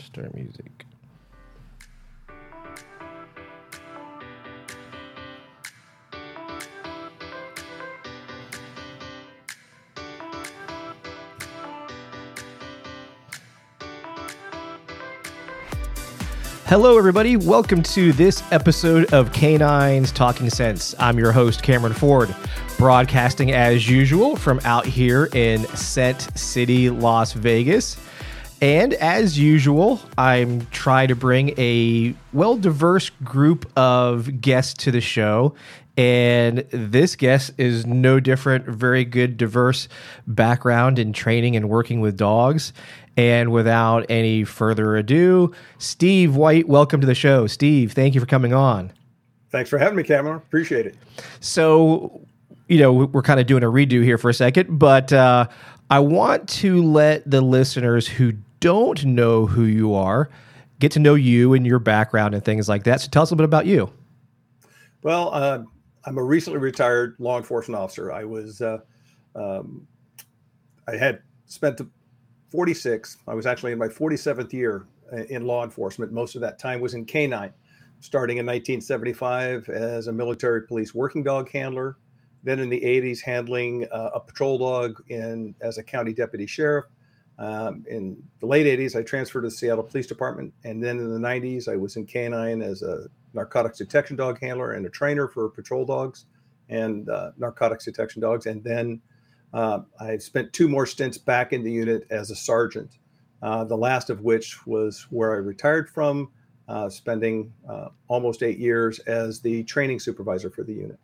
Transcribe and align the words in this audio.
Start 0.00 0.34
music. 0.34 0.86
Hello, 16.66 16.98
everybody. 16.98 17.36
Welcome 17.36 17.82
to 17.84 18.12
this 18.12 18.42
episode 18.50 19.12
of 19.12 19.32
Canines 19.32 20.10
Talking 20.10 20.50
Sense. 20.50 20.94
I'm 20.98 21.18
your 21.18 21.30
host, 21.30 21.62
Cameron 21.62 21.92
Ford, 21.92 22.34
broadcasting 22.78 23.52
as 23.52 23.88
usual 23.88 24.34
from 24.34 24.60
out 24.64 24.86
here 24.86 25.28
in 25.34 25.64
Scent 25.76 26.36
City, 26.36 26.90
Las 26.90 27.32
Vegas. 27.32 27.96
And 28.64 28.94
as 28.94 29.38
usual, 29.38 30.00
I'm 30.16 30.64
trying 30.68 31.08
to 31.08 31.14
bring 31.14 31.50
a 31.60 32.14
well 32.32 32.56
diverse 32.56 33.10
group 33.22 33.70
of 33.76 34.40
guests 34.40 34.72
to 34.84 34.90
the 34.90 35.02
show. 35.02 35.54
And 35.98 36.60
this 36.70 37.14
guest 37.14 37.52
is 37.58 37.84
no 37.84 38.20
different, 38.20 38.64
very 38.64 39.04
good, 39.04 39.36
diverse 39.36 39.86
background 40.26 40.98
in 40.98 41.12
training 41.12 41.56
and 41.56 41.68
working 41.68 42.00
with 42.00 42.16
dogs. 42.16 42.72
And 43.18 43.52
without 43.52 44.06
any 44.08 44.44
further 44.44 44.96
ado, 44.96 45.52
Steve 45.76 46.34
White, 46.34 46.66
welcome 46.66 47.02
to 47.02 47.06
the 47.06 47.14
show. 47.14 47.46
Steve, 47.46 47.92
thank 47.92 48.14
you 48.14 48.20
for 48.20 48.26
coming 48.26 48.54
on. 48.54 48.94
Thanks 49.50 49.68
for 49.68 49.76
having 49.76 49.96
me, 49.96 50.04
Cameron. 50.04 50.36
Appreciate 50.36 50.86
it. 50.86 50.96
So, 51.40 52.18
you 52.68 52.78
know, 52.78 52.94
we're 52.94 53.20
kind 53.20 53.40
of 53.40 53.46
doing 53.46 53.62
a 53.62 53.70
redo 53.70 54.02
here 54.02 54.16
for 54.16 54.30
a 54.30 54.34
second, 54.34 54.78
but 54.78 55.12
uh, 55.12 55.48
I 55.90 55.98
want 55.98 56.48
to 56.48 56.82
let 56.82 57.30
the 57.30 57.42
listeners 57.42 58.08
who 58.08 58.32
don't 58.64 59.04
know 59.04 59.44
who 59.44 59.64
you 59.64 59.92
are 59.92 60.30
get 60.80 60.90
to 60.90 60.98
know 60.98 61.14
you 61.14 61.52
and 61.52 61.66
your 61.66 61.78
background 61.78 62.34
and 62.34 62.42
things 62.42 62.66
like 62.66 62.84
that. 62.84 63.02
So, 63.02 63.08
tell 63.10 63.22
us 63.22 63.30
a 63.30 63.34
little 63.34 63.42
bit 63.42 63.44
about 63.44 63.66
you. 63.66 63.92
Well, 65.02 65.28
uh, 65.34 65.64
I'm 66.06 66.16
a 66.16 66.22
recently 66.22 66.58
retired 66.58 67.14
law 67.18 67.36
enforcement 67.36 67.78
officer. 67.78 68.10
I 68.10 68.24
was, 68.24 68.62
uh, 68.62 68.78
um, 69.34 69.86
I 70.88 70.96
had 70.96 71.20
spent 71.44 71.78
46. 72.48 73.18
I 73.28 73.34
was 73.34 73.44
actually 73.44 73.72
in 73.72 73.78
my 73.78 73.88
47th 73.88 74.54
year 74.54 74.86
in 75.28 75.44
law 75.44 75.62
enforcement. 75.62 76.10
Most 76.10 76.34
of 76.34 76.40
that 76.40 76.58
time 76.58 76.80
was 76.80 76.94
in 76.94 77.04
canine, 77.04 77.52
starting 78.00 78.38
in 78.38 78.46
1975 78.46 79.68
as 79.68 80.06
a 80.06 80.12
military 80.12 80.66
police 80.66 80.94
working 80.94 81.22
dog 81.22 81.50
handler. 81.50 81.98
Then 82.44 82.60
in 82.60 82.70
the 82.70 82.80
80s, 82.80 83.20
handling 83.20 83.86
uh, 83.92 84.10
a 84.14 84.20
patrol 84.20 84.56
dog 84.56 85.02
in 85.10 85.54
as 85.60 85.76
a 85.76 85.82
county 85.82 86.14
deputy 86.14 86.46
sheriff. 86.46 86.86
Um, 87.38 87.84
in 87.88 88.22
the 88.40 88.46
late 88.46 88.66
80s, 88.66 88.96
I 88.96 89.02
transferred 89.02 89.42
to 89.42 89.48
the 89.48 89.54
Seattle 89.54 89.84
Police 89.84 90.06
Department. 90.06 90.52
And 90.64 90.82
then 90.82 90.98
in 90.98 91.12
the 91.12 91.18
90s, 91.18 91.68
I 91.68 91.76
was 91.76 91.96
in 91.96 92.06
canine 92.06 92.62
as 92.62 92.82
a 92.82 93.08
narcotics 93.32 93.78
detection 93.78 94.16
dog 94.16 94.38
handler 94.40 94.72
and 94.72 94.86
a 94.86 94.90
trainer 94.90 95.26
for 95.26 95.48
patrol 95.48 95.84
dogs 95.84 96.26
and 96.68 97.08
uh, 97.08 97.32
narcotics 97.36 97.84
detection 97.84 98.22
dogs. 98.22 98.46
And 98.46 98.62
then 98.62 99.00
uh, 99.52 99.80
I 100.00 100.16
spent 100.18 100.52
two 100.52 100.68
more 100.68 100.86
stints 100.86 101.18
back 101.18 101.52
in 101.52 101.62
the 101.62 101.72
unit 101.72 102.06
as 102.10 102.30
a 102.30 102.36
sergeant, 102.36 102.98
uh, 103.42 103.64
the 103.64 103.76
last 103.76 104.10
of 104.10 104.20
which 104.20 104.64
was 104.66 105.06
where 105.10 105.32
I 105.32 105.36
retired 105.36 105.90
from, 105.90 106.30
uh, 106.68 106.88
spending 106.88 107.52
uh, 107.68 107.88
almost 108.08 108.42
eight 108.42 108.58
years 108.58 109.00
as 109.00 109.40
the 109.40 109.64
training 109.64 109.98
supervisor 109.98 110.50
for 110.50 110.62
the 110.62 110.72
unit. 110.72 110.98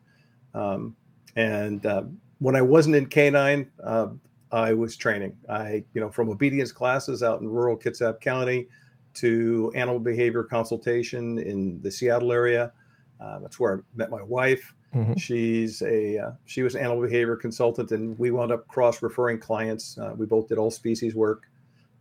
Um, 0.55 0.97
and 1.37 1.85
uh, 1.85 2.05
when 2.39 2.57
I 2.57 2.63
wasn't 2.63 2.97
in 2.97 3.07
canine, 3.07 3.71
I 4.53 4.73
was 4.73 4.97
training. 4.97 5.37
I, 5.49 5.85
you 5.95 6.01
know, 6.01 6.11
from 6.11 6.29
obedience 6.29 6.73
classes 6.73 7.23
out 7.23 7.41
in 7.41 7.49
rural 7.49 7.77
Kitsap 7.77 8.21
County 8.21 8.69
to 9.15 9.73
animal 9.75 10.01
behavior 10.01 10.45
consultation 10.45 11.39
in 11.39 11.81
the 11.83 11.91
Seattle 11.91 12.33
area. 12.33 12.73
that's 13.19 13.59
where 13.61 13.79
I 13.79 13.81
met 13.95 14.11
my 14.11 14.23
wife. 14.23 14.75
Mm-hmm. 14.95 15.15
She's 15.15 15.83
a 15.83 16.19
uh, 16.19 16.31
she 16.47 16.63
was 16.63 16.75
an 16.75 16.81
animal 16.81 17.03
behavior 17.03 17.37
consultant, 17.37 17.93
and 17.93 18.19
we 18.19 18.33
wound 18.33 18.51
up 18.51 18.67
cross 18.67 19.03
referring 19.03 19.39
clients. 19.39 19.97
Uh, 19.97 20.15
we 20.17 20.27
both 20.27 20.49
did 20.49 20.59
all 20.59 20.71
species 20.71 21.15
work. 21.15 21.45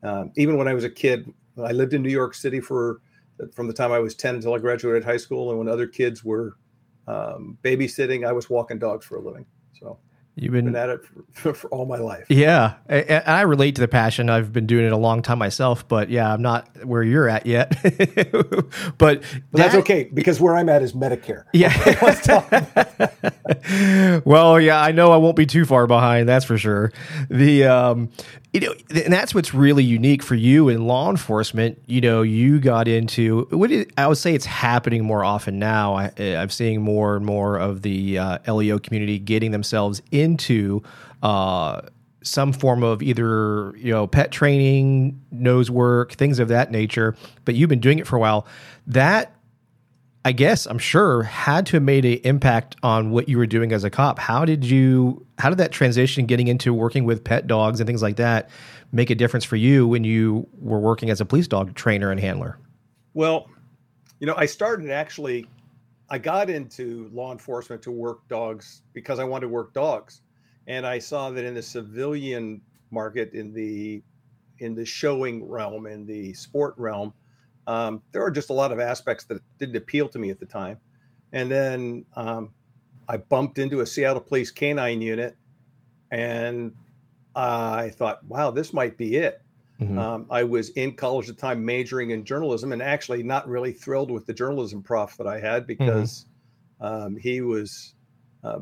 Um, 0.01 0.31
even 0.38 0.57
when 0.57 0.67
I 0.67 0.73
was 0.73 0.85
a 0.85 0.89
kid, 0.89 1.31
I 1.63 1.71
lived 1.71 1.93
in 1.93 2.01
New 2.01 2.09
York 2.09 2.33
City 2.33 2.59
for 2.59 3.01
from 3.53 3.67
the 3.67 3.73
time 3.73 3.91
I 3.91 3.99
was 3.99 4.15
ten 4.15 4.35
until 4.35 4.55
I 4.55 4.57
graduated 4.57 5.03
high 5.03 5.17
school. 5.17 5.51
And 5.51 5.59
when 5.59 5.67
other 5.67 5.85
kids 5.85 6.23
were 6.23 6.57
um, 7.07 7.59
babysitting, 7.63 8.27
I 8.27 8.31
was 8.31 8.49
walking 8.49 8.79
dogs 8.79 9.05
for 9.05 9.17
a 9.17 9.21
living. 9.21 9.45
So 9.79 9.99
You've 10.41 10.53
been, 10.53 10.66
been 10.66 10.75
at 10.75 10.89
it 10.89 11.01
for, 11.33 11.53
for, 11.55 11.67
all 11.69 11.85
my 11.85 11.97
life. 11.97 12.25
Yeah, 12.29 12.75
I, 12.89 13.22
I, 13.25 13.41
relate 13.41 13.75
to 13.75 13.81
the 13.81 13.88
passion. 13.88 14.29
I've 14.29 14.53
been 14.53 14.67
doing 14.67 14.85
it 14.85 14.91
a 14.91 14.97
long 14.97 15.22
time 15.22 15.38
myself, 15.38 15.88
but 15.88 16.09
yeah, 16.09 16.31
I'm 16.31 16.41
not 16.41 16.85
where 16.85 17.03
you're 17.03 17.27
at 17.27 17.45
yet. 17.45 17.77
but, 17.83 18.50
but 18.97 19.22
that, 19.22 19.41
that's 19.51 19.75
okay 19.75 20.09
because 20.13 20.39
where 20.39 20.55
I'm 20.55 20.69
at 20.69 20.81
is 20.81 20.94
Medicare. 20.94 21.44
Yeah. 21.53 21.73
well, 24.25 24.59
yeah, 24.59 24.81
I 24.81 24.91
know 24.91 25.11
I 25.11 25.17
won't 25.17 25.35
be 25.35 25.45
too 25.45 25.66
far 25.66 25.88
behind. 25.88 26.29
That's 26.29 26.45
for 26.45 26.57
sure. 26.57 26.91
The 27.29 27.66
um, 27.66 28.09
you 28.53 28.61
know, 28.61 28.73
and 28.89 29.13
that's 29.13 29.35
what's 29.35 29.53
really 29.53 29.83
unique 29.83 30.23
for 30.23 30.33
you 30.33 30.69
in 30.69 30.87
law 30.87 31.09
enforcement. 31.09 31.79
You 31.85 32.01
know, 32.01 32.23
you 32.23 32.59
got 32.59 32.87
into 32.87 33.47
what 33.51 33.69
is, 33.69 33.85
I 33.95 34.07
would 34.07 34.17
say 34.17 34.33
it's 34.33 34.45
happening 34.45 35.05
more 35.05 35.23
often 35.23 35.59
now. 35.59 35.93
I, 35.93 36.11
am 36.17 36.49
seeing 36.49 36.81
more 36.81 37.15
and 37.15 37.25
more 37.25 37.57
of 37.57 37.83
the 37.83 38.17
uh, 38.17 38.53
LEO 38.53 38.79
community 38.79 39.19
getting 39.19 39.51
themselves 39.51 40.01
into 40.11 40.81
uh, 41.21 41.81
some 42.23 42.51
form 42.51 42.83
of 42.83 43.03
either 43.03 43.75
you 43.77 43.91
know 43.91 44.07
pet 44.07 44.31
training, 44.31 45.21
nose 45.31 45.69
work, 45.69 46.13
things 46.13 46.39
of 46.39 46.47
that 46.47 46.71
nature. 46.71 47.15
But 47.45 47.53
you've 47.53 47.69
been 47.69 47.79
doing 47.79 47.99
it 47.99 48.07
for 48.07 48.15
a 48.15 48.19
while. 48.19 48.47
That 48.88 49.35
I 50.25 50.34
guess 50.34 50.66
I'm 50.66 50.80
sure 50.80 51.24
had 51.24 51.66
to 51.68 51.78
have 51.78 51.84
made 51.84 52.03
an 52.03 52.19
impact 52.24 52.75
on 52.84 53.12
what 53.12 53.30
you 53.30 53.38
were 53.38 53.46
doing 53.46 53.72
as 53.72 53.84
a 53.84 53.90
cop. 53.90 54.19
How 54.19 54.44
did 54.44 54.66
you 54.66 55.25
how 55.38 55.50
did 55.50 55.57
that 55.59 55.72
transition 55.72 56.25
getting 56.25 56.47
into 56.47 56.74
working 56.74 57.06
with 57.06 57.24
pet 57.24 57.47
dogs 57.47 57.80
and 57.80 57.88
things 57.88 58.02
like 58.02 58.18
that 58.18 58.50
make 58.91 59.09
a 59.09 59.16
difference 59.16 59.46
for 59.46 59.56
you 59.56 59.88
when 59.88 60.03
you 60.03 60.47
were 60.59 60.80
working 60.80 61.09
as 61.09 61.22
a 61.22 61.25
police 61.25 61.47
dog 61.47 61.74
trainer 61.74 62.12
and 62.12 62.19
handler? 62.19 62.57
Well, 63.13 63.50
you 64.19 64.28
know, 64.28 64.35
I 64.35 64.46
started 64.46 64.90
actually 64.90 65.47
I 66.09 66.18
got 66.18 66.50
into 66.50 67.09
law 67.13 67.31
enforcement 67.31 67.81
to 67.84 67.91
work 67.91 68.28
dogs 68.28 68.81
because 68.94 69.19
I 69.19 69.24
wanted 69.24 69.41
to 69.41 69.50
work 69.50 69.74
dogs. 69.74 70.22
And 70.68 70.86
I 70.86 71.00
saw 71.00 71.30
that 71.30 71.46
in 71.46 71.53
the 71.53 71.62
civilian 71.62 72.62
market 72.91 73.34
in 73.34 73.53
the 73.53 74.03
in 74.59 74.75
the 74.75 74.86
showing 74.86 75.47
realm 75.47 75.86
in 75.86 76.06
the 76.06 76.34
sport 76.34 76.74
realm 76.78 77.13
um, 77.69 78.02
there 78.12 78.24
are 78.24 78.31
just 78.31 78.50
a 78.50 78.53
lot 78.53 78.72
of 78.72 78.80
aspects 78.80 79.25
that 79.25 79.41
didn't 79.59 79.75
appeal 79.75 80.09
to 80.09 80.18
me 80.18 80.31
at 80.31 80.40
the 80.40 80.46
time. 80.46 80.80
And 81.34 81.52
then 81.52 82.03
um, 82.16 82.52
I 83.07 83.18
bumped 83.18 83.59
into 83.59 83.81
a 83.81 83.85
Seattle 83.85 84.22
Police 84.22 84.50
canine 84.50 85.02
unit, 85.02 85.38
and 86.09 86.74
I 87.35 87.90
thought, 87.90 88.25
wow, 88.25 88.50
this 88.50 88.74
might 88.74 88.97
be 88.97 89.18
it. 89.18 89.44
Mm-hmm. 89.80 90.00
Um, 90.00 90.25
I 90.31 90.44
was 90.44 90.69
in 90.72 90.96
college 90.96 91.30
at 91.30 91.35
the 91.35 91.41
time, 91.41 91.63
majoring 91.63 92.09
in 92.09 92.25
journalism, 92.25 92.72
and 92.72 92.81
actually 92.81 93.22
not 93.22 93.47
really 93.47 93.72
thrilled 93.72 94.09
with 94.09 94.25
the 94.25 94.34
journalism 94.34 94.81
prof 94.81 95.16
that 95.18 95.28
I 95.28 95.40
had 95.40 95.68
because 95.68 96.25
mm-hmm. 96.81 97.18
he 97.18 97.41
was, 97.41 97.94
uh, 98.44 98.62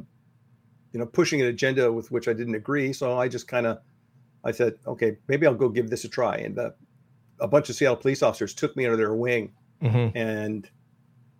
you 0.91 0.99
know, 0.99 1.05
pushing 1.05 1.39
an 1.39 1.47
agenda 1.47 1.89
with 1.93 2.11
which 2.11 2.27
I 2.27 2.33
didn't 2.33 2.55
agree. 2.55 2.91
So 2.91 3.17
I 3.17 3.29
just 3.29 3.47
kind 3.47 3.65
of, 3.65 3.79
I 4.43 4.51
said, 4.51 4.75
okay, 4.85 5.15
maybe 5.29 5.47
I'll 5.47 5.55
go 5.55 5.69
give 5.69 5.89
this 5.89 6.03
a 6.03 6.09
try. 6.09 6.35
And 6.35 6.59
uh, 6.59 6.71
a 7.39 7.47
bunch 7.47 7.69
of 7.69 7.75
Seattle 7.75 7.97
police 7.97 8.23
officers 8.23 8.53
took 8.53 8.75
me 8.75 8.85
under 8.85 8.97
their 8.97 9.13
wing 9.13 9.51
mm-hmm. 9.81 10.17
and 10.17 10.69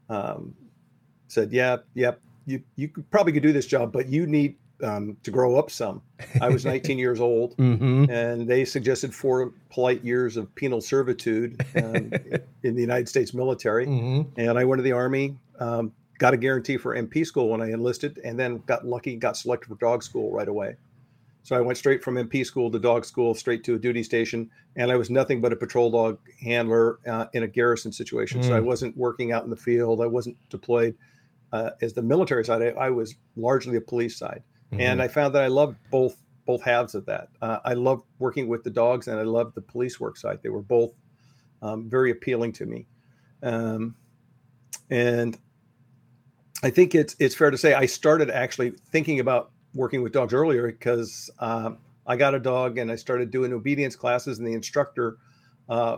um, 0.09 0.56
said, 1.28 1.52
"Yeah, 1.52 1.78
yeah, 1.94 2.12
you 2.46 2.62
you 2.75 2.90
probably 3.12 3.34
could 3.34 3.44
do 3.44 3.53
this 3.53 3.66
job, 3.66 3.91
but 3.91 4.07
you 4.07 4.25
need 4.25 4.56
um, 4.84 5.18
to 5.24 5.31
grow 5.31 5.57
up 5.57 5.72
some." 5.72 6.02
I 6.41 6.50
was 6.50 6.66
19 6.66 6.97
years 6.97 7.19
old, 7.19 7.57
mm-hmm. 7.57 8.09
and 8.09 8.47
they 8.47 8.66
suggested 8.66 9.13
four 9.13 9.53
polite 9.69 10.03
years 10.03 10.38
of 10.38 10.53
penal 10.56 10.81
servitude 10.81 11.63
um, 11.75 12.12
in 12.63 12.75
the 12.75 12.81
United 12.81 13.10
States 13.10 13.33
military. 13.33 13.88
Mm-hmm. 13.88 14.39
And 14.39 14.57
I 14.57 14.66
went 14.66 14.80
to 14.80 14.83
the 14.83 14.94
army. 14.94 15.38
Um, 15.60 15.92
got 16.19 16.33
a 16.33 16.38
guarantee 16.38 16.77
for 16.77 16.95
MP 16.95 17.25
school 17.25 17.50
when 17.50 17.62
I 17.62 17.72
enlisted, 17.72 18.19
and 18.24 18.39
then 18.39 18.63
got 18.66 18.86
lucky, 18.86 19.16
got 19.16 19.38
selected 19.38 19.69
for 19.69 19.75
dog 19.75 20.04
school 20.04 20.31
right 20.31 20.48
away. 20.48 20.75
So 21.48 21.56
I 21.56 21.62
went 21.62 21.78
straight 21.78 22.04
from 22.04 22.16
MP 22.16 22.46
school 22.46 22.70
to 22.70 22.78
dog 22.78 23.06
school, 23.06 23.34
straight 23.34 23.64
to 23.64 23.76
a 23.76 23.80
duty 23.80 24.04
station, 24.04 24.50
and 24.76 24.92
I 24.92 24.98
was 24.98 25.10
nothing 25.10 25.40
but 25.40 25.54
a 25.54 25.56
patrol 25.56 25.90
dog 25.90 26.20
handler 26.42 27.00
uh, 27.08 27.28
in 27.32 27.44
a 27.44 27.48
garrison 27.48 27.94
situation. 27.94 28.42
Mm. 28.42 28.48
So 28.48 28.54
I 28.58 28.60
mm. 28.60 28.66
wasn't 28.66 28.98
working 28.98 29.32
out 29.32 29.46
in 29.46 29.50
the 29.50 29.56
field. 29.56 30.02
I 30.02 30.08
wasn't 30.08 30.36
deployed 30.50 30.98
uh, 31.54 31.70
as 31.82 31.94
the 31.94 32.02
military 32.02 32.44
side. 32.44 32.62
I, 32.62 32.88
I, 32.88 32.90
was 32.90 33.16
largely 33.38 33.78
a 33.78 33.82
police 33.82 34.18
side, 34.18 34.44
mm-hmm. 34.74 34.82
and 34.82 35.02
I 35.02 35.08
found 35.08 35.34
that 35.36 35.42
I 35.42 35.48
loved 35.48 35.78
both 35.90 36.18
both 36.46 36.62
halves 36.64 36.96
of 36.96 37.06
that. 37.06 37.30
Uh, 37.42 37.60
I 37.64 37.76
loved 37.76 38.04
working 38.20 38.50
with 38.50 38.66
the 38.66 38.70
dogs, 38.70 39.08
and 39.08 39.18
I 39.18 39.24
loved 39.24 39.56
the 39.56 39.62
police 39.62 40.02
work 40.02 40.18
side. 40.18 40.40
They 40.44 40.50
were 40.50 40.62
both 40.62 40.92
um, 41.62 41.90
very 41.90 42.12
appealing 42.12 42.52
to 42.54 42.66
me, 42.66 42.88
um, 43.42 43.96
and 44.90 45.38
I 46.62 46.72
think 46.72 46.94
it's 46.94 47.16
it's 47.20 47.36
fair 47.36 47.52
to 47.52 47.58
say 47.58 47.74
I 47.74 47.86
started 47.86 48.30
actually 48.30 48.72
thinking 48.92 49.22
about 49.22 49.52
working 49.74 50.02
with 50.02 50.14
dogs 50.14 50.34
earlier 50.34 50.68
because 50.68 51.30
um, 51.40 51.78
I 52.06 52.16
got 52.16 52.36
a 52.36 52.40
dog 52.40 52.78
and 52.78 52.92
I 52.92 52.96
started 52.96 53.31
doing 53.31 53.54
obedience 53.54 53.96
classes, 53.96 54.40
and 54.40 54.48
the 54.48 54.54
instructor 54.54 55.18
uh, 55.69 55.98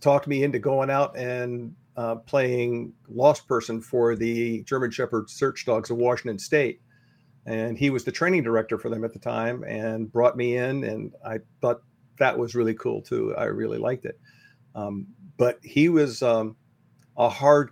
talked 0.00 0.26
me 0.26 0.42
into 0.44 0.58
going 0.58 0.90
out 0.90 1.16
and 1.16 1.74
uh, 1.96 2.14
playing 2.14 2.92
lost 3.08 3.48
person 3.48 3.80
for 3.80 4.14
the 4.14 4.62
German 4.62 4.92
Shepherd 4.92 5.28
Search 5.28 5.66
Dogs 5.66 5.90
of 5.90 5.96
Washington 5.96 6.38
State. 6.38 6.80
And 7.44 7.76
he 7.76 7.90
was 7.90 8.04
the 8.04 8.12
training 8.12 8.44
director 8.44 8.78
for 8.78 8.88
them 8.88 9.04
at 9.04 9.12
the 9.12 9.18
time 9.18 9.64
and 9.64 10.12
brought 10.12 10.36
me 10.36 10.56
in. 10.56 10.84
And 10.84 11.12
I 11.26 11.38
thought 11.60 11.82
that 12.18 12.38
was 12.38 12.54
really 12.54 12.74
cool 12.74 13.02
too. 13.02 13.34
I 13.36 13.44
really 13.44 13.78
liked 13.78 14.04
it. 14.04 14.20
Um, 14.74 15.08
but 15.36 15.58
he 15.64 15.88
was 15.88 16.22
um, 16.22 16.56
a 17.16 17.28
hard, 17.28 17.70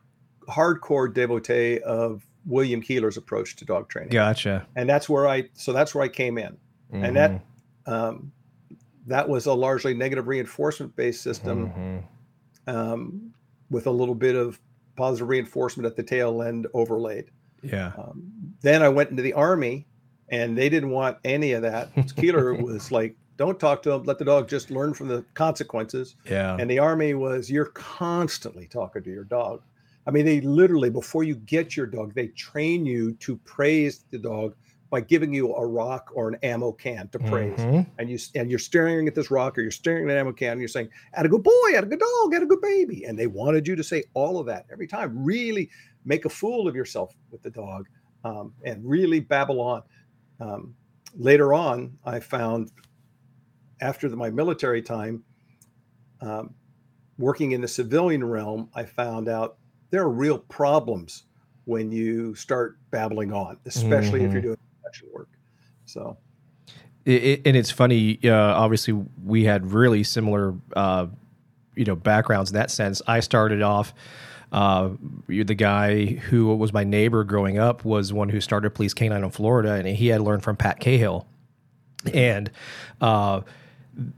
hardcore 0.48 1.12
devotee 1.12 1.80
of 1.80 2.25
William 2.46 2.82
Koehler's 2.82 3.16
approach 3.16 3.56
to 3.56 3.64
dog 3.64 3.88
training. 3.88 4.10
Gotcha. 4.10 4.66
And 4.76 4.88
that's 4.88 5.08
where 5.08 5.26
I, 5.26 5.48
so 5.54 5.72
that's 5.72 5.94
where 5.94 6.04
I 6.04 6.08
came 6.08 6.38
in. 6.38 6.56
Mm-hmm. 6.92 7.04
And 7.04 7.16
that, 7.16 7.30
mm-hmm. 7.32 7.92
um, 7.92 8.32
that 9.06 9.28
was 9.28 9.46
a 9.46 9.52
largely 9.52 9.94
negative 9.94 10.28
reinforcement 10.28 10.94
based 10.96 11.22
system 11.22 11.68
mm-hmm. 12.68 12.76
um, 12.76 13.32
with 13.70 13.86
a 13.86 13.90
little 13.90 14.14
bit 14.14 14.36
of 14.36 14.60
positive 14.96 15.28
reinforcement 15.28 15.86
at 15.86 15.96
the 15.96 16.02
tail 16.02 16.42
end 16.42 16.66
overlaid. 16.74 17.30
Yeah. 17.62 17.92
Um, 17.98 18.32
then 18.62 18.82
I 18.82 18.88
went 18.88 19.10
into 19.10 19.22
the 19.22 19.32
army 19.32 19.86
and 20.28 20.56
they 20.56 20.68
didn't 20.68 20.90
want 20.90 21.18
any 21.24 21.52
of 21.52 21.62
that. 21.62 21.90
Keeler 22.16 22.54
was 22.62 22.90
like, 22.90 23.16
don't 23.36 23.60
talk 23.60 23.82
to 23.82 23.92
him, 23.92 24.04
let 24.04 24.18
the 24.18 24.24
dog 24.24 24.48
just 24.48 24.70
learn 24.70 24.94
from 24.94 25.08
the 25.08 25.24
consequences. 25.34 26.16
Yeah. 26.24 26.56
And 26.58 26.70
the 26.70 26.78
army 26.78 27.14
was, 27.14 27.50
you're 27.50 27.66
constantly 27.66 28.66
talking 28.66 29.02
to 29.02 29.10
your 29.10 29.24
dog. 29.24 29.62
I 30.06 30.10
mean, 30.10 30.24
they 30.24 30.40
literally, 30.40 30.90
before 30.90 31.24
you 31.24 31.34
get 31.34 31.76
your 31.76 31.86
dog, 31.86 32.14
they 32.14 32.28
train 32.28 32.86
you 32.86 33.12
to 33.14 33.36
praise 33.38 34.04
the 34.10 34.18
dog 34.18 34.54
by 34.88 35.00
giving 35.00 35.34
you 35.34 35.52
a 35.54 35.66
rock 35.66 36.10
or 36.14 36.28
an 36.28 36.36
ammo 36.42 36.70
can 36.70 37.08
to 37.08 37.18
praise. 37.18 37.58
Mm-hmm. 37.58 37.90
And 37.98 38.08
you 38.08 38.18
and 38.34 38.48
you're 38.48 38.58
staring 38.58 39.08
at 39.08 39.14
this 39.14 39.30
rock 39.30 39.58
or 39.58 39.62
you're 39.62 39.70
staring 39.70 40.08
at 40.08 40.12
an 40.12 40.18
ammo 40.18 40.32
can 40.32 40.52
and 40.52 40.60
you're 40.60 40.68
saying, 40.68 40.90
"At 41.14 41.26
a 41.26 41.28
good 41.28 41.42
boy, 41.42 41.76
at 41.76 41.82
a 41.82 41.86
good 41.86 41.98
dog, 41.98 42.34
at 42.34 42.42
a 42.42 42.46
good 42.46 42.60
baby." 42.60 43.04
And 43.04 43.18
they 43.18 43.26
wanted 43.26 43.66
you 43.66 43.74
to 43.74 43.82
say 43.82 44.04
all 44.14 44.38
of 44.38 44.46
that 44.46 44.66
every 44.70 44.86
time. 44.86 45.24
Really 45.24 45.68
make 46.04 46.24
a 46.24 46.28
fool 46.28 46.68
of 46.68 46.76
yourself 46.76 47.14
with 47.32 47.42
the 47.42 47.50
dog, 47.50 47.88
um, 48.24 48.52
and 48.64 48.80
really 48.88 49.18
babble 49.18 49.60
on. 49.60 49.82
Um, 50.38 50.74
later 51.16 51.52
on, 51.52 51.98
I 52.04 52.20
found 52.20 52.70
after 53.80 54.08
the, 54.08 54.16
my 54.16 54.30
military 54.30 54.82
time, 54.82 55.24
um, 56.20 56.54
working 57.18 57.52
in 57.52 57.60
the 57.60 57.68
civilian 57.68 58.22
realm, 58.22 58.70
I 58.74 58.84
found 58.84 59.28
out 59.28 59.58
there 59.90 60.02
are 60.02 60.10
real 60.10 60.38
problems 60.38 61.24
when 61.64 61.90
you 61.90 62.34
start 62.34 62.78
babbling 62.90 63.32
on, 63.32 63.58
especially 63.66 64.20
mm-hmm. 64.20 64.26
if 64.26 64.32
you're 64.32 64.42
mm-hmm. 64.42 64.48
doing 65.02 65.12
work. 65.12 65.28
So, 65.84 66.16
it, 67.04 67.24
it, 67.24 67.42
and 67.44 67.56
it's 67.56 67.70
funny. 67.70 68.18
Uh, 68.24 68.34
obviously, 68.34 68.94
we 69.24 69.44
had 69.44 69.72
really 69.72 70.02
similar, 70.02 70.54
uh, 70.74 71.06
you 71.74 71.84
know, 71.84 71.96
backgrounds 71.96 72.50
in 72.50 72.54
that 72.54 72.70
sense. 72.70 73.02
I 73.06 73.20
started 73.20 73.62
off. 73.62 73.94
Uh, 74.52 74.90
the 75.26 75.54
guy 75.54 76.06
who 76.06 76.54
was 76.54 76.72
my 76.72 76.84
neighbor 76.84 77.24
growing 77.24 77.58
up 77.58 77.84
was 77.84 78.12
one 78.12 78.28
who 78.28 78.40
started 78.40 78.70
Police 78.70 78.94
Canine 78.94 79.24
in 79.24 79.30
Florida, 79.30 79.72
and 79.72 79.86
he 79.88 80.06
had 80.06 80.20
learned 80.20 80.44
from 80.44 80.56
Pat 80.56 80.78
Cahill, 80.78 81.26
and 82.14 82.50
uh, 83.00 83.40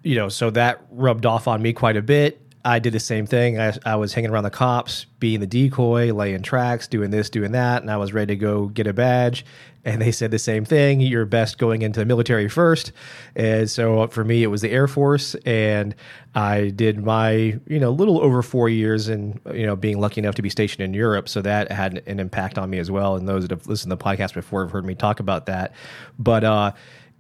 you 0.02 0.16
know, 0.16 0.28
so 0.28 0.50
that 0.50 0.84
rubbed 0.90 1.24
off 1.24 1.48
on 1.48 1.62
me 1.62 1.72
quite 1.72 1.96
a 1.96 2.02
bit. 2.02 2.40
I 2.68 2.80
did 2.80 2.92
the 2.92 3.00
same 3.00 3.26
thing. 3.26 3.58
I, 3.58 3.74
I, 3.86 3.96
was 3.96 4.12
hanging 4.12 4.28
around 4.28 4.44
the 4.44 4.50
cops, 4.50 5.06
being 5.20 5.40
the 5.40 5.46
decoy, 5.46 6.12
laying 6.12 6.42
tracks, 6.42 6.86
doing 6.86 7.10
this, 7.10 7.30
doing 7.30 7.52
that, 7.52 7.80
and 7.80 7.90
I 7.90 7.96
was 7.96 8.12
ready 8.12 8.34
to 8.34 8.36
go 8.36 8.66
get 8.66 8.86
a 8.86 8.92
badge. 8.92 9.46
And 9.86 10.02
they 10.02 10.12
said 10.12 10.30
the 10.32 10.38
same 10.38 10.66
thing: 10.66 11.00
you're 11.00 11.24
best 11.24 11.56
going 11.56 11.80
into 11.80 11.98
the 11.98 12.04
military 12.04 12.46
first. 12.46 12.92
And 13.34 13.70
so 13.70 14.06
for 14.08 14.22
me, 14.22 14.42
it 14.42 14.48
was 14.48 14.60
the 14.60 14.70
Air 14.70 14.86
Force, 14.86 15.34
and 15.46 15.94
I 16.34 16.68
did 16.68 17.02
my 17.02 17.58
you 17.66 17.80
know 17.80 17.90
little 17.90 18.20
over 18.20 18.42
four 18.42 18.68
years, 18.68 19.08
and 19.08 19.40
you 19.54 19.64
know 19.64 19.74
being 19.74 19.98
lucky 19.98 20.20
enough 20.20 20.34
to 20.34 20.42
be 20.42 20.50
stationed 20.50 20.82
in 20.82 20.92
Europe, 20.92 21.26
so 21.30 21.40
that 21.40 21.72
had 21.72 22.02
an 22.06 22.20
impact 22.20 22.58
on 22.58 22.68
me 22.68 22.78
as 22.78 22.90
well. 22.90 23.16
And 23.16 23.26
those 23.26 23.44
that 23.44 23.50
have 23.50 23.66
listened 23.66 23.90
to 23.92 23.96
the 23.96 24.04
podcast 24.04 24.34
before 24.34 24.60
have 24.62 24.72
heard 24.72 24.84
me 24.84 24.94
talk 24.94 25.20
about 25.20 25.46
that. 25.46 25.72
But 26.18 26.44
uh, 26.44 26.72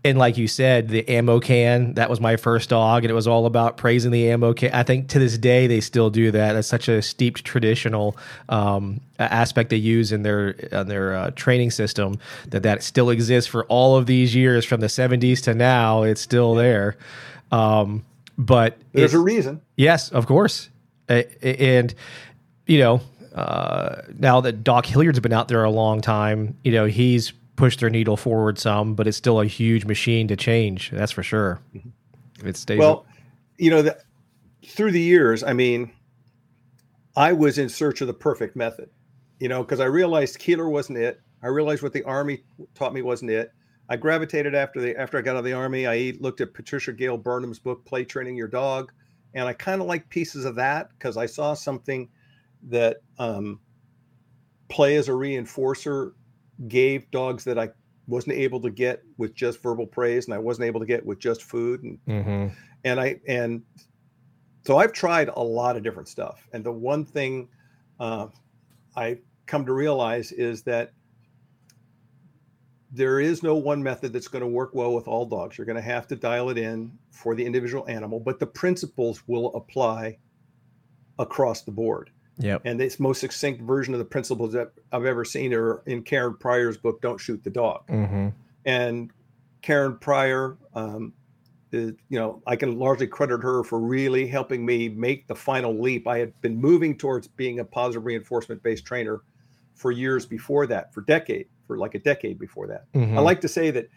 and 0.04 0.16
like 0.16 0.38
you 0.38 0.46
said, 0.46 0.88
the 0.88 1.08
ammo 1.08 1.40
can, 1.40 1.94
that 1.94 2.08
was 2.08 2.20
my 2.20 2.36
first 2.36 2.68
dog, 2.68 3.04
and 3.04 3.10
it 3.10 3.14
was 3.14 3.26
all 3.26 3.46
about 3.46 3.76
praising 3.76 4.12
the 4.12 4.30
ammo 4.30 4.52
can. 4.52 4.72
I 4.72 4.84
think 4.84 5.08
to 5.08 5.18
this 5.18 5.36
day 5.36 5.66
they 5.66 5.80
still 5.80 6.08
do 6.08 6.30
that. 6.30 6.52
That's 6.52 6.68
such 6.68 6.88
a 6.88 7.02
steeped 7.02 7.44
traditional 7.44 8.16
um, 8.48 9.00
aspect 9.18 9.70
they 9.70 9.76
use 9.76 10.12
in 10.12 10.22
their 10.22 10.50
in 10.50 10.86
their 10.86 11.14
uh, 11.14 11.30
training 11.32 11.72
system 11.72 12.18
that 12.48 12.62
that 12.62 12.84
still 12.84 13.10
exists 13.10 13.50
for 13.50 13.64
all 13.64 13.96
of 13.96 14.06
these 14.06 14.36
years 14.36 14.64
from 14.64 14.80
the 14.80 14.86
70s 14.86 15.42
to 15.42 15.54
now. 15.54 16.04
It's 16.04 16.20
still 16.20 16.54
there. 16.54 16.96
Um, 17.50 18.04
but 18.38 18.78
there's 18.92 19.14
a 19.14 19.18
reason. 19.18 19.60
Yes, 19.76 20.10
of 20.10 20.26
course. 20.26 20.70
And 21.08 21.92
you 22.66 22.78
know, 22.78 23.00
uh, 23.34 24.02
now 24.16 24.40
that 24.42 24.62
Doc 24.62 24.86
Hilliard's 24.86 25.18
been 25.18 25.32
out 25.32 25.48
there 25.48 25.64
a 25.64 25.70
long 25.70 26.00
time, 26.00 26.56
you 26.62 26.70
know, 26.70 26.84
he's 26.84 27.32
push 27.58 27.76
their 27.76 27.90
needle 27.90 28.16
forward 28.16 28.56
some, 28.56 28.94
but 28.94 29.08
it's 29.08 29.16
still 29.16 29.40
a 29.40 29.46
huge 29.46 29.84
machine 29.84 30.28
to 30.28 30.36
change. 30.36 30.90
That's 30.90 31.10
for 31.10 31.24
sure. 31.24 31.60
It 32.44 32.56
stays. 32.56 32.78
Well, 32.78 32.98
up. 32.98 33.06
you 33.58 33.68
know, 33.68 33.82
the, 33.82 33.98
through 34.64 34.92
the 34.92 35.00
years, 35.00 35.42
I 35.42 35.52
mean, 35.52 35.90
I 37.16 37.32
was 37.32 37.58
in 37.58 37.68
search 37.68 38.00
of 38.00 38.06
the 38.06 38.14
perfect 38.14 38.54
method, 38.54 38.88
you 39.40 39.48
know, 39.48 39.64
because 39.64 39.80
I 39.80 39.86
realized 39.86 40.38
Koehler 40.38 40.70
wasn't 40.70 40.98
it. 40.98 41.20
I 41.42 41.48
realized 41.48 41.82
what 41.82 41.92
the 41.92 42.04
Army 42.04 42.44
taught 42.76 42.94
me 42.94 43.02
wasn't 43.02 43.32
it. 43.32 43.52
I 43.88 43.96
gravitated 43.96 44.54
after 44.54 44.80
the 44.80 44.96
after 44.96 45.18
I 45.18 45.22
got 45.22 45.32
out 45.32 45.38
of 45.38 45.44
the 45.44 45.52
Army. 45.52 45.86
I 45.86 46.14
looked 46.20 46.40
at 46.40 46.54
Patricia 46.54 46.92
Gail 46.92 47.18
Burnham's 47.18 47.58
book, 47.58 47.84
Play 47.84 48.04
Training 48.04 48.36
Your 48.36 48.46
Dog, 48.46 48.92
and 49.34 49.48
I 49.48 49.52
kind 49.52 49.80
of 49.80 49.88
like 49.88 50.08
pieces 50.10 50.44
of 50.44 50.54
that 50.56 50.90
because 50.90 51.16
I 51.16 51.26
saw 51.26 51.54
something 51.54 52.08
that 52.68 52.98
um, 53.18 53.58
play 54.68 54.94
as 54.96 55.08
a 55.08 55.12
reinforcer 55.12 56.12
gave 56.66 57.10
dogs 57.10 57.44
that 57.44 57.58
I 57.58 57.70
wasn't 58.06 58.36
able 58.36 58.60
to 58.62 58.70
get 58.70 59.02
with 59.16 59.34
just 59.34 59.62
verbal 59.62 59.86
praise 59.86 60.26
and 60.26 60.34
I 60.34 60.38
wasn't 60.38 60.66
able 60.66 60.80
to 60.80 60.86
get 60.86 61.04
with 61.04 61.18
just 61.18 61.42
food 61.42 61.82
and 61.82 61.98
mm-hmm. 62.06 62.54
and 62.84 63.00
I 63.00 63.20
and 63.28 63.62
so 64.64 64.78
I've 64.78 64.92
tried 64.92 65.28
a 65.28 65.40
lot 65.42 65.76
of 65.76 65.82
different 65.82 66.08
stuff 66.08 66.48
and 66.52 66.64
the 66.64 66.72
one 66.72 67.04
thing 67.04 67.48
uh, 68.00 68.28
I 68.96 69.18
come 69.46 69.64
to 69.66 69.72
realize 69.72 70.32
is 70.32 70.62
that 70.62 70.92
there 72.90 73.20
is 73.20 73.42
no 73.42 73.54
one 73.54 73.82
method 73.82 74.12
that's 74.12 74.28
going 74.28 74.40
to 74.40 74.48
work 74.48 74.70
well 74.72 74.94
with 74.94 75.06
all 75.06 75.26
dogs. 75.26 75.58
You're 75.58 75.66
going 75.66 75.76
to 75.76 75.82
have 75.82 76.06
to 76.08 76.16
dial 76.16 76.48
it 76.48 76.56
in 76.56 76.96
for 77.10 77.34
the 77.34 77.44
individual 77.44 77.86
animal, 77.88 78.18
but 78.18 78.38
the 78.38 78.46
principles 78.46 79.22
will 79.26 79.54
apply 79.54 80.18
across 81.18 81.62
the 81.62 81.70
board. 81.70 82.10
Yep. 82.38 82.62
And 82.64 82.80
its 82.80 83.00
most 83.00 83.20
succinct 83.20 83.62
version 83.62 83.94
of 83.94 83.98
the 83.98 84.04
principles 84.04 84.52
that 84.52 84.72
I've 84.92 85.04
ever 85.04 85.24
seen 85.24 85.52
are 85.54 85.82
in 85.86 86.02
Karen 86.02 86.36
Pryor's 86.36 86.76
book, 86.76 87.00
Don't 87.00 87.18
Shoot 87.18 87.42
the 87.42 87.50
Dog. 87.50 87.86
Mm-hmm. 87.88 88.28
And 88.64 89.10
Karen 89.62 89.96
Pryor, 89.98 90.56
um, 90.74 91.12
is, 91.72 91.92
you 92.08 92.18
know, 92.18 92.42
I 92.46 92.56
can 92.56 92.78
largely 92.78 93.06
credit 93.06 93.42
her 93.42 93.62
for 93.64 93.78
really 93.78 94.26
helping 94.26 94.64
me 94.64 94.88
make 94.88 95.26
the 95.26 95.34
final 95.34 95.78
leap. 95.78 96.06
I 96.06 96.18
had 96.18 96.40
been 96.40 96.56
moving 96.56 96.96
towards 96.96 97.28
being 97.28 97.60
a 97.60 97.64
positive 97.64 98.04
reinforcement 98.04 98.62
based 98.62 98.84
trainer 98.84 99.22
for 99.74 99.92
years 99.92 100.26
before 100.26 100.66
that, 100.66 100.92
for 100.92 101.02
decade, 101.02 101.46
for 101.66 101.78
like 101.78 101.94
a 101.94 101.98
decade 101.98 102.38
before 102.38 102.66
that. 102.68 102.90
Mm-hmm. 102.92 103.18
I 103.18 103.20
like 103.20 103.40
to 103.42 103.48
say 103.48 103.70
that 103.70 103.88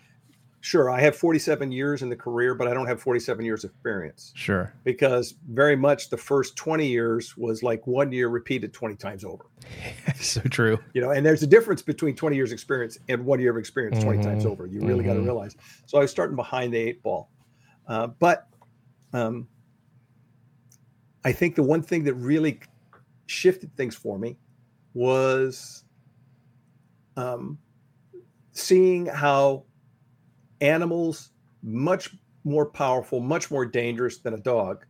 sure 0.61 0.89
i 0.89 0.99
have 0.99 1.15
47 1.15 1.71
years 1.71 2.01
in 2.01 2.09
the 2.09 2.15
career 2.15 2.53
but 2.55 2.67
i 2.67 2.73
don't 2.73 2.87
have 2.87 3.01
47 3.01 3.43
years 3.43 3.63
experience. 3.63 4.31
Sure. 4.35 4.73
Because 4.83 5.35
very 5.49 5.75
much 5.75 6.09
the 6.09 6.17
first 6.17 6.55
20 6.55 6.87
years 6.87 7.35
was 7.35 7.63
like 7.63 7.85
one 7.87 8.11
year 8.11 8.29
repeated 8.29 8.73
20 8.73 8.95
times 8.95 9.23
over. 9.23 9.45
So 10.15 10.41
true. 10.41 10.77
You 10.93 11.01
know 11.01 11.11
and 11.11 11.25
there's 11.25 11.43
a 11.43 11.47
difference 11.47 11.81
between 11.81 12.15
20 12.15 12.35
years 12.35 12.51
experience 12.51 12.99
and 13.09 13.25
one 13.25 13.39
year 13.39 13.51
of 13.51 13.57
experience 13.57 13.97
mm-hmm. 13.97 14.21
20 14.21 14.23
times 14.23 14.45
over. 14.45 14.67
You 14.67 14.81
really 14.81 14.99
mm-hmm. 14.99 15.07
got 15.07 15.13
to 15.15 15.21
realize. 15.21 15.55
So 15.87 15.97
i 15.97 16.01
was 16.01 16.11
starting 16.11 16.35
behind 16.35 16.73
the 16.73 16.77
eight 16.77 17.01
ball. 17.01 17.29
Uh, 17.87 18.07
but 18.07 18.47
um, 19.13 19.47
i 21.25 21.31
think 21.31 21.55
the 21.55 21.63
one 21.63 21.81
thing 21.81 22.03
that 22.03 22.13
really 22.15 22.59
shifted 23.25 23.75
things 23.75 23.95
for 23.95 24.19
me 24.19 24.37
was 24.93 25.83
um, 27.17 27.57
seeing 28.51 29.05
how 29.05 29.63
animals 30.61 31.31
much 31.63 32.15
more 32.43 32.65
powerful, 32.65 33.19
much 33.19 33.51
more 33.51 33.65
dangerous 33.65 34.17
than 34.19 34.33
a 34.33 34.37
dog 34.37 34.85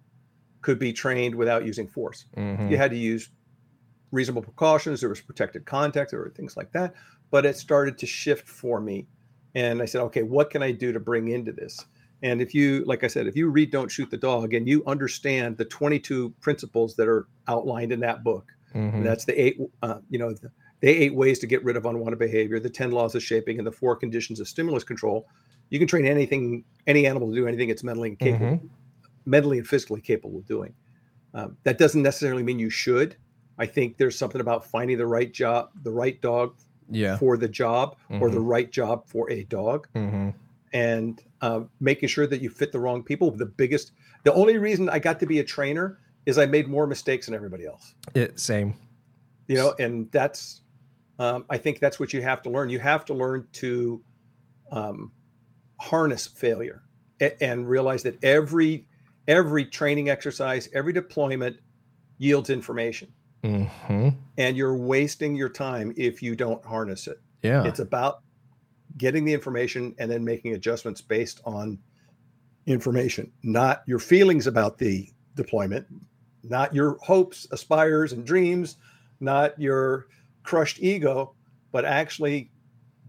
could 0.62 0.80
be 0.80 0.94
trained 0.94 1.36
without 1.36 1.66
using 1.66 1.88
force. 1.88 2.26
Mm-hmm. 2.38 2.70
You 2.70 2.78
had 2.78 2.92
to 2.92 2.98
use 2.98 3.30
reasonable 4.12 4.44
precautions. 4.44 5.00
There 5.00 5.10
was 5.10 5.22
protected 5.22 5.66
contact, 5.66 6.12
there 6.12 6.20
were 6.20 6.30
things 6.30 6.56
like 6.56 6.72
that. 6.74 6.94
But 7.32 7.46
it 7.46 7.58
started 7.58 7.98
to 8.00 8.06
shift 8.06 8.48
for 8.48 8.80
me. 8.80 9.08
And 9.56 9.82
I 9.82 9.86
said, 9.86 10.02
okay, 10.04 10.24
what 10.24 10.50
can 10.50 10.62
I 10.62 10.72
do 10.72 10.92
to 10.94 11.00
bring 11.00 11.30
into 11.30 11.52
this? 11.52 11.86
And 12.24 12.42
if 12.42 12.54
you, 12.54 12.84
like 12.86 13.04
I 13.04 13.08
said, 13.08 13.26
if 13.26 13.36
you 13.36 13.50
read 13.50 13.72
Don't 13.72 13.90
Shoot 13.90 14.12
the 14.12 14.18
Dog 14.18 14.54
and 14.54 14.68
you 14.68 14.84
understand 14.86 15.58
the 15.58 15.66
22 15.66 16.34
principles 16.40 16.96
that 16.96 17.08
are 17.08 17.28
outlined 17.48 17.92
in 17.92 18.00
that 18.02 18.24
book, 18.24 18.52
mm-hmm. 18.76 19.04
that's 19.04 19.26
the 19.26 19.42
eight, 19.42 19.58
uh, 19.82 19.96
you 20.10 20.20
know, 20.20 20.32
the, 20.32 20.52
the 20.82 20.90
eight 20.90 21.16
ways 21.16 21.40
to 21.40 21.48
get 21.48 21.64
rid 21.64 21.76
of 21.76 21.86
unwanted 21.86 22.20
behavior, 22.20 22.60
the 22.60 22.70
10 22.70 22.92
laws 22.92 23.16
of 23.16 23.24
shaping, 23.24 23.58
and 23.58 23.66
the 23.66 23.72
four 23.72 23.96
conditions 23.96 24.40
of 24.40 24.48
stimulus 24.48 24.84
control 24.84 25.28
you 25.72 25.80
can 25.80 25.88
train 25.88 26.06
anything, 26.06 26.64
any 26.86 27.08
animal 27.08 27.30
to 27.30 27.36
do 27.36 27.48
anything 27.48 27.70
it's 27.70 27.84
mentally 27.84 28.16
capable, 28.18 28.46
mm-hmm. 28.58 28.68
mentally 29.26 29.58
and 29.58 29.68
physically 29.68 30.02
capable 30.02 30.38
of 30.38 30.46
doing. 30.46 30.74
Um, 31.34 31.58
that 31.64 31.80
doesn't 31.80 32.04
necessarily 32.04 32.44
mean 32.44 32.60
you 32.60 32.70
should. 32.70 33.16
I 33.58 33.66
think 33.66 33.98
there's 33.98 34.18
something 34.18 34.42
about 34.42 34.66
finding 34.66 34.98
the 34.98 35.08
right 35.08 35.32
job, 35.32 35.70
the 35.84 35.92
right 35.92 36.22
dog 36.22 36.56
Yeah. 36.90 37.18
for 37.18 37.38
the 37.38 37.48
job, 37.48 37.96
or 38.10 38.30
the 38.30 38.38
Mhm. 38.40 38.48
right 38.48 38.72
job 38.72 39.08
for 39.08 39.32
a 39.32 39.44
dog, 39.46 39.88
Mm-hmm. 39.96 40.30
and 40.74 41.22
uh, 41.42 41.62
making 41.80 42.10
sure 42.10 42.28
that 42.28 42.42
you 42.42 42.50
fit 42.50 42.72
the 42.72 42.80
wrong 42.80 43.02
people. 43.02 43.32
The 43.32 43.46
biggest, 43.46 43.94
the 44.24 44.34
only 44.34 44.58
reason 44.58 44.90
I 44.90 45.00
got 45.00 45.20
to 45.22 45.26
be 45.26 45.40
a 45.40 45.44
trainer 45.44 46.00
is 46.26 46.38
I 46.38 46.46
made 46.46 46.68
more 46.68 46.86
mistakes 46.86 47.26
than 47.28 47.34
everybody 47.36 47.66
else. 47.66 47.96
It 48.14 48.40
same. 48.40 48.76
You 49.48 49.56
know, 49.56 49.74
and 49.80 50.12
that's, 50.12 50.62
um, 51.18 51.46
I 51.50 51.58
think 51.58 51.80
that's 51.80 52.00
what 52.00 52.14
you 52.14 52.22
have 52.22 52.42
to 52.44 52.50
learn. 52.50 52.70
You 52.70 52.80
have 52.80 53.06
to 53.06 53.14
learn 53.14 53.48
to 53.54 54.02
um, 54.72 55.12
harness 55.82 56.28
failure 56.28 56.84
and 57.42 57.68
realize 57.68 58.04
that 58.04 58.24
every 58.24 58.86
every 59.28 59.66
training 59.66 60.10
exercise, 60.10 60.70
every 60.74 60.94
deployment 60.94 61.58
yields 62.18 62.50
information, 62.50 63.12
Mm-hmm. 63.44 64.10
and 64.38 64.56
you're 64.56 64.76
wasting 64.76 65.36
your 65.36 65.50
time 65.50 65.92
if 65.98 66.22
you 66.22 66.36
don't 66.36 66.64
harness 66.64 67.08
it. 67.08 67.20
Yeah. 67.42 67.64
It's 67.64 67.80
about 67.80 68.22
getting 68.98 69.26
the 69.26 69.34
information 69.34 69.96
and 69.98 70.12
then 70.12 70.24
making 70.24 70.54
adjustments 70.54 71.02
based 71.02 71.42
on 71.44 71.80
information, 72.68 73.32
not 73.42 73.82
your 73.88 73.98
feelings 73.98 74.46
about 74.46 74.78
the 74.78 75.10
deployment, 75.36 75.88
not 76.44 76.76
your 76.76 77.00
hopes, 77.02 77.48
aspires, 77.52 78.14
and 78.14 78.24
dreams, 78.24 78.76
not 79.20 79.60
your 79.60 80.06
crushed 80.44 80.80
ego, 80.80 81.34
but 81.72 81.84
actually 81.84 82.52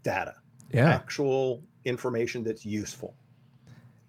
data, 0.02 0.34
yeah. 0.72 0.88
actual 0.88 1.62
information 1.84 2.44
that's 2.44 2.64
useful. 2.64 3.14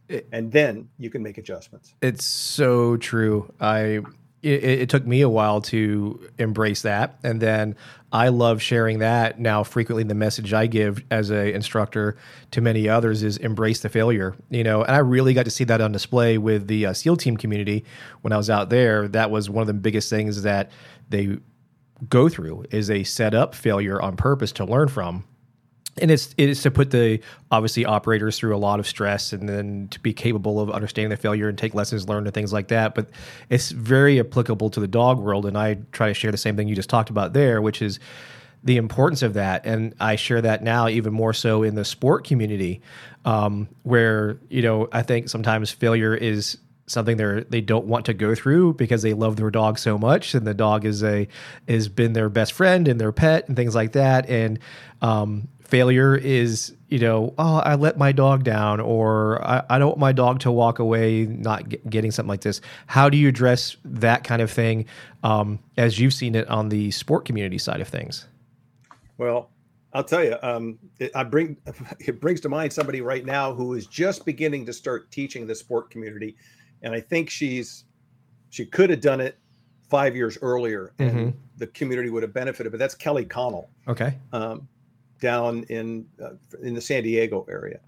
It- 0.07 0.27
and 0.31 0.51
then 0.51 0.89
you 0.97 1.09
can 1.09 1.23
make 1.23 1.37
adjustments. 1.37 1.93
It's 2.01 2.25
so 2.25 2.97
true. 2.97 3.51
I 3.59 4.01
it, 4.43 4.63
it 4.63 4.89
took 4.89 5.07
me 5.07 5.21
a 5.21 5.29
while 5.29 5.61
to 5.61 6.29
embrace 6.37 6.81
that, 6.81 7.17
and 7.23 7.41
then 7.41 7.75
I 8.11 8.27
love 8.27 8.61
sharing 8.61 8.99
that 8.99 9.39
now. 9.39 9.63
Frequently, 9.63 10.03
the 10.03 10.13
message 10.13 10.53
I 10.53 10.67
give 10.67 11.01
as 11.09 11.31
a 11.31 11.53
instructor 11.53 12.17
to 12.51 12.61
many 12.61 12.89
others 12.89 13.23
is 13.23 13.37
embrace 13.37 13.79
the 13.79 13.89
failure. 13.89 14.35
You 14.49 14.65
know, 14.65 14.83
and 14.83 14.93
I 14.93 14.99
really 14.99 15.33
got 15.33 15.45
to 15.45 15.51
see 15.51 15.63
that 15.63 15.79
on 15.79 15.93
display 15.93 16.37
with 16.37 16.67
the 16.67 16.87
uh, 16.87 16.93
SEAL 16.93 17.17
team 17.17 17.37
community 17.37 17.85
when 18.21 18.33
I 18.33 18.37
was 18.37 18.49
out 18.49 18.69
there. 18.69 19.07
That 19.07 19.31
was 19.31 19.49
one 19.49 19.61
of 19.61 19.67
the 19.67 19.73
biggest 19.73 20.09
things 20.09 20.41
that 20.43 20.71
they 21.09 21.37
go 22.09 22.27
through 22.27 22.65
is 22.69 22.89
a 22.89 23.03
set 23.03 23.33
up 23.33 23.55
failure 23.55 24.01
on 24.01 24.17
purpose 24.17 24.51
to 24.51 24.65
learn 24.65 24.89
from 24.89 25.23
and 26.01 26.09
it's 26.09 26.33
it 26.37 26.49
is 26.49 26.61
to 26.63 26.71
put 26.71 26.91
the 26.91 27.19
obviously 27.51 27.85
operators 27.85 28.37
through 28.37 28.55
a 28.55 28.57
lot 28.57 28.79
of 28.79 28.87
stress 28.87 29.31
and 29.33 29.47
then 29.47 29.87
to 29.89 29.99
be 29.99 30.13
capable 30.13 30.59
of 30.59 30.71
understanding 30.71 31.09
the 31.09 31.17
failure 31.17 31.47
and 31.47 31.57
take 31.57 31.73
lessons 31.75 32.09
learned 32.09 32.25
and 32.25 32.33
things 32.33 32.51
like 32.51 32.69
that. 32.69 32.95
But 32.95 33.09
it's 33.49 33.71
very 33.71 34.19
applicable 34.19 34.69
to 34.71 34.79
the 34.79 34.87
dog 34.87 35.19
world 35.19 35.45
and 35.45 35.57
i 35.57 35.75
try 35.91 36.07
to 36.07 36.13
share 36.13 36.31
the 36.31 36.37
same 36.37 36.55
thing 36.55 36.67
you 36.67 36.75
just 36.75 36.89
talked 36.89 37.09
about 37.09 37.33
there 37.33 37.61
which 37.61 37.81
is 37.81 37.99
the 38.63 38.77
importance 38.77 39.21
of 39.21 39.33
that. 39.35 39.65
And 39.65 39.93
i 39.99 40.15
share 40.15 40.41
that 40.41 40.63
now 40.63 40.87
even 40.87 41.13
more 41.13 41.33
so 41.33 41.63
in 41.63 41.75
the 41.75 41.85
sport 41.85 42.25
community 42.25 42.81
um, 43.25 43.69
where 43.83 44.39
you 44.49 44.61
know 44.61 44.87
i 44.91 45.03
think 45.03 45.29
sometimes 45.29 45.71
failure 45.71 46.15
is 46.15 46.57
something 46.85 47.17
they're 47.17 47.41
they 47.45 47.61
don't 47.61 47.85
want 47.85 48.05
to 48.05 48.13
go 48.13 48.35
through 48.35 48.73
because 48.73 49.01
they 49.01 49.13
love 49.13 49.35
their 49.35 49.49
dog 49.49 49.79
so 49.79 49.97
much 49.97 50.33
and 50.33 50.45
the 50.45 50.53
dog 50.53 50.85
is 50.85 51.03
a 51.03 51.27
has 51.67 51.87
been 51.87 52.13
their 52.13 52.29
best 52.29 52.53
friend 52.53 52.87
and 52.87 52.99
their 52.99 53.11
pet 53.11 53.47
and 53.47 53.55
things 53.55 53.75
like 53.75 53.93
that. 53.93 54.29
And 54.29 54.59
um, 55.01 55.47
failure 55.73 56.15
is 56.15 56.75
you 56.89 56.99
know 56.99 57.33
oh 57.39 57.57
i 57.57 57.73
let 57.73 57.97
my 57.97 58.11
dog 58.11 58.43
down 58.43 58.79
or 58.79 59.43
i, 59.43 59.63
I 59.71 59.79
don't 59.79 59.87
want 59.87 59.99
my 59.99 60.11
dog 60.11 60.39
to 60.41 60.51
walk 60.51 60.77
away 60.77 61.25
not 61.25 61.67
get, 61.67 61.89
getting 61.89 62.11
something 62.11 62.29
like 62.29 62.41
this 62.41 62.61
how 62.85 63.09
do 63.09 63.17
you 63.17 63.27
address 63.27 63.75
that 63.83 64.23
kind 64.23 64.43
of 64.43 64.51
thing 64.51 64.85
um, 65.23 65.57
as 65.75 65.99
you've 65.99 66.13
seen 66.13 66.35
it 66.35 66.47
on 66.47 66.69
the 66.69 66.91
sport 66.91 67.25
community 67.25 67.57
side 67.57 67.81
of 67.81 67.87
things 67.87 68.27
Well, 69.17 69.49
I'll 69.93 70.03
tell 70.03 70.23
you, 70.23 70.35
um, 70.43 70.77
it, 70.99 71.11
I 71.15 71.23
bring 71.23 71.57
it 71.99 72.21
brings 72.21 72.39
to 72.41 72.49
mind 72.49 72.71
somebody 72.71 73.01
right 73.01 73.25
now 73.25 73.53
who 73.53 73.73
is 73.73 73.87
just 73.87 74.25
beginning 74.25 74.65
to 74.67 74.73
start 74.73 75.09
teaching 75.09 75.47
the 75.47 75.55
sport 75.55 75.89
community, 75.89 76.35
and 76.83 76.93
I 76.93 76.99
think 76.99 77.29
she's 77.31 77.85
she 78.51 78.65
could 78.65 78.89
have 78.91 79.01
done 79.01 79.21
it 79.21 79.39
five 79.89 80.15
years 80.15 80.37
earlier, 80.41 80.93
and 80.99 81.11
Mhm. 81.11 81.33
the 81.57 81.67
community 81.67 82.09
would 82.09 82.23
have 82.23 82.33
benefited. 82.33 82.71
But 82.71 82.79
that's 82.79 82.95
Kelly 82.95 83.25
Connell 83.25 83.69
okay 83.87 84.17
um, 84.31 84.67
down 85.23 85.63
in 85.65 86.07
uh, 86.21 86.35
in 86.61 86.75
the 86.75 86.81
San 86.81 87.03
Diego 87.03 87.45
area. 87.49 87.79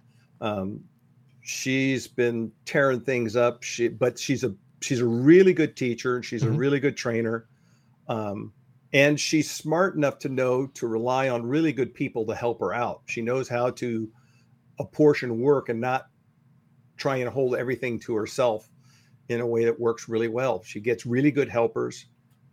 Um, 0.42 0.86
she's 1.42 2.08
been 2.08 2.52
tearing 2.66 3.02
things 3.02 3.36
up. 3.36 3.64
She, 3.64 3.90
but 3.90 4.20
she's 4.20 4.44
a 4.44 4.56
she's 4.82 5.02
a 5.02 5.08
really 5.08 5.54
good 5.54 5.78
teacher. 5.78 6.18
And 6.18 6.26
she's 6.26 6.46
a 6.46 6.50
Mhm. 6.50 6.58
really 6.64 6.80
good 6.80 6.98
trainer, 6.98 7.48
um, 8.08 8.54
and 8.94 9.20
she's 9.20 9.52
smart 9.52 9.96
enough 9.96 10.20
to 10.20 10.30
know 10.30 10.68
to 10.68 10.88
rely 10.88 11.30
on 11.30 11.46
really 11.46 11.74
good 11.74 11.94
people 11.94 12.26
to 12.28 12.36
help 12.36 12.60
her 12.62 12.74
out. 12.74 13.04
She 13.08 13.22
knows 13.22 13.50
how 13.50 13.72
to 13.72 14.12
apportion 14.80 15.40
work 15.40 15.70
and 15.70 15.82
not 15.82 16.10
try 16.98 17.18
and 17.18 17.30
hold 17.30 17.56
everything 17.56 18.00
to 18.00 18.16
herself 18.16 18.70
in 19.30 19.42
a 19.42 19.48
way 19.48 19.66
that 19.66 19.80
works 19.80 20.10
really 20.10 20.30
well. 20.30 20.64
She 20.64 20.80
gets 20.82 21.06
really 21.06 21.32
good 21.32 21.50
helpers. 21.50 22.08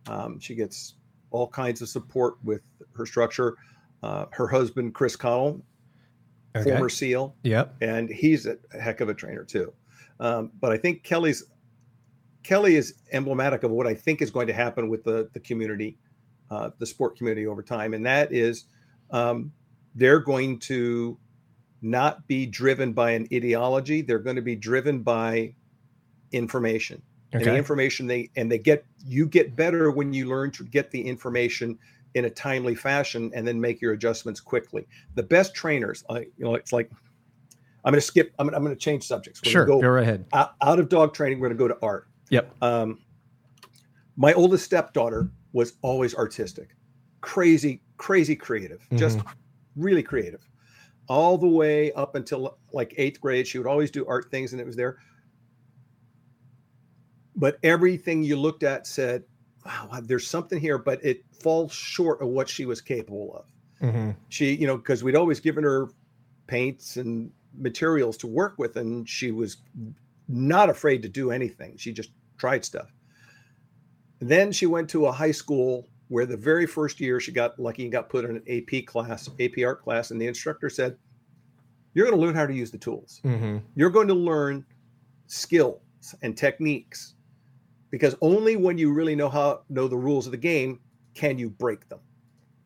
Um, 0.07 0.39
she 0.39 0.55
gets 0.55 0.95
all 1.31 1.47
kinds 1.49 1.81
of 1.81 1.89
support 1.89 2.35
with 2.43 2.61
her 2.95 3.05
structure. 3.05 3.57
Uh, 4.03 4.25
her 4.31 4.47
husband, 4.47 4.93
Chris 4.93 5.15
Connell, 5.15 5.61
okay. 6.55 6.69
former 6.69 6.89
SEAL, 6.89 7.35
yep. 7.43 7.73
And 7.81 8.09
he's 8.09 8.45
a 8.45 8.57
heck 8.79 8.99
of 8.99 9.07
a 9.07 9.13
trainer 9.13 9.45
too. 9.45 9.71
Um, 10.19 10.51
but 10.59 10.71
I 10.73 10.77
think 10.77 11.03
Kelly's 11.03 11.45
Kelly 12.43 12.75
is 12.75 12.95
emblematic 13.13 13.63
of 13.63 13.71
what 13.71 13.87
I 13.87 13.93
think 13.93 14.21
is 14.21 14.29
going 14.29 14.47
to 14.47 14.53
happen 14.53 14.89
with 14.89 15.05
the 15.05 15.29
the 15.33 15.39
community, 15.39 15.97
uh, 16.51 16.71
the 16.79 16.85
sport 16.85 17.17
community 17.17 17.47
over 17.47 17.63
time, 17.63 17.93
and 17.93 18.05
that 18.05 18.33
is 18.33 18.65
um, 19.11 19.53
they're 19.95 20.19
going 20.19 20.59
to 20.59 21.17
not 21.81 22.27
be 22.27 22.45
driven 22.45 22.93
by 22.93 23.11
an 23.11 23.27
ideology. 23.33 24.01
They're 24.01 24.19
going 24.19 24.35
to 24.35 24.41
be 24.41 24.55
driven 24.55 25.01
by 25.01 25.55
information. 26.31 27.01
And 27.31 27.43
the 27.43 27.55
information 27.55 28.05
they 28.05 28.29
and 28.35 28.51
they 28.51 28.59
get 28.59 28.85
you 29.03 29.25
get 29.25 29.55
better 29.55 29.89
when 29.89 30.13
you 30.13 30.27
learn 30.27 30.51
to 30.51 30.63
get 30.65 30.91
the 30.91 31.01
information 31.01 31.79
in 32.15 32.25
a 32.25 32.29
timely 32.29 32.75
fashion 32.75 33.31
and 33.33 33.47
then 33.47 33.59
make 33.59 33.81
your 33.81 33.93
adjustments 33.93 34.39
quickly. 34.39 34.87
The 35.15 35.23
best 35.23 35.55
trainers 35.55 36.03
I, 36.09 36.19
you 36.19 36.45
know 36.45 36.55
it's 36.55 36.73
like 36.73 36.89
i'm 37.85 37.91
going 37.91 37.99
to 37.99 38.01
skip 38.01 38.33
i'm, 38.39 38.47
I'm 38.53 38.63
going 38.63 38.75
to 38.75 38.79
change 38.79 39.03
subjects. 39.03 39.41
We're 39.43 39.51
sure 39.51 39.65
gonna 39.65 39.77
go 39.77 39.81
go 39.81 39.89
right 39.89 40.03
ahead. 40.03 40.25
out, 40.33 40.53
out 40.61 40.79
of 40.79 40.89
dog 40.89 41.13
training 41.13 41.39
we're 41.39 41.49
going 41.49 41.57
to 41.57 41.63
go 41.63 41.67
to 41.67 41.77
art. 41.81 42.07
Yep. 42.29 42.55
Um, 42.61 42.99
my 44.15 44.33
oldest 44.33 44.65
stepdaughter 44.65 45.29
was 45.53 45.73
always 45.81 46.15
artistic. 46.15 46.75
Crazy 47.21 47.81
crazy 47.97 48.35
creative. 48.35 48.85
Just 48.95 49.19
really 49.75 50.03
creative. 50.03 50.47
All 51.07 51.37
the 51.37 51.47
way 51.47 51.91
up 51.93 52.15
until 52.15 52.57
like 52.71 52.93
eighth 52.97 53.19
grade 53.19 53.47
she 53.47 53.57
would 53.57 53.67
always 53.67 53.91
do 53.91 54.05
art 54.07 54.29
things 54.29 54.53
and 54.53 54.61
it 54.61 54.65
was 54.65 54.75
there. 54.75 54.97
But 57.35 57.57
everything 57.63 58.23
you 58.23 58.35
looked 58.35 58.63
at 58.63 58.85
said 58.85 59.23
wow 59.65 59.99
there's 60.03 60.27
something 60.27 60.59
here 60.59 60.77
but 60.77 61.03
it 61.03 61.23
falls 61.41 61.71
short 61.73 62.21
of 62.21 62.27
what 62.27 62.49
she 62.49 62.65
was 62.65 62.81
capable 62.81 63.35
of. 63.35 63.89
Hmm 63.89 64.11
she 64.29 64.55
you 64.55 64.67
know 64.67 64.77
because 64.77 65.03
we'd 65.03 65.15
always 65.15 65.39
given 65.39 65.63
her 65.63 65.89
paints 66.47 66.97
and 66.97 67.31
materials 67.57 68.17
to 68.17 68.27
work 68.27 68.55
with 68.57 68.75
and 68.77 69.07
she 69.07 69.31
was 69.31 69.57
not 70.27 70.69
afraid 70.69 71.01
to 71.03 71.09
do 71.09 71.31
anything. 71.31 71.77
She 71.77 71.91
just 71.91 72.09
tried 72.37 72.65
stuff. 72.65 72.91
Then 74.19 74.51
she 74.51 74.65
went 74.65 74.89
to 74.91 75.05
a 75.05 75.11
high 75.11 75.31
school 75.31 75.87
where 76.07 76.25
the 76.25 76.37
very 76.37 76.65
first 76.65 76.99
year 76.99 77.19
she 77.19 77.31
got 77.31 77.59
lucky 77.59 77.83
and 77.83 77.91
got 77.91 78.09
put 78.09 78.25
in 78.25 78.37
an 78.37 78.43
ap 78.47 78.85
class 78.85 79.29
ap 79.39 79.51
art 79.63 79.81
class 79.83 80.11
and 80.11 80.21
the 80.21 80.27
instructor 80.27 80.69
said 80.69 80.97
you're 81.93 82.05
going 82.05 82.17
to 82.17 82.25
learn 82.25 82.35
how 82.35 82.45
to 82.45 82.53
use 82.53 82.71
the 82.71 82.77
tools. 82.77 83.19
Hmm 83.23 83.57
you're 83.75 83.89
going 83.89 84.07
to 84.07 84.13
learn 84.13 84.65
skills 85.27 85.81
and 86.21 86.37
techniques 86.37 87.15
because 87.93 88.15
only 88.21 88.55
when 88.55 88.75
you 88.75 88.91
really 88.91 89.15
know 89.15 89.29
how 89.29 89.61
know 89.69 89.87
the 89.87 89.95
rules 89.95 90.25
of 90.25 90.31
the 90.31 90.37
game 90.37 90.79
can 91.13 91.37
you 91.37 91.47
break 91.47 91.87
them. 91.89 91.99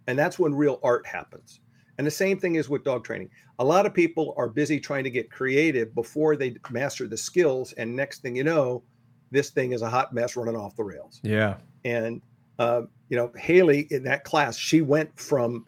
And 0.07 0.17
that's 0.17 0.39
when 0.39 0.55
real 0.55 0.79
art 0.83 1.05
happens. 1.05 1.59
And 1.97 2.07
the 2.07 2.11
same 2.11 2.39
thing 2.39 2.55
is 2.55 2.69
with 2.69 2.85
dog 2.85 3.03
training. 3.03 3.29
A 3.59 3.65
lot 3.65 3.85
of 3.85 3.93
people 3.93 4.33
are 4.37 4.47
busy 4.47 4.79
trying 4.79 5.03
to 5.03 5.09
get 5.09 5.29
creative 5.29 5.93
before 5.93 6.37
they 6.37 6.55
master 6.69 7.09
the 7.09 7.17
skills 7.17 7.73
and 7.73 7.93
next 7.93 8.21
thing 8.21 8.37
you 8.37 8.45
know 8.45 8.83
this 9.29 9.49
thing 9.49 9.73
is 9.73 9.81
a 9.81 9.89
hot 9.89 10.13
mess 10.13 10.37
running 10.37 10.55
off 10.55 10.77
the 10.77 10.83
rails. 10.85 11.19
Yeah. 11.23 11.55
And 11.83 12.21
uh, 12.57 12.83
you 13.09 13.17
know 13.17 13.29
haley 13.35 13.87
in 13.91 14.03
that 14.03 14.23
class 14.23 14.55
she 14.55 14.81
went 14.81 15.19
from 15.19 15.65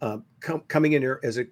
uh, 0.00 0.18
com- 0.38 0.62
coming 0.68 0.92
in 0.92 1.02
here 1.02 1.18
as 1.24 1.38
a 1.38 1.46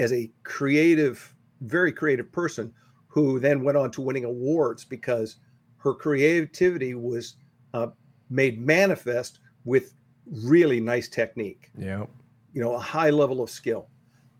as 0.00 0.12
a 0.12 0.28
creative 0.42 1.36
very 1.60 1.92
creative 1.92 2.32
person 2.32 2.72
who 3.06 3.38
then 3.38 3.62
went 3.62 3.78
on 3.78 3.92
to 3.92 4.00
winning 4.00 4.24
awards 4.24 4.84
because 4.84 5.36
her 5.82 5.94
creativity 5.94 6.94
was 6.94 7.36
uh, 7.74 7.88
made 8.30 8.60
manifest 8.60 9.40
with 9.64 9.94
really 10.26 10.80
nice 10.80 11.08
technique. 11.08 11.70
Yeah 11.76 12.06
you 12.52 12.60
know 12.60 12.74
a 12.74 12.78
high 12.78 13.10
level 13.10 13.42
of 13.42 13.50
skill. 13.50 13.88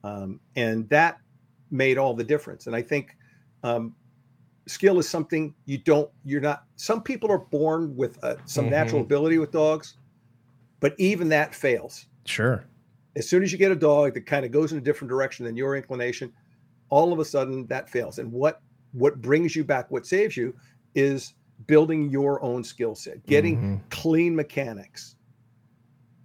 Um, 0.04 0.40
and 0.56 0.88
that 0.90 1.18
made 1.70 1.96
all 1.98 2.14
the 2.14 2.24
difference. 2.24 2.66
And 2.66 2.76
i 2.76 2.82
think 2.82 3.16
um, 3.64 3.94
skill 4.66 4.98
is 4.98 5.08
something 5.08 5.54
you 5.66 5.78
don't 5.78 6.10
you're 6.24 6.40
not 6.40 6.64
some 6.76 7.02
people 7.02 7.30
are 7.30 7.38
born 7.38 7.96
with 7.96 8.22
uh, 8.22 8.36
some 8.44 8.68
natural 8.68 9.00
Mhm. 9.00 9.06
ability 9.06 9.38
with 9.38 9.50
dogs 9.50 9.94
but 10.80 10.94
even 10.98 11.28
that 11.28 11.54
fails. 11.54 12.06
Sure. 12.24 12.64
as 13.16 13.28
soon 13.28 13.42
as 13.42 13.52
you 13.52 13.58
get 13.58 13.70
a 13.72 13.76
dog 13.76 14.14
that 14.14 14.26
kind 14.26 14.44
of 14.44 14.50
goes 14.52 14.72
in 14.72 14.78
a 14.78 14.80
different 14.80 15.08
direction 15.08 15.44
than 15.46 15.56
your 15.56 15.76
inclination 15.76 16.32
all 16.88 17.12
of 17.12 17.18
a 17.18 17.24
sudden 17.24 17.66
that 17.68 17.88
fails. 17.88 18.18
And 18.18 18.30
what 18.30 18.60
what 18.92 19.20
brings 19.22 19.56
you 19.56 19.64
back 19.64 19.90
what 19.90 20.06
saves 20.06 20.36
you 20.36 20.54
is 20.94 21.34
building 21.66 22.10
your 22.10 22.42
own 22.42 22.64
skill 22.64 22.94
set 22.94 23.24
getting 23.26 23.58
Mhm. 23.58 23.80
clean 23.90 24.34
mechanics 24.34 25.16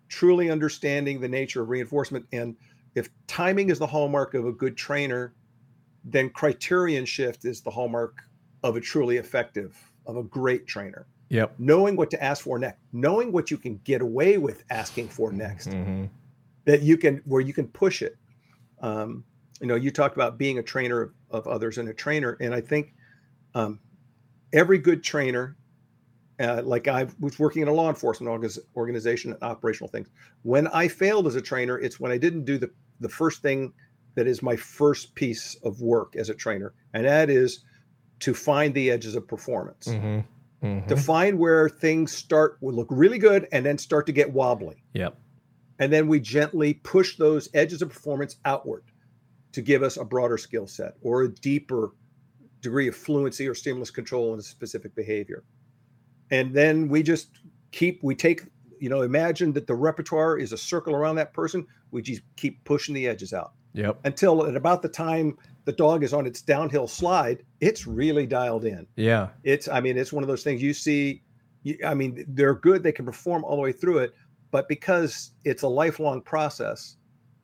truly 0.09 0.49
understanding 0.49 1.19
the 1.19 1.27
nature 1.27 1.61
of 1.61 1.69
reinforcement 1.69 2.25
and 2.31 2.55
if 2.95 3.09
timing 3.27 3.69
is 3.69 3.77
the 3.79 3.87
hallmark 3.87 4.33
of 4.33 4.45
a 4.45 4.51
good 4.51 4.77
trainer 4.77 5.35
then 6.03 6.29
criterion 6.29 7.05
shift 7.05 7.43
is 7.45 7.61
the 7.61 7.69
hallmark 7.69 8.17
of 8.63 8.75
a 8.75 8.81
truly 8.81 9.17
effective 9.17 9.77
of 10.05 10.15
a 10.17 10.23
great 10.23 10.65
trainer 10.67 11.07
Yep. 11.29 11.55
knowing 11.59 11.97
what 11.97 12.09
to 12.11 12.23
ask 12.23 12.43
for 12.45 12.57
next 12.57 12.79
knowing 12.93 13.31
what 13.33 13.51
you 13.51 13.57
can 13.57 13.77
get 13.83 14.01
away 14.01 14.37
with 14.37 14.63
asking 14.69 15.09
for 15.09 15.31
next 15.33 15.69
Mhm. 15.69 16.09
that 16.65 16.81
you 16.81 16.97
can 16.97 17.17
where 17.25 17.41
you 17.41 17.53
can 17.53 17.67
push 17.67 18.01
it 18.01 18.17
um, 18.79 19.25
you 19.59 19.67
know 19.67 19.75
you 19.75 19.91
talked 19.91 20.15
about 20.15 20.37
being 20.37 20.57
a 20.59 20.63
trainer 20.63 21.01
of, 21.01 21.13
of 21.29 21.47
others 21.47 21.77
and 21.77 21.89
a 21.89 21.93
trainer 21.93 22.37
and 22.39 22.53
i 22.53 22.61
think 22.61 22.93
um, 23.55 23.79
every 24.53 24.77
good 24.77 25.03
trainer 25.03 25.57
uh, 26.39 26.61
like 26.63 26.87
i 26.87 27.07
was 27.19 27.39
working 27.39 27.61
in 27.61 27.67
a 27.67 27.73
law 27.73 27.89
enforcement 27.89 28.47
organization 28.75 29.33
and 29.33 29.41
operational 29.43 29.89
things 29.89 30.07
when 30.43 30.67
i 30.67 30.87
failed 30.87 31.27
as 31.27 31.35
a 31.35 31.41
trainer 31.41 31.77
it's 31.79 31.99
when 31.99 32.11
i 32.11 32.17
didn't 32.17 32.45
do 32.45 32.57
the, 32.57 32.69
the 32.99 33.09
first 33.09 33.41
thing 33.41 33.73
that 34.15 34.27
is 34.27 34.41
my 34.41 34.55
first 34.55 35.13
piece 35.15 35.55
of 35.63 35.81
work 35.81 36.15
as 36.15 36.29
a 36.29 36.33
trainer 36.35 36.73
and 36.93 37.05
that 37.05 37.29
is 37.29 37.63
to 38.19 38.33
find 38.33 38.73
the 38.73 38.89
edges 38.89 39.15
of 39.15 39.27
performance 39.27 39.87
Mhm. 39.87 40.23
Mhm. 40.63 40.87
to 40.87 40.95
find 40.95 41.37
where 41.37 41.69
things 41.69 42.11
start 42.11 42.57
will 42.61 42.73
look 42.73 42.87
really 42.89 43.19
good 43.19 43.47
and 43.51 43.65
then 43.65 43.77
start 43.77 44.05
to 44.07 44.11
get 44.11 44.31
wobbly 44.31 44.83
Yep. 44.93 45.19
and 45.79 45.91
then 45.93 46.07
we 46.07 46.19
gently 46.19 46.75
push 46.75 47.17
those 47.17 47.49
edges 47.53 47.81
of 47.81 47.89
performance 47.89 48.37
outward 48.45 48.83
to 49.53 49.61
give 49.61 49.81
us 49.83 49.97
a 49.97 50.05
broader 50.05 50.37
skill 50.37 50.67
set 50.67 50.93
or 51.01 51.23
a 51.23 51.29
deeper 51.29 51.91
degree 52.67 52.87
of 52.87 52.95
fluency 52.95 53.47
or 53.47 53.55
stimulus 53.55 53.91
control 53.91 54.33
in 54.33 54.39
a 54.39 54.43
specific 54.43 54.93
behavior 54.95 55.43
and 56.31 56.53
then 56.53 56.87
we 56.89 57.01
just 57.01 57.29
keep 57.71 57.99
we 58.03 58.13
take 58.15 58.43
you 58.79 58.89
know 58.89 59.01
imagine 59.01 59.53
that 59.53 59.67
the 59.67 59.75
repertoire 59.75 60.37
is 60.37 60.51
a 60.53 60.57
circle 60.57 60.93
around 60.95 61.15
that 61.15 61.33
person 61.33 61.65
we 61.91 62.01
just 62.01 62.21
keep 62.35 62.63
pushing 62.63 62.93
the 62.93 63.07
edges 63.07 63.33
out 63.33 63.53
Yep. 63.73 63.99
until 64.05 64.47
at 64.47 64.55
about 64.55 64.81
the 64.81 64.89
time 64.89 65.37
the 65.65 65.71
dog 65.71 66.03
is 66.03 66.11
on 66.13 66.25
its 66.25 66.41
downhill 66.41 66.87
slide 66.87 67.43
it's 67.61 67.85
really 67.85 68.25
dialed 68.25 68.65
in 68.65 68.87
Yeah. 68.95 69.27
it's 69.43 69.67
i 69.67 69.79
mean 69.79 69.97
it's 69.97 70.11
one 70.11 70.23
of 70.23 70.27
those 70.27 70.43
things 70.43 70.61
you 70.61 70.73
see 70.73 71.21
you, 71.63 71.77
i 71.85 71.93
mean 71.93 72.25
they're 72.29 72.55
good 72.55 72.81
they 72.83 72.91
can 72.91 73.05
perform 73.05 73.43
all 73.43 73.55
the 73.55 73.61
way 73.61 73.71
through 73.71 73.99
it 73.99 74.13
but 74.51 74.67
because 74.67 75.31
it's 75.45 75.63
a 75.63 75.67
lifelong 75.67 76.21
process 76.21 76.97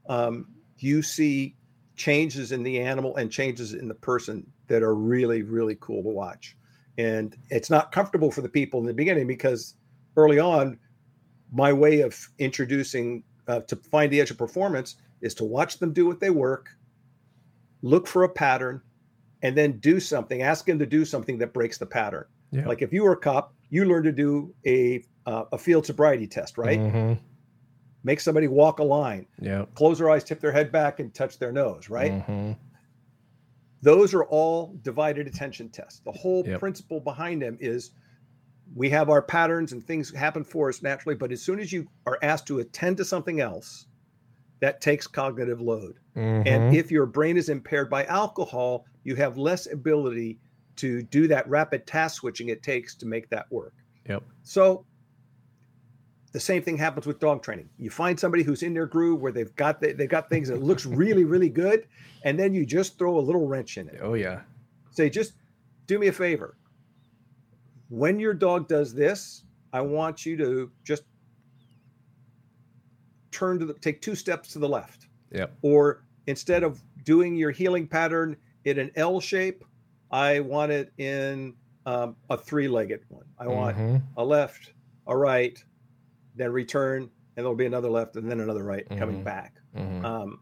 um, 0.10 0.48
you 0.80 1.02
see 1.02 1.56
changes 1.96 2.52
in 2.52 2.64
the 2.64 2.80
animal 2.80 3.16
and 3.18 3.32
changes 3.32 3.74
in 3.74 3.88
the 3.88 3.94
person 3.96 4.46
that 4.74 4.82
are 4.82 4.96
really 4.96 5.44
really 5.44 5.78
cool 5.80 6.02
to 6.02 6.10
watch 6.10 6.58
and 6.98 7.38
it's 7.52 7.70
not 7.70 7.92
comfortable 7.92 8.32
for 8.32 8.42
the 8.42 8.50
people 8.50 8.80
in 8.80 8.86
the 8.88 8.94
beginning 8.94 9.28
because 9.28 9.76
early 10.18 10.40
on 10.40 10.80
my 11.52 11.72
way 11.72 12.02
of 12.02 12.18
introducing 12.40 13.24
uh, 13.48 13.60
to 13.62 13.76
find 13.76 14.12
the 14.12 14.20
edge 14.20 14.32
of 14.32 14.38
performance 14.38 14.96
is 15.22 15.36
to 15.36 15.44
watch 15.44 15.78
them 15.78 15.94
do 15.94 16.08
what 16.08 16.20
they 16.20 16.32
work 16.32 16.70
look 17.84 18.08
for 18.08 18.24
a 18.24 18.30
pattern 18.30 18.82
and 19.44 19.56
then 19.56 19.74
do 19.80 20.00
something 20.00 20.42
ask 20.42 20.66
them 20.66 20.80
to 20.80 20.86
do 20.88 21.06
something 21.06 21.38
that 21.38 21.54
breaks 21.54 21.78
the 21.78 21.86
pattern 21.86 22.26
Yeah. 22.52 22.68
like 22.68 22.82
if 22.82 22.92
you 22.92 23.04
were 23.04 23.14
a 23.14 23.18
cop 23.18 23.54
you 23.70 23.86
learn 23.86 24.04
to 24.04 24.12
do 24.12 24.54
a 24.66 25.04
uh, 25.28 25.46
a 25.52 25.58
field 25.60 25.86
sobriety 25.86 26.26
test 26.28 26.58
right 26.58 26.80
Mhm. 26.80 27.20
make 28.04 28.20
somebody 28.20 28.48
walk 28.48 28.80
a 28.80 28.84
line 28.84 29.28
Yep. 29.40 29.76
close 29.76 30.00
their 30.00 30.10
eyes 30.10 30.24
tip 30.24 30.40
their 30.40 30.52
head 30.52 30.72
back 30.72 31.00
and 31.00 31.14
touch 31.14 31.38
their 31.38 31.52
nose 31.52 31.90
right 31.90 32.12
Mhm. 32.28 32.58
Those 33.84 34.14
are 34.14 34.24
all 34.26 34.76
divided 34.82 35.28
attention 35.28 35.70
tests 35.70 36.00
the 36.06 36.12
whole 36.12 36.44
Yep. 36.48 36.60
principle 36.60 37.00
behind 37.02 37.42
them 37.42 37.58
is 37.60 37.92
we 38.76 38.90
have 38.90 39.10
our 39.10 39.22
patterns 39.22 39.74
and 39.74 39.86
things 39.86 40.10
happen 40.16 40.44
for 40.44 40.70
us 40.70 40.82
naturally 40.82 41.16
but 41.16 41.32
as 41.32 41.42
soon 41.42 41.60
as 41.60 41.72
you 41.72 41.88
are 42.08 42.18
asked 42.24 42.48
to 42.48 42.60
attend 42.60 42.98
to 42.98 43.06
something 43.06 43.42
else 43.42 43.88
that 44.62 44.80
takes 44.80 45.06
cognitive 45.06 45.60
load 45.62 46.00
Mhm. 46.16 46.48
and 46.48 46.76
if 46.76 46.90
your 46.92 47.06
brain 47.06 47.36
is 47.38 47.50
impaired 47.50 47.90
by 47.90 48.06
alcohol 48.06 48.86
you 49.04 49.16
have 49.16 49.38
less 49.38 49.68
ability 49.72 50.40
to 50.78 51.04
do 51.04 51.28
that 51.28 51.48
rapid 51.50 51.86
task 51.86 52.16
switching 52.22 52.48
it 52.50 52.64
takes 52.64 52.96
to 52.96 53.06
make 53.06 53.30
that 53.30 53.52
work 53.52 53.74
Yep. 54.08 54.24
so 54.44 54.86
the 56.34 56.40
same 56.40 56.62
thing 56.64 56.76
happens 56.78 57.06
with 57.08 57.20
dog 57.20 57.42
training 57.44 57.70
you 57.78 57.90
find 57.90 58.20
somebody 58.20 58.44
who's 58.44 58.64
in 58.64 58.74
their 58.74 58.86
groove 58.88 59.22
where 59.22 59.32
they've 59.32 59.56
got 59.56 59.80
the, 59.80 59.94
they've 59.94 60.10
got 60.10 60.30
things 60.30 60.50
that 60.50 60.62
looks 60.62 60.86
really 60.86 61.24
really 61.24 61.50
good 61.50 61.88
and 62.24 62.38
then 62.40 62.54
you 62.54 62.66
just 62.66 62.98
throw 62.98 63.18
a 63.18 63.22
little 63.22 63.48
wrench 63.48 63.78
in 63.78 63.88
it 63.88 64.00
Oh 64.02 64.16
yeah. 64.16 64.42
say 64.92 65.10
just 65.10 65.34
do 65.88 65.98
me 66.00 66.08
a 66.08 66.12
favor 66.14 66.58
when 67.90 68.20
your 68.20 68.34
dog 68.34 68.68
does 68.68 68.94
this 68.94 69.44
i 69.74 69.80
want 69.82 70.26
you 70.26 70.36
to 70.38 70.72
just 70.84 71.04
turn 73.32 73.60
to 73.60 73.66
the 73.66 73.74
take 73.76 74.02
two 74.02 74.16
steps 74.16 74.50
to 74.54 74.60
the 74.60 74.68
left 74.70 75.08
Yep. 75.32 75.52
or 75.64 76.04
instead 76.28 76.62
of 76.64 76.82
doing 77.06 77.36
your 77.36 77.52
heeling 77.52 77.88
pattern 77.88 78.38
in 78.66 78.78
an 78.80 78.92
l 78.96 79.20
shape 79.20 79.64
i 80.12 80.40
want 80.40 80.72
it 80.72 80.92
in 80.98 81.54
um, 81.86 82.16
a 82.30 82.38
three-legged 82.38 83.02
one 83.10 83.26
i 83.40 83.48
want 83.48 83.76
Mhm. 83.78 84.02
a 84.18 84.24
left 84.24 84.74
a 85.08 85.16
right 85.18 85.62
then 86.36 86.52
return 86.52 87.04
and 87.04 87.44
there'll 87.44 87.56
be 87.56 87.66
another 87.66 87.90
left 87.90 88.16
and 88.16 88.30
then 88.30 88.40
another 88.40 88.64
right 88.64 88.88
coming 88.98 89.22
Mhm. 89.22 89.24
back 89.24 89.54
Mhm. 89.76 90.04
um, 90.06 90.40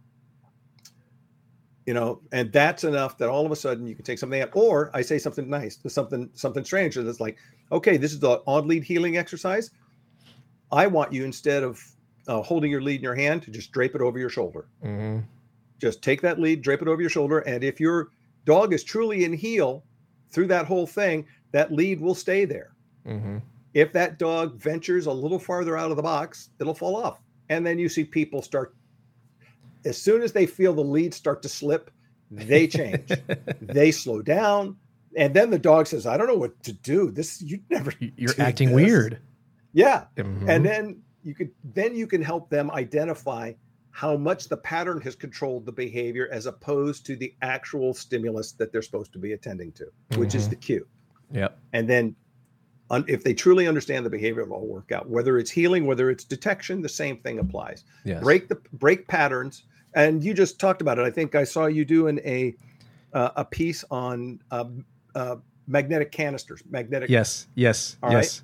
you 1.87 1.93
know, 1.95 2.21
and 2.31 2.51
that's 2.51 2.83
enough 2.83 3.17
that 3.17 3.27
all 3.27 3.43
of 3.45 3.51
a 3.51 3.55
sudden 3.55 3.87
you 3.87 3.95
can 3.95 4.05
take 4.05 4.19
something 4.19 4.39
out, 4.41 4.51
or 4.53 4.91
I 4.93 5.01
say 5.01 5.17
something 5.17 5.49
nice, 5.49 5.75
to 5.77 5.89
something 5.89 6.29
something 6.33 6.63
strange 6.63 6.95
that's 6.95 7.19
like, 7.19 7.37
okay, 7.71 7.97
this 7.97 8.13
is 8.13 8.19
the 8.19 8.41
odd 8.45 8.67
lead 8.67 8.83
heeling 8.83 9.17
exercise. 9.17 9.71
I 10.71 10.85
want 10.87 11.11
you 11.11 11.25
instead 11.25 11.63
of 11.63 11.83
uh, 12.27 12.41
holding 12.43 12.69
your 12.69 12.81
lead 12.81 12.97
in 12.97 13.03
your 13.03 13.15
hand 13.15 13.41
to 13.43 13.51
just 13.51 13.71
drape 13.71 13.95
it 13.95 14.01
over 14.01 14.19
your 14.19 14.29
shoulder. 14.29 14.67
Mhm. 14.83 15.23
Just 15.79 16.03
take 16.03 16.21
that 16.21 16.39
lead, 16.39 16.61
drape 16.61 16.83
it 16.83 16.87
over 16.87 17.01
your 17.01 17.09
shoulder, 17.09 17.39
and 17.39 17.63
if 17.63 17.79
your 17.79 18.09
dog 18.45 18.73
is 18.73 18.83
truly 18.83 19.25
in 19.25 19.33
heel 19.33 19.83
through 20.29 20.47
that 20.47 20.67
whole 20.67 20.85
thing, 20.85 21.25
that 21.51 21.71
lead 21.71 21.99
will 21.99 22.15
stay 22.15 22.45
there. 22.45 22.73
Mhm. 23.07 23.41
If 23.73 23.93
that 23.93 24.19
dog 24.19 24.59
ventures 24.59 25.05
a 25.05 25.11
little 25.13 25.39
farther 25.39 25.77
out 25.77 25.91
of 25.91 25.97
the 25.97 26.03
box, 26.03 26.49
it'll 26.59 26.73
fall 26.73 26.95
off. 26.95 27.21
And 27.49 27.65
then 27.65 27.79
you 27.79 27.89
see 27.89 28.03
people 28.03 28.41
start, 28.41 28.75
as 29.85 29.97
soon 30.01 30.21
as 30.21 30.31
they 30.33 30.45
feel 30.45 30.73
the 30.73 30.83
lead 30.83 31.13
start 31.13 31.41
to 31.43 31.49
slip, 31.49 31.89
they 32.29 32.67
change. 32.67 33.11
they 33.61 33.91
slow 33.91 34.21
down. 34.21 34.77
And 35.17 35.33
then 35.33 35.49
the 35.49 35.59
dog 35.59 35.87
says, 35.87 36.05
I 36.07 36.17
don't 36.17 36.27
know 36.27 36.35
what 36.37 36.61
to 36.63 36.73
do. 36.73 37.11
This, 37.11 37.41
you 37.41 37.59
never, 37.69 37.93
You're 37.99 38.33
acting 38.39 38.69
this." 38.69 38.75
weird. 38.75 39.19
Yeah. 39.73 40.05
Mhm. 40.17 40.49
And 40.49 40.65
then 40.65 41.01
you 41.23 41.33
could, 41.35 41.51
then 41.73 41.95
you 41.95 42.07
can 42.07 42.21
help 42.21 42.49
them 42.49 42.71
identify 42.71 43.53
how 43.91 44.15
much 44.15 44.47
the 44.47 44.55
pattern 44.57 45.01
has 45.01 45.15
controlled 45.15 45.65
the 45.65 45.71
behavior 45.71 46.29
as 46.31 46.45
opposed 46.45 47.05
to 47.05 47.15
the 47.17 47.33
actual 47.41 47.93
stimulus 47.93 48.53
that 48.53 48.71
they're 48.71 48.81
supposed 48.81 49.11
to 49.13 49.19
be 49.19 49.33
attending 49.33 49.71
to, 49.73 49.85
which 50.17 50.33
is 50.33 50.47
Mhm. 50.47 50.49
the 50.51 50.55
cue 50.55 50.87
Yep. 51.33 51.59
and 51.73 51.89
then 51.89 52.15
if 53.07 53.23
they 53.23 53.33
truly 53.33 53.67
understand 53.67 54.05
the 54.05 54.09
behavior 54.09 54.41
it'll 54.43 54.55
all 54.55 54.67
work 54.67 54.91
out 54.91 55.09
whether 55.09 55.37
it's 55.37 55.49
heeling 55.49 55.85
whether 55.85 56.09
it's 56.09 56.23
detection 56.23 56.81
the 56.81 56.89
same 56.89 57.17
thing 57.17 57.39
applies 57.39 57.83
Yes. 58.03 58.21
break 58.21 58.47
the 58.49 58.55
break 58.73 59.07
patterns 59.07 59.63
and 59.95 60.23
you 60.23 60.33
just 60.33 60.59
talked 60.59 60.81
about 60.81 60.99
it 60.99 61.03
i 61.05 61.09
think 61.11 61.33
i 61.35 61.43
saw 61.43 61.65
you 61.67 61.85
doing 61.85 62.19
a 62.25 62.55
uh, 63.13 63.29
a 63.37 63.45
piece 63.45 63.83
on 63.91 64.39
uh, 64.51 64.65
uh, 65.15 65.35
magnetic 65.67 66.11
canisters 66.11 66.61
magnetic 66.69 67.09
Yes. 67.09 67.47
Yes. 67.55 67.97
All 68.03 68.09
right. 68.09 68.23
yes. 68.23 68.43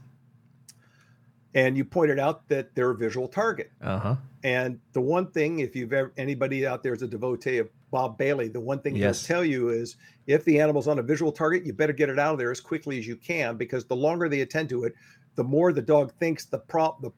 and 1.53 1.77
you 1.77 1.83
pointed 1.85 2.19
out 2.19 2.47
that 2.49 2.73
they're 2.75 2.91
a 2.91 2.95
visual 2.97 3.27
target 3.27 3.71
Uh 3.81 3.99
huh. 3.99 4.15
and 4.43 4.79
the 4.93 5.01
one 5.01 5.27
thing 5.31 5.59
if 5.59 5.75
you've 5.75 5.93
ever 5.93 6.11
anybody 6.17 6.65
out 6.67 6.83
there 6.83 6.93
is 6.93 7.01
a 7.01 7.07
devotee 7.07 7.57
of 7.57 7.69
bob 7.91 8.17
bailey 8.17 8.47
the 8.47 8.59
one 8.59 8.79
thing 8.79 8.95
Yes. 8.95 9.25
he'll 9.25 9.35
tell 9.37 9.45
you 9.45 9.69
is 9.69 9.95
if 10.25 10.43
the 10.45 10.59
animal's 10.59 10.87
on 10.87 10.99
a 10.99 11.03
visual 11.03 11.31
target 11.31 11.65
you 11.65 11.73
better 11.73 11.93
get 11.93 12.09
it 12.09 12.19
out 12.19 12.33
of 12.33 12.39
there 12.39 12.51
as 12.51 12.59
quickly 12.59 12.99
as 12.99 13.07
you 13.07 13.15
can 13.15 13.55
because 13.57 13.85
the 13.85 13.95
longer 13.95 14.27
they 14.29 14.41
attend 14.41 14.69
to 14.69 14.83
it 14.83 14.93
the 15.35 15.43
more 15.43 15.71
the 15.71 15.81
dog 15.81 16.11
thinks 16.19 16.45
the 16.45 16.57
prop 16.57 17.01
the, 17.01 17.11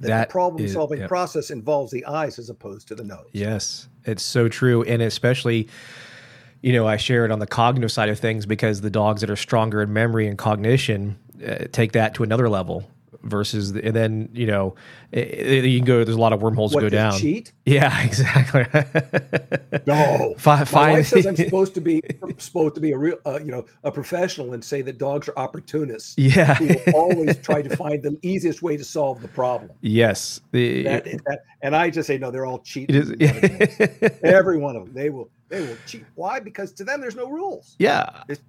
the 0.00 0.26
problem 0.30 0.64
is- 0.64 0.72
solving 0.72 1.00
yep. 1.00 1.08
process 1.08 1.50
involves 1.50 1.90
the 1.92 2.04
eyes 2.06 2.38
as 2.38 2.48
opposed 2.50 2.86
to 2.88 2.94
the 2.94 3.04
nose 3.04 3.26
Yes, 3.32 3.88
it's 4.04 4.22
so 4.22 4.48
true, 4.48 4.82
and 4.84 5.02
especially, 5.02 5.68
you 6.62 6.72
know, 6.72 6.86
I 6.86 6.96
share 6.96 7.24
it 7.24 7.30
on 7.32 7.40
the 7.40 7.46
cognitive 7.46 7.90
side 7.92 8.08
of 8.08 8.18
things 8.18 8.46
because 8.46 8.80
the 8.80 8.90
dogs 8.90 9.20
that 9.20 9.28
are 9.30 9.36
stronger 9.36 9.82
in 9.82 9.92
memory 9.92 10.26
and 10.28 10.38
cognition 10.38 11.18
uh, 11.46 11.64
take 11.72 11.92
that 11.92 12.14
to 12.14 12.22
another 12.22 12.48
level. 12.48 12.88
Versus 13.22 13.72
the, 13.72 13.84
and 13.84 13.94
then 13.96 14.28
you 14.32 14.46
know 14.46 14.74
it, 15.12 15.18
it- 15.28 15.64
you 15.64 15.78
can 15.78 15.86
go 15.86 16.04
there's 16.04 16.16
a 16.16 16.20
lot 16.20 16.32
of 16.32 16.40
wormholes 16.40 16.72
What, 16.74 16.80
go 16.82 16.88
down 16.88 17.18
cheat? 17.18 17.52
yeah 17.66 18.02
exactly 18.04 18.64
No, 19.86 20.34
Fi- 20.38 20.64
my 20.72 20.92
wife 20.92 21.08
says 21.08 21.26
I'm 21.26 21.36
supposed 21.36 21.74
to 21.74 21.80
be 21.80 22.02
supposed 22.38 22.74
to 22.76 22.80
be 22.80 22.92
a 22.92 22.98
real, 22.98 23.16
uh, 23.26 23.38
you 23.40 23.50
know, 23.50 23.64
a 23.84 23.90
professional 23.90 24.52
and 24.54 24.64
say 24.64 24.82
that 24.82 24.98
dogs 24.98 25.28
are 25.28 25.36
opportunists 25.38 26.14
yeah 26.16 26.54
who 26.54 26.66
will 26.68 26.94
always 26.94 27.36
try 27.38 27.62
to 27.62 27.74
find 27.76 28.02
the 28.02 28.16
easiest 28.22 28.62
way 28.62 28.76
to 28.76 28.84
solve 28.84 29.20
the 29.22 29.28
problem. 29.28 29.70
yes 29.80 30.40
the, 30.52 30.82
That, 30.84 31.04
that, 31.04 31.40
and 31.62 31.74
I 31.74 31.90
just 31.90 32.06
say 32.06 32.18
no, 32.18 32.30
they're 32.30 32.46
all 32.46 32.60
cheaters. 32.60 33.10
is 33.10 34.18
Every 34.22 34.58
one 34.58 34.76
of 34.76 34.84
them, 34.86 34.94
they 34.94 35.10
will, 35.10 35.30
they 35.48 35.60
will 35.60 35.76
cheat. 35.86 36.04
Why? 36.14 36.40
Because 36.40 36.72
to 36.74 36.84
them, 36.84 37.00
there's 37.00 37.16
no 37.16 37.28
rules. 37.28 37.74
yeah 37.78 38.22
It's 38.28 38.40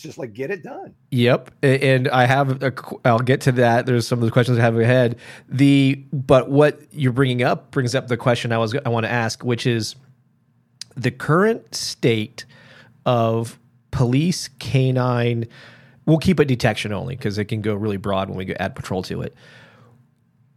just 0.00 0.18
like 0.18 0.32
get 0.32 0.50
it 0.50 0.62
done. 0.62 0.94
Yep, 1.10 1.50
and 1.62 2.08
I 2.08 2.26
have. 2.26 2.62
A, 2.62 2.72
I'll 3.04 3.18
get 3.18 3.40
to 3.42 3.52
that. 3.52 3.86
There's 3.86 4.06
some 4.06 4.20
of 4.20 4.24
the 4.24 4.30
questions 4.30 4.58
I 4.58 4.60
have 4.60 4.78
ahead. 4.78 5.16
The 5.48 6.04
but 6.12 6.50
what 6.50 6.80
you're 6.92 7.12
bringing 7.12 7.42
up 7.42 7.70
brings 7.70 7.94
up 7.94 8.08
the 8.08 8.16
question 8.16 8.52
I 8.52 8.58
was 8.58 8.76
I 8.84 8.88
want 8.88 9.04
to 9.04 9.10
ask, 9.10 9.42
which 9.42 9.66
is 9.66 9.96
the 10.96 11.10
current 11.10 11.74
state 11.74 12.44
of 13.06 13.58
police 13.90 14.48
canine. 14.58 15.46
We'll 16.06 16.18
keep 16.18 16.40
it 16.40 16.46
detection 16.46 16.92
only 16.92 17.16
because 17.16 17.38
it 17.38 17.46
can 17.46 17.60
go 17.60 17.74
really 17.74 17.96
broad 17.96 18.28
when 18.28 18.38
we 18.38 18.54
add 18.56 18.74
patrol 18.74 19.02
to 19.04 19.22
it. 19.22 19.34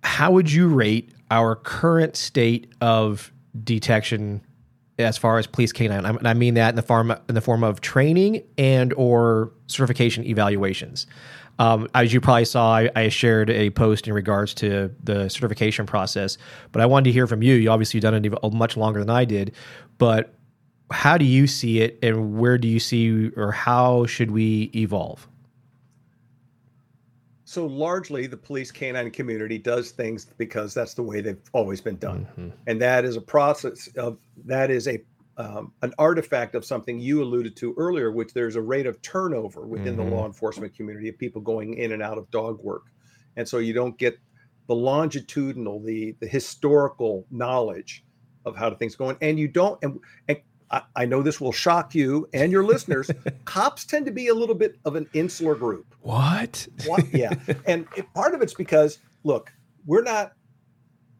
How 0.03 0.31
would 0.31 0.51
you 0.51 0.67
rate 0.67 1.11
our 1.31 1.55
current 1.55 2.15
state 2.15 2.71
of 2.81 3.31
detection 3.63 4.41
as 4.97 5.17
far 5.17 5.37
as 5.37 5.47
police 5.47 5.71
canine? 5.71 6.05
And 6.05 6.27
I 6.27 6.33
mean 6.33 6.53
that 6.55 6.69
in 6.69 6.75
the 6.75 6.81
form 6.81 7.11
in 7.11 7.35
the 7.35 7.41
form 7.41 7.63
of 7.63 7.81
training 7.81 8.43
and 8.57 8.93
or 8.93 9.51
certification 9.67 10.25
evaluations. 10.25 11.07
Um, 11.57 11.87
as 11.93 12.13
you 12.13 12.19
probably 12.19 12.45
saw, 12.45 12.75
I, 12.75 12.89
I 12.95 13.09
shared 13.09 13.49
a 13.49 13.69
post 13.69 14.07
in 14.07 14.13
regards 14.13 14.53
to 14.55 14.93
the 15.03 15.29
certification 15.29 15.85
process, 15.85 16.37
but 16.73 16.81
I 16.81 16.85
wanted 16.85 17.05
to 17.05 17.11
hear 17.13 17.27
from 17.27 17.41
you. 17.41 17.55
You 17.55 17.71
obviously 17.71 17.99
done 18.01 18.13
it 18.13 18.25
ev- 18.25 18.53
much 18.53 18.75
longer 18.75 18.99
than 18.99 19.09
I 19.09 19.23
did, 19.23 19.53
but 19.97 20.33
how 20.91 21.17
do 21.17 21.25
you 21.25 21.47
see 21.47 21.79
it, 21.81 21.97
and 22.03 22.37
where 22.37 22.57
do 22.57 22.67
you 22.67 22.79
see, 22.79 23.29
or 23.37 23.51
how 23.51 24.05
should 24.05 24.31
we 24.31 24.69
evolve? 24.75 25.27
So 27.47 27.67
largely, 27.67 28.25
the 28.25 28.37
police 28.37 28.71
canine 28.71 29.11
community 29.11 29.59
does 29.59 29.91
things 29.91 30.25
because 30.37 30.73
that's 30.73 30.95
the 30.95 31.03
way 31.03 31.21
they've 31.21 31.39
always 31.53 31.79
been 31.79 31.97
done, 31.97 32.27
Mhm. 32.37 32.51
and 32.65 32.81
that 32.81 33.05
is 33.05 33.15
a 33.17 33.21
process 33.21 33.87
of 33.97 34.17
that 34.45 34.71
is 34.71 34.87
a 34.87 35.03
um, 35.37 35.73
an 35.81 35.93
artifact 35.97 36.55
of 36.55 36.63
something 36.63 36.97
you 36.97 37.21
alluded 37.21 37.57
to 37.57 37.73
earlier, 37.77 38.09
which 38.09 38.33
there's 38.33 38.55
a 38.55 38.61
rate 38.61 38.85
of 38.85 39.01
turnover 39.01 39.67
within 39.67 39.93
Mhm. 39.95 39.97
the 39.97 40.03
law 40.15 40.25
enforcement 40.25 40.73
community 40.73 41.09
of 41.09 41.17
people 41.17 41.41
going 41.41 41.73
in 41.73 41.91
and 41.91 42.01
out 42.01 42.17
of 42.17 42.31
dog 42.31 42.63
work, 42.63 42.83
and 43.35 43.47
so 43.47 43.57
you 43.57 43.73
don't 43.73 43.97
get 43.97 44.17
the 44.67 44.75
longitudinal, 44.75 45.81
the 45.81 46.15
the 46.21 46.27
historical 46.27 47.27
knowledge 47.29 48.03
of 48.45 48.55
how 48.55 48.69
the 48.69 48.75
things 48.77 48.95
going, 48.95 49.17
and 49.21 49.37
you 49.37 49.47
don't. 49.47 49.77
And, 49.83 49.99
and 50.29 50.39
I, 50.71 50.81
I 50.95 51.05
know 51.05 51.21
this 51.21 51.39
will 51.39 51.51
shock 51.51 51.93
you 51.93 52.27
and 52.33 52.51
your 52.51 52.63
listeners. 52.63 53.11
cops 53.45 53.85
tend 53.85 54.05
to 54.07 54.11
be 54.11 54.29
a 54.29 54.33
little 54.33 54.55
bit 54.55 54.79
of 54.85 54.95
an 54.95 55.07
insular 55.13 55.53
group. 55.55 55.94
What? 56.05 56.67
What? 56.85 57.03
Yeah, 57.11 57.33
and 57.65 57.87
it, 57.97 58.05
part 58.13 58.35
of 58.35 58.41
it's 58.43 58.53
because 58.53 58.99
look, 59.23 59.51
we're 59.87 60.03
not 60.03 60.33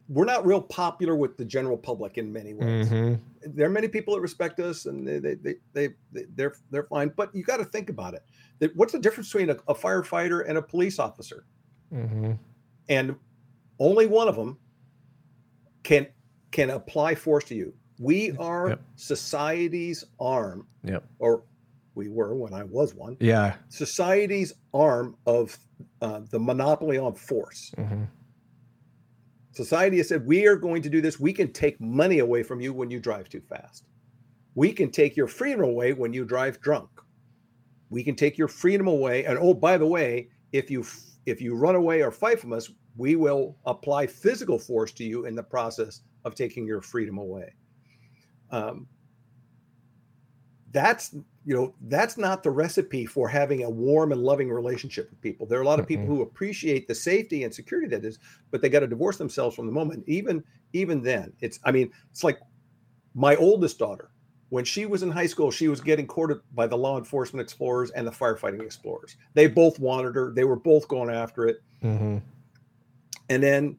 we're 0.08 0.24
not 0.24 0.46
real 0.46 0.62
popular 0.62 1.16
with 1.16 1.36
the 1.36 1.44
general 1.44 1.76
public 1.76 2.18
in 2.18 2.32
many 2.32 2.54
ways. 2.54 2.88
Mhm. 2.88 3.18
There 3.48 3.66
are 3.66 3.70
many 3.70 3.88
people 3.88 4.14
that 4.14 4.20
respect 4.20 4.60
us, 4.60 4.86
and 4.86 5.06
they 5.06 5.18
they 5.18 5.34
they, 5.34 5.54
they, 5.72 5.88
they 6.12 6.24
they're 6.36 6.54
they're 6.70 6.84
fine. 6.84 7.12
But 7.16 7.34
you 7.34 7.42
got 7.42 7.56
to 7.56 7.64
think 7.64 7.90
about 7.90 8.14
it. 8.14 8.22
That 8.60 8.76
what's 8.76 8.92
the 8.92 9.00
difference 9.00 9.28
between 9.32 9.50
a, 9.50 9.56
a 9.66 9.74
firefighter 9.74 10.48
and 10.48 10.56
a 10.56 10.62
police 10.62 11.00
officer? 11.00 11.46
Mhm. 11.92 12.38
And 12.88 13.16
only 13.80 14.06
one 14.06 14.28
of 14.28 14.36
them 14.36 14.56
can 15.82 16.06
can 16.52 16.70
apply 16.70 17.16
force 17.16 17.44
to 17.46 17.56
you. 17.56 17.74
We 17.98 18.36
are 18.36 18.68
Yep. 18.68 18.82
society's 18.94 20.04
arm, 20.20 20.64
Yep. 20.84 21.04
or 21.18 21.42
we 21.96 22.08
were 22.08 22.36
when 22.36 22.54
I 22.54 22.62
was 22.62 22.94
one. 22.94 23.16
Yeah. 23.18 23.56
Society's 23.68 24.52
arm 24.72 25.16
of 25.26 25.58
uh, 26.02 26.20
the 26.30 26.38
monopoly 26.38 26.98
on 26.98 27.14
force. 27.14 27.72
Mhm. 27.76 28.06
Society 29.52 29.96
has 29.96 30.08
said, 30.08 30.26
we 30.26 30.46
are 30.46 30.56
going 30.56 30.82
to 30.82 30.90
do 30.90 31.00
this. 31.00 31.18
We 31.18 31.32
can 31.32 31.50
take 31.50 31.80
money 31.80 32.18
away 32.18 32.42
from 32.42 32.60
you 32.60 32.74
when 32.74 32.90
you 32.90 33.00
drive 33.00 33.30
too 33.30 33.40
fast. 33.40 33.86
We 34.54 34.70
can 34.70 34.90
take 34.90 35.16
your 35.16 35.26
freedom 35.26 35.64
away 35.64 35.94
when 35.94 36.12
you 36.12 36.26
drive 36.26 36.60
drunk. 36.60 36.90
We 37.88 38.04
can 38.04 38.14
take 38.14 38.36
your 38.36 38.48
freedom 38.48 38.86
away. 38.86 39.24
And 39.24 39.38
oh, 39.38 39.54
by 39.54 39.78
the 39.78 39.86
way, 39.86 40.28
if 40.52 40.70
you 40.70 40.84
if 41.24 41.40
you 41.40 41.56
run 41.56 41.74
away 41.74 42.02
or 42.02 42.10
fight 42.10 42.38
from 42.38 42.52
us, 42.52 42.70
we 42.96 43.16
will 43.16 43.56
apply 43.64 44.06
physical 44.06 44.58
force 44.58 44.92
to 44.92 45.04
you 45.04 45.24
in 45.24 45.34
the 45.34 45.42
process 45.42 46.02
of 46.24 46.34
taking 46.34 46.66
your 46.66 46.80
freedom 46.80 47.18
away. 47.18 47.54
Um, 48.50 48.86
that's 50.72 51.14
you 51.46 51.54
know 51.54 51.72
that's 51.82 52.18
not 52.18 52.42
the 52.42 52.50
recipe 52.50 53.06
for 53.06 53.28
having 53.28 53.62
a 53.62 53.70
warm 53.70 54.10
and 54.12 54.20
loving 54.20 54.50
relationship 54.50 55.08
with 55.08 55.20
people. 55.20 55.46
There 55.46 55.58
are 55.58 55.62
a 55.62 55.66
lot 55.66 55.78
of 55.80 55.86
people 55.86 56.04
Mhm. 56.04 56.08
who 56.08 56.22
appreciate 56.22 56.88
the 56.88 56.94
safety 56.94 57.44
and 57.44 57.54
security 57.54 57.88
that 57.88 58.04
is, 58.04 58.18
but 58.50 58.60
they 58.60 58.68
got 58.68 58.80
to 58.80 58.88
divorce 58.88 59.16
themselves 59.16 59.54
from 59.54 59.66
the 59.66 59.72
moment. 59.72 60.04
Even 60.08 60.42
even 60.72 61.00
then, 61.00 61.32
it's 61.40 61.60
I 61.64 61.70
mean 61.70 61.90
it's 62.10 62.24
like 62.24 62.40
my 63.14 63.36
oldest 63.36 63.78
daughter 63.78 64.10
when 64.50 64.64
she 64.64 64.86
was 64.86 65.02
in 65.02 65.10
high 65.10 65.26
school, 65.26 65.50
she 65.50 65.68
was 65.68 65.80
getting 65.80 66.06
courted 66.06 66.38
by 66.54 66.66
the 66.66 66.76
law 66.76 66.98
enforcement 66.98 67.42
explorers 67.42 67.90
and 67.92 68.06
the 68.06 68.12
firefighting 68.12 68.62
explorers. 68.62 69.16
They 69.34 69.46
both 69.48 69.78
wanted 69.80 70.14
her. 70.14 70.32
They 70.32 70.44
were 70.44 70.56
both 70.56 70.86
going 70.86 71.10
after 71.10 71.46
it. 71.46 71.62
Mhm. 71.82 72.22
And 73.28 73.42
then 73.42 73.78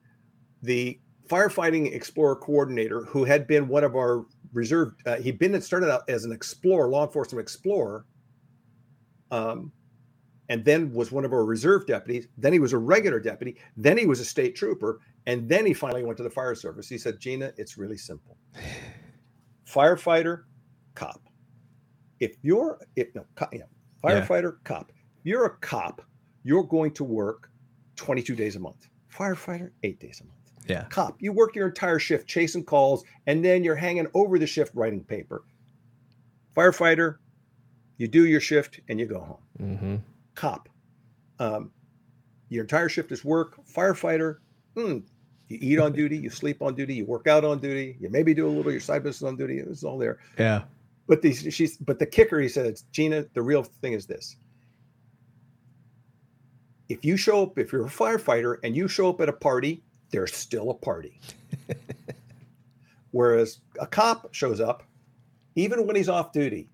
the 0.61 0.99
firefighting 1.29 1.93
explorer 1.93 2.35
coordinator, 2.35 3.05
who 3.05 3.23
had 3.23 3.47
been 3.47 3.67
one 3.67 3.83
of 3.83 3.95
our 3.95 4.25
reserve, 4.57 4.93
uh, 5.05 5.15
he'd 5.17 5.39
been 5.39 5.53
and 5.53 5.63
started 5.63 5.89
out 5.89 6.01
as 6.09 6.25
an 6.25 6.31
explorer, 6.31 6.89
law 6.89 7.05
enforcement 7.05 7.41
explorer, 7.41 8.05
um, 9.31 9.71
and 10.49 10.65
then 10.65 10.91
was 10.93 11.11
one 11.11 11.25
of 11.25 11.33
our 11.33 11.45
reserve 11.45 11.85
deputies. 11.85 12.27
Then 12.37 12.53
he 12.53 12.59
was 12.59 12.73
a 12.73 12.77
regular 12.77 13.19
deputy. 13.19 13.57
Then 13.75 13.97
he 13.97 14.05
was 14.05 14.19
a 14.19 14.25
state 14.25 14.55
trooper, 14.55 14.99
and 15.25 15.47
then 15.47 15.65
he 15.65 15.73
finally 15.73 16.03
went 16.03 16.17
to 16.17 16.23
the 16.23 16.29
fire 16.29 16.55
service. 16.55 16.89
He 16.89 16.97
said, 16.97 17.19
"Gina, 17.19 17.53
it's 17.57 17.77
really 17.77 17.97
simple: 17.97 18.37
firefighter, 19.69 20.43
cop. 20.95 21.21
If 22.19 22.35
you're, 22.41 22.79
if 22.95 23.13
no, 23.15 23.25
co- 23.35 23.47
yeah, 23.53 23.63
firefighter, 24.03 24.57
cop. 24.63 24.91
You're 25.23 25.45
a 25.45 25.57
cop, 25.57 26.01
you're 26.43 26.63
going 26.63 26.91
to 26.93 27.03
work 27.03 27.51
22 27.97 28.35
days 28.35 28.55
a 28.55 28.59
month. 28.59 28.87
Firefighter, 29.13 29.71
eight 29.83 29.99
days 29.99 30.21
a 30.21 30.25
month. 30.25 30.36
Yeah. 30.67 30.85
Cop, 30.89 31.15
you 31.19 31.31
work 31.31 31.55
your 31.55 31.67
entire 31.67 31.99
shift 31.99 32.27
chasing 32.27 32.63
calls, 32.63 33.03
and 33.25 33.43
then 33.43 33.63
you're 33.63 33.75
hanging 33.75 34.07
over 34.13 34.37
the 34.37 34.47
shift 34.47 34.73
writing 34.75 35.03
paper. 35.03 35.43
Firefighter, 36.55 37.17
you 37.97 38.07
do 38.07 38.25
your 38.25 38.39
shift 38.39 38.79
and 38.89 38.99
you 38.99 39.05
go 39.05 39.19
home. 39.19 39.77
Mhm. 39.77 40.01
Cop, 40.35 40.69
um, 41.39 41.71
your 42.49 42.63
entire 42.63 42.89
shift 42.89 43.11
is 43.11 43.23
work. 43.23 43.57
Firefighter, 43.65 44.37
hmm, 44.75 44.99
you 45.47 45.57
eat 45.61 45.79
on 45.79 45.91
duty, 45.93 46.17
you 46.17 46.29
sleep 46.29 46.61
on 46.61 46.75
duty, 46.75 46.95
you 46.95 47.05
work 47.05 47.27
out 47.27 47.45
on 47.45 47.59
duty, 47.59 47.97
you 47.99 48.09
maybe 48.09 48.33
do 48.33 48.47
a 48.47 48.49
little 48.49 48.71
your 48.71 48.81
side 48.81 49.03
business 49.03 49.27
on 49.27 49.35
duty. 49.35 49.59
It's 49.59 49.83
all 49.83 49.97
there. 49.97 50.19
Yeah. 50.37 50.63
But 51.07 51.21
the 51.21 51.31
she's 51.33 51.77
but 51.77 51.99
the 51.99 52.05
kicker, 52.05 52.39
he 52.39 52.49
says, 52.49 52.83
Gina, 52.91 53.25
the 53.33 53.41
real 53.41 53.63
thing 53.63 53.93
is 53.93 54.05
this. 54.05 54.35
If 56.89 57.03
you 57.03 57.17
show 57.17 57.43
up, 57.43 57.57
if 57.57 57.71
you're 57.71 57.85
a 57.85 57.89
firefighter 57.89 58.57
and 58.63 58.75
you 58.75 58.87
show 58.87 59.09
up 59.09 59.21
at 59.21 59.29
a 59.29 59.33
party, 59.33 59.83
there's 60.11 60.35
still 60.35 60.69
a 60.69 60.73
party. 60.73 61.19
Whereas 63.11 63.59
a 63.79 63.87
cop 63.87 64.33
shows 64.33 64.59
up, 64.59 64.83
even 65.55 65.87
when 65.87 65.95
he's 65.95 66.09
off 66.09 66.31
duty, 66.31 66.69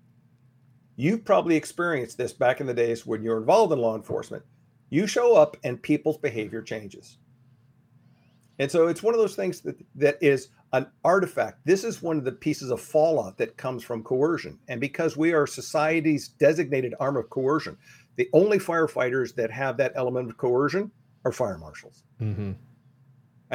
you've 0.96 1.24
probably 1.24 1.56
experienced 1.56 2.18
this 2.18 2.32
back 2.32 2.60
in 2.60 2.66
the 2.66 2.74
days 2.74 3.06
when 3.06 3.22
you're 3.22 3.38
involved 3.38 3.72
in 3.72 3.78
law 3.78 3.96
enforcement. 3.96 4.42
You 4.90 5.06
show 5.06 5.36
up 5.36 5.56
and 5.64 5.82
people's 5.82 6.18
behavior 6.18 6.62
changes. 6.62 7.18
And 8.58 8.70
so 8.70 8.86
it's 8.86 9.02
one 9.02 9.14
of 9.14 9.20
those 9.20 9.34
things 9.34 9.60
that, 9.62 9.76
that 9.96 10.18
is 10.20 10.50
an 10.72 10.86
artifact. 11.04 11.64
This 11.64 11.82
is 11.82 12.02
one 12.02 12.18
of 12.18 12.24
the 12.24 12.32
pieces 12.32 12.70
of 12.70 12.80
fallout 12.80 13.36
that 13.38 13.56
comes 13.56 13.82
from 13.82 14.04
coercion. 14.04 14.58
And 14.68 14.80
because 14.80 15.16
we 15.16 15.32
are 15.32 15.46
society's 15.46 16.28
designated 16.28 16.94
arm 17.00 17.16
of 17.16 17.30
coercion, 17.30 17.76
the 18.16 18.28
only 18.32 18.58
firefighters 18.58 19.34
that 19.34 19.50
have 19.50 19.76
that 19.78 19.92
element 19.96 20.30
of 20.30 20.36
coercion 20.36 20.90
are 21.24 21.32
fire 21.32 21.58
marshals. 21.58 22.04
Mhm. 22.20 22.54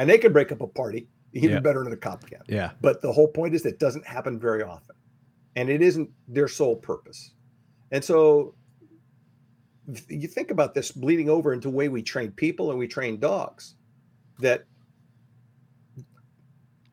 And 0.00 0.08
they 0.08 0.16
can 0.18 0.32
break 0.32 0.50
up 0.50 0.62
a 0.62 0.66
party 0.66 1.08
even 1.34 1.50
Yeah. 1.50 1.60
better 1.60 1.84
than 1.84 1.92
a 1.92 1.96
cop 1.96 2.26
can. 2.26 2.40
Yeah. 2.48 2.72
But 2.80 3.02
the 3.02 3.12
whole 3.12 3.28
point 3.28 3.54
is 3.54 3.62
that 3.64 3.78
doesn't 3.78 4.06
happen 4.06 4.38
very 4.38 4.62
often. 4.62 4.96
And 5.56 5.68
it 5.68 5.82
isn't 5.82 6.10
their 6.26 6.48
sole 6.48 6.74
purpose. 6.76 7.32
And 7.92 8.02
so 8.02 8.54
you 10.08 10.26
think 10.26 10.50
about 10.50 10.72
this 10.74 10.90
bleeding 10.90 11.28
over 11.28 11.52
into 11.52 11.68
the 11.68 11.74
way 11.76 11.88
we 11.88 12.02
train 12.02 12.30
people 12.32 12.70
and 12.70 12.78
we 12.78 12.88
train 12.88 13.20
dogs 13.20 13.74
that 14.38 14.64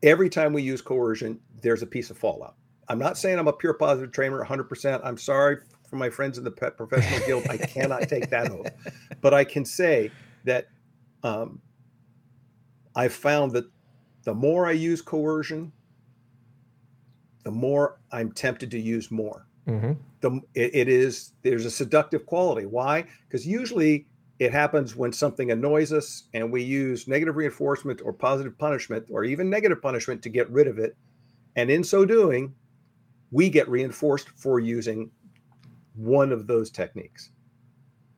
every 0.04 0.30
time 0.30 0.52
we 0.52 0.62
use 0.62 0.82
coercion, 0.82 1.40
there's 1.62 1.82
a 1.82 1.88
piece 1.88 2.10
of 2.10 2.18
fallout. 2.18 2.56
I'm 2.90 3.00
not 3.00 3.18
saying 3.18 3.40
I'm 3.40 3.48
a 3.48 3.54
pure 3.54 3.74
positive 3.74 4.12
trainer 4.12 4.44
100%. 4.44 5.02
I'm 5.04 5.18
sorry 5.18 5.58
for 5.90 5.96
my 5.96 6.10
friends 6.10 6.38
in 6.38 6.44
the 6.44 6.52
pet 6.52 6.76
professional 6.76 7.26
guild. 7.26 7.48
I 7.50 7.58
cannot 7.58 8.10
take 8.10 8.30
that 8.30 8.52
oath. 8.52 8.68
But 9.22 9.34
I 9.34 9.44
can 9.44 9.64
say 9.64 10.12
that 10.44 10.68
um, 11.24 11.62
I've 12.98 13.14
found 13.14 13.52
that 13.52 13.66
the 14.24 14.34
more 14.34 14.66
I 14.66 14.72
use 14.72 15.02
coercion, 15.02 15.72
the 17.44 17.52
more 17.52 18.00
I'm 18.12 18.32
tempted 18.32 18.72
to 18.72 18.80
use 18.80 19.12
more. 19.12 19.48
Mm-hmm. 19.68 19.94
The 20.22 20.42
it, 20.56 20.76
it 20.76 20.88
is 20.90 21.34
there's 21.44 21.66
a 21.66 21.72
seductive 21.72 22.26
quality. 22.26 22.66
Why? 22.66 23.06
Because 23.28 23.46
usually 23.46 24.08
it 24.40 24.52
happens 24.52 24.96
when 24.96 25.14
something 25.14 25.52
annoys 25.52 25.94
us 25.94 26.24
and 26.34 26.52
we 26.52 26.64
use 26.64 27.08
negative 27.08 27.36
reinforcement 27.36 28.02
or 28.04 28.14
positive 28.14 28.58
punishment 28.58 29.06
or 29.12 29.24
even 29.24 29.50
negative 29.50 29.82
punishment 29.82 30.22
to 30.24 30.30
get 30.30 30.50
rid 30.50 30.68
of 30.68 30.80
it. 30.80 30.96
And 31.56 31.70
in 31.70 31.84
so 31.84 32.04
doing, 32.04 32.54
we 33.32 33.50
get 33.50 33.70
reinforced 33.70 34.30
for 34.30 34.60
using 34.60 35.12
one 35.96 36.32
of 36.32 36.48
those 36.48 36.72
techniques 36.72 37.30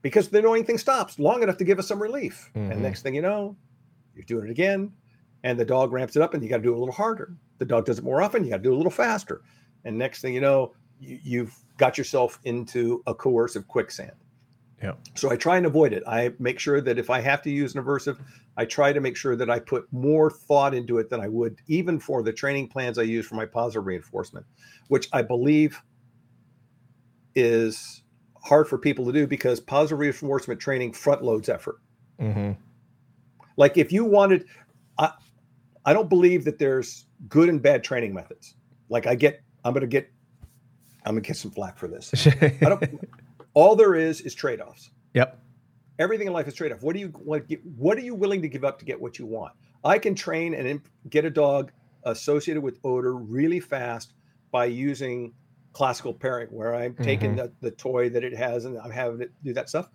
because 0.01 0.29
the 0.29 0.39
annoying 0.39 0.63
thing 0.63 0.77
stops 0.77 1.19
long 1.19 1.43
enough 1.43 1.57
to 1.57 1.63
give 1.63 1.79
us 1.79 1.87
some 1.87 2.01
relief. 2.01 2.49
Mhm. 2.55 2.71
And 2.71 2.81
next 2.81 3.01
thing 3.01 3.15
you 3.15 3.21
know, 3.21 3.57
you're 4.19 4.39
doing 4.39 4.47
it 4.47 4.51
again, 4.51 4.91
and 5.43 5.59
the 5.59 5.65
dog 5.65 5.91
ramps 5.91 6.15
it 6.15 6.21
up, 6.21 6.33
and 6.33 6.43
you 6.43 6.49
got 6.49 6.57
to 6.57 6.63
do 6.63 6.73
it 6.73 6.77
a 6.77 6.79
little 6.79 6.93
harder. 6.93 7.33
The 7.57 7.65
dog 7.65 7.85
does 7.85 7.99
it 7.99 8.03
more 8.03 8.21
often, 8.21 8.43
you 8.43 8.51
got 8.51 8.57
to 8.57 8.63
do 8.63 8.71
it 8.71 8.75
a 8.75 8.77
little 8.77 8.91
faster. 8.91 9.41
And 9.85 9.97
next 9.97 10.21
thing 10.21 10.33
you 10.33 10.41
know, 10.41 10.73
you, 10.99 11.19
you've 11.23 11.55
got 11.77 11.97
yourself 11.97 12.39
into 12.43 13.01
a 13.07 13.15
coercive 13.15 13.67
quicksand. 13.67 14.11
Yeah. 14.81 14.93
So 15.15 15.29
I 15.29 15.35
try 15.35 15.57
and 15.57 15.65
avoid 15.65 15.91
it. 15.91 16.03
I 16.07 16.31
make 16.39 16.59
sure 16.59 16.79
that 16.79 16.97
if 16.97 17.09
I 17.09 17.19
have 17.19 17.41
to 17.41 17.49
use 17.49 17.75
an 17.75 17.83
aversive, 17.83 18.17
I 18.55 18.65
try 18.65 18.93
to 18.93 19.01
make 19.01 19.17
sure 19.17 19.35
that 19.35 19.49
I 19.49 19.59
put 19.59 19.91
more 19.91 20.29
thought 20.29 20.73
into 20.73 20.99
it 20.99 21.09
than 21.09 21.19
I 21.19 21.27
would 21.27 21.57
even 21.67 21.99
for 21.99 22.23
the 22.23 22.31
training 22.31 22.69
plans 22.69 22.97
I 22.97 23.03
use 23.03 23.25
for 23.25 23.35
my 23.35 23.45
positive 23.45 23.85
reinforcement, 23.85 24.45
which 24.87 25.09
I 25.11 25.21
believe 25.21 25.81
is 27.35 28.03
hard 28.43 28.67
for 28.67 28.77
people 28.77 29.05
to 29.05 29.11
do 29.11 29.27
because 29.27 29.59
positive 29.59 29.99
reinforcement 29.99 30.59
training 30.59 30.93
front 30.93 31.23
loads 31.23 31.49
effort. 31.49 31.79
Mm-hmm. 32.21 32.51
Like 33.59 33.77
if 33.77 33.91
you 33.91 34.05
wanted, 34.05 34.45
I, 34.97 35.11
I 35.85 35.91
don't 35.91 36.09
believe 36.09 36.45
that 36.45 36.57
there's 36.57 37.05
good 37.27 37.49
and 37.49 37.61
bad 37.61 37.83
training 37.83 38.13
methods. 38.13 38.55
Like 38.87 39.05
I 39.05 39.15
get, 39.15 39.41
I'm 39.65 39.73
gonna 39.73 39.85
get, 39.85 40.09
I'm 41.05 41.15
gonna 41.15 41.21
get 41.21 41.35
some 41.35 41.51
flack 41.51 41.77
for 41.77 41.89
this. 41.89 42.25
I 42.41 42.57
don't. 42.61 43.07
all 43.53 43.75
there 43.75 43.95
is 43.95 44.21
is 44.21 44.33
trade 44.33 44.61
offs. 44.61 44.91
yep. 45.13 45.39
Everything 45.99 46.27
in 46.27 46.33
life 46.33 46.47
is 46.47 46.53
trade 46.53 46.71
off. 46.71 46.81
What 46.81 46.93
do 46.93 47.01
you 47.01 47.07
what, 47.09 47.43
what 47.75 47.97
are 47.97 48.01
you 48.01 48.15
willing 48.15 48.41
to 48.41 48.47
give 48.47 48.63
up 48.63 48.79
to 48.79 48.85
get 48.85 48.99
what 48.99 49.19
you 49.19 49.25
want? 49.25 49.51
I 49.83 49.99
can 49.99 50.15
train 50.15 50.53
and 50.53 50.65
imp- 50.65 50.87
get 51.09 51.25
a 51.25 51.29
dog 51.29 51.73
associated 52.03 52.63
with 52.63 52.79
odor 52.85 53.15
really 53.15 53.59
fast 53.59 54.13
by 54.51 54.65
using 54.65 55.33
classical 55.73 56.13
pairing, 56.13 56.47
where 56.47 56.73
I'm 56.73 56.95
taking 56.95 57.31
mm-hmm. 57.31 57.47
the, 57.59 57.69
the 57.69 57.71
toy 57.71 58.09
that 58.09 58.23
it 58.23 58.35
has 58.37 58.63
and 58.63 58.79
I'm 58.79 58.91
having 58.91 59.21
it 59.21 59.31
do 59.43 59.53
that 59.53 59.67
stuff. 59.67 59.89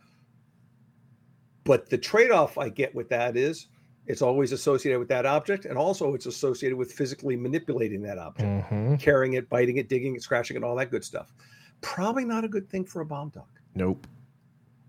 But 1.64 1.88
the 1.90 1.98
trade 1.98 2.30
off 2.30 2.58
I 2.58 2.68
get 2.68 2.94
with 2.94 3.08
that 3.08 3.36
is 3.36 3.66
it's 4.06 4.20
always 4.22 4.52
associated 4.52 4.98
with 4.98 5.08
that 5.08 5.24
object, 5.24 5.64
and 5.64 5.78
also 5.78 6.12
it's 6.14 6.26
associated 6.26 6.76
with 6.76 6.92
physically 6.92 7.36
manipulating 7.36 8.02
that 8.02 8.18
object, 8.18 8.70
Mm-hmm. 8.70 8.96
carrying 8.96 9.32
it, 9.34 9.48
biting 9.48 9.78
it, 9.78 9.88
digging 9.88 10.14
it, 10.14 10.22
scratching 10.22 10.56
it, 10.58 10.62
all 10.62 10.76
that 10.76 10.90
good 10.90 11.04
stuff. 11.04 11.32
Probably 11.80 12.24
not 12.24 12.44
a 12.44 12.48
good 12.48 12.68
thing 12.68 12.84
for 12.84 13.00
a 13.00 13.06
bomb 13.06 13.30
dog. 13.30 13.48
Nope. 13.74 14.06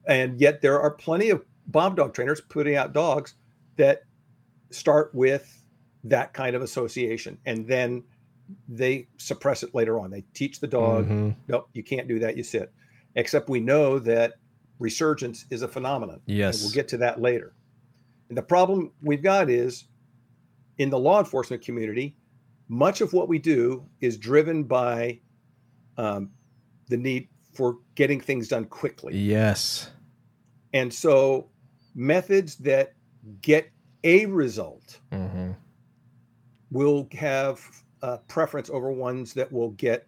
And 0.07 0.39
yet 0.39 0.61
there 0.61 0.79
are 0.81 0.91
plenty 0.91 1.29
of 1.29 1.43
bomb 1.67 1.95
dog 1.95 2.13
trainers 2.13 2.41
putting 2.41 2.75
out 2.75 2.93
dogs 2.93 3.35
that 3.77 4.03
start 4.69 5.15
with 5.15 5.63
that 6.03 6.33
kind 6.33 6.55
of 6.55 6.61
association 6.61 7.37
and 7.45 7.65
then 7.67 8.03
they 8.69 9.07
suppress 9.17 9.63
it 9.63 9.73
later 9.73 9.99
on. 9.99 10.11
They 10.11 10.23
teach 10.35 10.59
the 10.59 10.67
dog, 10.67 11.07
Mhm. 11.07 11.35
nope, 11.47 11.69
you 11.73 11.81
can't 11.83 12.07
do 12.07 12.19
that, 12.19 12.37
you 12.37 12.43
sit. 12.43 12.71
Except 13.15 13.49
we 13.49 13.59
know 13.59 13.97
that 13.99 14.33
resurgence 14.79 15.45
is 15.49 15.61
a 15.61 15.67
phenomenon. 15.67 16.21
And 16.27 16.37
Yes. 16.37 16.61
we'll 16.63 16.71
get 16.73 16.87
to 16.89 16.97
that 16.97 17.21
later. 17.21 17.53
And 18.29 18.37
the 18.37 18.41
problem 18.43 18.91
we've 19.01 19.21
got 19.23 19.49
is 19.49 19.85
in 20.77 20.89
the 20.89 20.99
law 20.99 21.19
enforcement 21.19 21.63
community, 21.63 22.15
much 22.67 23.01
of 23.01 23.13
what 23.13 23.27
we 23.29 23.37
do 23.39 23.85
is 24.01 24.17
driven 24.17 24.63
by 24.63 25.19
um, 25.97 26.31
the 26.89 26.97
need 26.97 27.29
for 27.53 27.77
getting 27.95 28.19
things 28.19 28.47
done 28.49 28.65
quickly. 28.65 29.17
Yes. 29.17 29.91
And 30.73 30.93
so 30.93 31.49
methods 31.93 32.55
that 32.57 32.93
get 33.41 33.69
a 34.03 34.25
result 34.25 34.99
Mm-hmm. 35.11 35.51
will 36.71 37.07
have 37.13 37.61
a 38.01 38.17
preference 38.17 38.69
over 38.69 38.91
ones 38.91 39.33
that 39.33 39.51
will 39.51 39.71
get 39.71 40.07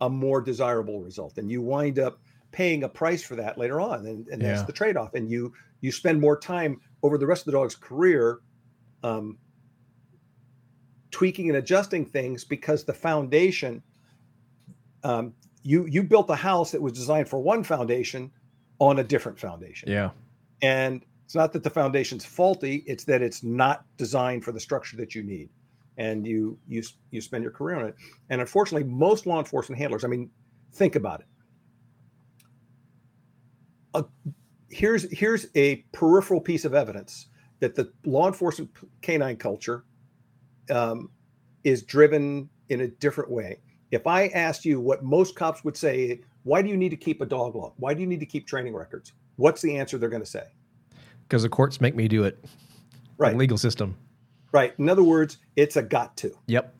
a 0.00 0.08
more 0.08 0.40
desirable 0.40 1.00
result. 1.00 1.36
And 1.38 1.50
you 1.50 1.60
wind 1.60 1.98
up 1.98 2.20
paying 2.52 2.84
a 2.84 2.88
price 2.88 3.22
for 3.22 3.36
that 3.36 3.58
later 3.58 3.80
on. 3.80 4.06
And, 4.06 4.26
and 4.28 4.42
that's 4.42 4.60
Yeah. 4.60 4.66
the 4.66 4.72
trade-off. 4.72 5.14
And 5.14 5.30
you 5.30 5.52
you 5.80 5.90
spend 5.92 6.20
more 6.20 6.38
time 6.38 6.80
over 7.02 7.16
the 7.16 7.26
rest 7.26 7.42
of 7.42 7.46
the 7.46 7.52
dog's 7.52 7.74
career 7.74 8.40
um, 9.02 9.38
tweaking 11.10 11.48
and 11.48 11.56
adjusting 11.56 12.04
things 12.04 12.44
because 12.44 12.84
the 12.84 12.92
foundation 12.92 13.82
um, 15.02 15.32
you 15.62 15.86
you 15.86 16.02
built 16.02 16.28
a 16.30 16.34
house 16.34 16.70
that 16.72 16.80
was 16.82 16.92
designed 16.92 17.28
for 17.28 17.38
one 17.40 17.64
foundation 17.64 18.30
on 18.78 18.98
a 18.98 19.04
different 19.04 19.38
foundation. 19.38 19.90
Yeah. 19.90 20.10
And 20.62 21.04
it's 21.24 21.34
not 21.34 21.52
that 21.52 21.62
the 21.62 21.70
foundation's 21.70 22.24
faulty; 22.24 22.82
it's 22.86 23.04
that 23.04 23.22
it's 23.22 23.42
not 23.42 23.84
designed 23.96 24.44
for 24.44 24.52
the 24.52 24.60
structure 24.60 24.96
that 24.98 25.14
you 25.14 25.22
need, 25.22 25.48
and 25.96 26.26
you 26.26 26.58
you 26.68 26.82
you 27.10 27.20
spend 27.20 27.42
your 27.42 27.52
career 27.52 27.76
on 27.76 27.86
it. 27.86 27.94
And 28.28 28.40
unfortunately, 28.40 28.88
most 28.88 29.26
law 29.26 29.38
enforcement 29.38 29.78
handlers. 29.78 30.04
I 30.04 30.08
mean, 30.08 30.30
think 30.72 30.96
about 30.96 31.20
it. 31.20 31.26
Uh, 33.94 34.02
here's 34.68 35.10
here's 35.16 35.46
a 35.54 35.76
peripheral 35.92 36.40
piece 36.40 36.64
of 36.64 36.74
evidence 36.74 37.26
that 37.60 37.74
the 37.74 37.92
law 38.04 38.26
enforcement 38.26 38.70
canine 39.02 39.36
culture 39.36 39.84
um, 40.70 41.10
is 41.64 41.82
driven 41.82 42.48
in 42.68 42.82
a 42.82 42.88
different 42.88 43.30
way. 43.30 43.58
If 43.90 44.06
I 44.06 44.28
asked 44.28 44.64
you 44.64 44.80
what 44.80 45.02
most 45.02 45.34
cops 45.34 45.64
would 45.64 45.76
say, 45.76 46.20
why 46.44 46.62
do 46.62 46.68
you 46.68 46.76
need 46.76 46.90
to 46.90 46.96
keep 46.96 47.20
a 47.20 47.26
dog 47.26 47.54
log? 47.54 47.72
Why 47.76 47.92
do 47.92 48.00
you 48.00 48.06
need 48.06 48.20
to 48.20 48.26
keep 48.26 48.46
training 48.46 48.74
records? 48.74 49.12
What's 49.36 49.60
the 49.60 49.76
answer 49.76 49.98
they're 49.98 50.08
going 50.08 50.22
to 50.22 50.28
say? 50.28 50.44
Because 51.28 51.42
the 51.42 51.48
courts 51.48 51.80
make 51.80 51.94
me 51.94 52.08
do 52.08 52.24
it. 52.24 52.42
Right. 53.18 53.32
The 53.32 53.38
legal 53.38 53.58
system. 53.58 53.96
Right. 54.52 54.74
In 54.78 54.88
other 54.88 55.02
words, 55.02 55.38
it's 55.56 55.76
a 55.76 55.82
got 55.82 56.16
to. 56.18 56.32
Yep. 56.46 56.74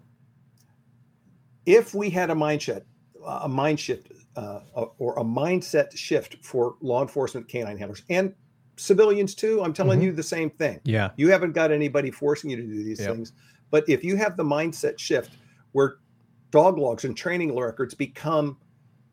If 1.66 1.94
we 1.94 2.10
had 2.10 2.30
a 2.30 2.34
mind 2.34 2.62
shift, 2.62 2.86
a 3.24 3.48
mind 3.48 3.78
shift, 3.78 4.12
uh, 4.40 4.86
or 4.98 5.18
a 5.18 5.24
mindset 5.24 5.96
shift 5.96 6.36
for 6.42 6.76
law 6.80 7.02
enforcement 7.02 7.46
canine 7.48 7.76
handlers 7.76 8.02
and 8.08 8.34
civilians 8.76 9.34
too, 9.34 9.62
I'm 9.62 9.72
telling 9.74 10.00
Mhm. 10.00 10.04
you 10.04 10.12
the 10.12 10.22
same 10.22 10.48
thing. 10.50 10.80
Yeah. 10.84 11.10
You 11.16 11.28
haven't 11.30 11.52
got 11.52 11.70
anybody 11.70 12.10
forcing 12.10 12.48
you 12.50 12.56
to 12.56 12.62
do 12.62 12.82
these 12.82 13.00
Yep. 13.00 13.14
things. 13.14 13.32
But 13.70 13.86
if 13.88 14.02
you 14.02 14.16
have 14.16 14.36
the 14.36 14.44
mindset 14.44 14.98
shift 14.98 15.36
where 15.72 15.96
dog 16.50 16.78
logs 16.78 17.04
and 17.04 17.16
training 17.16 17.54
records 17.56 17.94
become 17.94 18.56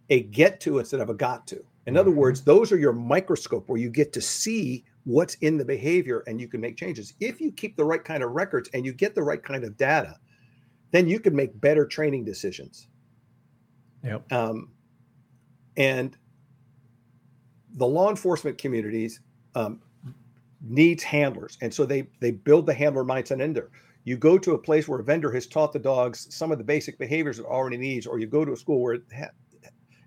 a 0.09 0.23
get 0.23 0.61
to 0.61 0.79
instead 0.79 1.01
of 1.01 1.09
a 1.09 1.13
got 1.13 1.45
to. 1.47 1.63
In 1.85 1.97
other 1.97 2.11
Mhm. 2.11 2.15
words, 2.15 2.41
those 2.43 2.71
are 2.71 2.77
your 2.77 2.93
microscope 2.93 3.67
where 3.67 3.79
you 3.79 3.89
get 3.89 4.13
to 4.13 4.21
see 4.21 4.85
what's 5.03 5.35
in 5.35 5.57
the 5.57 5.65
behavior 5.65 6.23
and 6.27 6.39
you 6.39 6.47
can 6.47 6.61
make 6.61 6.77
changes. 6.77 7.13
If 7.19 7.41
you 7.41 7.51
keep 7.51 7.75
the 7.75 7.83
right 7.85 8.03
kind 8.03 8.23
of 8.23 8.31
records 8.31 8.69
and 8.73 8.85
you 8.85 8.93
get 8.93 9.15
the 9.15 9.23
right 9.23 9.43
kind 9.43 9.63
of 9.65 9.75
data, 9.77 10.17
then 10.91 11.07
you 11.07 11.19
can 11.19 11.35
make 11.35 11.59
better 11.59 11.85
training 11.85 12.23
decisions. 12.23 12.87
Yep. 14.03 14.31
Um, 14.31 14.71
and 15.77 16.17
the 17.75 17.85
law 17.85 18.09
enforcement 18.09 18.57
communities 18.57 19.21
um, 19.55 19.79
needs 20.61 21.03
handlers, 21.03 21.57
and 21.61 21.73
so 21.73 21.85
they 21.85 22.07
they 22.19 22.31
build 22.31 22.65
the 22.65 22.73
handler 22.73 23.03
mindset 23.03 23.41
in 23.41 23.53
there. 23.53 23.69
You 24.03 24.17
go 24.17 24.37
to 24.37 24.53
a 24.53 24.57
place 24.57 24.87
where 24.87 24.99
a 24.99 25.03
vendor 25.03 25.31
has 25.31 25.47
taught 25.47 25.73
the 25.73 25.79
dogs 25.79 26.33
some 26.33 26.51
of 26.51 26.57
the 26.57 26.63
basic 26.63 26.97
behaviors 26.97 27.39
it 27.39 27.45
already 27.45 27.77
needs, 27.77 28.07
or 28.07 28.19
you 28.19 28.27
go 28.27 28.45
to 28.45 28.53
a 28.53 28.57
school 28.57 28.81
where 28.81 28.95
it, 28.95 29.03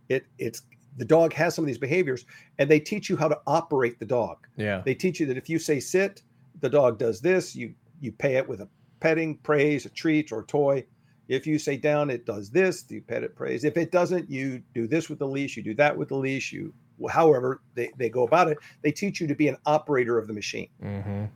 it 0.09 0.27
it's 0.39 0.63
the 0.97 1.05
dog 1.05 1.33
has 1.33 1.55
some 1.55 1.65
of 1.65 1.67
these 1.67 1.79
behaviors, 1.79 2.25
and 2.59 2.69
they 2.69 2.81
teach 2.81 3.09
you 3.09 3.17
how 3.17 3.29
to 3.29 3.39
operate 3.47 3.99
the 3.99 4.07
dog. 4.07 4.47
Yeah. 4.57 4.83
They 4.85 4.95
teach 4.95 5.21
you 5.21 5.27
that 5.27 5.37
if 5.37 5.49
you 5.49 5.59
say 5.59 5.81
sit, 5.81 6.23
the 6.61 6.69
dog 6.69 6.99
does 6.99 7.21
this. 7.21 7.55
You 7.55 7.75
you 8.01 8.13
pay 8.13 8.37
it 8.37 8.49
with 8.49 8.61
a 8.61 8.69
petting, 9.01 9.39
praise, 9.39 9.87
a 9.87 9.91
treat, 9.91 10.33
or 10.33 10.41
a 10.41 10.47
toy. 10.47 10.85
If 11.31 11.47
you 11.47 11.61
say 11.61 11.77
down, 11.77 12.11
it 12.11 12.27
does 12.27 12.51
this. 12.51 12.85
You 12.89 13.01
pet 13.01 13.23
it, 13.23 13.37
praise. 13.37 13.63
If 13.63 13.77
it 13.77 13.93
doesn't, 13.93 14.29
you 14.29 14.61
do 14.75 14.89
this 14.89 15.09
with 15.09 15.21
the 15.21 15.29
leash. 15.29 15.57
You 15.57 15.63
do 15.63 15.75
that 15.75 15.97
with 15.97 16.09
the 16.09 16.17
leash. 16.17 16.53
You, 16.53 16.75
however, 17.09 17.63
they, 17.77 17.93
they 17.97 18.09
go 18.09 18.25
about 18.25 18.49
it. 18.49 18.59
They 18.83 18.91
teach 18.91 19.21
you 19.21 19.29
to 19.29 19.35
be 19.37 19.47
an 19.47 19.57
operator 19.65 20.19
of 20.19 20.27
the 20.27 20.33
machine. 20.33 20.69
Mm-hmm. 20.83 21.27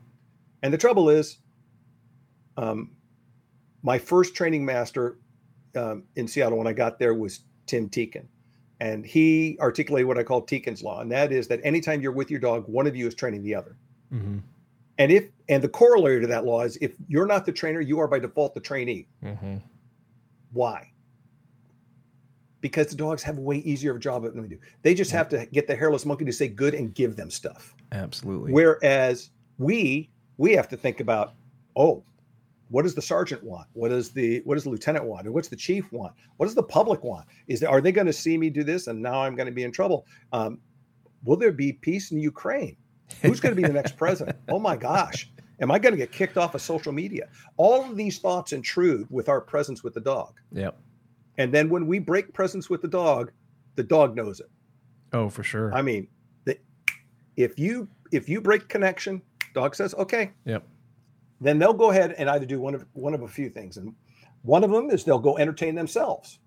And 0.64 0.74
the 0.74 0.78
trouble 0.78 1.11
is, 1.11 1.38
um, 2.57 2.90
my 3.85 3.96
first 3.96 4.35
training 4.35 4.64
master 4.64 5.18
um, 5.76 6.02
in 6.16 6.26
Seattle 6.26 6.59
when 6.59 6.66
I 6.66 6.72
got 6.72 6.98
there 6.98 7.14
was 7.14 7.40
Tim 7.66 7.88
Teakin. 7.88 8.26
And 8.80 9.07
he 9.07 9.57
articulated 9.61 10.09
what 10.09 10.18
I 10.18 10.24
call 10.24 10.44
Teakin's 10.44 10.83
law. 10.83 11.02
And 11.02 11.12
that 11.12 11.30
is 11.30 11.46
that 11.48 11.61
anytime 11.62 12.02
you're 12.02 12.11
with 12.11 12.33
your 12.33 12.40
dog, 12.40 12.64
one 12.66 12.88
of 12.88 12.96
you 12.96 13.07
is 13.07 13.14
training 13.14 13.44
the 13.44 13.54
other. 13.54 13.76
Mm-hmm. 14.12 14.38
And 14.98 15.12
if 15.12 15.28
and 15.48 15.62
the 15.62 15.68
corollary 15.68 16.20
to 16.20 16.26
that 16.26 16.44
law 16.44 16.62
is 16.62 16.78
if 16.80 16.94
you're 17.07 17.26
not 17.26 17.46
the 17.46 17.52
trainer, 17.52 17.80
you 17.80 18.00
are 18.00 18.09
by 18.09 18.18
default 18.18 18.54
the 18.54 18.61
trainee. 18.61 19.07
Mm-hmm. 19.22 19.57
Why? 20.54 20.90
Because 22.62 22.86
the 22.86 22.96
dogs 22.96 23.22
have 23.22 23.36
a 23.36 23.42
way 23.42 23.56
easier 23.58 23.90
of 23.90 23.98
a 23.98 24.00
job 24.00 24.22
than 24.22 24.40
we 24.40 24.48
do. 24.48 24.58
They 24.80 24.94
just 24.94 25.10
have 25.10 25.28
to 25.28 25.44
get 25.52 25.66
the 25.66 25.76
hairless 25.76 26.06
monkey 26.06 26.24
to 26.24 26.32
say 26.32 26.48
good 26.48 26.74
and 26.74 26.94
give 26.94 27.14
them 27.14 27.30
stuff. 27.30 27.74
Absolutely. 27.92 28.52
Whereas 28.52 29.30
we 29.58 30.10
we 30.38 30.52
have 30.52 30.68
to 30.68 30.76
think 30.76 31.00
about, 31.00 31.34
oh, 31.76 32.02
what 32.70 32.82
does 32.82 32.94
the 32.94 33.02
sergeant 33.02 33.42
want? 33.44 33.68
What 33.74 33.90
does 33.90 34.10
the 34.10 34.40
what 34.44 34.54
does 34.54 34.64
the 34.64 34.70
lieutenant 34.70 35.04
want? 35.04 35.26
And 35.26 35.34
what's 35.34 35.48
the 35.48 35.56
chief 35.56 35.92
want? 35.92 36.14
What 36.38 36.46
does 36.46 36.54
the 36.54 36.62
public 36.62 37.04
want? 37.04 37.26
Is 37.46 37.60
there, 37.60 37.68
are 37.68 37.80
they 37.80 37.92
going 37.92 38.06
to 38.06 38.12
see 38.12 38.38
me 38.38 38.48
do 38.48 38.64
this 38.64 38.86
and 38.86 39.02
now 39.02 39.22
I'm 39.22 39.36
going 39.36 39.46
to 39.46 39.52
be 39.52 39.64
in 39.64 39.72
trouble? 39.72 40.06
Um, 40.32 40.58
will 41.24 41.36
there 41.36 41.52
be 41.52 41.72
peace 41.74 42.10
in 42.12 42.18
Ukraine? 42.18 42.76
Who's 43.20 43.40
going 43.40 43.54
to 43.54 43.60
be 43.60 43.66
the 43.66 43.74
next 43.74 43.96
president? 43.96 44.38
Oh 44.48 44.58
my 44.58 44.76
gosh. 44.76 45.30
Am 45.60 45.70
I 45.70 45.78
going 45.78 45.92
to 45.92 45.98
get 45.98 46.12
kicked 46.12 46.36
off 46.36 46.54
of 46.54 46.60
social 46.60 46.92
media? 46.92 47.28
All 47.56 47.84
of 47.84 47.96
these 47.96 48.18
thoughts 48.18 48.52
intrude 48.52 49.06
with 49.10 49.28
our 49.28 49.40
presence 49.40 49.84
with 49.84 49.94
the 49.94 50.00
dog. 50.00 50.34
Yep. 50.52 50.76
And 51.38 51.52
then 51.52 51.68
when 51.68 51.86
we 51.86 51.98
break 51.98 52.32
presence 52.32 52.68
with 52.68 52.82
the 52.82 52.88
dog, 52.88 53.30
the 53.76 53.82
dog 53.82 54.16
knows 54.16 54.40
it. 54.40 54.50
Oh, 55.12 55.28
for 55.28 55.42
sure. 55.42 55.72
I 55.74 55.82
mean, 55.82 56.08
the, 56.44 56.58
if 57.36 57.58
you 57.58 57.88
if 58.12 58.28
you 58.28 58.40
break 58.40 58.68
connection, 58.68 59.22
dog 59.54 59.74
says, 59.74 59.94
"Okay." 59.94 60.32
Yep. 60.44 60.64
Then 61.40 61.58
they'll 61.58 61.72
go 61.72 61.90
ahead 61.90 62.14
and 62.18 62.30
either 62.30 62.46
do 62.46 62.60
one 62.60 62.74
of 62.74 62.84
one 62.92 63.14
of 63.14 63.22
a 63.22 63.28
few 63.28 63.48
things, 63.48 63.76
and 63.76 63.94
one 64.42 64.64
of 64.64 64.70
them 64.70 64.90
is 64.90 65.04
they'll 65.04 65.18
go 65.18 65.38
entertain 65.38 65.74
themselves. 65.74 66.38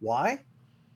Why? 0.00 0.40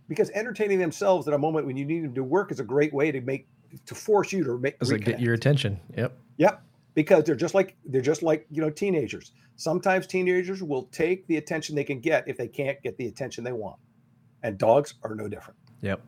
Because 0.09 0.30
entertaining 0.30 0.78
themselves 0.78 1.28
at 1.28 1.35
a 1.35 1.38
moment 1.38 1.66
when 1.66 1.76
you 1.76 1.85
need 1.85 2.04
them 2.04 2.14
to 2.14 2.24
work 2.24 2.50
is 2.50 2.61
a 2.61 2.64
great 2.64 2.92
way 2.92 3.12
to 3.12 3.20
make 3.20 3.48
to 3.87 3.94
force 3.94 4.33
you 4.33 4.44
to 4.44 4.59
make 4.59 4.76
it 4.80 5.04
get 5.04 5.20
your 5.20 5.35
attention? 5.35 5.78
Yep. 5.96 6.18
Yep. 6.38 6.62
Because 6.94 7.24
they're 7.24 7.37
just 7.37 7.55
like 7.55 7.76
they're 7.85 8.00
just 8.00 8.22
like 8.22 8.46
you 8.50 8.61
know 8.61 8.70
teenagers. 8.70 9.33
Sometimes 9.57 10.07
teenagers 10.07 10.62
will 10.62 10.85
take 10.85 11.26
the 11.26 11.37
attention 11.37 11.76
they 11.76 11.85
can 11.85 12.00
get 12.00 12.26
if 12.26 12.37
they 12.37 12.48
can't 12.48 12.83
get 12.83 12.96
the 12.96 13.07
attention 13.07 13.44
they 13.44 13.53
want, 13.53 13.76
and 14.42 14.59
dogs 14.59 14.94
are 15.03 15.14
no 15.14 15.29
different. 15.29 15.59
Yep. 15.83 16.03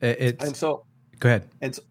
It, 0.00 0.16
it's 0.20 0.44
And 0.44 0.56
so 0.56 0.84
go 1.18 1.28
ahead. 1.28 1.48
and 1.60 1.74
so, 1.74 1.82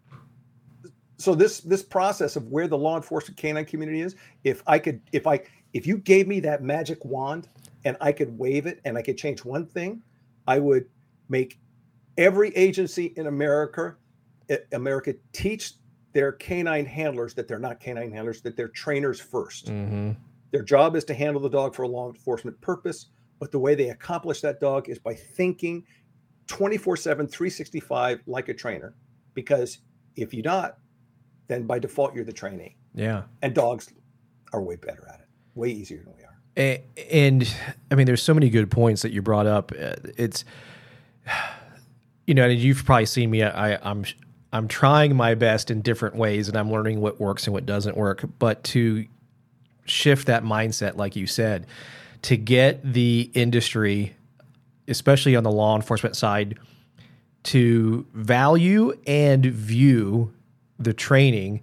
so 1.18 1.34
this 1.34 1.60
this 1.60 1.82
process 1.82 2.36
of 2.36 2.46
where 2.48 2.68
the 2.68 2.78
law 2.78 2.96
enforcement 2.96 3.36
canine 3.36 3.64
community 3.64 4.00
is 4.00 4.14
if 4.44 4.62
i 4.66 4.78
could 4.78 5.00
if 5.12 5.26
i 5.26 5.40
if 5.72 5.86
you 5.86 5.98
gave 5.98 6.28
me 6.28 6.40
that 6.40 6.62
magic 6.62 7.04
wand 7.04 7.48
and 7.84 7.96
i 8.00 8.12
could 8.12 8.36
wave 8.38 8.66
it 8.66 8.80
and 8.84 8.96
i 8.96 9.02
could 9.02 9.16
change 9.16 9.44
one 9.44 9.66
thing 9.66 10.02
i 10.46 10.58
would 10.58 10.86
make 11.28 11.58
every 12.18 12.54
agency 12.56 13.12
in 13.16 13.26
america 13.26 13.96
eh, 14.50 14.58
america 14.72 15.14
teach 15.32 15.72
their 16.16 16.32
canine 16.32 16.86
handlers 16.86 17.34
that 17.34 17.46
they're 17.46 17.58
not 17.58 17.78
canine 17.78 18.10
handlers 18.10 18.40
that 18.40 18.56
they're 18.56 18.68
trainers 18.68 19.20
1st 19.20 19.64
Mm-hmm. 19.64 20.10
their 20.50 20.62
job 20.62 20.96
is 20.96 21.04
to 21.04 21.12
handle 21.12 21.42
the 21.42 21.50
dog 21.50 21.74
for 21.74 21.82
a 21.82 21.88
law 21.88 22.08
enforcement 22.08 22.58
purpose, 22.62 23.08
but 23.38 23.52
the 23.52 23.58
way 23.58 23.74
they 23.74 23.90
accomplish 23.90 24.40
that 24.40 24.58
dog 24.58 24.88
is 24.88 24.98
by 24.98 25.12
thinking 25.14 25.84
24 26.46 26.96
7, 26.96 27.26
365 27.26 28.20
like 28.26 28.48
a 28.48 28.54
trainer. 28.54 28.94
Because 29.34 29.78
if 30.16 30.32
you're 30.32 30.42
not, 30.44 30.78
then 31.48 31.66
by 31.66 31.78
default, 31.78 32.14
you're 32.14 32.24
the 32.24 32.32
trainee. 32.32 32.76
Yeah. 32.94 33.24
And 33.42 33.54
dogs 33.54 33.92
are 34.54 34.62
way 34.62 34.76
better 34.76 35.06
at 35.12 35.20
it, 35.20 35.26
way 35.54 35.68
easier 35.68 36.02
than 36.02 36.14
we 36.16 36.22
are. 36.24 36.38
A- 36.56 36.82
And 37.12 37.46
I 37.90 37.94
mean, 37.94 38.06
there's 38.06 38.22
so 38.22 38.32
many 38.32 38.48
good 38.48 38.70
points 38.70 39.02
that 39.02 39.12
you 39.12 39.20
brought 39.20 39.46
up. 39.46 39.70
Uh, 39.78 39.96
It's, 40.16 40.46
you 42.26 42.32
know, 42.32 42.48
and 42.48 42.58
you've 42.58 42.84
probably 42.86 43.04
seen 43.06 43.30
me. 43.30 43.42
I, 43.42 43.76
I'm, 43.88 44.04
I'm 44.56 44.68
trying 44.68 45.14
my 45.14 45.34
best 45.34 45.70
in 45.70 45.82
different 45.82 46.16
ways, 46.16 46.48
and 46.48 46.56
I'm 46.56 46.70
learning 46.70 47.00
what 47.00 47.20
works 47.20 47.46
and 47.46 47.54
what 47.54 47.66
doesn't 47.66 47.96
work. 47.96 48.24
But 48.38 48.64
to 48.64 49.06
shift 49.84 50.26
that 50.26 50.44
mindset, 50.44 50.96
like 50.96 51.14
you 51.14 51.26
said, 51.26 51.66
to 52.22 52.36
get 52.36 52.80
the 52.82 53.30
industry, 53.34 54.16
especially 54.88 55.36
on 55.36 55.44
the 55.44 55.50
law 55.50 55.76
enforcement 55.76 56.16
side, 56.16 56.58
to 57.44 58.06
value 58.14 58.92
and 59.06 59.44
view 59.46 60.32
the 60.78 60.92
training 60.92 61.62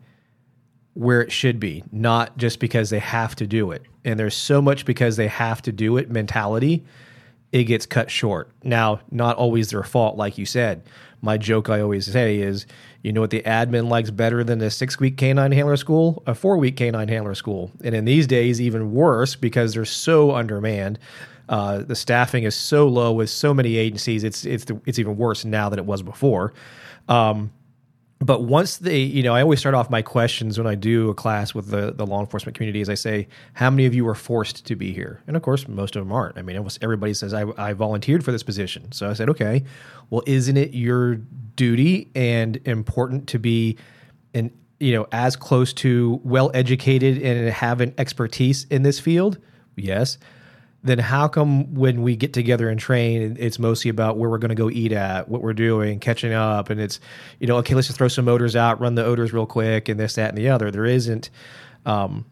where 0.93 1.21
it 1.21 1.31
should 1.31 1.59
be, 1.59 1.83
not 1.91 2.37
just 2.37 2.59
because 2.59 2.89
they 2.89 2.99
have 2.99 3.35
to 3.35 3.47
do 3.47 3.71
it. 3.71 3.83
And 4.05 4.19
there's 4.19 4.35
so 4.35 4.61
much 4.61 4.85
because 4.85 5.17
they 5.17 5.27
have 5.27 5.61
to 5.63 5.71
do 5.71 5.97
it 5.97 6.09
mentality, 6.09 6.85
it 7.51 7.63
gets 7.65 7.85
cut 7.85 8.09
short. 8.09 8.51
Now, 8.63 9.01
not 9.11 9.35
always 9.37 9.71
their 9.71 9.83
fault, 9.83 10.17
like 10.17 10.37
you 10.37 10.45
said. 10.45 10.83
My 11.23 11.37
joke 11.37 11.69
I 11.69 11.79
always 11.79 12.11
say 12.11 12.39
is, 12.39 12.67
you 13.01 13.13
know 13.13 13.21
what 13.21 13.29
the 13.29 13.41
admin 13.43 13.87
likes 13.87 14.11
better 14.11 14.43
than 14.43 14.61
a 14.61 14.69
six 14.69 14.99
week 14.99 15.15
canine 15.15 15.53
handler 15.53 15.77
school? 15.77 16.21
A 16.27 16.35
four 16.35 16.57
week 16.57 16.75
canine 16.75 17.07
handler 17.07 17.33
school. 17.33 17.71
And 17.81 17.95
in 17.95 18.03
these 18.03 18.27
days, 18.27 18.59
even 18.59 18.93
worse 18.93 19.33
because 19.33 19.73
they're 19.73 19.85
so 19.85 20.35
undermanned. 20.35 20.99
Uh, 21.47 21.77
the 21.79 21.95
staffing 21.95 22.43
is 22.43 22.55
so 22.55 22.89
low 22.89 23.13
with 23.13 23.29
so 23.29 23.53
many 23.53 23.77
agencies. 23.77 24.25
It's 24.25 24.45
it's 24.45 24.65
it's 24.85 24.99
even 24.99 25.15
worse 25.15 25.45
now 25.45 25.69
than 25.69 25.79
it 25.79 25.85
was 25.85 26.01
before. 26.01 26.53
Um, 27.07 27.53
but 28.23 28.43
once 28.43 28.77
they, 28.77 28.99
you 28.99 29.21
know, 29.21 29.33
I 29.33 29.41
always 29.41 29.59
start 29.59 29.75
off 29.75 29.89
my 29.89 30.01
questions 30.01 30.57
when 30.57 30.67
I 30.67 30.75
do 30.75 31.09
a 31.09 31.13
class 31.13 31.53
with 31.53 31.69
the, 31.69 31.91
the 31.91 32.05
law 32.05 32.21
enforcement 32.21 32.55
community 32.55 32.79
is 32.79 32.89
I 32.89 32.93
say, 32.93 33.27
how 33.53 33.69
many 33.69 33.85
of 33.85 33.93
you 33.93 34.05
were 34.05 34.15
forced 34.15 34.65
to 34.65 34.75
be 34.75 34.93
here? 34.93 35.21
And 35.27 35.35
of 35.35 35.41
course, 35.41 35.67
most 35.67 35.95
of 35.95 36.01
them 36.01 36.11
aren't. 36.11 36.37
I 36.37 36.41
mean, 36.41 36.55
almost 36.55 36.79
everybody 36.81 37.13
says, 37.13 37.33
I, 37.33 37.45
I 37.57 37.73
volunteered 37.73 38.23
for 38.23 38.31
this 38.31 38.43
position. 38.43 38.91
So 38.91 39.09
I 39.09 39.13
said, 39.13 39.29
okay, 39.29 39.63
well, 40.09 40.23
isn't 40.25 40.55
it 40.55 40.73
your 40.73 41.15
duty 41.15 42.11
and 42.15 42.57
important 42.65 43.27
to 43.29 43.39
be 43.39 43.77
an, 44.33 44.51
you 44.79 44.93
know, 44.93 45.07
as 45.11 45.35
close 45.35 45.73
to 45.73 46.21
well 46.23 46.49
educated 46.53 47.21
and 47.21 47.49
have 47.49 47.81
an 47.81 47.93
expertise 47.97 48.65
in 48.69 48.83
this 48.83 48.99
field? 48.99 49.37
Yes 49.75 50.17
then 50.83 50.99
how 50.99 51.27
come 51.29 51.73
when 51.73 52.01
we 52.01 52.15
get 52.15 52.33
together 52.33 52.69
and 52.69 52.79
train, 52.79 53.37
it's 53.39 53.57
mostly 53.57 53.89
about 53.89 54.17
where 54.17 54.29
we're 54.29 54.37
going 54.37 54.49
to 54.49 54.55
go 54.55 54.69
eat 54.69 54.91
at, 54.91 55.29
what 55.29 55.41
we're 55.41 55.53
doing, 55.53 55.99
catching 55.99 56.33
up, 56.33 56.69
and 56.69 56.79
it's 56.79 56.99
you 57.39 57.47
know 57.47 57.57
okay, 57.57 57.73
let's 57.73 57.87
just 57.87 57.97
throw 57.97 58.09
some 58.09 58.27
odors 58.27 58.55
out, 58.55 58.79
run 58.81 58.95
the 58.95 59.05
odors 59.05 59.31
real 59.31 59.45
quick, 59.45 59.87
and 59.87 59.99
this, 59.99 60.15
that, 60.15 60.29
and 60.29 60.37
the 60.37 60.49
other. 60.49 60.71
There 60.71 60.85
isn't 60.85 61.29
um, 61.85 62.25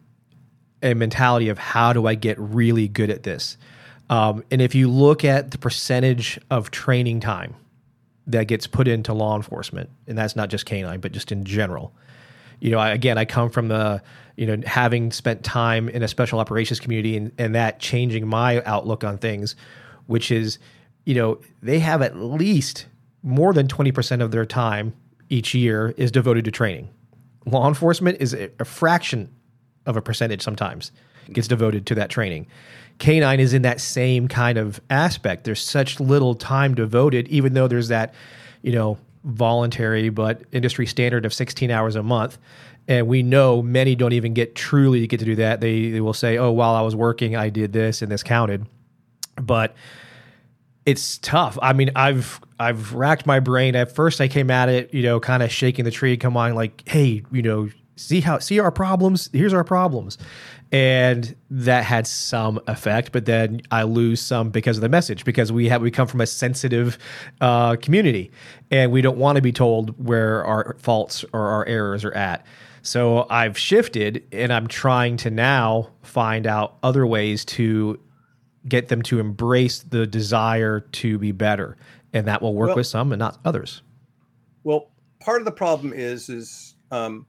a 0.82 0.94
mentality 0.94 1.48
of 1.48 1.58
how 1.58 1.92
do 1.92 2.06
I 2.06 2.14
get 2.14 2.38
really 2.38 2.88
good 2.88 3.08
at 3.08 3.22
this. 3.22 3.56
Um, 4.10 4.44
and 4.50 4.60
if 4.60 4.74
you 4.74 4.90
look 4.90 5.24
at 5.24 5.52
the 5.52 5.58
percentage 5.58 6.38
of 6.50 6.70
training 6.70 7.20
time 7.20 7.54
that 8.26 8.46
gets 8.46 8.66
put 8.66 8.86
into 8.86 9.14
law 9.14 9.34
enforcement, 9.34 9.88
and 10.06 10.18
that's 10.18 10.36
not 10.36 10.50
just 10.50 10.66
canine, 10.66 11.00
but 11.00 11.12
just 11.12 11.32
in 11.32 11.44
general, 11.44 11.94
you 12.62 12.70
know, 12.70 12.78
I, 12.78 12.90
again, 12.90 13.18
I 13.18 13.24
come 13.24 13.50
from 13.50 13.66
the, 13.66 14.00
you 14.36 14.46
know, 14.46 14.56
having 14.64 15.10
spent 15.10 15.42
time 15.42 15.88
in 15.88 16.04
a 16.04 16.08
special 16.08 16.38
operations 16.38 16.78
community 16.78 17.16
and, 17.16 17.32
and 17.36 17.56
that 17.56 17.80
changing 17.80 18.28
my 18.28 18.62
outlook 18.62 19.02
on 19.02 19.18
things, 19.18 19.56
which 20.06 20.30
is, 20.30 20.60
you 21.04 21.16
know, 21.16 21.40
they 21.60 21.80
have 21.80 22.02
at 22.02 22.16
least 22.16 22.86
more 23.24 23.52
than 23.52 23.66
20% 23.66 24.22
of 24.22 24.30
their 24.30 24.46
time 24.46 24.94
each 25.28 25.54
year 25.54 25.92
is 25.96 26.12
devoted 26.12 26.44
to 26.44 26.52
training. 26.52 26.88
Law 27.46 27.66
enforcement 27.66 28.18
is 28.20 28.32
a, 28.32 28.48
a 28.60 28.64
fraction 28.64 29.28
of 29.84 29.96
a 29.96 30.02
percentage 30.02 30.40
sometimes 30.40 30.92
gets 31.32 31.48
devoted 31.48 31.84
to 31.86 31.96
that 31.96 32.10
training. 32.10 32.46
Canine 32.98 33.40
is 33.40 33.54
in 33.54 33.62
that 33.62 33.80
same 33.80 34.28
kind 34.28 34.56
of 34.56 34.80
aspect. 34.88 35.42
There's 35.44 35.60
such 35.60 35.98
little 35.98 36.36
time 36.36 36.76
devoted, 36.76 37.26
even 37.26 37.54
though 37.54 37.66
there's 37.66 37.88
that, 37.88 38.14
you 38.62 38.70
know, 38.70 38.98
voluntary 39.24 40.08
but 40.08 40.42
industry 40.52 40.86
standard 40.86 41.24
of 41.24 41.32
16 41.32 41.70
hours 41.70 41.96
a 41.96 42.02
month. 42.02 42.38
And 42.88 43.06
we 43.06 43.22
know 43.22 43.62
many 43.62 43.94
don't 43.94 44.12
even 44.12 44.34
get 44.34 44.54
truly 44.54 45.06
get 45.06 45.20
to 45.20 45.24
do 45.24 45.36
that. 45.36 45.60
They, 45.60 45.90
they 45.90 46.00
will 46.00 46.12
say, 46.12 46.36
oh, 46.36 46.50
while 46.50 46.74
I 46.74 46.80
was 46.80 46.96
working, 46.96 47.36
I 47.36 47.48
did 47.48 47.72
this 47.72 48.02
and 48.02 48.10
this 48.10 48.24
counted. 48.24 48.66
But 49.36 49.74
it's 50.84 51.18
tough. 51.18 51.58
I 51.62 51.72
mean, 51.72 51.90
I've 51.94 52.40
I've 52.58 52.92
racked 52.92 53.26
my 53.26 53.40
brain. 53.40 53.76
At 53.76 53.94
first, 53.94 54.20
I 54.20 54.28
came 54.28 54.50
at 54.50 54.68
it, 54.68 54.92
you 54.92 55.02
know, 55.02 55.20
kind 55.20 55.42
of 55.42 55.52
shaking 55.52 55.84
the 55.84 55.90
tree, 55.90 56.16
come 56.16 56.36
on, 56.36 56.54
like, 56.54 56.82
hey, 56.88 57.22
you 57.30 57.42
know, 57.42 57.68
see 57.96 58.20
how 58.20 58.38
see 58.38 58.58
our 58.58 58.72
problems. 58.72 59.30
Here's 59.32 59.52
our 59.52 59.64
problems, 59.64 60.18
and 60.72 61.36
that 61.50 61.84
had 61.84 62.06
some 62.06 62.58
effect. 62.66 63.12
But 63.12 63.26
then 63.26 63.60
I 63.70 63.84
lose 63.84 64.20
some 64.20 64.50
because 64.50 64.78
of 64.78 64.80
the 64.80 64.88
message, 64.88 65.24
because 65.24 65.52
we 65.52 65.68
have 65.68 65.82
we 65.82 65.90
come 65.90 66.08
from 66.08 66.20
a 66.20 66.26
sensitive 66.26 66.98
uh, 67.40 67.76
community, 67.76 68.32
and 68.70 68.90
we 68.90 69.02
don't 69.02 69.18
want 69.18 69.36
to 69.36 69.42
be 69.42 69.52
told 69.52 70.04
where 70.04 70.44
our 70.44 70.74
faults 70.78 71.24
or 71.32 71.48
our 71.48 71.66
errors 71.66 72.04
are 72.04 72.14
at. 72.14 72.44
So 72.80 73.26
I've 73.30 73.56
shifted, 73.56 74.26
and 74.32 74.52
I'm 74.52 74.66
trying 74.66 75.16
to 75.18 75.30
now 75.30 75.90
find 76.02 76.46
out 76.46 76.78
other 76.82 77.06
ways 77.06 77.44
to 77.44 78.00
get 78.66 78.88
them 78.88 79.02
to 79.02 79.20
embrace 79.20 79.80
the 79.80 80.06
desire 80.06 80.80
to 80.80 81.18
be 81.18 81.32
better 81.32 81.76
and 82.12 82.26
that 82.26 82.42
will 82.42 82.54
work 82.54 82.68
Well- 82.68 82.76
with 82.76 82.86
some 82.86 83.12
and 83.12 83.18
not 83.18 83.38
others 83.44 83.82
Well, 84.64 84.90
part 85.20 85.40
of 85.40 85.44
the 85.44 85.52
problem 85.52 85.92
is 85.92 86.28
is 86.28 86.76
um, 86.90 87.26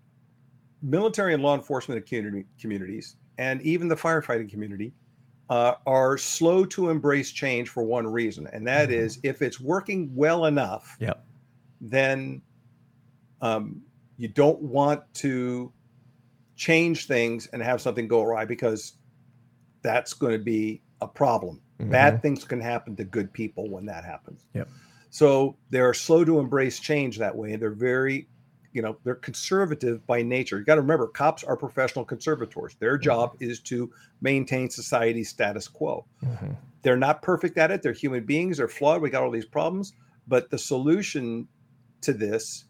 military 0.82 1.34
and 1.34 1.42
law 1.42 1.56
enforcement 1.56 2.06
community, 2.06 2.46
communities, 2.60 3.16
and 3.38 3.62
even 3.62 3.88
the 3.88 3.96
firefighting 3.96 4.50
community, 4.50 4.94
uh, 5.50 5.76
are 5.86 6.18
slow 6.18 6.66
to 6.66 6.90
embrace 6.90 7.32
change 7.32 7.70
for 7.70 7.84
one 7.84 8.08
reason, 8.08 8.48
and 8.48 8.66
that 8.68 8.90
Mhm. 8.90 8.94
is 8.94 9.20
if 9.24 9.42
it's 9.42 9.60
working 9.60 10.14
well 10.16 10.46
enough, 10.46 10.96
Yep. 11.00 11.26
then 11.82 12.42
um, 13.42 13.82
you 14.18 14.30
don't 14.30 14.62
want 14.62 15.02
to 15.16 15.74
change 16.56 17.08
things 17.08 17.48
and 17.48 17.62
have 17.62 17.82
something 17.82 18.08
go 18.08 18.22
awry 18.24 18.46
because 18.46 18.94
that's 19.82 20.14
going 20.14 20.32
to 20.32 20.44
be 20.44 20.82
a 21.02 21.08
problem. 21.08 21.62
Bad 21.80 22.22
things 22.22 22.46
can 22.46 22.62
happen 22.62 22.96
to 22.96 23.04
good 23.04 23.34
people 23.34 23.70
when 23.70 23.86
that 23.88 24.06
happens. 24.06 24.46
Yep. 24.54 24.70
So 25.10 25.58
they're 25.70 25.94
slow 25.94 26.24
to 26.24 26.40
embrace 26.40 26.80
change 26.80 27.18
that 27.18 27.36
way. 27.36 27.52
and 27.54 27.62
They're 27.62 27.72
very 27.76 28.30
you 28.74 28.82
know 28.82 28.98
they're 29.04 29.16
conservative 29.16 30.06
by 30.08 30.22
nature. 30.22 30.58
You 30.60 30.66
got 30.66 30.76
to 30.76 30.82
remember, 30.82 31.08
cops 31.08 31.44
are 31.44 31.56
professional 31.56 32.04
conservators. 32.06 32.76
Their 32.80 32.98
job 32.98 33.36
is 33.40 33.60
to 33.62 33.92
maintain 34.22 34.70
society's 34.70 35.30
status 35.30 35.68
quo. 35.68 36.06
Mhm. 36.24 36.58
They're 36.82 36.98
not 36.98 37.22
perfect 37.22 37.58
at 37.58 37.72
it. 37.72 37.82
They're 37.82 37.94
human 37.94 38.26
beings. 38.26 38.58
They're 38.58 38.68
flawed. 38.68 39.02
We 39.02 39.10
got 39.10 39.24
all 39.24 39.32
these 39.32 39.46
problems, 39.46 39.94
but 40.28 40.50
the 40.50 40.58
solution 40.58 41.48
to 42.02 42.12
this 42.14 42.66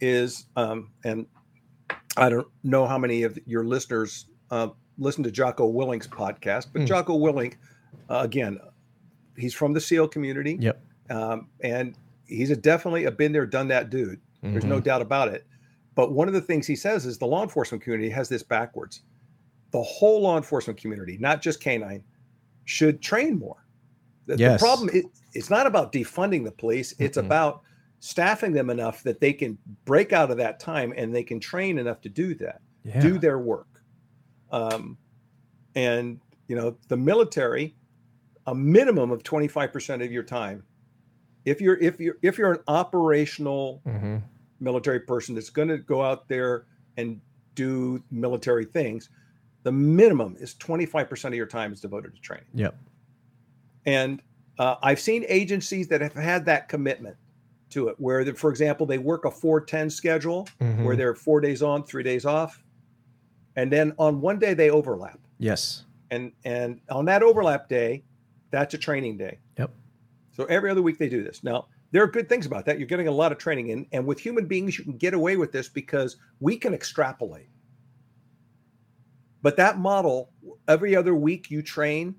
is, 0.00 0.46
um, 0.56 0.90
and 1.04 1.26
I 2.16 2.28
don't 2.28 2.48
know 2.64 2.86
how 2.86 2.98
many 2.98 3.22
of 3.22 3.38
your 3.46 3.64
listeners 3.64 4.26
uh, 4.50 4.68
listen 4.98 5.22
to 5.24 5.30
Jocko 5.30 5.66
Willink's 5.72 6.06
podcast, 6.08 6.66
but 6.72 6.80
Hmm. 6.82 6.86
Jocko 6.86 7.18
Willink, 7.18 7.54
uh, 8.10 8.18
again, 8.24 8.58
he's 9.36 9.54
from 9.54 9.72
the 9.72 9.80
SEAL 9.80 10.08
community, 10.08 10.56
Yep. 10.60 10.82
um, 11.10 11.48
and 11.62 11.96
he's 12.26 12.50
a 12.50 12.56
definitely 12.56 13.04
a 13.04 13.10
been 13.10 13.32
there, 13.32 13.46
done 13.46 13.68
that 13.68 13.90
dude. 13.90 14.20
There's 14.52 14.64
no 14.64 14.80
Mhm. 14.80 14.84
doubt 14.84 15.02
about 15.02 15.28
it. 15.28 15.46
But 15.94 16.12
one 16.12 16.28
of 16.28 16.34
the 16.34 16.40
things 16.40 16.66
he 16.66 16.76
says 16.76 17.06
is 17.06 17.18
the 17.18 17.26
law 17.26 17.42
enforcement 17.42 17.82
community 17.82 18.10
has 18.10 18.28
this 18.28 18.42
backwards. 18.42 19.02
The 19.70 19.82
whole 19.82 20.20
law 20.22 20.36
enforcement 20.36 20.78
community, 20.78 21.16
not 21.18 21.40
just 21.42 21.60
canine, 21.60 22.04
should 22.64 23.00
train 23.00 23.38
more. 23.38 23.64
The, 24.26 24.36
the 24.36 24.56
problem 24.58 24.88
is 24.90 25.04
it's 25.34 25.50
not 25.50 25.66
about 25.66 25.92
defunding 25.92 26.44
the 26.44 26.52
police, 26.52 26.94
it's 26.98 27.16
Mm-mm. 27.18 27.26
about 27.26 27.62
staffing 28.00 28.52
them 28.52 28.70
enough 28.70 29.02
that 29.02 29.20
they 29.20 29.32
can 29.32 29.58
break 29.84 30.12
out 30.12 30.30
of 30.30 30.36
that 30.36 30.60
time 30.60 30.92
and 30.96 31.14
they 31.14 31.22
can 31.22 31.40
train 31.40 31.78
enough 31.78 32.00
to 32.02 32.08
do 32.08 32.34
that 32.34 32.60
Yeah. 32.84 33.00
do 33.00 33.18
their 33.18 33.38
work. 33.38 33.82
Um, 34.50 34.98
and 35.74 36.20
you 36.48 36.56
know, 36.56 36.76
the 36.88 36.96
military, 36.96 37.74
a 38.46 38.54
minimum 38.54 39.10
of 39.10 39.22
25% 39.22 40.04
of 40.04 40.12
your 40.12 40.22
time. 40.22 40.62
If 41.44 41.60
you're 41.60 41.76
if 41.78 41.98
you're 42.00 42.16
if 42.22 42.36
you're 42.38 42.52
an 42.52 42.60
operational 42.68 43.82
Mhm. 43.86 44.22
Military 44.64 45.00
person 45.00 45.34
that's 45.34 45.50
going 45.50 45.68
to 45.68 45.78
go 45.78 46.02
out 46.02 46.26
there 46.28 46.66
and 46.96 47.20
do 47.54 48.02
military 48.10 48.64
things, 48.64 49.10
the 49.62 49.70
minimum 49.70 50.36
is 50.40 50.54
25% 50.54 51.24
of 51.26 51.34
your 51.34 51.46
time 51.46 51.72
is 51.72 51.80
devoted 51.80 52.14
to 52.14 52.20
training. 52.20 52.46
Yep. 52.54 52.76
And 53.86 54.22
uh, 54.58 54.76
I've 54.82 55.00
seen 55.00 55.24
agencies 55.28 55.88
that 55.88 56.00
have 56.00 56.14
had 56.14 56.44
that 56.46 56.68
commitment 56.68 57.16
to 57.70 57.88
it, 57.88 57.96
where, 57.98 58.24
the, 58.24 58.34
for 58.34 58.50
example, 58.50 58.86
they 58.86 58.98
work 58.98 59.24
a 59.24 59.30
410 59.30 59.90
schedule 59.90 60.48
where 60.58 60.68
Mhm. 60.94 60.96
they're 60.96 61.14
four 61.14 61.40
days 61.40 61.62
on, 61.62 61.84
three 61.84 62.02
days 62.02 62.24
off. 62.24 62.62
And 63.56 63.70
then 63.70 63.92
on 63.98 64.20
one 64.20 64.38
day 64.38 64.54
they 64.54 64.70
overlap. 64.70 65.18
Yes. 65.38 65.84
And 66.10 66.32
and 66.44 66.80
on 66.90 67.04
that 67.06 67.22
overlap 67.22 67.68
day, 67.68 68.04
that's 68.50 68.74
a 68.74 68.78
training 68.78 69.16
day. 69.16 69.38
Yep. 69.58 69.70
So 70.32 70.44
every 70.44 70.70
other 70.70 70.82
week 70.82 70.98
they 70.98 71.08
do 71.08 71.22
this. 71.24 71.42
Now, 71.42 71.66
there 71.94 72.02
are 72.02 72.08
good 72.08 72.28
things 72.28 72.44
about 72.44 72.64
that. 72.66 72.76
You're 72.76 72.88
getting 72.88 73.06
a 73.06 73.12
lot 73.12 73.30
of 73.30 73.38
training 73.38 73.68
in. 73.68 73.86
And 73.92 74.04
with 74.04 74.18
human 74.18 74.46
beings, 74.46 74.76
you 74.76 74.82
can 74.82 74.96
get 74.96 75.14
away 75.14 75.36
with 75.36 75.52
this 75.52 75.68
because 75.68 76.16
we 76.40 76.56
can 76.56 76.74
extrapolate. 76.74 77.48
But 79.42 79.56
that 79.58 79.78
model, 79.78 80.32
every 80.66 80.96
other 80.96 81.14
week 81.14 81.52
you 81.52 81.62
train, 81.62 82.16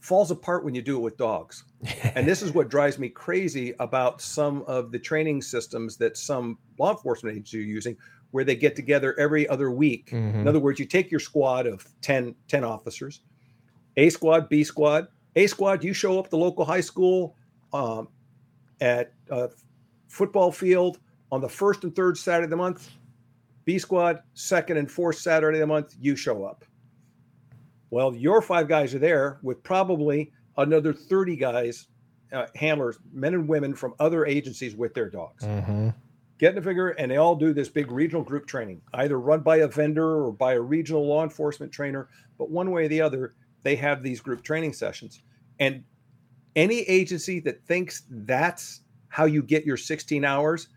falls 0.00 0.32
apart 0.32 0.64
when 0.64 0.74
you 0.74 0.82
do 0.82 0.96
it 0.96 1.02
with 1.02 1.16
dogs. 1.16 1.62
And 2.16 2.26
this 2.26 2.42
is 2.42 2.50
what 2.52 2.68
drives 2.76 2.98
me 2.98 3.08
crazy 3.08 3.74
about 3.78 4.20
some 4.20 4.62
of 4.62 4.90
the 4.90 4.98
training 4.98 5.40
systems 5.40 5.96
that 5.98 6.16
some 6.16 6.58
law 6.76 6.90
enforcement 6.90 7.36
agencies 7.36 7.60
are 7.60 7.64
using, 7.68 7.96
where 8.32 8.42
they 8.42 8.56
get 8.56 8.74
together 8.74 9.16
every 9.20 9.48
other 9.48 9.70
week. 9.70 10.10
In 10.10 10.32
Mhm. 10.32 10.48
other 10.48 10.58
words, 10.58 10.80
you 10.80 10.84
take 10.84 11.12
your 11.12 11.20
squad 11.20 11.68
of 11.68 11.86
10, 12.00 12.34
10 12.48 12.64
officers, 12.64 13.20
A 13.98 14.10
squad, 14.10 14.48
B 14.48 14.64
squad. 14.64 15.06
A 15.36 15.46
squad, 15.46 15.84
you 15.84 15.92
show 15.92 16.18
up 16.18 16.24
at 16.24 16.30
the 16.32 16.38
local 16.38 16.64
high 16.64 16.80
school 16.80 17.36
um, 17.72 18.08
at 18.80 19.12
a 19.30 19.50
football 20.08 20.52
field 20.52 20.98
on 21.32 21.40
the 21.40 21.48
first 21.48 21.84
and 21.84 21.94
third 21.94 22.16
Saturday 22.16 22.44
of 22.44 22.50
the 22.50 22.56
month. 22.56 22.90
B 23.64 23.78
squad, 23.78 24.22
second 24.34 24.76
and 24.76 24.90
fourth 24.90 25.16
Saturday 25.16 25.58
of 25.58 25.60
the 25.60 25.66
month, 25.66 25.96
you 26.00 26.14
show 26.14 26.44
up. 26.44 26.64
Well, 27.90 28.14
your 28.14 28.40
five 28.42 28.68
guys 28.68 28.94
are 28.94 28.98
there 28.98 29.38
with 29.42 29.62
probably 29.62 30.32
another 30.56 30.92
30 30.92 31.36
guys, 31.36 31.88
uh, 32.32 32.46
handlers, 32.54 32.98
men 33.12 33.34
and 33.34 33.48
women 33.48 33.74
from 33.74 33.94
other 33.98 34.24
agencies 34.26 34.76
with 34.76 34.94
their 34.94 35.08
dogs. 35.08 35.44
Mhm. 35.44 35.94
Get 36.38 36.52
in 36.52 36.58
a 36.58 36.62
figure, 36.62 36.90
and 36.90 37.10
they 37.10 37.16
all 37.16 37.34
do 37.34 37.52
this 37.52 37.68
big 37.68 37.90
regional 37.90 38.22
group 38.22 38.46
training, 38.46 38.82
either 38.94 39.18
run 39.18 39.40
by 39.40 39.58
a 39.58 39.68
vendor 39.68 40.26
or 40.26 40.32
by 40.32 40.54
a 40.54 40.60
regional 40.60 41.06
law 41.06 41.22
enforcement 41.22 41.72
trainer. 41.72 42.08
But 42.38 42.50
one 42.50 42.70
way 42.70 42.84
or 42.84 42.88
the 42.88 43.00
other, 43.00 43.34
they 43.62 43.76
have 43.76 44.02
these 44.02 44.20
group 44.20 44.42
training 44.42 44.74
sessions. 44.74 45.22
And 45.58 45.84
any 46.56 46.80
agency 46.80 47.38
that 47.40 47.64
thinks 47.66 48.02
that's 48.10 48.80
how 49.08 49.26
you 49.26 49.42
get 49.42 49.64
your 49.64 49.76
16 49.76 50.24
hours 50.24 50.68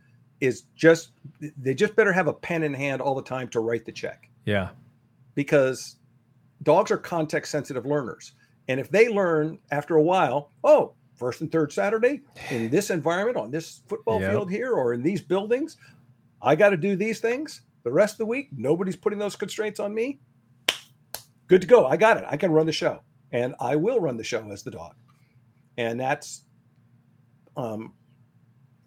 is 0.42 0.64
just, 0.76 1.12
they 1.58 1.74
just 1.74 1.96
better 1.96 2.14
have 2.14 2.28
a 2.28 2.34
pen 2.34 2.64
in 2.64 2.74
hand 2.74 3.02
all 3.02 3.16
the 3.16 3.24
time 3.24 3.48
to 3.50 3.60
write 3.60 3.86
the 3.86 3.92
check 3.92 4.30
Yeah. 4.46 4.70
because 5.36 5.98
dogs 6.64 6.92
are 6.92 6.98
context 6.98 7.52
sensitive 7.52 7.86
learners. 7.86 8.34
And 8.68 8.80
if 8.80 8.90
they 8.90 9.10
learn 9.10 9.58
after 9.72 9.96
a 9.96 10.04
while, 10.04 10.52
oh, 10.64 10.94
first 11.16 11.42
and 11.42 11.52
third 11.52 11.74
Saturday 11.74 12.22
in 12.52 12.70
this 12.70 12.90
environment, 12.92 13.36
on 13.38 13.52
this 13.52 13.82
football 13.88 14.22
Yep. 14.22 14.32
field 14.32 14.52
here, 14.52 14.74
or 14.74 14.94
in 14.94 15.02
these 15.04 15.22
buildings, 15.22 15.76
I 16.42 16.56
got 16.56 16.70
to 16.70 16.78
do 16.78 16.96
these 16.96 17.20
things. 17.20 17.62
The 17.84 17.92
rest 17.92 18.14
of 18.14 18.18
the 18.20 18.26
week, 18.28 18.50
nobody's 18.56 18.96
putting 18.96 19.20
those 19.20 19.36
constraints 19.36 19.80
on 19.80 19.94
me. 19.94 20.20
Good 21.48 21.62
to 21.62 21.68
go. 21.68 21.86
I 21.88 21.98
got 21.98 22.18
it. 22.18 22.24
I 22.30 22.38
can 22.38 22.52
run 22.52 22.66
the 22.68 22.72
show, 22.72 23.02
and 23.32 23.56
I 23.60 23.76
will 23.76 24.00
run 24.00 24.16
the 24.18 24.24
show 24.24 24.50
as 24.52 24.64
the 24.64 24.72
dog. 24.72 24.96
And 25.80 25.98
that's, 25.98 26.44
um, 27.56 27.94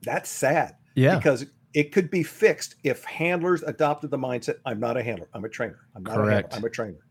that's 0.03 0.29
sad 0.29 0.77
Yeah. 0.95 1.17
because 1.17 1.47
it 1.73 1.91
could 1.91 2.11
be 2.11 2.23
fixed 2.23 2.75
if 2.85 3.03
handlers 3.05 3.63
adopted 3.63 4.11
the 4.11 4.19
mindset 4.19 4.57
I'm 4.67 4.79
not 4.79 4.99
a 4.99 5.03
handler, 5.03 5.29
I'm 5.33 5.45
a 5.45 5.49
trainer. 5.49 5.81
I'm 5.97 6.03
not 6.03 6.17
Correct. 6.17 6.29
a 6.29 6.33
handler, 6.35 6.57
I'm 6.59 6.65
a 6.65 6.71
trainer. 6.71 7.07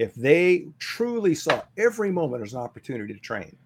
If 0.00 0.14
they 0.16 0.66
truly 0.80 1.36
saw 1.36 1.62
every 1.76 2.10
moment 2.10 2.42
as 2.42 2.54
an 2.54 2.60
opportunity 2.60 3.14
to 3.14 3.20
train, 3.20 3.56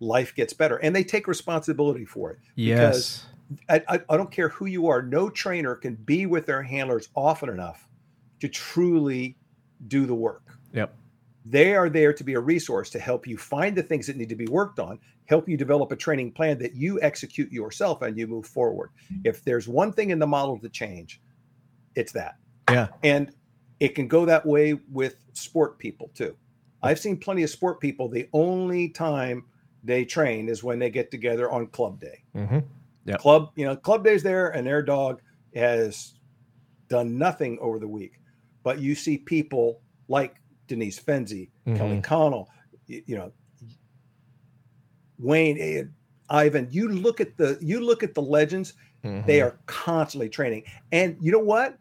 life 0.00 0.34
gets 0.34 0.54
better 0.54 0.76
and 0.78 0.96
they 0.96 1.04
take 1.04 1.28
responsibility 1.28 2.06
for 2.06 2.30
it. 2.30 2.38
yes. 2.54 3.26
I, 3.68 3.82
I, 3.86 4.00
I 4.08 4.16
don't 4.16 4.30
care 4.30 4.48
who 4.48 4.64
you 4.64 4.86
are, 4.88 5.02
no 5.02 5.28
trainer 5.28 5.74
can 5.74 5.96
be 5.96 6.24
with 6.24 6.46
their 6.46 6.62
handlers 6.62 7.10
often 7.14 7.50
enough 7.50 7.86
to 8.40 8.48
truly 8.48 9.36
do 9.88 10.06
the 10.06 10.14
work. 10.14 10.58
Yep. 10.72 10.96
They 11.44 11.74
are 11.74 11.88
there 11.88 12.12
to 12.12 12.24
be 12.24 12.34
a 12.34 12.40
resource 12.40 12.90
to 12.90 12.98
help 13.00 13.26
you 13.26 13.36
find 13.36 13.76
the 13.76 13.82
things 13.82 14.06
that 14.06 14.16
need 14.16 14.28
to 14.28 14.36
be 14.36 14.46
worked 14.46 14.78
on, 14.78 14.98
help 15.26 15.48
you 15.48 15.56
develop 15.56 15.90
a 15.92 15.96
training 15.96 16.32
plan 16.32 16.58
that 16.58 16.76
you 16.76 17.00
execute 17.02 17.50
yourself 17.50 18.02
and 18.02 18.16
you 18.16 18.26
move 18.26 18.46
forward. 18.46 18.90
If 19.24 19.42
there's 19.44 19.66
one 19.66 19.92
thing 19.92 20.10
in 20.10 20.18
the 20.18 20.26
model 20.26 20.58
to 20.60 20.68
change, 20.68 21.20
it's 21.94 22.12
that. 22.12 22.36
Yeah. 22.70 22.88
And 23.02 23.32
it 23.80 23.94
can 23.94 24.06
go 24.06 24.24
that 24.24 24.46
way 24.46 24.78
with 24.90 25.16
sport 25.32 25.78
people 25.78 26.10
too. 26.14 26.36
I've 26.82 26.98
seen 26.98 27.16
plenty 27.16 27.42
of 27.42 27.50
sport 27.50 27.80
people, 27.80 28.08
the 28.08 28.28
only 28.32 28.88
time 28.88 29.44
they 29.84 30.04
train 30.04 30.48
is 30.48 30.62
when 30.62 30.78
they 30.78 30.90
get 30.90 31.10
together 31.10 31.50
on 31.50 31.66
club 31.68 32.00
day. 32.00 32.22
hmm 32.34 32.58
Yep. 33.04 33.18
Club, 33.18 33.50
you 33.56 33.64
know, 33.64 33.74
club 33.74 34.04
day's 34.04 34.22
there 34.22 34.50
and 34.50 34.64
their 34.64 34.80
dog 34.80 35.20
has 35.56 36.14
done 36.88 37.18
nothing 37.18 37.58
over 37.60 37.80
the 37.80 37.88
week. 37.88 38.20
But 38.62 38.78
you 38.78 38.94
see 38.94 39.18
people 39.18 39.80
like 40.06 40.36
Denise 40.72 40.98
Fenzi, 40.98 41.50
Kelly 41.66 41.96
Mhm. 41.98 42.02
Connell, 42.02 42.48
you, 42.86 43.02
you 43.06 43.14
know, 43.16 43.30
Wayne, 45.18 45.58
eh, 45.60 45.84
Ivan. 46.30 46.66
You 46.70 46.88
look 46.88 47.20
at 47.20 47.36
the 47.36 47.58
you 47.60 47.80
look 47.80 48.02
at 48.02 48.14
the 48.14 48.22
legends. 48.22 48.72
They 49.02 49.38
Mhm. 49.38 49.42
are 49.44 49.58
constantly 49.66 50.28
training, 50.28 50.64
and 50.92 51.16
you 51.20 51.30
know 51.32 51.38
what? 51.40 51.76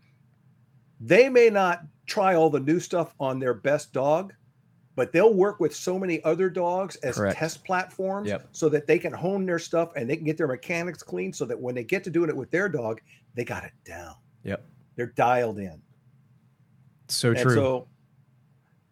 They 0.99 1.29
may 1.29 1.49
not 1.49 1.83
try 2.05 2.35
all 2.35 2.49
the 2.49 2.59
new 2.59 2.79
stuff 2.79 3.13
on 3.19 3.39
their 3.39 3.53
best 3.53 3.93
dog, 3.93 4.33
but 4.95 5.13
they'll 5.13 5.33
work 5.33 5.59
with 5.59 5.73
so 5.73 5.97
many 5.97 6.21
other 6.23 6.49
dogs 6.49 6.95
as 6.97 7.15
Correct. 7.15 7.37
test 7.37 7.63
platforms 7.63 8.27
Yep. 8.27 8.49
so 8.51 8.67
that 8.69 8.87
they 8.87 8.99
can 8.99 9.13
hone 9.13 9.45
their 9.45 9.59
stuff 9.59 9.93
and 9.95 10.09
they 10.09 10.15
can 10.17 10.25
get 10.25 10.37
their 10.37 10.47
mechanics 10.47 11.01
clean 11.03 11.31
so 11.31 11.45
that 11.45 11.59
when 11.59 11.73
they 11.75 11.83
get 11.83 12.03
to 12.03 12.09
doing 12.09 12.29
it 12.29 12.35
with 12.35 12.51
their 12.51 12.67
dog, 12.67 12.99
they 13.35 13.45
got 13.45 13.63
it 13.63 13.71
down. 13.85 14.15
Yep. 14.43 14.65
They're 14.95 15.13
dialed 15.15 15.59
in. 15.59 15.81
So 17.07 17.29
And 17.29 17.39
true. 17.39 17.53
so, 17.55 17.87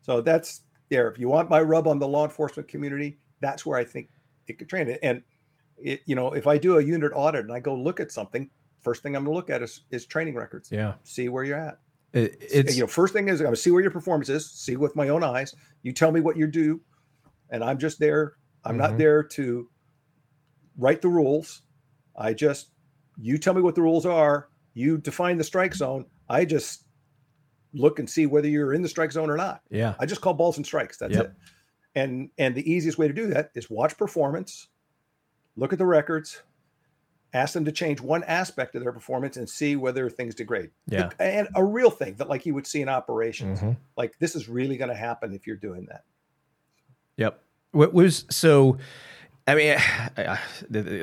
so 0.10 0.22
that's 0.22 0.62
there. 0.90 1.08
If 1.08 1.20
you 1.20 1.30
want 1.30 1.52
my 1.52 1.62
rub 1.62 1.88
on 1.88 2.00
the 2.00 2.08
law 2.08 2.24
enforcement 2.26 2.68
community, 2.68 3.20
that's 3.42 3.64
where 3.64 3.78
I 3.78 3.84
think 3.84 4.10
it 4.48 4.58
could 4.58 4.68
train 4.68 4.90
it. 4.90 5.00
And 5.04 5.22
it, 5.78 6.02
you 6.08 6.16
know, 6.16 6.34
if 6.34 6.48
I 6.48 6.58
do 6.58 6.80
a 6.80 6.84
unit 6.84 7.12
audit 7.14 7.42
and 7.46 7.54
I 7.54 7.60
go 7.60 7.76
look 7.76 8.00
at 8.00 8.12
something, 8.12 8.50
first 8.82 9.04
thing 9.04 9.16
I'm 9.16 9.24
going 9.24 9.34
to 9.34 9.38
look 9.38 9.52
at 9.52 9.62
is, 9.62 9.82
is 9.92 10.08
training 10.08 10.34
records. 10.34 10.72
yeah. 10.72 10.94
See 11.04 11.30
where 11.30 11.44
you're 11.44 11.60
at. 11.60 11.78
It, 12.14 12.38
it's 12.42 12.76
you 12.76 12.82
know, 12.82 12.88
first 12.88 13.14
thing 13.14 13.28
is 13.30 13.40
I'm 13.40 13.46
going 13.46 13.56
to 13.56 13.62
see 13.62 13.70
where 13.70 13.84
your 13.84 13.92
performance 13.92 14.30
is. 14.30 14.50
See 14.50 14.78
with 14.78 14.96
my 14.96 15.10
own 15.10 15.24
eyes. 15.24 15.54
You 15.84 15.94
tell 15.94 16.12
me 16.12 16.22
what 16.22 16.36
you 16.38 16.48
do, 16.48 16.82
and 17.52 17.64
I'm 17.64 17.78
just 17.78 18.00
there. 18.00 18.34
I'm 18.66 18.78
Mhm. 18.78 18.80
not 18.80 18.98
there 18.98 19.22
to 19.22 19.70
write 20.76 21.04
the 21.04 21.08
rules. 21.10 21.62
I 22.16 22.34
just 22.34 22.72
you 23.22 23.38
tell 23.38 23.54
me 23.54 23.62
what 23.62 23.76
the 23.76 23.84
rules 23.84 24.08
are. 24.08 24.50
You 24.74 24.98
define 24.98 25.38
the 25.38 25.44
strike 25.44 25.76
zone. 25.76 26.08
I 26.28 26.46
just 26.46 26.86
look 27.74 28.00
and 28.00 28.10
see 28.10 28.26
whether 28.26 28.48
you're 28.48 28.74
in 28.74 28.82
the 28.82 28.90
strike 28.90 29.12
zone 29.12 29.30
or 29.30 29.38
not. 29.38 29.62
yeah. 29.70 29.94
I 30.00 30.06
just 30.06 30.22
call 30.22 30.34
balls 30.34 30.58
and 30.58 30.66
strikes. 30.66 30.98
That's 30.98 31.16
Yep. 31.16 31.26
it. 31.26 31.32
And 31.96 32.30
and 32.38 32.56
the 32.56 32.72
easiest 32.72 32.98
way 32.98 33.08
to 33.08 33.14
do 33.14 33.28
that 33.28 33.52
is 33.56 33.70
watch 33.70 33.98
performance, 33.98 34.68
look 35.56 35.74
at 35.74 35.80
the 35.80 35.86
records, 35.86 36.42
ask 37.34 37.54
them 37.54 37.66
to 37.66 37.72
change 37.72 38.00
one 38.02 38.24
aspect 38.24 38.76
of 38.76 38.82
their 38.84 38.92
performance 38.94 39.38
and 39.38 39.48
see 39.50 39.76
whether 39.76 40.10
things 40.10 40.34
degrade. 40.36 40.72
Yeah. 40.88 41.10
And 41.20 41.48
a 41.56 41.64
real 41.64 41.90
thing 41.92 42.16
that 42.16 42.30
like 42.30 42.46
you 42.46 42.54
would 42.56 42.66
see 42.68 42.82
in 42.82 42.90
operations. 42.90 43.60
Mhm. 43.60 43.78
Like 43.98 44.14
this 44.20 44.36
is 44.36 44.48
really 44.50 44.78
going 44.78 44.90
to 44.90 44.96
happen 44.96 45.34
if 45.34 45.46
you're 45.48 45.56
doing 45.58 45.86
that. 45.90 46.04
Yep. 47.18 47.42
What 47.72 47.94
was 47.94 48.26
so? 48.30 48.78
I 49.48 49.56
mean, 49.56 49.76
I, 50.18 50.24
I, 50.26 50.40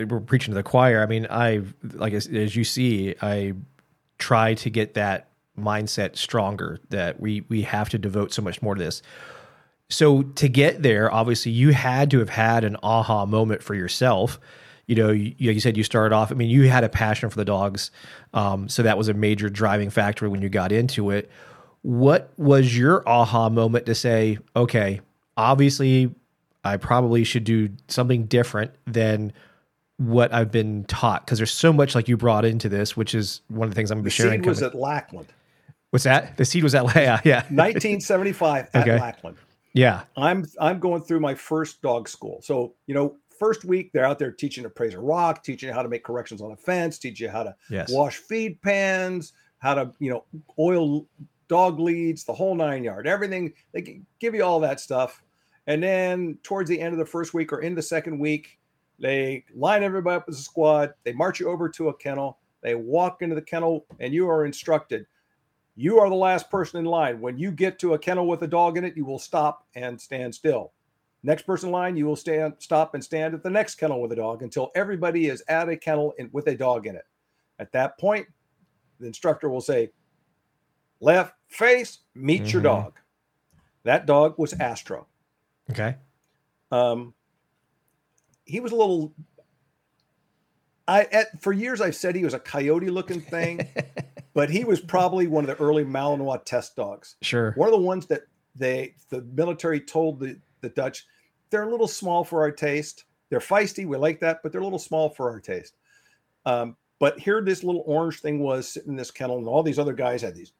we're 0.09 0.21
preaching 0.21 0.53
to 0.53 0.57
the 0.57 0.63
choir. 0.63 1.03
I 1.03 1.07
mean, 1.07 1.27
I 1.31 1.63
like 1.95 2.13
as, 2.13 2.27
as 2.29 2.57
you 2.57 2.65
see, 2.65 3.15
I 3.21 3.55
try 4.19 4.55
to 4.55 4.71
get 4.71 4.95
that 4.95 5.29
mindset 5.59 6.17
stronger. 6.17 6.79
That 6.91 7.21
we 7.21 7.43
we 7.49 7.63
have 7.63 7.89
to 7.91 7.99
devote 7.99 8.33
so 8.33 8.43
much 8.43 8.63
more 8.63 8.75
to 8.75 8.83
this. 8.85 9.03
So 9.89 10.23
to 10.23 10.49
get 10.49 10.83
there, 10.83 11.13
obviously, 11.13 11.53
you 11.53 11.71
had 11.73 12.11
to 12.11 12.19
have 12.19 12.31
had 12.31 12.65
an 12.65 12.77
aha 12.83 13.25
moment 13.27 13.63
for 13.63 13.75
yourself. 13.75 14.41
You 14.87 14.95
know, 14.97 15.11
you, 15.11 15.35
you 15.39 15.61
said 15.61 15.77
you 15.77 15.83
started 15.85 16.15
off. 16.15 16.31
I 16.31 16.35
mean, 16.35 16.51
you 16.51 16.69
had 16.69 16.83
a 16.85 16.89
passion 16.89 17.29
for 17.31 17.37
the 17.37 17.45
dogs, 17.45 17.91
um, 18.35 18.69
so 18.69 18.83
that 18.83 18.97
was 18.99 19.09
a 19.09 19.15
major 19.15 19.49
driving 19.49 19.91
factor 19.91 20.29
when 20.31 20.43
you 20.43 20.49
got 20.49 20.73
into 20.73 21.11
it. 21.11 21.31
What 21.83 22.33
was 22.37 22.77
your 22.77 23.09
aha 23.09 23.49
moment 23.49 23.87
to 23.87 23.95
say, 23.95 24.39
okay, 24.57 25.01
obviously 25.37 26.13
I 26.65 26.77
probably 26.79 27.23
should 27.25 27.45
do 27.45 27.69
something 27.89 28.27
different 28.27 28.73
than 28.87 29.33
what 29.99 30.33
I've 30.35 30.51
been 30.51 30.85
taught 30.85 31.25
because 31.25 31.39
there's 31.39 31.53
so 31.53 31.73
much 31.73 31.95
like 31.95 32.09
you 32.09 32.17
brought 32.17 32.45
into 32.45 32.69
this, 32.69 32.97
which 32.97 33.15
is 33.15 33.41
one 33.49 33.67
of 33.69 33.71
the 33.71 33.77
things 33.77 33.91
I'm 33.93 33.99
going 33.99 34.05
to 34.05 34.11
The 34.11 34.23
be 34.23 34.29
sharing. 34.29 34.41
seed 34.43 34.49
was 34.49 34.59
coming- 34.61 34.73
at 34.73 34.79
Lackland, 34.81 35.29
What's 35.97 36.05
that? 36.05 36.37
The 36.37 36.45
seed 36.45 36.63
was 36.63 36.75
at 36.75 36.85
yeah, 36.95 37.23
yeah, 37.25 37.37
1975 37.49 38.69
at 38.75 38.83
Okay. 38.83 38.99
Lackland. 39.01 39.39
yeah. 39.73 40.03
I'm 40.19 40.45
I'm 40.61 40.79
going 40.79 41.01
through 41.01 41.21
my 41.21 41.35
first 41.35 41.81
dog 41.81 42.07
school. 42.07 42.39
So, 42.43 42.75
you 42.87 42.95
know, 42.95 43.17
first 43.39 43.65
week 43.65 43.93
they're 43.95 44.05
out 44.05 44.19
there 44.19 44.31
teaching 44.31 44.63
to 44.65 44.69
praise 44.69 44.93
a 44.93 45.01
rock, 45.01 45.43
teaching 45.43 45.69
you 45.71 45.75
how 45.75 45.81
to 45.83 45.89
make 45.89 46.05
corrections 46.05 46.43
on 46.43 46.53
a 46.53 46.57
fence, 46.57 46.99
teach 46.99 47.19
you 47.19 47.31
how 47.31 47.45
to 47.45 47.57
Yes. 47.71 47.91
wash 47.91 48.19
feed 48.19 48.61
pans, 48.61 49.33
how 49.57 49.73
to, 49.73 49.91
you 49.99 50.11
know, 50.11 50.25
oil 50.59 51.07
dog 51.49 51.81
leads, 51.81 52.25
the 52.25 52.35
whole 52.35 52.55
nine 52.55 52.85
yard, 52.85 53.07
everything. 53.07 53.55
They 53.73 54.01
give 54.21 54.35
you 54.35 54.45
all 54.45 54.61
that 54.61 54.81
stuff. 54.81 55.23
And 55.67 55.83
then 55.83 56.37
towards 56.43 56.69
the 56.69 56.79
end 56.79 56.93
of 56.93 56.99
the 56.99 57.07
first 57.07 57.33
week 57.33 57.55
or 57.55 57.61
in 57.63 57.75
the 57.75 57.81
second 57.81 58.19
week, 58.19 58.59
they 58.99 59.47
line 59.55 59.83
everybody 59.83 60.17
up 60.17 60.27
as 60.29 60.39
a 60.39 60.43
squad. 60.43 60.93
They 61.05 61.15
march 61.15 61.41
you 61.41 61.49
over 61.49 61.71
to 61.71 61.89
a 61.89 61.95
kennel. 61.95 62.37
They 62.61 62.75
walk 62.75 63.23
into 63.23 63.35
the 63.35 63.41
kennel 63.41 63.87
and 63.99 64.13
you 64.13 64.29
are 64.29 64.45
instructed. 64.45 65.07
You 65.77 65.99
are 65.99 66.09
the 66.09 66.15
last 66.15 66.51
person 66.51 66.81
in 66.81 66.87
line. 66.87 67.21
When 67.21 67.39
you 67.39 67.53
get 67.53 67.79
to 67.81 67.93
a 67.95 67.99
kennel 67.99 68.27
with 68.27 68.43
a 68.43 68.47
dog 68.49 68.79
in 68.79 68.85
it, 68.85 68.97
you 68.97 69.05
will 69.05 69.19
stop 69.19 69.67
and 69.75 70.01
stand 70.01 70.35
still. 70.35 70.73
Next 71.23 71.43
person 71.43 71.69
in 71.69 71.73
line, 71.73 71.97
you 71.97 72.07
will 72.07 72.17
stand, 72.17 72.55
stop 72.59 72.95
and 72.95 73.05
stand 73.05 73.35
at 73.35 73.43
the 73.43 73.51
next 73.51 73.75
kennel 73.75 74.01
with 74.01 74.13
a 74.13 74.17
dog 74.17 74.43
until 74.43 74.71
everybody 74.75 75.27
is 75.27 75.43
at 75.49 75.69
a 75.69 75.77
kennel 75.77 76.15
in, 76.19 76.31
with 76.33 76.47
a 76.47 76.57
dog 76.57 76.87
in 76.87 76.97
it. 76.97 77.05
At 77.59 77.73
that 77.73 77.99
point, 77.99 78.27
the 79.01 79.07
instructor 79.07 79.51
will 79.51 79.61
say, 79.61 79.91
"Left 81.01 81.35
face, 81.49 81.99
meet 82.15 82.53
your 82.53 82.61
Mhm. 82.63 82.65
dog." 82.65 82.99
That 83.83 84.07
dog 84.07 84.39
was 84.39 84.55
Astro. 84.55 85.07
Okay. 85.71 85.97
Um, 86.71 87.15
he 88.45 88.61
was 88.61 88.73
a 88.73 88.77
little. 88.77 89.13
I 90.89 91.05
at, 91.05 91.43
for 91.43 91.53
years 91.53 91.81
I've 91.81 91.97
said 91.97 92.15
he 92.15 92.25
was 92.25 92.35
a 92.35 92.39
coyote 92.39 92.89
looking 92.89 93.21
thing, 93.21 93.69
but 94.37 94.51
he 94.51 94.65
was 94.65 94.81
probably 94.95 95.27
one 95.27 95.43
of 95.43 95.49
the 95.49 95.65
early 95.65 95.85
Malinois 95.85 96.45
test 96.45 96.77
dogs. 96.77 97.17
Sure. 97.23 97.53
One 97.57 97.67
of 97.69 97.73
the 97.73 97.85
ones 97.85 98.07
that 98.07 98.23
they 98.55 98.95
the 99.11 99.23
military 99.35 99.81
told 99.81 100.21
the, 100.21 100.39
the 100.61 100.69
Dutch 100.69 101.05
they're 101.51 101.65
a 101.65 101.71
little 101.71 101.89
small 101.89 102.23
for 102.23 102.43
our 102.43 102.53
taste. 102.53 103.05
They're 103.31 103.41
feisty, 103.41 103.87
we 103.87 103.97
like 103.97 104.21
that, 104.21 104.41
but 104.43 104.53
they're 104.53 104.61
a 104.61 104.65
little 104.65 104.79
small 104.79 105.11
for 105.11 105.31
our 105.31 105.41
taste. 105.41 105.75
Um, 106.45 106.77
but 107.01 107.19
here 107.19 107.43
this 107.43 107.65
little 107.65 107.83
orange 107.87 108.21
thing 108.21 108.39
was 108.39 108.69
sitting 108.69 108.91
in 108.91 108.97
this 108.97 109.11
kennel, 109.11 109.39
and 109.39 109.49
all 109.49 109.63
these 109.63 109.79
other 109.79 109.93
guys 109.93 110.23
had 110.23 110.35
these 110.35 110.53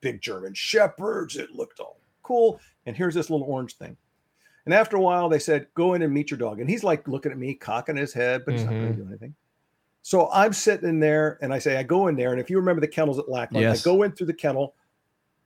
big 0.00 0.22
German 0.22 0.54
shepherds. 0.54 1.36
It 1.36 1.52
looked 1.52 1.80
all 1.80 2.00
cool. 2.26 2.60
And 2.86 2.96
here's 2.96 3.14
this 3.14 3.30
little 3.30 3.46
orange 3.46 3.76
thing. 3.76 3.96
And 4.64 4.74
after 4.74 4.96
a 4.96 5.00
while, 5.00 5.28
they 5.28 5.38
said, 5.38 5.68
Go 5.74 5.94
in 5.94 6.02
and 6.02 6.12
meet 6.12 6.30
your 6.30 6.38
dog. 6.38 6.60
And 6.60 6.68
he's 6.68 6.84
like 6.84 7.06
looking 7.06 7.32
at 7.32 7.38
me, 7.38 7.54
cocking 7.54 7.96
his 7.96 8.12
head, 8.12 8.42
but 8.44 8.54
he's 8.54 8.64
not 8.64 8.72
going 8.72 8.96
to 8.96 9.02
do 9.02 9.08
anything. 9.08 9.34
So 10.06 10.30
I'm 10.30 10.52
sitting 10.52 10.88
in 10.88 11.00
there 11.00 11.36
and 11.42 11.52
I 11.52 11.58
say, 11.58 11.76
I 11.76 11.82
go 11.82 12.06
in 12.06 12.14
there. 12.14 12.30
And 12.30 12.40
if 12.40 12.48
you 12.48 12.58
remember 12.58 12.80
the 12.80 12.86
kennels 12.86 13.18
at 13.18 13.28
Lackland, 13.28 13.64
Yes. 13.64 13.80
I 13.80 13.82
go 13.82 14.04
in 14.04 14.12
through 14.12 14.28
the 14.28 14.34
kennel, 14.34 14.76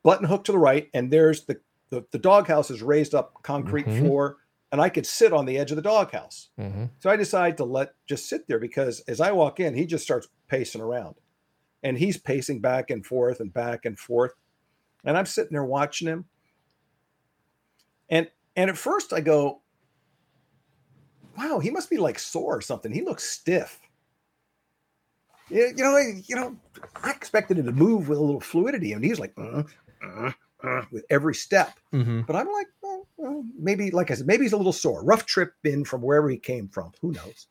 button 0.03 0.27
hook 0.27 0.45
to 0.45 0.53
the 0.53 0.59
right, 0.59 0.91
and 0.93 1.11
there's 1.11 1.47
the 1.47 1.59
the, 1.89 2.05
the 2.11 2.19
doghouse 2.19 2.71
is 2.71 2.83
raised 2.83 3.15
up 3.15 3.43
concrete 3.43 3.87
Mhm. 3.87 3.99
floor, 4.01 4.37
and 4.71 4.79
I 4.79 4.91
could 4.91 5.07
sit 5.07 5.33
on 5.33 5.47
the 5.47 5.57
edge 5.57 5.71
of 5.73 5.77
the 5.77 5.83
doghouse. 5.83 6.51
hmm 6.59 6.85
So 6.99 7.09
I 7.09 7.17
decide 7.17 7.57
to 7.57 7.65
let 7.65 7.95
just 8.07 8.29
sit 8.29 8.47
there 8.49 8.59
because 8.59 9.01
as 9.09 9.19
I 9.19 9.33
walk 9.33 9.61
in, 9.61 9.75
he 9.75 9.87
just 9.87 10.05
starts 10.05 10.29
pacing 10.47 10.83
around. 10.83 11.15
And 11.83 11.97
he's 11.97 12.19
pacing 12.19 12.61
back 12.61 12.91
and 12.91 13.05
forth 13.05 13.41
and 13.41 13.51
back 13.55 13.87
and 13.87 13.99
forth. 13.99 14.35
And 15.05 15.17
I'm 15.17 15.25
sitting 15.25 15.53
there 15.53 15.65
watching 15.65 16.07
him. 16.07 16.27
And 18.11 18.31
and 18.57 18.69
at 18.69 18.77
first 18.77 19.15
I 19.15 19.23
go, 19.23 19.63
wow, 21.39 21.61
he 21.61 21.71
must 21.71 21.89
be 21.89 21.97
like 21.97 22.19
sore 22.19 22.59
or 22.59 22.61
something. 22.61 22.93
He 22.93 23.01
looks 23.01 23.25
stiff. 23.25 23.81
Yeah, 25.51 25.67
you 25.77 25.85
know, 25.85 25.97
you 25.99 26.37
know, 26.37 26.57
I 27.03 27.11
expected 27.11 27.59
him 27.59 27.67
to 27.67 27.73
move 27.73 28.09
with 28.09 28.19
a 28.19 28.23
little 28.23 28.41
fluidity, 28.41 28.93
and 28.93 29.05
he's 29.05 29.19
like, 29.19 29.33
uh, 29.37 29.63
uh, 30.05 30.33
uh, 30.63 30.83
with 30.91 31.05
every 31.11 31.35
step. 31.35 31.79
hmm 31.91 32.21
But 32.23 32.37
I'm 32.37 32.51
like, 32.53 32.69
well, 32.83 33.07
well, 33.17 33.45
maybe, 33.59 33.91
like 33.91 34.11
I 34.11 34.15
said, 34.15 34.27
maybe 34.27 34.45
he's 34.45 34.53
a 34.53 34.57
little 34.57 34.73
sore. 34.73 35.03
Rough 35.05 35.27
trip 35.27 35.55
in 35.65 35.85
from 35.85 36.03
wherever 36.03 36.29
he 36.29 36.37
came 36.37 36.69
from. 36.69 36.93
Who 37.01 37.13
knows? 37.13 37.47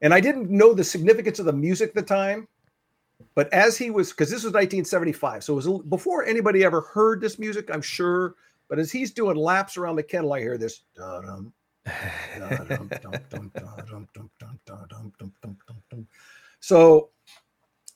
And 0.00 0.12
I 0.12 0.20
didn't 0.20 0.50
know 0.50 0.74
the 0.74 0.84
significance 0.84 1.38
of 1.38 1.46
the 1.46 1.52
music 1.52 1.90
at 1.90 1.94
the 1.94 2.02
time. 2.02 2.48
But 3.34 3.52
as 3.52 3.76
he 3.76 3.90
was, 3.90 4.10
because 4.10 4.28
this 4.28 4.44
was 4.44 4.52
1975, 4.52 5.44
so 5.44 5.54
it 5.54 5.56
was 5.56 5.82
before 5.88 6.24
anybody 6.24 6.64
ever 6.64 6.82
heard 6.82 7.20
this 7.20 7.38
music, 7.38 7.70
I'm 7.72 7.82
sure. 7.82 8.34
But 8.68 8.78
as 8.78 8.92
he's 8.92 9.12
doing 9.12 9.36
laps 9.36 9.76
around 9.76 9.96
the 9.96 10.02
kennel, 10.02 10.32
I 10.32 10.40
hear 10.40 10.58
this. 10.58 10.82
So, 16.64 17.10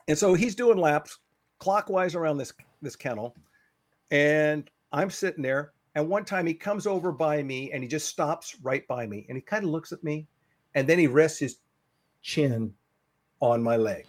and 0.08 0.18
so 0.18 0.34
he's 0.34 0.54
doing 0.54 0.76
laps 0.76 1.20
clockwise 1.58 2.14
around 2.14 2.36
this 2.36 2.52
this 2.82 2.96
kennel, 2.96 3.34
and 4.10 4.68
I'm 4.92 5.08
sitting 5.08 5.42
there. 5.42 5.72
And 5.94 6.06
one 6.06 6.26
time 6.26 6.44
he 6.44 6.52
comes 6.52 6.86
over 6.86 7.10
by 7.10 7.42
me 7.42 7.72
and 7.72 7.82
he 7.82 7.88
just 7.88 8.08
stops 8.08 8.58
right 8.62 8.86
by 8.86 9.06
me 9.06 9.24
and 9.28 9.38
he 9.38 9.40
kind 9.40 9.64
of 9.64 9.70
looks 9.70 9.90
at 9.90 10.04
me, 10.04 10.26
and 10.74 10.86
then 10.86 10.98
he 10.98 11.06
rests 11.06 11.38
his 11.38 11.60
chin 12.20 12.74
on 13.40 13.62
my 13.62 13.78
leg. 13.78 14.04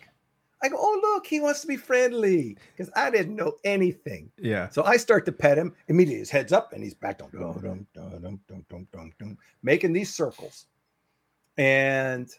I 0.62 0.68
go, 0.68 0.76
oh 0.78 1.00
look, 1.04 1.26
he 1.26 1.40
wants 1.40 1.62
to 1.62 1.68
be 1.68 1.78
friendly 1.78 2.58
because 2.76 2.92
I 2.98 3.10
didn't 3.12 3.38
know 3.38 3.54
anything. 3.64 4.30
Yeah. 4.38 4.68
So 4.72 4.84
I 4.84 4.98
start 4.98 5.26
to 5.28 5.32
pet 5.32 5.58
him. 5.58 5.74
Immediately, 5.88 6.20
his 6.20 6.30
head's 6.30 6.52
up 6.52 6.74
and 6.74 6.84
he's 6.84 6.96
back 6.96 7.20
dum, 7.20 7.30
dum, 7.32 7.54
dum, 7.62 7.88
dum, 7.94 8.42
dum, 8.46 8.66
dum, 8.70 8.88
dum, 8.92 9.14
dum, 9.18 9.38
making 9.64 9.94
these 9.94 10.14
circles. 10.14 10.66
And 11.58 12.30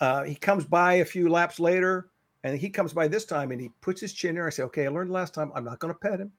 uh, 0.00 0.24
he 0.24 0.34
comes 0.34 0.64
by 0.64 0.94
a 0.94 1.04
few 1.04 1.28
laps 1.28 1.60
later, 1.60 2.10
and 2.44 2.58
he 2.58 2.68
comes 2.68 2.92
by 2.92 3.08
this 3.08 3.24
time 3.24 3.50
and 3.50 3.60
he 3.60 3.70
puts 3.80 4.00
his 4.00 4.12
chin 4.12 4.34
there. 4.34 4.46
I 4.46 4.50
say, 4.50 4.62
okay, 4.64 4.84
I 4.84 4.90
learned 4.90 5.10
last 5.10 5.32
time 5.32 5.50
I'm 5.54 5.64
not 5.64 5.78
going 5.78 5.92
to 5.92 5.98
pet 5.98 6.20
him. 6.20 6.30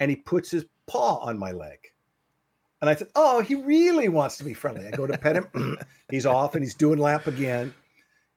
And 0.00 0.10
he 0.10 0.16
puts 0.16 0.50
his 0.50 0.64
paw 0.86 1.18
on 1.18 1.38
my 1.38 1.52
leg. 1.52 1.78
And 2.80 2.88
I 2.88 2.94
said, 2.94 3.08
oh, 3.14 3.42
he 3.42 3.56
really 3.56 4.08
wants 4.08 4.38
to 4.38 4.44
be 4.44 4.54
friendly. 4.54 4.86
I 4.86 4.90
go 4.90 5.06
to 5.06 5.18
pet 5.18 5.36
him. 5.36 5.76
he's 6.10 6.24
off 6.24 6.54
and 6.54 6.64
he's 6.64 6.74
doing 6.74 6.98
lap 6.98 7.26
again. 7.26 7.74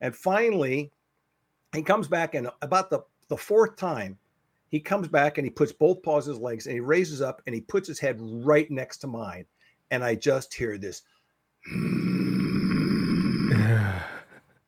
And 0.01 0.13
finally, 0.13 0.91
he 1.73 1.81
comes 1.81 2.09
back, 2.09 2.35
and 2.35 2.49
about 2.61 2.89
the, 2.89 2.99
the 3.29 3.37
fourth 3.37 3.77
time, 3.77 4.17
he 4.67 4.81
comes 4.81 5.07
back 5.07 5.37
and 5.37 5.45
he 5.45 5.49
puts 5.49 5.71
both 5.71 6.03
paws 6.03 6.27
on 6.27 6.33
his 6.33 6.41
legs 6.41 6.65
and 6.65 6.73
he 6.73 6.81
raises 6.81 7.21
up 7.21 7.41
and 7.45 7.55
he 7.55 7.61
puts 7.61 7.87
his 7.87 7.99
head 7.99 8.17
right 8.19 8.69
next 8.69 8.97
to 8.97 9.07
mine. 9.07 9.45
And 9.91 10.03
I 10.03 10.15
just 10.15 10.53
hear 10.53 10.77
this. 10.77 11.03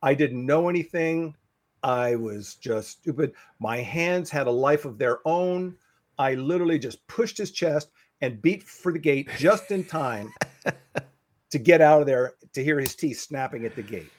I 0.06 0.14
didn't 0.14 0.46
know 0.46 0.70
anything. 0.70 1.36
I 1.82 2.16
was 2.16 2.56
just 2.56 2.92
stupid. 2.92 3.34
My 3.60 3.78
hands 3.78 4.30
had 4.30 4.46
a 4.46 4.52
life 4.52 4.86
of 4.86 5.00
their 5.00 5.18
own. 5.26 5.76
I 6.20 6.36
literally 6.36 6.78
just 6.78 7.06
pushed 7.08 7.38
his 7.40 7.52
chest 7.52 7.90
and 8.22 8.40
beat 8.42 8.62
for 8.62 8.94
the 8.94 9.00
gate 9.00 9.28
just 9.38 9.72
in 9.72 9.84
time 9.84 10.32
to 11.50 11.58
get 11.58 11.82
out 11.82 12.02
of 12.02 12.08
there 12.08 12.36
to 12.54 12.64
hear 12.64 12.80
his 12.80 12.96
teeth 12.96 13.20
snapping 13.20 13.66
at 13.66 13.76
the 13.76 13.82
gate. 13.82 14.12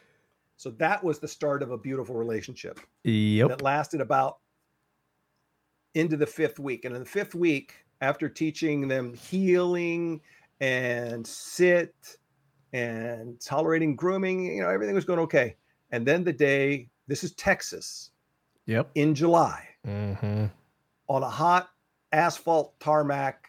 So 0.56 0.70
that 0.72 1.02
was 1.04 1.20
the 1.20 1.28
start 1.28 1.62
of 1.62 1.70
a 1.70 1.78
beautiful 1.78 2.16
relationship 2.16 2.80
Yep. 3.04 3.48
that 3.48 3.62
lasted 3.62 4.00
about 4.00 4.38
into 5.94 6.16
the 6.16 6.26
fifth 6.26 6.58
week. 6.58 6.84
And 6.84 6.94
in 6.96 7.02
the 7.02 7.08
fifth 7.08 7.34
week, 7.34 7.74
after 8.00 8.28
teaching 8.28 8.88
them 8.88 9.14
heeling 9.14 10.20
and 10.60 11.24
sit 11.24 11.94
and 12.72 13.40
tolerating 13.40 13.94
grooming, 13.94 14.46
you 14.46 14.62
know, 14.62 14.68
everything 14.68 14.94
was 14.94 15.04
going 15.04 15.20
okay. 15.20 15.56
And 15.90 16.06
then 16.06 16.24
the 16.24 16.32
day, 16.32 16.88
this 17.06 17.22
is 17.24 17.32
Texas 17.32 18.10
Yep. 18.66 18.90
in 18.96 19.14
July 19.14 19.68
hmm 19.84 20.46
on 21.08 21.22
a 21.22 21.28
hot 21.28 21.70
asphalt 22.12 22.78
tarmac. 22.80 23.48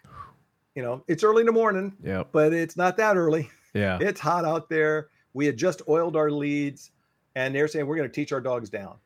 You 0.75 0.83
know, 0.83 1.03
it's 1.07 1.23
early 1.23 1.39
in 1.41 1.47
the 1.47 1.51
morning, 1.51 1.93
Yep. 2.03 2.27
but 2.31 2.53
it's 2.53 2.77
not 2.77 2.97
that 2.97 3.17
early. 3.17 3.49
Yeah. 3.73 3.97
It's 4.01 4.19
hot 4.19 4.45
out 4.45 4.69
there. 4.69 5.07
We 5.33 5.47
had 5.47 5.57
just 5.57 5.81
oiled 5.89 6.15
our 6.15 6.29
leads 6.29 6.91
and 7.35 7.53
they're 7.55 7.67
saying 7.67 7.87
we're 7.87 7.95
going 7.95 8.09
to 8.09 8.13
teach 8.13 8.31
our 8.31 8.41
dogs 8.41 8.69
down. 8.69 8.97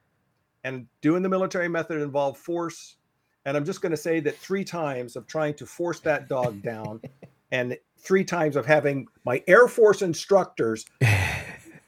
And 0.63 0.85
doing 1.01 1.23
the 1.23 1.29
military 1.29 1.67
method 1.69 2.01
involved 2.01 2.37
force. 2.37 2.97
And 3.45 3.57
I'm 3.57 3.65
just 3.65 3.81
going 3.81 3.91
to 3.91 3.97
say 3.97 4.19
that 4.19 4.37
three 4.37 4.63
times 4.63 5.15
of 5.15 5.25
trying 5.27 5.53
to 5.55 5.65
force 5.65 5.99
that 6.01 6.27
dog 6.29 6.61
down, 6.61 7.01
and 7.51 7.77
three 7.97 8.23
times 8.23 8.55
of 8.55 8.65
having 8.65 9.07
my 9.25 9.43
Air 9.47 9.67
Force 9.67 10.01
instructors 10.03 10.85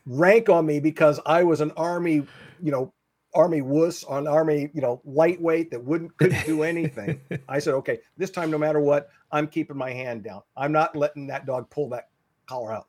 rank 0.05 0.49
on 0.49 0.65
me 0.65 0.79
because 0.79 1.19
I 1.25 1.43
was 1.43 1.61
an 1.61 1.71
Army, 1.77 2.25
you 2.61 2.71
know, 2.71 2.93
Army 3.35 3.61
wuss 3.61 4.03
on 4.03 4.27
Army, 4.27 4.69
you 4.73 4.81
know, 4.81 5.01
lightweight 5.05 5.71
that 5.71 5.83
wouldn't 5.83 6.15
couldn't 6.17 6.45
do 6.45 6.63
anything. 6.63 7.19
I 7.49 7.59
said, 7.59 7.73
okay, 7.75 7.99
this 8.17 8.29
time, 8.29 8.51
no 8.51 8.57
matter 8.57 8.79
what, 8.79 9.09
I'm 9.31 9.47
keeping 9.47 9.77
my 9.77 9.91
hand 9.91 10.23
down. 10.23 10.41
I'm 10.55 10.71
not 10.71 10.95
letting 10.95 11.27
that 11.27 11.45
dog 11.45 11.69
pull 11.69 11.89
that 11.89 12.09
collar 12.45 12.71
out. 12.71 12.87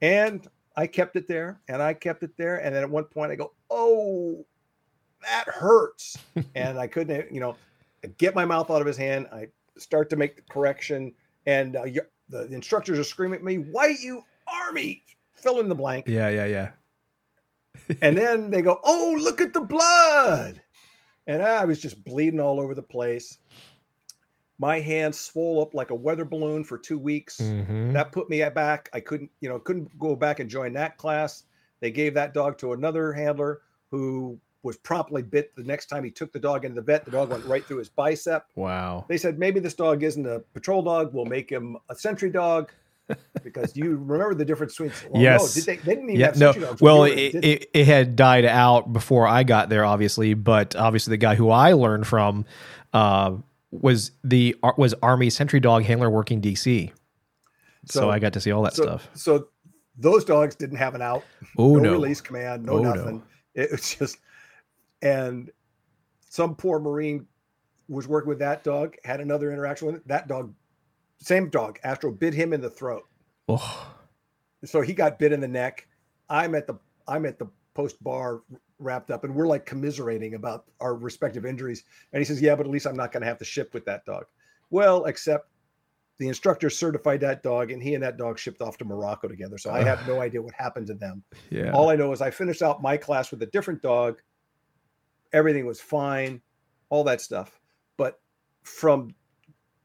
And 0.00 0.46
I 0.76 0.86
kept 0.86 1.16
it 1.16 1.28
there 1.28 1.60
and 1.68 1.82
I 1.82 1.94
kept 1.94 2.22
it 2.22 2.36
there. 2.36 2.56
And 2.56 2.74
then 2.74 2.82
at 2.82 2.90
one 2.90 3.04
point 3.04 3.30
I 3.30 3.36
go, 3.36 3.52
oh, 3.70 4.44
that 5.22 5.44
hurts. 5.46 6.18
and 6.54 6.78
I 6.78 6.86
couldn't, 6.86 7.32
you 7.32 7.40
know, 7.40 7.56
get 8.18 8.34
my 8.34 8.44
mouth 8.44 8.70
out 8.70 8.80
of 8.80 8.86
his 8.86 8.96
hand. 8.96 9.28
I 9.32 9.46
start 9.78 10.10
to 10.10 10.16
make 10.16 10.36
the 10.36 10.42
correction. 10.42 11.12
And 11.46 11.76
uh, 11.76 11.84
the 12.28 12.46
instructors 12.52 12.98
are 12.98 13.04
screaming 13.04 13.38
at 13.38 13.44
me, 13.44 13.56
white 13.56 14.00
you 14.00 14.22
army, 14.46 15.04
fill 15.42 15.60
in 15.60 15.68
the 15.68 15.74
blank. 15.74 16.06
Yeah, 16.08 16.28
yeah, 16.28 16.46
yeah. 16.46 16.70
and 18.02 18.16
then 18.16 18.50
they 18.50 18.62
go, 18.62 18.80
oh, 18.84 19.16
look 19.20 19.40
at 19.40 19.52
the 19.52 19.60
blood. 19.60 20.60
And 21.26 21.42
I 21.42 21.64
was 21.64 21.80
just 21.80 22.02
bleeding 22.04 22.40
all 22.40 22.60
over 22.60 22.74
the 22.74 22.82
place. 22.82 23.38
My 24.58 24.80
hand 24.80 25.14
swole 25.14 25.60
up 25.62 25.74
like 25.74 25.90
a 25.90 25.94
weather 25.94 26.24
balloon 26.24 26.64
for 26.64 26.78
two 26.78 26.98
weeks. 26.98 27.40
Mhm. 27.40 27.92
That 27.92 28.12
put 28.12 28.28
me 28.30 28.48
back. 28.50 28.88
I 28.92 29.00
couldn't, 29.00 29.30
you 29.40 29.48
know, 29.48 29.58
couldn't 29.58 29.98
go 29.98 30.14
back 30.14 30.40
and 30.40 30.48
join 30.48 30.72
that 30.74 30.98
class. 30.98 31.44
They 31.80 31.90
gave 31.90 32.14
that 32.14 32.34
dog 32.34 32.58
to 32.58 32.72
another 32.72 33.12
handler 33.12 33.62
who 33.90 34.38
was 34.62 34.76
promptly 34.76 35.22
bit 35.22 35.54
the 35.56 35.64
next 35.64 35.86
time 35.86 36.04
he 36.04 36.10
took 36.10 36.32
the 36.32 36.38
dog 36.38 36.64
into 36.64 36.76
the 36.76 36.82
vet. 36.82 37.04
The 37.04 37.10
dog 37.10 37.30
went 37.30 37.44
right 37.44 37.64
through 37.64 37.78
his 37.78 37.88
bicep. 37.88 38.46
Wow. 38.54 39.04
They 39.08 39.18
said 39.18 39.38
maybe 39.38 39.58
this 39.58 39.74
dog 39.74 40.04
isn't 40.04 40.26
a 40.26 40.40
patrol 40.54 40.82
dog. 40.82 41.12
We'll 41.12 41.24
make 41.24 41.50
him 41.50 41.76
a 41.88 41.96
sentry 41.96 42.30
dog 42.30 42.70
because 43.42 43.76
you 43.76 43.96
remember 43.96 44.34
the 44.34 44.44
difference 44.44 44.72
between. 44.74 44.92
Well, 45.10 45.22
Yes. 45.22 45.56
No, 45.56 45.60
did 45.62 45.66
they, 45.66 45.76
they 45.84 45.94
didn't 45.94 46.10
even 46.10 46.20
Yeah, 46.20 46.26
have 46.28 46.38
no. 46.38 46.52
dogs. 46.52 46.80
Well, 46.80 47.04
it, 47.04 47.14
it, 47.34 47.70
it 47.74 47.86
had 47.86 48.16
died 48.16 48.44
out 48.44 48.92
before 48.92 49.26
I 49.26 49.42
got 49.42 49.68
there, 49.68 49.84
obviously. 49.84 50.34
But 50.34 50.76
obviously, 50.76 51.12
the 51.12 51.16
guy 51.18 51.34
who 51.34 51.50
I 51.50 51.72
learned 51.72 52.06
from 52.06 52.44
uh, 52.92 53.36
was 53.70 54.12
the 54.24 54.56
was 54.76 54.94
Army 55.02 55.30
Sentry 55.30 55.60
Dog 55.60 55.84
handler 55.84 56.10
working 56.10 56.40
DC. 56.40 56.90
So, 57.86 58.00
So- 58.00 58.10
I 58.10 58.18
got 58.18 58.32
to 58.34 58.40
see 58.40 58.52
all 58.52 58.62
that 58.62 58.74
so, 58.74 58.82
stuff. 58.84 59.08
So 59.14 59.48
those 59.98 60.24
dogs 60.24 60.54
didn't 60.54 60.76
have 60.78 60.94
an 60.94 61.02
out, 61.02 61.22
Oh 61.58 61.74
no, 61.76 61.80
no! 61.82 61.92
release 61.92 62.20
command, 62.20 62.64
no 62.64 62.74
Oh, 62.74 62.82
no. 62.82 62.94
nothing. 62.94 63.22
It 63.54 63.70
was 63.70 63.94
just, 63.96 64.16
and 65.02 65.50
some 66.30 66.54
poor 66.54 66.78
Marine 66.78 67.26
was 67.88 68.08
working 68.08 68.30
with 68.30 68.38
that 68.38 68.64
dog, 68.64 68.96
had 69.04 69.20
another 69.20 69.52
interaction 69.52 69.86
with 69.88 69.96
it. 69.96 70.08
That 70.08 70.28
dog, 70.28 70.54
same 71.22 71.48
dog, 71.48 71.78
Astro 71.84 72.10
bit 72.10 72.34
him 72.34 72.52
in 72.52 72.60
the 72.60 72.70
throat. 72.70 73.04
Oh, 73.48 73.94
So 74.64 74.80
he 74.80 74.92
got 74.92 75.18
bit 75.18 75.32
in 75.32 75.40
the 75.40 75.48
neck. 75.48 75.86
I'm 76.28 76.54
at 76.54 76.66
the 76.66 76.78
I'm 77.06 77.26
at 77.26 77.38
the 77.38 77.48
post 77.74 78.02
bar 78.02 78.42
wrapped 78.78 79.10
up, 79.10 79.24
and 79.24 79.34
we're 79.34 79.46
like 79.46 79.66
commiserating 79.66 80.34
about 80.34 80.64
our 80.80 80.94
respective 80.94 81.46
injuries. 81.46 81.84
And 82.12 82.20
he 82.20 82.24
says, 82.24 82.40
"Yeah, 82.40 82.54
but 82.54 82.66
at 82.66 82.72
least 82.72 82.86
I'm 82.86 82.96
not 82.96 83.12
going 83.12 83.22
to 83.22 83.26
have 83.26 83.38
to 83.38 83.44
ship 83.44 83.74
with 83.74 83.84
that 83.86 84.04
dog." 84.04 84.24
Well, 84.70 85.04
except 85.06 85.48
the 86.18 86.28
instructor 86.28 86.70
certified 86.70 87.20
that 87.20 87.42
dog, 87.42 87.70
and 87.70 87.82
he 87.82 87.94
and 87.94 88.02
that 88.02 88.16
dog 88.16 88.38
shipped 88.38 88.62
off 88.62 88.78
to 88.78 88.84
Morocco 88.84 89.28
together. 89.28 89.58
So 89.58 89.70
I 89.70 89.82
have 89.82 90.06
no 90.06 90.20
idea 90.20 90.40
what 90.40 90.54
happened 90.54 90.86
to 90.88 90.94
them. 90.94 91.22
yeah. 91.50 91.72
All 91.72 91.90
I 91.90 91.96
know 91.96 92.12
is 92.12 92.20
I 92.20 92.30
finished 92.30 92.62
out 92.62 92.82
my 92.82 92.96
class 92.96 93.30
with 93.30 93.42
a 93.42 93.46
different 93.46 93.82
dog. 93.82 94.20
Everything 95.32 95.66
was 95.66 95.80
fine, 95.80 96.40
all 96.90 97.04
that 97.04 97.20
stuff. 97.20 97.60
But 97.96 98.20
from 98.62 99.14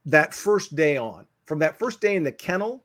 that 0.08 0.34
first 0.34 0.76
day 0.76 0.98
on, 0.98 1.28
from 1.46 1.60
that 1.60 1.78
first 1.78 2.02
day 2.02 2.16
in 2.16 2.24
the 2.24 2.32
kennel, 2.32 2.84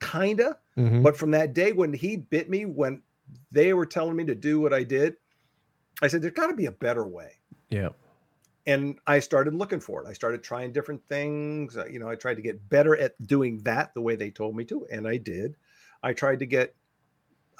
kinda, 0.00 0.58
Mhm. 0.76 1.02
but 1.02 1.16
from 1.16 1.30
that 1.30 1.54
day 1.54 1.72
when 1.72 1.92
he 1.92 2.16
bit 2.16 2.50
me, 2.50 2.66
when 2.66 3.02
they 3.50 3.72
were 3.72 3.86
telling 3.86 4.16
me 4.16 4.24
to 4.24 4.34
do 4.34 4.60
what 4.60 4.72
I 4.74 4.82
did, 4.82 5.16
I 6.02 6.08
said, 6.08 6.20
there's 6.22 6.34
got 6.34 6.48
to 6.48 6.54
be 6.54 6.66
a 6.66 6.72
better 6.72 7.06
way. 7.06 7.32
yeah. 7.70 7.88
And 8.68 8.98
I 9.06 9.20
started 9.20 9.54
looking 9.54 9.78
for 9.78 10.02
it. 10.02 10.08
I 10.08 10.12
started 10.12 10.42
trying 10.42 10.72
different 10.72 11.00
things. 11.08 11.76
You 11.88 12.00
know, 12.00 12.08
I 12.08 12.16
tried 12.16 12.34
to 12.34 12.42
get 12.42 12.68
better 12.68 12.96
at 12.96 13.14
doing 13.26 13.58
that 13.62 13.94
the 13.94 14.00
way 14.00 14.16
they 14.16 14.30
told 14.30 14.56
me 14.56 14.64
to, 14.64 14.86
and 14.90 15.06
I 15.06 15.16
did. 15.18 15.56
I 16.02 16.12
tried 16.12 16.40
to 16.40 16.46
get, 16.46 16.74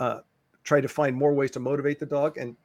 uh, 0.01 0.21
tried 0.65 0.81
to 0.81 0.89
find 0.89 1.15
more 1.15 1.33
ways 1.33 1.53
to 1.53 1.61
motivate 1.61 2.01
the 2.01 2.07
dog. 2.07 2.39
And 2.39 2.57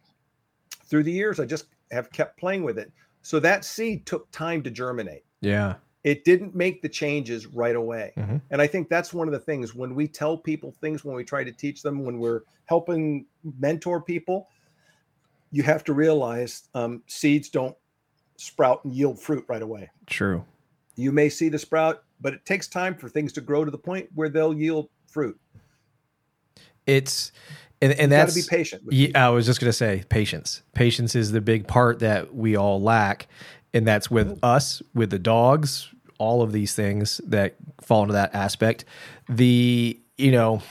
through 0.86 1.04
the 1.04 1.12
years, 1.12 1.40
I 1.40 1.46
just 1.46 1.68
have 1.92 2.12
kept 2.12 2.40
playing 2.40 2.64
with 2.64 2.80
it. 2.80 2.92
So 3.22 3.40
that 3.40 3.64
seed 3.64 4.08
took 4.08 4.30
time 4.32 4.64
to 4.64 4.72
germinate 4.72 5.24
Yeah. 5.42 5.76
It 6.04 6.26
didn't 6.26 6.56
make 6.56 6.82
the 6.82 6.90
changes 6.90 7.48
right 7.48 7.76
away. 7.76 8.14
Mhm. 8.18 8.42
And 8.50 8.62
I 8.62 8.68
think 8.68 8.90
that's 8.90 9.14
one 9.14 9.28
of 9.28 9.34
the 9.34 9.40
things 9.40 9.76
when 9.76 9.94
we 9.94 10.08
tell 10.08 10.38
people 10.38 10.74
things, 10.82 11.06
when 11.06 11.16
we 11.16 11.24
try 11.24 11.44
to 11.44 11.52
teach 11.52 11.84
them, 11.84 12.04
when 12.04 12.20
we're 12.20 12.42
helping 12.66 13.26
mentor 13.60 14.02
people, 14.02 14.48
you 15.52 15.64
have 15.64 15.84
to 15.84 15.94
realize 15.94 16.64
um, 16.74 17.04
seeds 17.08 17.50
don't 17.50 17.76
sprout 18.38 18.84
and 18.84 18.94
yield 18.94 19.20
fruit 19.20 19.46
right 19.48 19.62
away. 19.62 19.90
True. 20.08 20.44
You 20.96 21.12
may 21.12 21.30
see 21.30 21.50
the 21.50 21.60
sprout, 21.60 22.04
but 22.20 22.34
it 22.34 22.46
takes 22.46 22.68
time 22.68 22.96
for 22.96 23.08
things 23.08 23.34
to 23.34 23.42
grow 23.42 23.64
to 23.66 23.72
the 23.72 23.78
point 23.78 24.10
where 24.16 24.30
they'll 24.30 24.54
yield 24.54 24.90
fruit. 25.08 25.40
It's 26.88 27.32
and 27.82 27.92
and 27.94 28.12
You 28.12 28.18
got 28.18 28.26
that's 28.26 28.34
to 28.36 28.42
be 28.42 28.58
patient. 28.58 28.84
Yeah, 28.90 29.28
I 29.28 29.30
was 29.30 29.46
just 29.46 29.60
gonna 29.60 29.74
say 29.74 30.04
patience. 30.10 30.64
Patience 30.74 31.16
is 31.16 31.32
the 31.32 31.42
big 31.42 31.68
part 31.68 32.00
that 32.00 32.34
we 32.34 32.56
all 32.56 32.82
lack, 32.82 33.28
and 33.74 33.88
that's 33.88 34.12
with 34.12 34.38
us, 34.44 34.82
with 34.94 35.10
the 35.10 35.20
dogs, 35.20 35.90
all 36.18 36.42
of 36.42 36.52
these 36.52 36.76
things 36.76 37.20
that 37.26 37.56
fall 37.82 38.04
into 38.04 38.14
that 38.14 38.34
aspect. 38.36 38.86
The 39.30 40.00
you 40.18 40.32
know, 40.32 40.62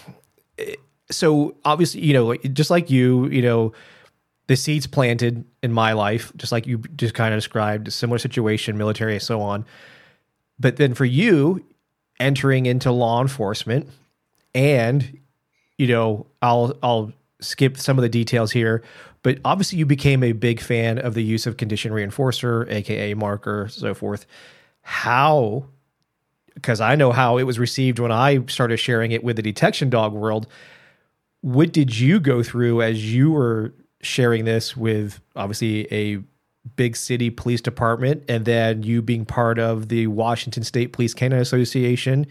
eh, 0.58 0.74
so 1.10 1.56
obviously 1.64 2.02
you 2.02 2.12
know, 2.12 2.34
just 2.36 2.70
like 2.70 2.90
you, 2.90 3.26
you 3.28 3.42
know, 3.42 3.72
the 4.46 4.56
seeds 4.56 4.86
planted 4.86 5.44
in 5.62 5.72
my 5.72 5.92
life, 5.92 6.32
just 6.36 6.52
like 6.52 6.66
you 6.66 6.78
just 6.96 7.14
kind 7.14 7.34
of 7.34 7.38
described, 7.38 7.88
a 7.88 7.90
similar 7.90 8.18
situation, 8.18 8.76
military, 8.78 9.14
and 9.14 9.22
so 9.22 9.40
on. 9.40 9.64
But 10.58 10.76
then 10.76 10.94
for 10.94 11.04
you, 11.04 11.64
entering 12.18 12.66
into 12.66 12.92
law 12.92 13.22
enforcement 13.22 13.88
and 14.54 15.18
you 15.80 15.86
know, 15.86 16.26
I'll 16.42 16.76
I'll 16.82 17.12
skip 17.40 17.78
some 17.78 17.96
of 17.96 18.02
the 18.02 18.08
details 18.10 18.52
here, 18.52 18.82
but 19.22 19.38
obviously 19.44 19.78
you 19.78 19.86
became 19.86 20.22
a 20.22 20.32
big 20.32 20.60
fan 20.60 20.98
of 20.98 21.14
the 21.14 21.22
use 21.22 21.46
of 21.46 21.56
condition 21.56 21.92
reinforcer, 21.92 22.70
aka 22.70 23.14
marker, 23.14 23.68
so 23.68 23.94
forth. 23.94 24.26
How 24.82 25.66
because 26.54 26.80
I 26.80 26.94
know 26.94 27.12
how 27.12 27.38
it 27.38 27.44
was 27.44 27.58
received 27.58 27.98
when 27.98 28.12
I 28.12 28.44
started 28.46 28.76
sharing 28.76 29.12
it 29.12 29.24
with 29.24 29.36
the 29.36 29.42
detection 29.42 29.90
dog 29.90 30.12
world. 30.12 30.46
What 31.40 31.72
did 31.72 31.98
you 31.98 32.20
go 32.20 32.42
through 32.42 32.82
as 32.82 33.12
you 33.12 33.30
were 33.30 33.72
sharing 34.02 34.44
this 34.44 34.76
with 34.76 35.20
obviously 35.36 35.92
a 35.92 36.22
big 36.76 36.96
city 36.96 37.30
police 37.30 37.60
department 37.60 38.22
and 38.28 38.44
then 38.44 38.82
you 38.82 39.00
being 39.00 39.24
part 39.24 39.58
of 39.58 39.88
the 39.88 40.06
Washington 40.08 40.62
State 40.62 40.92
Police 40.92 41.14
Canine 41.14 41.40
Association? 41.40 42.26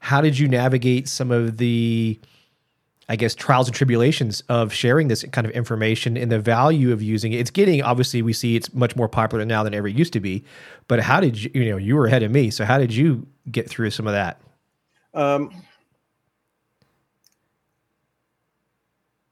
How 0.00 0.20
did 0.20 0.38
you 0.38 0.48
navigate 0.48 1.08
some 1.08 1.30
of 1.30 1.58
the 1.58 2.18
I 3.08 3.16
guess 3.16 3.34
trials 3.34 3.68
and 3.68 3.74
tribulations 3.76 4.42
of 4.48 4.72
sharing 4.72 5.08
this 5.08 5.24
kind 5.32 5.46
of 5.46 5.52
information 5.52 6.16
and 6.16 6.32
the 6.32 6.38
value 6.38 6.92
of 6.92 7.02
using 7.02 7.32
it. 7.32 7.36
It's 7.36 7.50
getting 7.50 7.82
obviously 7.82 8.22
we 8.22 8.32
see 8.32 8.56
it's 8.56 8.72
much 8.72 8.96
more 8.96 9.08
popular 9.08 9.44
now 9.44 9.62
than 9.62 9.74
ever 9.74 9.88
used 9.88 10.12
to 10.14 10.20
be. 10.20 10.44
But 10.88 11.00
how 11.00 11.20
did 11.20 11.42
you 11.42 11.50
you 11.54 11.70
know 11.70 11.76
you 11.76 11.96
were 11.96 12.06
ahead 12.06 12.22
of 12.22 12.30
me, 12.30 12.50
so 12.50 12.64
how 12.64 12.78
did 12.78 12.94
you 12.94 13.26
get 13.50 13.68
through 13.68 13.90
some 13.90 14.06
of 14.06 14.14
that? 14.14 14.40
Um, 15.12 15.50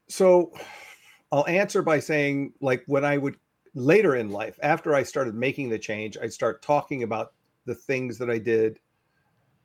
so 0.07 0.53
I'll 1.31 1.47
answer 1.47 1.81
by 1.81 1.99
saying, 1.99 2.53
like, 2.61 2.83
when 2.85 3.03
I 3.03 3.17
would 3.17 3.37
later 3.73 4.15
in 4.15 4.29
life, 4.29 4.59
after 4.61 4.93
I 4.93 5.01
started 5.01 5.33
making 5.33 5.69
the 5.69 5.79
change, 5.79 6.15
I'd 6.21 6.31
start 6.31 6.61
talking 6.61 7.01
about 7.01 7.33
the 7.65 7.73
things 7.73 8.19
that 8.19 8.29
I 8.29 8.37
did, 8.37 8.79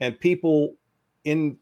and 0.00 0.18
people 0.18 0.76
in 1.24 1.59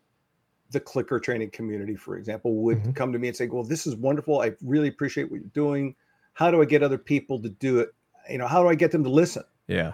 the 0.70 0.80
clicker 0.80 1.18
training 1.20 1.50
community, 1.50 1.94
for 1.96 2.16
example, 2.16 2.56
would 2.56 2.78
Mhm. 2.82 2.94
come 2.96 3.12
to 3.12 3.18
me 3.18 3.28
and 3.28 3.36
say, 3.36 3.46
Well, 3.46 3.62
this 3.64 3.86
is 3.86 3.94
wonderful. 3.96 4.40
I 4.40 4.52
really 4.62 4.88
appreciate 4.88 5.30
what 5.30 5.40
you're 5.40 5.50
doing. 5.50 5.94
How 6.34 6.50
do 6.50 6.60
I 6.60 6.64
get 6.64 6.82
other 6.82 6.98
people 6.98 7.40
to 7.42 7.48
do 7.48 7.78
it? 7.78 7.94
You 8.28 8.38
know, 8.38 8.46
how 8.46 8.62
do 8.62 8.68
I 8.68 8.74
get 8.74 8.90
them 8.90 9.04
to 9.04 9.10
listen? 9.10 9.44
Yeah, 9.68 9.92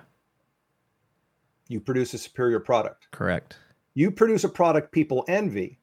You 1.68 1.80
produce 1.80 2.14
a 2.14 2.18
superior 2.18 2.60
product. 2.60 3.08
correct. 3.12 3.56
you 3.94 4.10
produce 4.10 4.44
a 4.44 4.48
product 4.48 4.90
people 4.92 5.22
envy 5.28 5.78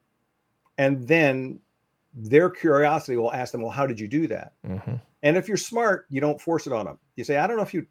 and 0.79 1.07
then 1.07 1.59
their 2.13 2.49
curiosity 2.49 3.15
will 3.17 3.31
ask 3.31 3.51
them 3.51 3.61
well 3.61 3.69
how 3.71 3.85
did 3.85 3.99
you 3.99 4.07
do 4.07 4.25
that 4.27 4.53
hmm 4.65 4.95
and 5.21 5.37
if 5.37 5.47
you're 5.47 5.57
smart 5.57 6.07
you 6.09 6.19
don't 6.19 6.41
force 6.41 6.65
it 6.65 6.73
on 6.73 6.85
them 6.87 6.97
you 7.17 7.23
say 7.23 7.37
i 7.37 7.45
don't 7.45 7.55
know 7.57 7.61
if 7.61 7.71
you 7.73 7.85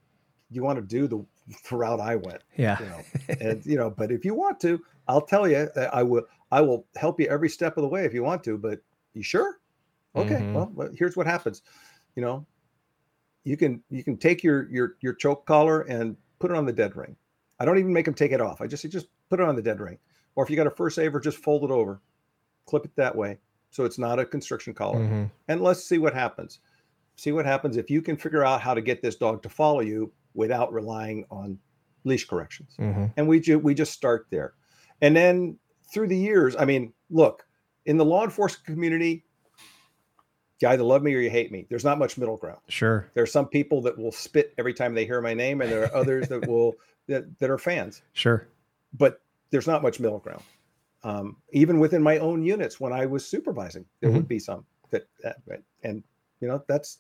you 0.51 0.65
want 0.65 0.77
to 0.77 0.83
do 0.85 1.07
the, 1.07 1.25
the 1.71 1.77
route 1.77 2.01
i 2.01 2.17
went 2.17 2.43
Yeah, 2.57 2.79
you 2.81 2.87
know 2.87 3.05
and 3.41 3.65
you 3.65 3.77
know 3.77 3.91
but 3.91 4.11
if 4.11 4.25
you 4.25 4.35
want 4.35 4.59
to 4.63 4.81
i'll 5.07 5.21
tell 5.21 5.47
you 5.49 5.69
that 5.77 5.95
i 5.95 6.03
will 6.03 6.25
i 6.53 6.61
will 6.61 6.87
help 6.97 7.21
you 7.21 7.27
every 7.29 7.49
step 7.49 7.77
of 7.77 7.83
the 7.83 7.89
way 7.89 8.05
if 8.05 8.13
you 8.15 8.23
want 8.23 8.43
to 8.45 8.57
but 8.59 8.81
you 9.15 9.23
sure 9.23 9.61
Okay, 10.17 10.37
Mhm. 10.37 10.73
well, 10.73 10.91
here's 10.95 11.17
what 11.17 11.27
happens. 11.27 11.63
You 12.17 12.23
know, 12.23 12.47
you 13.45 13.57
can 13.57 13.83
you 13.91 14.03
can 14.03 14.17
take 14.17 14.43
your 14.43 14.69
your 14.71 14.97
your 15.01 15.13
choke 15.15 15.47
collar 15.47 15.83
and 15.83 16.17
put 16.39 16.51
it 16.51 16.57
on 16.57 16.65
the 16.67 16.73
dead 16.73 16.97
ring. 16.97 17.15
I 17.61 17.65
don't 17.65 17.79
even 17.79 17.93
make 17.93 18.07
them 18.07 18.15
take 18.15 18.33
it 18.33 18.41
off. 18.41 18.61
I 18.61 18.67
just 18.67 18.83
say 18.83 18.89
just 18.89 19.09
put 19.29 19.39
it 19.39 19.47
on 19.47 19.55
the 19.55 19.63
dead 19.63 19.81
ring. 19.81 19.99
Or 20.35 20.43
if 20.43 20.51
you 20.51 20.57
got 20.57 20.67
a 20.67 20.71
fur 20.71 20.91
saver, 20.91 21.21
just 21.21 21.39
fold 21.39 21.63
it 21.65 21.71
over, 21.71 22.01
clip 22.65 22.85
it 22.85 22.97
that 22.97 23.15
way, 23.15 23.39
so 23.71 23.85
it's 23.85 23.99
not 23.99 24.19
a 24.19 24.25
constriction 24.25 24.73
collar. 24.75 24.99
Mhm. 25.01 25.31
And 25.49 25.61
let's 25.61 25.85
see 25.85 25.99
what 25.99 26.15
happens. 26.15 26.61
See 27.17 27.31
what 27.33 27.45
happens 27.47 27.77
if 27.77 27.91
you 27.91 28.01
can 28.03 28.17
figure 28.17 28.45
out 28.45 28.61
how 28.61 28.75
to 28.75 28.81
get 28.81 29.03
this 29.03 29.15
dog 29.17 29.43
to 29.43 29.49
follow 29.49 29.81
you 29.81 30.11
without 30.35 30.73
relying 30.73 31.27
on 31.31 31.59
leash 32.05 32.27
corrections 32.27 32.75
Mhm. 32.79 33.13
and 33.17 33.29
we 33.29 33.41
ju- 33.41 33.59
we 33.59 33.75
just 33.75 33.93
start 33.93 34.27
there 34.31 34.55
and 35.03 35.15
then 35.15 35.59
through 35.91 36.07
the 36.09 36.17
years 36.17 36.55
i 36.59 36.65
mean 36.65 36.93
look 37.11 37.47
in 37.87 37.97
the 37.97 38.05
law 38.05 38.25
enforcement 38.25 38.67
community 38.67 39.25
you 40.61 40.69
either 40.69 40.83
love 40.83 41.03
me 41.03 41.15
or 41.15 41.21
you 41.21 41.31
hate 41.31 41.53
me 41.53 41.67
there's 41.71 41.85
not 41.85 41.99
much 41.99 42.19
middle 42.19 42.37
ground 42.37 42.61
Sure. 42.69 43.11
there 43.15 43.23
are 43.23 43.27
some 43.27 43.47
people 43.47 43.81
that 43.83 43.97
will 43.97 44.13
spit 44.13 44.55
every 44.59 44.75
time 44.75 44.95
they 44.95 45.05
hear 45.07 45.21
my 45.21 45.35
name 45.35 45.61
and 45.61 45.71
there 45.71 45.83
are 45.85 45.95
others 45.95 46.29
that 46.29 46.45
will 46.47 46.75
that, 47.07 47.39
that 47.39 47.51
are 47.51 47.59
fans 47.59 48.03
Sure. 48.13 48.47
but 48.99 49.21
there's 49.51 49.67
not 49.67 49.83
much 49.83 50.01
middle 50.01 50.19
ground 50.19 50.45
um, 51.05 51.37
even 51.53 51.79
within 51.79 52.03
my 52.03 52.19
own 52.19 52.43
units 52.43 52.81
when 52.81 52.93
i 52.93 53.07
was 53.07 53.25
supervising 53.25 53.85
there 54.01 54.11
Mhm. 54.11 54.15
would 54.15 54.29
be 54.29 54.39
some 54.39 54.65
that, 54.91 55.07
that 55.23 55.37
and 55.85 56.03
you 56.41 56.49
know 56.49 56.63
that's 56.67 56.99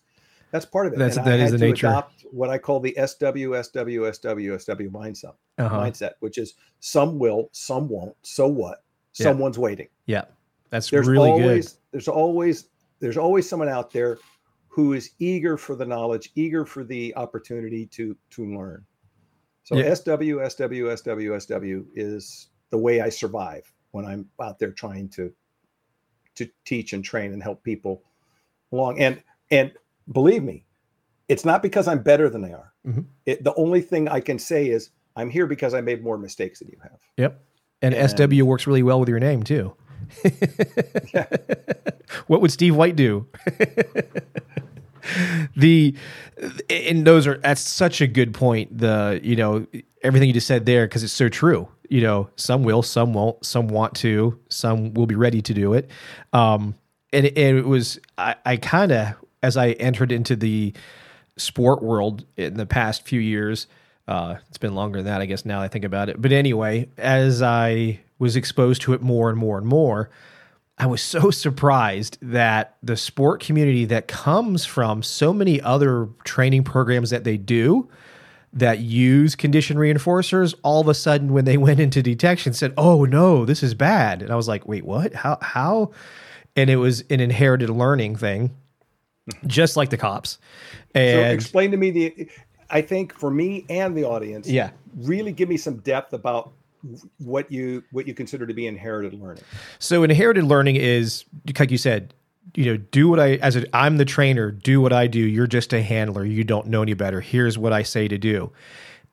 that's 0.51 0.65
part 0.67 0.87
of 0.87 0.93
it 0.95 0.99
That's- 0.99 1.17
and 1.17 1.27
that 1.27 1.41
I 1.41 1.45
is 1.45 1.53
the 1.53 1.59
nature. 1.59 1.87
adopt 1.89 2.25
what 2.31 2.51
i 2.51 2.59
call 2.59 2.81
the 2.81 2.95
sw 2.97 3.23
sw 3.55 4.05
sw 4.13 4.59
sw 4.61 4.89
mindset 4.91 5.35
Uh-huh. 5.59 5.81
mindset, 5.81 6.13
which 6.21 6.39
is 6.39 6.55
some 6.81 7.19
will, 7.19 7.49
some 7.53 7.89
won't. 7.89 8.15
So 8.23 8.47
what? 8.47 8.85
Yeah. 9.19 9.25
Someone's 9.25 9.59
waiting. 9.59 9.89
Yeah. 10.07 10.25
That's 10.71 10.91
There's 10.91 11.09
really 11.09 11.31
always 11.31 11.73
good. 11.73 11.79
there's 11.93 12.09
always 12.09 12.69
there's 13.01 13.17
always 13.17 13.49
someone 13.49 13.69
out 13.69 13.91
there 13.93 14.19
who 14.69 14.93
is 14.93 15.11
eager 15.19 15.57
for 15.57 15.75
the 15.75 15.85
knowledge, 15.87 16.31
eager 16.37 16.65
for 16.65 16.85
the 16.85 17.15
opportunity 17.17 17.87
to 17.87 18.17
to 18.31 18.47
learn. 18.57 18.85
So 19.65 19.77
Yeah. 19.77 19.95
SW, 19.95 20.39
SW, 20.49 20.89
SW, 20.97 21.35
SW 21.41 21.87
is 21.95 22.49
the 22.71 22.79
way 22.79 23.01
I 23.01 23.09
survive 23.09 23.73
when 23.91 24.05
I'm 24.05 24.29
out 24.41 24.59
there 24.59 24.71
trying 24.73 25.09
to 25.11 25.33
to 26.37 26.49
teach 26.65 26.93
and 26.93 27.05
train 27.05 27.33
and 27.33 27.43
help 27.43 27.63
people 27.65 28.03
along. 28.73 29.01
And 29.01 29.23
and 29.51 29.73
believe 30.13 30.43
me, 30.43 30.65
it's 31.29 31.45
not 31.45 31.63
because 31.63 31.87
I'm 31.89 32.03
better 32.03 32.29
than 32.31 32.43
they 32.43 32.53
are. 32.53 32.73
Mhm. 32.87 33.05
It, 33.27 33.45
the 33.45 33.55
only 33.55 33.81
thing 33.81 34.09
I 34.09 34.21
can 34.21 34.39
say 34.39 34.69
is 34.69 34.91
I'm 35.17 35.31
here 35.31 35.47
because 35.47 35.75
I 35.75 35.81
made 35.81 36.03
more 36.03 36.17
mistakes 36.19 36.61
than 36.61 36.69
you 36.69 36.79
have. 36.83 36.99
Yep. 37.17 37.45
And, 37.83 37.95
And- 37.95 38.11
SW 38.11 38.43
works 38.47 38.67
really 38.67 38.83
well 38.83 38.99
with 39.01 39.09
your 39.09 39.21
name 39.21 39.43
too. 39.43 39.75
Yeah. 41.15 41.27
What 42.27 42.41
would 42.41 42.51
Steve 42.51 42.75
White 42.75 42.97
do? 42.97 43.27
the 45.57 45.95
and 46.71 47.07
those 47.07 47.27
are 47.27 47.39
that's 47.39 47.61
such 47.61 48.01
a 48.01 48.07
good 48.07 48.35
point. 48.35 48.77
The 48.79 49.21
you 49.23 49.37
know 49.37 49.67
everything 50.03 50.29
you 50.29 50.35
just 50.35 50.47
said 50.47 50.67
there 50.67 50.87
because 50.87 51.03
it's 51.05 51.13
so 51.13 51.29
true. 51.29 51.69
You 51.91 52.03
know, 52.03 52.29
some 52.37 52.65
will, 52.65 52.83
some 52.83 53.15
won't, 53.15 53.45
some 53.47 53.69
want 53.69 53.95
to, 53.97 54.39
some 54.51 54.93
will 54.93 55.07
be 55.07 55.15
ready 55.15 55.41
to 55.41 55.55
do 55.55 55.73
it. 55.73 55.91
Um, 56.35 56.75
and, 57.15 57.25
it, 57.25 57.39
and 57.39 57.57
it 57.57 57.67
was 57.67 57.99
I, 58.19 58.35
I 58.45 58.57
kind 58.59 58.93
of 58.93 59.15
as 59.43 59.57
I 59.57 59.71
entered 59.73 60.13
into 60.13 60.37
the 60.37 60.73
sport 61.37 61.83
world 61.83 62.25
in 62.37 62.55
the 62.55 62.67
past 62.67 63.07
few 63.07 63.21
years. 63.21 63.67
Uh, 64.07 64.37
it's 64.49 64.59
been 64.59 64.75
longer 64.75 64.99
than 64.99 65.07
that, 65.07 65.21
I 65.21 65.27
guess. 65.27 65.45
Now 65.45 65.61
I 65.61 65.69
think 65.69 65.85
about 65.85 66.09
it, 66.09 66.21
but 66.21 66.33
anyway, 66.33 66.89
as 66.97 67.43
I 67.43 68.01
was 68.19 68.37
exposed 68.37 68.83
to 68.83 68.95
it 68.95 69.03
more 69.03 69.29
and 69.29 69.39
more 69.39 69.59
and 69.59 69.67
more, 69.67 70.11
I 70.79 70.87
was 70.87 71.03
so 71.03 71.31
surprised 71.31 72.19
that 72.23 72.77
the 72.83 72.97
sport 72.97 73.41
community 73.41 73.85
that 73.87 74.09
comes 74.09 74.65
from 74.65 75.03
so 75.03 75.33
many 75.33 75.61
other 75.61 76.09
training 76.25 76.65
programs 76.65 77.11
that 77.11 77.25
they 77.25 77.37
do 77.37 77.89
that 78.53 78.79
use 78.79 79.37
condition 79.37 79.77
reinforcers 79.77 80.55
all 80.63 80.81
of 80.81 80.89
a 80.89 80.95
sudden 80.95 81.33
when 81.33 81.45
they 81.45 81.57
went 81.59 81.81
into 81.81 82.03
detection 82.03 82.53
said, 82.53 82.73
"Oh 82.77 83.05
no, 83.05 83.45
this 83.45 83.63
is 83.63 83.75
bad." 83.75 84.23
And 84.23 84.33
I 84.33 84.37
was 84.37 84.49
like, 84.49 84.67
"Wait, 84.67 84.85
what? 84.85 85.15
How 85.15 85.39
how?" 85.43 85.93
And 86.57 86.71
it 86.71 86.77
was 86.77 87.05
an 87.11 87.21
inherited 87.21 87.71
learning 87.71 88.17
thing, 88.17 88.57
just 89.47 89.77
like 89.77 89.91
the 89.91 89.97
cops. 89.97 90.39
And 90.95 91.27
So 91.27 91.31
explain 91.31 91.71
to 91.71 91.77
me 91.77 91.91
the. 91.91 92.31
I 92.71 92.83
think 92.83 93.15
for 93.15 93.31
me 93.31 93.65
and 93.71 93.97
the 93.97 94.05
audience, 94.05 94.49
yeah, 94.49 94.71
really 94.97 95.33
give 95.33 95.49
me 95.49 95.57
some 95.57 95.77
depth 95.79 96.13
about 96.13 96.53
what 97.19 97.51
you 97.51 97.83
what 97.91 98.07
you 98.07 98.15
consider 98.15 98.47
to 98.47 98.55
be 98.55 98.67
inherited 98.67 99.15
learning. 99.15 99.43
So 99.79 100.03
inherited 100.03 100.45
learning 100.45 100.77
is 100.77 101.25
like 101.59 101.71
you 101.71 101.79
said, 101.79 102.15
you 102.55 102.67
know, 102.67 102.77
do 102.77 103.09
what 103.09 103.21
I 103.21 103.35
as 103.37 103.57
a, 103.57 103.77
I'm 103.77 103.97
the 103.97 104.05
trainer, 104.05 104.51
do 104.51 104.81
what 104.81 104.93
I 104.93 105.07
do. 105.07 105.21
You're 105.21 105.47
just 105.47 105.73
a 105.73 105.83
handler. 105.83 106.25
You 106.25 106.45
don't 106.45 106.67
know 106.67 106.83
any 106.83 106.95
better. 106.95 107.21
Here's 107.21 107.59
what 107.59 107.73
I 107.73 107.83
say 107.83 108.09
to 108.09 108.19
do. 108.19 108.53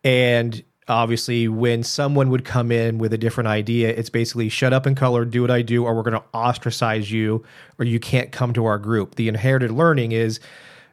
And 0.03 0.63
obviously 0.88 1.47
when 1.47 1.83
someone 1.83 2.29
would 2.29 2.45
come 2.45 2.71
in 2.71 2.97
with 2.97 3.13
a 3.13 3.17
different 3.17 3.47
idea, 3.47 3.89
it's 3.89 4.09
basically 4.09 4.49
shut 4.49 4.73
up 4.73 4.86
and 4.86 4.95
color, 4.95 5.25
do 5.25 5.41
what 5.41 5.51
I 5.51 5.61
do 5.61 5.83
or 5.83 5.95
we're 5.95 6.03
going 6.03 6.21
to 6.21 6.23
ostracize 6.33 7.11
you 7.11 7.43
or 7.79 7.86
you 7.86 7.99
can't 7.99 8.31
come 8.31 8.53
to 8.53 8.65
our 8.65 8.77
group. 8.77 9.15
The 9.15 9.27
inherited 9.27 9.71
learning 9.71 10.11
is 10.11 10.39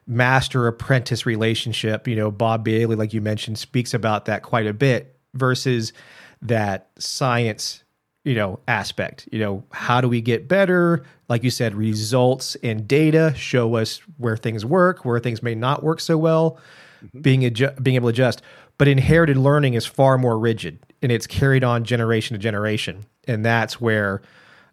master 0.07 0.67
apprentice 0.67 1.25
relationship. 1.25 2.07
You 2.07 2.15
know, 2.15 2.31
Bob 2.31 2.63
Bailey 2.63 2.95
like 2.95 3.13
you 3.13 3.21
mentioned 3.21 3.57
speaks 3.57 3.93
about 3.93 4.25
that 4.25 4.43
quite 4.43 4.67
a 4.67 4.73
bit 4.73 5.15
versus 5.33 5.93
that 6.41 6.89
science 6.97 7.83
you 8.23 8.35
know 8.35 8.59
aspect. 8.67 9.27
You 9.31 9.39
know 9.39 9.63
how 9.71 10.01
do 10.01 10.07
we 10.07 10.21
get 10.21 10.47
better? 10.47 11.03
Like 11.29 11.43
you 11.43 11.49
said 11.49 11.75
results 11.75 12.55
and 12.63 12.87
data 12.87 13.33
show 13.35 13.75
us 13.75 13.99
where 14.17 14.37
things 14.37 14.65
work 14.65 15.05
where 15.05 15.19
things 15.19 15.43
may 15.43 15.55
not 15.55 15.83
work 15.83 15.99
so 15.99 16.17
well. 16.17 16.57
Mm-hmm. 17.03 17.21
Being 17.21 17.41
adju- 17.41 17.83
being 17.83 17.95
able 17.95 18.07
to 18.07 18.13
adjust 18.13 18.41
but 18.77 18.87
inherited 18.87 19.37
learning 19.37 19.73
is 19.75 19.85
far 19.85 20.17
more 20.17 20.37
rigid 20.37 20.79
and 21.01 21.11
it's 21.11 21.27
carried 21.27 21.63
on 21.63 21.83
generation 21.83 22.33
to 22.33 22.39
generation. 22.39 23.05
And 23.27 23.45
that's 23.45 23.79
where 23.79 24.21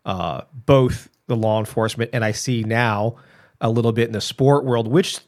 uh, 0.04 0.42
both 0.52 1.08
the 1.26 1.36
law 1.36 1.60
enforcement 1.60 2.10
and 2.12 2.24
i 2.24 2.32
see 2.32 2.64
now 2.64 3.14
a 3.60 3.70
little 3.70 3.92
bit 3.92 4.06
in 4.08 4.12
the 4.12 4.20
sport 4.20 4.64
world 4.64 4.88
which 4.88 5.18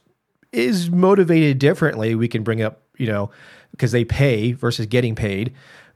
is 0.51 0.89
motivated 0.89 1.59
differently. 1.59 2.13
We 2.15 2.27
can 2.27 2.43
bring 2.43 2.61
up 2.61 2.81
you 2.97 3.07
know 3.07 3.31
because 3.71 3.91
they 3.91 4.03
pay 4.05 4.51
versus 4.51 4.85
getting 4.85 5.15
paid 5.15 5.53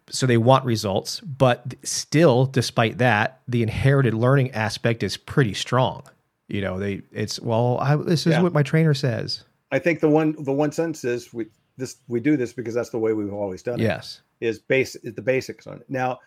so 0.09 0.25
they 0.25 0.37
want 0.37 0.63
results. 0.63 1.19
But 1.19 1.75
still 1.83 2.45
despite 2.45 2.99
that 2.99 3.41
the 3.47 3.61
inherited 3.63 4.13
learning 4.13 4.51
aspect 4.51 5.03
is 5.03 5.17
pretty 5.17 5.53
strong. 5.53 6.03
You 6.47 6.61
know 6.61 6.79
they 6.79 7.01
it's 7.11 7.39
well 7.41 7.77
I, 7.79 7.95
this 7.97 8.25
is 8.25 8.33
Yeah. 8.33 8.41
what 8.41 8.53
my 8.53 8.63
trainer 8.63 8.93
says. 8.93 9.43
I 9.71 9.79
think 9.79 9.99
the 9.99 10.09
one 10.09 10.35
the 10.39 10.53
one 10.53 10.71
sentence 10.71 11.03
is 11.03 11.33
we 11.33 11.47
this 11.77 11.97
we 12.07 12.19
do 12.19 12.35
this 12.37 12.53
because 12.53 12.73
that's 12.73 12.89
the 12.89 12.99
way 12.99 13.13
we've 13.13 13.33
always 13.33 13.63
done 13.63 13.79
it. 13.79 13.83
yes 13.83 14.21
Is 14.39 14.59
base 14.59 14.95
is 14.95 15.13
the 15.13 15.21
basics 15.21 15.67
on 15.67 15.77
it. 15.77 15.85
Now, 15.89 16.19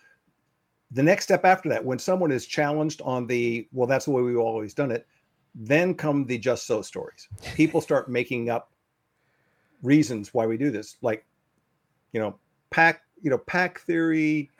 the 0.91 1.03
next 1.03 1.25
step 1.25 1.45
after 1.45 1.69
that, 1.69 1.85
when 1.85 1.99
someone 1.99 2.33
is 2.33 2.47
challenged 2.47 3.01
on 3.03 3.27
the 3.27 3.69
well, 3.73 3.87
that's 3.87 4.07
the 4.07 4.11
way 4.11 4.23
we've 4.23 4.39
always 4.39 4.75
done 4.75 4.91
it, 4.91 5.07
then 5.55 5.95
come 5.95 6.25
the 6.25 6.39
just 6.39 6.67
so 6.67 6.83
stories. 6.83 7.29
People 7.55 7.81
start 7.81 8.09
making 8.09 8.51
up 8.51 8.73
reasons 9.83 10.35
why 10.35 10.47
we 10.47 10.57
do 10.57 10.71
this, 10.71 10.97
like 11.03 11.25
you 12.13 12.21
know, 12.21 12.39
pack, 12.71 13.03
you 13.23 13.31
know, 13.31 13.39
pack 13.39 13.81
theory, 13.81 14.51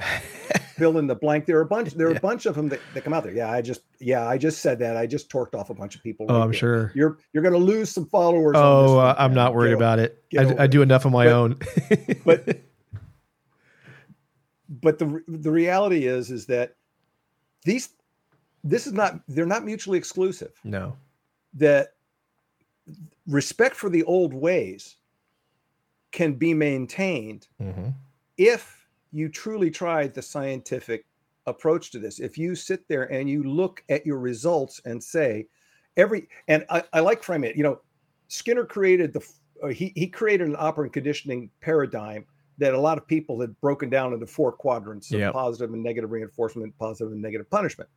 fill 0.81 0.99
in 0.99 1.07
the 1.07 1.15
blank. 1.15 1.47
There 1.47 1.59
are 1.59 1.63
a 1.63 1.67
bunch. 1.67 1.95
There 1.95 2.09
are 2.09 2.11
Yeah. 2.13 2.17
a 2.17 2.21
bunch 2.21 2.47
of 2.47 2.57
them 2.57 2.69
that, 2.71 2.81
that 2.95 3.05
come 3.05 3.13
out 3.13 3.23
there. 3.23 3.33
Yeah, 3.33 3.51
I 3.53 3.63
just 3.63 3.83
yeah, 4.01 4.27
I 4.27 4.37
just 4.39 4.61
said 4.63 4.79
that. 4.81 4.97
I 4.97 5.07
just 5.07 5.31
torqued 5.31 5.55
off 5.55 5.71
a 5.71 5.75
bunch 5.75 5.95
of 5.95 6.03
people. 6.03 6.27
oh 6.29 6.35
right 6.35 6.43
i'm 6.43 6.51
there. 6.51 6.59
sure 6.59 6.93
You're 6.97 7.19
you're 7.33 7.43
going 7.45 7.53
to 7.53 7.59
lose 7.73 7.91
some 7.91 8.07
followers. 8.07 8.57
on 8.57 8.83
this 8.85 8.91
oh 8.93 8.99
uh, 8.99 9.15
i'm 9.19 9.35
not 9.35 9.55
worried 9.55 9.71
Get 9.71 9.77
about 9.77 9.99
it 10.01 10.25
I, 10.37 10.65
I 10.65 10.67
do 10.67 10.83
enough 10.83 11.07
on 11.07 11.13
my 11.13 11.27
But- 11.27 11.33
own 11.33 11.59
but 12.25 12.61
but 14.69 14.99
the 14.99 15.23
the 15.29 15.51
reality 15.51 16.07
is 16.07 16.31
is 16.31 16.47
that 16.47 16.77
these 17.65 17.91
this 18.65 18.87
is 18.87 18.93
not 18.93 19.21
they're 19.29 19.47
not 19.47 19.65
mutually 19.65 19.99
exclusive 19.99 20.53
no 20.65 20.97
that 21.55 21.95
respect 23.27 23.75
for 23.77 23.91
the 23.91 24.03
old 24.05 24.33
ways 24.33 24.97
can 26.13 26.35
be 26.35 26.55
maintained 26.55 27.49
hmm 27.61 27.89
if 28.37 28.80
you 29.13 29.29
truly 29.29 29.71
tried 29.71 30.15
the 30.15 30.23
scientific 30.23 31.07
approach 31.47 31.91
to 31.91 31.99
this. 31.99 32.21
If 32.21 32.39
you 32.39 32.55
sit 32.55 32.87
there 32.89 33.11
and 33.13 33.29
you 33.29 33.43
look 33.43 33.83
at 33.89 34.07
your 34.07 34.19
results 34.19 34.81
and 34.85 35.03
say 35.03 35.47
every 35.97 36.29
and 36.49 36.65
i, 36.71 36.83
I 36.93 37.01
like 37.01 37.23
frame 37.23 37.43
it 37.43 37.57
you 37.57 37.65
know 37.65 37.81
skinner 38.29 38.65
created 38.65 39.13
the 39.13 39.29
uh, 39.63 39.69
he, 39.69 39.93
he 39.97 40.07
created 40.07 40.47
an 40.47 40.57
operant 40.59 40.93
conditioning 40.93 41.51
paradigm 41.61 42.25
that 42.59 42.75
a 42.75 42.79
lot 42.81 42.97
of 42.97 43.07
people 43.07 43.41
had 43.41 43.61
broken 43.61 43.91
down 43.91 44.13
into 44.13 44.27
four 44.27 44.53
quadrants 44.53 45.13
of 45.13 45.19
Yep. 45.19 45.33
positive 45.33 45.75
and 45.75 45.83
negative 45.83 46.13
reinforcement 46.13 46.77
positive 46.79 47.13
and 47.13 47.21
negative 47.21 47.51
punishment. 47.51 47.91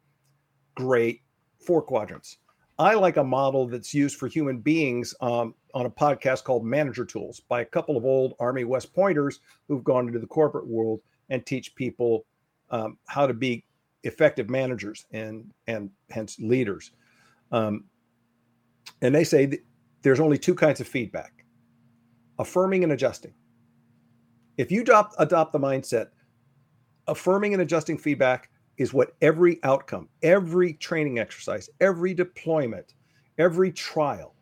Great 0.76 1.22
four 1.60 1.82
quadrants 1.82 2.38
i 2.80 2.94
like 2.94 3.18
a 3.18 3.24
model 3.24 3.68
that's 3.68 3.94
used 3.94 4.18
for 4.18 4.28
human 4.28 4.60
beings 4.60 5.14
um, 5.22 5.54
on 5.74 5.86
a 5.86 5.90
podcast 5.90 6.44
called 6.44 6.66
manager 6.66 7.06
tools 7.06 7.40
by 7.40 7.62
a 7.62 7.66
couple 7.66 7.98
of 7.98 8.06
old 8.06 8.34
army 8.40 8.64
west 8.64 8.94
pointers 8.94 9.40
who've 9.68 9.84
gone 9.84 10.08
into 10.08 10.20
the 10.20 10.28
corporate 10.28 10.68
world 10.68 11.02
and 11.30 11.46
teach 11.46 11.76
people 11.76 12.26
um, 12.72 12.98
how 13.08 13.26
to 13.28 13.34
be 13.34 13.64
effective 14.04 14.50
managers 14.50 15.06
and 15.12 15.50
and 15.68 15.90
hence 16.10 16.38
leaders. 16.40 16.92
Um, 17.52 17.86
And 19.02 19.14
they 19.14 19.24
say 19.24 19.60
there's 20.02 20.20
only 20.20 20.38
two 20.38 20.56
kinds 20.56 20.82
of 20.82 20.88
feedback 20.88 21.46
affirming 22.40 22.84
and 22.84 22.94
adjusting. 22.94 23.34
If 24.58 24.72
you 24.72 24.82
adopt, 24.82 25.16
adopt 25.20 25.54
the 25.54 25.60
mindset, 25.60 26.08
affirming 27.08 27.54
and 27.54 27.62
adjusting 27.62 27.98
feedback 27.98 28.50
is 28.78 28.94
what 28.94 29.16
every 29.22 29.60
outcome, 29.64 30.10
every 30.22 30.74
training 30.74 31.20
exercise, 31.20 31.70
every 31.80 32.14
deployment, 32.14 32.94
every 33.38 33.72
trial 33.72 34.34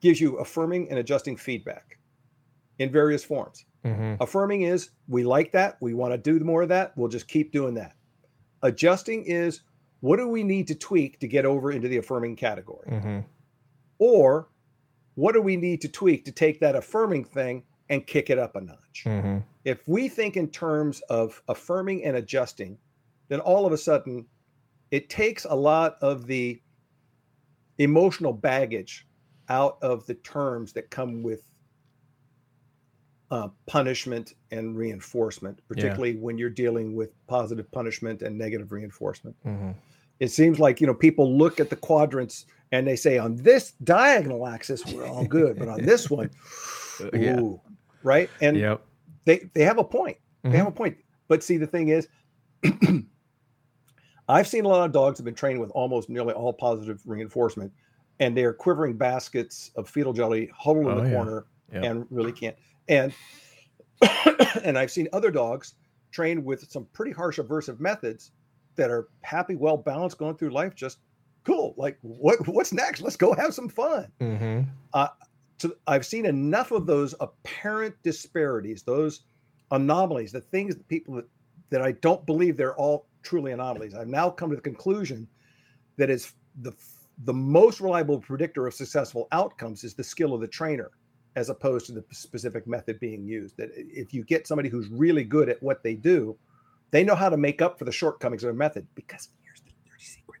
gives 0.00 0.20
you 0.20 0.36
affirming 0.36 0.88
and 0.90 0.98
adjusting 0.98 1.36
feedback 1.36 1.98
in 2.78 2.90
various 2.90 3.24
forms. 3.24 3.64
Mm-hmm. 3.84 4.22
Affirming 4.22 4.62
is 4.62 4.90
we 5.08 5.24
like 5.24 5.52
that, 5.52 5.76
we 5.80 5.94
want 5.94 6.12
to 6.12 6.18
do 6.18 6.42
more 6.44 6.62
of 6.62 6.68
that, 6.70 6.96
we'll 6.96 7.08
just 7.08 7.28
keep 7.28 7.52
doing 7.52 7.74
that. 7.74 7.94
Adjusting 8.62 9.24
is 9.24 9.62
what 10.00 10.18
do 10.18 10.28
we 10.28 10.42
need 10.42 10.68
to 10.68 10.74
tweak 10.74 11.18
to 11.20 11.28
get 11.28 11.46
over 11.46 11.72
into 11.72 11.88
the 11.88 11.96
affirming 11.96 12.36
category? 12.36 12.88
Mm-hmm. 12.90 13.20
Or 13.98 14.48
what 15.14 15.32
do 15.32 15.40
we 15.40 15.56
need 15.56 15.80
to 15.82 15.88
tweak 15.88 16.24
to 16.26 16.32
take 16.32 16.60
that 16.60 16.76
affirming 16.76 17.24
thing 17.24 17.64
and 17.88 18.06
kick 18.06 18.30
it 18.30 18.38
up 18.38 18.56
a 18.56 18.60
notch? 18.60 19.04
Mm-hmm. 19.06 19.38
If 19.64 19.86
we 19.86 20.08
think 20.08 20.36
in 20.36 20.48
terms 20.48 21.00
of 21.08 21.42
affirming 21.48 22.04
and 22.04 22.16
adjusting, 22.16 22.78
then 23.28 23.40
all 23.40 23.66
of 23.66 23.72
a 23.72 23.78
sudden 23.78 24.26
it 24.90 25.08
takes 25.08 25.44
a 25.44 25.54
lot 25.54 25.96
of 26.00 26.26
the 26.26 26.60
emotional 27.78 28.32
baggage 28.32 29.06
out 29.48 29.78
of 29.82 30.06
the 30.06 30.14
terms 30.14 30.72
that 30.72 30.90
come 30.90 31.22
with 31.22 31.42
uh, 33.30 33.48
punishment 33.66 34.34
and 34.50 34.76
reinforcement, 34.76 35.60
particularly 35.66 36.12
yeah. 36.12 36.20
when 36.20 36.38
you're 36.38 36.50
dealing 36.50 36.94
with 36.94 37.10
positive 37.26 37.70
punishment 37.72 38.22
and 38.22 38.38
negative 38.38 38.70
reinforcement. 38.70 39.34
Mm-hmm. 39.44 39.72
It 40.20 40.28
seems 40.28 40.60
like 40.60 40.80
you 40.80 40.86
know 40.86 40.94
people 40.94 41.36
look 41.36 41.58
at 41.58 41.70
the 41.70 41.76
quadrants 41.76 42.46
and 42.70 42.86
they 42.86 42.96
say 42.96 43.18
on 43.18 43.36
this 43.36 43.72
diagonal 43.82 44.46
axis 44.46 44.84
we're 44.86 45.06
all 45.06 45.24
good, 45.24 45.58
but 45.58 45.68
on 45.68 45.82
this 45.82 46.08
one, 46.18 46.30
ooh, 47.00 47.10
yeah. 47.12 47.40
right? 48.04 48.30
And 48.40 48.56
yep. 48.56 48.86
they 49.24 49.50
they 49.54 49.64
have 49.64 49.78
a 49.78 49.84
point. 49.84 50.16
Mm-hmm. 50.16 50.50
They 50.52 50.56
have 50.58 50.66
mm-hmm. 50.66 50.74
a 50.74 50.76
point. 50.76 50.98
But 51.26 51.42
see, 51.42 51.56
the 51.56 51.66
thing 51.66 51.88
is, 51.88 52.06
I've 54.28 54.46
seen 54.46 54.64
a 54.64 54.68
lot 54.68 54.84
of 54.84 54.92
dogs 54.92 55.18
have 55.18 55.24
been 55.24 55.34
trained 55.34 55.60
with 55.60 55.70
almost 55.70 56.08
nearly 56.08 56.32
all 56.32 56.52
positive 56.52 57.00
reinforcement, 57.04 57.72
and 58.20 58.36
they're 58.36 58.54
quivering 58.54 58.96
baskets 58.96 59.70
of 59.76 59.88
fetal 59.88 60.12
jelly 60.12 60.50
huddled 60.56 60.86
in 60.86 60.92
oh, 60.92 61.00
the 61.00 61.08
yeah. 61.08 61.14
corner 61.14 61.46
yep. 61.72 61.84
and 61.84 62.06
really 62.10 62.32
can't. 62.32 62.56
And 62.88 63.12
and 64.64 64.78
I've 64.78 64.90
seen 64.90 65.08
other 65.12 65.30
dogs 65.30 65.74
trained 66.10 66.44
with 66.44 66.70
some 66.70 66.86
pretty 66.92 67.12
harsh 67.12 67.38
aversive 67.38 67.80
methods 67.80 68.32
that 68.76 68.90
are 68.90 69.08
happy, 69.22 69.56
well 69.56 69.76
balanced, 69.76 70.18
going 70.18 70.36
through 70.36 70.50
life, 70.50 70.74
just 70.74 70.98
cool. 71.44 71.74
Like 71.76 71.98
what 72.02 72.46
what's 72.48 72.72
next? 72.72 73.02
Let's 73.02 73.16
go 73.16 73.34
have 73.34 73.54
some 73.54 73.68
fun. 73.68 74.08
Mm-hmm. 74.20 74.62
Uh, 74.92 75.08
so 75.58 75.72
I've 75.86 76.06
seen 76.06 76.26
enough 76.26 76.72
of 76.72 76.86
those 76.86 77.14
apparent 77.20 77.94
disparities, 78.02 78.82
those 78.82 79.22
anomalies, 79.70 80.32
the 80.32 80.40
things 80.40 80.74
that 80.76 80.88
people 80.88 81.22
that 81.70 81.82
I 81.82 81.92
don't 81.92 82.24
believe 82.26 82.56
they're 82.56 82.76
all 82.76 83.06
truly 83.24 83.52
anomalies. 83.52 83.94
I've 83.94 84.08
now 84.08 84.30
come 84.30 84.50
to 84.50 84.56
the 84.56 84.62
conclusion 84.62 85.26
that 85.96 86.10
is 86.10 86.32
the 86.60 86.72
the 87.24 87.32
most 87.32 87.80
reliable 87.80 88.18
predictor 88.18 88.66
of 88.66 88.74
successful 88.74 89.28
outcomes 89.30 89.84
is 89.84 89.94
the 89.94 90.02
skill 90.02 90.34
of 90.34 90.40
the 90.40 90.48
trainer 90.48 90.90
as 91.36 91.48
opposed 91.48 91.86
to 91.86 91.92
the 91.92 92.04
specific 92.10 92.66
method 92.66 92.98
being 93.00 93.24
used. 93.24 93.56
That 93.56 93.70
if 93.74 94.12
you 94.12 94.24
get 94.24 94.46
somebody 94.46 94.68
who's 94.68 94.88
really 94.88 95.24
good 95.24 95.48
at 95.48 95.62
what 95.62 95.82
they 95.82 95.94
do, 95.94 96.36
they 96.90 97.04
know 97.04 97.14
how 97.14 97.28
to 97.28 97.36
make 97.36 97.62
up 97.62 97.78
for 97.78 97.84
the 97.84 97.92
shortcomings 97.92 98.42
of 98.42 98.48
their 98.48 98.54
method. 98.54 98.86
Because 98.94 99.28
here's 99.42 99.60
the 99.60 99.70
dirty 99.88 100.04
secret 100.04 100.40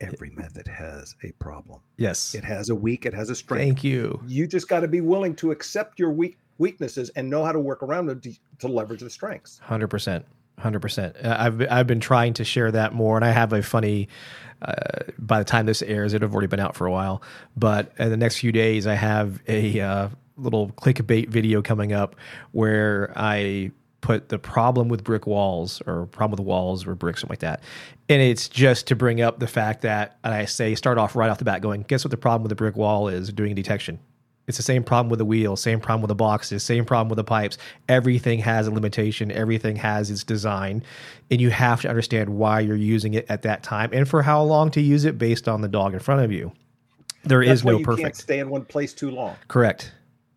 every 0.00 0.30
method 0.30 0.66
has 0.66 1.14
a 1.24 1.32
problem. 1.32 1.80
Yes. 1.96 2.34
It 2.34 2.44
has 2.44 2.68
a 2.70 2.74
weak, 2.74 3.06
it 3.06 3.14
has 3.14 3.30
a 3.30 3.34
strength. 3.34 3.62
Thank 3.62 3.84
you. 3.84 4.20
You 4.26 4.46
just 4.46 4.68
got 4.68 4.80
to 4.80 4.88
be 4.88 5.00
willing 5.00 5.34
to 5.36 5.50
accept 5.50 5.98
your 5.98 6.10
weak 6.10 6.38
weaknesses 6.58 7.10
and 7.16 7.28
know 7.28 7.44
how 7.44 7.52
to 7.52 7.58
work 7.58 7.82
around 7.82 8.06
them 8.06 8.20
to, 8.20 8.32
to 8.60 8.68
leverage 8.68 9.00
the 9.00 9.10
strengths. 9.10 9.60
100%. 9.66 10.22
Hundred 10.58 10.80
percent. 10.80 11.16
I've 11.22 11.60
I've 11.70 11.86
been 11.86 12.00
trying 12.00 12.34
to 12.34 12.44
share 12.44 12.70
that 12.70 12.94
more, 12.94 13.16
and 13.16 13.24
I 13.24 13.30
have 13.30 13.52
a 13.52 13.62
funny. 13.62 14.08
Uh, 14.62 14.72
by 15.18 15.38
the 15.38 15.44
time 15.44 15.66
this 15.66 15.82
airs, 15.82 16.14
it'll 16.14 16.28
have 16.28 16.34
already 16.34 16.46
been 16.46 16.60
out 16.60 16.74
for 16.74 16.86
a 16.86 16.90
while. 16.90 17.22
But 17.56 17.92
in 17.98 18.08
the 18.08 18.16
next 18.16 18.38
few 18.38 18.50
days, 18.50 18.86
I 18.86 18.94
have 18.94 19.42
a 19.46 19.80
uh, 19.80 20.08
little 20.36 20.70
clickbait 20.70 21.28
video 21.28 21.60
coming 21.60 21.92
up 21.92 22.16
where 22.52 23.12
I 23.14 23.72
put 24.00 24.28
the 24.28 24.38
problem 24.38 24.88
with 24.88 25.02
brick 25.02 25.26
walls 25.26 25.82
or 25.86 26.06
problem 26.06 26.38
with 26.38 26.46
walls 26.46 26.86
or 26.86 26.94
bricks, 26.94 27.20
something 27.20 27.32
like 27.32 27.38
that. 27.40 27.62
And 28.08 28.20
it's 28.20 28.48
just 28.48 28.86
to 28.88 28.96
bring 28.96 29.20
up 29.20 29.38
the 29.38 29.46
fact 29.46 29.82
that 29.82 30.18
I 30.22 30.44
say 30.44 30.74
start 30.74 30.98
off 30.98 31.16
right 31.16 31.30
off 31.30 31.38
the 31.38 31.44
bat 31.44 31.62
going, 31.62 31.82
guess 31.82 32.04
what 32.04 32.10
the 32.10 32.16
problem 32.18 32.42
with 32.42 32.50
the 32.50 32.54
brick 32.54 32.76
wall 32.76 33.08
is 33.08 33.32
doing 33.32 33.54
detection. 33.54 33.98
It's 34.46 34.58
the 34.58 34.62
same 34.62 34.84
problem 34.84 35.08
with 35.08 35.18
the 35.18 35.24
wheel, 35.24 35.56
same 35.56 35.80
problem 35.80 36.02
with 36.02 36.08
the 36.08 36.14
boxes, 36.14 36.62
same 36.62 36.84
problem 36.84 37.08
with 37.08 37.16
the 37.16 37.24
pipes. 37.24 37.56
Everything 37.88 38.38
has 38.40 38.66
a 38.66 38.70
limitation, 38.70 39.30
everything 39.32 39.76
has 39.76 40.10
its 40.10 40.22
design, 40.22 40.82
and 41.30 41.40
you 41.40 41.50
have 41.50 41.80
to 41.82 41.88
understand 41.88 42.28
why 42.28 42.60
you're 42.60 42.76
using 42.76 43.14
it 43.14 43.24
at 43.28 43.42
that 43.42 43.62
time 43.62 43.90
and 43.92 44.08
for 44.08 44.22
how 44.22 44.42
long 44.42 44.70
to 44.72 44.80
use 44.80 45.04
it 45.04 45.16
based 45.16 45.48
on 45.48 45.62
the 45.62 45.68
dog 45.68 45.94
in 45.94 46.00
front 46.00 46.22
of 46.22 46.30
you. 46.30 46.52
There 47.24 47.44
That's 47.44 47.60
is 47.60 47.64
no 47.64 47.78
you 47.78 47.84
perfect. 47.84 48.04
Can't 48.04 48.16
stay 48.16 48.38
in 48.38 48.50
one 48.50 48.66
place 48.66 48.92
too 48.92 49.10
long. 49.10 49.36
Correct. 49.48 49.92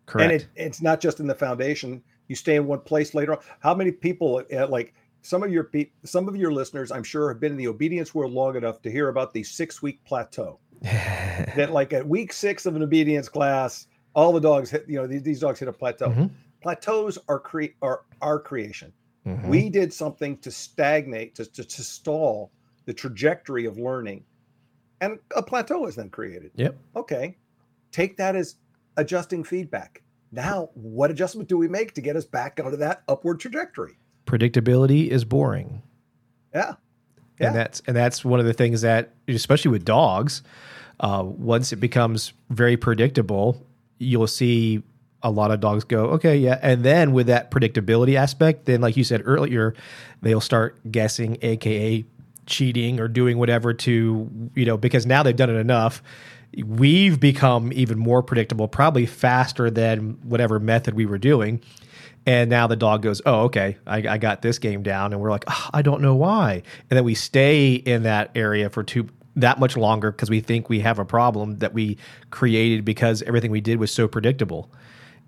Correct. 0.06 0.32
And 0.32 0.40
it, 0.40 0.48
it's 0.56 0.80
not 0.80 1.00
just 1.00 1.20
in 1.20 1.26
the 1.26 1.34
foundation. 1.34 2.02
You 2.28 2.34
stay 2.34 2.56
in 2.56 2.66
one 2.66 2.80
place 2.80 3.14
later 3.14 3.32
on. 3.32 3.40
How 3.60 3.74
many 3.74 3.92
people 3.92 4.42
uh, 4.54 4.66
like 4.68 4.94
some 5.22 5.42
of 5.42 5.50
your 5.50 5.64
pe- 5.64 5.90
some 6.04 6.28
of 6.28 6.36
your 6.36 6.52
listeners, 6.52 6.90
I'm 6.90 7.02
sure, 7.02 7.28
have 7.28 7.40
been 7.40 7.52
in 7.52 7.58
the 7.58 7.68
obedience 7.68 8.14
world 8.14 8.32
long 8.32 8.56
enough 8.56 8.80
to 8.82 8.90
hear 8.90 9.08
about 9.08 9.32
the 9.32 9.42
six 9.42 9.82
week 9.82 10.02
plateau. 10.04 10.58
that 10.82 11.70
like 11.72 11.92
at 11.92 12.06
week 12.06 12.32
six 12.32 12.64
of 12.64 12.76
an 12.76 12.82
obedience 12.82 13.28
class, 13.28 13.88
all 14.14 14.32
the 14.32 14.40
dogs 14.40 14.70
hit. 14.70 14.84
You 14.88 14.98
know, 14.98 15.06
these, 15.06 15.22
these 15.22 15.40
dogs 15.40 15.58
hit 15.58 15.68
a 15.68 15.72
plateau. 15.72 16.10
Mm-hmm. 16.10 16.26
Plateaus 16.62 17.18
are 17.28 17.38
cre- 17.38 17.74
are 17.82 18.02
our 18.20 18.38
creation. 18.38 18.92
Mm-hmm. 19.26 19.48
We 19.48 19.68
did 19.68 19.92
something 19.92 20.38
to 20.38 20.50
stagnate, 20.50 21.34
to, 21.34 21.44
to, 21.44 21.64
to 21.64 21.82
stall 21.82 22.50
the 22.86 22.94
trajectory 22.94 23.66
of 23.66 23.78
learning, 23.78 24.24
and 25.00 25.18
a 25.36 25.42
plateau 25.42 25.86
is 25.86 25.96
then 25.96 26.08
created. 26.10 26.50
Yep. 26.54 26.76
Okay, 26.96 27.36
take 27.92 28.16
that 28.16 28.34
as 28.34 28.56
adjusting 28.96 29.44
feedback. 29.44 30.02
Now, 30.32 30.70
what 30.74 31.10
adjustment 31.10 31.48
do 31.48 31.56
we 31.56 31.68
make 31.68 31.94
to 31.94 32.00
get 32.00 32.16
us 32.16 32.24
back 32.24 32.60
onto 32.62 32.76
that 32.78 33.02
upward 33.08 33.40
trajectory? 33.40 33.98
Predictability 34.26 35.08
is 35.08 35.24
boring. 35.24 35.82
Yeah. 36.54 36.74
yeah. 37.40 37.46
And 37.46 37.56
that's 37.56 37.82
and 37.86 37.96
that's 37.96 38.24
one 38.24 38.40
of 38.40 38.46
the 38.46 38.52
things 38.52 38.80
that 38.82 39.14
especially 39.26 39.70
with 39.70 39.84
dogs, 39.84 40.42
uh, 41.00 41.22
once 41.24 41.72
it 41.72 41.76
becomes 41.76 42.32
very 42.50 42.76
predictable, 42.76 43.64
you'll 43.98 44.26
see 44.26 44.82
a 45.22 45.30
lot 45.30 45.50
of 45.50 45.60
dogs 45.60 45.84
go, 45.84 46.06
okay, 46.10 46.36
yeah. 46.36 46.58
And 46.62 46.84
then 46.84 47.12
with 47.12 47.26
that 47.26 47.50
predictability 47.50 48.14
aspect, 48.14 48.66
then 48.66 48.80
like 48.80 48.96
you 48.96 49.04
said 49.04 49.22
earlier, 49.24 49.74
they'll 50.22 50.40
start 50.40 50.78
guessing, 50.90 51.38
aka 51.42 52.04
cheating 52.46 52.98
or 53.00 53.08
doing 53.08 53.36
whatever 53.38 53.74
to, 53.74 54.50
you 54.54 54.64
know, 54.64 54.76
because 54.76 55.06
now 55.06 55.22
they've 55.22 55.36
done 55.36 55.50
it 55.50 55.56
enough 55.56 56.02
we've 56.64 57.20
become 57.20 57.72
even 57.72 57.98
more 57.98 58.22
predictable, 58.22 58.68
probably 58.68 59.06
faster 59.06 59.70
than 59.70 60.18
whatever 60.22 60.58
method 60.58 60.94
we 60.94 61.06
were 61.06 61.18
doing. 61.18 61.60
And 62.26 62.50
now 62.50 62.66
the 62.66 62.76
dog 62.76 63.02
goes, 63.02 63.22
Oh, 63.24 63.42
okay, 63.42 63.78
I, 63.86 63.96
I 64.08 64.18
got 64.18 64.42
this 64.42 64.58
game 64.58 64.82
down. 64.82 65.12
And 65.12 65.22
we're 65.22 65.30
like, 65.30 65.44
oh, 65.46 65.70
I 65.72 65.82
don't 65.82 66.02
know 66.02 66.14
why. 66.14 66.62
And 66.90 66.96
then 66.96 67.04
we 67.04 67.14
stay 67.14 67.74
in 67.74 68.02
that 68.02 68.30
area 68.34 68.68
for 68.70 68.82
two 68.82 69.08
that 69.40 69.58
much 69.58 69.76
longer 69.76 70.10
because 70.10 70.30
we 70.30 70.40
think 70.40 70.68
we 70.68 70.80
have 70.80 70.98
a 70.98 71.04
problem 71.04 71.58
that 71.58 71.74
we 71.74 71.98
created 72.30 72.84
because 72.84 73.22
everything 73.22 73.50
we 73.50 73.60
did 73.60 73.78
was 73.78 73.92
so 73.92 74.08
predictable. 74.08 74.70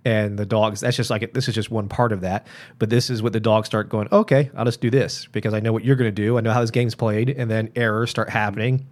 And 0.04 0.38
the 0.38 0.46
dogs, 0.46 0.80
that's 0.80 0.96
just 0.96 1.10
like 1.10 1.34
this 1.34 1.46
is 1.46 1.54
just 1.54 1.70
one 1.70 1.88
part 1.88 2.12
of 2.12 2.22
that. 2.22 2.46
But 2.78 2.88
this 2.88 3.10
is 3.10 3.22
what 3.22 3.34
the 3.34 3.40
dogs 3.40 3.66
start 3.66 3.90
going, 3.90 4.08
okay, 4.10 4.50
I'll 4.56 4.64
just 4.64 4.80
do 4.80 4.90
this 4.90 5.26
because 5.26 5.52
I 5.52 5.60
know 5.60 5.72
what 5.72 5.84
you're 5.84 5.96
going 5.96 6.08
to 6.08 6.22
do. 6.22 6.38
I 6.38 6.40
know 6.40 6.52
how 6.52 6.60
this 6.62 6.70
game's 6.70 6.94
played. 6.94 7.28
And 7.28 7.50
then 7.50 7.70
errors 7.76 8.08
start 8.10 8.30
happening 8.30 8.86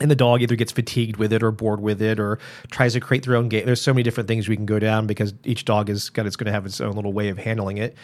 and 0.00 0.10
the 0.10 0.16
dog 0.16 0.42
either 0.42 0.56
gets 0.56 0.72
fatigued 0.72 1.16
with 1.16 1.32
it 1.32 1.42
or 1.42 1.50
bored 1.50 1.80
with 1.80 2.00
it 2.00 2.20
or 2.20 2.38
tries 2.70 2.92
to 2.92 3.00
create 3.00 3.24
their 3.24 3.36
own 3.36 3.48
game. 3.48 3.66
There's 3.66 3.80
so 3.80 3.92
many 3.92 4.02
different 4.02 4.28
things 4.28 4.48
we 4.48 4.56
can 4.56 4.66
go 4.66 4.78
down 4.78 5.06
because 5.06 5.34
each 5.44 5.64
dog 5.64 5.90
is 5.90 6.10
got 6.10 6.26
it's 6.26 6.36
going 6.36 6.46
to 6.46 6.52
have 6.52 6.66
its 6.66 6.80
own 6.80 6.92
little 6.92 7.12
way 7.12 7.28
of 7.28 7.38
handling 7.38 7.78
it. 7.78 7.96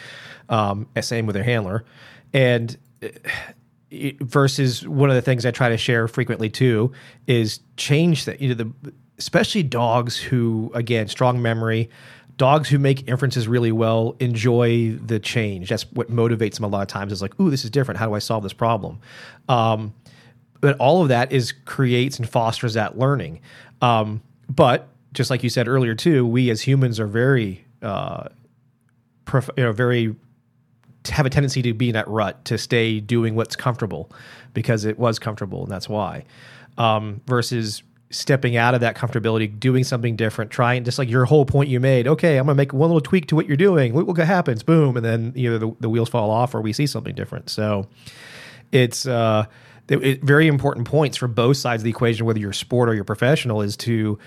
Um, 0.49 0.89
same 1.01 1.27
with 1.27 1.35
their 1.35 1.45
handler, 1.45 1.85
and 2.33 2.77
it, 3.95 4.21
versus 4.21 4.87
one 4.87 5.11
of 5.11 5.17
the 5.17 5.23
things 5.23 5.47
I 5.47 5.51
try 5.51 5.69
to 5.69 5.77
share 5.77 6.09
frequently 6.09 6.51
too 6.51 6.93
is 7.27 7.61
change 7.77 8.25
that 8.25 8.41
you 8.41 8.49
know 8.49 8.55
the 8.55 8.93
especially 9.19 9.63
dogs 9.63 10.17
who 10.19 10.71
again 10.75 11.09
strong 11.09 11.41
memory. 11.41 11.91
Dogs 12.37 12.69
who 12.69 12.81
make 12.81 13.09
inferences 13.09 13.47
really 13.47 13.71
well 13.71 14.17
enjoy 14.19 14.97
the 14.97 15.21
change. 15.21 15.69
That's 15.69 15.85
what 15.93 16.11
motivates 16.11 16.57
them 16.57 16.65
a 16.65 16.69
lot 16.69 16.83
of 16.83 16.89
times. 16.89 17.13
Is 17.13 17.23
like, 17.23 17.39
"Ooh, 17.39 17.49
this 17.49 17.65
is 17.65 17.71
different. 17.71 17.99
How 17.99 18.09
do 18.09 18.15
I 18.15 18.19
solve 18.19 18.43
this 18.43 18.53
problem?" 18.53 18.99
Um, 19.49 19.95
but 20.61 20.77
all 20.79 21.03
of 21.03 21.09
that 21.09 21.31
is 21.31 21.53
creates 21.53 22.19
and 22.19 22.29
fosters 22.29 22.75
that 22.75 22.99
learning. 22.99 23.41
Um, 23.81 24.23
but 24.49 24.89
just 25.13 25.31
like 25.31 25.43
you 25.45 25.51
said 25.51 25.69
earlier 25.69 25.95
too, 25.95 26.27
we 26.27 26.51
as 26.51 26.63
humans 26.63 26.99
are 26.99 27.07
very, 27.07 27.65
uh, 27.83 28.29
prof- 29.25 29.51
you 29.57 29.63
know, 29.63 29.73
very 29.73 30.17
have 31.09 31.27
a 31.27 31.31
tendency 31.31 31.63
to 31.63 31.75
be 31.75 31.89
in 31.89 31.95
that 31.95 32.09
rut 32.09 32.45
to 32.47 32.59
stay 32.59 33.01
doing 33.01 33.35
what's 33.35 33.57
comfortable 33.57 34.11
because 34.55 34.85
it 34.85 34.99
was 34.99 35.19
comfortable 35.19 35.63
and 35.63 35.71
that's 35.71 35.89
why. 35.89 36.25
Um, 36.79 37.21
versus 37.27 37.83
stepping 38.11 38.57
out 38.57 38.75
of 38.75 38.81
that 38.81 38.97
comfortability, 38.97 39.59
doing 39.59 39.85
something 39.85 40.17
different, 40.17 40.51
trying 40.51 40.85
just 40.85 40.99
like 40.99 41.09
your 41.09 41.25
whole 41.25 41.45
point 41.45 41.69
you 41.69 41.81
made. 41.81 42.07
Okay, 42.07 42.39
I'm 42.39 42.47
gonna 42.47 42.55
make 42.55 42.73
one 42.73 42.89
little 42.89 43.01
tweak 43.01 43.27
to 43.27 43.37
what 43.37 43.47
you're 43.47 43.57
doing. 43.57 43.93
What, 43.93 44.07
what 44.07 44.17
happens? 44.19 44.63
Boom, 44.63 44.97
and 44.97 45.05
then 45.05 45.33
either 45.35 45.59
the, 45.59 45.75
the 45.81 45.89
wheels 45.89 46.09
fall 46.09 46.31
off 46.31 46.55
or 46.55 46.61
we 46.61 46.73
see 46.73 46.87
something 46.87 47.15
different. 47.15 47.51
So 47.51 47.89
it's 48.73 49.07
uh, 49.07 49.47
it, 49.89 50.03
it, 50.05 50.23
very 50.23 50.47
important 50.47 50.87
points 50.87 51.17
for 51.17 51.29
both 51.29 51.57
sides 51.57 51.83
of 51.83 51.85
the 51.85 51.91
equation, 51.91 52.25
whether 52.25 52.39
you're 52.39 52.53
sport 52.53 52.89
or 52.89 52.95
you're 52.95 53.05
professional, 53.05 53.61
is 53.61 53.77
to 53.79 54.19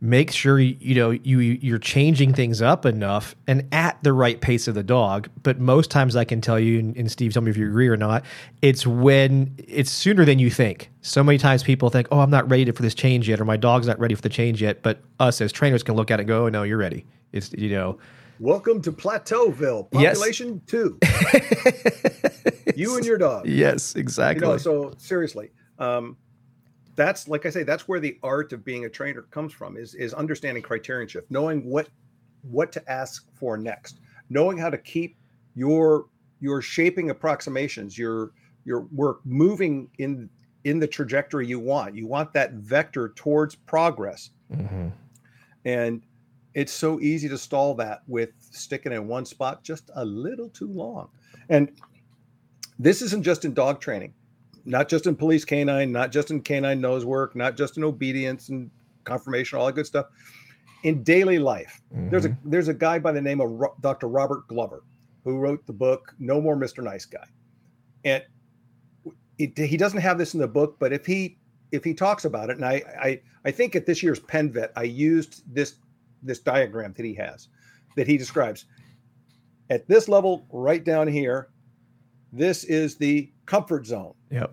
make 0.00 0.30
sure 0.30 0.58
you 0.58 0.94
know 0.94 1.10
you 1.10 1.38
you're 1.38 1.78
changing 1.78 2.34
things 2.34 2.60
up 2.60 2.84
enough 2.84 3.34
and 3.46 3.66
at 3.72 4.02
the 4.02 4.12
right 4.12 4.40
pace 4.40 4.68
of 4.68 4.74
the 4.74 4.82
dog. 4.82 5.28
But 5.42 5.58
most 5.58 5.90
times 5.90 6.16
i 6.16 6.24
can 6.24 6.40
tell 6.40 6.58
you 6.58 6.78
and, 6.78 7.10
steve 7.10 7.32
tell 7.32 7.42
me 7.42 7.50
if 7.50 7.56
you 7.56 7.66
agree 7.66 7.88
or 7.88 7.96
not 7.96 8.24
it's 8.60 8.86
when 8.86 9.54
it's 9.58 9.90
sooner 9.90 10.24
than 10.24 10.38
you 10.38 10.50
think. 10.50 10.90
So 11.00 11.22
many 11.24 11.38
times 11.38 11.62
people 11.62 11.90
think 11.90 12.08
oh 12.10 12.20
i'm 12.20 12.30
not 12.30 12.48
ready 12.50 12.70
for 12.70 12.82
this 12.82 12.94
change 12.94 13.28
yet 13.28 13.40
or 13.40 13.44
my 13.44 13.56
dog's 13.56 13.86
not 13.86 13.98
ready 13.98 14.14
for 14.14 14.22
the 14.22 14.28
change 14.28 14.60
yet. 14.60 14.82
But 14.82 15.00
us 15.20 15.40
as 15.40 15.52
trainers 15.52 15.82
can 15.82 15.94
look 15.94 16.10
at 16.10 16.20
it 16.20 16.22
and 16.22 16.28
go 16.28 16.46
oh 16.46 16.48
no 16.48 16.62
you're 16.62 16.78
ready. 16.78 17.06
It's 17.32 17.52
you 17.52 17.70
know. 17.70 17.98
Welcome 18.40 18.82
to 18.82 18.92
plateauville 18.92 19.84
population 19.84 20.60
yes. 20.66 20.70
two. 20.70 20.98
You 22.76 22.96
and 22.96 23.06
your 23.06 23.18
dog. 23.18 23.46
Yes 23.46 23.94
exactly. 23.94 24.44
You 24.46 24.52
know, 24.52 24.58
so 24.58 24.92
seriously 24.98 25.50
um, 25.78 26.16
that's 26.96 27.28
like 27.28 27.46
I 27.46 27.50
say, 27.50 27.62
that's 27.62 27.88
where 27.88 28.00
the 28.00 28.18
art 28.22 28.52
of 28.52 28.64
being 28.64 28.84
a 28.84 28.88
trainer 28.88 29.22
comes 29.22 29.52
from 29.52 29.76
is 29.76 29.94
is 29.94 30.14
understanding 30.14 30.62
criterion 30.62 31.08
shift, 31.08 31.30
knowing 31.30 31.64
what 31.64 31.88
what 32.42 32.72
to 32.72 32.90
ask 32.90 33.28
for 33.34 33.56
next, 33.56 34.00
knowing 34.30 34.58
how 34.58 34.70
to 34.70 34.78
keep 34.78 35.16
your 35.54 36.06
your 36.40 36.60
shaping 36.60 37.10
approximations, 37.10 37.98
your 37.98 38.32
your 38.64 38.80
work 38.92 39.20
moving 39.24 39.88
in 39.98 40.28
in 40.64 40.78
the 40.78 40.86
trajectory 40.86 41.46
you 41.46 41.60
want. 41.60 41.94
You 41.94 42.06
want 42.06 42.32
that 42.32 42.52
vector 42.54 43.12
towards 43.16 43.54
progress. 43.54 44.30
Mm-hmm. 44.52 44.88
And 45.64 46.02
it's 46.54 46.72
so 46.72 47.00
easy 47.00 47.28
to 47.28 47.38
stall 47.38 47.74
that 47.74 48.02
with 48.06 48.30
sticking 48.38 48.92
in 48.92 49.08
one 49.08 49.24
spot 49.24 49.62
just 49.62 49.90
a 49.96 50.04
little 50.04 50.48
too 50.48 50.68
long. 50.68 51.08
And 51.48 51.72
this 52.78 53.02
isn't 53.02 53.22
just 53.22 53.44
in 53.44 53.54
dog 53.54 53.80
training 53.80 54.14
not 54.64 54.88
just 54.88 55.06
in 55.06 55.14
police 55.16 55.44
canine, 55.44 55.92
not 55.92 56.10
just 56.10 56.30
in 56.30 56.40
canine 56.40 56.80
nose 56.80 57.04
work, 57.04 57.36
not 57.36 57.56
just 57.56 57.76
in 57.76 57.84
obedience 57.84 58.48
and 58.48 58.70
conformation, 59.04 59.58
all 59.58 59.66
that 59.66 59.74
good 59.74 59.86
stuff. 59.86 60.06
In 60.82 61.02
daily 61.02 61.38
life, 61.38 61.80
mm-hmm. 61.94 62.10
there's 62.10 62.24
a 62.24 62.30
mm-hmm. 62.30 62.50
there's 62.50 62.68
a 62.68 62.74
guy 62.74 62.98
by 62.98 63.12
the 63.12 63.20
name 63.20 63.40
of 63.40 63.80
Dr. 63.80 64.08
Robert 64.08 64.46
Glover 64.48 64.84
who 65.24 65.38
wrote 65.38 65.66
the 65.66 65.72
book 65.72 66.14
No 66.18 66.40
More 66.40 66.56
Mr. 66.56 66.82
Nice 66.82 67.06
Guy, 67.06 67.24
and 68.04 68.22
it, 69.38 69.56
he 69.56 69.76
doesn't 69.76 70.00
have 70.00 70.18
this 70.18 70.34
in 70.34 70.40
the 70.40 70.48
book, 70.48 70.76
but 70.78 70.92
if 70.92 71.06
he 71.06 71.38
if 71.72 71.82
he 71.82 71.94
talks 71.94 72.24
about 72.24 72.50
it, 72.50 72.56
and 72.56 72.64
I 72.64 72.82
I 73.00 73.20
I 73.44 73.50
think 73.50 73.74
at 73.74 73.86
this 73.86 74.02
year's 74.02 74.20
Penn 74.20 74.52
Vet 74.52 74.72
I 74.76 74.84
used 74.84 75.42
this 75.52 75.76
this 76.22 76.38
diagram 76.38 76.92
that 76.96 77.04
he 77.04 77.14
has 77.14 77.48
that 77.96 78.06
he 78.06 78.16
describes 78.16 78.66
at 79.70 79.86
this 79.88 80.08
level 80.08 80.46
right 80.50 80.84
down 80.84 81.08
here. 81.08 81.48
This 82.32 82.64
is 82.64 82.96
the 82.96 83.30
comfort 83.46 83.86
zone. 83.86 84.14
Yep. 84.34 84.52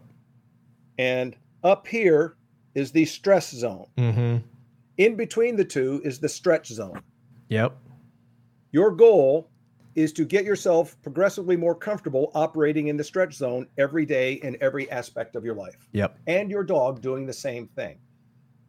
And 0.99 1.36
up 1.63 1.88
here 1.88 2.36
is 2.75 2.91
the 2.91 3.05
stress 3.05 3.49
zone. 3.49 3.88
Mm-hmm. 3.97 4.38
In 4.97 5.15
between 5.15 5.55
the 5.55 5.65
two 5.65 6.01
is 6.05 6.19
the 6.19 6.29
stretch 6.29 6.67
zone. 6.67 7.01
Yep. 7.49 7.75
Your 8.71 8.91
goal 8.91 9.49
is 9.95 10.13
to 10.13 10.23
get 10.23 10.45
yourself 10.45 10.95
progressively 11.01 11.57
more 11.57 11.75
comfortable 11.75 12.32
operating 12.36 12.88
in 12.88 12.95
the 12.95 13.03
stretch 13.03 13.34
zone 13.34 13.67
every 13.77 14.05
day 14.05 14.34
in 14.36 14.55
every 14.61 14.89
aspect 14.91 15.36
of 15.36 15.43
your 15.43 15.55
life. 15.55 15.89
Yep. 15.93 16.19
And 16.27 16.51
your 16.51 16.63
dog 16.63 17.01
doing 17.01 17.25
the 17.25 17.34
same 17.34 17.67
thing. 17.75 17.97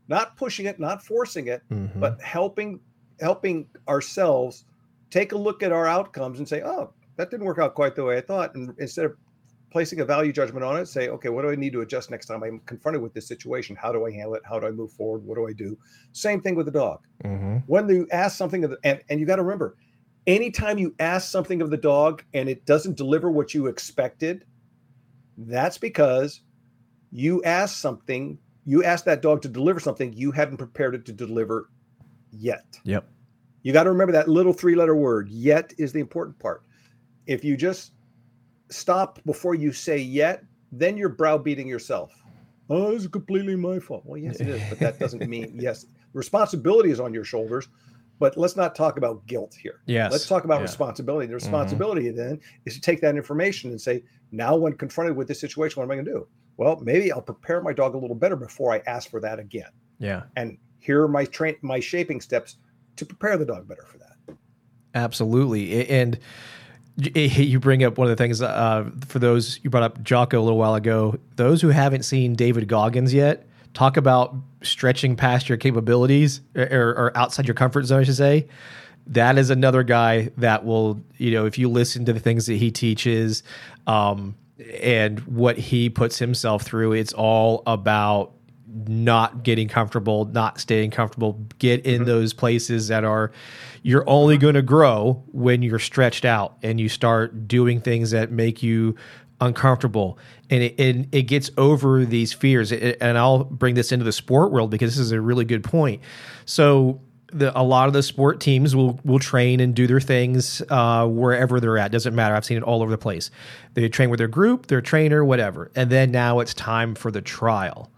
Not 0.08 0.36
pushing 0.36 0.66
it, 0.66 0.80
not 0.80 1.04
forcing 1.04 1.48
it, 1.48 1.62
mm-hmm. 1.70 2.00
but 2.00 2.20
helping 2.20 2.80
helping 3.20 3.66
ourselves 3.86 4.64
take 5.10 5.32
a 5.32 5.38
look 5.38 5.62
at 5.62 5.70
our 5.70 5.86
outcomes 5.86 6.38
and 6.38 6.48
say, 6.48 6.62
"Oh, 6.62 6.92
that 7.16 7.30
didn't 7.30 7.46
work 7.46 7.58
out 7.58 7.74
quite 7.74 7.94
the 7.94 8.04
way 8.04 8.16
I 8.16 8.20
thought." 8.20 8.54
And 8.54 8.74
instead 8.78 9.04
of 9.04 9.16
placing 9.72 10.00
a 10.00 10.04
value 10.04 10.32
judgment 10.32 10.64
on 10.64 10.76
it, 10.76 10.86
say, 10.86 11.08
okay, 11.08 11.30
what 11.30 11.42
do 11.42 11.50
I 11.50 11.56
need 11.56 11.72
to 11.72 11.80
adjust 11.80 12.10
next 12.10 12.26
time 12.26 12.42
I'm 12.44 12.60
confronted 12.60 13.02
with 13.02 13.14
this 13.14 13.26
situation? 13.26 13.74
How 13.74 13.90
do 13.90 14.06
I 14.06 14.12
handle 14.12 14.34
it? 14.34 14.42
How 14.48 14.60
do 14.60 14.66
I 14.66 14.70
move 14.70 14.92
forward? 14.92 15.24
What 15.24 15.36
do 15.36 15.48
I 15.48 15.52
do? 15.52 15.76
Same 16.12 16.40
thing 16.40 16.54
with 16.54 16.66
the 16.66 16.72
dog. 16.72 17.00
Mm-hmm. 17.24 17.56
When 17.66 17.88
you 17.88 18.06
ask 18.12 18.36
something 18.36 18.62
of 18.62 18.70
the, 18.70 18.78
and, 18.84 19.00
and 19.08 19.18
you 19.18 19.26
got 19.26 19.36
to 19.36 19.42
remember, 19.42 19.76
anytime 20.26 20.78
you 20.78 20.94
ask 21.00 21.30
something 21.30 21.62
of 21.62 21.70
the 21.70 21.76
dog 21.76 22.22
and 22.34 22.48
it 22.48 22.64
doesn't 22.66 22.96
deliver 22.96 23.30
what 23.30 23.54
you 23.54 23.66
expected, 23.66 24.44
that's 25.36 25.78
because 25.78 26.42
you 27.10 27.42
asked 27.44 27.80
something, 27.80 28.38
you 28.64 28.84
asked 28.84 29.06
that 29.06 29.22
dog 29.22 29.42
to 29.42 29.48
deliver 29.48 29.80
something 29.80 30.12
you 30.12 30.30
hadn't 30.30 30.58
prepared 30.58 30.94
it 30.94 31.04
to 31.06 31.12
deliver 31.12 31.70
yet. 32.30 32.78
Yep. 32.84 33.08
You 33.62 33.72
got 33.72 33.84
to 33.84 33.90
remember 33.90 34.12
that 34.12 34.28
little 34.28 34.52
three 34.52 34.74
letter 34.74 34.94
word, 34.94 35.28
yet 35.28 35.72
is 35.78 35.92
the 35.92 36.00
important 36.00 36.38
part. 36.38 36.62
If 37.26 37.44
you 37.44 37.56
just 37.56 37.92
stop 38.72 39.20
before 39.24 39.54
you 39.54 39.72
say 39.72 39.98
yet, 39.98 40.44
then 40.70 40.96
you're 40.96 41.08
browbeating 41.08 41.68
yourself. 41.68 42.12
Oh, 42.70 42.92
it's 42.92 43.06
completely 43.06 43.56
my 43.56 43.78
fault. 43.78 44.02
Well, 44.06 44.18
yes, 44.18 44.40
it 44.40 44.48
is, 44.48 44.62
but 44.68 44.78
that 44.78 44.98
doesn't 44.98 45.28
mean 45.28 45.54
yes. 45.60 45.86
Responsibility 46.14 46.90
is 46.90 47.00
on 47.00 47.12
your 47.12 47.24
shoulders, 47.24 47.68
but 48.18 48.36
let's 48.36 48.56
not 48.56 48.74
talk 48.74 48.96
about 48.96 49.26
guilt 49.26 49.54
here. 49.60 49.80
Yes. 49.86 50.12
Let's 50.12 50.26
talk 50.26 50.44
about 50.44 50.56
yeah. 50.56 50.62
responsibility. 50.62 51.26
The 51.26 51.30
mm-hmm. 51.30 51.44
responsibility 51.44 52.04
mm-hmm. 52.06 52.16
then 52.16 52.40
is 52.64 52.74
to 52.74 52.80
take 52.80 53.00
that 53.00 53.16
information 53.16 53.70
and 53.70 53.80
say, 53.80 54.04
now 54.30 54.56
when 54.56 54.74
confronted 54.74 55.16
with 55.16 55.28
this 55.28 55.40
situation, 55.40 55.80
what 55.80 55.84
am 55.84 55.90
I 55.90 55.94
going 55.96 56.06
to 56.06 56.12
do? 56.12 56.28
Well, 56.56 56.80
maybe 56.82 57.12
I'll 57.12 57.22
prepare 57.22 57.60
my 57.60 57.72
dog 57.72 57.94
a 57.94 57.98
little 57.98 58.16
better 58.16 58.36
before 58.36 58.72
I 58.72 58.82
ask 58.86 59.10
for 59.10 59.20
that 59.20 59.38
again. 59.38 59.70
Yeah. 59.98 60.22
And 60.36 60.58
here 60.78 61.02
are 61.02 61.08
my 61.08 61.24
train 61.24 61.56
my 61.62 61.80
shaping 61.80 62.20
steps 62.20 62.56
to 62.96 63.06
prepare 63.06 63.36
the 63.36 63.46
dog 63.46 63.68
better 63.68 63.84
for 63.84 63.98
that. 63.98 64.36
Absolutely. 64.94 65.88
And 65.88 66.18
you 67.14 67.58
bring 67.58 67.84
up 67.84 67.96
one 67.96 68.06
of 68.06 68.16
the 68.16 68.22
things 68.22 68.42
uh, 68.42 68.90
for 69.06 69.18
those 69.18 69.58
you 69.62 69.70
brought 69.70 69.82
up 69.82 70.02
Jocko 70.02 70.38
a 70.38 70.42
little 70.42 70.58
while 70.58 70.74
ago. 70.74 71.18
Those 71.36 71.62
who 71.62 71.68
haven't 71.68 72.02
seen 72.02 72.34
David 72.34 72.68
Goggins 72.68 73.14
yet, 73.14 73.46
talk 73.74 73.96
about 73.96 74.34
stretching 74.62 75.16
past 75.16 75.48
your 75.48 75.58
capabilities 75.58 76.40
or, 76.54 76.62
or, 76.62 77.12
outside 77.16 77.46
your 77.46 77.54
comfort 77.54 77.84
zone, 77.84 78.00
I 78.00 78.04
should 78.04 78.16
say. 78.16 78.48
That 79.08 79.38
is 79.38 79.50
another 79.50 79.82
guy 79.82 80.30
that 80.36 80.64
will, 80.64 81.00
you 81.16 81.32
know, 81.32 81.46
if 81.46 81.58
you 81.58 81.68
listen 81.68 82.04
to 82.04 82.12
the 82.12 82.20
things 82.20 82.46
that 82.46 82.54
he 82.54 82.70
teaches 82.70 83.42
um, 83.86 84.36
and 84.80 85.18
what 85.20 85.58
he 85.58 85.90
puts 85.90 86.18
himself 86.18 86.62
through, 86.62 86.92
it's 86.92 87.12
all 87.12 87.62
about 87.66 88.32
not 88.74 89.42
getting 89.42 89.68
comfortable, 89.68 90.24
not 90.26 90.60
staying 90.60 90.90
comfortable, 90.90 91.40
get 91.58 91.84
in 91.84 91.96
mm-hmm. 91.96 92.04
those 92.04 92.32
places 92.32 92.88
that 92.88 93.04
are 93.04 93.32
you're 93.82 94.08
only 94.08 94.38
going 94.38 94.54
to 94.54 94.62
grow 94.62 95.22
when 95.32 95.62
you're 95.62 95.78
stretched 95.78 96.24
out 96.24 96.56
and 96.62 96.80
you 96.80 96.88
start 96.88 97.48
doing 97.48 97.80
things 97.80 98.12
that 98.12 98.30
make 98.30 98.62
you 98.62 98.94
uncomfortable 99.40 100.18
and 100.50 100.62
it, 100.62 100.78
and 100.78 101.08
it 101.12 101.22
gets 101.22 101.50
over 101.58 102.04
these 102.04 102.32
fears 102.32 102.70
and 102.70 103.18
I'll 103.18 103.44
bring 103.44 103.74
this 103.74 103.90
into 103.90 104.04
the 104.04 104.12
sport 104.12 104.52
world 104.52 104.70
because 104.70 104.94
this 104.94 105.00
is 105.00 105.12
a 105.12 105.20
really 105.20 105.44
good 105.44 105.64
point. 105.64 106.00
So 106.44 107.00
the, 107.32 107.58
a 107.58 107.62
lot 107.62 107.88
of 107.88 107.94
the 107.94 108.02
sport 108.02 108.40
teams 108.40 108.76
will 108.76 109.00
will 109.04 109.18
train 109.18 109.58
and 109.60 109.74
do 109.74 109.86
their 109.86 110.00
things 110.00 110.62
uh, 110.68 111.06
wherever 111.06 111.60
they're 111.60 111.78
at. 111.78 111.90
Doesn't 111.90 112.14
matter. 112.14 112.34
I've 112.34 112.44
seen 112.44 112.58
it 112.58 112.62
all 112.62 112.82
over 112.82 112.90
the 112.90 112.98
place. 112.98 113.30
They 113.74 113.88
train 113.88 114.10
with 114.10 114.18
their 114.18 114.28
group, 114.28 114.66
their 114.66 114.82
trainer, 114.82 115.24
whatever, 115.24 115.70
and 115.74 115.90
then 115.90 116.10
now 116.10 116.40
it's 116.40 116.54
time 116.54 116.94
for 116.94 117.10
the 117.10 117.22
trial 117.22 117.90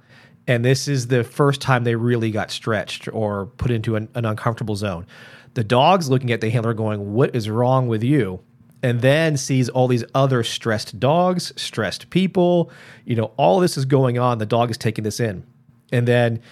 and 0.47 0.64
this 0.64 0.88
is 0.88 1.07
the 1.07 1.24
first 1.24 1.61
time 1.61 1.84
they 1.84 1.95
really 1.95 2.30
got 2.30 2.51
stretched 2.51 3.09
or 3.12 3.47
put 3.47 3.70
into 3.70 3.97
an, 3.97 4.09
an 4.14 4.24
uncomfortable 4.24 4.76
zone. 4.76 5.07
The 5.55 5.64
dog's 5.64 6.11
looking 6.11 6.32
at 6.32 6.40
the 6.40 6.51
handler 6.51 6.74
going, 6.74 7.14
What 7.14 7.34
is 7.34 7.49
wrong 7.49 7.88
with 7.88 8.03
you? 8.03 8.40
And 8.82 9.01
then 9.01 9.38
sees 9.38 9.70
all 9.70 9.88
these 9.88 10.05
other 10.14 10.42
stressed 10.42 11.01
dogs, 11.01 11.53
stressed 11.57 12.11
people. 12.11 12.70
You 13.07 13.16
know, 13.16 13.32
all 13.38 13.61
this 13.61 13.78
is 13.78 13.86
going 13.86 14.18
on. 14.18 14.38
The 14.38 14.47
dog 14.47 14.70
is 14.70 14.76
taking 14.76 15.05
this 15.05 15.20
in. 15.20 15.47
And 15.90 16.07
then 16.07 16.42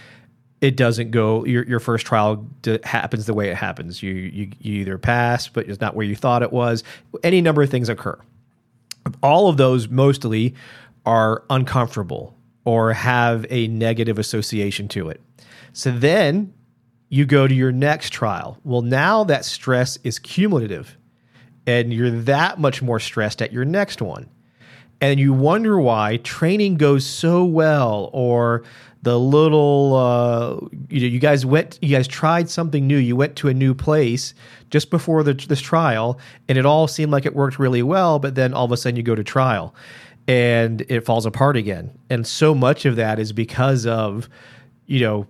it 0.62 0.76
doesn't 0.76 1.10
go 1.10 1.44
your, 1.44 1.64
your 1.64 1.80
first 1.80 2.06
trial 2.06 2.46
happens 2.84 3.26
the 3.26 3.34
way 3.34 3.50
it 3.50 3.56
happens 3.56 4.02
you, 4.02 4.12
you 4.12 4.50
you 4.60 4.74
either 4.80 4.96
pass 4.96 5.48
but 5.48 5.68
it's 5.68 5.80
not 5.80 5.96
where 5.96 6.06
you 6.06 6.14
thought 6.14 6.40
it 6.40 6.52
was 6.52 6.84
any 7.24 7.40
number 7.40 7.62
of 7.62 7.68
things 7.68 7.88
occur 7.88 8.16
all 9.22 9.48
of 9.48 9.56
those 9.56 9.88
mostly 9.88 10.54
are 11.04 11.42
uncomfortable 11.50 12.36
or 12.64 12.92
have 12.92 13.46
a 13.50 13.68
negative 13.68 14.18
association 14.18 14.88
to 14.88 15.08
it. 15.08 15.20
So 15.72 15.90
then 15.90 16.54
you 17.08 17.26
go 17.26 17.46
to 17.46 17.54
your 17.54 17.72
next 17.72 18.10
trial. 18.10 18.58
Well, 18.64 18.82
now 18.82 19.24
that 19.24 19.44
stress 19.44 19.98
is 20.04 20.18
cumulative 20.18 20.96
and 21.66 21.92
you're 21.92 22.10
that 22.10 22.58
much 22.58 22.82
more 22.82 23.00
stressed 23.00 23.42
at 23.42 23.52
your 23.52 23.64
next 23.64 24.02
one. 24.02 24.28
And 25.00 25.18
you 25.18 25.32
wonder 25.32 25.80
why 25.80 26.18
training 26.18 26.76
goes 26.76 27.04
so 27.04 27.44
well 27.44 28.08
or 28.12 28.62
the 29.02 29.18
little 29.18 29.96
uh, 29.96 30.68
you 30.88 31.00
know 31.00 31.06
you 31.08 31.18
guys 31.18 31.44
went 31.44 31.78
you 31.82 31.94
guys 31.94 32.06
tried 32.06 32.48
something 32.48 32.86
new 32.86 32.96
you 32.96 33.16
went 33.16 33.34
to 33.36 33.48
a 33.48 33.54
new 33.54 33.74
place 33.74 34.32
just 34.70 34.90
before 34.90 35.24
the, 35.24 35.34
this 35.34 35.60
trial 35.60 36.18
and 36.48 36.56
it 36.56 36.64
all 36.64 36.86
seemed 36.86 37.10
like 37.10 37.26
it 37.26 37.34
worked 37.34 37.58
really 37.58 37.82
well 37.82 38.20
but 38.20 38.36
then 38.36 38.54
all 38.54 38.64
of 38.64 38.70
a 38.72 38.76
sudden 38.76 38.96
you 38.96 39.02
go 39.02 39.16
to 39.16 39.24
trial 39.24 39.74
and 40.28 40.82
it 40.88 41.04
falls 41.04 41.26
apart 41.26 41.56
again. 41.56 41.98
And 42.10 42.26
so 42.26 42.54
much 42.54 42.84
of 42.84 42.96
that 42.96 43.18
is 43.18 43.32
because 43.32 43.86
of, 43.86 44.28
you 44.86 45.00
know, 45.00 45.26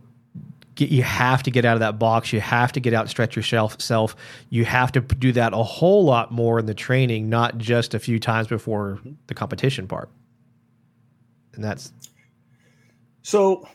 get, 0.74 0.90
you 0.90 1.02
have 1.02 1.42
to 1.44 1.50
get 1.50 1.64
out 1.64 1.74
of 1.74 1.80
that 1.80 1.98
box. 1.98 2.32
You 2.32 2.40
have 2.40 2.72
to 2.72 2.80
get 2.80 2.94
out, 2.94 3.08
stretch 3.08 3.36
yourself. 3.36 3.80
Self. 3.80 4.16
You 4.50 4.64
have 4.64 4.92
to 4.92 5.00
do 5.00 5.32
that 5.32 5.52
a 5.52 5.62
whole 5.62 6.04
lot 6.04 6.30
more 6.30 6.58
in 6.58 6.66
the 6.66 6.74
training, 6.74 7.28
not 7.28 7.58
just 7.58 7.94
a 7.94 7.98
few 7.98 8.18
times 8.18 8.48
before 8.48 9.00
the 9.26 9.34
competition 9.34 9.86
part. 9.88 10.10
And 11.54 11.64
that's 11.64 11.92
so. 13.22 13.66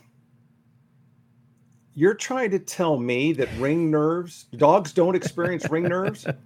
You're 1.94 2.14
trying 2.14 2.52
to 2.52 2.60
tell 2.60 2.96
me 2.96 3.32
that 3.32 3.48
ring 3.58 3.90
nerves, 3.90 4.44
dogs 4.56 4.92
don't 4.92 5.16
experience 5.16 5.68
ring 5.68 5.84
nerves? 5.84 6.26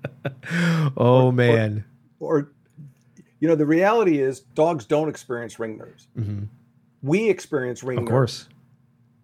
Oh 0.97 1.27
or, 1.27 1.33
man. 1.33 1.85
Or, 2.20 2.37
or, 2.39 2.53
you 3.43 3.49
know, 3.49 3.57
the 3.57 3.66
reality 3.66 4.20
is 4.20 4.40
dogs 4.40 4.86
don't 4.86 5.09
experience 5.09 5.59
ring 5.59 5.76
nerves. 5.76 6.07
Mm-hmm. 6.16 6.45
We 7.03 7.28
experience 7.28 7.82
ring 7.82 7.99
of 7.99 8.05
nerves. 8.05 8.11
Of 8.11 8.14
course 8.14 8.49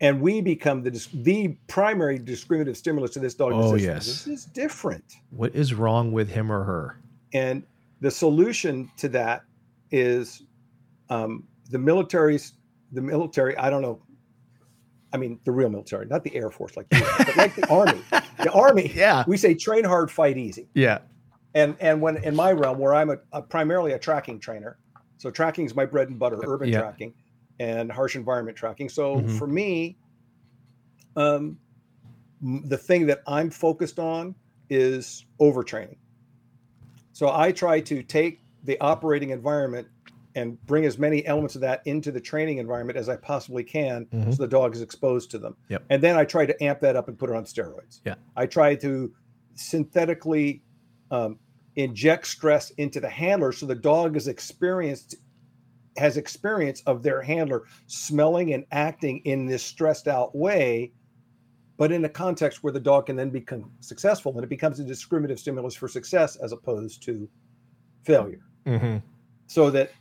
and 0.00 0.20
we 0.20 0.40
become 0.40 0.82
the 0.82 0.90
the 1.12 1.56
primary 1.66 2.18
discriminative 2.18 2.76
stimulus 2.76 3.12
to 3.12 3.18
this 3.18 3.34
dog. 3.34 3.52
Oh 3.54 3.74
yes, 3.74 4.06
this 4.06 4.26
is 4.26 4.44
different. 4.44 5.16
What 5.30 5.54
is 5.54 5.74
wrong 5.74 6.12
with 6.12 6.28
him 6.28 6.52
or 6.52 6.64
her? 6.64 7.00
And 7.32 7.64
the 8.00 8.10
solution 8.10 8.90
to 8.98 9.08
that 9.10 9.42
is 9.90 10.42
um, 11.10 11.44
the 11.70 11.78
military's 11.78 12.54
the 12.92 13.02
military. 13.02 13.56
I 13.56 13.70
don't 13.70 13.82
know. 13.82 14.00
I 15.12 15.16
mean, 15.16 15.40
the 15.44 15.52
real 15.52 15.70
military, 15.70 16.06
not 16.06 16.22
the 16.22 16.34
Air 16.36 16.50
Force 16.50 16.76
like 16.76 16.86
you, 16.92 17.00
but 17.18 17.36
like 17.36 17.54
the 17.54 17.68
Army. 17.68 18.00
The 18.38 18.52
Army. 18.52 18.92
Yeah. 18.94 19.24
We 19.26 19.36
say 19.36 19.54
train 19.54 19.82
hard, 19.82 20.12
fight 20.12 20.38
easy. 20.38 20.68
Yeah. 20.72 20.98
And 21.54 21.76
and 21.80 22.00
when 22.00 22.18
in 22.18 22.36
my 22.36 22.52
realm, 22.52 22.78
where 22.78 22.94
I'm 22.94 23.10
a, 23.10 23.16
a 23.32 23.42
primarily 23.42 23.92
a 23.92 23.98
tracking 23.98 24.38
trainer, 24.38 24.78
so 25.16 25.30
tracking 25.30 25.64
is 25.64 25.74
my 25.74 25.86
bread 25.86 26.08
and 26.08 26.18
butter, 26.18 26.38
urban 26.46 26.68
yeah. 26.68 26.80
tracking 26.80 27.14
and 27.58 27.90
harsh 27.90 28.14
environment 28.14 28.56
tracking. 28.56 28.88
So 28.88 29.16
mm-hmm. 29.16 29.36
for 29.36 29.46
me, 29.46 29.96
um, 31.16 31.58
the 32.40 32.78
thing 32.78 33.06
that 33.06 33.22
I'm 33.26 33.50
focused 33.50 33.98
on 33.98 34.34
is 34.70 35.24
overtraining. 35.40 35.96
So 37.12 37.32
I 37.34 37.50
try 37.50 37.80
to 37.80 38.02
take 38.02 38.40
the 38.62 38.78
operating 38.80 39.30
environment 39.30 39.88
and 40.36 40.64
bring 40.66 40.84
as 40.84 40.98
many 40.98 41.26
elements 41.26 41.56
of 41.56 41.62
that 41.62 41.82
into 41.84 42.12
the 42.12 42.20
training 42.20 42.58
environment 42.58 42.96
as 42.96 43.08
I 43.08 43.16
possibly 43.16 43.64
can 43.64 44.06
mm-hmm. 44.06 44.30
so 44.30 44.36
the 44.36 44.46
dog 44.46 44.74
is 44.74 44.82
exposed 44.82 45.32
to 45.32 45.38
them. 45.38 45.56
Yep. 45.68 45.84
And 45.90 46.02
then 46.02 46.16
I 46.16 46.24
try 46.24 46.46
to 46.46 46.62
amp 46.62 46.80
that 46.80 46.94
up 46.94 47.08
and 47.08 47.18
put 47.18 47.30
it 47.30 47.34
on 47.34 47.44
steroids. 47.44 48.00
Yeah. 48.04 48.14
I 48.36 48.46
try 48.46 48.76
to 48.76 49.12
synthetically 49.54 50.62
um, 51.10 51.38
inject 51.76 52.26
stress 52.26 52.70
into 52.70 53.00
the 53.00 53.08
handler 53.08 53.52
so 53.52 53.66
the 53.66 53.74
dog 53.74 54.16
is 54.16 54.28
experienced 54.28 55.16
has 55.96 56.16
experience 56.16 56.80
of 56.86 57.02
their 57.02 57.20
handler 57.22 57.64
smelling 57.86 58.52
and 58.52 58.64
acting 58.72 59.18
in 59.24 59.46
this 59.46 59.62
stressed 59.62 60.08
out 60.08 60.34
way 60.36 60.92
but 61.78 61.92
in 61.92 62.04
a 62.04 62.08
context 62.08 62.62
where 62.62 62.72
the 62.72 62.80
dog 62.80 63.06
can 63.06 63.16
then 63.16 63.30
become 63.30 63.70
successful 63.80 64.32
and 64.34 64.42
it 64.42 64.48
becomes 64.48 64.80
a 64.80 64.84
discriminative 64.84 65.38
stimulus 65.38 65.74
for 65.74 65.88
success 65.88 66.36
as 66.36 66.52
opposed 66.52 67.02
to 67.04 67.28
failure. 68.02 68.42
Mm-hmm. 68.66 68.98
so 69.46 69.70
that 69.70 69.92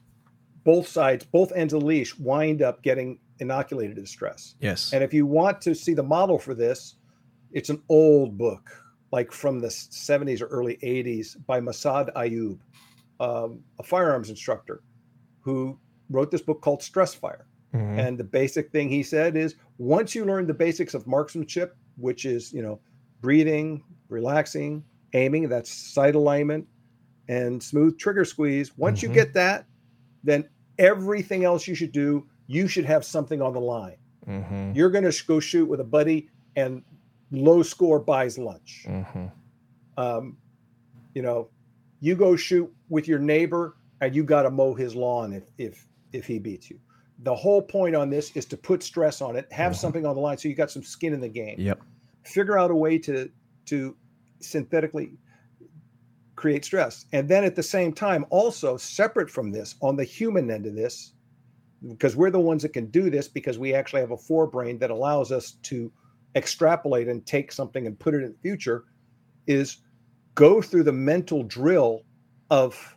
both 0.66 0.88
sides 0.90 1.24
both 1.24 1.54
ends 1.56 1.74
of 1.74 1.80
the 1.80 1.86
leash 1.86 2.18
wind 2.18 2.62
up 2.62 2.84
getting 2.84 3.18
inoculated 3.40 3.96
to 3.96 4.06
stress. 4.06 4.56
Yes. 4.60 4.92
And 4.92 5.02
if 5.04 5.14
you 5.14 5.26
want 5.26 5.62
to 5.62 5.74
see 5.74 5.94
the 5.94 6.04
model 6.04 6.38
for 6.38 6.54
this 6.54 6.96
it's 7.54 7.70
an 7.70 7.82
old 7.88 8.38
book 8.38 8.70
like 9.12 9.32
from 9.32 9.60
the 9.60 9.68
70s 9.68 10.42
or 10.42 10.48
early 10.48 10.78
80s 10.84 11.38
by 11.46 11.60
Massad 11.60 12.14
Ayoob, 12.14 12.60
um, 13.20 13.64
a 13.80 13.84
firearms 13.84 14.30
instructor 14.30 14.84
who 15.42 15.80
wrote 16.10 16.32
this 16.32 16.42
book 16.42 16.62
called 16.62 16.84
Stress 16.84 17.14
Fire. 17.14 17.48
Mm-hmm. 17.74 18.00
And 18.00 18.18
the 18.18 18.24
basic 18.24 18.72
thing 18.72 18.90
he 18.90 19.04
said 19.04 19.36
is 19.36 19.56
once 19.78 20.16
you 20.16 20.26
learn 20.26 20.48
the 20.48 20.54
basics 20.54 20.94
of 20.94 21.06
marksmanship, 21.08 21.76
which 21.98 22.26
is, 22.26 22.54
you 22.54 22.62
know, 22.62 22.80
breathing, 23.22 23.84
relaxing, 24.10 24.84
aiming, 25.14 25.50
that's 25.50 25.72
sight 25.72 26.16
alignment, 26.16 26.68
and 27.28 27.62
smooth 27.62 27.98
trigger 27.98 28.26
squeeze. 28.26 28.78
Once 28.78 29.00
mm-hmm. 29.00 29.10
you 29.10 29.16
get 29.16 29.34
that, 29.34 29.66
then 30.24 30.48
everything 30.78 31.44
else 31.44 31.68
you 31.68 31.76
should 31.76 31.92
do, 31.92 32.26
you 32.48 32.68
should 32.68 32.86
have 32.86 33.04
something 33.04 33.42
on 33.42 33.54
the 33.54 33.60
line. 33.60 33.98
Mm-hmm. 34.28 34.74
You're 34.74 34.90
going 34.90 35.10
to 35.10 35.26
go 35.26 35.40
shoot 35.40 35.68
with 35.68 35.80
a 35.80 35.86
buddy, 35.86 36.30
and 36.56 36.84
low 37.32 37.64
score 37.64 38.00
buys 38.00 38.38
lunch. 38.38 38.86
Mm-hmm. 38.88 39.26
Um, 39.98 40.38
you 41.14 41.22
know, 41.22 41.50
you 42.00 42.16
go 42.16 42.36
shoot 42.36 42.72
with 42.90 43.08
your 43.08 43.20
neighbor, 43.20 43.78
and 44.02 44.16
you 44.16 44.24
got 44.24 44.44
to 44.44 44.52
mow 44.52 44.74
his 44.74 44.96
lawn 44.96 45.34
if 45.34 45.44
if 45.58 45.88
if 46.14 46.26
he 46.26 46.40
beats 46.40 46.70
you. 46.70 46.80
The 47.24 47.36
whole 47.36 47.62
point 47.62 47.96
on 47.96 48.10
this 48.10 48.32
is 48.36 48.46
to 48.46 48.58
put 48.58 48.84
stress 48.84 49.22
on 49.22 49.36
it, 49.36 49.52
have 49.52 49.72
mm-hmm. 49.72 49.80
something 49.80 50.06
on 50.06 50.16
the 50.16 50.22
line 50.22 50.38
so 50.38 50.48
you 50.48 50.56
got 50.56 50.70
some 50.70 50.84
skin 50.84 51.14
in 51.14 51.20
the 51.20 51.30
game. 51.30 51.56
Yep. 51.58 51.82
Figure 52.24 52.58
out 52.58 52.72
a 52.72 52.76
way 52.76 53.00
to 53.00 53.30
to 53.66 53.96
synthetically 54.40 55.12
create 56.36 56.64
stress. 56.64 57.06
And 57.12 57.28
then 57.28 57.44
at 57.44 57.56
the 57.56 57.64
same 57.64 57.92
time, 57.92 58.26
also 58.30 58.78
separate 58.78 59.30
from 59.30 59.52
this, 59.52 59.76
on 59.82 59.96
the 59.96 60.04
human 60.04 60.52
end 60.52 60.68
of 60.68 60.76
this, 60.76 61.14
because 61.88 62.16
we're 62.16 62.32
the 62.32 62.40
ones 62.40 62.62
that 62.62 62.74
can 62.74 62.86
do 62.88 63.10
this 63.10 63.28
because 63.28 63.58
we 63.58 63.74
actually 63.74 64.02
have 64.02 64.12
a 64.12 64.18
forebrain 64.18 64.80
that 64.80 64.92
allows 64.92 65.32
us 65.32 65.54
to 65.64 65.92
extrapolate 66.36 67.08
and 67.08 67.26
take 67.26 67.52
something 67.52 67.88
and 67.88 67.98
put 68.00 68.14
it 68.14 68.24
in 68.24 68.32
the 68.32 68.38
future, 68.42 68.86
is 69.48 69.78
go 70.36 70.62
through 70.62 70.84
the 70.84 70.92
mental 70.92 71.44
drill 71.44 72.04
of 72.50 72.96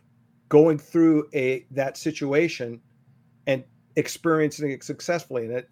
going 0.49 0.77
through 0.77 1.27
a 1.33 1.65
that 1.71 1.97
situation 1.97 2.81
and 3.47 3.63
experiencing 3.95 4.71
it 4.71 4.83
successfully. 4.83 5.45
And 5.45 5.53
it, 5.53 5.69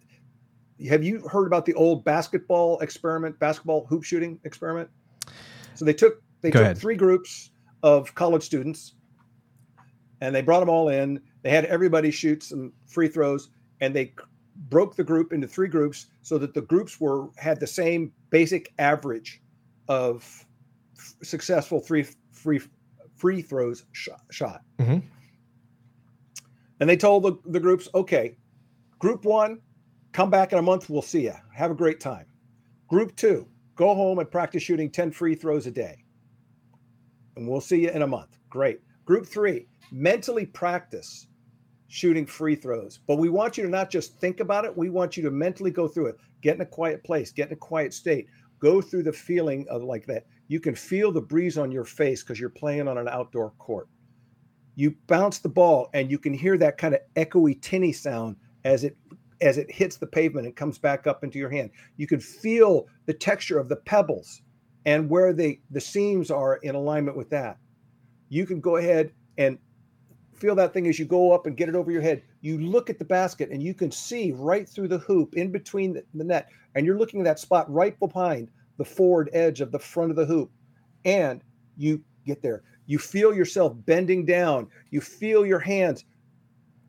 have 0.88 1.04
you 1.04 1.20
heard 1.28 1.46
about 1.46 1.66
the 1.66 1.74
old 1.74 2.04
basketball 2.04 2.78
experiment, 2.80 3.38
basketball 3.38 3.86
hoop 3.86 4.04
shooting 4.04 4.38
experiment? 4.44 4.88
So 5.74 5.84
they 5.84 5.92
took 5.92 6.22
they 6.40 6.50
Go 6.50 6.58
took 6.60 6.64
ahead. 6.64 6.78
three 6.78 6.96
groups 6.96 7.50
of 7.82 8.14
college 8.14 8.42
students 8.42 8.94
and 10.20 10.34
they 10.34 10.42
brought 10.42 10.60
them 10.60 10.68
all 10.68 10.88
in. 10.88 11.20
They 11.42 11.50
had 11.50 11.64
everybody 11.66 12.10
shoot 12.10 12.42
some 12.42 12.72
free 12.86 13.08
throws 13.08 13.50
and 13.80 13.94
they 13.94 14.14
broke 14.68 14.94
the 14.94 15.04
group 15.04 15.32
into 15.32 15.48
three 15.48 15.68
groups 15.68 16.06
so 16.22 16.38
that 16.38 16.54
the 16.54 16.60
groups 16.62 17.00
were 17.00 17.28
had 17.36 17.58
the 17.58 17.66
same 17.66 18.12
basic 18.30 18.72
average 18.78 19.40
of 19.88 20.46
f- 20.96 21.14
successful 21.22 21.80
three 21.80 22.06
free 22.32 22.60
free 23.16 23.42
throws 23.42 23.84
sh- 23.92 24.08
shot. 24.30 24.62
Mm-hmm. 24.78 25.06
And 26.80 26.88
they 26.88 26.96
told 26.96 27.22
the, 27.22 27.36
the 27.46 27.60
groups, 27.60 27.88
okay, 27.94 28.36
group 28.98 29.24
one, 29.24 29.60
come 30.12 30.30
back 30.30 30.52
in 30.52 30.58
a 30.58 30.62
month. 30.62 30.88
We'll 30.88 31.02
see 31.02 31.24
you. 31.24 31.34
Have 31.54 31.70
a 31.70 31.74
great 31.74 32.00
time. 32.00 32.26
Group 32.88 33.14
two, 33.16 33.46
go 33.76 33.94
home 33.94 34.18
and 34.18 34.30
practice 34.30 34.62
shooting 34.62 34.90
10 34.90 35.12
free 35.12 35.34
throws 35.34 35.66
a 35.66 35.70
day. 35.70 36.04
And 37.36 37.46
we'll 37.46 37.60
see 37.60 37.82
you 37.82 37.90
in 37.90 38.02
a 38.02 38.06
month. 38.06 38.38
Great. 38.48 38.80
Group 39.04 39.26
three, 39.26 39.66
mentally 39.92 40.46
practice 40.46 41.26
shooting 41.90 42.24
free 42.24 42.54
throws. 42.54 43.00
But 43.06 43.18
we 43.18 43.28
want 43.28 43.58
you 43.58 43.64
to 43.64 43.68
not 43.68 43.90
just 43.90 44.18
think 44.18 44.40
about 44.40 44.64
it, 44.64 44.74
we 44.74 44.88
want 44.88 45.16
you 45.16 45.22
to 45.24 45.30
mentally 45.30 45.70
go 45.70 45.86
through 45.86 46.06
it. 46.06 46.16
Get 46.40 46.54
in 46.54 46.62
a 46.62 46.66
quiet 46.66 47.04
place, 47.04 47.30
get 47.30 47.48
in 47.48 47.52
a 47.52 47.56
quiet 47.56 47.92
state, 47.92 48.26
go 48.58 48.80
through 48.80 49.02
the 49.02 49.12
feeling 49.12 49.66
of 49.68 49.82
like 49.82 50.06
that. 50.06 50.24
You 50.48 50.60
can 50.60 50.74
feel 50.74 51.12
the 51.12 51.20
breeze 51.20 51.58
on 51.58 51.70
your 51.70 51.84
face 51.84 52.22
because 52.22 52.40
you're 52.40 52.48
playing 52.48 52.88
on 52.88 52.96
an 52.96 53.08
outdoor 53.08 53.50
court 53.58 53.88
you 54.80 54.94
bounce 55.08 55.38
the 55.38 55.48
ball 55.48 55.90
and 55.92 56.10
you 56.10 56.18
can 56.18 56.32
hear 56.32 56.56
that 56.56 56.78
kind 56.78 56.94
of 56.94 57.00
echoey 57.14 57.60
tinny 57.60 57.92
sound 57.92 58.36
as 58.64 58.82
it 58.84 58.96
as 59.42 59.58
it 59.58 59.70
hits 59.70 59.96
the 59.96 60.06
pavement 60.06 60.46
and 60.46 60.56
comes 60.56 60.78
back 60.78 61.06
up 61.06 61.24
into 61.24 61.38
your 61.38 61.50
hand 61.50 61.70
you 61.96 62.06
can 62.06 62.20
feel 62.20 62.86
the 63.06 63.12
texture 63.12 63.58
of 63.58 63.68
the 63.68 63.76
pebbles 63.76 64.42
and 64.86 65.08
where 65.08 65.32
the 65.32 65.60
the 65.70 65.80
seams 65.80 66.30
are 66.30 66.56
in 66.56 66.74
alignment 66.74 67.16
with 67.16 67.28
that 67.28 67.58
you 68.30 68.46
can 68.46 68.60
go 68.60 68.76
ahead 68.76 69.12
and 69.38 69.58
feel 70.40 70.54
that 70.54 70.72
thing 70.72 70.86
as 70.86 70.98
you 70.98 71.04
go 71.04 71.32
up 71.32 71.46
and 71.46 71.56
get 71.56 71.68
it 71.68 71.74
over 71.74 71.90
your 71.90 72.02
head 72.02 72.22
you 72.40 72.58
look 72.58 72.90
at 72.90 72.98
the 72.98 73.04
basket 73.04 73.50
and 73.50 73.62
you 73.62 73.74
can 73.74 73.90
see 73.90 74.32
right 74.32 74.68
through 74.68 74.88
the 74.88 74.98
hoop 74.98 75.34
in 75.34 75.52
between 75.52 75.92
the, 75.92 76.04
the 76.14 76.24
net 76.24 76.48
and 76.74 76.86
you're 76.86 76.98
looking 76.98 77.20
at 77.20 77.24
that 77.24 77.38
spot 77.38 77.70
right 77.72 77.98
behind 78.00 78.48
the 78.78 78.84
forward 78.84 79.28
edge 79.32 79.60
of 79.60 79.70
the 79.70 79.78
front 79.78 80.10
of 80.10 80.16
the 80.16 80.24
hoop 80.24 80.50
and 81.04 81.42
you 81.76 82.02
get 82.24 82.42
there 82.42 82.62
you 82.90 82.98
feel 82.98 83.32
yourself 83.32 83.72
bending 83.86 84.26
down. 84.26 84.66
You 84.90 85.00
feel 85.00 85.46
your 85.46 85.60
hands, 85.60 86.04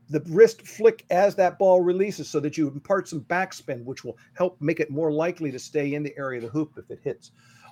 the 0.10 0.24
wrist 0.30 0.64
flick 0.64 1.06
as 1.12 1.36
that 1.36 1.60
ball 1.60 1.82
releases 1.82 2.28
so 2.28 2.40
that 2.40 2.58
you 2.58 2.70
impart 2.70 3.08
some 3.08 3.22
backspin, 3.22 3.84
which 3.84 4.04
will 4.04 4.18
help 4.34 4.60
make 4.60 4.80
it 4.80 4.90
more 4.90 5.12
likely 5.12 5.52
to 5.52 5.60
stay 5.60 5.94
in 5.94 6.02
the 6.02 6.18
area 6.18 6.40
of 6.40 6.46
the 6.46 6.50
hoop 6.50 6.72
if 6.76 6.90
it 6.90 7.02
hits. 7.04 7.30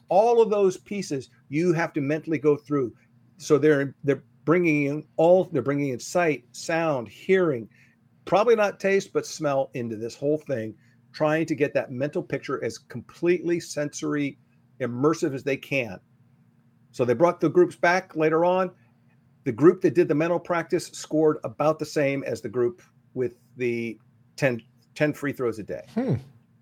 All 0.09 0.43
of 0.43 0.51
those 0.51 0.77
pieces 0.77 1.31
you 1.49 1.73
have 1.73 1.91
to 1.93 2.01
mentally 2.01 2.37
go 2.37 2.55
through. 2.55 2.93
So 3.37 3.57
they're 3.57 3.95
they're 4.03 4.21
bringing 4.49 4.83
in 4.85 5.03
all 5.17 5.43
they're 5.45 5.61
bringing 5.61 5.89
in 5.89 5.99
sight, 5.99 6.43
sound, 6.53 7.07
hearing, 7.07 7.69
probably 8.25 8.55
not 8.55 8.79
taste 8.79 9.13
but 9.13 9.25
smell 9.25 9.69
into 9.75 9.95
this 9.95 10.15
whole 10.15 10.39
thing, 10.39 10.73
trying 11.13 11.45
to 11.45 11.53
get 11.53 11.73
that 11.73 11.91
mental 11.91 12.23
picture 12.23 12.63
as 12.63 12.79
completely 12.79 13.59
sensory 13.59 14.39
immersive 14.81 15.35
as 15.35 15.43
they 15.43 15.57
can 15.57 15.99
so 16.91 17.05
they 17.05 17.13
brought 17.13 17.39
the 17.39 17.49
groups 17.49 17.75
back 17.75 18.15
later 18.15 18.45
on. 18.45 18.71
The 19.43 19.51
group 19.51 19.81
that 19.81 19.95
did 19.95 20.07
the 20.07 20.15
mental 20.15 20.39
practice 20.39 20.87
scored 20.87 21.37
about 21.43 21.79
the 21.79 21.85
same 21.85 22.23
as 22.23 22.41
the 22.41 22.49
group 22.49 22.81
with 23.13 23.35
the 23.57 23.97
10, 24.35 24.61
10 24.95 25.13
free 25.13 25.31
throws 25.31 25.59
a 25.59 25.63
day. 25.63 25.85
Hmm. 25.93 26.15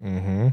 Mm-hmm. 0.04 0.48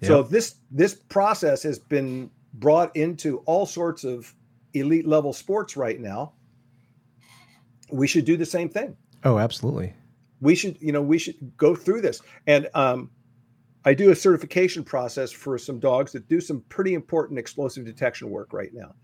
Yep. 0.00 0.08
So 0.08 0.22
this 0.22 0.56
this 0.70 0.94
process 0.94 1.62
has 1.64 1.78
been 1.78 2.30
brought 2.54 2.94
into 2.96 3.38
all 3.46 3.66
sorts 3.66 4.04
of 4.04 4.32
elite 4.80 5.06
level 5.06 5.32
sports 5.32 5.76
right 5.76 6.00
now. 6.00 6.32
We 7.90 8.06
should 8.06 8.24
do 8.24 8.36
the 8.36 8.46
same 8.46 8.68
thing. 8.68 8.96
Oh, 9.24 9.38
absolutely. 9.38 9.94
We 10.40 10.54
should, 10.54 10.80
you 10.80 10.92
know, 10.92 11.02
we 11.02 11.18
should 11.18 11.56
go 11.56 11.74
through 11.74 12.02
this. 12.02 12.20
And 12.46 12.68
um, 12.74 13.10
I 13.84 13.94
do 13.94 14.10
a 14.10 14.16
certification 14.16 14.84
process 14.84 15.32
for 15.32 15.58
some 15.58 15.80
dogs 15.80 16.12
that 16.12 16.28
do 16.28 16.40
some 16.40 16.62
pretty 16.68 16.94
important 16.94 17.38
explosive 17.38 17.84
detection 17.84 18.30
work 18.30 18.52
right 18.52 18.72
now. 18.72 18.94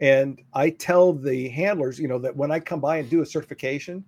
And 0.00 0.42
I 0.52 0.70
tell 0.70 1.12
the 1.12 1.48
handlers, 1.48 1.98
you 1.98 2.08
know, 2.08 2.18
that 2.18 2.36
when 2.36 2.50
I 2.50 2.58
come 2.58 2.80
by 2.80 2.96
and 2.96 3.08
do 3.08 3.22
a 3.22 3.26
certification, 3.26 4.04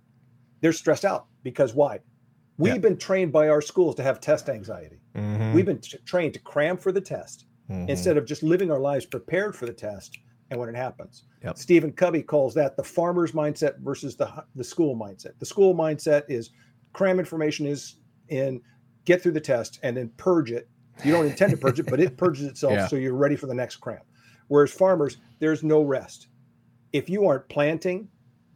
they're 0.61 0.73
stressed 0.73 1.05
out 1.05 1.27
because 1.43 1.73
why? 1.73 1.99
We've 2.57 2.73
yeah. 2.73 2.79
been 2.79 2.97
trained 2.97 3.31
by 3.31 3.49
our 3.49 3.61
schools 3.61 3.95
to 3.95 4.03
have 4.03 4.19
test 4.19 4.49
anxiety. 4.49 4.99
Mm-hmm. 5.15 5.53
We've 5.53 5.65
been 5.65 5.79
t- 5.79 5.97
trained 6.05 6.33
to 6.33 6.39
cram 6.39 6.77
for 6.77 6.91
the 6.91 7.01
test 7.01 7.45
mm-hmm. 7.69 7.89
instead 7.89 8.17
of 8.17 8.25
just 8.25 8.43
living 8.43 8.71
our 8.71 8.79
lives 8.79 9.05
prepared 9.05 9.55
for 9.55 9.65
the 9.65 9.73
test 9.73 10.17
and 10.49 10.59
when 10.59 10.69
it 10.69 10.75
happens. 10.75 11.23
Yep. 11.43 11.57
Stephen 11.57 11.91
Covey 11.91 12.21
calls 12.21 12.53
that 12.53 12.77
the 12.77 12.83
farmer's 12.83 13.31
mindset 13.31 13.79
versus 13.79 14.15
the 14.15 14.43
the 14.55 14.63
school 14.63 14.95
mindset. 14.95 15.37
The 15.39 15.45
school 15.45 15.75
mindset 15.75 16.23
is 16.29 16.51
cram 16.93 17.19
information 17.19 17.65
is 17.65 17.97
in, 18.29 18.61
get 19.05 19.21
through 19.21 19.33
the 19.33 19.41
test, 19.41 19.79
and 19.83 19.95
then 19.95 20.11
purge 20.17 20.51
it. 20.51 20.69
You 21.03 21.11
don't 21.11 21.25
intend 21.25 21.51
to 21.51 21.57
purge 21.57 21.79
it, 21.79 21.87
but 21.87 21.99
it 21.99 22.17
purges 22.17 22.45
itself 22.45 22.73
yeah. 22.73 22.87
so 22.87 22.95
you're 22.95 23.15
ready 23.15 23.35
for 23.35 23.47
the 23.47 23.53
next 23.53 23.77
cram. 23.77 24.01
Whereas 24.47 24.71
farmers, 24.71 25.17
there's 25.39 25.63
no 25.63 25.81
rest. 25.81 26.27
If 26.93 27.09
you 27.09 27.27
aren't 27.27 27.49
planting, 27.49 28.07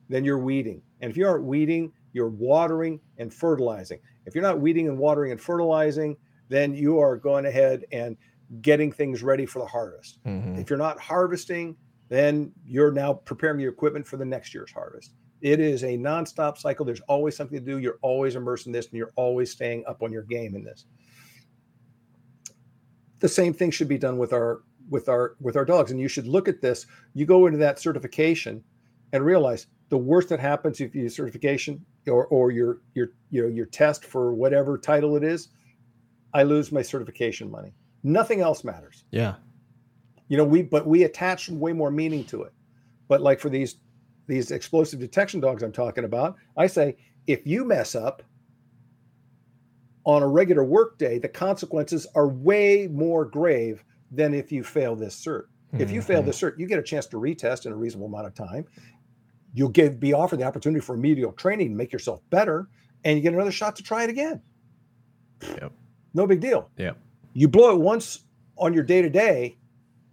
then 0.07 0.23
you're 0.23 0.39
weeding. 0.39 0.81
And 1.01 1.11
if 1.11 1.17
you 1.17 1.27
aren't 1.27 1.43
weeding, 1.43 1.91
you're 2.13 2.29
watering 2.29 2.99
and 3.17 3.33
fertilizing. 3.33 3.99
If 4.25 4.35
you're 4.35 4.43
not 4.43 4.61
weeding 4.61 4.87
and 4.87 4.97
watering 4.97 5.31
and 5.31 5.41
fertilizing, 5.41 6.17
then 6.47 6.73
you 6.73 6.99
are 6.99 7.17
going 7.17 7.45
ahead 7.45 7.85
and 7.91 8.17
getting 8.61 8.91
things 8.91 9.23
ready 9.23 9.45
for 9.45 9.59
the 9.59 9.65
harvest. 9.65 10.19
Mm-hmm. 10.25 10.59
If 10.59 10.69
you're 10.69 10.79
not 10.79 10.99
harvesting, 10.99 11.75
then 12.09 12.51
you're 12.65 12.91
now 12.91 13.13
preparing 13.13 13.59
your 13.59 13.71
equipment 13.71 14.07
for 14.07 14.17
the 14.17 14.25
next 14.25 14.53
year's 14.53 14.71
harvest. 14.71 15.13
It 15.41 15.59
is 15.59 15.83
a 15.83 15.97
nonstop 15.97 16.57
cycle. 16.57 16.85
There's 16.85 17.01
always 17.01 17.35
something 17.35 17.59
to 17.59 17.65
do. 17.65 17.77
You're 17.77 17.99
always 18.01 18.35
immersed 18.35 18.65
in 18.65 18.73
this, 18.73 18.87
and 18.87 18.95
you're 18.95 19.13
always 19.15 19.51
staying 19.51 19.83
up 19.87 20.01
on 20.03 20.11
your 20.11 20.23
game 20.23 20.55
in 20.55 20.63
this. 20.63 20.85
The 23.19 23.29
same 23.29 23.53
thing 23.53 23.71
should 23.71 23.87
be 23.87 23.97
done 23.97 24.17
with 24.17 24.33
our 24.33 24.61
with 24.89 25.07
our 25.07 25.35
with 25.39 25.55
our 25.55 25.65
dogs, 25.65 25.91
and 25.91 25.99
you 25.99 26.07
should 26.07 26.27
look 26.27 26.47
at 26.47 26.61
this. 26.61 26.85
You 27.13 27.25
go 27.25 27.45
into 27.45 27.59
that 27.59 27.79
certification 27.79 28.63
and 29.13 29.23
realize 29.23 29.67
the 29.89 29.97
worst 29.97 30.29
that 30.29 30.39
happens 30.39 30.81
if 30.81 30.93
you 30.95 31.07
certification 31.09 31.85
or 32.07 32.27
or 32.27 32.51
your 32.51 32.81
your 32.93 33.09
you 33.29 33.41
know 33.41 33.47
your 33.47 33.65
test 33.67 34.03
for 34.03 34.33
whatever 34.33 34.77
title 34.77 35.15
it 35.15 35.23
is, 35.23 35.49
I 36.33 36.43
lose 36.43 36.71
my 36.71 36.81
certification 36.81 37.49
money. 37.49 37.73
Nothing 38.03 38.41
else 38.41 38.63
matters. 38.63 39.03
Yeah. 39.11 39.35
You 40.27 40.37
know, 40.37 40.45
we 40.45 40.61
but 40.61 40.87
we 40.87 41.03
attach 41.03 41.49
way 41.49 41.73
more 41.73 41.91
meaning 41.91 42.23
to 42.25 42.43
it. 42.43 42.53
But 43.07 43.21
like 43.21 43.39
for 43.39 43.49
these 43.49 43.77
these 44.27 44.51
explosive 44.51 44.99
detection 44.99 45.39
dogs 45.39 45.63
I'm 45.63 45.71
talking 45.71 46.05
about, 46.05 46.35
I 46.55 46.67
say 46.67 46.97
if 47.27 47.45
you 47.45 47.65
mess 47.65 47.95
up 47.95 48.23
on 50.05 50.23
a 50.23 50.27
regular 50.27 50.63
work 50.63 50.97
day, 50.97 51.17
the 51.17 51.27
consequences 51.27 52.07
are 52.15 52.27
way 52.27 52.87
more 52.91 53.25
grave 53.25 53.83
than 54.11 54.33
if 54.33 54.51
you 54.51 54.63
fail 54.63 54.95
this 54.95 55.15
cert. 55.15 55.43
Mm-hmm. 55.73 55.81
If 55.81 55.91
you 55.91 56.01
fail 56.01 56.19
mm-hmm. 56.19 56.27
this 56.27 56.41
cert, 56.41 56.57
you 56.57 56.67
get 56.67 56.79
a 56.79 56.83
chance 56.83 57.05
to 57.07 57.17
retest 57.17 57.65
in 57.65 57.71
a 57.71 57.75
reasonable 57.75 58.07
amount 58.07 58.27
of 58.27 58.33
time. 58.33 58.65
You'll 59.53 59.69
get 59.69 59.99
be 59.99 60.13
offered 60.13 60.39
the 60.39 60.45
opportunity 60.45 60.79
for 60.79 60.93
remedial 60.95 61.31
training 61.33 61.75
make 61.75 61.91
yourself 61.91 62.21
better, 62.29 62.69
and 63.03 63.17
you 63.17 63.23
get 63.23 63.33
another 63.33 63.51
shot 63.51 63.75
to 63.77 63.83
try 63.83 64.03
it 64.03 64.09
again. 64.09 64.41
Yep. 65.41 65.71
No 66.13 66.27
big 66.27 66.39
deal. 66.39 66.69
Yep. 66.77 66.97
You 67.33 67.47
blow 67.47 67.71
it 67.71 67.79
once 67.79 68.23
on 68.57 68.73
your 68.73 68.83
day 68.83 69.01
to 69.01 69.09
day, 69.09 69.57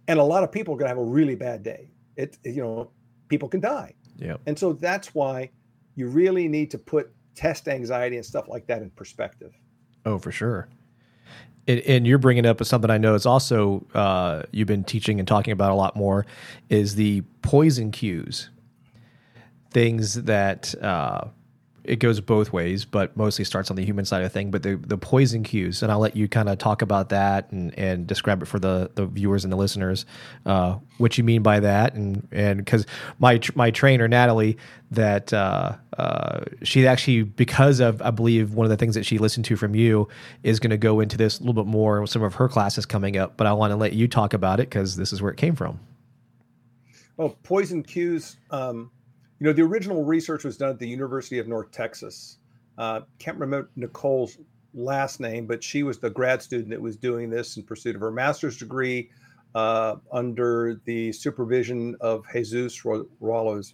and 0.07 0.19
a 0.19 0.23
lot 0.23 0.43
of 0.43 0.51
people 0.51 0.73
are 0.73 0.77
going 0.77 0.85
to 0.85 0.95
have 0.95 0.97
a 0.97 1.09
really 1.09 1.35
bad 1.35 1.63
day. 1.63 1.91
It, 2.15 2.37
you 2.43 2.61
know, 2.61 2.91
people 3.27 3.49
can 3.49 3.59
die. 3.59 3.93
Yeah. 4.17 4.37
And 4.45 4.57
so 4.57 4.73
that's 4.73 5.13
why 5.13 5.49
you 5.95 6.07
really 6.07 6.47
need 6.47 6.71
to 6.71 6.77
put 6.77 7.11
test 7.35 7.67
anxiety 7.67 8.17
and 8.17 8.25
stuff 8.25 8.47
like 8.47 8.65
that 8.67 8.81
in 8.81 8.89
perspective. 8.91 9.53
Oh, 10.05 10.17
for 10.17 10.31
sure. 10.31 10.67
And, 11.67 11.79
and 11.81 12.07
you're 12.07 12.17
bringing 12.17 12.45
up 12.45 12.63
something 12.63 12.89
I 12.89 12.97
know 12.97 13.13
is 13.13 13.25
also 13.25 13.85
uh, 13.93 14.43
you've 14.51 14.67
been 14.67 14.83
teaching 14.83 15.19
and 15.19 15.27
talking 15.27 15.51
about 15.51 15.71
a 15.71 15.75
lot 15.75 15.95
more 15.95 16.25
is 16.69 16.95
the 16.95 17.21
poison 17.41 17.91
cues, 17.91 18.49
things 19.71 20.15
that 20.23 20.73
uh, 20.81 21.25
it 21.87 21.97
goes 21.97 22.19
both 22.19 22.51
ways, 22.51 22.85
but 22.85 23.15
mostly 23.15 23.45
starts 23.45 23.69
on 23.69 23.77
the 23.77 23.85
human 23.85 24.05
side 24.05 24.23
of 24.23 24.31
thing. 24.31 24.51
But 24.51 24.63
the 24.63 24.75
the 24.75 24.97
poison 24.97 25.43
cues, 25.43 25.81
and 25.81 25.91
I'll 25.91 25.99
let 25.99 26.15
you 26.15 26.27
kind 26.27 26.49
of 26.49 26.57
talk 26.57 26.81
about 26.81 27.09
that 27.09 27.51
and, 27.51 27.77
and 27.77 28.05
describe 28.05 28.41
it 28.41 28.45
for 28.45 28.59
the, 28.59 28.91
the 28.95 29.05
viewers 29.05 29.43
and 29.43 29.51
the 29.51 29.57
listeners, 29.57 30.05
uh, 30.45 30.77
what 30.97 31.17
you 31.17 31.23
mean 31.23 31.41
by 31.41 31.61
that, 31.61 31.93
and 31.93 32.27
and 32.31 32.57
because 32.59 32.85
my 33.19 33.39
my 33.55 33.71
trainer 33.71 34.07
Natalie, 34.07 34.57
that 34.91 35.31
uh, 35.33 35.73
uh, 35.97 36.41
she 36.63 36.85
actually 36.85 37.23
because 37.23 37.79
of 37.79 38.01
I 38.01 38.11
believe 38.11 38.53
one 38.53 38.65
of 38.65 38.69
the 38.69 38.77
things 38.77 38.95
that 38.95 39.05
she 39.05 39.17
listened 39.17 39.45
to 39.45 39.55
from 39.55 39.73
you 39.73 40.07
is 40.43 40.59
going 40.59 40.71
to 40.71 40.77
go 40.77 40.99
into 40.99 41.17
this 41.17 41.39
a 41.39 41.41
little 41.41 41.63
bit 41.63 41.69
more 41.69 42.01
with 42.01 42.09
some 42.09 42.23
of 42.23 42.35
her 42.35 42.49
classes 42.49 42.85
coming 42.85 43.17
up. 43.17 43.37
But 43.37 43.47
I 43.47 43.53
want 43.53 43.71
to 43.71 43.77
let 43.77 43.93
you 43.93 44.07
talk 44.07 44.33
about 44.33 44.59
it 44.59 44.69
because 44.69 44.97
this 44.97 45.13
is 45.13 45.21
where 45.21 45.31
it 45.31 45.37
came 45.37 45.55
from. 45.55 45.79
Well, 47.15 47.35
poison 47.43 47.81
cues. 47.83 48.37
Um 48.51 48.91
you 49.39 49.45
know, 49.45 49.53
the 49.53 49.61
original 49.61 50.03
research 50.03 50.43
was 50.43 50.57
done 50.57 50.69
at 50.69 50.79
the 50.79 50.87
University 50.87 51.39
of 51.39 51.47
North 51.47 51.71
Texas. 51.71 52.37
Uh, 52.77 53.01
can't 53.19 53.37
remember 53.37 53.69
Nicole's 53.75 54.37
last 54.73 55.19
name, 55.19 55.45
but 55.45 55.63
she 55.63 55.83
was 55.83 55.99
the 55.99 56.09
grad 56.09 56.41
student 56.41 56.69
that 56.69 56.81
was 56.81 56.95
doing 56.95 57.29
this 57.29 57.57
in 57.57 57.63
pursuit 57.63 57.95
of 57.95 58.01
her 58.01 58.11
master's 58.11 58.57
degree 58.57 59.09
uh, 59.55 59.95
under 60.11 60.79
the 60.85 61.11
supervision 61.11 61.95
of 62.01 62.23
Jesus 62.31 62.81
Rosales, 62.81 63.73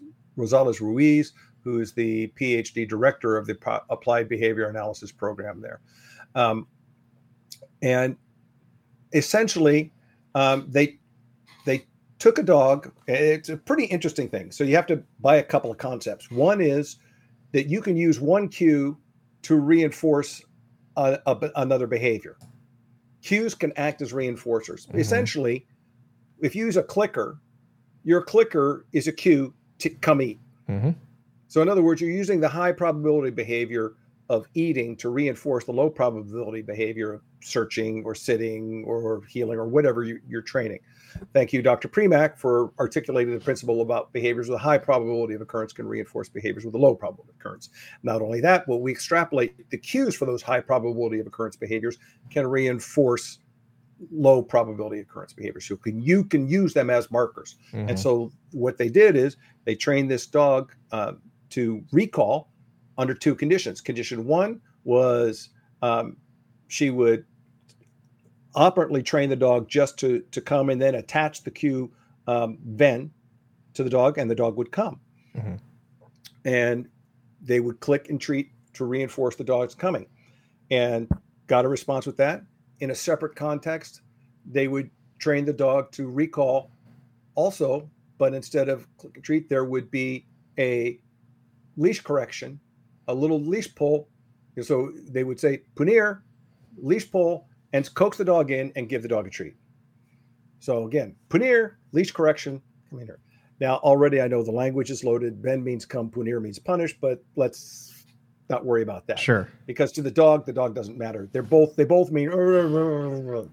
Ruiz, 0.80 1.34
who 1.64 1.80
is 1.80 1.94
the 1.94 2.28
PhD 2.40 2.88
director 2.88 3.38
of 3.38 3.48
the 3.48 3.58
Applied 3.90 4.30
Behavior 4.30 4.68
Analysis 4.68 5.12
program 5.12 5.62
there. 5.62 5.80
Um, 6.36 6.68
and 7.82 8.18
essentially, 9.14 9.92
um, 10.36 10.68
they 10.70 11.00
took 12.24 12.38
a 12.38 12.44
dog. 12.44 12.90
It's 13.06 13.50
a 13.50 13.58
pretty 13.58 13.84
interesting 13.84 14.30
thing. 14.30 14.50
So 14.50 14.64
you 14.64 14.78
have 14.78 14.88
to 14.88 15.04
buy 15.20 15.36
a 15.36 15.44
couple 15.44 15.70
of 15.70 15.78
concepts. 15.78 16.32
One 16.32 16.62
is 16.62 16.96
that 17.52 17.68
you 17.68 17.82
can 17.82 17.98
use 17.98 18.18
one 18.18 18.48
cue 18.48 18.98
to 19.42 19.56
reinforce 19.56 20.42
a, 20.96 21.20
a, 21.26 21.52
another 21.58 21.86
behavior. 21.86 22.38
Cues 23.24 23.54
can 23.54 23.74
act 23.76 24.02
as 24.02 24.14
reinforcers. 24.14 24.88
Mm-hmm. 24.88 25.00
Essentially, 25.00 25.68
if 26.40 26.56
you 26.56 26.66
use 26.66 26.78
a 26.78 26.84
clicker, 26.84 27.42
your 28.06 28.22
clicker 28.22 28.86
is 28.94 29.10
a 29.10 29.12
cue 29.12 29.54
to 29.80 29.90
come 29.90 30.22
eat. 30.22 30.40
Mm-hmm. 30.70 30.92
So, 31.50 31.62
in 31.62 31.68
other 31.68 31.84
words, 31.84 32.00
you're 32.00 32.10
using 32.10 32.40
the 32.40 32.48
high 32.48 32.72
probability 32.72 33.32
behavior 33.32 33.96
of 34.30 34.48
eating 34.54 34.96
to 34.98 35.10
reinforce 35.10 35.66
the 35.66 35.72
low 35.72 35.90
probability 35.90 36.62
behavior 36.62 37.14
of 37.14 37.22
searching 37.42 38.04
or 38.06 38.16
sitting 38.16 38.84
or 38.88 39.22
heeling 39.28 39.60
or 39.60 39.68
whatever 39.68 40.04
you, 40.04 40.20
are 40.34 40.42
training. 40.42 40.80
Thank 41.34 41.54
you, 41.54 41.62
Dr. 41.62 41.88
Premack, 41.88 42.38
for 42.38 42.72
articulating 42.80 43.34
the 43.34 43.44
principle 43.44 43.82
about 43.82 44.12
behaviors 44.14 44.50
with 44.50 44.56
a 44.56 44.62
high 44.62 44.78
probability 44.78 45.34
of 45.34 45.42
occurrence 45.42 45.74
can 45.74 45.88
reinforce 45.88 46.30
behaviors 46.30 46.66
with 46.66 46.74
a 46.74 46.78
low 46.78 46.96
probability 46.96 47.32
of 47.32 47.36
occurrence. 47.40 47.70
Not 48.02 48.22
only 48.22 48.42
that, 48.42 48.66
but 48.66 48.78
we 48.78 48.92
extrapolate 48.92 49.70
the 49.70 49.78
cues 49.78 50.16
for 50.16 50.26
those 50.26 50.42
high 50.42 50.62
probability 50.62 51.20
of 51.20 51.28
occurrence 51.28 51.56
behaviors 51.56 51.98
can 52.30 52.48
reinforce 52.48 53.40
low 54.12 54.42
probability 54.42 55.02
occurrence 55.02 55.34
behaviors. 55.34 55.66
So 55.66 55.76
can, 55.76 56.02
you 56.02 56.24
can 56.24 56.48
use 56.48 56.74
them 56.74 56.90
as 56.90 57.12
markers. 57.12 57.56
Mm-hmm. 57.74 57.90
And 57.90 58.00
so 58.00 58.32
what 58.52 58.78
they 58.78 58.90
did 58.90 59.16
is 59.16 59.38
they 59.66 59.76
trained 59.76 60.10
this 60.10 60.26
dog 60.26 60.74
uh, 60.92 61.14
to 61.52 61.84
recall 61.92 62.50
under 62.98 63.14
two 63.14 63.36
conditions. 63.36 63.82
Condition 63.82 64.26
one 64.26 64.62
was 64.84 65.50
um, 65.82 66.18
she 66.68 66.90
would 66.90 67.26
operantly 68.56 69.02
train 69.02 69.30
the 69.30 69.36
dog 69.36 69.68
just 69.68 69.98
to 70.00 70.24
to 70.32 70.42
come 70.42 70.70
and 70.70 70.82
then 70.82 70.96
attach 70.96 71.44
the 71.44 71.52
cue 71.52 71.92
um, 72.28 72.58
ven 72.66 73.12
to 73.74 73.84
the 73.84 73.90
dog, 73.90 74.18
and 74.18 74.30
the 74.30 74.36
dog 74.36 74.56
would 74.58 74.72
come. 74.72 75.00
Mm-hmm. 75.36 75.56
And 76.46 76.88
they 77.42 77.60
would 77.60 77.80
click 77.80 78.10
and 78.10 78.20
treat 78.20 78.52
to 78.74 78.86
reinforce 78.86 79.36
the 79.36 79.44
dog's 79.44 79.76
coming, 79.76 80.06
and 80.72 81.10
got 81.48 81.66
a 81.66 81.68
response 81.68 82.06
with 82.06 82.18
that. 82.18 82.44
In 82.80 82.92
a 82.92 82.96
separate 82.96 83.36
context, 83.36 84.02
they 84.46 84.68
would 84.68 84.90
train 85.20 85.46
the 85.46 85.54
dog 85.54 85.92
to 85.94 86.08
recall 86.08 86.72
also, 87.36 87.90
but 88.18 88.34
instead 88.34 88.70
of 88.70 88.88
click 88.98 89.16
and 89.16 89.24
treat, 89.24 89.50
there 89.50 89.66
would 89.66 89.90
be 89.90 90.26
a 90.60 91.00
leash 91.78 92.02
correction, 92.02 92.60
a 93.08 93.14
little 93.14 93.40
leash 93.42 93.74
pull. 93.76 94.08
So 94.62 94.92
they 95.10 95.24
would 95.24 95.40
say, 95.40 95.62
Punir, 95.76 96.22
leash 96.78 97.10
pull, 97.12 97.48
and 97.74 97.92
coax 97.96 98.18
the 98.18 98.26
dog 98.26 98.52
in 98.52 98.72
and 98.76 98.88
give 98.88 99.02
the 99.02 99.08
dog 99.08 99.26
a 99.28 99.30
treat. 99.30 99.56
So 100.60 100.86
again, 100.86 101.16
punir, 101.30 101.74
leash 101.92 102.12
correction, 102.12 102.62
come 102.90 103.00
in 103.00 103.06
here. 103.08 103.20
Now 103.60 103.78
already 103.78 104.22
I 104.22 104.28
know 104.28 104.44
the 104.44 104.52
language 104.52 104.92
is 104.92 105.04
loaded. 105.04 105.42
Ven 105.42 105.64
means 105.64 105.86
come, 105.86 106.10
punir 106.10 106.42
means 106.42 106.60
punish, 106.60 106.96
but 107.02 107.24
let's 107.36 108.06
not 108.50 108.64
worry 108.66 108.84
about 108.84 109.08
that. 109.08 109.20
Sure. 109.20 109.50
Because 109.66 109.92
to 109.94 110.02
the 110.02 110.12
dog, 110.12 110.46
the 110.46 110.54
dog 110.54 110.76
doesn't 110.76 110.98
matter. 110.98 111.28
They're 111.32 111.42
both 111.44 111.76
they 111.76 111.84
both 111.86 112.12
mean 112.12 112.30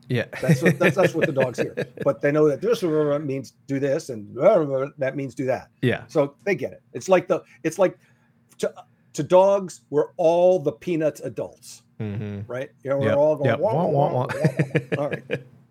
Yeah. 0.09 0.27
that's 0.41 0.63
what 0.63 0.79
that's, 0.79 0.97
that's 0.97 1.15
what 1.15 1.27
the 1.27 1.33
dogs 1.33 1.59
hear. 1.59 1.75
But 2.05 2.21
they 2.21 2.31
know 2.31 2.49
that 2.49 2.61
this 2.61 2.83
means 2.83 3.55
do 3.67 3.79
this 3.79 4.11
and 4.11 4.37
that 4.99 5.17
means 5.17 5.35
do 5.35 5.47
that. 5.47 5.69
yeah. 5.83 6.05
So 6.09 6.35
they 6.45 6.55
get 6.55 6.73
it. 6.73 6.83
It's 6.93 7.09
like 7.09 7.27
the 7.29 7.43
it's 7.65 7.79
like 7.79 7.99
to 8.59 8.73
to 9.15 9.23
dogs, 9.23 9.83
we're 9.91 10.13
all 10.17 10.59
the 10.59 10.73
peanuts 10.73 11.21
adults, 11.21 11.83
Mm-hmm. 12.01 12.51
right? 12.51 12.71
You 12.83 12.91
know, 12.91 12.99
we're 12.99 13.07
Yep, 13.09 13.17
all 13.19 13.37
going 13.37 13.51
yep. 13.51 13.61
wah, 13.61 13.75
Wah, 13.75 13.87
wah, 13.87 14.11
wah, 14.11 14.27
wah, 14.33 14.33
all 14.97 15.09
right. 15.11 15.25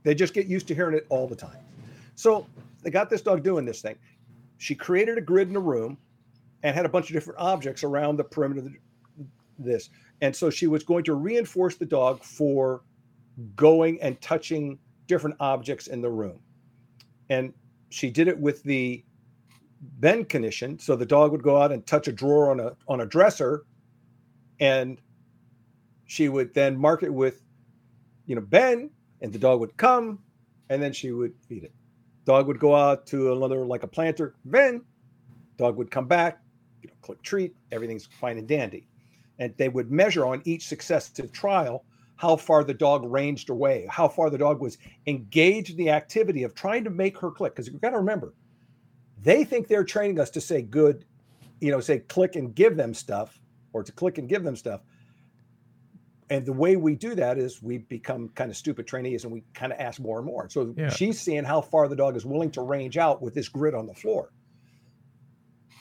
They 0.04 0.16
just 0.16 0.34
get 0.34 0.48
used 0.48 0.68
to 0.68 0.76
hearing 0.76 0.96
it 0.96 1.06
all 1.10 1.28
the 1.28 1.36
time. 1.36 1.58
So 2.16 2.48
they 2.84 2.92
got 2.92 3.10
this 3.10 3.22
dog 3.22 3.44
doing 3.44 3.66
this 3.66 3.82
thing. 3.82 3.98
She 4.58 4.76
created 4.76 5.18
a 5.18 5.22
grid 5.22 5.50
in 5.50 5.56
a 5.56 5.60
room 5.62 5.98
and 6.64 6.76
had 6.76 6.86
a 6.86 6.90
bunch 6.90 7.10
of 7.10 7.14
different 7.14 7.40
objects 7.40 7.84
around 7.84 8.18
the 8.18 8.24
perimeter 8.24 8.62
of 8.68 8.74
this. 9.58 9.90
And 10.22 10.36
so 10.36 10.50
she 10.50 10.68
was 10.68 10.84
going 10.84 11.04
to 11.06 11.14
reinforce 11.16 11.76
the 11.78 11.86
dog 11.86 12.24
for 12.24 12.84
going 13.56 14.02
and 14.02 14.20
touching 14.22 14.80
different 15.08 15.36
objects 15.40 15.88
in 15.88 16.02
the 16.02 16.10
room. 16.10 16.42
And 17.30 17.54
she 17.90 18.10
did 18.12 18.28
it 18.28 18.38
with 18.40 18.64
the 18.64 19.04
bend 19.82 20.30
conditioned. 20.30 20.82
So 20.82 20.96
the 20.96 21.06
dog 21.06 21.32
would 21.32 21.44
go 21.44 21.62
out 21.62 21.72
and 21.72 21.86
touch 21.86 22.08
a 22.08 22.12
drawer 22.12 22.52
on 22.52 22.60
a 22.60 22.76
on 22.88 23.02
a 23.02 23.06
dresser 23.06 23.66
and 24.60 25.00
she 26.06 26.28
would 26.28 26.54
then 26.54 26.76
mark 26.78 27.04
it 27.04 27.14
with, 27.14 27.44
you 28.26 28.36
know, 28.36 28.42
Ven, 28.42 28.90
and 29.22 29.32
the 29.32 29.40
dog 29.40 29.60
would 29.60 29.78
come, 29.78 30.20
and 30.70 30.82
then 30.82 30.92
she 30.92 31.12
would 31.12 31.34
feed 31.48 31.64
it. 31.64 31.74
Dog 32.26 32.48
would 32.48 32.60
go 32.60 32.76
out 32.76 33.06
to 33.08 33.32
another 33.32 33.66
like 33.66 33.84
a 33.84 33.88
planter, 33.88 34.36
Ven. 34.46 34.82
Dog 35.58 35.78
would 35.78 35.92
come 35.92 36.08
back, 36.08 36.42
you 36.82 36.90
know, 36.90 36.96
click 37.02 37.22
treat, 37.22 37.56
everything's 37.72 38.06
fine 38.06 38.38
and 38.38 38.48
dandy. 38.48 38.88
And 39.40 39.54
they 39.58 39.70
would 39.70 39.92
measure 39.92 40.26
on 40.26 40.42
each 40.46 40.68
successive 40.68 41.32
trial 41.32 41.86
how 42.16 42.36
far 42.36 42.64
the 42.64 42.74
dog 42.74 43.06
ranged 43.06 43.50
away, 43.50 43.88
how 43.90 44.08
far 44.08 44.30
the 44.30 44.38
dog 44.38 44.60
was 44.60 44.78
engaged 45.08 45.72
in 45.72 45.78
the 45.78 45.90
activity 45.90 46.44
of 46.44 46.54
trying 46.54 46.84
to 46.84 46.90
make 46.90 47.18
her 47.18 47.32
click. 47.32 47.54
Because 47.54 47.68
you've 47.68 47.82
got 47.82 47.92
to 47.92 47.98
remember, 47.98 48.34
they 49.24 49.44
think 49.44 49.68
they're 49.68 49.84
training 49.84 50.20
us 50.20 50.30
to 50.32 50.42
say 50.42 50.62
good, 50.62 51.06
you 51.60 51.72
know, 51.72 51.80
say 51.80 52.00
click 52.00 52.36
and 52.36 52.54
give 52.56 52.78
them 52.78 52.94
stuff, 52.94 53.40
or 53.74 53.84
to 53.84 53.92
click 53.92 54.18
and 54.18 54.28
give 54.30 54.44
them 54.44 54.56
stuff 54.56 54.82
and 56.30 56.46
the 56.46 56.54
way 56.54 56.76
we 56.76 56.96
do 56.96 57.16
that 57.16 57.38
is 57.38 57.62
we 57.62 57.80
become 57.80 58.30
kind 58.30 58.52
of 58.52 58.58
stupid 58.58 58.86
trainees 58.86 59.24
and 59.24 59.34
we 59.34 59.44
kind 59.54 59.74
of 59.74 59.80
ask 59.80 60.00
more 60.00 60.18
and 60.20 60.28
more. 60.28 60.48
So 60.50 60.74
Yeah. 60.78 60.90
she's 60.90 61.20
seeing 61.20 61.44
how 61.44 61.62
far 61.62 61.88
the 61.88 61.96
dog 61.96 62.16
is 62.16 62.26
willing 62.26 62.52
to 62.52 62.62
range 62.62 62.98
out 62.98 63.22
with 63.22 63.34
this 63.34 63.50
grid 63.50 63.74
on 63.74 63.88
the 63.88 63.96
floor. 63.96 64.32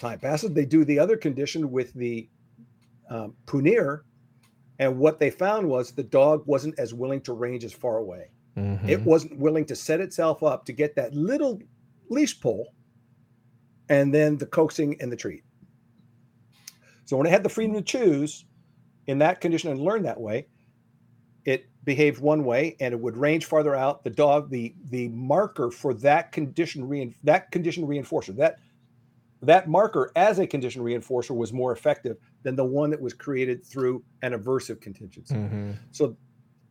Time 0.00 0.18
passes. 0.18 0.52
They 0.52 0.64
do 0.64 0.84
the 0.84 0.98
other 0.98 1.16
condition 1.16 1.70
with 1.70 1.92
the 1.92 2.28
um, 3.10 3.34
punir, 3.46 4.02
and 4.78 4.98
what 4.98 5.18
they 5.18 5.30
found 5.30 5.68
was 5.68 5.92
the 5.92 6.02
dog 6.02 6.44
wasn't 6.46 6.78
as 6.78 6.94
willing 6.94 7.20
to 7.22 7.32
range 7.32 7.64
as 7.64 7.72
far 7.72 7.98
away. 7.98 8.30
Mm-hmm. 8.56 8.88
It 8.88 9.02
wasn't 9.02 9.38
willing 9.38 9.64
to 9.66 9.76
set 9.76 10.00
itself 10.00 10.42
up 10.42 10.64
to 10.66 10.72
get 10.72 10.94
that 10.96 11.14
little 11.14 11.60
leash 12.10 12.38
pull, 12.40 12.74
and 13.88 14.14
then 14.14 14.36
the 14.36 14.46
coaxing 14.46 14.96
and 15.00 15.10
the 15.10 15.16
treat. 15.16 15.42
So 17.04 17.16
when 17.16 17.26
it 17.26 17.30
had 17.30 17.42
the 17.42 17.48
freedom 17.48 17.74
to 17.74 17.82
choose 17.82 18.44
in 19.06 19.18
that 19.18 19.40
condition 19.40 19.70
and 19.70 19.80
learn 19.80 20.02
that 20.02 20.20
way, 20.20 20.46
it 21.44 21.66
behaved 21.84 22.20
one 22.20 22.44
way 22.44 22.76
and 22.80 22.92
it 22.92 23.00
would 23.00 23.16
range 23.16 23.46
farther 23.46 23.74
out. 23.74 24.04
The 24.04 24.10
dog, 24.10 24.50
the 24.50 24.74
the 24.90 25.08
marker 25.08 25.70
for 25.70 25.94
that 25.94 26.32
condition 26.32 26.86
rein, 26.86 27.14
that 27.24 27.50
condition 27.50 27.86
reinforcer, 27.86 28.36
that 28.36 28.58
that 29.40 29.68
marker 29.68 30.12
as 30.16 30.38
a 30.38 30.46
condition 30.46 30.82
reinforcer 30.82 31.34
was 31.34 31.52
more 31.52 31.72
effective 31.72 32.18
than 32.42 32.56
the 32.56 32.64
one 32.64 32.90
that 32.90 33.00
was 33.00 33.14
created 33.14 33.64
through 33.64 34.04
an 34.22 34.32
aversive 34.32 34.80
contingency. 34.80 35.34
Mm-hmm. 35.34 35.72
So 35.92 36.16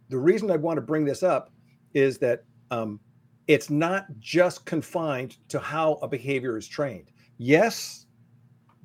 the 0.10 0.18
reason 0.18 0.52
I 0.52 0.58
want 0.58 0.78
to 0.78 0.82
bring 0.82 1.06
this 1.06 1.24
up 1.24 1.50
is 1.94 2.18
that 2.20 2.44
um, 2.70 3.00
it's 3.48 3.70
not 3.70 4.06
just 4.20 4.66
confined 4.66 5.38
to 5.48 5.60
how 5.60 5.94
a 6.02 6.08
behavior 6.08 6.58
is 6.58 6.68
trained. 6.68 7.12
Yes, 7.38 8.06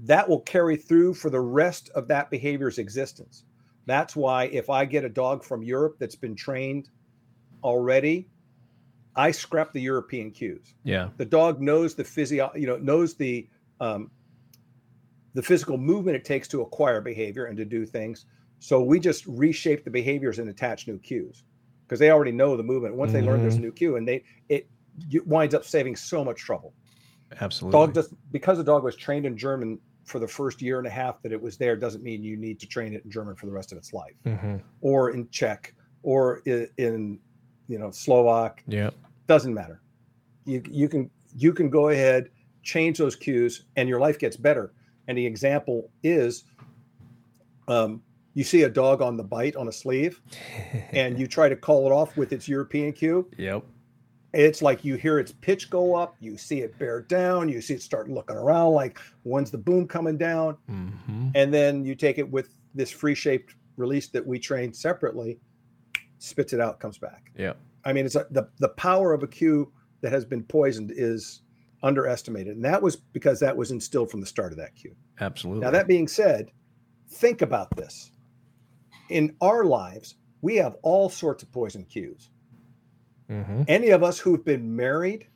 that 0.04 0.28
will 0.28 0.40
carry 0.40 0.76
through 0.76 1.14
for 1.14 1.30
the 1.30 1.40
rest 1.40 1.90
of 1.94 2.08
that 2.08 2.30
behavior's 2.30 2.78
existence. 2.78 3.44
That's 3.86 4.14
why 4.14 4.44
if 4.44 4.70
I 4.70 4.84
get 4.84 5.04
a 5.04 5.08
dog 5.08 5.44
from 5.44 5.62
Europe 5.62 5.96
that's 5.98 6.14
been 6.14 6.36
trained 6.36 6.88
already, 7.64 8.28
I 9.16 9.32
scrap 9.32 9.72
the 9.72 9.80
European 9.80 10.30
cues. 10.30 10.74
Yeah. 10.84 11.10
The 11.16 11.24
dog 11.24 11.60
knows 11.60 11.94
the 11.94 12.04
physio, 12.04 12.50
you 12.54 12.66
know, 12.66 12.76
knows 12.76 13.14
the 13.14 13.48
um, 13.80 14.10
the 15.34 15.42
physical 15.42 15.76
movement 15.76 16.16
it 16.16 16.24
takes 16.24 16.46
to 16.48 16.60
acquire 16.60 17.00
behavior 17.00 17.46
and 17.46 17.56
to 17.56 17.64
do 17.64 17.84
things. 17.84 18.26
So 18.60 18.80
we 18.80 19.00
just 19.00 19.26
reshape 19.26 19.84
the 19.84 19.90
behaviors 19.90 20.38
and 20.38 20.48
attach 20.48 20.86
new 20.86 20.98
cues 20.98 21.42
because 21.92 22.00
they 22.00 22.10
already 22.10 22.32
know 22.32 22.56
the 22.56 22.62
movement. 22.62 22.94
Once 22.94 23.12
they 23.12 23.20
learn 23.20 23.42
there's 23.42 23.56
a 23.56 23.60
new 23.60 23.70
cue, 23.70 23.96
and 23.96 24.08
they 24.08 24.24
it, 24.48 24.66
it 25.10 25.26
winds 25.26 25.54
up 25.54 25.62
saving 25.62 25.94
so 25.94 26.24
much 26.24 26.38
trouble. 26.40 26.72
Absolutely. 27.38 27.78
Dog 27.78 27.94
just 27.94 28.14
because 28.32 28.56
the 28.56 28.64
dog 28.64 28.82
was 28.82 28.96
trained 28.96 29.26
in 29.26 29.36
German 29.36 29.78
for 30.06 30.18
the 30.18 30.26
first 30.26 30.62
year 30.62 30.78
and 30.78 30.86
a 30.86 30.90
half 30.90 31.20
that 31.20 31.32
it 31.32 31.42
was 31.42 31.58
there 31.58 31.76
doesn't 31.76 32.02
mean 32.02 32.24
you 32.24 32.38
need 32.38 32.58
to 32.60 32.66
train 32.66 32.94
it 32.94 33.04
in 33.04 33.10
German 33.10 33.34
for 33.34 33.44
the 33.44 33.52
rest 33.52 33.72
of 33.72 33.78
its 33.78 33.92
life, 33.92 34.14
Mm-hmm. 34.24 34.56
or 34.80 35.10
in 35.10 35.28
Czech, 35.28 35.74
or 36.02 36.38
in, 36.46 36.66
in 36.78 37.18
you 37.68 37.78
know 37.78 37.90
Slovak. 37.90 38.62
Yeah. 38.66 38.88
Doesn't 39.26 39.52
matter. 39.52 39.82
You 40.46 40.62
you 40.70 40.88
can 40.88 41.10
you 41.36 41.52
can 41.52 41.68
go 41.68 41.90
ahead 41.90 42.30
change 42.62 42.96
those 42.96 43.16
cues 43.16 43.66
and 43.76 43.86
your 43.86 44.00
life 44.00 44.18
gets 44.18 44.38
better. 44.38 44.72
And 45.08 45.18
the 45.18 45.26
example 45.26 45.90
is, 46.02 46.44
um, 47.68 48.00
you 48.34 48.44
see 48.44 48.62
a 48.62 48.68
dog 48.68 49.02
on 49.02 49.16
the 49.16 49.22
bite 49.24 49.56
on 49.56 49.68
a 49.68 49.72
sleeve, 49.72 50.20
and 50.92 51.18
you 51.18 51.26
try 51.26 51.48
to 51.48 51.56
call 51.56 51.86
it 51.86 51.92
off 51.92 52.16
with 52.16 52.32
its 52.32 52.48
European 52.48 52.92
cue. 52.92 53.28
Yep. 53.38 53.64
It's 54.32 54.62
like 54.62 54.82
you 54.84 54.94
hear 54.94 55.18
its 55.18 55.32
pitch 55.32 55.68
go 55.68 55.94
up, 55.94 56.16
you 56.18 56.38
see 56.38 56.60
it 56.60 56.78
bear 56.78 57.02
down, 57.02 57.50
you 57.50 57.60
see 57.60 57.74
it 57.74 57.82
start 57.82 58.08
looking 58.08 58.36
around 58.36 58.72
like 58.72 58.98
when's 59.24 59.50
the 59.50 59.58
boom 59.58 59.86
coming 59.86 60.16
down, 60.16 60.56
Mm-hmm. 60.70 61.28
and 61.34 61.52
then 61.52 61.84
you 61.84 61.94
take 61.94 62.18
it 62.18 62.30
with 62.30 62.48
this 62.74 62.90
free 62.90 63.14
shaped 63.14 63.54
release 63.76 64.08
that 64.08 64.26
we 64.26 64.38
train 64.38 64.72
separately, 64.72 65.38
spits 66.18 66.54
it 66.54 66.60
out, 66.60 66.80
comes 66.80 66.96
back. 66.96 67.30
Yep. 67.36 67.58
I 67.84 67.92
mean, 67.92 68.06
it's 68.06 68.14
a, 68.14 68.26
the 68.30 68.48
the 68.58 68.70
power 68.70 69.12
of 69.12 69.22
a 69.22 69.26
cue 69.26 69.70
that 70.00 70.12
has 70.12 70.24
been 70.24 70.42
poisoned 70.44 70.92
is 70.94 71.42
underestimated, 71.82 72.54
and 72.56 72.64
that 72.64 72.80
was 72.80 72.96
because 72.96 73.38
that 73.40 73.54
was 73.56 73.70
instilled 73.70 74.10
from 74.10 74.20
the 74.20 74.26
start 74.26 74.52
of 74.52 74.58
that 74.58 74.74
cue. 74.74 74.94
Absolutely. 75.20 75.62
Now, 75.62 75.70
that 75.72 75.88
being 75.88 76.08
said, 76.08 76.52
think 77.10 77.42
about 77.42 77.74
this. 77.76 78.11
In 79.12 79.36
our 79.40 79.64
lives, 79.64 80.16
we 80.40 80.56
have 80.56 80.76
all 80.82 81.08
sorts 81.08 81.42
of 81.42 81.52
poison 81.52 81.84
cues. 81.84 82.30
mm-hmm. 83.30 83.62
Any 83.68 83.90
of 83.90 84.02
us 84.02 84.18
who've 84.18 84.44
been 84.44 84.74
married, 84.74 85.26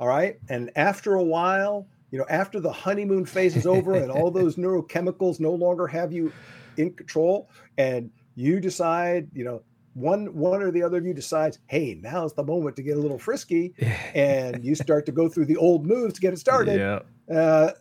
all 0.00 0.08
right, 0.08 0.38
and 0.48 0.70
after 0.76 1.14
a 1.14 1.22
while, 1.22 1.86
you 2.10 2.18
know, 2.18 2.26
after 2.28 2.60
the 2.60 2.72
honeymoon 2.72 3.26
phase 3.26 3.56
is 3.56 3.66
over 3.66 3.94
and 3.94 4.10
all 4.10 4.30
those 4.40 4.56
neurochemicals 4.56 5.40
no 5.40 5.52
longer 5.52 5.86
have 5.86 6.12
you 6.12 6.32
in 6.76 6.92
control, 6.92 7.50
and 7.78 8.10
you 8.34 8.60
decide, 8.60 9.28
you 9.32 9.44
know, 9.44 9.62
one 9.94 10.34
one 10.34 10.62
or 10.62 10.70
the 10.70 10.82
other 10.82 10.98
of 10.98 11.06
you 11.06 11.14
decides, 11.14 11.58
hey, 11.66 11.98
now's 12.02 12.34
the 12.34 12.44
moment 12.44 12.76
to 12.76 12.82
get 12.82 12.96
a 12.96 13.00
little 13.00 13.18
frisky, 13.18 13.74
and 14.14 14.64
you 14.64 14.74
start 14.74 15.06
to 15.06 15.12
go 15.12 15.28
through 15.28 15.46
the 15.46 15.56
old 15.56 15.86
moves 15.86 16.14
to 16.14 16.20
get 16.20 16.32
it 16.32 16.38
started. 16.38 16.78
Yeah. 16.78 17.34
Uh, 17.34 17.72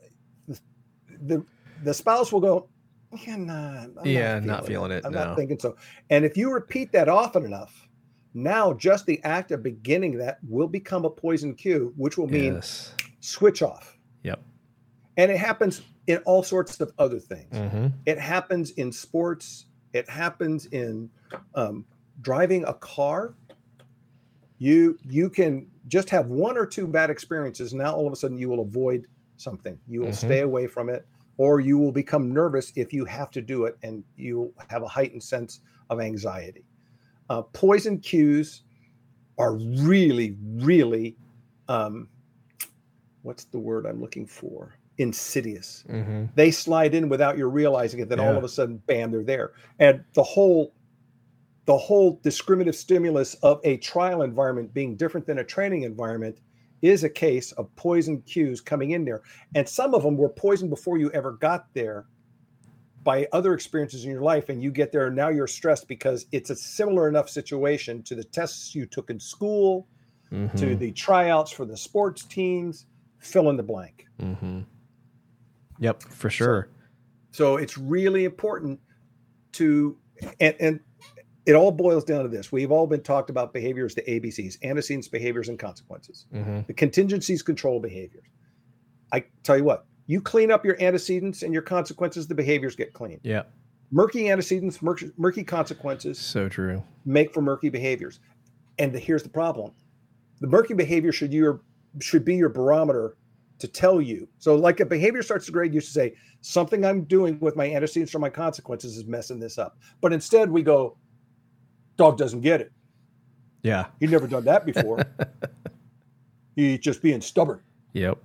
the 1.21 1.45
the 1.83 1.93
spouse 1.93 2.31
will 2.31 2.39
go, 2.39 2.69
yeah, 3.15 3.35
nah, 3.35 3.85
I'm 4.01 4.05
Yeah, 4.05 4.39
not 4.39 4.65
feeling 4.65 4.91
it, 4.91 5.05
I'm 5.05 5.11
no. 5.13 5.23
not 5.25 5.35
thinking 5.37 5.59
so. 5.59 5.75
And 6.09 6.25
if 6.25 6.35
you 6.37 6.51
repeat 6.51 6.91
that 6.93 7.09
often 7.09 7.43
enough, 7.45 7.87
now 8.33 8.73
just 8.73 9.05
the 9.05 9.23
act 9.23 9.51
of 9.51 9.63
beginning 9.63 10.17
that 10.17 10.39
will 10.47 10.67
become 10.67 11.05
a 11.05 11.09
poison 11.09 11.53
cue, 11.55 11.93
which 11.97 12.17
will 12.17 12.27
mean 12.27 12.55
Yes. 12.55 12.93
switch 13.21 13.61
off. 13.61 13.97
Yep. 14.23 14.41
And 15.17 15.31
it 15.31 15.37
happens 15.37 15.81
in 16.07 16.17
all 16.25 16.43
sorts 16.43 16.79
of 16.81 16.91
other 16.99 17.19
things. 17.19 17.53
Mm-hmm. 17.53 17.87
It 18.05 18.19
happens 18.19 18.71
in 18.71 18.91
sports. 18.91 19.65
It 19.93 20.09
happens 20.09 20.65
in 20.67 21.09
um, 21.55 21.85
driving 22.21 22.65
a 22.65 22.73
car. 22.73 23.33
You 24.57 24.97
you 25.07 25.29
can 25.29 25.67
just 25.87 26.09
have 26.09 26.27
one 26.27 26.57
or 26.57 26.65
two 26.65 26.87
bad 26.87 27.09
experiences. 27.09 27.73
Now 27.73 27.93
all 27.95 28.07
of 28.07 28.13
a 28.13 28.15
sudden 28.15 28.37
you 28.37 28.49
will 28.49 28.61
avoid 28.61 29.07
something. 29.37 29.77
You 29.87 30.01
will 30.01 30.09
Mhm. 30.09 30.15
stay 30.15 30.39
away 30.41 30.67
from 30.67 30.89
it, 30.89 31.05
or 31.37 31.59
you 31.59 31.77
will 31.77 31.91
become 31.91 32.33
nervous 32.33 32.71
if 32.75 32.93
you 32.93 33.05
have 33.05 33.31
to 33.31 33.41
do 33.41 33.65
it, 33.65 33.77
and 33.83 34.03
you 34.15 34.53
have 34.69 34.83
a 34.83 34.87
heightened 34.87 35.23
sense 35.23 35.61
of 35.89 35.99
anxiety. 36.01 36.65
Uh, 37.29 37.43
poison 37.43 37.99
cues 37.99 38.63
are 39.37 39.55
really, 39.55 40.37
really, 40.41 41.17
um, 41.69 42.09
what's 43.23 43.45
the 43.45 43.59
word 43.59 43.85
I'm 43.85 44.01
looking 44.01 44.27
for? 44.27 44.75
Insidious 44.97 45.85
Mm-hmm. 45.89 46.25
they 46.35 46.51
slide 46.51 46.95
in 46.95 47.09
without 47.09 47.37
you 47.37 47.47
realizing 47.47 47.99
it 47.99 48.09
then 48.09 48.19
all 48.19 48.37
of 48.37 48.43
a 48.43 48.49
sudden 48.49 48.77
bam 48.87 49.11
they're 49.11 49.23
there 49.23 49.53
and 49.79 50.03
the 50.15 50.23
whole 50.23 50.73
the 51.65 51.77
whole 51.77 52.19
discriminative 52.23 52.75
stimulus 52.75 53.35
of 53.35 53.61
a 53.63 53.77
trial 53.77 54.23
environment 54.23 54.73
being 54.73 54.95
different 54.95 55.27
than 55.27 55.39
a 55.39 55.43
training 55.43 55.83
environment 55.83 56.39
is 56.85 57.03
a 57.03 57.09
case 57.09 57.51
of 57.53 57.73
poison 57.75 58.21
cues 58.21 58.61
coming 58.61 58.91
in 58.91 59.03
there 59.05 59.21
and 59.55 59.67
some 59.67 59.93
of 59.93 60.03
them 60.03 60.15
were 60.17 60.29
poisoned 60.29 60.69
before 60.69 60.97
you 60.97 61.11
ever 61.11 61.31
got 61.33 61.73
there 61.73 62.05
by 63.03 63.27
other 63.33 63.53
experiences 63.53 64.03
in 64.05 64.09
your 64.11 64.21
life 64.21 64.49
and 64.49 64.63
you 64.63 64.71
get 64.71 64.91
there 64.91 65.07
and 65.07 65.15
now 65.15 65.29
you're 65.29 65.47
stressed 65.47 65.87
because 65.87 66.25
it's 66.31 66.49
a 66.49 66.55
similar 66.55 67.07
enough 67.07 67.29
situation 67.29 68.01
to 68.03 68.15
the 68.15 68.23
tests 68.23 68.73
you 68.75 68.85
took 68.85 69.09
in 69.09 69.19
school 69.19 69.87
Mm-hmm. 70.33 70.57
to 70.57 70.75
the 70.75 70.91
tryouts 70.91 71.51
for 71.51 71.65
the 71.65 71.77
sports 71.77 72.25
teams 72.25 72.87
fill 73.19 73.51
in 73.51 73.57
the 73.57 73.63
blank 73.63 74.07
Mm-hmm. 74.19 74.61
Yep, 75.79 76.01
for 76.03 76.29
sure. 76.31 76.67
so 77.31 77.57
it's 77.57 77.77
really 77.77 78.25
important 78.25 78.79
to 79.53 79.95
and, 80.39 80.55
and 80.59 80.79
it 81.45 81.53
all 81.53 81.71
boils 81.71 82.03
down 82.03 82.23
to 82.23 82.29
this 82.29 82.51
we've 82.51 82.71
all 82.71 82.87
been 82.87 83.01
talked 83.01 83.29
about 83.29 83.53
behaviors 83.53 83.95
the 83.95 84.01
abcs 84.03 84.57
antecedents 84.63 85.07
behaviors 85.07 85.49
and 85.49 85.59
consequences 85.59 86.25
mm-hmm. 86.33 86.61
the 86.67 86.73
contingencies 86.73 87.41
control 87.41 87.79
behaviors 87.79 88.25
i 89.11 89.23
tell 89.43 89.57
you 89.57 89.63
what 89.63 89.85
you 90.07 90.21
clean 90.21 90.51
up 90.51 90.65
your 90.65 90.81
antecedents 90.81 91.43
and 91.43 91.53
your 91.53 91.61
consequences 91.61 92.27
the 92.27 92.35
behaviors 92.35 92.75
get 92.75 92.93
clean 92.93 93.19
Yeah. 93.23 93.43
murky 93.91 94.29
antecedents 94.29 94.81
murky, 94.81 95.11
murky 95.17 95.43
consequences 95.43 96.19
so 96.19 96.47
true. 96.49 96.83
make 97.05 97.33
for 97.33 97.41
murky 97.41 97.69
behaviors. 97.69 98.19
And 98.77 98.93
the, 98.93 98.99
here's 98.99 99.23
the 99.23 99.29
problem: 99.29 99.71
the 100.41 100.47
murky 100.47 100.73
behavior 100.73 101.13
should 101.13 101.33
your 101.33 101.61
should 102.01 102.25
be 102.25 102.35
your 102.35 102.49
barometer 102.49 103.15
to 103.59 103.67
tell 103.69 104.01
you. 104.01 104.27
So, 104.37 104.55
like 104.55 104.81
a 104.81 104.85
behavior 104.85 105.23
starts 105.23 105.45
to 105.45 105.53
grade, 105.53 105.73
you 105.73 105.79
should 105.79 105.93
say 105.93 106.13
something 106.41 106.83
I'm 106.83 107.05
doing 107.05 107.39
with 107.39 107.55
my 107.55 107.71
antecedents 107.71 108.13
or 108.13 108.19
my 108.19 108.29
consequences 108.29 108.97
is 108.97 109.05
messing 109.05 109.39
this 109.39 109.57
up. 109.57 109.77
But 110.01 110.11
instead, 110.11 110.51
we 110.51 110.61
go, 110.61 110.97
dog 111.97 112.17
doesn't 112.17 112.41
get 112.41 112.61
it. 112.61 112.71
Yeah. 113.63 113.87
He'd 113.99 114.11
never 114.11 114.27
done 114.27 114.45
that 114.45 114.65
before. 114.65 115.03
He's 116.55 116.79
just 116.79 117.01
being 117.01 117.21
stubborn. 117.21 117.61
Yep. 117.93 118.17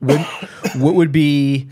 What, 0.00 0.20
what 0.76 0.94
would 0.94 1.12
be 1.12 1.68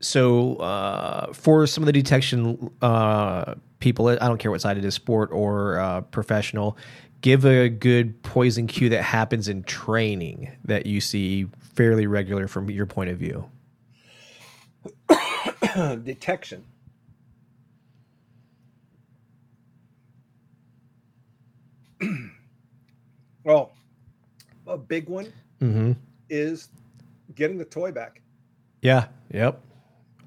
so 0.00 0.56
uh, 0.56 1.32
for 1.32 1.66
some 1.66 1.82
of 1.82 1.86
the 1.86 1.92
detection 1.92 2.70
uh, 2.80 3.54
people? 3.78 4.08
I 4.08 4.16
don't 4.16 4.38
care 4.38 4.50
what 4.50 4.60
side 4.62 4.78
it 4.78 4.84
is, 4.84 4.94
sport 4.94 5.30
or 5.32 5.78
uh, 5.78 6.00
professional. 6.00 6.78
Give 7.20 7.44
a 7.44 7.68
good 7.68 8.22
poison 8.22 8.66
cue 8.66 8.88
that 8.90 9.02
happens 9.02 9.48
in 9.48 9.64
training 9.64 10.50
that 10.64 10.86
you 10.86 11.00
see 11.00 11.46
fairly 11.74 12.06
regular 12.06 12.48
from 12.48 12.70
your 12.70 12.86
point 12.86 13.10
of 13.10 13.18
view. 13.18 13.50
Detection. 16.04 16.64
Well, 23.48 23.72
a 24.66 24.76
big 24.78 25.08
one 25.08 25.32
Mm-hmm. 25.60 25.92
is 26.30 26.68
getting 27.34 27.58
the 27.58 27.64
toy 27.64 27.90
back. 27.90 28.20
Yeah. 28.82 29.06
Yep. 29.32 29.60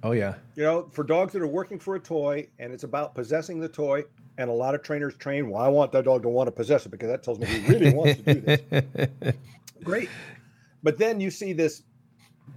Oh 0.04 0.12
yeah. 0.12 0.36
You 0.56 0.64
know, 0.64 0.90
for 0.92 1.04
dogs 1.06 1.32
that 1.34 1.42
are 1.42 1.48
working 1.48 1.80
for 1.80 1.96
a 1.96 2.00
toy 2.00 2.48
and 2.60 2.74
it's 2.74 2.84
about 2.84 3.16
possessing 3.16 3.60
the 3.60 3.70
toy, 3.70 4.04
and 4.38 4.50
a 4.50 4.54
lot 4.54 4.76
of 4.76 4.82
trainers 4.84 5.16
train, 5.16 5.50
well, 5.50 5.62
I 5.62 5.68
want 5.70 5.92
that 5.94 6.04
dog 6.06 6.24
to 6.24 6.30
want 6.30 6.48
to 6.48 6.52
possess 6.52 6.86
it 6.86 6.90
because 6.90 7.10
that 7.10 7.22
tells 7.24 7.40
me 7.40 7.46
he 7.46 7.68
really 7.72 7.94
wants 7.94 8.22
to 8.24 8.34
do 8.34 8.42
this. 8.42 9.36
Great. 9.84 10.10
But 10.84 10.98
then 10.98 11.20
you 11.22 11.30
see 11.32 11.54
this 11.54 11.84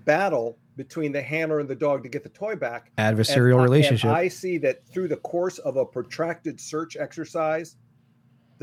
battle 0.04 0.56
between 0.76 1.12
the 1.12 1.22
handler 1.22 1.60
and 1.60 1.68
the 1.68 1.74
dog 1.74 2.02
to 2.02 2.08
get 2.08 2.22
the 2.24 2.28
toy 2.30 2.56
back. 2.56 2.90
Adversarial 2.98 3.54
and 3.56 3.62
relationship. 3.64 4.10
I 4.10 4.26
see 4.28 4.58
that 4.58 4.84
through 4.88 5.08
the 5.08 5.16
course 5.18 5.58
of 5.58 5.76
a 5.76 5.84
protracted 5.84 6.60
search 6.60 6.96
exercise, 6.96 7.76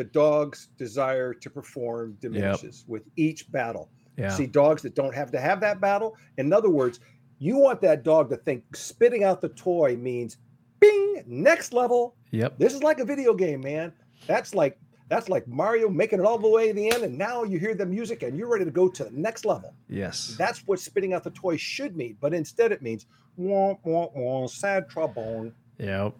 the 0.01 0.09
dog's 0.09 0.69
desire 0.79 1.31
to 1.31 1.47
perform 1.47 2.17
diminishes 2.19 2.85
with 2.87 3.03
each 3.17 3.51
battle. 3.51 3.91
yeah. 4.17 4.29
See 4.29 4.47
dogs 4.47 4.81
that 4.81 4.95
don't 4.95 5.13
have 5.13 5.29
to 5.31 5.39
have 5.39 5.59
that 5.61 5.79
battle. 5.79 6.17
In 6.39 6.51
other 6.51 6.71
words, 6.71 6.99
you 7.37 7.55
want 7.57 7.81
that 7.81 8.01
dog 8.03 8.27
to 8.31 8.37
think 8.37 8.75
spitting 8.75 9.23
out 9.23 9.41
the 9.41 9.49
toy 9.49 9.95
means 9.95 10.37
bing, 10.79 11.23
next 11.27 11.71
level. 11.71 12.15
Yep. 12.31 12.57
This 12.57 12.73
is 12.73 12.81
like 12.81 12.97
a 12.97 13.05
video 13.05 13.35
game, 13.35 13.61
man. 13.61 13.93
That's 14.25 14.55
like 14.55 14.79
that's 15.07 15.29
like 15.29 15.47
Mario 15.47 15.87
making 15.87 16.19
it 16.19 16.25
all 16.25 16.39
the 16.39 16.49
way 16.49 16.69
to 16.69 16.73
the 16.73 16.89
end, 16.89 17.03
and 17.03 17.15
now 17.15 17.43
you 17.43 17.59
hear 17.59 17.75
the 17.75 17.85
music 17.85 18.23
and 18.23 18.35
you're 18.35 18.49
ready 18.49 18.65
to 18.65 18.71
go 18.71 18.87
to 18.87 19.03
the 19.03 19.11
next 19.11 19.45
level. 19.45 19.75
Yes. 19.87 20.35
That's 20.35 20.65
what 20.65 20.79
spitting 20.79 21.13
out 21.13 21.23
the 21.23 21.31
toy 21.31 21.57
should 21.57 21.95
mean, 21.95 22.17
but 22.19 22.33
instead 22.33 22.71
it 22.71 22.81
means 22.81 23.05
wah 23.35 23.75
wah 23.83 24.07
wah, 24.15 24.47
sad 24.47 24.89
trombone. 24.89 25.53
Yep. 25.77 26.15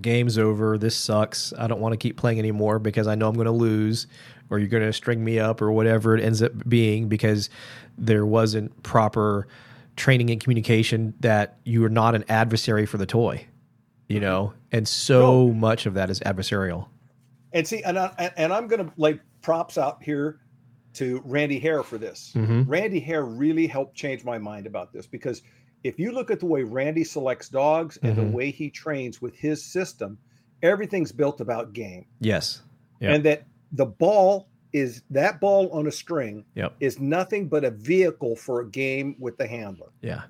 Game's 0.00 0.38
over. 0.38 0.76
This 0.78 0.96
sucks. 0.96 1.52
I 1.58 1.66
don't 1.66 1.80
want 1.80 1.92
to 1.92 1.96
keep 1.96 2.16
playing 2.16 2.38
anymore 2.38 2.78
because 2.78 3.06
I 3.06 3.14
know 3.14 3.28
I'm 3.28 3.34
going 3.34 3.46
to 3.46 3.52
lose 3.52 4.06
or 4.50 4.58
you're 4.58 4.68
going 4.68 4.84
to 4.84 4.92
string 4.92 5.24
me 5.24 5.38
up 5.38 5.62
or 5.62 5.72
whatever 5.72 6.16
it 6.16 6.22
ends 6.22 6.42
up 6.42 6.52
being 6.68 7.08
because 7.08 7.50
there 7.96 8.26
wasn't 8.26 8.82
proper 8.82 9.48
training 9.96 10.30
and 10.30 10.40
communication 10.40 11.14
that 11.20 11.58
you 11.64 11.84
are 11.84 11.90
not 11.90 12.14
an 12.14 12.24
adversary 12.28 12.86
for 12.86 12.98
the 12.98 13.06
toy, 13.06 13.46
you 14.08 14.20
know? 14.20 14.52
And 14.72 14.86
so 14.86 15.48
much 15.48 15.86
of 15.86 15.94
that 15.94 16.10
is 16.10 16.20
adversarial. 16.20 16.88
And 17.52 17.66
see, 17.66 17.82
and 17.82 17.98
I, 17.98 18.32
and 18.36 18.52
I'm 18.52 18.68
gonna 18.68 18.92
like 18.96 19.20
props 19.42 19.78
out 19.78 20.02
here 20.02 20.40
to 20.94 21.22
Randy 21.24 21.58
Hare 21.58 21.82
for 21.82 21.98
this. 21.98 22.32
Mm-hmm. 22.34 22.62
Randy 22.70 23.00
Hare 23.00 23.24
really 23.24 23.66
helped 23.66 23.96
change 23.96 24.24
my 24.24 24.38
mind 24.38 24.66
about 24.66 24.92
this 24.92 25.06
because 25.06 25.42
if 25.84 25.98
you 25.98 26.12
look 26.12 26.30
at 26.30 26.40
the 26.40 26.46
way 26.46 26.62
Randy 26.62 27.04
selects 27.04 27.48
dogs 27.48 27.98
and 28.02 28.16
Mhm. 28.16 28.16
the 28.16 28.36
way 28.36 28.50
he 28.50 28.68
trains 28.70 29.22
with 29.22 29.34
his 29.36 29.64
system, 29.64 30.18
everything's 30.62 31.12
built 31.12 31.40
about 31.40 31.72
game. 31.72 32.04
Yes. 32.20 32.62
Yep. 33.00 33.14
And 33.14 33.24
that 33.24 33.44
the 33.72 33.86
ball 33.86 34.48
is 34.72 35.02
that 35.10 35.40
ball 35.40 35.70
on 35.70 35.86
a 35.86 35.90
string 35.92 36.44
Yep. 36.54 36.74
is 36.80 36.98
nothing 37.00 37.48
but 37.48 37.64
a 37.64 37.70
vehicle 37.70 38.36
for 38.36 38.60
a 38.60 38.68
game 38.68 39.16
with 39.18 39.36
the 39.38 39.46
handler. 39.46 39.88
Yeah. 40.02 40.24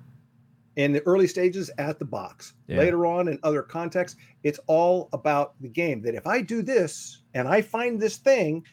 In 0.75 0.93
the 0.93 1.01
early 1.05 1.27
stages 1.27 1.69
at 1.77 1.99
the 1.99 2.05
box. 2.05 2.53
Yeah. 2.67 2.77
Later 2.77 3.05
on 3.05 3.27
in 3.27 3.37
other 3.43 3.61
contexts, 3.61 4.17
it's 4.43 4.59
all 4.67 5.09
about 5.11 5.59
the 5.61 5.67
game. 5.67 6.01
That 6.03 6.15
if 6.15 6.25
I 6.25 6.41
do 6.41 6.61
this 6.61 7.21
and 7.33 7.47
I 7.49 7.61
find 7.61 7.99
this 7.99 8.15
thing, 8.17 8.63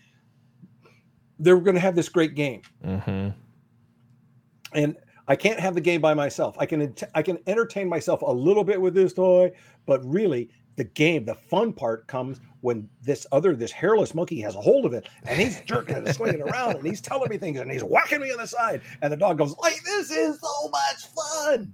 they're 1.41 1.59
going 1.61 1.75
to 1.75 1.81
have 1.81 1.97
this 1.97 2.09
great 2.09 2.35
game. 2.35 2.63
Mm-hmm. 2.85 3.31
and 4.73 4.97
I 5.29 5.37
can't 5.37 5.59
have 5.59 5.75
the 5.75 5.81
game 5.81 6.01
by 6.01 6.15
myself. 6.15 6.57
I 6.59 6.67
can 6.67 6.95
I 7.15 7.23
can 7.23 7.39
entertain 7.47 7.89
myself 7.89 8.23
a 8.23 8.31
little 8.31 8.65
bit 8.65 8.81
with 8.81 8.95
this 8.95 9.13
toy, 9.13 9.53
but 9.87 10.05
really 10.05 10.51
the 10.77 10.85
game, 10.85 11.25
the 11.25 11.35
fun 11.35 11.73
part 11.73 12.07
comes 12.07 12.41
when 12.61 12.89
this 13.03 13.27
other 13.33 13.57
this 13.57 13.73
hairless 13.73 14.15
monkey 14.15 14.41
has 14.41 14.55
a 14.55 14.61
hold 14.61 14.85
of 14.85 14.93
it 14.93 15.09
and 15.27 15.41
he's 15.41 15.61
jerking 15.63 15.97
it 15.97 16.07
and 16.07 16.15
swinging 16.15 16.43
around 16.43 16.77
and 16.77 16.87
he's 16.87 17.01
telling 17.01 17.29
me 17.31 17.39
things 17.39 17.59
and 17.59 17.71
he's 17.71 17.83
whacking 17.83 18.21
me 18.21 18.31
on 18.31 18.39
the 18.39 18.47
side 18.47 18.83
and 19.03 19.13
the 19.13 19.17
dog 19.17 19.39
goes 19.39 19.57
like 19.59 19.83
this 19.83 20.11
is 20.11 20.39
so 20.41 20.69
much 20.69 21.07
fun. 21.15 21.73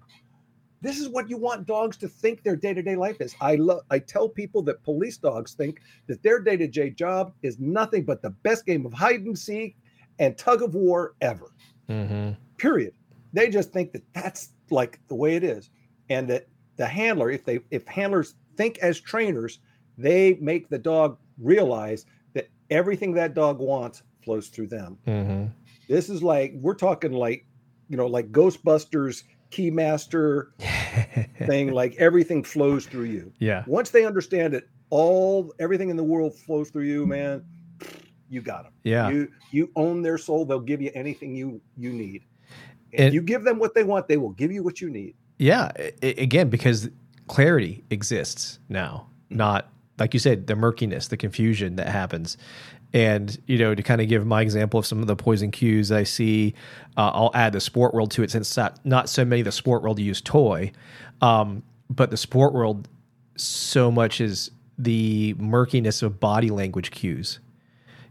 This 0.80 0.98
is 0.98 1.08
what 1.08 1.30
you 1.30 1.36
want 1.36 1.66
dogs 1.66 1.96
to 1.98 2.08
think 2.08 2.42
their 2.42 2.56
day-to-day 2.56 2.96
life 2.96 3.20
is. 3.20 3.36
I 3.40 3.56
love 3.56 3.82
I 3.90 3.98
tell 3.98 4.28
people 4.28 4.62
that 4.62 4.82
police 4.82 5.16
dogs 5.16 5.54
think 5.54 5.80
that 6.06 6.22
their 6.22 6.40
day-to-day 6.40 6.90
job 6.90 7.34
is 7.42 7.58
nothing 7.58 8.04
but 8.04 8.22
the 8.22 8.30
best 8.30 8.66
game 8.66 8.86
of 8.86 8.92
hide 8.92 9.20
and 9.20 9.38
seek 9.38 9.76
and 10.18 10.38
tug 10.38 10.62
of 10.62 10.74
war 10.74 11.14
ever 11.20 11.52
Mm-hmm. 11.88 12.30
period 12.58 12.94
they 13.32 13.48
just 13.48 13.72
think 13.72 13.92
that 13.92 14.02
that's 14.14 14.50
like 14.70 15.00
the 15.08 15.14
way 15.14 15.36
it 15.36 15.44
is 15.44 15.70
and 16.08 16.28
that 16.28 16.46
the 16.76 16.86
handler 16.86 17.30
if 17.30 17.44
they 17.44 17.60
if 17.70 17.86
handlers 17.86 18.34
think 18.56 18.78
as 18.78 19.00
trainers 19.00 19.58
they 19.98 20.34
make 20.40 20.68
the 20.68 20.78
dog 20.78 21.18
realize 21.38 22.06
that 22.34 22.48
everything 22.70 23.12
that 23.14 23.34
dog 23.34 23.58
wants 23.58 24.02
flows 24.24 24.48
through 24.48 24.66
them 24.68 24.98
Mm-hmm. 25.06 25.46
this 25.88 26.08
is 26.08 26.22
like 26.22 26.52
we're 26.56 26.74
talking 26.74 27.12
like 27.12 27.46
you 27.88 27.96
know 27.96 28.06
like 28.06 28.30
ghostbusters 28.32 29.24
keymaster 29.50 30.46
thing 31.46 31.72
like 31.72 31.94
everything 31.96 32.42
flows 32.42 32.86
through 32.86 33.04
you 33.04 33.32
yeah. 33.38 33.64
once 33.66 33.90
they 33.90 34.04
understand 34.06 34.54
it 34.54 34.68
all 34.90 35.52
everything 35.58 35.90
in 35.90 35.96
the 35.96 36.04
world 36.04 36.34
flows 36.34 36.70
through 36.70 36.84
you 36.84 37.06
man 37.06 37.44
you 38.30 38.40
got 38.40 38.64
them 38.64 38.72
Yeah. 38.84 39.10
you 39.10 39.28
you 39.50 39.70
own 39.76 40.00
their 40.02 40.16
soul 40.18 40.44
they'll 40.46 40.60
give 40.60 40.80
you 40.80 40.90
anything 40.94 41.34
you 41.34 41.60
you 41.76 41.92
need 41.92 42.24
if 42.92 43.00
And- 43.06 43.14
you 43.14 43.22
give 43.22 43.42
them 43.44 43.58
what 43.58 43.74
they 43.74 43.84
want 43.84 44.08
they 44.08 44.16
will 44.16 44.30
give 44.30 44.52
you 44.52 44.62
what 44.62 44.80
you 44.80 44.90
need 44.90 45.14
Yeah, 45.38 45.72
a- 46.02 46.22
again 46.22 46.48
because 46.50 46.88
clarity 47.26 47.82
exists 47.90 48.58
now, 48.68 49.06
not 49.30 49.68
like 49.98 50.14
you 50.14 50.20
said 50.20 50.46
the 50.46 50.54
murkiness, 50.56 51.08
the 51.08 51.16
confusion 51.16 51.76
that 51.76 51.88
happens. 51.88 52.36
And 52.94 53.36
you 53.46 53.58
know, 53.58 53.74
to 53.74 53.82
kind 53.82 54.00
of 54.00 54.08
give 54.08 54.26
my 54.26 54.42
example 54.42 54.78
of 54.78 54.86
some 54.86 55.00
of 55.00 55.06
the 55.06 55.16
poison 55.16 55.50
cues 55.50 55.90
I 55.90 56.02
see, 56.04 56.54
uh, 56.96 57.10
I'll 57.14 57.30
add 57.34 57.52
the 57.54 57.60
sport 57.60 57.94
world 57.94 58.10
to 58.12 58.22
it 58.22 58.30
since 58.30 58.56
not, 58.56 58.84
not 58.84 59.08
so 59.08 59.24
many 59.24 59.40
of 59.40 59.44
the 59.46 59.52
sport 59.52 59.82
world 59.82 59.98
use 59.98 60.20
toy, 60.20 60.72
um, 61.22 61.62
but 61.88 62.10
the 62.10 62.16
sport 62.16 62.52
world 62.52 62.88
so 63.36 63.90
much 63.90 64.20
is 64.20 64.50
the 64.78 65.34
murkiness 65.38 66.02
of 66.02 66.20
body 66.20 66.50
language 66.50 66.90
cues 66.90 67.38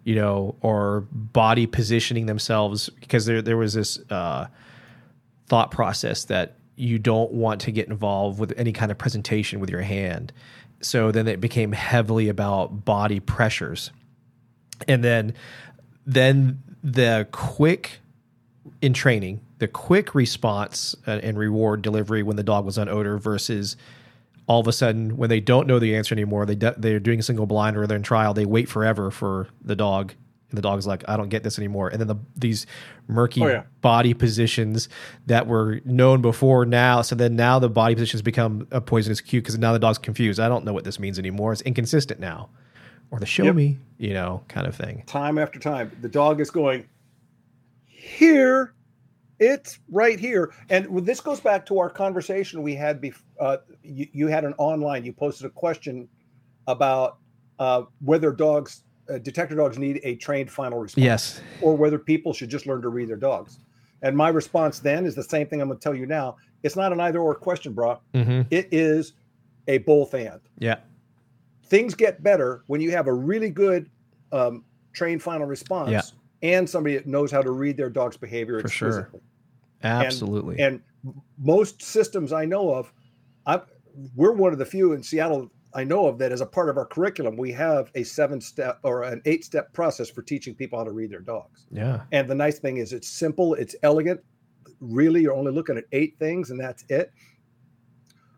you 0.04 0.16
know, 0.16 0.56
or 0.62 1.02
body 1.12 1.68
positioning 1.68 2.26
themselves 2.26 2.90
because 3.02 3.28
there 3.28 3.40
there 3.44 3.58
was 3.58 3.76
this 3.76 4.00
uh, 4.10 4.48
thought 5.52 5.70
process 5.70 6.24
that 6.24 6.56
you 6.78 6.98
don't 6.98 7.30
want 7.34 7.60
to 7.60 7.74
get 7.74 7.90
involved 7.90 8.40
with 8.40 8.54
any 8.56 8.72
kind 8.72 8.90
of 8.90 8.98
presentation 8.98 9.60
with 9.60 9.70
your 9.70 9.82
hand. 9.82 10.32
So 10.80 11.12
then 11.12 11.28
it 11.28 11.42
became 11.42 11.74
heavily 11.74 12.30
about 12.30 12.86
body 12.86 13.20
pressures. 13.20 13.92
And 14.88 15.04
then 15.04 15.34
then 16.06 16.64
the 16.82 17.28
quick 17.34 18.00
in 18.82 18.94
training, 18.94 19.42
the 19.60 19.68
quick 19.68 20.16
response 20.16 20.96
uh, 21.06 21.20
and 21.22 21.38
reward 21.38 21.82
delivery 21.82 22.24
when 22.24 22.38
the 22.38 22.44
dog 22.44 22.64
was 22.64 22.78
on 22.78 22.88
odor 22.88 23.18
versus 23.18 23.76
all 24.48 24.62
of 24.62 24.70
a 24.70 24.72
sudden 24.72 25.18
when 25.18 25.30
they 25.30 25.42
don't 25.42 25.68
know 25.68 25.80
the 25.80 25.98
answer 25.98 26.16
anymore, 26.16 26.46
they 26.46 26.56
de- 26.56 26.76
they're 26.78 27.02
doing 27.02 27.20
a 27.20 27.24
single 27.24 27.46
blind 27.46 27.76
or 27.76 27.86
they're 27.88 27.98
in 27.98 28.04
trial, 28.04 28.34
they 28.34 28.46
wait 28.46 28.70
forever 28.70 29.12
for 29.12 29.50
the 29.62 29.76
dog. 29.76 30.14
And 30.52 30.58
the 30.58 30.62
dog's 30.62 30.86
like, 30.86 31.04
I 31.08 31.18
don't 31.18 31.30
get 31.30 31.44
this 31.44 31.58
anymore. 31.58 31.90
And 31.90 32.00
then 32.00 32.08
the, 32.08 32.18
these 32.36 32.68
murky 33.08 33.42
Oh, 33.42 33.48
yeah. 33.48 33.64
body 33.82 34.14
positions 34.14 34.90
that 35.26 35.48
were 35.48 35.80
known 35.86 36.22
before 36.22 36.66
now. 36.66 37.02
So 37.02 37.16
then 37.16 37.36
now 37.36 37.58
the 37.58 37.70
body 37.70 37.96
positions 37.96 38.22
become 38.22 38.68
a 38.70 38.82
poisonous 38.82 39.22
cue 39.22 39.42
because 39.42 39.58
now 39.58 39.72
the 39.74 39.80
dog's 39.80 39.98
confused. 39.98 40.40
I 40.40 40.48
don't 40.50 40.66
know 40.66 40.74
what 40.74 40.84
this 40.84 41.00
means 41.00 41.18
anymore. 41.18 41.54
It's 41.54 41.62
inconsistent 41.62 42.20
now. 42.20 42.50
Or 43.12 43.20
the 43.20 43.26
show 43.26 43.44
Yep. 43.46 43.56
me, 43.56 43.78
you 43.98 44.14
know, 44.14 44.44
kind 44.48 44.68
of 44.68 44.76
thing. 44.76 45.04
time 45.08 45.38
after 45.38 45.60
time. 45.60 45.92
The 46.02 46.08
dog 46.10 46.40
is 46.40 46.52
going 46.52 46.86
here. 47.88 48.74
It's 49.40 49.80
right 49.90 50.20
here, 50.20 50.54
and 50.70 51.04
this 51.04 51.20
goes 51.20 51.40
back 51.40 51.66
to 51.66 51.80
our 51.80 51.90
conversation 51.90 52.62
we 52.62 52.76
had. 52.76 53.02
Before 53.02 53.24
uh, 53.40 53.58
you, 53.82 54.06
you 54.14 54.28
had 54.28 54.46
an 54.46 54.54
online. 54.60 55.04
You 55.04 55.14
posted 55.14 55.48
a 55.48 55.50
question 55.50 56.08
about 56.68 57.18
uh, 57.58 57.84
whether 58.02 58.32
dogs, 58.34 58.84
uh, 59.10 59.18
detector 59.20 59.56
dogs, 59.56 59.78
need 59.78 60.00
a 60.04 60.16
trained 60.16 60.50
final 60.52 60.80
response, 60.80 61.04
Yes. 61.04 61.42
or 61.62 61.76
whether 61.76 61.98
people 62.00 62.34
should 62.34 62.50
just 62.50 62.66
learn 62.66 62.82
to 62.82 62.90
read 62.90 63.10
their 63.10 63.16
dogs. 63.18 63.60
And 64.02 64.16
my 64.16 64.30
response 64.30 64.80
then 64.80 65.06
is 65.06 65.16
the 65.16 65.24
same 65.24 65.48
thing 65.48 65.62
I'm 65.62 65.68
going 65.68 65.80
to 65.80 65.84
tell 65.84 65.96
you 65.96 66.06
now. 66.06 66.38
It's 66.64 66.76
not 66.76 66.92
an 66.92 67.00
either 67.00 67.20
or 67.20 67.36
question, 67.36 67.74
bro. 67.74 68.00
Mm-hmm. 68.14 68.42
It 68.52 68.68
is 68.72 69.14
a 69.68 69.80
both 69.80 70.14
and 70.14 70.40
Yeah. 70.60 70.78
things 71.66 71.94
get 71.96 72.22
better 72.24 72.64
when 72.68 72.82
you 72.82 72.92
have 72.92 73.08
a 73.08 73.14
really 73.14 73.50
good 73.50 73.90
um, 74.32 74.64
trained 74.94 75.22
final 75.22 75.46
response 75.48 75.92
Yeah. 75.92 76.02
and 76.58 76.70
somebody 76.70 76.96
that 76.96 77.06
knows 77.08 77.32
how 77.32 77.42
to 77.42 77.52
read 77.52 77.78
their 77.78 77.90
dog's 77.90 78.18
behavior 78.18 78.60
For 78.62 78.70
sure. 78.70 79.12
Absolutely. 79.84 80.60
And 80.60 80.82
most 81.38 81.82
systems 81.82 82.32
I 82.34 82.46
know 82.46 82.74
of, 82.74 82.92
I, 83.46 83.62
we're 84.16 84.32
one 84.34 84.54
of 84.54 84.60
the 84.60 84.66
few 84.66 84.94
in 84.94 85.02
Seattle 85.04 85.50
I 85.74 85.84
know 85.84 86.08
of 86.08 86.18
that 86.20 86.32
as 86.32 86.42
a 86.42 86.46
part 86.46 86.70
of 86.70 86.78
our 86.78 86.86
curriculum, 86.86 87.38
we 87.38 87.52
have 87.54 87.92
a 87.96 88.04
seven 88.04 88.42
step 88.42 88.80
or 88.84 89.04
an 89.04 89.22
eight 89.26 89.46
step 89.46 89.72
process 89.74 90.10
for 90.10 90.22
teaching 90.22 90.54
people 90.54 90.78
how 90.78 90.86
to 90.86 90.92
read 90.92 91.12
their 91.12 91.22
dogs. 91.22 91.66
yeah. 91.72 92.02
And 92.12 92.30
the 92.30 92.36
nice 92.36 92.60
thing 92.60 92.78
is 92.78 92.94
it's 92.94 93.08
simple, 93.08 93.54
it's 93.56 93.76
elegant. 93.84 94.22
Really, 94.80 95.22
you're 95.22 95.34
only 95.34 95.52
looking 95.52 95.78
at 95.78 95.86
eight 95.92 96.16
things 96.20 96.50
and 96.50 96.60
that's 96.60 96.84
it. 96.90 97.12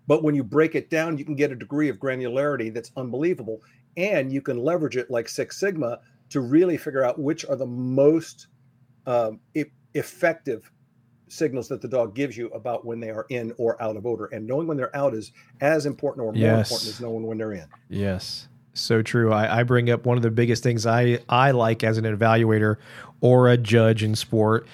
But 0.05 0.23
when 0.23 0.35
you 0.35 0.43
break 0.43 0.75
it 0.75 0.89
down, 0.89 1.17
you 1.17 1.25
can 1.25 1.35
get 1.35 1.51
a 1.51 1.55
degree 1.55 1.89
of 1.89 1.97
granularity 1.97 2.73
that's 2.73 2.91
unbelievable. 2.97 3.61
And 3.95 4.31
you 4.31 4.41
can 4.41 4.57
leverage 4.57 4.97
it 4.97 5.09
like 5.09 5.29
Six 5.29 5.59
Sigma 5.59 5.99
to 6.29 6.41
really 6.41 6.77
figure 6.77 7.05
out 7.05 7.19
which 7.19 7.45
are 7.45 7.55
the 7.55 7.65
most 7.65 8.47
um, 9.05 9.39
e- 9.55 9.65
effective 9.93 10.71
signals 11.33 11.67
that 11.69 11.81
the 11.81 11.87
dog 11.87 12.15
gives 12.15 12.37
you 12.37 12.47
about 12.49 12.85
when 12.85 12.99
they 12.99 13.09
are 13.09 13.25
in 13.29 13.53
or 13.57 13.81
out 13.81 13.95
of 13.95 14.05
odor. 14.05 14.25
And 14.31 14.45
knowing 14.47 14.67
when 14.67 14.77
they're 14.77 14.95
out 14.95 15.13
is 15.13 15.31
as 15.61 15.85
important 15.85 16.25
or 16.25 16.31
more 16.31 16.41
Yes. 16.41 16.69
important 16.71 16.93
as 16.93 17.01
knowing 17.01 17.25
when 17.25 17.37
they're 17.37 17.53
in. 17.53 17.65
Yes. 17.89 18.47
So 18.73 19.01
true. 19.01 19.31
I, 19.31 19.59
I 19.59 19.63
bring 19.63 19.89
up 19.89 20.05
one 20.05 20.17
of 20.17 20.23
the 20.23 20.31
biggest 20.31 20.63
things 20.63 20.85
I, 20.85 21.19
I 21.29 21.51
like 21.51 21.83
as 21.83 21.97
an 21.97 22.05
evaluator 22.05 22.77
or 23.21 23.49
a 23.49 23.57
judge 23.57 24.03
in 24.03 24.15
sport 24.15 24.67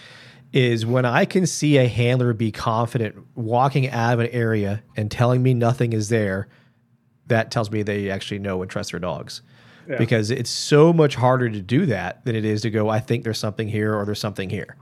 is 0.53 0.85
when 0.85 1.05
I 1.05 1.25
can 1.25 1.45
see 1.45 1.77
a 1.77 1.87
handler 1.87 2.33
be 2.33 2.51
confident 2.51 3.15
walking 3.35 3.89
out 3.89 4.13
of 4.13 4.19
an 4.19 4.27
area 4.27 4.81
and 4.95 5.11
telling 5.11 5.43
me 5.43 5.53
nothing 5.53 5.93
is 5.93 6.09
there, 6.09 6.47
that 7.27 7.51
tells 7.51 7.69
me 7.69 7.83
they 7.83 8.09
actually 8.09 8.39
know 8.39 8.61
and 8.61 8.71
trust 8.71 8.91
their 8.91 8.99
dogs. 8.99 9.41
Yeah. 9.87 9.97
Because 9.97 10.31
it's 10.31 10.49
so 10.49 10.93
much 10.93 11.15
harder 11.15 11.49
to 11.49 11.61
do 11.61 11.85
that 11.87 12.23
than 12.25 12.35
it 12.35 12.45
is 12.45 12.61
to 12.61 12.69
go, 12.69 12.89
I 12.89 12.99
think 12.99 13.23
there's 13.23 13.37
something 13.39 13.67
here 13.67 13.95
or 13.95 14.05
there's 14.05 14.19
something 14.19 14.49
here. 14.49 14.75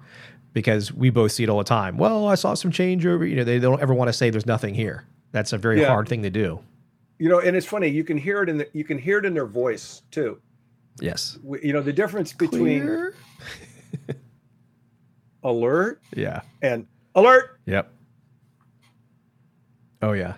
Because 0.57 0.91
we 0.91 1.11
both 1.11 1.33
see 1.33 1.43
it 1.43 1.49
all 1.49 1.59
the 1.59 1.63
time. 1.63 1.99
Well, 1.99 2.27
I 2.27 2.33
saw 2.33 2.55
some 2.55 2.71
change 2.71 3.05
over. 3.05 3.23
You 3.23 3.35
know, 3.35 3.43
they 3.43 3.59
don't 3.59 3.79
ever 3.79 3.93
want 3.93 4.07
to 4.07 4.13
say 4.13 4.31
there's 4.31 4.47
nothing 4.47 4.73
here. 4.73 5.05
That's 5.31 5.53
a 5.53 5.57
very 5.59 5.79
Yeah. 5.81 5.89
hard 5.89 6.09
thing 6.09 6.23
to 6.23 6.31
do. 6.31 6.59
You 7.19 7.29
know, 7.29 7.39
and 7.39 7.55
it's 7.55 7.67
funny, 7.67 7.89
you 7.89 8.03
can 8.03 8.17
hear 8.17 8.41
it 8.41 8.49
in 8.49 8.57
the 8.57 8.67
you 8.73 8.83
can 8.83 8.97
hear 8.97 9.19
it 9.19 9.25
in 9.25 9.35
their 9.35 9.45
voice 9.45 10.01
too. 10.09 10.39
Yes. 10.99 11.37
You 11.61 11.73
know, 11.73 11.81
the 11.83 11.93
difference 11.93 12.33
between 12.33 13.11
alert 15.43 16.01
Yeah. 16.15 16.41
and 16.63 16.87
alert. 17.13 17.59
Yep. 17.67 17.91
Oh 20.01 20.13
yeah. 20.13 20.33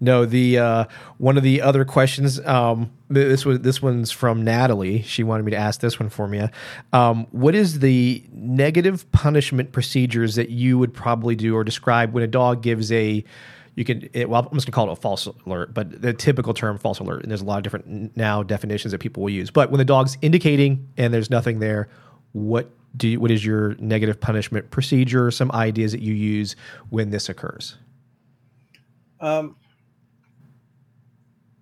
No, 0.00 0.24
the 0.24 0.58
uh, 0.58 0.84
one 1.18 1.36
of 1.36 1.42
the 1.42 1.62
other 1.62 1.84
questions. 1.84 2.40
Um, 2.46 2.92
this 3.08 3.44
was 3.44 3.60
this 3.60 3.82
one's 3.82 4.10
from 4.10 4.42
Natalie. 4.42 5.02
She 5.02 5.22
wanted 5.22 5.44
me 5.44 5.50
to 5.50 5.56
ask 5.56 5.80
this 5.80 5.98
one 5.98 6.08
for 6.08 6.32
you. 6.34 6.48
Um, 6.92 7.26
what 7.30 7.54
is 7.54 7.80
the 7.80 8.24
negative 8.32 9.10
punishment 9.12 9.72
procedures 9.72 10.36
that 10.36 10.50
you 10.50 10.78
would 10.78 10.94
probably 10.94 11.34
do 11.36 11.54
or 11.54 11.64
describe 11.64 12.12
when 12.12 12.22
a 12.22 12.28
dog 12.28 12.62
gives 12.62 12.90
a 12.92 13.24
you 13.74 13.84
can 13.84 14.08
it, 14.12 14.28
well 14.28 14.46
I'm 14.50 14.56
just 14.56 14.66
gonna 14.66 14.74
call 14.74 14.88
it 14.88 14.92
a 14.92 15.00
false 15.00 15.26
alert, 15.46 15.74
but 15.74 16.02
the 16.02 16.12
typical 16.12 16.54
term 16.54 16.78
false 16.78 16.98
alert, 16.98 17.22
and 17.22 17.30
there's 17.30 17.42
a 17.42 17.44
lot 17.44 17.58
of 17.58 17.62
different 17.62 18.16
now 18.16 18.42
definitions 18.42 18.92
that 18.92 18.98
people 18.98 19.22
will 19.22 19.30
use. 19.30 19.50
But 19.50 19.70
when 19.70 19.78
the 19.78 19.84
dog's 19.84 20.18
indicating 20.22 20.88
and 20.96 21.12
there's 21.14 21.30
nothing 21.30 21.60
there, 21.60 21.88
what 22.32 22.70
do 22.96 23.08
you, 23.08 23.20
what 23.20 23.30
is 23.30 23.44
your 23.44 23.74
negative 23.76 24.20
punishment 24.20 24.70
procedure? 24.70 25.30
Some 25.30 25.50
ideas 25.52 25.92
that 25.92 26.00
you 26.00 26.14
use 26.14 26.56
when 26.90 27.10
this 27.10 27.28
occurs? 27.28 27.76
Um, 29.20 29.56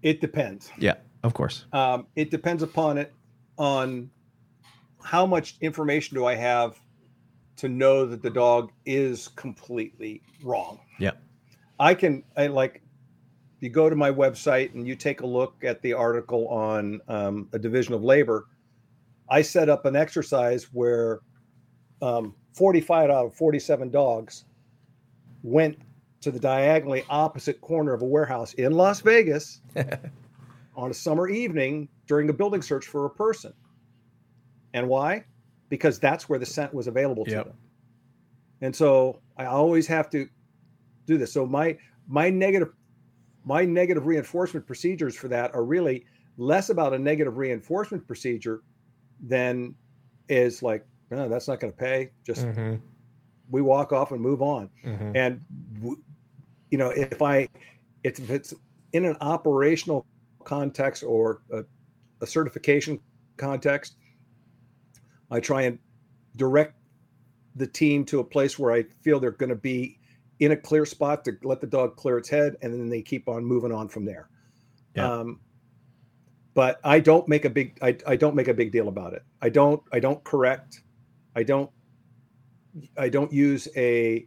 it 0.02 0.20
depends. 0.20 0.70
Yeah, 0.78 0.94
of 1.22 1.34
course. 1.34 1.66
Um, 1.72 2.06
it 2.16 2.30
depends 2.30 2.62
upon 2.62 2.98
it 2.98 3.12
on 3.56 4.10
how 5.02 5.26
much 5.26 5.56
information 5.60 6.16
do 6.16 6.26
I 6.26 6.34
have 6.34 6.78
to 7.56 7.68
know 7.68 8.06
that 8.06 8.22
the 8.22 8.30
dog 8.30 8.70
is 8.86 9.28
completely 9.28 10.22
wrong. 10.42 10.80
Yeah. 10.98 11.12
I 11.80 11.94
can 11.94 12.22
I 12.36 12.46
like 12.46 12.82
you 13.60 13.68
go 13.68 13.90
to 13.90 13.96
my 13.96 14.10
website 14.10 14.74
and 14.74 14.86
you 14.86 14.94
take 14.94 15.20
a 15.22 15.26
look 15.26 15.64
at 15.64 15.82
the 15.82 15.92
article 15.92 16.46
on 16.48 17.00
um, 17.08 17.48
a 17.52 17.58
division 17.58 17.94
of 17.94 18.04
labor. 18.04 18.46
I 19.28 19.42
set 19.42 19.68
up 19.68 19.84
an 19.84 19.96
exercise 19.96 20.64
where 20.72 21.20
um, 22.00 22.34
45 22.54 23.10
out 23.10 23.26
of 23.26 23.34
47 23.34 23.90
dogs 23.90 24.44
went 25.42 25.78
to 26.20 26.30
the 26.30 26.38
diagonally 26.40 27.04
opposite 27.08 27.60
corner 27.60 27.92
of 27.92 28.02
a 28.02 28.06
warehouse 28.06 28.52
in 28.54 28.72
Las 28.72 29.00
Vegas 29.00 29.60
on 30.76 30.90
a 30.90 30.94
summer 30.94 31.28
evening 31.28 31.88
during 32.06 32.28
a 32.28 32.32
building 32.32 32.62
search 32.62 32.86
for 32.86 33.06
a 33.06 33.10
person. 33.10 33.52
And 34.74 34.88
why? 34.88 35.24
Because 35.68 35.98
that's 35.98 36.28
where 36.28 36.38
the 36.38 36.46
scent 36.46 36.74
was 36.74 36.86
available 36.86 37.24
to 37.26 37.30
Yep. 37.30 37.46
them. 37.46 37.58
And 38.60 38.74
so 38.74 39.20
I 39.36 39.44
always 39.46 39.86
have 39.86 40.10
to 40.10 40.26
do 41.06 41.18
this. 41.18 41.32
So 41.32 41.46
my 41.46 41.76
my 42.08 42.30
negative 42.30 42.72
my 43.44 43.64
negative 43.64 44.06
reinforcement 44.06 44.66
procedures 44.66 45.14
for 45.16 45.28
that 45.28 45.54
are 45.54 45.64
really 45.64 46.04
less 46.36 46.70
about 46.70 46.92
a 46.92 46.98
negative 46.98 47.36
reinforcement 47.38 48.06
procedure 48.06 48.62
than 49.20 49.74
is 50.28 50.62
like, 50.62 50.84
no, 51.10 51.28
that's 51.28 51.48
not 51.48 51.60
going 51.60 51.72
to 51.72 51.78
pay. 51.78 52.10
Just 52.26 52.46
Mm-hmm. 52.46 52.76
we 53.50 53.62
walk 53.62 53.92
off 53.92 54.10
and 54.12 54.20
move 54.20 54.42
on 54.42 54.68
Mm-hmm. 54.84 55.12
and 55.16 55.40
w- 55.76 56.02
you 56.70 56.78
know 56.78 56.90
if 56.90 57.22
i 57.22 57.48
it's, 58.04 58.20
if 58.20 58.30
it's 58.30 58.54
in 58.92 59.04
an 59.04 59.16
operational 59.20 60.06
context 60.44 61.02
or 61.02 61.42
a, 61.52 61.62
a 62.20 62.26
certification 62.26 62.98
context 63.36 63.96
i 65.30 65.40
try 65.40 65.62
and 65.62 65.78
direct 66.36 66.74
the 67.56 67.66
team 67.66 68.04
to 68.04 68.20
a 68.20 68.24
place 68.24 68.58
where 68.58 68.72
i 68.72 68.84
feel 69.02 69.18
they're 69.20 69.30
going 69.30 69.48
to 69.50 69.56
be 69.56 69.98
in 70.40 70.52
a 70.52 70.56
clear 70.56 70.86
spot 70.86 71.24
to 71.24 71.32
let 71.42 71.60
the 71.60 71.66
dog 71.66 71.96
clear 71.96 72.18
its 72.18 72.28
head 72.28 72.56
and 72.62 72.72
then 72.72 72.88
they 72.88 73.02
keep 73.02 73.28
on 73.28 73.44
moving 73.44 73.72
on 73.72 73.88
from 73.88 74.04
there 74.04 74.28
Yeah. 74.94 75.12
um, 75.12 75.40
but 76.54 76.80
i 76.84 77.00
don't 77.00 77.26
make 77.28 77.44
a 77.44 77.50
big 77.50 77.76
I, 77.82 77.96
I 78.06 78.16
don't 78.16 78.34
make 78.36 78.48
a 78.48 78.54
big 78.54 78.72
deal 78.72 78.88
about 78.88 79.12
it 79.14 79.22
i 79.42 79.48
don't 79.48 79.82
i 79.92 79.98
don't 80.00 80.22
correct 80.24 80.82
i 81.34 81.42
don't 81.42 81.70
I 82.96 83.08
don't 83.08 83.32
use 83.32 83.66
a 83.76 84.26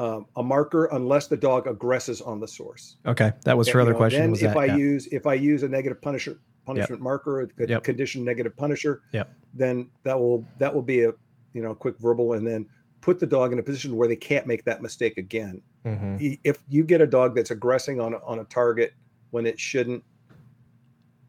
um, 0.00 0.26
a 0.36 0.42
marker 0.42 0.86
unless 0.92 1.26
the 1.26 1.36
dog 1.36 1.66
aggresses 1.66 2.22
on 2.22 2.40
the 2.40 2.48
source. 2.48 2.96
Okay, 3.06 3.32
that 3.44 3.56
was 3.56 3.68
her 3.68 3.80
You 3.80 3.82
other 3.82 3.92
know, 3.92 3.98
question. 3.98 4.20
Then 4.22 4.30
Was 4.30 4.42
if 4.42 4.54
that, 4.54 4.58
I 4.58 4.64
yeah. 4.64 4.76
use 4.76 5.06
if 5.08 5.26
I 5.26 5.34
use 5.34 5.62
a 5.62 5.68
negative 5.68 6.00
punisher 6.00 6.40
punishment 6.64 7.02
marker, 7.02 7.42
a 7.42 7.48
Yep. 7.68 7.84
condition 7.84 8.24
negative 8.24 8.56
punisher, 8.56 9.02
Yep. 9.12 9.30
then 9.52 9.90
that 10.04 10.18
will 10.18 10.46
that 10.58 10.74
will 10.74 10.80
be 10.82 11.02
a 11.04 11.12
you 11.52 11.62
know 11.62 11.74
quick 11.74 11.98
verbal 11.98 12.32
and 12.32 12.46
then 12.46 12.66
put 13.02 13.20
the 13.20 13.26
dog 13.26 13.52
in 13.52 13.58
a 13.58 13.62
position 13.62 13.94
where 13.94 14.08
they 14.08 14.16
can't 14.16 14.46
make 14.46 14.64
that 14.64 14.80
mistake 14.80 15.18
again. 15.18 15.60
Mhm. 15.84 16.38
If 16.44 16.62
you 16.68 16.82
get 16.82 17.02
a 17.02 17.06
dog 17.06 17.34
that's 17.34 17.50
aggressing 17.50 18.00
on 18.00 18.14
a, 18.14 18.18
on 18.24 18.38
a 18.38 18.44
target 18.44 18.92
when 19.32 19.46
it 19.46 19.58
shouldn't, 19.60 20.02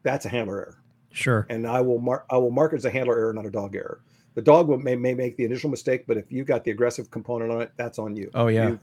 that's 0.02 0.24
a 0.26 0.28
handler 0.30 0.56
error 0.60 0.78
Sure. 1.12 1.46
and 1.50 1.66
I 1.66 1.82
will 1.82 1.98
mark 1.98 2.24
I 2.30 2.38
will 2.38 2.50
mark 2.50 2.72
it 2.72 2.76
as 2.76 2.84
a 2.86 2.90
handler 2.90 3.18
error, 3.18 3.32
not 3.34 3.44
a 3.44 3.50
dog 3.50 3.74
error. 3.76 4.00
The 4.34 4.42
dog 4.42 4.68
will, 4.68 4.78
may, 4.78 4.96
may 4.96 5.14
make 5.14 5.36
the 5.36 5.44
initial 5.44 5.68
mistake, 5.70 6.04
but 6.06 6.16
if 6.16 6.32
you 6.32 6.44
got 6.44 6.64
the 6.64 6.70
aggressive 6.70 7.10
component 7.10 7.50
on 7.52 7.62
it, 7.62 7.72
that's 7.76 7.98
on 7.98 8.16
you. 8.16 8.30
Oh 8.34 8.48
yeah. 8.48 8.70
You- 8.70 8.80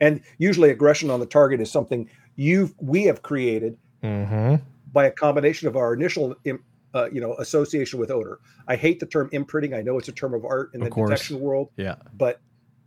and 0.00 0.20
usually 0.38 0.70
aggression 0.70 1.10
on 1.10 1.18
the 1.18 1.26
target 1.26 1.60
is 1.60 1.72
something 1.72 2.08
you 2.36 2.72
we 2.78 3.04
have 3.04 3.22
created 3.22 3.76
Mm-hmm. 4.04 4.62
by 4.92 5.06
a 5.06 5.10
combination 5.10 5.66
of 5.66 5.76
our 5.76 5.92
initial 5.92 6.36
im- 6.44 6.62
uh, 6.94 7.08
you 7.12 7.20
know 7.20 7.34
association 7.38 7.98
with 7.98 8.12
odor. 8.12 8.38
I 8.68 8.76
hate 8.76 9.00
the 9.00 9.06
term 9.06 9.28
imprinting. 9.32 9.74
I 9.74 9.82
know 9.82 9.98
it's 9.98 10.06
a 10.08 10.12
term 10.12 10.34
of 10.34 10.44
art 10.44 10.70
in 10.72 10.80
Of 10.80 10.84
the 10.84 10.90
course. 10.92 11.10
detection 11.10 11.40
world, 11.40 11.70
Yeah. 11.76 11.96
but 12.16 12.40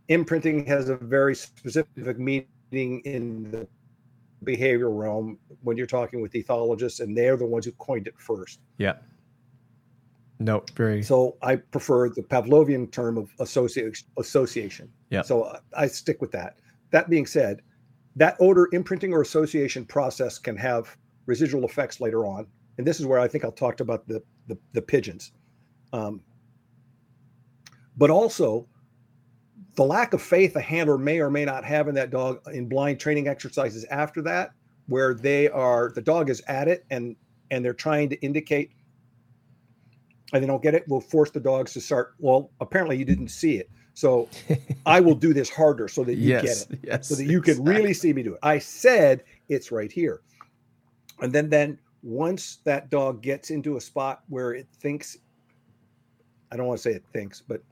imprinting 0.08 0.64
has 0.66 0.88
a 0.88 0.96
very 0.96 1.34
specific 1.34 2.18
meaning 2.18 2.46
in 3.04 3.50
the 3.50 3.68
behavioral 4.42 4.98
realm 4.98 5.38
when 5.62 5.76
you're 5.76 5.86
talking 5.86 6.22
with 6.22 6.32
ethologists, 6.32 7.00
and 7.00 7.14
they're 7.16 7.36
the 7.36 7.44
ones 7.46 7.66
who 7.66 7.72
coined 7.72 8.06
it 8.06 8.14
first. 8.18 8.60
Yeah. 8.78 8.94
No, 10.44 10.64
very. 10.74 11.02
So 11.02 11.36
I 11.42 11.56
prefer 11.56 12.08
the 12.08 12.22
Pavlovian 12.22 12.90
term 12.90 13.16
of 13.16 13.30
association. 13.38 14.08
Association. 14.18 14.90
Yeah. 15.10 15.22
So 15.22 15.44
I, 15.44 15.84
I 15.84 15.86
stick 15.86 16.20
with 16.20 16.32
that. 16.32 16.58
That 16.90 17.08
being 17.08 17.26
said, 17.26 17.62
that 18.16 18.36
odor 18.40 18.68
imprinting 18.72 19.12
or 19.12 19.22
association 19.22 19.84
process 19.84 20.38
can 20.38 20.56
have 20.56 20.96
residual 21.26 21.64
effects 21.64 22.00
later 22.00 22.26
on, 22.26 22.46
and 22.78 22.86
this 22.86 23.00
is 23.00 23.06
where 23.06 23.20
I 23.20 23.28
think 23.28 23.44
I'll 23.44 23.52
talk 23.52 23.80
about 23.80 24.06
the 24.08 24.22
the, 24.48 24.58
the 24.72 24.82
pigeons. 24.82 25.32
Um, 25.92 26.20
but 27.96 28.10
also, 28.10 28.66
the 29.76 29.84
lack 29.84 30.12
of 30.12 30.20
faith 30.20 30.56
a 30.56 30.60
handler 30.60 30.98
may 30.98 31.20
or 31.20 31.30
may 31.30 31.44
not 31.44 31.64
have 31.64 31.88
in 31.88 31.94
that 31.94 32.10
dog 32.10 32.40
in 32.52 32.68
blind 32.68 32.98
training 32.98 33.28
exercises 33.28 33.84
after 33.90 34.20
that, 34.22 34.52
where 34.88 35.14
they 35.14 35.48
are 35.48 35.92
the 35.94 36.02
dog 36.02 36.30
is 36.30 36.42
at 36.48 36.68
it 36.68 36.84
and 36.90 37.16
and 37.50 37.64
they're 37.64 37.74
trying 37.74 38.08
to 38.08 38.20
indicate 38.20 38.72
and 40.32 40.42
they 40.42 40.46
don't 40.46 40.62
get 40.62 40.74
it, 40.74 40.84
we'll 40.88 41.00
force 41.00 41.30
the 41.30 41.40
dogs 41.40 41.72
to 41.74 41.80
start. 41.80 42.14
Well, 42.18 42.50
apparently 42.60 42.96
you 42.96 43.04
didn't 43.04 43.28
see 43.28 43.56
it. 43.56 43.70
So 43.94 44.28
I 44.86 45.00
will 45.00 45.14
do 45.14 45.34
this 45.34 45.50
harder 45.50 45.88
so 45.88 46.04
that 46.04 46.14
you 46.14 46.30
yes, 46.30 46.64
get 46.64 46.74
it. 46.74 46.80
Yes. 46.84 47.08
So 47.08 47.14
that 47.16 47.24
you 47.24 47.40
can 47.42 47.62
really 47.64 47.92
see 47.92 48.12
me 48.12 48.22
do 48.22 48.34
it. 48.34 48.40
I 48.42 48.58
said 48.58 49.24
it's 49.48 49.70
right 49.70 49.92
here. 49.92 50.22
And 51.20 51.32
then 51.32 51.50
then 51.50 51.78
once 52.02 52.58
that 52.64 52.90
dog 52.90 53.22
gets 53.22 53.50
into 53.50 53.76
a 53.76 53.80
spot 53.80 54.22
where 54.28 54.52
it 54.54 54.66
thinks 54.80 55.16
I 56.50 56.56
don't 56.56 56.66
want 56.66 56.78
to 56.78 56.82
say 56.82 56.94
it 56.94 57.04
thinks, 57.12 57.40
but 57.40 57.62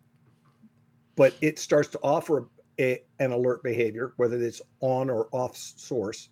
but 1.16 1.35
it 1.43 1.59
starts 1.59 1.89
to 1.91 1.99
offer 2.03 2.49
a, 2.81 3.03
an 3.19 3.32
alert 3.32 3.62
behavior, 3.62 4.15
whether 4.16 4.43
it's 4.43 4.62
on 4.81 5.11
or 5.11 5.28
off 5.32 5.55
source, 5.55 6.31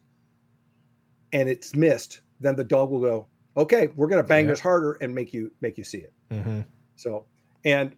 and 1.32 1.46
it's 1.48 1.74
missed, 1.76 2.22
then 2.40 2.56
the 2.56 2.64
dog 2.64 2.90
will 2.90 3.00
go, 3.00 3.26
okay, 3.58 3.88
we're 3.96 4.06
going 4.06 4.22
to 4.22 4.26
bang 4.26 4.46
Yeah. 4.46 4.52
this 4.52 4.60
harder 4.60 4.92
and 5.02 5.14
make 5.14 5.34
you 5.34 5.52
make 5.60 5.76
you 5.76 5.84
see 5.84 5.98
it. 5.98 6.12
Hmm 6.30 6.60
So, 6.96 7.24
and 7.64 7.94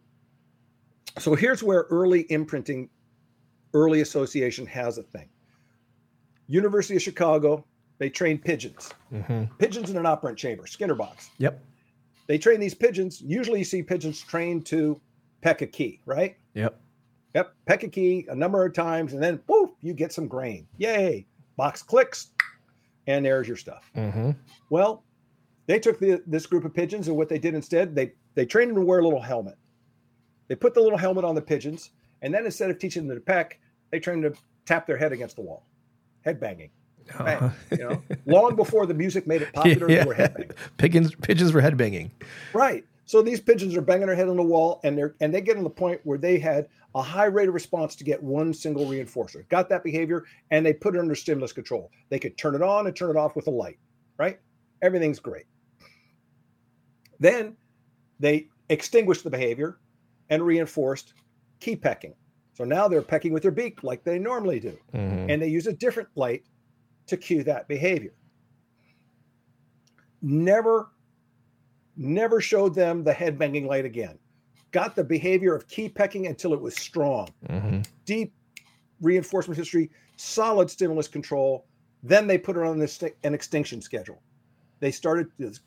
so 1.19 1.35
here's 1.35 1.63
where 1.63 1.87
early 1.91 2.27
imprinting, 2.31 2.89
early 3.75 4.01
association 4.01 4.67
has 4.67 4.99
a 4.99 5.03
thing. 5.03 5.29
University 6.47 6.97
of 6.97 7.03
Chicago, 7.03 7.65
they 7.99 8.11
train 8.11 8.39
pigeons, 8.39 8.91
hmm 9.11 9.45
pigeons 9.59 9.91
in 9.91 9.97
an 9.97 10.07
operant 10.07 10.39
chamber, 10.39 10.67
Skinner 10.67 10.95
box. 10.95 11.31
Yep. 11.39 11.63
They 12.27 12.39
train 12.39 12.61
these 12.61 12.75
pigeons. 12.75 13.21
Usually 13.21 13.59
you 13.59 13.65
see 13.65 13.83
pigeons 13.83 14.21
trained 14.23 14.65
to 14.67 15.01
peck 15.43 15.63
a 15.63 15.67
key, 15.67 16.01
right? 16.07 16.37
Yep. 16.55 16.81
Yep, 17.35 17.55
peck 17.67 17.83
a 17.85 17.89
key 17.89 18.27
a 18.29 18.35
number 18.35 18.65
of 18.65 18.73
times, 18.73 19.13
and 19.13 19.23
then 19.23 19.39
poof, 19.39 19.71
you 19.83 19.93
get 19.95 20.13
some 20.13 20.27
grain. 20.27 20.67
Yay! 20.79 21.27
Box 21.57 21.83
clicks, 21.83 22.31
and 23.07 23.25
there's 23.25 23.47
your 23.47 23.57
stuff. 23.57 23.91
hmm 23.95 24.31
Well, 24.71 25.05
they 25.67 25.79
took 25.79 26.01
the, 26.01 26.23
this 26.27 26.47
group 26.47 26.65
of 26.65 26.75
pigeons, 26.75 27.07
and 27.07 27.17
what 27.17 27.29
they 27.29 27.39
did 27.39 27.55
instead, 27.55 27.95
they 27.95 28.13
they 28.35 28.47
trained 28.47 28.71
them 28.71 28.77
to 28.77 28.85
wear 28.85 29.01
a 29.01 29.05
little 29.05 29.21
helmet. 29.21 29.57
They 30.49 30.55
put 30.55 30.75
the 30.75 30.81
little 30.81 30.99
helmet 30.99 31.25
on 31.25 31.35
the 31.35 31.43
pigeons, 31.43 31.91
and 32.23 32.35
then 32.35 32.45
instead 32.45 32.71
of 32.71 32.79
teaching 32.79 33.07
them 33.07 33.17
to 33.17 33.21
peck, 33.21 33.61
they 33.91 34.01
trained 34.01 34.25
them 34.25 34.35
to 34.35 34.41
tap 34.67 34.87
their 34.87 34.97
head 34.97 35.13
against 35.13 35.37
the 35.37 35.43
wall, 35.43 35.67
head 36.23 36.41
banging. 36.41 36.71
Oh. 37.19 37.25
Bang, 37.25 37.53
you 37.73 37.79
know, 37.79 38.03
long 38.27 38.55
before 38.57 38.87
the 38.87 38.95
music 38.95 39.27
made 39.27 39.43
it 39.43 39.53
popular, 39.53 39.89
they 39.89 40.05
were 40.05 40.15
head 40.15 40.35
banging. 40.35 40.53
Pigeons, 40.77 41.15
pigeons 41.17 41.51
for 41.51 41.61
head 41.61 41.77
banging. 41.77 42.13
Right. 42.53 42.85
So 43.07 43.23
these 43.23 43.41
pigeons 43.41 43.77
are 43.77 43.81
banging 43.81 44.07
their 44.07 44.15
head 44.15 44.29
on 44.29 44.37
the 44.37 44.43
wall, 44.43 44.81
and 44.85 44.97
they're 44.97 45.17
and 45.21 45.35
they 45.35 45.41
get 45.41 45.57
to 45.57 45.63
the 45.63 45.71
point 45.71 46.01
where 46.05 46.19
they 46.19 46.39
had 46.39 46.69
a 46.95 47.03
high 47.03 47.25
rate 47.25 47.49
of 47.49 47.55
response 47.55 47.97
to 47.97 48.05
get 48.05 48.23
one 48.23 48.55
single 48.55 48.87
reinforcer. 48.87 49.49
Got 49.49 49.69
that 49.71 49.83
behavior, 49.83 50.25
and 50.53 50.65
they 50.65 50.73
put 50.73 50.95
it 50.95 51.01
under 51.01 51.17
stimulus 51.17 51.53
control. 51.53 51.91
They 52.09 52.21
could 52.21 52.39
turn 52.39 52.55
it 52.55 52.63
on 52.63 52.87
and 52.87 52.95
turn 52.95 53.11
it 53.11 53.17
off 53.17 53.35
with 53.35 53.49
a 53.49 53.51
light. 53.51 53.79
Right. 54.17 54.39
Everything's 54.83 55.19
great. 55.19 55.47
Then 57.19 57.57
they 58.21 58.49
extinguished 58.69 59.25
the 59.25 59.31
behavior 59.31 59.79
and 60.29 60.43
reinforced 60.45 61.15
key 61.59 61.75
pecking. 61.75 62.15
So 62.53 62.65
now 62.65 62.87
they're 62.87 63.03
pecking 63.03 63.33
with 63.33 63.43
their 63.43 63.51
beak 63.51 63.83
like 63.83 64.05
they 64.05 64.19
normally 64.19 64.61
do 64.61 64.79
Mhm. 64.93 65.31
and 65.31 65.43
they 65.43 65.49
use 65.49 65.67
a 65.67 65.73
different 65.73 66.09
light 66.15 66.45
to 67.07 67.17
cue 67.17 67.43
that 67.45 67.67
behavior. 67.67 68.13
Never, 70.23 70.91
never 71.97 72.41
showed 72.41 72.75
them 72.75 73.03
the 73.03 73.13
head 73.13 73.39
banging 73.39 73.67
light 73.67 73.85
again. 73.87 74.19
Got 74.71 74.95
the 74.95 75.03
behavior 75.03 75.55
of 75.55 75.67
key 75.67 75.89
pecking 75.89 76.27
until 76.27 76.53
it 76.53 76.61
was 76.61 76.77
strong, 76.77 77.29
Mhm. 77.45 77.87
deep 78.05 78.35
reinforcement 79.01 79.57
history, 79.57 79.91
solid 80.17 80.71
stimulus 80.71 81.09
control. 81.09 81.67
Then 82.03 82.27
they 82.27 82.39
put 82.39 82.57
it 82.57 82.63
on 82.63 82.79
this, 82.79 83.03
an 83.03 83.35
extinction 83.35 83.81
schedule. 83.81 84.23
They 84.79 84.91
started 84.93 85.31
this 85.39 85.61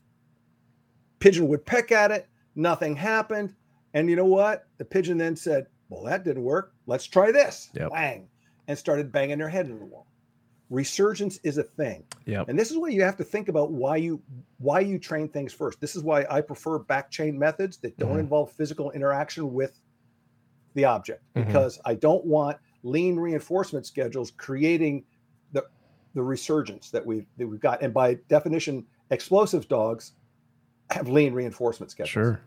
pigeon 1.19 1.47
would 1.47 1.65
peck 1.65 1.91
at 1.91 2.11
it, 2.11 2.27
nothing 2.55 2.95
happened. 2.95 3.53
And 3.93 4.09
you 4.09 4.15
know 4.15 4.25
what? 4.25 4.65
The 4.77 4.85
pigeon 4.85 5.17
then 5.17 5.35
said, 5.35 5.67
Well, 5.89 6.03
that 6.03 6.23
didn't 6.23 6.43
work. 6.43 6.73
Let's 6.87 7.05
try 7.05 7.31
this. 7.31 7.69
Yep. 7.75 7.91
Bang. 7.91 8.27
And 8.67 8.77
started 8.77 9.11
banging 9.11 9.37
their 9.39 9.49
head 9.49 9.67
in 9.67 9.77
the 9.79 9.85
wall. 9.85 10.07
Resurgence 10.69 11.39
is 11.43 11.57
a 11.57 11.63
thing. 11.63 12.03
Yep. 12.25 12.49
And 12.49 12.57
this 12.57 12.71
is 12.71 12.77
why 12.77 12.87
you 12.87 13.03
have 13.03 13.17
to 13.17 13.23
think 13.23 13.49
about 13.49 13.71
why 13.71 13.97
you 13.97 14.21
why 14.57 14.79
you 14.79 14.97
train 14.97 15.27
things 15.29 15.53
first. 15.53 15.79
This 15.79 15.95
is 15.95 16.01
why 16.03 16.25
I 16.29 16.41
prefer 16.41 16.79
back 16.79 17.11
chain 17.11 17.37
methods 17.37 17.77
that 17.79 17.97
don't 17.97 18.15
Mhm. 18.15 18.21
involve 18.21 18.51
physical 18.53 18.89
interaction 18.91 19.53
with 19.53 19.79
the 20.73 20.85
object 20.85 21.21
Mhm. 21.35 21.45
because 21.45 21.79
I 21.85 21.93
don't 21.95 22.25
want 22.25 22.57
lean 22.81 23.17
reinforcement 23.17 23.85
schedules 23.85 24.31
creating 24.31 25.05
the 25.51 25.65
the 26.15 26.23
resurgence 26.23 26.89
that 26.91 27.05
we've 27.05 27.27
that 27.37 27.47
we've 27.47 27.59
got. 27.59 27.81
And 27.83 27.93
by 27.93 28.15
definition, 28.27 28.85
explosive 29.11 29.67
dogs 29.67 30.13
have 30.93 31.09
lean 31.09 31.33
reinforcement 31.33 31.91
schedules. 31.91 32.09
Sure. 32.11 32.41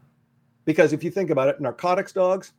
Because 0.64 0.92
if 0.92 1.04
you 1.04 1.10
think 1.10 1.30
about 1.30 1.48
it, 1.48 1.60
narcotics 1.60 2.12
dogs 2.12 2.52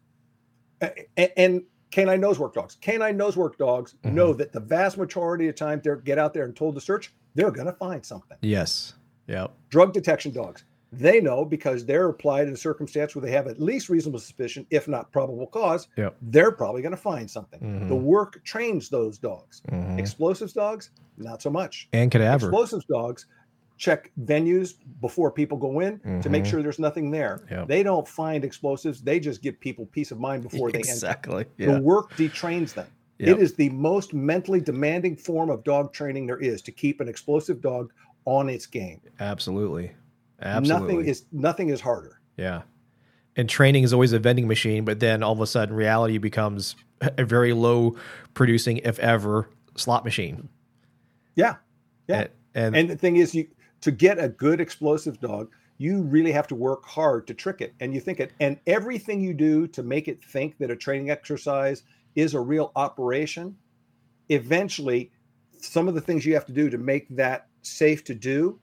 and, 0.82 1.32
and 1.36 1.64
canine 1.92 2.22
nosework 2.22 2.54
dogs, 2.54 2.78
canine 2.82 3.18
nose 3.18 3.36
work 3.38 3.58
dogs 3.58 3.96
Mhm. 4.04 4.14
know 4.14 4.34
that 4.34 4.52
the 4.52 4.60
vast 4.60 4.98
majority 4.98 5.48
of 5.48 5.56
time 5.56 5.82
they 5.84 5.92
get 6.04 6.18
out 6.18 6.34
there 6.34 6.46
and 6.46 6.56
told 6.56 6.76
to 6.76 6.82
search, 6.82 7.14
they're 7.36 7.52
going 7.52 7.68
to 7.68 7.74
find 7.74 8.06
something. 8.06 8.38
Yes. 8.42 8.94
Yep. 9.28 9.52
Drug 9.70 9.94
detection 9.94 10.32
dogs, 10.32 10.64
they 10.92 11.20
know 11.20 11.44
because 11.44 11.86
they're 11.86 12.08
applied 12.08 12.48
in 12.48 12.54
a 12.54 12.58
circumstance 12.58 13.14
where 13.16 13.22
they 13.22 13.32
have 13.32 13.48
at 13.48 13.60
least 13.60 13.90
reasonable 13.90 14.20
suspicion, 14.20 14.66
if 14.70 14.88
not 14.88 15.12
probable 15.12 15.48
cause, 15.48 15.88
Yep. 15.98 16.16
they're 16.22 16.52
probably 16.52 16.82
going 16.82 16.92
to 16.94 16.98
find 16.98 17.30
something. 17.30 17.60
Mhm. 17.60 17.88
The 17.90 17.96
work 17.96 18.42
trains 18.46 18.90
those 18.90 19.18
dogs. 19.18 19.62
Mhm. 19.70 20.00
Explosives 20.00 20.54
dogs, 20.54 20.92
not 21.18 21.42
so 21.42 21.50
much. 21.50 21.90
And 21.94 22.10
cadaver. 22.10 22.48
Explosives 22.48 22.86
dogs 22.86 23.26
check 23.78 24.12
venues 24.26 24.74
before 25.02 25.32
people 25.32 25.58
go 25.58 25.80
in 25.82 26.00
to 26.22 26.30
make 26.30 26.44
Mhm. 26.44 26.48
sure 26.48 26.62
there's 26.64 26.80
nothing 26.80 27.12
there. 27.12 27.42
Yep. 27.52 27.68
They 27.68 27.84
don't 27.84 28.08
find 28.08 28.44
explosives. 28.44 29.02
They 29.02 29.20
just 29.20 29.42
give 29.42 29.60
people 29.60 29.86
peace 29.86 30.12
of 30.12 30.20
mind 30.20 30.44
before 30.44 30.72
they 30.72 30.80
enter. 30.80 30.90
exactly. 30.90 31.46
Yeah. 31.58 31.74
The 31.76 31.82
work 31.82 32.12
detrains 32.14 32.74
them. 32.74 32.88
Yep. 33.20 33.38
It 33.38 33.42
is 33.42 33.54
the 33.54 33.70
most 33.70 34.14
mentally 34.14 34.60
demanding 34.62 35.16
form 35.16 35.50
of 35.50 35.64
dog 35.64 35.94
training 35.94 36.28
there 36.28 36.38
is 36.40 36.62
to 36.64 36.72
keep 36.72 37.02
an 37.02 37.08
explosive 37.08 37.62
dog 37.62 37.92
on 38.26 38.50
its 38.50 38.66
game. 38.66 39.00
Absolutely. 39.20 39.92
Absolutely. 40.42 40.88
Nothing 40.96 41.06
is 41.10 41.26
nothing 41.32 41.70
is 41.70 41.82
harder. 41.82 42.20
Yeah. 42.36 42.62
And 43.36 43.48
training 43.48 43.84
is 43.84 43.94
always 43.94 44.14
a 44.14 44.20
vending 44.20 44.48
machine, 44.48 44.86
but 44.86 45.00
then 45.00 45.22
all 45.24 45.34
of 45.34 45.40
a 45.42 45.48
sudden 45.48 45.76
reality 45.76 46.18
becomes 46.18 46.76
a 47.02 47.24
very 47.26 47.54
low 47.54 47.96
producing, 48.34 48.78
if 48.78 48.98
ever, 49.00 49.50
slot 49.76 50.04
machine. 50.04 50.50
Yeah. 51.36 51.56
Yeah. 52.08 52.22
And, 52.22 52.30
and, 52.56 52.76
And 52.76 52.90
the 52.90 52.96
thing 52.96 53.18
is, 53.18 53.36
you 53.36 53.48
to 53.82 53.92
get 53.92 54.20
a 54.20 54.30
good 54.30 54.60
explosive 54.62 55.20
dog, 55.20 55.50
you 55.78 56.02
really 56.02 56.32
have 56.32 56.48
to 56.48 56.56
work 56.56 56.86
hard 56.86 57.28
to 57.28 57.34
trick 57.34 57.62
it. 57.62 57.74
And 57.80 57.94
you 57.94 58.00
think 58.00 58.20
it, 58.20 58.34
and 58.40 58.60
everything 58.66 59.22
you 59.22 59.34
do 59.34 59.68
to 59.68 59.84
make 59.84 60.08
it 60.08 60.24
think 60.24 60.58
that 60.58 60.72
a 60.72 60.76
training 60.76 61.10
exercise 61.12 61.84
is 62.16 62.34
a 62.34 62.40
real 62.40 62.72
operation, 62.76 63.56
eventually, 64.30 65.12
some 65.60 65.88
of 65.88 65.96
the 65.96 66.02
things 66.02 66.26
you 66.26 66.34
have 66.34 66.46
to 66.46 66.54
do 66.54 66.70
to 66.70 66.78
make 66.78 67.08
that 67.16 67.48
safe 67.62 68.04
to 68.06 68.16
do 68.16 68.60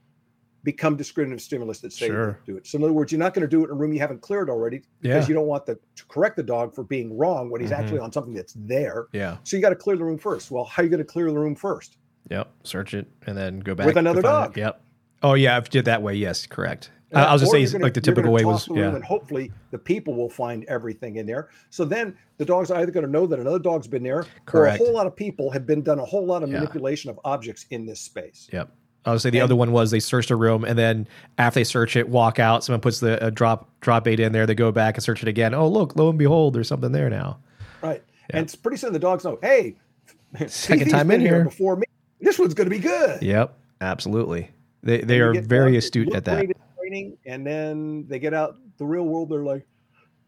become 0.63 0.95
discriminative 0.95 1.41
stimulus 1.43 1.79
that 1.79 1.93
say 1.93 2.07
Sure. 2.07 2.39
do 2.45 2.57
it. 2.57 2.65
So 2.65 2.77
in 2.77 2.83
other 2.83 2.93
words, 2.93 3.11
you're 3.11 3.19
not 3.19 3.35
going 3.35 3.43
to 3.43 3.47
do 3.47 3.61
it 3.61 3.65
in 3.65 3.69
a 3.71 3.73
room 3.75 3.93
you 3.93 3.99
haven't 3.99 4.21
cleared 4.21 4.49
already 4.49 4.81
because 4.99 5.23
yeah. 5.25 5.27
you 5.27 5.35
don't 5.35 5.45
want 5.45 5.65
the, 5.67 5.75
to 5.95 6.05
correct 6.07 6.37
the 6.37 6.43
dog 6.43 6.73
for 6.73 6.83
being 6.83 7.15
wrong 7.15 7.51
when 7.51 7.61
he's 7.61 7.69
Mhm. 7.69 7.77
actually 7.79 7.99
on 7.99 8.11
something 8.11 8.33
that's 8.33 8.53
there. 8.57 9.05
yeah. 9.13 9.37
So 9.43 9.55
you 9.55 9.61
got 9.61 9.69
to 9.69 9.75
clear 9.75 9.95
the 9.95 10.03
room 10.03 10.17
first. 10.17 10.49
Well, 10.49 10.63
how 10.63 10.81
are 10.81 10.85
you 10.85 10.89
going 10.89 10.97
to 10.97 11.03
clear 11.05 11.31
the 11.31 11.37
room 11.37 11.55
first? 11.55 11.97
Yep. 12.31 12.49
Search 12.63 12.95
it 12.95 13.07
and 13.27 13.37
then 13.37 13.59
go 13.59 13.75
back 13.75 13.85
With 13.85 13.97
another 13.97 14.23
find 14.23 14.45
it. 14.45 14.47
dog. 14.47 14.57
Yep. 14.57 14.81
Oh 15.25 15.33
yeah, 15.33 15.57
if 15.57 15.65
you 15.65 15.71
did 15.71 15.85
that 15.85 16.01
way, 16.03 16.13
yes, 16.13 16.45
correct. 16.45 16.91
I 17.13 17.23
I 17.23 17.33
was 17.33 17.41
just 17.41 17.71
gonna- 17.73 17.83
like 17.83 17.93
the 17.93 18.01
typical 18.01 18.31
way 18.31 18.45
was 18.45 18.67
yeah. 18.69 18.93
and 18.93 19.03
hopefully 19.03 19.51
the 19.71 19.77
people 19.77 20.13
will 20.13 20.29
find 20.29 20.65
everything 20.65 21.15
in 21.15 21.25
there. 21.25 21.49
So 21.69 21.83
then 21.85 22.15
the 22.37 22.45
dog's 22.45 22.69
either 22.71 22.91
going 22.91 23.05
to 23.05 23.11
know 23.11 23.25
that 23.25 23.39
another 23.39 23.59
dog's 23.59 23.87
been 23.87 24.03
there, 24.03 24.25
Correct. 24.45 24.79
or 24.79 24.83
a 24.83 24.85
whole 24.85 24.93
lot 24.93 25.07
of 25.07 25.15
people 25.15 25.49
have 25.51 25.65
been 25.65 25.81
done 25.81 25.97
a 25.99 26.05
whole 26.05 26.25
lot 26.25 26.43
of 26.43 26.49
Yeah. 26.49 26.59
manipulation 26.59 27.09
of 27.09 27.19
objects 27.23 27.65
in 27.71 27.85
this 27.85 27.99
space. 28.01 28.49
Yep. 28.51 28.69
I 29.05 29.11
would 29.11 29.21
say 29.21 29.29
the 29.29 29.37
And- 29.39 29.45
other 29.45 29.55
one 29.55 29.71
was 29.71 29.91
they 29.91 29.99
searched 29.99 30.29
a 30.31 30.35
room 30.35 30.63
and 30.65 30.77
then 30.77 31.07
after 31.37 31.59
they 31.59 31.63
search 31.63 31.95
it, 31.95 32.09
walk 32.09 32.37
out. 32.39 32.63
Someone 32.63 32.81
puts 32.81 32.99
the 32.99 33.23
uh, 33.23 33.29
drop 33.29 33.69
drop 33.81 34.03
bait 34.03 34.19
in 34.19 34.31
there. 34.31 34.45
They 34.45 34.55
go 34.55 34.71
back 34.71 34.95
and 34.95 35.03
search 35.03 35.21
it 35.23 35.29
again. 35.29 35.53
Oh 35.53 35.67
look, 35.67 35.95
lo 35.95 36.09
and 36.09 36.19
behold, 36.19 36.53
there's 36.53 36.67
something 36.67 36.91
there 36.91 37.09
now. 37.09 37.39
Right. 37.81 38.03
And 38.31 38.43
it's 38.43 38.55
pretty 38.55 38.77
soon 38.77 38.93
the 38.93 38.99
dogs 38.99 39.23
know, 39.23 39.39
hey, 39.41 39.75
Second 40.47 40.89
time 40.89 41.09
in 41.11 41.21
here. 41.21 41.45
before 41.45 41.77
me. 41.77 41.85
This 42.19 42.37
one's 42.39 42.53
going 42.55 42.69
to 42.69 42.75
be 42.75 42.81
good. 42.81 43.21
Yep, 43.21 43.55
absolutely. 43.81 44.49
They 44.85 45.01
they 45.01 45.19
are 45.19 45.33
very 45.41 45.75
astute 45.77 46.13
at 46.15 46.23
that. 46.25 46.45
Training, 46.77 47.17
and 47.25 47.45
then 47.45 48.05
they 48.07 48.19
get 48.19 48.33
out 48.33 48.57
the 48.77 48.85
real 48.85 49.03
world. 49.03 49.29
They're 49.29 49.43
like, 49.43 49.65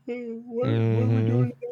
"Eh, 0.09 0.15
what, 0.45 0.67
what 0.67 0.73
are 0.73 1.07
we 1.07 1.21
doing? 1.21 1.51
today?" 1.51 1.67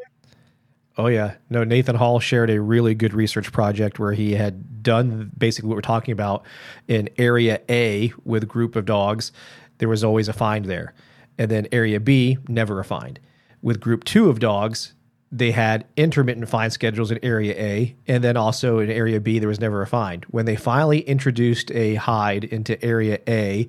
Oh 0.98 1.07
yeah, 1.07 1.34
no. 1.49 1.64
Nathan 1.64 1.95
Hall 1.95 2.20
shared 2.20 2.52
a 2.52 2.62
really 2.62 2.94
good 2.94 3.14
research 3.14 3.52
project 3.52 3.98
where 3.98 4.14
he 4.14 4.34
had 4.34 4.84
done 4.84 5.32
basically 5.36 5.68
what 5.68 5.76
we're 5.76 5.82
talking 5.82 6.12
about 6.12 6.45
in 6.88 7.10
Area 7.18 7.60
A 7.70 8.14
with 8.24 8.44
a 8.44 8.45
group 8.45 8.76
of 8.76 8.86
dogs. 8.86 9.32
There 9.80 9.90
was 9.90 10.03
always 10.03 10.30
a 10.30 10.34
find 10.34 10.66
there, 10.66 10.94
and 11.40 11.49
then 11.49 11.68
Area 11.72 11.99
B 11.99 12.38
never 12.48 12.80
a 12.80 12.86
find. 12.86 13.20
With 13.64 13.80
Group 13.80 14.03
Two 14.03 14.30
of 14.30 14.40
dogs, 14.40 14.94
they 15.31 15.52
had 15.52 15.85
intermittent 15.97 16.47
find 16.47 16.72
schedules 16.72 17.11
in 17.11 17.19
Area 17.23 17.53
A, 17.57 17.95
and 18.07 18.23
then 18.23 18.38
also 18.38 18.80
in 18.80 18.89
Area 18.89 19.19
B 19.19 19.39
there 19.39 19.49
was 19.49 19.60
never 19.60 19.81
a 19.81 19.88
find. 19.88 20.23
When 20.26 20.45
they 20.45 20.56
finally 20.56 21.02
introduced 21.02 21.72
a 21.72 21.95
hide 21.95 22.43
into 22.43 22.84
Area 22.84 23.19
A, 23.27 23.68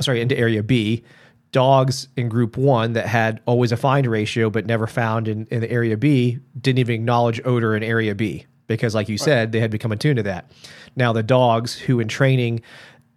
sorry, 0.00 0.20
into 0.20 0.36
Area 0.36 0.62
B, 0.62 1.02
dogs 1.52 2.08
in 2.16 2.28
group 2.28 2.56
one 2.56 2.92
that 2.92 3.06
had 3.06 3.40
always 3.46 3.72
a 3.72 3.76
find 3.76 4.06
ratio 4.06 4.50
but 4.50 4.66
never 4.66 4.86
found 4.86 5.28
in, 5.28 5.46
in 5.50 5.60
the 5.60 5.70
area 5.70 5.96
B 5.96 6.38
didn't 6.60 6.78
even 6.78 6.94
acknowledge 6.96 7.40
odor 7.44 7.74
in 7.74 7.82
area 7.82 8.14
B 8.14 8.46
because, 8.66 8.94
like 8.94 9.08
you 9.08 9.16
said, 9.16 9.52
they 9.52 9.60
had 9.60 9.70
become 9.70 9.92
attuned 9.92 10.18
to 10.18 10.22
that. 10.24 10.50
Now, 10.94 11.14
the 11.14 11.22
dogs 11.22 11.74
who 11.74 12.00
in 12.00 12.08
training 12.08 12.60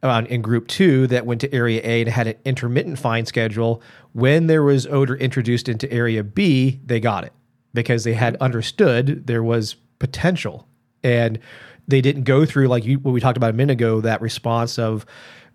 uh, 0.02 0.24
in 0.30 0.42
group 0.42 0.68
two 0.68 1.08
that 1.08 1.26
went 1.26 1.42
to 1.42 1.54
area 1.54 1.82
A 1.84 2.02
and 2.02 2.10
had 2.10 2.28
an 2.28 2.36
intermittent 2.46 2.98
find 3.00 3.28
schedule, 3.28 3.82
when 4.14 4.48
there 4.48 4.64
was 4.64 4.88
odor 4.88 5.16
introduced 5.16 5.68
into 5.68 5.92
area 5.92 6.24
B, 6.24 6.80
they 6.86 7.00
got 7.00 7.26
it 7.26 7.34
because 7.74 8.04
they 8.04 8.14
had 8.14 8.36
understood 8.38 9.28
there 9.28 9.44
was 9.44 9.76
potential 10.00 10.68
and 11.04 11.40
they 11.88 12.02
didn't 12.02 12.24
go 12.24 12.46
through 12.46 12.68
like 12.68 12.86
you, 12.86 13.00
what 13.00 13.12
we 13.12 13.20
talked 13.20 13.38
about 13.38 13.50
a 13.50 13.54
minute 13.54 13.74
ago 13.74 14.02
that 14.02 14.22
response 14.22 14.78
of 14.80 15.06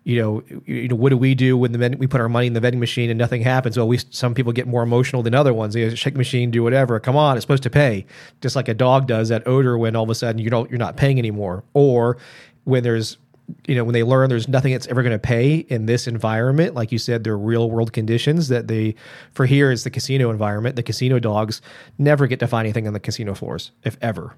you 0.07 0.21
know, 0.21 0.41
you 0.65 0.87
know, 0.87 0.95
what 0.95 1.09
do 1.09 1.17
we 1.17 1.35
do 1.35 1.57
when 1.57 1.73
the 1.73 1.95
we 1.99 2.07
put 2.07 2.21
our 2.21 2.29
money 2.29 2.47
in 2.47 2.53
the 2.53 2.61
vending 2.61 2.79
machine 2.79 3.09
and 3.09 3.17
nothing 3.17 3.41
happens? 3.41 3.75
Well, 3.75 3.89
we 3.89 3.99
some 4.09 4.33
people 4.33 4.53
get 4.53 4.65
more 4.65 4.81
emotional 4.81 5.21
than 5.21 5.35
other 5.35 5.53
ones. 5.53 5.73
They 5.73 5.93
shake 5.95 6.13
the 6.13 6.17
machine, 6.17 6.49
do 6.49 6.63
whatever. 6.63 6.97
Come 7.01 7.17
on, 7.17 7.35
it's 7.35 7.43
supposed 7.43 7.63
to 7.63 7.69
pay, 7.69 8.05
just 8.39 8.55
like 8.55 8.69
a 8.69 8.73
dog 8.73 9.05
does. 9.05 9.27
That 9.27 9.45
odor 9.45 9.77
when 9.77 9.97
all 9.97 10.05
of 10.05 10.09
a 10.09 10.15
sudden 10.15 10.39
you 10.39 10.49
don't, 10.49 10.71
you're 10.71 10.79
not 10.79 10.95
paying 10.95 11.19
anymore, 11.19 11.65
or 11.73 12.15
when 12.63 12.83
there's, 12.83 13.17
you 13.65 13.75
know, 13.75 13.83
when 13.83 13.93
they 13.93 14.03
learn 14.03 14.29
there's 14.29 14.47
nothing 14.47 14.73
that's 14.73 14.87
ever 14.87 15.03
going 15.03 15.13
to 15.13 15.19
pay 15.19 15.55
in 15.55 15.85
this 15.85 16.07
environment. 16.07 16.75
Like 16.75 16.91
you 16.91 16.97
said, 16.97 17.23
they're 17.23 17.37
real 17.37 17.69
world 17.69 17.93
conditions 17.93 18.49
that 18.49 18.67
they, 18.67 18.95
for 19.31 19.45
here 19.45 19.71
is 19.71 19.83
the 19.83 19.89
casino 19.89 20.29
environment. 20.29 20.75
The 20.75 20.83
casino 20.83 21.19
dogs 21.19 21.61
never 21.97 22.27
get 22.27 22.39
to 22.39 22.47
find 22.47 22.65
anything 22.65 22.87
on 22.87 22.93
the 22.93 22.99
casino 22.99 23.33
floors, 23.33 23.71
if 23.83 23.97
ever. 24.01 24.35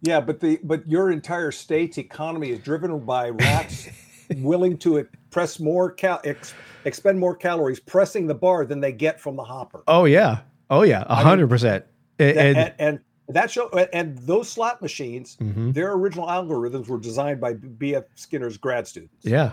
Yeah, 0.00 0.20
but 0.20 0.40
the 0.40 0.60
but 0.62 0.88
your 0.88 1.10
entire 1.10 1.50
state's 1.50 1.98
economy 1.98 2.50
is 2.50 2.60
driven 2.60 2.98
by 3.00 3.30
rats 3.30 3.88
willing 4.36 4.78
to 4.78 5.06
press 5.30 5.58
more 5.58 5.90
cal 5.90 6.20
ex, 6.24 6.54
expend 6.84 7.18
more 7.18 7.34
calories 7.34 7.80
pressing 7.80 8.26
the 8.26 8.34
bar 8.34 8.64
than 8.64 8.80
they 8.80 8.92
get 8.92 9.20
from 9.20 9.34
the 9.34 9.42
hopper. 9.42 9.82
Oh 9.88 10.04
yeah, 10.04 10.40
oh 10.70 10.82
yeah, 10.82 11.02
a 11.08 11.16
mean, 11.16 11.24
hundred 11.24 11.48
percent. 11.48 11.84
And, 12.20 12.38
and, 12.38 12.74
and 12.78 13.00
that 13.28 13.50
show 13.50 13.68
and 13.92 14.16
those 14.18 14.48
slot 14.48 14.80
machines, 14.82 15.36
Mhm. 15.40 15.74
their 15.74 15.92
original 15.92 16.26
algorithms 16.26 16.88
were 16.88 16.98
designed 16.98 17.40
by 17.40 17.54
B.F. 17.54 18.04
Skinner's 18.14 18.56
grad 18.56 18.86
students. 18.86 19.14
yeah, 19.24 19.52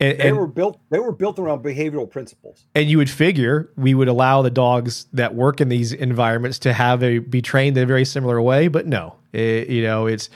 and, 0.00 0.18
They 0.18 0.28
and, 0.28 0.36
were 0.36 0.46
built. 0.46 0.78
They 0.90 0.98
were 0.98 1.12
built 1.12 1.38
around 1.38 1.62
behavioral 1.64 2.08
principles. 2.10 2.64
and 2.74 2.88
you 2.90 2.98
would 2.98 3.10
figure 3.10 3.70
we 3.76 3.94
would 3.94 4.08
allow 4.08 4.42
the 4.42 4.50
dogs 4.50 5.06
that 5.12 5.34
work 5.34 5.60
in 5.60 5.68
these 5.68 5.92
environments 5.92 6.58
to 6.60 6.72
have 6.72 7.02
a 7.02 7.18
be 7.18 7.40
trained 7.42 7.76
in 7.76 7.82
a 7.84 7.86
very 7.86 8.04
similar 8.04 8.40
way, 8.42 8.68
but 8.68 8.86
no, 8.86 9.14
It- 9.32 9.68
you 9.68 9.82
know 9.82 10.06
it's. 10.06 10.28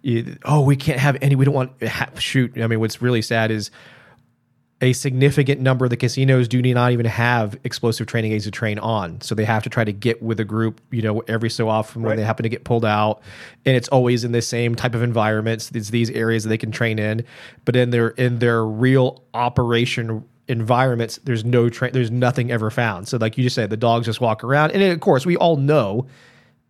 You, 0.00 0.36
oh, 0.44 0.60
we 0.60 0.76
can't 0.76 1.00
have 1.00 1.16
any. 1.20 1.34
We 1.34 1.44
don't 1.44 1.54
want. 1.54 1.72
Shoot, 2.18 2.56
I 2.62 2.68
mean, 2.68 2.78
what's 2.78 3.02
really 3.02 3.20
sad 3.20 3.50
is 3.50 3.72
a 4.80 4.92
significant 4.92 5.60
number 5.60 5.84
of 5.84 5.90
the 5.90 5.96
casinos 5.96 6.46
do 6.46 6.62
not 6.62 6.92
even 6.92 7.04
have 7.06 7.58
explosive 7.64 8.06
training 8.06 8.30
aids 8.32 8.44
to 8.44 8.50
train 8.52 8.78
on. 8.78 9.20
So 9.20 9.34
they 9.34 9.44
have 9.44 9.64
to 9.64 9.68
try 9.68 9.82
to 9.82 9.92
get 9.92 10.22
with 10.22 10.38
a 10.38 10.44
group, 10.44 10.80
you 10.92 11.02
know, 11.02 11.20
every 11.26 11.50
so 11.50 11.68
often 11.68 12.02
when 12.02 12.10
Right. 12.10 12.16
they 12.16 12.22
happen 12.24 12.44
to 12.44 12.48
get 12.48 12.62
pulled 12.62 12.84
out. 12.84 13.20
And 13.66 13.76
it's 13.76 13.88
always 13.88 14.22
in 14.22 14.30
the 14.30 14.40
same 14.42 14.76
type 14.76 14.94
of 14.94 15.02
environments. 15.02 15.72
It's 15.74 15.90
these 15.90 16.10
areas 16.10 16.44
that 16.44 16.50
they 16.50 16.58
can 16.58 16.70
train 16.70 17.00
in. 17.00 17.24
But 17.64 17.74
in 17.74 17.90
their 17.90 18.10
in 18.10 18.38
their 18.38 18.64
real 18.64 19.24
operation 19.34 20.22
environments, 20.46 21.18
there's 21.24 21.44
no 21.44 21.68
train 21.68 21.92
there's 21.92 22.12
nothing 22.12 22.52
ever 22.52 22.70
found. 22.70 23.08
So 23.08 23.16
like 23.16 23.36
you 23.36 23.42
just 23.42 23.56
said, 23.56 23.70
the 23.70 23.76
dogs 23.76 24.06
just 24.06 24.20
walk 24.20 24.44
around. 24.44 24.70
And 24.70 24.82
of 24.82 25.00
course 25.00 25.26
we 25.26 25.36
all 25.36 25.56
know 25.56 26.06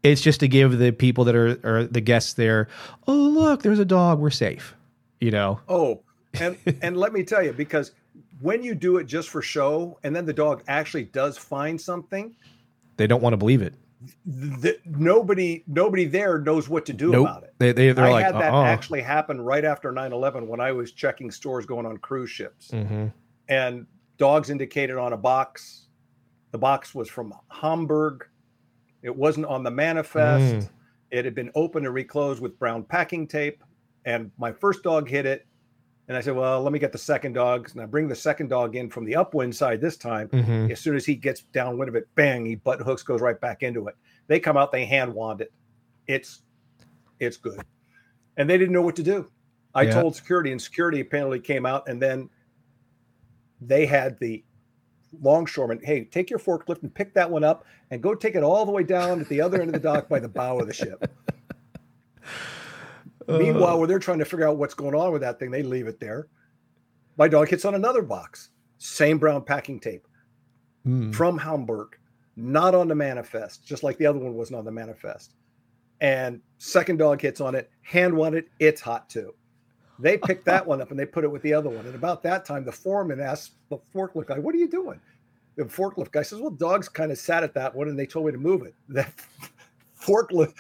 it's 0.02 0.22
just 0.22 0.40
to 0.40 0.48
give 0.48 0.78
the 0.78 0.92
people 0.92 1.24
that 1.24 1.34
are, 1.36 1.58
are 1.62 1.84
the 1.84 2.00
guests 2.00 2.32
there, 2.32 2.68
oh 3.06 3.12
look, 3.14 3.62
there's 3.62 3.80
a 3.80 3.84
dog, 3.84 4.18
we're 4.18 4.30
safe. 4.30 4.74
You 5.20 5.32
know? 5.32 5.60
Oh, 5.68 6.00
and 6.34 6.56
and 6.82 6.96
let 6.96 7.12
me 7.12 7.22
tell 7.24 7.42
you, 7.42 7.52
because 7.52 7.92
when 8.40 8.62
you 8.62 8.74
do 8.74 8.98
it 8.98 9.04
just 9.04 9.28
for 9.28 9.42
show, 9.42 9.98
and 10.04 10.14
then 10.14 10.24
the 10.24 10.32
dog 10.32 10.62
actually 10.68 11.04
does 11.04 11.36
find 11.38 11.80
something, 11.80 12.34
They 12.96 13.06
don't 13.06 13.22
want 13.22 13.32
to 13.32 13.36
believe 13.36 13.62
it. 13.62 13.74
th- 14.62 14.80
nobody 14.84 15.64
nobody 15.66 16.04
there 16.04 16.38
knows 16.38 16.68
what 16.68 16.86
to 16.86 16.92
do 16.92 17.10
Nope. 17.10 17.26
about 17.28 17.42
it. 17.44 17.54
They, 17.58 17.72
they, 17.72 17.92
they're 17.92 18.04
I 18.06 18.10
like, 18.10 18.24
had 18.26 18.34
that 18.36 18.52
uh-uh. 18.52 18.64
actually 18.64 19.00
happen 19.02 19.40
right 19.40 19.64
after 19.64 19.92
9-11 19.92 20.46
when 20.46 20.60
I 20.60 20.70
was 20.72 20.92
checking 20.92 21.30
stores 21.30 21.66
going 21.66 21.84
on 21.86 21.96
cruise 21.98 22.30
ships. 22.30 22.68
Mhm. 22.70 23.12
And 23.48 23.86
dogs 24.18 24.50
indicated 24.50 24.96
on 24.96 25.12
a 25.14 25.16
box. 25.16 25.86
The 26.52 26.58
box 26.58 26.94
was 26.94 27.08
from 27.08 27.34
Hamburg. 27.50 28.26
It 29.02 29.14
wasn't 29.14 29.46
on 29.46 29.62
the 29.64 29.70
manifest. 29.70 30.54
Mm. 30.66 30.70
It 31.10 31.24
had 31.24 31.34
been 31.34 31.50
opened 31.54 31.86
and 31.86 31.94
reclosed 31.94 32.40
with 32.42 32.58
brown 32.58 32.84
packing 32.84 33.26
tape. 33.26 33.62
And 34.04 34.30
my 34.38 34.52
first 34.52 34.82
dog 34.82 35.08
hit 35.08 35.24
it. 35.26 35.46
And 36.08 36.16
I 36.16 36.20
said, 36.22 36.34
Well, 36.34 36.62
let 36.62 36.72
me 36.72 36.78
get 36.78 36.90
the 36.92 36.98
second 36.98 37.34
dog. 37.34 37.68
And 37.72 37.80
I 37.82 37.86
bring 37.86 38.08
the 38.08 38.14
second 38.14 38.48
dog 38.48 38.74
in 38.76 38.88
from 38.88 39.04
the 39.04 39.14
upwind 39.14 39.54
side 39.54 39.80
this 39.80 39.96
time. 39.96 40.28
Mhm. 40.28 40.72
As 40.72 40.80
soon 40.80 40.96
as 40.96 41.04
he 41.04 41.14
gets 41.14 41.42
downwind 41.42 41.90
of 41.90 41.94
it, 41.96 42.08
bang, 42.14 42.46
he 42.46 42.54
butt 42.54 42.80
hooks, 42.80 43.02
goes 43.02 43.20
right 43.20 43.38
back 43.40 43.62
into 43.62 43.86
it. 43.88 43.94
They 44.26 44.40
come 44.40 44.56
out, 44.56 44.72
they 44.72 44.86
hand 44.86 45.14
wand 45.14 45.42
it. 45.42 45.52
It's 46.06 46.42
it's 47.20 47.36
good. 47.36 47.60
And 48.36 48.48
they 48.48 48.56
didn't 48.56 48.72
know 48.72 48.82
what 48.82 48.96
to 48.96 49.02
do. 49.02 49.30
I 49.74 49.82
Yeah. 49.82 50.00
told 50.00 50.16
security, 50.16 50.50
and 50.50 50.60
security 50.62 51.00
apparently 51.00 51.40
came 51.40 51.66
out, 51.66 51.88
and 51.88 52.00
then 52.00 52.30
they 53.60 53.84
had 53.86 54.18
the 54.18 54.44
longshoreman, 55.20 55.80
hey, 55.82 56.04
take 56.04 56.30
your 56.30 56.38
forklift 56.38 56.82
and 56.82 56.94
pick 56.94 57.12
that 57.14 57.30
one 57.30 57.42
up 57.42 57.64
and 57.90 58.02
go 58.02 58.14
take 58.14 58.34
it 58.34 58.42
all 58.42 58.64
the 58.64 58.72
way 58.72 58.82
down 58.82 59.20
at 59.20 59.28
the 59.28 59.40
other 59.40 59.60
end 59.60 59.74
of 59.74 59.82
the 59.82 59.88
dock 59.88 60.08
by 60.08 60.18
the 60.20 60.28
bow 60.28 60.58
of 60.58 60.66
the 60.66 60.72
ship. 60.72 61.10
Meanwhile, 63.28 63.78
when 63.78 63.88
they're 63.88 63.98
trying 63.98 64.18
to 64.20 64.24
figure 64.24 64.48
out 64.48 64.56
what's 64.56 64.74
going 64.74 64.94
on 64.94 65.12
with 65.12 65.20
that 65.22 65.38
thing, 65.38 65.50
they 65.50 65.62
leave 65.62 65.86
it 65.86 66.00
there. 66.00 66.28
My 67.16 67.28
dog 67.28 67.48
hits 67.48 67.64
on 67.64 67.74
another 67.74 68.02
box, 68.02 68.50
same 68.78 69.18
brown 69.18 69.42
packing 69.42 69.80
tape 69.80 70.06
Mm. 70.86 71.12
from 71.14 71.36
Hamburg, 71.36 71.98
not 72.36 72.74
on 72.74 72.88
the 72.88 72.94
manifest, 72.94 73.66
just 73.66 73.82
like 73.82 73.98
the 73.98 74.06
other 74.06 74.18
one 74.20 74.34
wasn't 74.34 74.58
on 74.58 74.64
the 74.64 74.70
manifest. 74.70 75.34
And 76.00 76.40
second 76.58 76.98
dog 76.98 77.20
hits 77.20 77.40
on 77.40 77.54
it, 77.56 77.68
hand 77.82 78.16
it, 78.34 78.48
it's 78.60 78.80
hot 78.80 79.10
too. 79.10 79.34
They 79.98 80.16
picked 80.16 80.44
that 80.44 80.64
one 80.64 80.80
up 80.80 80.90
and 80.90 80.98
they 80.98 81.04
put 81.04 81.24
it 81.24 81.30
with 81.30 81.42
the 81.42 81.52
other 81.52 81.68
one. 81.68 81.84
And 81.84 81.96
about 81.96 82.22
that 82.22 82.44
time, 82.44 82.64
the 82.64 82.72
foreman 82.72 83.20
asked 83.20 83.54
the 83.68 83.78
forklift 83.92 84.26
guy, 84.26 84.38
What 84.38 84.54
are 84.54 84.58
you 84.58 84.68
doing? 84.68 85.00
The 85.56 85.64
forklift 85.64 86.12
guy 86.12 86.22
says, 86.22 86.38
Well, 86.38 86.50
dogs 86.50 86.88
kind 86.88 87.10
of 87.10 87.18
sat 87.18 87.42
at 87.42 87.52
that 87.54 87.74
one 87.74 87.88
and 87.88 87.98
they 87.98 88.06
told 88.06 88.26
me 88.26 88.32
to 88.32 88.38
move 88.38 88.62
it. 88.62 88.74
That 88.88 89.12
forklift 90.00 90.54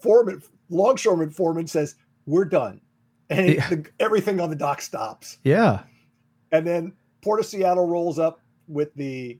foreman, 0.00 0.40
longshoreman 0.70 1.30
foreman 1.30 1.66
says, 1.66 1.94
We're 2.26 2.44
done. 2.44 2.80
And 3.30 3.54
Yeah. 3.54 3.68
the, 3.68 3.86
everything 4.00 4.40
on 4.40 4.50
the 4.50 4.56
dock 4.56 4.80
stops. 4.80 5.38
Yeah. 5.44 5.80
And 6.52 6.66
then 6.66 6.92
Port 7.22 7.40
of 7.40 7.46
Seattle 7.46 7.86
rolls 7.86 8.18
up 8.18 8.40
with 8.68 8.94
the 8.94 9.38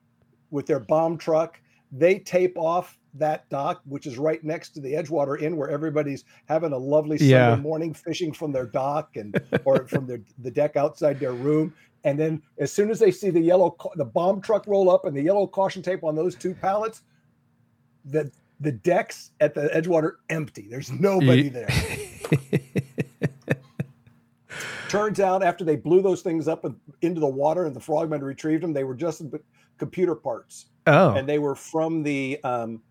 with 0.50 0.66
their 0.66 0.80
bomb 0.80 1.16
truck. 1.18 1.60
They 1.92 2.18
tape 2.18 2.56
off 2.58 2.98
that 3.14 3.48
dock, 3.48 3.80
which 3.86 4.06
is 4.06 4.18
right 4.18 4.42
next 4.44 4.70
to 4.70 4.80
the 4.80 4.92
Edgewater 4.92 5.40
Inn, 5.40 5.56
where 5.56 5.70
everybody's 5.70 6.24
having 6.46 6.72
a 6.72 6.78
lovely 6.78 7.16
Sunday 7.18 7.32
Yeah. 7.32 7.56
morning 7.56 7.94
fishing 7.94 8.32
from 8.32 8.52
their 8.52 8.66
dock 8.66 9.16
and 9.16 9.40
or 9.64 9.86
from 9.88 10.06
their 10.06 10.20
the 10.38 10.50
deck 10.50 10.76
outside 10.76 11.18
their 11.18 11.32
room. 11.32 11.72
And 12.04 12.18
then 12.18 12.42
as 12.58 12.72
soon 12.72 12.90
as 12.90 12.98
they 12.98 13.10
see 13.10 13.30
the 13.30 13.40
yellow 13.40 13.76
the 13.96 14.04
bomb 14.04 14.40
truck 14.40 14.66
roll 14.66 14.90
up 14.90 15.04
and 15.06 15.16
the 15.16 15.22
yellow 15.22 15.46
caution 15.46 15.82
tape 15.82 16.04
on 16.04 16.14
those 16.14 16.34
two 16.34 16.54
pallets, 16.54 17.02
the 18.04 18.30
the 18.60 18.72
decks 18.72 19.30
at 19.40 19.54
the 19.54 19.70
Edgewater 19.74 20.14
empty. 20.30 20.66
There's 20.68 20.90
nobody 20.90 21.48
there. 21.48 21.68
Turns 24.88 25.20
out 25.20 25.42
after 25.42 25.64
they 25.64 25.76
blew 25.76 26.00
those 26.00 26.22
things 26.22 26.48
up 26.48 26.64
into 27.02 27.20
the 27.20 27.26
water 27.26 27.66
and 27.66 27.76
the 27.76 27.80
frogmen 27.80 28.22
retrieved 28.22 28.62
them, 28.62 28.72
they 28.72 28.84
were 28.84 28.94
just 28.94 29.22
computer 29.76 30.14
parts, 30.14 30.66
Oh. 30.86 31.14
and 31.14 31.28
they 31.28 31.38
were 31.38 31.54
from 31.54 32.02
the 32.02 32.40
um, 32.42 32.82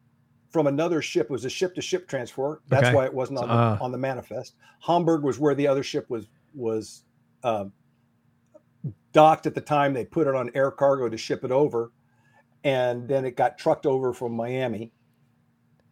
from 0.51 0.67
another 0.67 1.01
ship. 1.01 1.25
It 1.25 1.31
was 1.31 1.43
a 1.43 1.49
ship 1.49 1.73
to 1.75 1.81
ship 1.81 2.07
transfer. 2.07 2.61
That's 2.67 2.85
Okay. 2.87 2.95
why 2.95 3.05
it 3.05 3.13
wasn't 3.13 3.39
on 3.39 3.47
the, 3.47 3.53
Ah. 3.53 3.77
on 3.81 3.91
the 3.91 3.97
manifest. 3.97 4.55
Hamburg 4.79 5.23
was 5.23 5.39
where 5.39 5.55
the 5.55 5.67
other 5.67 5.83
ship 5.83 6.05
was 6.09 6.27
was 6.53 7.03
um, 7.43 7.73
docked 9.11 9.47
at 9.47 9.55
the 9.55 9.61
time. 9.61 9.93
They 9.93 10.05
put 10.05 10.27
it 10.27 10.35
on 10.35 10.51
air 10.53 10.69
cargo 10.69 11.09
to 11.09 11.17
ship 11.17 11.43
it 11.43 11.51
over, 11.51 11.91
and 12.63 13.07
then 13.07 13.25
it 13.25 13.35
got 13.35 13.57
trucked 13.57 13.87
over 13.87 14.13
from 14.13 14.33
Miami, 14.33 14.93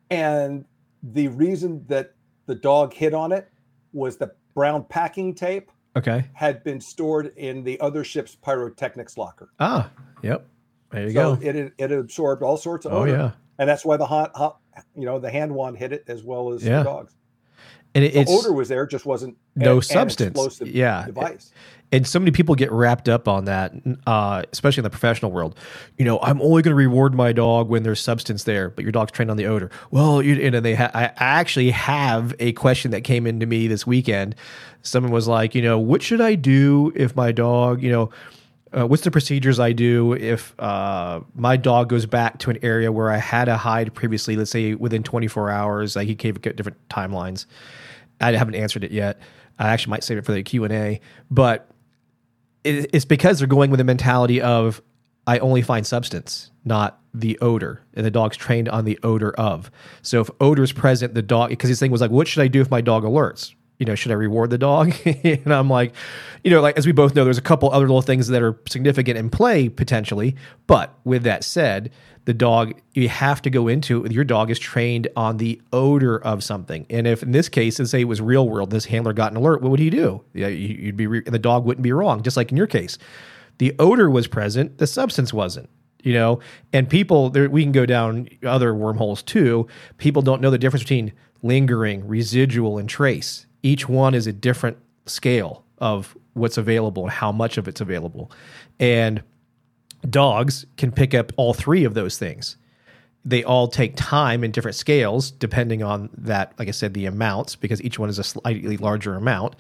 and 0.09 0.65
the 1.03 1.27
reason 1.29 1.83
that 1.87 2.13
the 2.45 2.55
dog 2.55 2.93
hit 2.93 3.13
on 3.13 3.31
it 3.31 3.49
was 3.93 4.17
the 4.17 4.31
brown 4.53 4.83
packing 4.85 5.33
tape 5.33 5.71
Okay. 5.97 6.25
had 6.33 6.63
been 6.63 6.81
stored 6.81 7.31
in 7.37 7.63
the 7.63 7.79
other 7.79 8.03
ship's 8.03 8.35
pyrotechnics 8.35 9.17
locker. 9.17 9.49
Ah, 9.59 9.89
yep. 10.21 10.45
There 10.91 11.03
you 11.07 11.11
so 11.13 11.35
go. 11.35 11.41
it 11.41 11.73
it 11.77 11.91
absorbed 11.91 12.43
all 12.43 12.57
sorts 12.57 12.85
of 12.85 12.91
Oh 12.93 13.03
odor, 13.03 13.11
yeah. 13.11 13.31
and 13.59 13.69
that's 13.69 13.85
why 13.85 13.95
the 13.97 14.05
hot, 14.05 14.31
hot 14.35 14.59
you 14.95 15.05
know 15.05 15.19
the 15.19 15.29
hand 15.29 15.53
wand 15.55 15.77
hit 15.77 15.93
it 15.93 16.03
as 16.07 16.23
well 16.23 16.51
as 16.53 16.63
Yeah. 16.63 16.79
the 16.79 16.83
dogs. 16.83 17.15
And 17.95 18.03
it, 18.03 18.13
The 18.13 18.19
it's 18.19 18.31
odor 18.31 18.51
was 18.53 18.67
there, 18.69 18.85
just 18.85 19.05
wasn't 19.05 19.37
no 19.55 19.71
an- 19.71 19.77
an 19.77 19.81
substance. 19.83 20.31
explosive 20.31 20.67
Yeah. 20.67 21.05
device. 21.05 21.51
and 21.91 22.05
so 22.05 22.19
many 22.19 22.31
people 22.31 22.55
get 22.55 22.69
wrapped 22.71 23.07
up 23.07 23.27
on 23.27 23.45
that, 23.45 23.71
uh, 24.05 24.41
especially 24.51 24.81
in 24.81 24.83
the 24.83 24.89
professional 24.89 25.31
world. 25.31 25.55
You 25.97 26.03
know, 26.03 26.19
I'm 26.21 26.41
only 26.41 26.61
going 26.61 26.71
to 26.71 26.75
reward 26.75 27.13
my 27.13 27.31
dog 27.31 27.69
when 27.69 27.83
there's 27.83 28.01
substance 28.01 28.43
there, 28.43 28.69
but 28.69 28.83
your 28.83 28.91
dog's 28.91 29.11
trained 29.13 29.31
on 29.31 29.37
the 29.37 29.45
odor. 29.45 29.69
Well, 29.91 30.21
you, 30.21 30.35
and 30.41 30.65
they, 30.65 30.75
ha- 30.75 30.91
I 30.93 31.11
actually 31.19 31.69
have 31.71 32.33
a 32.39 32.51
question 32.53 32.91
that 32.91 33.01
came 33.05 33.25
into 33.25 33.45
me 33.45 33.67
this 33.67 33.87
weekend. 33.87 34.35
Someone 34.81 35.13
was 35.13 35.27
like, 35.27 35.55
you 35.55 35.61
know, 35.61 35.79
what 35.79 36.01
should 36.03 36.19
I 36.21 36.35
do 36.35 36.91
if 36.95 37.15
my 37.15 37.31
dog, 37.31 37.81
you 37.81 37.91
know, 37.91 38.09
uh, 38.77 38.85
what's 38.85 39.03
the 39.03 39.11
procedures 39.11 39.57
I 39.59 39.71
do 39.71 40.13
if 40.13 40.53
uh, 40.59 41.21
my 41.35 41.55
dog 41.55 41.87
goes 41.87 42.05
back 42.05 42.39
to 42.39 42.49
an 42.49 42.57
area 42.61 42.91
where 42.91 43.09
I 43.09 43.17
had 43.17 43.47
a 43.47 43.55
hide 43.55 43.93
previously? 43.93 44.35
Let's 44.35 44.51
say 44.51 44.73
within 44.73 45.01
24 45.03 45.49
hours. 45.49 45.95
Like 45.95 46.07
he 46.07 46.15
gave 46.15 46.41
different 46.41 46.77
timelines. 46.89 47.45
I 48.21 48.31
haven't 48.33 48.55
answered 48.55 48.83
it 48.83 48.91
yet. 48.91 49.19
I 49.57 49.69
actually 49.69 49.91
might 49.91 50.03
save 50.03 50.17
it 50.17 50.25
for 50.25 50.31
the 50.31 50.43
Q 50.43 50.63
and 50.63 50.73
A, 50.73 50.99
but 51.31 51.69
it, 52.63 52.89
it's 52.93 53.05
because 53.05 53.39
they're 53.39 53.47
going 53.47 53.71
with 53.71 53.77
the 53.77 53.83
mentality 53.83 54.41
of 54.41 54.81
I 55.27 55.39
only 55.39 55.61
find 55.61 55.85
substance, 55.85 56.51
not 56.63 56.99
the 57.13 57.39
odor, 57.39 57.81
and 57.93 58.05
the 58.05 58.11
dog's 58.11 58.37
trained 58.37 58.69
on 58.69 58.85
the 58.85 58.99
odor 59.01 59.31
of. 59.33 59.71
So 60.01 60.21
if 60.21 60.29
odor 60.39 60.63
is 60.63 60.71
present, 60.71 61.13
the 61.13 61.21
dog 61.21 61.49
because 61.49 61.69
his 61.69 61.79
thing 61.79 61.91
was 61.91 62.01
like, 62.01 62.11
what 62.11 62.27
should 62.27 62.43
I 62.43 62.47
do 62.47 62.61
if 62.61 62.69
my 62.69 62.81
dog 62.81 63.03
alerts? 63.03 63.55
You 63.77 63.85
know, 63.85 63.95
should 63.95 64.11
I 64.11 64.15
reward 64.15 64.49
the 64.51 64.57
dog? 64.57 64.93
and 65.05 65.53
I'm 65.53 65.69
like, 65.69 65.93
you 66.43 66.51
know, 66.51 66.61
like 66.61 66.77
as 66.77 66.85
we 66.85 66.91
both 66.93 67.13
know, 67.15 67.23
there's 67.25 67.37
a 67.37 67.41
couple 67.41 67.69
other 67.71 67.85
little 67.85 68.01
things 68.01 68.27
that 68.29 68.41
are 68.41 68.57
significant 68.67 69.17
in 69.17 69.29
play 69.29 69.67
potentially. 69.69 70.35
But 70.67 70.93
with 71.03 71.23
that 71.23 71.43
said, 71.43 71.91
the 72.23 72.33
dog 72.33 72.73
you 72.93 73.09
have 73.09 73.41
to 73.43 73.49
go 73.49 73.67
into 73.67 74.05
your 74.09 74.23
dog 74.23 74.49
is 74.49 74.57
trained 74.59 75.07
on 75.15 75.37
the 75.37 75.61
odor 75.73 76.17
of 76.17 76.43
something. 76.43 76.85
And 76.89 77.05
if 77.05 77.21
in 77.21 77.31
this 77.31 77.49
case, 77.49 77.77
let's 77.77 77.91
say 77.91 78.01
it 78.01 78.05
was 78.05 78.21
real 78.21 78.47
world, 78.49 78.71
this 78.71 78.85
handler 78.85 79.13
got 79.13 79.31
an 79.31 79.37
alert, 79.37 79.61
what 79.61 79.71
would 79.71 79.79
he 79.79 79.89
do? 79.89 80.23
Yeah, 80.33 80.47
you- 80.47 80.75
you'd 80.79 80.97
be 80.97 81.07
re- 81.07 81.21
the 81.21 81.37
dog 81.37 81.65
wouldn't 81.65 81.83
be 81.83 81.91
wrong, 81.91 82.23
just 82.23 82.37
like 82.37 82.51
in 82.51 82.57
your 82.57 82.67
case. 82.67 82.97
The 83.57 83.75
odor 83.77 84.09
was 84.09 84.27
present, 84.27 84.77
the 84.79 84.87
substance 84.87 85.33
wasn't. 85.33 85.69
You 86.03 86.13
know, 86.13 86.39
and 86.71 86.87
people 86.87 87.31
there 87.31 87.49
we 87.49 87.63
can 87.63 87.71
go 87.71 87.85
down 87.87 88.29
other 88.43 88.75
wormholes 88.75 89.23
too. 89.23 89.67
People 89.97 90.21
don't 90.21 90.39
know 90.39 90.51
the 90.51 90.59
difference 90.59 90.83
between 90.83 91.11
lingering, 91.41 92.07
residual, 92.07 92.77
and 92.77 92.87
trace. 92.87 93.44
Each 93.65 93.89
one 93.89 94.13
is 94.13 94.27
a 94.27 94.33
different 94.33 94.77
scale 95.07 95.63
of 95.79 96.15
what's 96.33 96.59
available 96.59 97.01
and 97.01 97.11
how 97.11 97.31
much 97.31 97.57
of 97.57 97.67
it's 97.67 97.81
available. 97.81 98.31
And 98.79 99.23
dogs 100.07 100.67
can 100.77 100.91
pick 100.91 101.15
up 101.15 101.31
all 101.35 101.55
three 101.55 101.83
of 101.83 101.95
those 101.95 102.19
things. 102.19 102.57
They 103.27 103.43
all 103.43 103.67
take 103.67 103.95
time 103.95 104.43
in 104.43 104.51
different 104.51 104.75
scales, 104.75 105.31
depending 105.31 105.81
on 105.81 106.11
that, 106.15 106.53
like 106.59 106.67
I 106.67 106.71
said, 106.71 106.93
the 106.93 107.07
amounts, 107.07 107.55
because 107.55 107.81
each 107.81 107.97
one 107.97 108.07
is 108.07 108.19
a 108.19 108.23
slightly 108.23 108.77
larger 108.77 109.15
amount, 109.15 109.55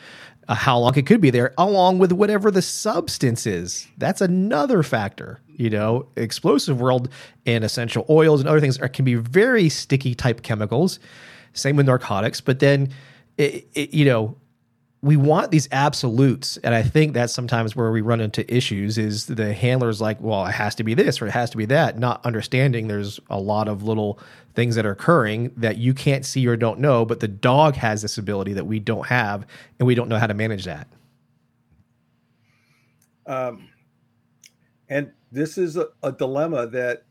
uh, 0.47 0.53
how 0.53 0.77
long 0.77 0.95
it 0.95 1.07
could 1.07 1.19
be 1.19 1.31
there, 1.31 1.55
along 1.57 1.97
with 1.97 2.11
whatever 2.11 2.51
the 2.51 2.61
substance 2.61 3.47
is. 3.47 3.87
That's 3.97 4.21
another 4.21 4.83
factor. 4.83 5.41
You 5.47 5.71
know, 5.71 6.09
explosive 6.15 6.79
world 6.79 7.09
and 7.47 7.63
essential 7.63 8.05
oils 8.07 8.39
and 8.39 8.47
other 8.47 8.59
things 8.59 8.77
are, 8.77 8.87
can 8.87 9.03
be 9.03 9.15
very 9.15 9.67
sticky 9.69 10.13
type 10.13 10.43
chemicals. 10.43 10.99
Same 11.53 11.75
with 11.75 11.87
narcotics, 11.87 12.41
but 12.41 12.59
then, 12.59 12.89
it, 13.37 13.67
it, 13.73 13.93
you 13.93 14.05
know, 14.05 14.37
we 15.01 15.17
want 15.17 15.51
these 15.51 15.67
absolutes 15.71 16.57
and 16.63 16.73
i 16.73 16.81
think 16.81 17.13
that's 17.13 17.31
sometimes 17.31 17.75
where 17.75 17.91
we 17.91 18.01
run 18.01 18.19
into 18.19 18.51
issues 18.51 18.97
is 18.97 19.27
the 19.27 19.53
handlers 19.53 20.01
like 20.01 20.19
well 20.19 20.47
it 20.47 20.51
has 20.51 20.73
to 20.73 20.83
be 20.83 20.95
this 20.95 21.21
or 21.21 21.27
it 21.27 21.31
has 21.31 21.51
to 21.51 21.57
be 21.57 21.65
that 21.65 21.99
not 21.99 22.25
understanding 22.25 22.87
there's 22.87 23.19
a 23.29 23.39
lot 23.39 23.67
of 23.67 23.83
little 23.83 24.17
things 24.55 24.73
that 24.73 24.83
are 24.83 24.91
occurring 24.91 25.51
that 25.55 25.77
you 25.77 25.93
can't 25.93 26.25
see 26.25 26.47
or 26.47 26.57
don't 26.57 26.79
know 26.79 27.05
but 27.05 27.19
the 27.19 27.27
dog 27.27 27.75
has 27.75 28.01
this 28.01 28.17
ability 28.17 28.53
that 28.53 28.65
we 28.65 28.79
don't 28.79 29.05
have 29.05 29.45
and 29.79 29.85
we 29.85 29.93
don't 29.93 30.09
know 30.09 30.17
how 30.17 30.25
to 30.25 30.33
manage 30.33 30.65
that. 30.65 30.87
Um, 33.27 33.69
and 34.89 35.11
this 35.31 35.57
is 35.57 35.77
a, 35.77 35.87
a 36.03 36.11
dilemma 36.11 36.67
that, 36.67 37.03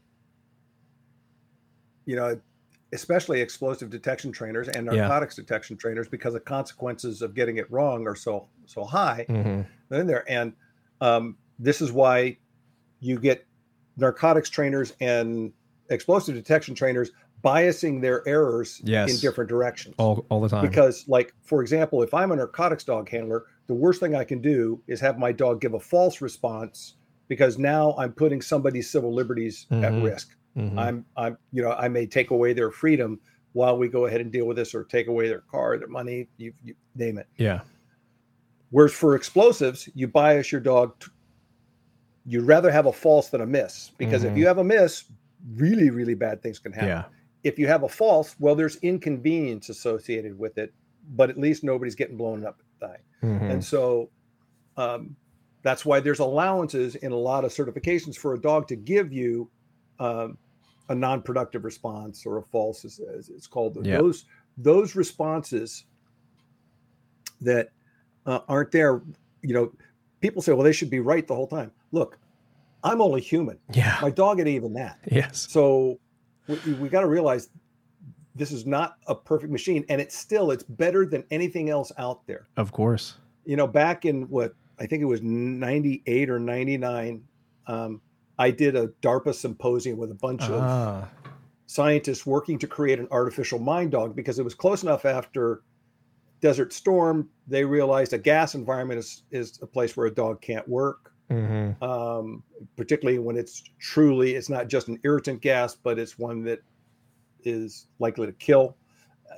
you 2.04 2.16
know, 2.16 2.40
especially 2.94 3.40
explosive 3.40 3.90
detection 3.90 4.32
trainers 4.32 4.68
and 4.68 4.86
Yeah. 4.86 4.92
narcotics 5.00 5.34
detection 5.34 5.76
trainers, 5.76 6.08
because 6.08 6.32
the 6.32 6.40
consequences 6.40 7.20
of 7.22 7.34
getting 7.34 7.56
it 7.58 7.70
wrong 7.70 8.06
are 8.06 8.14
so 8.14 8.48
so 8.66 8.84
high. 8.84 9.26
mm-hmm. 9.28 9.62
They're 9.90 10.00
in 10.00 10.06
there, 10.06 10.24
and 10.30 10.54
um, 11.02 11.36
this 11.58 11.82
is 11.82 11.92
why 11.92 12.38
you 13.00 13.18
get 13.18 13.44
narcotics 13.98 14.48
trainers 14.48 14.94
and 15.00 15.52
explosive 15.90 16.34
detection 16.34 16.74
trainers 16.74 17.10
biasing 17.44 18.00
their 18.00 18.26
errors 18.26 18.80
Yes. 18.84 19.10
in 19.12 19.20
different 19.20 19.50
directions 19.50 19.94
all, 19.98 20.24
all 20.30 20.40
the 20.40 20.48
time 20.48 20.62
because 20.66 21.04
like 21.06 21.34
for 21.42 21.60
example 21.60 22.02
if 22.02 22.14
i'm 22.14 22.32
a 22.32 22.36
narcotics 22.36 22.84
dog 22.84 23.06
handler 23.10 23.44
the 23.66 23.74
worst 23.74 24.00
thing 24.00 24.14
i 24.16 24.24
can 24.24 24.40
do 24.40 24.80
is 24.86 24.98
have 25.00 25.18
my 25.18 25.30
dog 25.30 25.60
give 25.60 25.74
a 25.74 25.78
false 25.80 26.22
response 26.22 26.94
because 27.28 27.58
now 27.58 27.94
i'm 27.98 28.12
putting 28.12 28.40
somebody's 28.40 28.88
civil 28.90 29.12
liberties 29.12 29.66
at 29.70 29.92
Mhm. 29.92 30.02
risk 30.02 30.34
Mhm. 30.56 30.78
i'm 30.78 31.04
i'm 31.16 31.36
you 31.52 31.62
know 31.62 31.72
i 31.72 31.88
may 31.88 32.06
take 32.06 32.30
away 32.30 32.52
their 32.52 32.70
freedom 32.70 33.18
while 33.54 33.76
we 33.76 33.88
go 33.88 34.06
ahead 34.06 34.20
and 34.20 34.30
deal 34.32 34.46
with 34.46 34.56
this 34.56 34.74
or 34.74 34.84
take 34.84 35.08
away 35.08 35.28
their 35.28 35.40
car 35.50 35.76
their 35.78 35.88
money 35.88 36.28
you, 36.36 36.52
you 36.62 36.74
name 36.94 37.18
it 37.18 37.26
yeah 37.38 37.60
whereas 38.70 38.92
for 38.92 39.14
explosives 39.16 39.88
you 39.94 40.06
bias 40.08 40.52
your 40.52 40.60
dog 40.60 40.98
t- 41.00 41.08
you'd 42.26 42.44
rather 42.44 42.70
have 42.70 42.86
a 42.86 42.92
false 42.92 43.28
than 43.30 43.40
a 43.40 43.46
miss 43.46 43.90
because 43.98 44.22
Mhm. 44.22 44.30
if 44.32 44.36
you 44.38 44.46
have 44.46 44.58
a 44.58 44.64
miss 44.64 45.04
really 45.56 45.90
really 45.90 46.14
bad 46.14 46.42
things 46.42 46.58
can 46.58 46.72
happen 46.72 46.88
yeah 46.88 47.04
if 47.42 47.58
you 47.58 47.66
have 47.66 47.82
a 47.82 47.88
false, 47.90 48.34
well, 48.40 48.54
there's 48.54 48.76
inconvenience 48.76 49.68
associated 49.68 50.38
with 50.38 50.56
it, 50.56 50.72
but 51.14 51.28
at 51.28 51.36
least 51.38 51.62
nobody's 51.62 51.94
getting 51.94 52.16
blown 52.16 52.42
up. 52.46 52.62
Mhm. 53.22 53.50
And 53.50 53.62
so 53.62 54.08
um, 54.78 55.14
that's 55.60 55.84
why 55.84 56.00
there's 56.00 56.20
allowances 56.20 56.94
in 56.94 57.12
a 57.12 57.16
lot 57.16 57.44
of 57.44 57.52
certifications 57.52 58.16
for 58.16 58.32
a 58.32 58.40
dog 58.40 58.66
to 58.68 58.76
give 58.76 59.12
you 59.12 59.50
um, 59.98 60.38
a 60.88 60.94
non-productive 60.94 61.64
response 61.64 62.26
or 62.26 62.38
a 62.38 62.42
false, 62.42 62.84
as, 62.84 63.00
as 63.16 63.28
it's 63.28 63.46
called. 63.46 63.82
Those 63.98 64.24
those 64.56 64.94
responses 64.94 65.84
that 67.40 67.70
uh, 68.26 68.40
aren't 68.48 68.70
there, 68.70 69.02
you 69.42 69.54
know, 69.54 69.72
people 70.20 70.40
say, 70.40 70.52
well, 70.52 70.62
they 70.62 70.72
should 70.72 70.90
be 70.90 71.00
right 71.00 71.26
the 71.26 71.34
whole 71.34 71.46
time. 71.48 71.70
Look, 71.92 72.18
I'm 72.82 73.00
only 73.00 73.20
human. 73.20 73.58
yeah 73.72 73.98
My 74.02 74.10
dog 74.10 74.38
ain't 74.38 74.48
even 74.48 74.74
that. 74.74 74.98
yes 75.10 75.46
So 75.50 75.98
we, 76.46 76.56
we 76.74 76.88
got 76.88 77.00
to 77.00 77.08
realize 77.08 77.48
this 78.34 78.52
is 78.52 78.66
not 78.66 78.96
a 79.06 79.14
perfect 79.14 79.52
machine, 79.52 79.84
and 79.88 80.00
it's 80.00 80.16
still 80.16 80.50
it's 80.50 80.64
better 80.64 81.06
than 81.06 81.24
anything 81.30 81.70
else 81.70 81.92
out 81.98 82.26
there. 82.26 82.48
of 82.56 82.72
course 82.72 83.14
You 83.44 83.56
know, 83.56 83.66
back 83.66 84.04
in 84.04 84.22
what 84.28 84.54
I 84.78 84.86
think 84.86 85.02
it 85.02 85.06
was 85.06 85.22
'98 85.22 86.30
or 86.30 86.38
'99, 86.38 87.22
um, 87.66 88.00
I 88.38 88.50
did 88.50 88.76
a 88.76 88.88
DARPA 89.02 89.34
symposium 89.34 89.98
with 89.98 90.10
a 90.10 90.16
bunch 90.16 90.42
of 90.42 90.60
ah 90.62 91.08
scientists 91.66 92.24
working 92.24 92.58
to 92.58 92.66
create 92.66 93.00
an 93.00 93.08
artificial 93.10 93.58
mind 93.58 93.90
dog 93.90 94.14
because 94.14 94.38
it 94.38 94.44
was 94.44 94.54
close 94.54 94.82
enough 94.82 95.04
after 95.04 95.62
Desert 96.40 96.72
Storm. 96.72 97.28
They 97.48 97.64
realized 97.64 98.12
a 98.12 98.18
gas 98.18 98.54
environment 98.54 99.00
is 99.00 99.22
is 99.30 99.58
a 99.62 99.66
place 99.66 99.96
where 99.96 100.06
a 100.06 100.14
dog 100.14 100.40
can't 100.40 100.68
work 100.68 101.14
mhm. 101.30 101.82
um, 101.82 102.42
particularly 102.76 103.18
when 103.18 103.36
it's 103.36 103.62
truly 103.78 104.34
it's 104.34 104.48
not 104.48 104.68
just 104.68 104.88
an 104.88 104.98
irritant 105.04 105.40
gas, 105.40 105.74
but 105.74 105.98
it's 105.98 106.18
one 106.18 106.42
that 106.44 106.60
is 107.44 107.86
likely 107.98 108.26
to 108.26 108.32
kill 108.32 108.76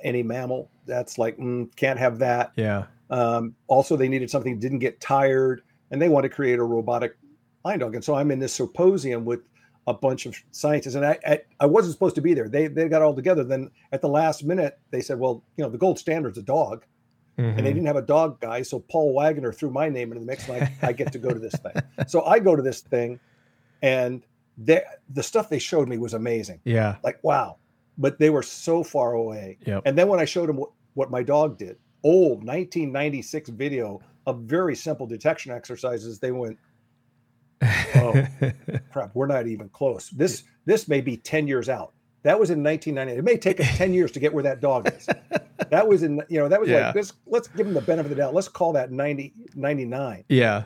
any 0.03 0.23
mammal. 0.23 0.69
That's 0.85 1.17
like 1.17 1.37
mm, 1.37 1.73
can't 1.75 1.99
have 1.99 2.19
that. 2.19 2.51
yeah 2.55 2.85
Um, 3.09 3.55
also, 3.67 3.95
they 3.95 4.09
needed 4.09 4.29
something 4.29 4.53
that 4.55 4.61
didn't 4.61 4.79
get 4.79 4.99
tired, 4.99 5.61
and 5.91 6.01
they 6.01 6.09
want 6.09 6.23
to 6.23 6.29
create 6.29 6.59
a 6.59 6.63
robotic 6.63 7.17
dog. 7.75 7.95
And 7.95 8.03
so 8.03 8.15
I'm 8.15 8.31
in 8.31 8.39
this 8.39 8.53
symposium 8.53 9.25
with 9.25 9.41
a 9.87 9.93
bunch 9.93 10.25
of 10.25 10.35
scientists, 10.51 10.95
and 10.95 11.05
I, 11.05 11.17
I 11.25 11.41
I 11.61 11.65
wasn't 11.65 11.93
supposed 11.93 12.15
to 12.15 12.21
be 12.21 12.33
there. 12.33 12.47
They 12.47 12.67
they 12.67 12.87
got 12.87 13.01
all 13.01 13.13
together. 13.15 13.43
Then 13.43 13.71
at 13.91 14.01
the 14.01 14.07
last 14.09 14.43
minute, 14.45 14.77
they 14.91 15.01
said, 15.01 15.17
"Well, 15.19 15.43
you 15.57 15.63
know, 15.63 15.69
the 15.69 15.77
gold 15.77 15.97
standard's 15.99 16.37
a 16.37 16.43
dog." 16.43 16.85
and 17.39 17.55
they 17.59 17.61
Mhm. 17.61 17.75
didn't 17.75 17.85
have 17.85 17.95
a 17.97 18.01
dog 18.01 18.39
guy. 18.39 18.63
So 18.63 18.79
Paul 18.79 19.13
Wagner 19.13 19.53
threw 19.53 19.69
my 19.69 19.89
name 19.89 20.11
into 20.11 20.21
the 20.21 20.25
mix, 20.25 20.49
and 20.49 20.63
I, 20.63 20.87
I 20.87 20.91
get 20.91 21.11
to 21.11 21.19
go 21.19 21.29
to 21.29 21.37
this 21.37 21.53
thing. 21.53 21.73
So 22.07 22.23
I 22.23 22.39
go 22.39 22.55
to 22.55 22.63
this 22.63 22.81
thing, 22.81 23.19
and 23.83 24.23
they, 24.57 24.81
the 25.13 25.21
stuff 25.21 25.47
they 25.47 25.59
showed 25.59 25.87
me 25.87 25.99
was 25.99 26.15
amazing. 26.15 26.59
yeah 26.63 26.95
Like 27.03 27.19
wow, 27.23 27.57
but 27.95 28.17
they 28.17 28.31
were 28.31 28.41
so 28.41 28.83
far 28.83 29.13
away. 29.13 29.59
Yep. 29.67 29.83
And 29.85 29.95
then 29.95 30.07
when 30.07 30.19
I 30.19 30.25
showed 30.25 30.49
them 30.49 30.57
what, 30.57 30.71
what 30.95 31.11
my 31.11 31.21
dog 31.21 31.59
did, 31.59 31.77
old 32.03 32.43
1996 32.43 33.49
video 33.49 34.01
of 34.25 34.39
very 34.39 34.75
simple 34.75 35.05
detection 35.05 35.51
exercises, 35.51 36.17
they 36.17 36.31
went, 36.31 36.57
"Oh 37.61 38.25
crap, 38.91 39.11
we're 39.13 39.27
not 39.27 39.47
even 39.47 39.69
close." 39.69 40.09
This 40.09 40.43
this 40.65 40.87
may 40.87 41.01
be 41.01 41.17
10 41.17 41.47
years 41.47 41.69
out. 41.69 41.93
That 42.23 42.39
was 42.39 42.49
in 42.49 42.61
1990. 42.61 43.19
It 43.19 43.23
may 43.23 43.37
take 43.37 43.59
us 43.61 43.77
10 43.77 43.93
years 43.93 44.11
to 44.11 44.19
get 44.19 44.33
where 44.33 44.43
that 44.43 44.59
dog 44.59 44.91
is. 44.93 45.07
that 45.69 45.87
was 45.87 46.03
in, 46.03 46.21
you 46.27 46.39
know, 46.39 46.49
that 46.49 46.59
was 46.59 46.67
Yeah. 46.69 46.87
like, 46.87 46.95
let's, 46.95 47.13
let's 47.25 47.47
give 47.47 47.65
them 47.67 47.73
the 47.73 47.79
benefit 47.81 48.11
of 48.11 48.17
the 48.17 48.21
doubt. 48.21 48.33
Let's 48.33 48.49
call 48.49 48.73
that 48.73 48.91
90, 48.91 49.33
99. 49.55 50.25
Yeah. 50.27 50.63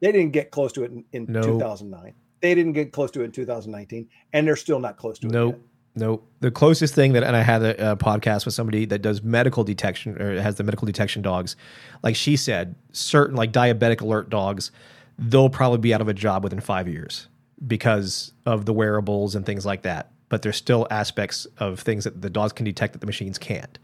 They 0.00 0.10
didn't 0.10 0.32
get 0.32 0.50
close 0.50 0.72
to 0.72 0.82
it 0.82 0.90
in, 0.90 1.04
in 1.12 1.26
No. 1.28 1.42
2009. 1.42 2.12
They 2.40 2.54
didn't 2.56 2.72
get 2.72 2.90
close 2.92 3.12
to 3.12 3.20
it 3.20 3.24
in 3.26 3.30
2019. 3.32 4.08
And 4.32 4.46
they're 4.48 4.56
still 4.56 4.80
not 4.80 4.96
close 4.96 5.20
to 5.20 5.28
it. 5.28 5.32
Nope. 5.32 5.60
Nope. 5.94 6.26
The 6.40 6.50
closest 6.50 6.94
thing 6.94 7.12
that, 7.12 7.22
and 7.22 7.36
I 7.36 7.42
had 7.42 7.62
a, 7.62 7.92
a 7.92 7.96
podcast 7.96 8.44
with 8.44 8.54
somebody 8.54 8.84
that 8.86 9.00
does 9.00 9.22
medical 9.22 9.62
detection 9.62 10.20
or 10.20 10.40
has 10.40 10.56
the 10.56 10.64
medical 10.64 10.86
detection 10.86 11.22
dogs. 11.22 11.54
Like 12.02 12.16
she 12.16 12.36
said, 12.36 12.74
certain 12.90 13.36
like 13.36 13.52
diabetic 13.52 14.00
alert 14.00 14.28
dogs, 14.30 14.72
they'll 15.20 15.50
probably 15.50 15.78
be 15.78 15.92
out 15.92 16.00
of 16.00 16.08
a 16.08 16.14
job 16.14 16.42
within 16.42 16.60
five 16.60 16.88
years 16.88 17.28
because 17.66 18.32
of 18.46 18.64
the 18.64 18.72
wearables 18.72 19.34
and 19.34 19.44
things 19.44 19.66
like 19.66 19.82
that. 19.82 20.10
But 20.30 20.42
there's 20.42 20.56
still 20.56 20.86
aspects 20.90 21.46
of 21.58 21.80
things 21.80 22.04
that 22.04 22.22
the 22.22 22.30
dogs 22.30 22.52
can 22.52 22.64
detect 22.64 22.94
that 22.94 23.00
the 23.00 23.06
machines 23.06 23.36
can't. 23.36 23.78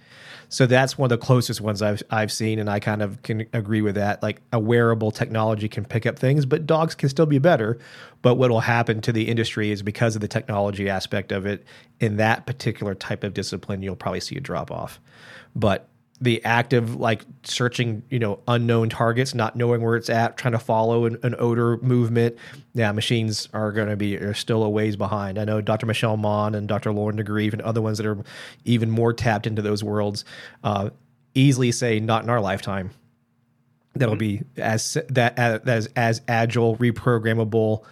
So 0.49 0.65
that's 0.65 0.97
one 0.97 1.11
of 1.11 1.21
the 1.21 1.25
closest 1.25 1.61
ones 1.61 1.83
I've 1.83 2.03
I've 2.09 2.31
seen, 2.31 2.61
and 2.61 2.71
I 2.71 2.79
kind 2.79 3.03
of 3.03 3.21
can 3.23 3.47
agree 3.53 3.83
with 3.83 3.97
that. 3.97 4.23
Like 4.23 4.41
a 4.53 4.61
wearable 4.61 5.11
technology 5.11 5.69
can 5.69 5.85
pick 5.85 6.07
up 6.07 6.19
things, 6.19 6.47
but 6.47 6.67
dogs 6.67 6.95
can 6.95 7.09
still 7.09 7.27
be 7.27 7.39
better. 7.39 7.79
But 8.23 8.37
what 8.37 8.51
will 8.51 8.61
happen 8.61 9.01
to 9.03 9.13
the 9.13 9.29
industry 9.29 9.73
is 9.73 9.83
because 9.83 10.15
of 10.15 10.21
the 10.21 10.29
technology 10.29 10.89
aspect 10.89 11.33
of 11.33 11.47
it 11.47 11.65
in 11.99 12.17
that 12.17 12.47
particular 12.47 12.95
type 12.95 13.25
of 13.25 13.35
discipline, 13.35 13.83
you'll 13.83 13.97
probably 13.97 14.21
see 14.21 14.37
a 14.37 14.41
drop 14.41 14.71
off. 14.71 15.01
But 15.57 15.89
the 16.21 16.43
active 16.45 16.97
like 16.97 17.25
searching 17.45 18.03
you 18.09 18.19
know 18.19 18.41
unknown 18.49 18.89
targets 18.89 19.35
not 19.35 19.55
knowing 19.55 19.83
where 19.83 19.97
it's 19.97 20.09
at 20.09 20.37
trying 20.37 20.53
to 20.53 20.59
follow 20.59 21.05
an, 21.05 21.19
an 21.23 21.35
odor 21.39 21.77
movement. 21.79 22.37
Yeah 22.75 22.93
machines 22.93 23.49
are 23.53 23.71
going 23.73 23.89
to 23.89 23.97
be 23.97 24.17
are 24.17 24.35
still 24.35 24.63
a 24.63 24.69
ways 24.69 24.97
behind. 24.97 25.39
I 25.39 25.45
know 25.45 25.61
dr 25.61 25.85
michelle 25.85 26.17
Maughan 26.17 26.57
and 26.57 26.67
dr 26.67 26.91
lauren 26.91 27.17
DeGreeff 27.17 27.53
and 27.53 27.63
other 27.63 27.83
ones 27.83 27.99
that 27.99 28.07
are 28.07 28.19
even 28.65 28.91
more 28.91 29.13
tapped 29.13 29.47
into 29.47 29.63
those 29.63 29.85
worlds 29.85 30.25
uh, 30.65 30.91
easily 31.35 31.71
say 31.71 32.01
not 32.01 32.25
in 32.25 32.31
our 32.31 32.41
lifetime. 32.41 32.91
That'll 33.95 34.17
be 34.17 34.43
as 34.57 34.97
that 35.09 35.39
as 35.39 35.87
as 35.97 36.21
agile 36.29 36.77
reprogrammable 36.77 37.85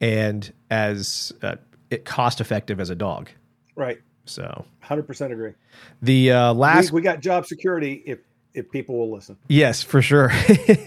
and 0.00 0.52
as 0.70 1.32
uh, 1.42 1.56
cost 2.04 2.40
effective 2.40 2.80
as 2.80 2.90
a 2.90 2.94
dog. 2.96 3.30
Right. 3.76 4.00
So 4.24 4.64
100% 4.84 5.32
agree. 5.32 5.52
the 6.00 6.32
uh, 6.32 6.52
We, 6.52 6.60
last 6.60 6.92
we 6.92 7.02
got 7.02 7.20
job 7.20 7.46
security 7.46 8.02
if, 8.06 8.20
if 8.54 8.70
people 8.70 8.98
will 8.98 9.12
listen. 9.12 9.36
Yes, 9.48 9.82
for 9.82 10.02
sure. 10.02 10.30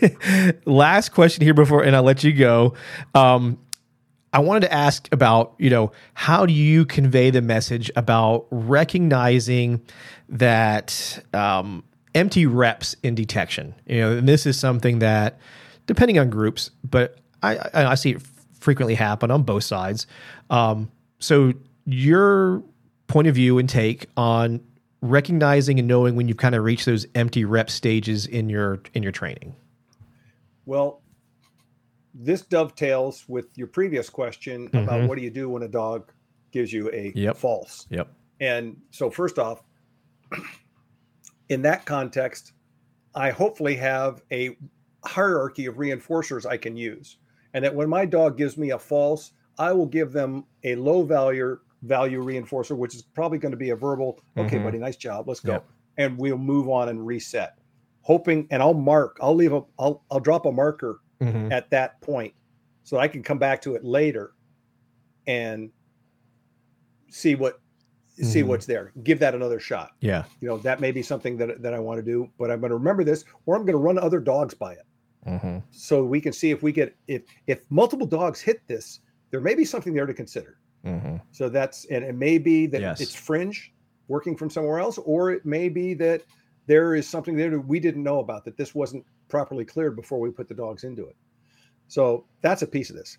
Last 0.65 1.09
question 1.09 1.43
here 1.43 1.53
before, 1.53 1.83
and 1.83 1.95
I'll 1.95 2.03
let 2.03 2.23
you 2.23 2.31
go. 2.33 2.75
Um, 3.13 3.57
I 4.31 4.39
wanted 4.39 4.61
to 4.61 4.73
ask 4.73 5.07
about, 5.13 5.55
you 5.57 5.69
know, 5.69 5.91
how 6.13 6.45
do 6.45 6.53
you 6.53 6.85
convey 6.85 7.29
the 7.29 7.41
message 7.41 7.89
about 7.95 8.47
recognizing 8.51 9.81
that 10.27 11.23
um, 11.33 11.83
empty 12.13 12.45
reps 12.45 12.95
in 13.01 13.15
detection? 13.15 13.73
You 13.85 14.01
know, 14.01 14.17
and 14.17 14.27
this 14.27 14.45
is 14.45 14.59
something 14.59 14.99
that, 14.99 15.39
depending 15.87 16.19
on 16.19 16.29
groups, 16.29 16.69
but 16.83 17.17
I, 17.41 17.55
I, 17.55 17.85
I 17.85 17.95
see 17.95 18.11
it 18.11 18.21
frequently 18.59 18.95
happen 18.95 19.31
on 19.31 19.43
both 19.43 19.63
sides. 19.63 20.05
Um, 20.49 20.91
so 21.19 21.53
your 21.85 22.61
point 23.07 23.27
of 23.27 23.35
view 23.35 23.57
and 23.57 23.69
take 23.69 24.07
on 24.17 24.61
recognizing 25.01 25.77
and 25.79 25.87
knowing 25.87 26.15
when 26.15 26.27
you've 26.27 26.37
kind 26.37 26.55
of 26.55 26.63
reached 26.63 26.85
those 26.85 27.05
empty 27.15 27.45
rep 27.45 27.69
stages 27.69 28.25
in 28.25 28.49
your 28.49 28.79
in 28.93 29.03
your 29.03 29.11
training. 29.11 29.55
Well, 30.65 31.01
this 32.13 32.41
dovetails 32.41 33.25
with 33.27 33.47
your 33.55 33.67
previous 33.67 34.09
question 34.09 34.67
about 34.73 35.01
Mhm. 35.01 35.07
what 35.07 35.17
do 35.17 35.23
you 35.23 35.29
do 35.29 35.49
when 35.49 35.63
a 35.63 35.67
dog 35.67 36.11
gives 36.51 36.71
you 36.73 36.89
a 36.91 37.11
Yep. 37.15 37.37
false. 37.37 37.85
Yep. 37.89 38.07
And 38.39 38.77
so, 38.89 39.09
first 39.09 39.37
off, 39.37 39.63
in 41.49 41.61
that 41.63 41.85
context, 41.85 42.53
I 43.13 43.29
hopefully 43.31 43.75
have 43.75 44.21
a 44.31 44.57
hierarchy 45.05 45.65
of 45.67 45.75
reinforcers 45.75 46.45
I 46.45 46.57
can 46.57 46.75
use. 46.75 47.17
And 47.53 47.63
that 47.63 47.75
when 47.75 47.87
my 47.89 48.05
dog 48.05 48.37
gives 48.37 48.57
me 48.57 48.71
a 48.71 48.79
false, 48.79 49.31
I 49.57 49.71
will 49.71 49.85
give 49.85 50.11
them 50.11 50.45
a 50.63 50.75
low 50.75 51.03
value 51.03 51.57
value 51.85 52.21
reinforcer, 52.23 52.75
which 52.77 52.95
is 52.95 53.01
probably 53.01 53.37
going 53.37 53.51
to 53.51 53.57
be 53.57 53.69
a 53.69 53.75
verbal, 53.75 54.19
okay, 54.37 54.57
Mhm. 54.57 54.63
buddy, 54.63 54.77
nice 54.77 54.95
job, 54.97 55.27
let's 55.27 55.39
go. 55.39 55.53
Yep. 55.53 55.65
And 55.97 56.17
we'll 56.17 56.37
move 56.37 56.67
on 56.69 56.89
and 56.89 57.05
reset. 57.05 57.57
Hoping, 58.01 58.47
and 58.51 58.61
I'll 58.61 58.73
mark, 58.73 59.17
I'll 59.21 59.35
leave 59.35 59.53
a, 59.53 59.61
I'll, 59.79 60.03
I'll 60.11 60.19
drop 60.19 60.45
a 60.45 60.51
marker 60.51 60.99
Mm-hmm. 61.21 61.49
at 61.53 61.69
that 61.69 62.01
point 62.01 62.33
so 62.83 62.97
I 62.97 63.07
can 63.07 63.23
come 63.23 63.37
back 63.39 63.61
to 63.61 63.75
it 63.75 63.85
later 63.85 64.33
and 65.27 65.71
see 67.09 67.35
what 67.35 67.61
see 68.21 68.41
Mhm. 68.43 68.47
what's 68.47 68.65
there. 68.65 68.91
Give 69.03 69.19
that 69.19 69.33
another 69.35 69.59
shot. 69.59 69.91
Yeah. 70.01 70.23
You 70.41 70.47
know, 70.49 70.57
that 70.59 70.79
may 70.81 70.91
be 70.91 71.01
something 71.01 71.37
that 71.37 71.61
that 71.61 71.73
I 71.73 71.79
want 71.79 71.99
to 71.99 72.03
do, 72.03 72.29
but 72.37 72.51
I'm 72.51 72.59
going 72.59 72.69
to 72.71 72.75
remember 72.77 73.03
this 73.05 73.23
or 73.45 73.55
I'm 73.55 73.61
going 73.61 73.73
to 73.73 73.77
run 73.77 73.97
other 73.97 74.19
dogs 74.19 74.53
by 74.53 74.73
it 74.73 74.85
Mm-hmm. 75.25 75.57
so 75.71 76.03
we 76.03 76.19
can 76.21 76.33
see 76.33 76.51
if 76.51 76.61
we 76.61 76.71
get 76.73 76.95
if 77.07 77.23
if 77.47 77.61
multiple 77.71 78.05
dogs 78.07 78.41
hit 78.41 78.61
this, 78.67 78.99
there 79.31 79.39
may 79.41 79.55
be 79.55 79.63
something 79.65 79.93
there 79.93 80.05
to 80.05 80.13
consider. 80.13 80.59
Mm-hmm. 80.85 81.17
So 81.31 81.49
that's 81.49 81.85
and 81.85 82.03
it 82.03 82.15
may 82.15 82.37
be 82.37 82.67
that 82.67 82.81
Yes. 82.81 83.01
it's 83.01 83.15
fringe 83.15 83.73
working 84.07 84.37
from 84.37 84.49
somewhere 84.49 84.79
else 84.79 84.97
or 84.99 85.31
it 85.31 85.45
may 85.45 85.67
be 85.67 85.93
that 85.95 86.21
there 86.67 86.95
is 86.95 87.07
something 87.07 87.35
there 87.35 87.49
that 87.49 87.59
we 87.59 87.79
didn't 87.79 88.03
know 88.03 88.19
about 88.19 88.45
that 88.45 88.57
this 88.57 88.73
wasn't 88.75 89.03
properly 89.27 89.65
cleared 89.65 89.95
before 89.95 90.19
we 90.19 90.29
put 90.29 90.47
the 90.47 90.53
dogs 90.53 90.83
into 90.83 91.05
it. 91.07 91.15
So 91.87 92.25
that's 92.41 92.61
a 92.61 92.67
piece 92.67 92.89
of 92.89 92.95
this. 92.95 93.17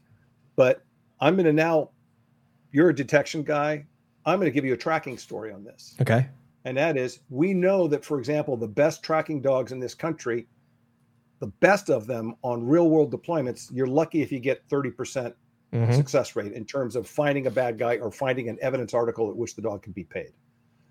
But 0.55 0.83
I'm 1.21 1.35
going 1.35 1.47
to 1.47 1.53
now 1.53 1.91
you're 2.73 2.91
a 2.91 2.95
detection 2.95 3.43
guy. 3.43 3.85
I'm 4.25 4.39
going 4.39 4.51
to 4.51 4.55
give 4.55 4.65
you 4.65 4.75
a 4.75 4.77
tracking 4.77 5.19
story 5.19 5.53
on 5.53 5.65
this. 5.65 5.95
Okay. 6.01 6.29
And 6.65 6.77
that 6.77 6.97
is 6.97 7.21
we 7.31 7.55
know 7.55 7.87
that 7.89 8.05
for 8.05 8.19
example 8.19 8.57
the 8.57 8.69
best 8.69 9.03
tracking 9.03 9.41
dogs 9.41 9.73
in 9.73 9.79
this 9.79 9.95
country 9.95 10.49
the 11.39 11.47
best 11.47 11.91
of 11.91 12.07
them 12.07 12.35
on 12.43 12.65
real 12.67 12.89
world 12.89 13.13
deployments 13.13 13.69
you're 13.73 13.87
lucky 13.87 14.23
if 14.23 14.33
you 14.33 14.41
get 14.41 14.67
30% 14.69 15.35
Mm-hmm. 15.77 15.95
success 15.95 16.37
rate 16.37 16.53
in 16.53 16.65
terms 16.65 16.97
of 16.97 17.07
finding 17.07 17.47
a 17.47 17.51
bad 17.51 17.79
guy 17.79 17.97
or 17.97 18.11
finding 18.11 18.49
an 18.49 18.59
evidence 18.61 18.95
article 18.95 19.31
at 19.31 19.37
which 19.37 19.55
the 19.55 19.63
dog 19.63 19.83
can 19.83 19.93
be 19.93 20.05
paid. 20.05 20.33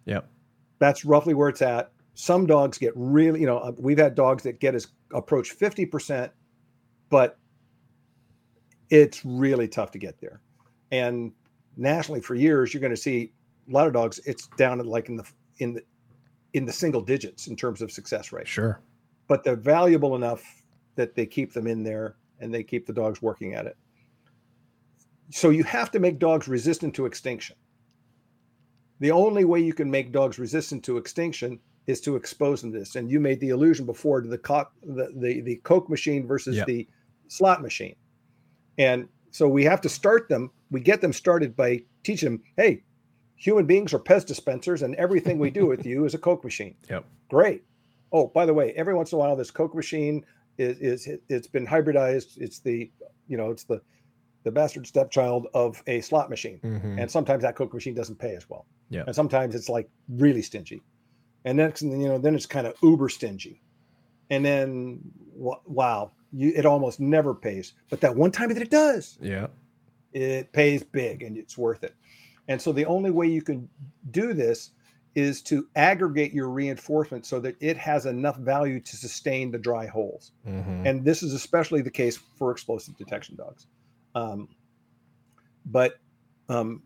Yep. 0.05 0.29
That's 0.79 1.05
roughly 1.05 1.33
where 1.33 1.49
it's 1.49 1.61
at. 1.61 1.91
Some 2.13 2.45
dogs 2.45 2.77
get 2.77 2.93
really, 2.95 3.41
you 3.41 3.45
know, 3.45 3.57
uh, 3.59 3.71
we've 3.77 3.97
had 3.97 4.15
dogs 4.15 4.43
that 4.43 4.59
get 4.59 4.75
as 4.75 4.87
approach 5.13 5.57
50%, 5.57 6.29
but 7.09 7.37
it's 8.89 9.25
really 9.25 9.67
tough 9.67 9.91
to 9.91 9.97
get 9.97 10.19
there. 10.19 10.41
And 10.91 11.31
nationally 11.77 12.21
for 12.21 12.35
years, 12.35 12.73
you're 12.73 12.81
going 12.81 12.91
to 12.91 12.97
see 12.97 13.31
a 13.69 13.73
lot 13.73 13.87
of 13.87 13.93
dogs, 13.93 14.19
it's 14.25 14.47
down 14.57 14.79
at 14.79 14.85
like 14.85 15.09
in 15.09 15.17
the 15.17 15.25
in 15.57 15.73
the 15.73 15.81
in 16.53 16.65
the 16.65 16.73
single 16.73 17.01
digits 17.01 17.47
in 17.47 17.55
terms 17.55 17.81
of 17.81 17.91
success 17.91 18.31
rate. 18.31 18.47
Sure. 18.47 18.79
But 19.27 19.43
they're 19.43 19.55
valuable 19.55 20.15
enough 20.15 20.43
that 20.95 21.15
they 21.15 21.25
keep 21.25 21.51
them 21.53 21.67
in 21.67 21.83
there 21.83 22.15
and 22.39 22.53
they 22.53 22.63
keep 22.63 22.85
the 22.85 22.93
dogs 22.93 23.21
working 23.21 23.53
at 23.53 23.65
it. 23.65 23.75
So 25.31 25.49
you 25.49 25.63
have 25.63 25.91
to 25.91 25.99
make 25.99 26.19
dogs 26.19 26.47
resistant 26.47 26.93
to 26.95 27.05
extinction. 27.05 27.55
The 28.99 29.11
only 29.11 29.43
way 29.45 29.59
you 29.59 29.73
can 29.73 29.89
make 29.91 30.11
dogs 30.11 30.39
resistant 30.39 30.83
to 30.85 30.97
extinction 30.97 31.59
is 31.87 32.01
to 32.01 32.15
expose 32.15 32.61
them 32.61 32.71
to 32.73 32.79
this. 32.79 32.95
And 32.95 33.09
you 33.09 33.19
made 33.19 33.39
the 33.39 33.49
allusion 33.49 33.85
before 33.85 34.21
to 34.21 34.27
the 34.27 34.37
cock, 34.37 34.73
the, 34.81 35.11
the, 35.15 35.41
the 35.41 35.55
Coke 35.57 35.89
machine 35.89 36.25
versus 36.25 36.57
Yep. 36.57 36.67
the 36.67 36.87
slot 37.27 37.61
machine. 37.61 37.95
And 38.77 39.07
so 39.31 39.47
we 39.47 39.63
have 39.65 39.81
to 39.81 39.89
start 39.89 40.29
them. 40.29 40.51
We 40.71 40.79
get 40.79 41.01
them 41.01 41.13
started 41.13 41.55
by 41.55 41.83
teaching 42.03 42.29
them, 42.31 42.43
hey, 42.57 42.83
human 43.35 43.65
beings 43.65 43.93
are 43.93 43.99
Pez 43.99 44.25
dispensers, 44.25 44.81
and 44.81 44.95
everything 44.95 45.37
we 45.39 45.51
do 45.51 45.65
with 45.65 45.85
you 45.85 46.05
is 46.05 46.13
a 46.13 46.17
Coke 46.17 46.43
machine. 46.43 46.75
Yep. 46.89 47.05
Great. 47.29 47.63
Oh, 48.11 48.27
by 48.27 48.45
the 48.45 48.53
way, 48.53 48.71
every 48.77 48.93
once 48.93 49.11
in 49.11 49.17
a 49.17 49.19
while, 49.19 49.35
this 49.35 49.51
Coke 49.51 49.75
machine 49.75 50.23
is, 50.57 50.77
is 51.07 51.19
it's 51.27 51.47
been 51.47 51.65
hybridized. 51.67 52.37
It's 52.37 52.59
the, 52.59 52.89
you 53.27 53.35
know, 53.35 53.49
it's 53.51 53.63
the 53.65 53.81
the 54.45 54.51
bastard 54.51 54.85
stepchild 54.87 55.47
of 55.53 55.83
a 55.87 55.99
slot 56.01 56.29
machine. 56.29 56.59
Mm-hmm. 56.63 56.99
And 56.99 57.11
sometimes 57.11 57.41
that 57.41 57.55
Coke 57.55 57.73
machine 57.73 57.95
doesn't 57.95 58.17
pay 58.17 58.35
as 58.35 58.47
well. 58.49 58.65
Yeah. 58.89 59.03
And 59.07 59.13
sometimes 59.15 59.55
it's 59.55 59.67
like 59.67 59.89
really 60.07 60.43
stingy. 60.43 60.81
And 61.43 61.57
next, 61.57 61.81
you 61.81 62.07
know, 62.07 62.19
then 62.19 62.35
it's 62.35 62.45
kind 62.45 62.67
of 62.67 62.75
uber 62.81 63.09
stingy. 63.09 63.61
And 64.29 64.45
then, 64.45 65.01
wow, 65.35 66.11
you, 66.31 66.53
it 66.55 66.65
almost 66.65 66.99
never 66.99 67.33
pays. 67.33 67.73
But 67.89 68.01
that 68.01 68.15
one 68.15 68.31
time 68.31 68.49
that 68.49 68.61
it 68.61 68.69
does, 68.69 69.17
Yeah. 69.19 69.47
it 70.13 70.53
pays 70.53 70.83
big 70.83 71.23
and 71.23 71.37
it's 71.37 71.57
worth 71.57 71.83
it. 71.83 71.95
And 72.47 72.61
so 72.61 72.71
the 72.71 72.85
only 72.85 73.09
way 73.09 73.27
you 73.27 73.41
can 73.41 73.67
do 74.11 74.33
this 74.33 74.71
is 75.15 75.41
to 75.41 75.67
aggregate 75.75 76.33
your 76.33 76.49
reinforcement 76.49 77.25
so 77.25 77.39
that 77.39 77.55
it 77.59 77.77
has 77.77 78.05
enough 78.05 78.37
value 78.37 78.79
to 78.81 78.95
sustain 78.97 79.49
the 79.49 79.57
dry 79.57 79.87
holes. 79.87 80.33
Mm-hmm. 80.47 80.85
And 80.85 81.03
this 81.03 81.23
is 81.23 81.33
especially 81.33 81.81
the 81.81 81.89
case 81.89 82.19
for 82.37 82.51
explosive 82.51 82.95
detection 82.97 83.35
dogs. 83.35 83.65
Um, 84.15 84.47
but, 85.67 85.99
um, 86.49 86.81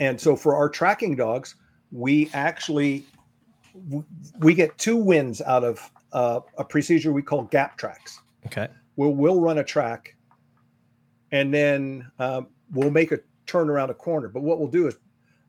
and 0.00 0.20
so 0.20 0.36
for 0.36 0.54
our 0.54 0.68
tracking 0.68 1.16
dogs, 1.16 1.54
we 1.90 2.30
actually 2.34 3.04
we 4.38 4.54
get 4.54 4.76
two 4.76 4.96
wins 4.96 5.40
out 5.42 5.64
of 5.64 5.90
uh, 6.12 6.40
a 6.58 6.64
procedure 6.64 7.12
we 7.12 7.22
call 7.22 7.44
gap 7.44 7.78
tracks 7.78 8.20
Okay. 8.46 8.68
we'll 8.96 9.14
we'll 9.14 9.40
run 9.40 9.58
a 9.58 9.64
track 9.64 10.14
and 11.30 11.52
then 11.54 12.10
um, 12.18 12.48
we'll 12.72 12.90
make 12.90 13.12
a 13.12 13.18
turn 13.46 13.70
around 13.70 13.88
a 13.88 13.94
corner 13.94 14.28
but 14.28 14.42
what 14.42 14.58
we'll 14.58 14.68
do 14.68 14.86
is 14.88 14.96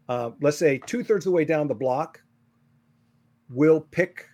uh, 0.09 0.31
let's 0.41 0.57
say 0.57 0.79
two 0.85 1.03
thirds 1.03 1.25
of 1.25 1.31
the 1.31 1.35
way 1.35 1.45
down 1.45 1.67
the 1.67 1.75
block, 1.75 2.21
we'll 3.49 3.81
pick 3.81 4.27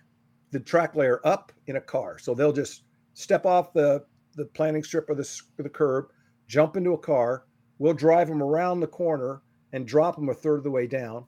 the 0.50 0.60
track 0.60 0.96
layer 0.96 1.20
up 1.24 1.52
in 1.66 1.76
a 1.76 1.80
car. 1.80 2.18
So 2.18 2.34
they'll 2.34 2.52
just 2.52 2.82
step 3.14 3.46
off 3.46 3.72
the 3.72 4.04
the 4.34 4.44
planting 4.46 4.82
strip 4.82 5.10
or 5.10 5.14
the, 5.14 5.42
or 5.58 5.64
the 5.64 5.68
curb, 5.68 6.06
jump 6.50 6.76
into 6.76 6.92
a 6.92 6.98
car. 6.98 7.44
We'll 7.78 7.94
drive 7.94 8.26
them 8.26 8.42
around 8.42 8.80
the 8.80 8.88
corner 8.88 9.40
and 9.72 9.86
drop 9.86 10.16
them 10.16 10.28
a 10.28 10.34
third 10.34 10.58
of 10.58 10.64
the 10.64 10.70
way 10.70 10.88
down, 10.88 11.24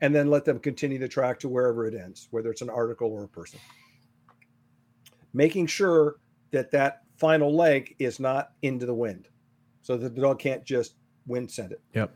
and 0.00 0.14
then 0.14 0.30
let 0.30 0.46
them 0.46 0.58
continue 0.58 0.98
the 0.98 1.06
track 1.06 1.38
to 1.40 1.48
wherever 1.48 1.86
it 1.86 1.94
ends, 1.94 2.26
whether 2.30 2.50
it's 2.50 2.62
an 2.62 2.70
article 2.70 3.12
or 3.12 3.24
a 3.24 3.28
person. 3.28 3.60
Making 5.34 5.66
sure 5.66 6.16
that 6.50 6.70
that 6.70 7.02
final 7.18 7.54
leg 7.54 7.94
is 7.98 8.18
not 8.18 8.52
into 8.62 8.86
the 8.86 8.94
wind, 8.94 9.28
so 9.82 9.98
that 9.98 10.14
the 10.14 10.22
dog 10.22 10.38
can't 10.38 10.64
just 10.64 10.94
wind 11.26 11.50
scent 11.50 11.72
it. 11.72 11.82
Yep. 11.94 12.14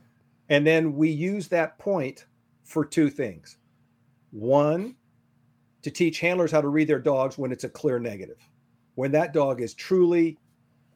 And 0.48 0.66
then 0.66 0.94
we 0.94 1.10
use 1.10 1.48
that 1.48 1.78
point 1.78 2.24
for 2.64 2.84
two 2.84 3.10
things. 3.10 3.58
One, 4.30 4.96
to 5.82 5.90
teach 5.90 6.20
handlers 6.20 6.50
how 6.50 6.62
to 6.62 6.68
read 6.68 6.88
their 6.88 6.98
dogs 6.98 7.36
when 7.36 7.52
it's 7.52 7.64
a 7.64 7.68
clear 7.68 7.98
negative, 7.98 8.38
when 8.94 9.12
that 9.12 9.34
dog 9.34 9.60
is 9.60 9.74
truly 9.74 10.38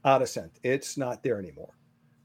out 0.08 0.22
of 0.22 0.28
scent, 0.28 0.58
it's 0.62 0.96
not 0.96 1.22
there 1.22 1.38
anymore. 1.38 1.74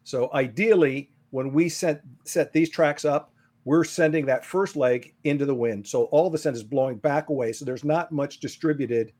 So 0.03 0.29
ideally, 0.33 1.11
when 1.31 1.53
we 1.53 1.69
set 1.69 2.01
set 2.25 2.53
these 2.53 2.69
tracks 2.69 3.05
up, 3.05 3.31
we're 3.65 3.83
sending 3.83 4.25
that 4.25 4.45
first 4.45 4.75
leg 4.75 5.13
into 5.23 5.45
the 5.45 5.55
wind. 5.55 5.87
So 5.87 6.05
all 6.05 6.29
the 6.29 6.37
scent 6.37 6.55
is 6.55 6.63
blowing 6.63 6.97
back 6.97 7.29
away. 7.29 7.53
So 7.53 7.65
there's 7.65 7.83
not 7.83 8.11
much 8.11 8.39
distributed 8.39 9.13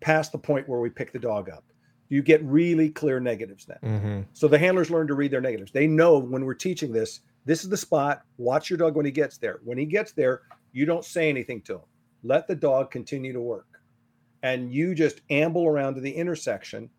past 0.00 0.32
the 0.32 0.38
point 0.38 0.68
where 0.68 0.80
we 0.80 0.90
pick 0.90 1.12
the 1.12 1.18
dog 1.18 1.48
up. 1.48 1.64
You 2.08 2.22
get 2.22 2.42
really 2.44 2.90
clear 2.90 3.20
negatives 3.20 3.66
then. 3.66 3.78
Mm-hmm. 3.82 4.20
So 4.32 4.48
the 4.48 4.58
handlers 4.58 4.90
learn 4.90 5.06
to 5.08 5.14
read 5.14 5.30
their 5.30 5.40
negatives. 5.40 5.70
They 5.70 5.86
know 5.86 6.18
when 6.18 6.44
we're 6.44 6.54
teaching 6.54 6.92
this, 6.92 7.20
this 7.44 7.62
is 7.62 7.68
the 7.68 7.76
spot. 7.76 8.22
Watch 8.38 8.68
your 8.70 8.78
dog 8.78 8.96
when 8.96 9.06
he 9.06 9.12
gets 9.12 9.38
there. 9.38 9.60
When 9.64 9.78
he 9.78 9.86
gets 9.86 10.12
there, 10.12 10.42
you 10.72 10.86
don't 10.86 11.04
say 11.04 11.28
anything 11.28 11.60
to 11.62 11.74
him. 11.74 11.80
Let 12.22 12.48
the 12.48 12.56
dog 12.56 12.90
continue 12.90 13.32
to 13.32 13.40
work. 13.40 13.66
And 14.42 14.72
you 14.72 14.94
just 14.94 15.20
amble 15.30 15.66
around 15.66 15.94
to 15.94 16.00
the 16.00 16.10
intersection. 16.10 16.90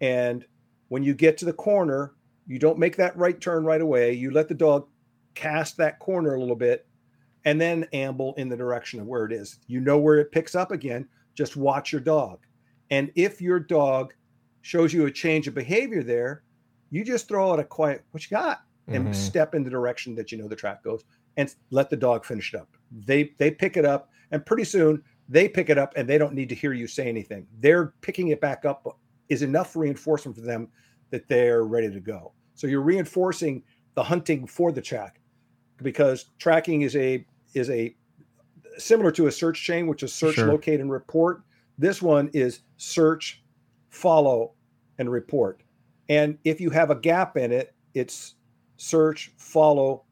And 0.00 0.44
when 0.92 1.02
you 1.02 1.14
get 1.14 1.38
to 1.38 1.46
the 1.46 1.54
corner, 1.54 2.12
you 2.46 2.58
don't 2.58 2.78
make 2.78 2.96
that 2.96 3.16
right 3.16 3.40
turn 3.40 3.64
right 3.64 3.80
away. 3.80 4.12
You 4.12 4.30
let 4.30 4.46
the 4.48 4.54
dog 4.54 4.88
cast 5.34 5.78
that 5.78 5.98
corner 6.00 6.34
a 6.34 6.38
little 6.38 6.54
bit 6.54 6.86
and 7.46 7.58
then 7.58 7.86
amble 7.94 8.34
in 8.34 8.50
the 8.50 8.58
direction 8.58 9.00
of 9.00 9.06
where 9.06 9.24
it 9.24 9.32
is. 9.32 9.58
You 9.66 9.80
know 9.80 9.96
where 9.96 10.18
it 10.18 10.32
picks 10.32 10.54
up 10.54 10.70
again. 10.70 11.08
Just 11.34 11.56
watch 11.56 11.92
your 11.92 12.02
dog. 12.02 12.40
And 12.90 13.10
if 13.14 13.40
your 13.40 13.58
dog 13.58 14.12
shows 14.60 14.92
you 14.92 15.06
a 15.06 15.10
change 15.10 15.48
of 15.48 15.54
behavior 15.54 16.02
there, 16.02 16.44
you 16.90 17.04
just 17.06 17.26
throw 17.26 17.50
out 17.50 17.58
a 17.58 17.64
quiet, 17.64 18.04
what 18.10 18.30
you 18.30 18.36
got? 18.36 18.58
And 18.90 19.08
Mhm. 19.08 19.14
step 19.14 19.54
in 19.54 19.64
the 19.64 19.70
direction 19.70 20.14
that 20.16 20.30
you 20.30 20.36
know 20.36 20.46
the 20.46 20.56
track 20.56 20.84
goes 20.84 21.04
and 21.38 21.54
let 21.70 21.88
the 21.88 21.96
dog 21.96 22.26
finish 22.26 22.52
it 22.52 22.60
up. 22.60 22.68
They 22.90 23.34
they 23.38 23.50
pick 23.50 23.78
it 23.78 23.86
up 23.86 24.10
and 24.30 24.44
pretty 24.44 24.64
soon 24.64 25.02
they 25.26 25.48
pick 25.48 25.70
it 25.70 25.78
up 25.78 25.94
and 25.96 26.06
they 26.06 26.18
don't 26.18 26.34
need 26.34 26.50
to 26.50 26.54
hear 26.54 26.74
you 26.74 26.86
say 26.86 27.08
anything. 27.08 27.46
They're 27.60 27.94
picking 28.02 28.28
it 28.28 28.42
back 28.42 28.66
up 28.66 28.98
is 29.28 29.42
enough 29.42 29.76
reinforcement 29.76 30.36
for 30.36 30.42
them 30.42 30.70
that 31.10 31.28
they're 31.28 31.64
ready 31.64 31.90
to 31.90 32.00
go. 32.00 32.34
So 32.54 32.66
you're 32.66 32.82
reinforcing 32.82 33.64
the 33.94 34.04
hunting 34.04 34.46
for 34.46 34.72
the 34.72 34.82
track 34.82 35.20
because 35.78 36.30
tracking 36.38 36.82
is 36.82 36.96
a 36.96 37.26
is 37.54 37.70
a 37.70 37.96
similar 38.78 39.10
to 39.12 39.26
a 39.26 39.32
search 39.32 39.62
chain, 39.62 39.86
which 39.86 40.02
is 40.02 40.14
search, 40.14 40.44
Sure. 40.44 40.46
locate, 40.46 40.80
and 40.80 40.90
report. 40.90 41.42
This 41.78 42.02
one 42.02 42.30
is 42.32 42.62
search, 42.76 43.44
follow, 43.90 44.56
and 44.98 45.10
report. 45.10 45.62
And 46.08 46.38
if 46.44 46.60
you 46.60 46.70
have 46.70 46.90
a 46.90 46.94
gap 47.00 47.36
in 47.36 47.52
it, 47.52 47.74
it's 47.94 48.36
search, 48.76 49.32
follow, 49.38 50.06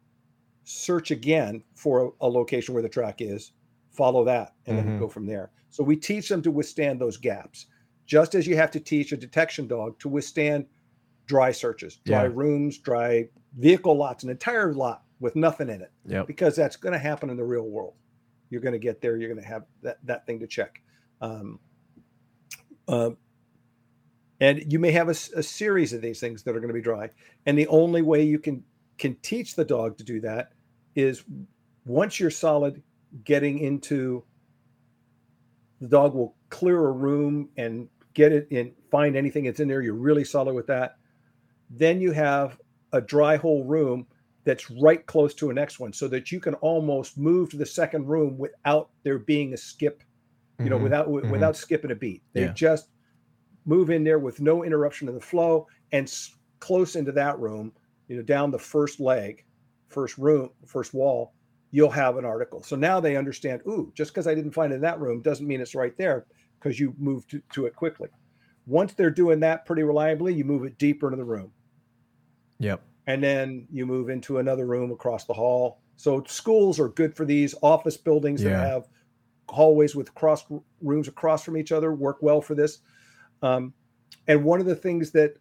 search 0.65 1.11
again 1.11 1.65
for 1.74 2.07
a, 2.20 2.27
a 2.27 2.28
location 2.28 2.74
where 2.74 2.82
the 2.82 2.89
track 2.89 3.20
is, 3.20 3.53
follow 3.91 4.24
that, 4.24 4.55
and 4.66 4.78
then 4.78 4.87
Mhm. 4.87 4.97
go 4.97 5.09
from 5.09 5.27
there. 5.27 5.53
So 5.70 5.85
we 5.85 5.97
teach 5.97 6.28
them 6.28 6.43
to 6.43 6.51
withstand 6.51 7.01
those 7.01 7.16
gaps, 7.16 7.66
just 8.11 8.35
as 8.35 8.45
you 8.45 8.57
have 8.57 8.73
to 8.73 8.81
teach 8.81 9.12
a 9.12 9.16
detection 9.16 9.69
dog 9.69 9.97
to 10.01 10.09
withstand 10.09 10.66
dry 11.27 11.53
searches, 11.53 11.99
dry 12.05 12.24
Yeah. 12.24 12.32
rooms, 12.35 12.77
dry 12.78 13.28
vehicle 13.57 13.97
lots, 13.97 14.24
an 14.24 14.31
entire 14.31 14.74
lot 14.74 15.05
with 15.20 15.37
nothing 15.37 15.69
in 15.69 15.81
it 15.81 15.93
Yep. 16.07 16.27
because 16.27 16.57
that's 16.57 16.74
going 16.74 16.93
to 16.93 16.99
happen 16.99 17.31
in 17.31 17.37
the 17.37 17.45
real 17.45 17.69
world. 17.69 17.95
You're 18.51 18.62
going 18.62 18.73
to 18.73 18.81
get 18.81 19.01
there. 19.01 19.16
You're 19.16 19.28
going 19.32 19.41
to 19.41 19.47
have 19.47 19.65
that, 19.82 20.05
that 20.07 20.27
thing 20.27 20.41
to 20.41 20.49
check. 20.49 20.82
Um, 21.20 21.61
uh, 22.89 23.11
and 24.41 24.73
you 24.73 24.81
may 24.81 24.91
have 24.91 25.09
a 25.09 25.15
series 25.45 25.93
of 25.93 26.01
these 26.03 26.19
things 26.19 26.43
that 26.43 26.57
are 26.57 26.61
going 26.61 26.69
to 26.69 26.74
be 26.74 26.81
dry. 26.82 27.11
And 27.47 27.57
the 27.57 27.69
only 27.69 28.03
way 28.03 28.24
you 28.24 28.41
can 28.41 28.65
can 28.99 29.15
teach 29.23 29.55
the 29.55 29.65
dog 29.65 29.97
to 29.99 30.05
do 30.05 30.20
that 30.20 30.53
is 30.97 31.23
once 31.87 32.19
you're 32.19 32.31
solid, 32.31 32.82
getting 33.24 33.59
into 33.61 34.24
the 35.81 35.89
dog 35.89 36.15
will 36.15 36.37
clear 36.51 36.87
a 36.87 36.93
room 36.93 37.49
and 37.57 37.89
get 38.15 38.32
it 38.32 38.49
in, 38.51 38.73
find 38.91 39.16
anything 39.16 39.45
that's 39.45 39.61
in 39.61 39.69
there. 39.69 39.82
You're 39.82 39.95
really 39.95 40.24
solid 40.24 40.55
with 40.55 40.66
that. 40.69 40.97
Then 41.70 42.01
you 42.01 42.12
have 42.12 42.59
a 42.93 43.01
dry 43.01 43.37
hole 43.37 43.65
room 43.65 44.07
that's 44.45 44.70
right 44.70 45.05
close 45.07 45.35
to 45.35 45.51
a 45.51 45.55
next 45.55 45.78
one 45.78 45.93
so 45.93 46.09
that 46.09 46.32
you 46.32 46.41
can 46.41 46.55
almost 46.55 47.19
move 47.19 47.51
to 47.51 47.57
the 47.57 47.66
second 47.66 48.07
room 48.09 48.39
without 48.39 48.91
there 49.05 49.19
being 49.19 49.53
a 49.53 49.57
skip 49.57 50.03
you 50.59 50.69
know 50.70 50.78
Mhm. 50.78 50.82
without 50.82 51.09
mhm. 51.09 51.31
without 51.31 51.57
skipping 51.57 51.91
a 51.91 51.95
beat 51.95 52.23
they 52.32 52.43
Yeah. 52.43 52.53
just 52.53 52.89
move 53.66 53.91
in 53.91 54.03
there 54.03 54.19
with 54.19 54.41
no 54.41 54.65
interruption 54.65 55.09
in 55.09 55.15
the 55.15 55.20
flow 55.20 55.66
and 55.93 56.05
s- 56.07 56.37
close 56.59 56.97
into 56.97 57.12
that 57.12 57.39
room 57.39 57.73
you 58.09 58.16
know 58.16 58.23
down 58.23 58.51
the 58.51 58.59
first 58.59 58.99
leg 58.99 59.45
first 59.89 60.16
room 60.19 60.51
first 60.66 60.95
wall 60.95 61.35
you'll 61.70 61.91
have 61.91 62.16
an 62.16 62.24
article 62.24 62.62
so 62.62 62.74
now 62.77 62.99
they 62.99 63.16
understand 63.16 63.61
ooh 63.69 63.93
just 63.95 64.11
because 64.12 64.27
i 64.27 64.35
didn't 64.35 64.51
find 64.53 64.73
it 64.73 64.77
in 64.77 64.81
that 64.82 65.01
room 65.01 65.20
doesn't 65.23 65.47
mean 65.47 65.61
it's 65.61 65.74
right 65.74 65.97
there 65.99 66.27
because 66.61 66.78
you 66.78 66.95
move 66.99 67.27
to, 67.28 67.41
to 67.53 67.66
it 67.66 67.74
quickly 67.74 68.09
once 68.66 68.93
they're 68.93 69.11
doing 69.11 69.41
that 69.41 69.65
pretty 69.66 69.82
reliably 69.82 70.32
you 70.35 70.45
move 70.45 70.65
it 70.65 70.78
deeper 70.78 71.07
into 71.07 71.16
the 71.16 71.24
room 71.24 71.51
Yep. 72.59 72.82
and 73.07 73.23
then 73.24 73.66
you 73.73 73.87
move 73.87 74.11
into 74.11 74.39
another 74.39 74.66
room 74.66 74.91
across 74.93 75.24
the 75.24 75.32
hall. 75.32 75.81
So 75.97 76.23
schools 76.27 76.78
are 76.78 76.89
good 76.89 77.16
for 77.16 77.24
these. 77.24 77.55
Office 77.62 77.97
buildings 77.97 78.43
Yeah. 78.43 78.51
that 78.51 78.66
have 78.69 78.89
hallways 79.49 79.97
with 79.97 80.15
cross 80.15 80.45
rooms 80.82 81.09
across 81.09 81.43
from 81.43 81.57
each 81.57 81.73
other 81.73 81.95
work 81.95 82.19
well 82.20 82.41
for 82.43 82.55
this. 82.55 82.81
Um, 83.43 83.73
and 84.28 84.45
one 84.45 84.61
of 84.61 84.66
the 84.66 84.77
things 84.77 85.11
that 85.12 85.37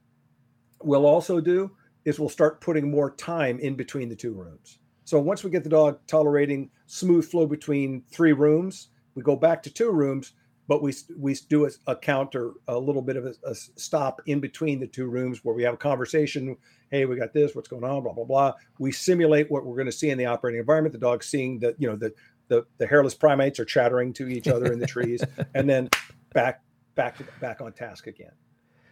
we'll 0.81 1.05
also 1.05 1.41
do 1.41 1.71
is 2.05 2.19
we'll 2.19 2.29
start 2.29 2.61
putting 2.61 2.89
more 2.89 3.11
time 3.15 3.59
in 3.59 3.75
between 3.75 4.07
the 4.07 4.15
two 4.15 4.33
rooms. 4.33 4.79
So 5.03 5.19
once 5.19 5.43
we 5.43 5.49
get 5.49 5.63
the 5.63 5.69
dog 5.69 5.99
tolerating 6.07 6.69
smooth 6.87 7.25
flow 7.29 7.45
between 7.45 8.03
three 8.09 8.31
rooms, 8.33 8.87
we 9.15 9.23
go 9.23 9.35
back 9.35 9.61
to 9.63 9.69
two 9.69 9.91
rooms, 9.91 10.31
but 10.69 10.83
we 10.83 10.93
we 11.17 11.33
do 11.49 11.65
a, 11.65 11.69
a 11.87 11.95
counter, 11.95 12.51
a 12.67 12.77
little 12.77 13.01
bit 13.01 13.17
of 13.17 13.25
a, 13.25 13.33
a 13.43 13.55
stop 13.55 14.21
in 14.27 14.39
between 14.39 14.79
the 14.79 14.85
two 14.85 15.07
rooms 15.07 15.43
where 15.43 15.55
we 15.55 15.63
have 15.63 15.73
a 15.73 15.77
conversation. 15.77 16.55
Hey, 16.91 17.05
we 17.05 17.15
got 17.15 17.33
this. 17.33 17.55
What's 17.55 17.67
going 17.67 17.83
on? 17.83 18.03
Blah 18.03 18.13
blah 18.13 18.23
blah. 18.23 18.53
We 18.77 18.91
simulate 18.91 19.49
what 19.49 19.65
we're 19.65 19.75
going 19.75 19.87
to 19.87 19.91
see 19.91 20.11
in 20.11 20.17
the 20.19 20.27
operating 20.27 20.59
environment. 20.59 20.93
The 20.93 20.99
dog's 20.99 21.25
seeing 21.25 21.57
that 21.59 21.75
you 21.79 21.89
know 21.89 21.95
the 21.95 22.13
the 22.49 22.67
the 22.77 22.85
hairless 22.85 23.15
primates 23.15 23.59
are 23.59 23.65
chattering 23.65 24.13
to 24.13 24.29
each 24.29 24.47
other 24.47 24.71
in 24.71 24.77
the 24.77 24.85
trees, 24.85 25.23
and 25.55 25.67
then 25.67 25.89
back 26.33 26.61
back 26.93 27.17
back 27.41 27.61
on 27.61 27.73
task 27.73 28.05
again. 28.05 28.31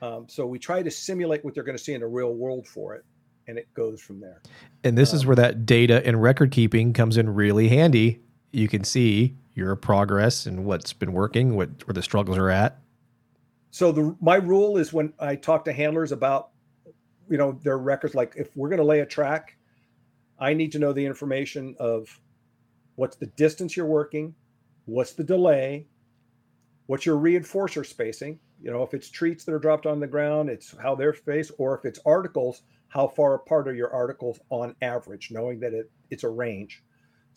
Um, 0.02 0.26
so 0.28 0.48
we 0.48 0.58
try 0.58 0.82
to 0.82 0.90
simulate 0.90 1.46
what 1.46 1.54
they're 1.54 1.64
going 1.64 1.78
to 1.78 1.84
see 1.84 1.94
in 1.94 2.02
the 2.02 2.08
real 2.08 2.34
world 2.34 2.68
for 2.68 2.96
it, 2.96 3.06
and 3.48 3.56
it 3.60 3.72
goes 3.76 4.02
from 4.02 4.20
there. 4.20 4.42
And 4.84 4.98
this 4.98 5.14
is 5.14 5.22
Um, 5.22 5.28
where 5.28 5.36
that 5.36 5.68
data 5.68 6.04
and 6.08 6.20
record 6.24 6.50
keeping 6.50 6.92
comes 6.92 7.18
in 7.18 7.30
really 7.36 7.68
handy. 7.68 8.24
You 8.52 8.68
can 8.68 8.84
see 8.84 9.36
your 9.58 9.76
progress 9.76 10.46
and 10.46 10.66
what's 10.66 10.94
been 10.94 11.14
working, 11.14 11.56
what 11.56 11.86
where 11.88 11.94
the 11.94 12.04
struggles 12.04 12.38
are 12.38 12.50
at. 12.50 12.80
So 13.72 13.92
the 13.92 14.16
my 14.22 14.36
rule 14.36 14.78
is 14.78 14.94
when 14.94 15.12
I 15.20 15.36
talk 15.36 15.66
to 15.66 15.74
handlers 15.74 16.12
about 16.12 16.52
you 17.28 17.38
know 17.38 17.60
their 17.64 17.80
records, 17.80 18.14
like 18.14 18.36
if 18.38 18.56
we're 18.56 18.70
going 18.70 18.78
to 18.78 18.86
lay 18.86 19.00
a 19.00 19.06
track, 19.06 19.58
I 20.40 20.54
need 20.54 20.72
to 20.74 20.80
know 20.80 20.94
the 20.94 21.06
information 21.06 21.76
of 21.80 22.08
what's 22.96 23.18
the 23.18 23.26
distance 23.26 23.76
you're 23.76 23.88
working, 23.88 24.36
what's 24.86 25.14
the 25.14 25.24
delay, 25.24 25.88
what's 26.86 27.06
your 27.06 27.18
reinforcer 27.18 27.86
spacing. 27.86 28.40
You 28.62 28.72
know, 28.72 28.84
if 28.84 28.94
it's 28.94 29.10
treats 29.10 29.44
that 29.44 29.54
are 29.54 29.60
dropped 29.60 29.88
on 29.88 30.00
the 30.00 30.08
ground, 30.08 30.50
it's 30.50 30.76
how 30.82 30.96
they're 30.96 31.16
spaced, 31.16 31.52
or 31.58 31.78
if 31.78 31.86
it's 31.86 32.00
articles, 32.06 32.62
how 32.90 33.08
far 33.08 33.34
apart 33.36 33.68
are 33.68 33.74
your 33.74 33.94
articles 33.94 34.40
on 34.50 34.76
average, 34.82 35.30
knowing 35.32 35.60
that 35.60 35.74
it, 35.74 35.92
it's 36.10 36.24
a 36.24 36.30
range. 36.30 36.84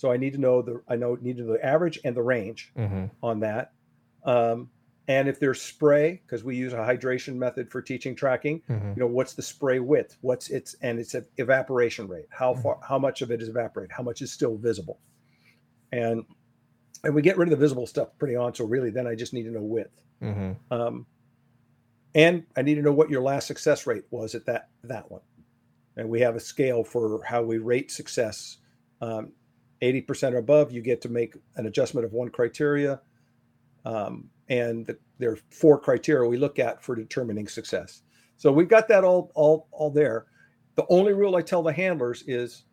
So 0.01 0.11
I 0.11 0.17
need 0.17 0.33
to 0.33 0.39
know 0.41 0.63
the 0.63 0.81
I 0.89 0.97
know 0.97 1.19
need 1.21 1.37
to 1.37 1.43
know 1.43 1.53
the 1.53 1.63
average 1.65 2.01
and 2.05 2.17
the 2.17 2.23
range 2.23 2.73
Mm-hmm. 2.75 3.05
on 3.23 3.41
that. 3.41 3.73
Um, 4.25 4.71
and 5.09 5.29
if 5.29 5.39
there's 5.39 5.61
spray, 5.61 6.23
because 6.25 6.43
we 6.43 6.57
use 6.57 6.73
a 6.73 6.77
hydration 6.77 7.35
method 7.35 7.71
for 7.71 7.83
teaching 7.83 8.17
tracking, 8.17 8.63
Mm-hmm. 8.71 8.89
you 8.91 8.97
know, 8.97 9.07
what's 9.07 9.35
the 9.35 9.43
spray 9.43 9.79
width? 9.79 10.17
What's 10.23 10.49
its 10.49 10.75
and 10.81 10.99
its 10.99 11.15
evaporation 11.37 12.09
rate? 12.09 12.29
How 12.31 12.55
far? 12.55 12.79
How 12.89 12.99
much 12.99 13.21
of 13.21 13.31
it 13.31 13.43
is 13.43 13.51
evaporated? 13.51 13.93
How 13.93 14.03
much 14.03 14.23
is 14.23 14.33
still 14.33 14.57
visible? 14.57 15.01
And 15.93 16.25
and 17.05 17.15
we 17.15 17.21
get 17.21 17.37
rid 17.37 17.49
of 17.49 17.51
the 17.51 17.63
visible 17.63 17.87
stuff 17.87 18.09
pretty 18.19 18.37
on. 18.37 18.55
So 18.55 18.65
really, 18.65 18.89
then 18.91 19.07
I 19.07 19.15
just 19.15 19.35
need 19.35 19.43
to 19.45 19.51
know 19.51 19.63
width. 19.63 20.03
Mm-hmm. 20.23 20.53
Um, 20.73 21.05
and 22.15 22.45
I 22.57 22.63
need 22.63 22.77
to 22.77 22.83
know 22.83 22.93
what 22.93 23.11
your 23.11 23.21
last 23.21 23.47
success 23.47 23.87
rate 23.87 24.05
was 24.11 24.35
at 24.35 24.47
that 24.47 24.69
that 24.85 25.11
one. 25.11 25.23
And 25.99 26.09
we 26.09 26.21
have 26.21 26.37
a 26.37 26.41
scale 26.41 26.85
for 26.85 27.23
how 27.23 27.43
we 27.43 27.59
rate 27.59 27.91
success 27.91 28.57
Um, 29.03 29.33
80% 29.83 30.35
or 30.35 30.39
above, 30.39 30.73
you 30.73 30.83
get 30.83 31.01
to 31.03 31.09
make 31.09 31.35
an 31.57 31.67
adjustment 31.67 32.05
of 32.05 32.13
one 32.13 32.29
criteria. 32.29 33.01
Um, 33.85 34.29
and 34.49 34.87
the, 34.87 34.99
there 35.19 35.33
are 35.33 35.39
four 35.51 35.79
criteria 35.79 36.29
we 36.29 36.37
look 36.37 36.59
at 36.59 36.83
for 36.83 36.95
determining 36.95 37.49
success. 37.49 38.03
So 38.37 38.53
we've 38.53 38.69
got 38.69 38.89
that 38.89 39.05
all, 39.05 39.31
all, 39.35 39.69
all 39.71 39.91
there. 39.91 40.27
The 40.77 40.85
only 40.89 41.13
rule 41.15 41.37
I 41.37 41.43
tell 41.43 41.63
the 41.63 41.73
handlers 41.73 42.23
is 42.27 42.65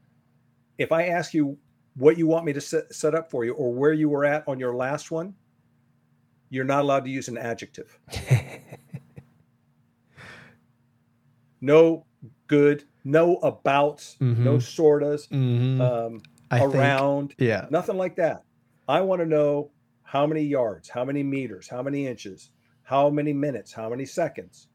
if 0.78 0.92
I 0.92 1.08
ask 1.08 1.34
you 1.34 1.58
what 1.96 2.18
you 2.18 2.28
want 2.28 2.46
me 2.46 2.54
to 2.54 2.62
set, 2.62 2.94
set 2.94 3.16
up 3.16 3.32
for 3.32 3.44
you 3.46 3.54
or 3.54 3.74
where 3.74 3.94
you 3.94 4.10
were 4.10 4.26
at 4.26 4.48
on 4.48 4.60
your 4.60 4.76
last 4.76 5.10
one, 5.12 5.34
you're 6.50 6.64
not 6.66 6.82
allowed 6.82 7.04
to 7.06 7.10
use 7.12 7.28
an 7.28 7.38
adjective. 7.38 7.98
no 11.62 12.06
good, 12.48 12.84
no 13.04 13.38
abouts, 13.38 14.16
Mhm. 14.22 14.38
no 14.40 14.56
sortas, 14.58 15.28
Mhm. 15.30 15.82
um, 15.82 16.22
I 16.52 16.60
think- 16.60 16.76
around, 16.76 17.36
yeah. 17.38 17.68
nothing 17.70 17.98
like 17.98 18.16
that. 18.18 18.44
I 18.88 19.02
want 19.02 19.22
to 19.22 19.26
know 19.26 19.72
how 20.04 20.26
many 20.26 20.42
yards, 20.44 20.88
how 20.90 21.04
many 21.04 21.24
meters, 21.24 21.68
how 21.68 21.82
many 21.82 22.08
inches, 22.08 22.52
how 22.84 23.10
many 23.10 23.34
minutes, 23.34 23.74
how 23.74 23.90
many 23.90 24.06
seconds. 24.06 24.70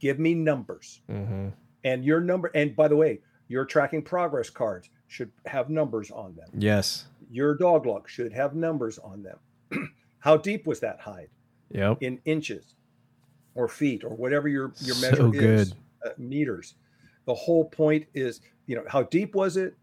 Give 0.00 0.18
me 0.18 0.34
numbers. 0.34 1.00
hmm 1.08 1.48
And 1.84 2.04
your 2.04 2.20
number, 2.20 2.50
and 2.54 2.74
by 2.74 2.88
the 2.88 2.96
way, 2.96 3.20
your 3.48 3.64
tracking 3.64 4.02
progress 4.02 4.50
cards 4.50 4.90
should 5.06 5.30
have 5.46 5.70
numbers 5.70 6.10
on 6.10 6.34
them. 6.34 6.48
Yes. 6.56 7.06
Your 7.30 7.54
dog 7.56 7.86
log 7.86 8.08
should 8.08 8.32
have 8.32 8.54
numbers 8.54 8.98
on 8.98 9.22
them. 9.22 9.38
how 10.18 10.36
deep 10.36 10.66
was 10.66 10.80
that 10.80 10.98
hide 11.00 11.28
Yep. 11.70 11.98
in 12.02 12.18
inches 12.24 12.74
or 13.54 13.68
feet 13.68 14.02
or 14.04 14.10
whatever 14.10 14.48
your, 14.48 14.72
your 14.80 14.94
So 14.96 15.28
measure 15.28 15.34
is, 15.54 15.68
good. 15.70 15.78
uh, 16.04 16.10
meters. 16.18 16.74
The 17.26 17.34
whole 17.34 17.64
point 17.64 18.06
is, 18.14 18.40
you 18.66 18.74
know, 18.76 18.84
how 18.88 19.04
deep 19.04 19.34
was 19.34 19.56
it? 19.56 19.74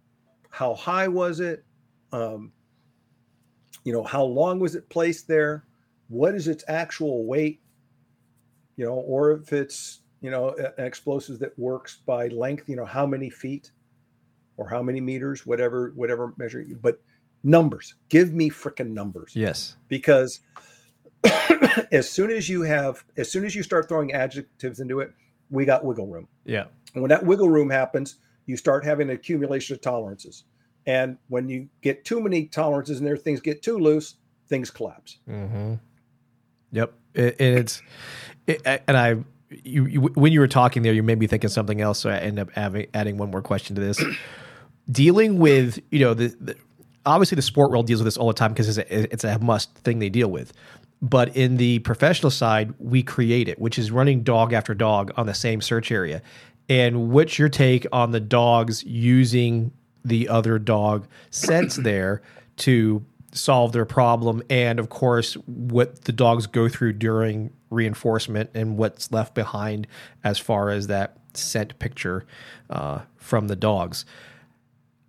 How 0.49 0.73
high 0.73 1.07
was 1.07 1.39
it? 1.39 1.63
Um, 2.11 2.51
you 3.83 3.93
know, 3.93 4.03
how 4.03 4.23
long 4.23 4.59
was 4.59 4.75
it 4.75 4.89
placed 4.89 5.27
there? 5.27 5.65
What 6.09 6.35
is 6.35 6.47
its 6.47 6.63
actual 6.67 7.25
weight? 7.25 7.61
You 8.75 8.85
know, 8.85 8.93
or 8.95 9.31
if 9.33 9.53
it's, 9.53 10.01
you 10.21 10.31
know, 10.31 10.55
an 10.77 10.85
explosive 10.85 11.39
that 11.39 11.57
works 11.57 11.97
by 12.05 12.27
length, 12.27 12.67
you 12.67 12.75
know, 12.75 12.85
how 12.85 13.05
many 13.05 13.29
feet 13.29 13.71
or 14.57 14.67
how 14.67 14.81
many 14.81 14.99
meters, 14.99 15.45
whatever, 15.45 15.91
whatever 15.95 16.33
measure, 16.37 16.61
you- 16.61 16.75
but 16.81 17.01
numbers, 17.43 17.95
give 18.09 18.33
me 18.33 18.49
freaking 18.49 18.89
numbers 18.91 19.33
Yes. 19.35 19.77
because 19.87 20.41
as 21.91 22.09
soon 22.09 22.31
as 22.31 22.49
you 22.49 22.63
have, 22.63 23.03
as 23.17 23.31
soon 23.31 23.45
as 23.45 23.55
you 23.55 23.63
start 23.63 23.87
throwing 23.87 24.11
adjectives 24.13 24.79
into 24.79 24.99
it, 24.99 25.13
we 25.49 25.65
got 25.65 25.83
wiggle 25.85 26.07
room. 26.07 26.27
Yeah. 26.45 26.65
And 26.93 27.01
when 27.01 27.09
that 27.09 27.25
wiggle 27.25 27.49
room 27.49 27.69
happens, 27.69 28.17
you 28.49 28.57
start 28.57 28.83
having 28.83 29.09
an 29.09 29.15
accumulation 29.15 29.75
of 29.75 29.81
tolerances. 29.81 30.43
And 30.87 31.19
when 31.27 31.47
you 31.47 31.69
get 31.81 32.03
too 32.03 32.19
many 32.19 32.47
tolerances 32.47 32.97
in 32.97 33.05
there, 33.05 33.15
things 33.15 33.39
get 33.41 33.61
too 33.61 33.77
loose, 33.77 34.15
things 34.47 34.71
collapse. 34.71 35.19
Mm-hmm. 35.29 35.75
Yep. 36.71 36.93
It, 37.13 37.35
and 37.39 37.59
it's, 37.59 37.83
it, 38.47 38.83
and 38.87 38.97
I, 38.97 39.17
you, 39.63 39.85
you, 39.85 40.01
when 40.01 40.33
you 40.33 40.39
were 40.39 40.47
talking 40.47 40.81
there, 40.81 40.93
you 40.93 41.03
made 41.03 41.19
me 41.19 41.27
think 41.27 41.43
of 41.43 41.51
something 41.51 41.79
else. 41.79 41.99
So 41.99 42.09
I 42.09 42.17
end 42.17 42.39
up 42.39 42.49
having, 42.53 42.87
adding 42.95 43.17
one 43.17 43.29
more 43.29 43.43
question 43.43 43.75
to 43.75 43.81
this. 43.83 44.03
Dealing 44.91 45.37
with, 45.37 45.79
you 45.91 45.99
know, 45.99 46.15
the, 46.15 46.35
the 46.41 46.55
obviously 47.05 47.35
the 47.35 47.43
sport 47.43 47.69
world 47.69 47.85
deals 47.85 47.99
with 47.99 48.05
this 48.05 48.17
all 48.17 48.27
the 48.27 48.33
time 48.33 48.51
because 48.51 48.79
it's 48.79 48.89
a, 48.89 49.13
it's 49.13 49.23
a 49.23 49.37
must 49.37 49.75
thing 49.75 49.99
they 49.99 50.09
deal 50.09 50.31
with. 50.31 50.53
But 51.03 51.35
in 51.35 51.57
the 51.57 51.79
professional 51.79 52.31
side, 52.31 52.73
we 52.79 53.03
create 53.03 53.47
it, 53.47 53.59
which 53.59 53.77
is 53.77 53.91
running 53.91 54.23
dog 54.23 54.53
after 54.53 54.73
dog 54.73 55.11
on 55.15 55.27
the 55.27 55.35
same 55.35 55.61
search 55.61 55.91
area. 55.91 56.23
And 56.69 57.09
what's 57.09 57.39
your 57.39 57.49
take 57.49 57.85
on 57.91 58.11
the 58.11 58.19
dogs 58.19 58.83
using 58.83 59.71
the 60.05 60.29
other 60.29 60.59
dog 60.59 61.07
sense 61.31 61.75
there 61.83 62.21
to 62.57 63.03
solve 63.31 63.71
their 63.73 63.85
problem? 63.85 64.43
And 64.49 64.79
of 64.79 64.89
course, 64.89 65.33
what 65.33 66.03
the 66.03 66.11
dogs 66.11 66.47
go 66.47 66.69
through 66.69 66.93
during 66.93 67.51
reinforcement 67.69 68.51
and 68.53 68.77
what's 68.77 69.11
left 69.11 69.33
behind 69.35 69.87
as 70.23 70.37
far 70.37 70.69
as 70.69 70.87
that 70.87 71.17
scent 71.33 71.77
picture 71.79 72.25
uh, 72.69 72.99
from 73.17 73.47
the 73.47 73.55
dogs. 73.55 74.05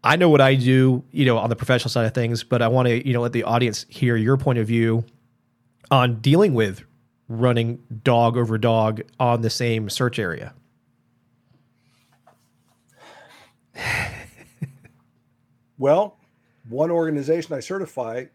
I 0.02 0.16
know 0.16 0.30
what 0.30 0.40
I 0.40 0.54
do, 0.54 1.04
you 1.10 1.26
know, 1.26 1.36
on 1.38 1.50
the 1.50 1.56
professional 1.56 1.90
side 1.90 2.06
of 2.06 2.14
things, 2.14 2.42
but 2.42 2.62
I 2.62 2.68
want 2.68 2.88
to, 2.88 3.06
you 3.06 3.12
know, 3.12 3.20
let 3.20 3.32
the 3.32 3.44
audience 3.44 3.84
hear 3.88 4.16
your 4.16 4.36
point 4.38 4.58
of 4.58 4.66
view 4.66 5.04
on 5.90 6.20
dealing 6.20 6.54
with 6.54 6.84
running 7.28 7.82
dog 8.02 8.36
over 8.36 8.56
dog 8.56 9.02
on 9.18 9.42
the 9.42 9.50
same 9.50 9.90
search 9.90 10.18
area. 10.18 10.54
Well, 15.80 16.18
one 16.68 16.90
organization 16.90 17.54
I 17.54 17.60
certify 17.60 18.26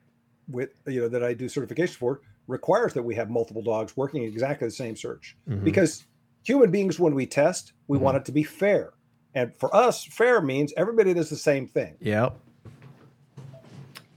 with, 0.49 0.72
you 0.88 1.01
know, 1.01 1.07
that 1.07 1.23
I 1.23 1.35
do 1.35 1.47
certification 1.47 1.95
for 1.95 2.22
requires 2.47 2.93
that 2.95 3.03
we 3.03 3.13
have 3.15 3.30
multiple 3.30 3.61
dogs 3.61 3.95
working 3.95 4.23
exactly 4.23 4.67
the 4.67 4.73
same 4.73 4.95
search 4.95 5.38
mm-hmm. 5.47 5.63
because 5.63 6.05
human 6.43 6.72
beings, 6.72 6.99
when 6.99 7.13
we 7.13 7.27
test, 7.27 7.73
we 7.88 7.97
mm-hmm. 7.97 8.05
want 8.05 8.17
it 8.17 8.26
to 8.26 8.31
be 8.31 8.41
fair. 8.41 8.93
And 9.35 9.55
for 9.55 9.73
us, 9.76 10.03
fair 10.03 10.41
means 10.41 10.73
everybody 10.76 11.13
does 11.13 11.30
the 11.30 11.35
same 11.35 11.67
thing. 11.67 11.95
Yep. 11.99 12.35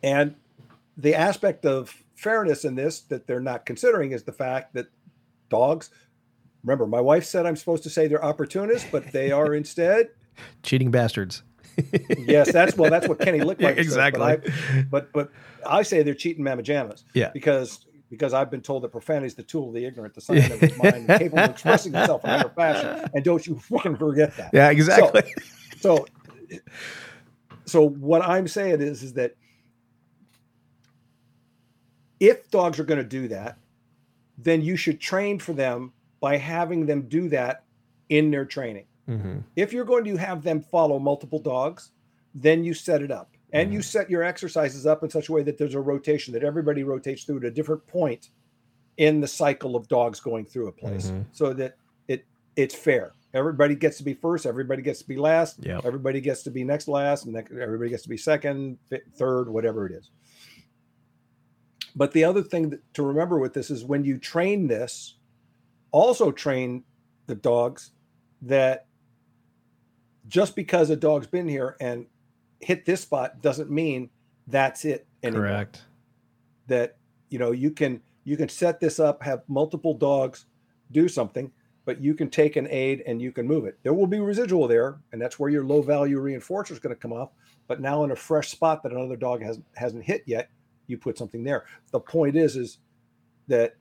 And 0.02 0.34
the 0.96 1.14
aspect 1.14 1.66
of 1.66 2.02
fairness 2.14 2.64
in 2.64 2.76
this 2.76 3.00
that 3.02 3.26
they're 3.26 3.40
not 3.40 3.66
considering 3.66 4.12
is 4.12 4.22
the 4.22 4.32
fact 4.32 4.72
that 4.72 4.86
dogs, 5.50 5.90
remember, 6.64 6.86
my 6.86 7.00
wife 7.00 7.26
said 7.26 7.44
I'm 7.44 7.56
supposed 7.56 7.82
to 7.82 7.90
say 7.90 8.08
they're 8.08 8.24
opportunists, 8.24 8.88
but 8.90 9.12
they 9.12 9.32
are 9.32 9.54
instead. 9.62 10.08
Cheating 10.62 10.90
bastards. 10.90 11.42
Yes, 12.18 12.52
that's 12.52 12.76
well, 12.76 12.90
that's 12.90 13.06
what 13.06 13.20
Kenny 13.20 13.38
Licklider 13.38 13.60
Yeah, 13.60 13.68
says, 13.74 13.86
exactly. 13.86 14.20
But, 14.20 14.44
I, 14.46 14.82
but 14.90 15.12
but 15.12 15.30
I 15.66 15.82
say 15.82 16.02
they're 16.02 16.14
cheating 16.14 16.42
mamajamas. 16.42 17.04
Yeah. 17.14 17.30
Because 17.32 17.86
because 18.10 18.32
I've 18.32 18.50
been 18.50 18.62
told 18.62 18.82
that 18.84 18.88
profanity 18.90 19.26
is 19.26 19.34
the 19.34 19.42
tool 19.42 19.68
of 19.68 19.74
the 19.74 19.84
ignorant, 19.84 20.14
the 20.14 20.20
sign 20.20 20.38
of 20.38 20.60
his 20.60 20.76
mind, 20.82 21.06
capable 21.06 21.40
of 21.40 21.50
expressing 21.50 21.94
itself 21.94 22.24
in 22.24 22.30
other 22.30 22.48
fashion. 22.48 23.08
And 23.14 23.24
don't 23.24 23.46
you 23.46 23.58
fucking 23.58 23.96
forget 23.96 24.36
that. 24.36 24.50
Yeah, 24.52 24.70
exactly. 24.70 25.22
So, 25.80 26.06
so 27.66 27.88
what 27.88 28.22
I'm 28.22 28.48
saying 28.48 28.80
is, 28.80 29.02
is 29.02 29.12
that 29.14 29.36
if 32.18 32.50
dogs 32.50 32.80
are 32.80 32.84
going 32.84 32.98
to 32.98 33.08
do 33.08 33.28
that, 33.28 33.58
then 34.38 34.62
you 34.62 34.76
should 34.76 35.00
train 35.00 35.38
for 35.38 35.52
them 35.52 35.92
by 36.20 36.36
having 36.36 36.86
them 36.86 37.02
do 37.02 37.28
that 37.28 37.64
in 38.08 38.30
their 38.30 38.44
training. 38.44 38.86
Hmm 39.08 39.38
If 39.56 39.72
you're 39.72 39.84
going 39.84 40.04
to 40.04 40.16
have 40.16 40.42
them 40.42 40.60
follow 40.60 40.98
multiple 40.98 41.38
dogs, 41.40 41.90
then 42.34 42.62
you 42.62 42.74
set 42.74 43.02
it 43.02 43.10
up 43.10 43.30
and 43.52 43.72
you 43.72 43.80
set 43.80 44.10
your 44.10 44.22
exercises 44.22 44.84
up 44.86 45.02
in 45.02 45.08
such 45.10 45.30
a 45.30 45.32
way 45.32 45.42
that 45.42 45.56
there's 45.56 45.74
a 45.74 45.80
rotation 45.80 46.34
that 46.34 46.44
everybody 46.44 46.84
rotates 46.84 47.24
through 47.24 47.38
at 47.38 47.44
a 47.44 47.50
different 47.50 47.84
point 47.86 48.28
in 48.98 49.20
the 49.20 49.26
cycle 49.26 49.74
of 49.76 49.88
dogs 49.88 50.20
going 50.20 50.44
through 50.44 50.68
a 50.68 50.72
place 50.72 51.10
Mhm. 51.10 51.24
so 51.32 51.54
that 51.54 51.76
it 52.08 52.26
it's 52.56 52.74
fair. 52.74 53.12
Everybody 53.32 53.74
gets 53.74 53.96
to 53.98 54.04
be 54.04 54.12
first, 54.14 54.44
everybody 54.44 54.82
gets 54.82 55.00
to 55.00 55.08
be 55.08 55.16
last, 55.16 55.64
Yep. 55.64 55.84
everybody 55.84 56.20
gets 56.20 56.42
to 56.42 56.50
be 56.50 56.64
next 56.64 56.88
last, 56.88 57.24
and 57.26 57.36
everybody 57.36 57.90
gets 57.90 58.02
to 58.02 58.08
be 58.08 58.16
second, 58.18 58.78
third, 59.16 59.48
whatever 59.48 59.86
it 59.86 59.92
is. 59.92 60.10
But 61.96 62.12
the 62.12 62.24
other 62.24 62.42
thing 62.42 62.70
that, 62.70 62.80
to 62.94 63.02
remember 63.02 63.38
with 63.38 63.54
this 63.54 63.70
is 63.70 63.84
when 63.84 64.04
you 64.04 64.18
train 64.18 64.66
this, 64.66 65.16
also 65.90 66.30
train 66.30 66.84
the 67.26 67.34
dogs 67.34 67.92
that 68.42 68.86
just 70.28 70.54
because 70.54 70.90
a 70.90 70.96
dog's 70.96 71.26
been 71.26 71.48
here 71.48 71.76
and 71.80 72.06
hit 72.60 72.84
this 72.84 73.00
spot 73.00 73.40
doesn't 73.42 73.70
mean 73.70 74.10
that's 74.46 74.84
it 74.84 75.06
anymore. 75.22 75.46
Correct. 75.46 75.82
that 76.66 76.96
you 77.30 77.38
know 77.38 77.52
you 77.52 77.70
can 77.70 78.00
you 78.24 78.36
can 78.36 78.48
set 78.48 78.80
this 78.80 79.00
up 79.00 79.22
have 79.22 79.42
multiple 79.48 79.94
dogs 79.94 80.46
do 80.92 81.08
something 81.08 81.50
but 81.84 82.02
you 82.02 82.14
can 82.14 82.28
take 82.28 82.56
an 82.56 82.68
aid 82.68 83.02
and 83.06 83.22
you 83.22 83.32
can 83.32 83.46
move 83.46 83.64
it. 83.64 83.78
There 83.82 83.94
will 83.94 84.06
be 84.06 84.20
residual 84.20 84.68
there 84.68 84.98
and 85.12 85.20
that's 85.20 85.38
where 85.38 85.50
your 85.50 85.64
low 85.64 85.80
value 85.80 86.20
reinforcer 86.20 86.72
is 86.72 86.78
going 86.78 86.94
to 86.94 87.00
come 87.00 87.12
off 87.12 87.30
but 87.66 87.80
now 87.80 88.04
in 88.04 88.10
a 88.10 88.16
fresh 88.16 88.50
spot 88.50 88.82
that 88.82 88.92
another 88.92 89.16
dog 89.16 89.42
hasn't 89.42 89.64
hasn't 89.74 90.04
hit 90.04 90.22
yet 90.26 90.50
you 90.86 90.98
put 90.98 91.16
something 91.16 91.44
there. 91.44 91.64
The 91.92 92.00
point 92.00 92.36
is 92.36 92.56
is 92.56 92.78
that 93.46 93.76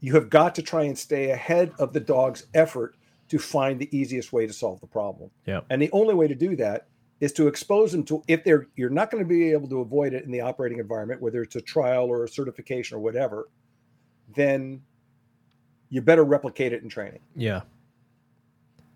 you 0.00 0.14
have 0.14 0.30
got 0.30 0.54
to 0.54 0.62
try 0.62 0.84
and 0.84 0.96
stay 0.96 1.30
ahead 1.30 1.72
of 1.78 1.92
the 1.92 2.00
dog's 2.00 2.46
effort 2.54 2.96
to 3.28 3.38
find 3.38 3.78
the 3.80 3.96
easiest 3.96 4.32
way 4.32 4.46
to 4.46 4.52
solve 4.52 4.80
the 4.80 4.86
problem 4.86 5.30
Yeah. 5.46 5.60
and 5.70 5.80
the 5.80 5.90
only 5.92 6.14
way 6.14 6.28
to 6.28 6.34
do 6.34 6.56
that 6.56 6.88
is 7.20 7.32
to 7.32 7.48
expose 7.48 7.92
them 7.92 8.04
to 8.04 8.22
if 8.28 8.44
they're 8.44 8.68
you're 8.76 8.90
not 8.90 9.10
going 9.10 9.22
to 9.22 9.28
be 9.28 9.50
able 9.50 9.68
to 9.68 9.80
avoid 9.80 10.12
it 10.14 10.24
in 10.24 10.30
the 10.30 10.40
operating 10.40 10.78
environment, 10.78 11.20
whether 11.20 11.42
it's 11.42 11.56
a 11.56 11.60
trial 11.60 12.04
or 12.04 12.24
a 12.24 12.28
certification 12.28 12.96
or 12.96 13.00
whatever, 13.00 13.48
then 14.36 14.80
you 15.90 16.00
better 16.00 16.22
replicate 16.24 16.72
it 16.72 16.82
in 16.82 16.88
training. 16.88 17.20
Yeah. 17.34 17.62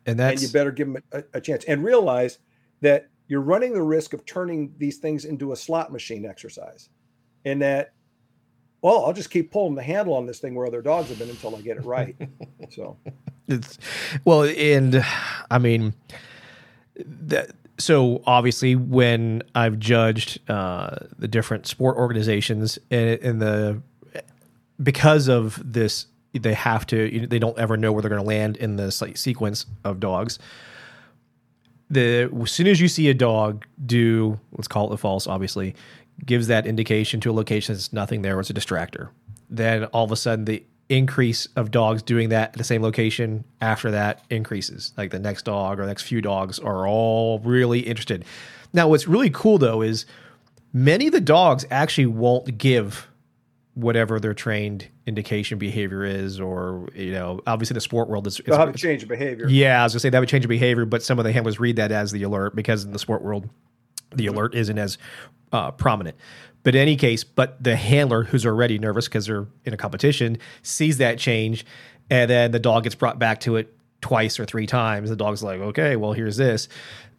And 0.07 0.19
that's 0.19 0.41
and 0.41 0.43
you 0.43 0.53
better 0.53 0.71
give 0.71 0.93
them 0.93 1.03
a, 1.13 1.25
a 1.35 1.41
chance 1.41 1.65
and 1.65 1.83
realize 1.83 2.39
that 2.81 3.09
you're 3.29 3.41
running 3.41 3.73
the 3.73 3.83
risk 3.83 4.13
of 4.13 4.25
turning 4.27 4.75
these 4.79 4.99
things 4.99 5.25
into 5.25 5.53
a 5.53 5.57
slot 5.57 5.93
machine 5.93 6.27
exercise. 6.27 6.91
And 7.45 7.63
that, 7.63 7.93
well, 8.83 9.07
I'll 9.07 9.13
just 9.13 9.31
keep 9.31 9.51
pulling 9.51 9.75
the 9.75 9.83
handle 9.83 10.15
on 10.15 10.27
this 10.27 10.39
thing 10.39 10.55
where 10.55 10.67
other 10.67 10.83
dogs 10.83 11.09
have 11.09 11.19
been 11.19 11.31
until 11.31 11.57
I 11.57 11.61
get 11.63 11.79
it 11.79 11.85
right. 11.85 12.15
so 12.71 12.99
it's 13.49 13.77
well 14.25 14.45
and 14.45 15.05
i 15.51 15.59
mean 15.59 15.93
that 17.05 17.51
so 17.79 18.23
obviously 18.27 18.77
when 18.77 19.43
I've 19.55 19.79
judged 19.79 20.39
uh, 20.51 20.97
the 21.19 21.29
different 21.29 21.67
sport 21.67 21.97
organizations 21.97 22.79
and, 22.91 23.21
and 23.21 23.43
the 23.43 23.83
because 24.83 25.29
of 25.29 25.61
this, 25.65 26.07
they 26.33 26.55
have 26.55 26.87
to 26.87 27.27
they 27.27 27.39
don't 27.39 27.59
ever 27.59 27.77
know 27.77 27.93
where 27.93 28.03
they're 28.03 28.11
going 28.11 28.23
to 28.23 28.29
land 28.29 28.57
in 28.57 28.77
this 28.77 29.03
like 29.03 29.17
sequence 29.17 29.67
of 29.85 30.01
dogs. 30.01 30.39
The 31.91 32.31
as 32.43 32.51
soon 32.51 32.67
as 32.69 32.81
you 32.81 32.89
see 32.89 33.09
a 33.09 33.15
dog 33.15 33.67
do 33.85 34.39
let's 34.53 34.69
call 34.69 34.87
it 34.87 34.91
the 34.91 34.99
false, 34.99 35.27
obviously 35.27 35.75
gives 36.25 36.47
that 36.47 36.67
indication 36.67 37.21
to 37.21 37.31
a 37.31 37.33
location 37.33 37.75
that's 37.75 37.93
nothing 37.93 38.23
there, 38.23 38.39
it's 38.41 38.51
a 38.51 38.55
distractor. 38.55 39.11
Then 39.51 39.85
all 39.87 40.05
of 40.05 40.13
a 40.13 40.17
sudden 40.17 40.45
the 40.45 40.65
increase 40.89 41.47
of 41.57 41.71
dogs 41.71 42.03
doing 42.03 42.29
that 42.29 42.51
at 42.51 42.55
the 42.55 42.65
same 42.65 42.83
location 42.83 43.45
after 43.61 43.91
that 43.91 44.23
increases. 44.31 44.93
Like 44.97 45.11
the 45.11 45.19
next 45.19 45.45
dog 45.45 45.81
or 45.81 45.87
next 45.87 46.03
few 46.03 46.21
dogs 46.21 46.59
are 46.59 46.87
all 46.87 47.39
really 47.41 47.81
interested. 47.81 48.25
Now, 48.73 48.89
what's 48.89 49.09
really 49.09 49.31
cool 49.31 49.59
though 49.59 49.83
is 49.83 50.07
many 50.73 51.07
of 51.07 51.13
the 51.13 51.21
dogs 51.21 51.65
actually 51.71 52.07
won't 52.07 52.59
give 52.59 53.09
whatever 53.75 54.21
their 54.21 54.35
trained 54.35 54.87
indication 55.07 55.59
behavior 55.59 56.05
is, 56.05 56.39
or 56.39 56.89
you 56.95 57.13
know, 57.13 57.41
obviously 57.47 57.75
the 57.75 57.81
sport 57.81 58.09
world 58.09 58.27
is. 58.27 58.41
They'll 58.45 58.59
have 58.59 58.73
to 58.73 58.79
change 58.79 59.03
of 59.03 59.09
behavior. 59.09 59.49
Yeah, 59.49 59.81
I 59.81 59.85
was 59.85 59.95
gonna 59.95 60.01
say 60.01 60.11
that 60.11 60.21
would 60.21 60.29
change 60.29 60.45
the 60.45 60.49
behavior, 60.49 60.85
but 60.85 61.03
some 61.03 61.19
of 61.19 61.25
the 61.25 61.33
handlers 61.33 61.59
read 61.59 61.77
that 61.77 61.91
as 61.91 62.13
the 62.13 62.23
alert 62.23 62.55
because 62.55 62.85
in 62.85 62.93
the 62.93 62.99
sport 62.99 63.23
world, 63.23 63.49
the 64.15 64.27
alert 64.27 64.55
isn't 64.55 64.79
as 64.79 64.99
uh, 65.53 65.71
prominent. 65.71 66.17
But 66.63 66.75
in 66.75 66.81
any 66.81 66.97
case, 66.97 67.25
but 67.25 67.63
the 67.63 67.77
handler 67.77 68.25
who's 68.25 68.47
already 68.47 68.79
nervous 68.79 69.07
because 69.07 69.27
they're 69.27 69.47
in 69.65 69.75
a 69.75 69.77
competition 69.77 70.39
sees 70.63 70.99
that 70.99 71.19
change, 71.19 71.67
and 72.09 72.31
then 72.31 72.51
the 72.53 72.61
dog 72.61 72.85
gets 72.85 72.95
brought 72.95 73.19
back 73.19 73.41
to 73.41 73.57
it 73.57 73.75
twice 74.01 74.39
or 74.39 74.45
three 74.45 74.67
times. 74.67 75.11
The 75.11 75.17
dog's 75.17 75.43
like, 75.43 75.61
okay, 75.61 75.97
well, 75.97 76.13
here's 76.13 76.37
this. 76.37 76.69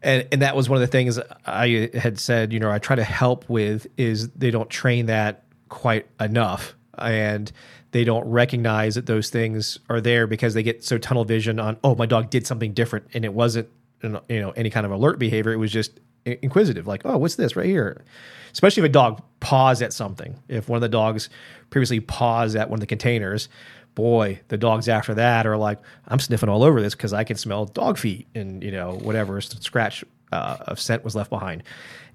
And, 0.01 0.27
and 0.31 0.41
that 0.41 0.55
was 0.55 0.69
one 0.69 0.77
of 0.77 0.81
the 0.81 0.88
things 0.88 1.18
I 1.45 1.89
had 1.93 2.19
said, 2.19 2.51
you 2.51 2.60
know, 2.60 2.69
I 2.69 2.77
try 2.80 2.95
to 2.95 3.03
help 3.03 3.49
with 3.49 3.88
is 3.97 4.30
they 4.31 4.51
don't 4.51 4.69
train 4.69 5.05
that 5.05 5.43
quite 5.69 6.07
enough. 6.19 6.76
And 6.97 7.51
they 7.91 8.03
don't 8.03 8.27
recognize 8.30 8.95
that 8.95 9.05
those 9.05 9.30
things 9.30 9.80
are 9.89 10.01
there 10.01 10.27
because 10.27 10.53
they 10.53 10.64
get 10.64 10.84
so 10.84 10.97
tunnel 10.97 11.23
vision 11.23 11.60
on, 11.60 11.77
oh, 11.84 11.95
my 11.95 12.05
dog 12.05 12.30
did 12.30 12.45
something 12.45 12.73
different. 12.73 13.07
And 13.14 13.23
it 13.23 13.34
wasn't, 13.34 13.69
you 14.03 14.19
know, 14.30 14.51
any 14.51 14.69
kind 14.69 14.85
of 14.85 14.91
alert 14.91 15.19
behavior. 15.19 15.53
It 15.53 15.57
was 15.57 15.72
just 15.72 15.99
inquisitive, 16.26 16.88
like, 16.88 17.02
oh, 17.06 17.18
what's 17.18 17.36
this 17.36 17.56
right 17.56 17.66
here? 17.66 18.04
Especially 18.52 18.82
if 18.82 18.90
a 18.90 18.91
dog 18.91 19.22
paws 19.40 19.82
at 19.82 19.94
something. 19.94 20.36
If 20.48 20.70
one 20.70 20.78
of 20.78 20.82
the 20.82 20.90
dogs 20.90 21.30
previously 21.70 22.00
paws 22.00 22.56
at 22.56 22.70
one 22.70 22.78
of 22.78 22.82
the 22.82 22.88
containers, 22.88 23.50
boy, 23.95 24.40
the 24.48 24.58
dogs 24.58 24.88
after 24.88 25.14
that 25.16 25.45
are 25.45 25.58
like, 25.58 25.80
I'm 26.08 26.20
sniffing 26.20 26.50
all 26.50 26.64
over 26.64 26.82
this 26.82 26.95
because 26.95 27.14
I 27.14 27.24
can 27.24 27.38
smell 27.38 27.66
dog 27.66 27.98
feet 27.98 28.28
and 28.36 28.64
you 28.64 28.72
know 28.72 28.94
whatever 28.94 29.41
scratch 29.41 30.04
uh, 30.32 30.58
of 30.62 30.80
scent 30.80 31.04
was 31.04 31.16
left 31.16 31.30
behind. 31.30 31.64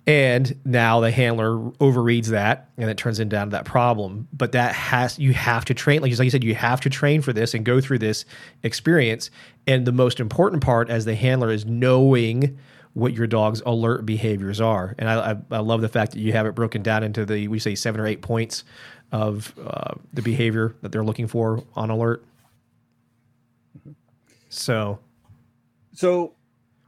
And 0.07 0.59
now 0.65 1.01
the 1.01 1.11
handler 1.11 1.59
overreads 1.81 2.29
that, 2.29 2.71
and 2.79 2.89
it 2.89 2.97
turns 2.97 3.21
into 3.21 3.37
that 3.51 3.65
problem. 3.67 4.27
But 4.33 4.53
that 4.53 4.75
has 4.75 5.19
you 5.19 5.35
have 5.35 5.67
to 5.67 5.75
train, 5.75 6.01
like 6.01 6.11
you 6.11 6.31
said, 6.31 6.43
you 6.43 6.55
have 6.55 6.81
to 6.81 6.91
train 6.91 7.21
for 7.21 7.35
this 7.35 7.53
and 7.53 7.63
go 7.63 7.79
through 7.79 7.99
this 7.99 8.25
experience. 8.63 9.31
And 9.67 9.87
the 9.87 9.93
most 9.93 10.19
important 10.19 10.63
part, 10.63 10.89
as 10.89 11.05
the 11.05 11.15
handler, 11.15 11.51
is 11.51 11.67
knowing 11.67 12.59
what 12.99 13.15
your 13.15 13.29
dog's 13.29 13.63
alert 13.65 14.05
behaviors 14.05 14.61
are. 14.61 14.95
And 14.99 15.09
I, 15.09 15.31
I, 15.31 15.37
I, 15.53 15.59
love 15.61 15.81
the 15.81 15.89
fact 15.89 16.13
that 16.13 16.19
you 16.19 16.33
have 16.33 16.47
it 16.47 16.57
broken 16.57 16.83
down 16.83 17.05
into 17.05 17.25
the 17.25 17.47
we 17.47 17.61
say 17.61 17.77
seven 17.77 18.01
or 18.01 18.07
eight 18.07 18.23
points 18.23 18.65
of 19.13 19.55
uh, 19.65 19.95
the 20.13 20.21
behavior 20.21 20.75
that 20.83 20.91
they're 20.91 21.05
looking 21.05 21.29
for 21.29 21.63
on 21.77 21.91
alert. 21.91 22.25
So, 24.49 24.99
so 25.93 26.35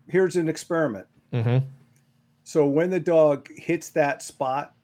here's 0.09 0.35
an 0.35 0.49
experiment. 0.49 1.07
Mm-hmm. 1.33 1.65
So 2.43 2.67
when 2.67 2.91
the 2.91 3.01
dog 3.01 3.49
hits 3.57 3.91
that 3.91 4.23
spot, 4.23 4.75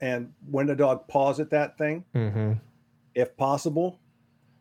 and 0.00 0.32
when 0.50 0.66
the 0.66 0.74
dog 0.74 1.06
paws 1.08 1.40
at 1.40 1.50
that 1.50 1.76
thing, 1.76 2.06
mm-hmm. 2.14 2.52
if 3.14 3.36
possible, 3.36 4.00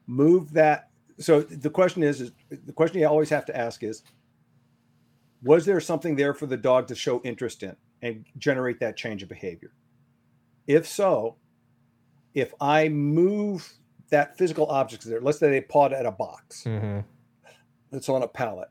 move 0.05 0.51
that. 0.51 0.89
So 1.17 1.39
the 1.41 1.69
question 1.69 2.03
is, 2.03 2.19
is 2.19 2.31
the 2.49 2.73
question 2.73 2.99
you 2.99 3.07
always 3.07 3.29
have 3.29 3.45
to 3.45 3.55
ask 3.55 3.83
is 3.83 4.03
was 5.41 5.65
there 5.65 5.79
something 5.79 6.15
there 6.15 6.33
for 6.33 6.45
the 6.45 6.57
dog 6.57 6.87
to 6.87 6.95
show 6.95 7.21
interest 7.23 7.63
in 7.63 7.75
and 8.01 8.25
generate 8.37 8.79
that 8.79 8.97
change 8.97 9.23
of 9.23 9.29
behavior? 9.29 9.71
If 10.67 10.87
so, 10.87 11.37
if 12.33 12.53
I 12.59 12.89
move 12.89 13.73
that 14.09 14.37
physical 14.37 14.67
object 14.67 15.03
there, 15.03 15.21
let's 15.21 15.39
say 15.39 15.49
they 15.49 15.61
pawed 15.61 15.93
at 15.93 16.05
a 16.05 16.11
box 16.11 16.63
mm-hmm. 16.63 16.99
that's 17.91 18.09
on 18.09 18.23
a 18.23 18.27
pallet. 18.27 18.69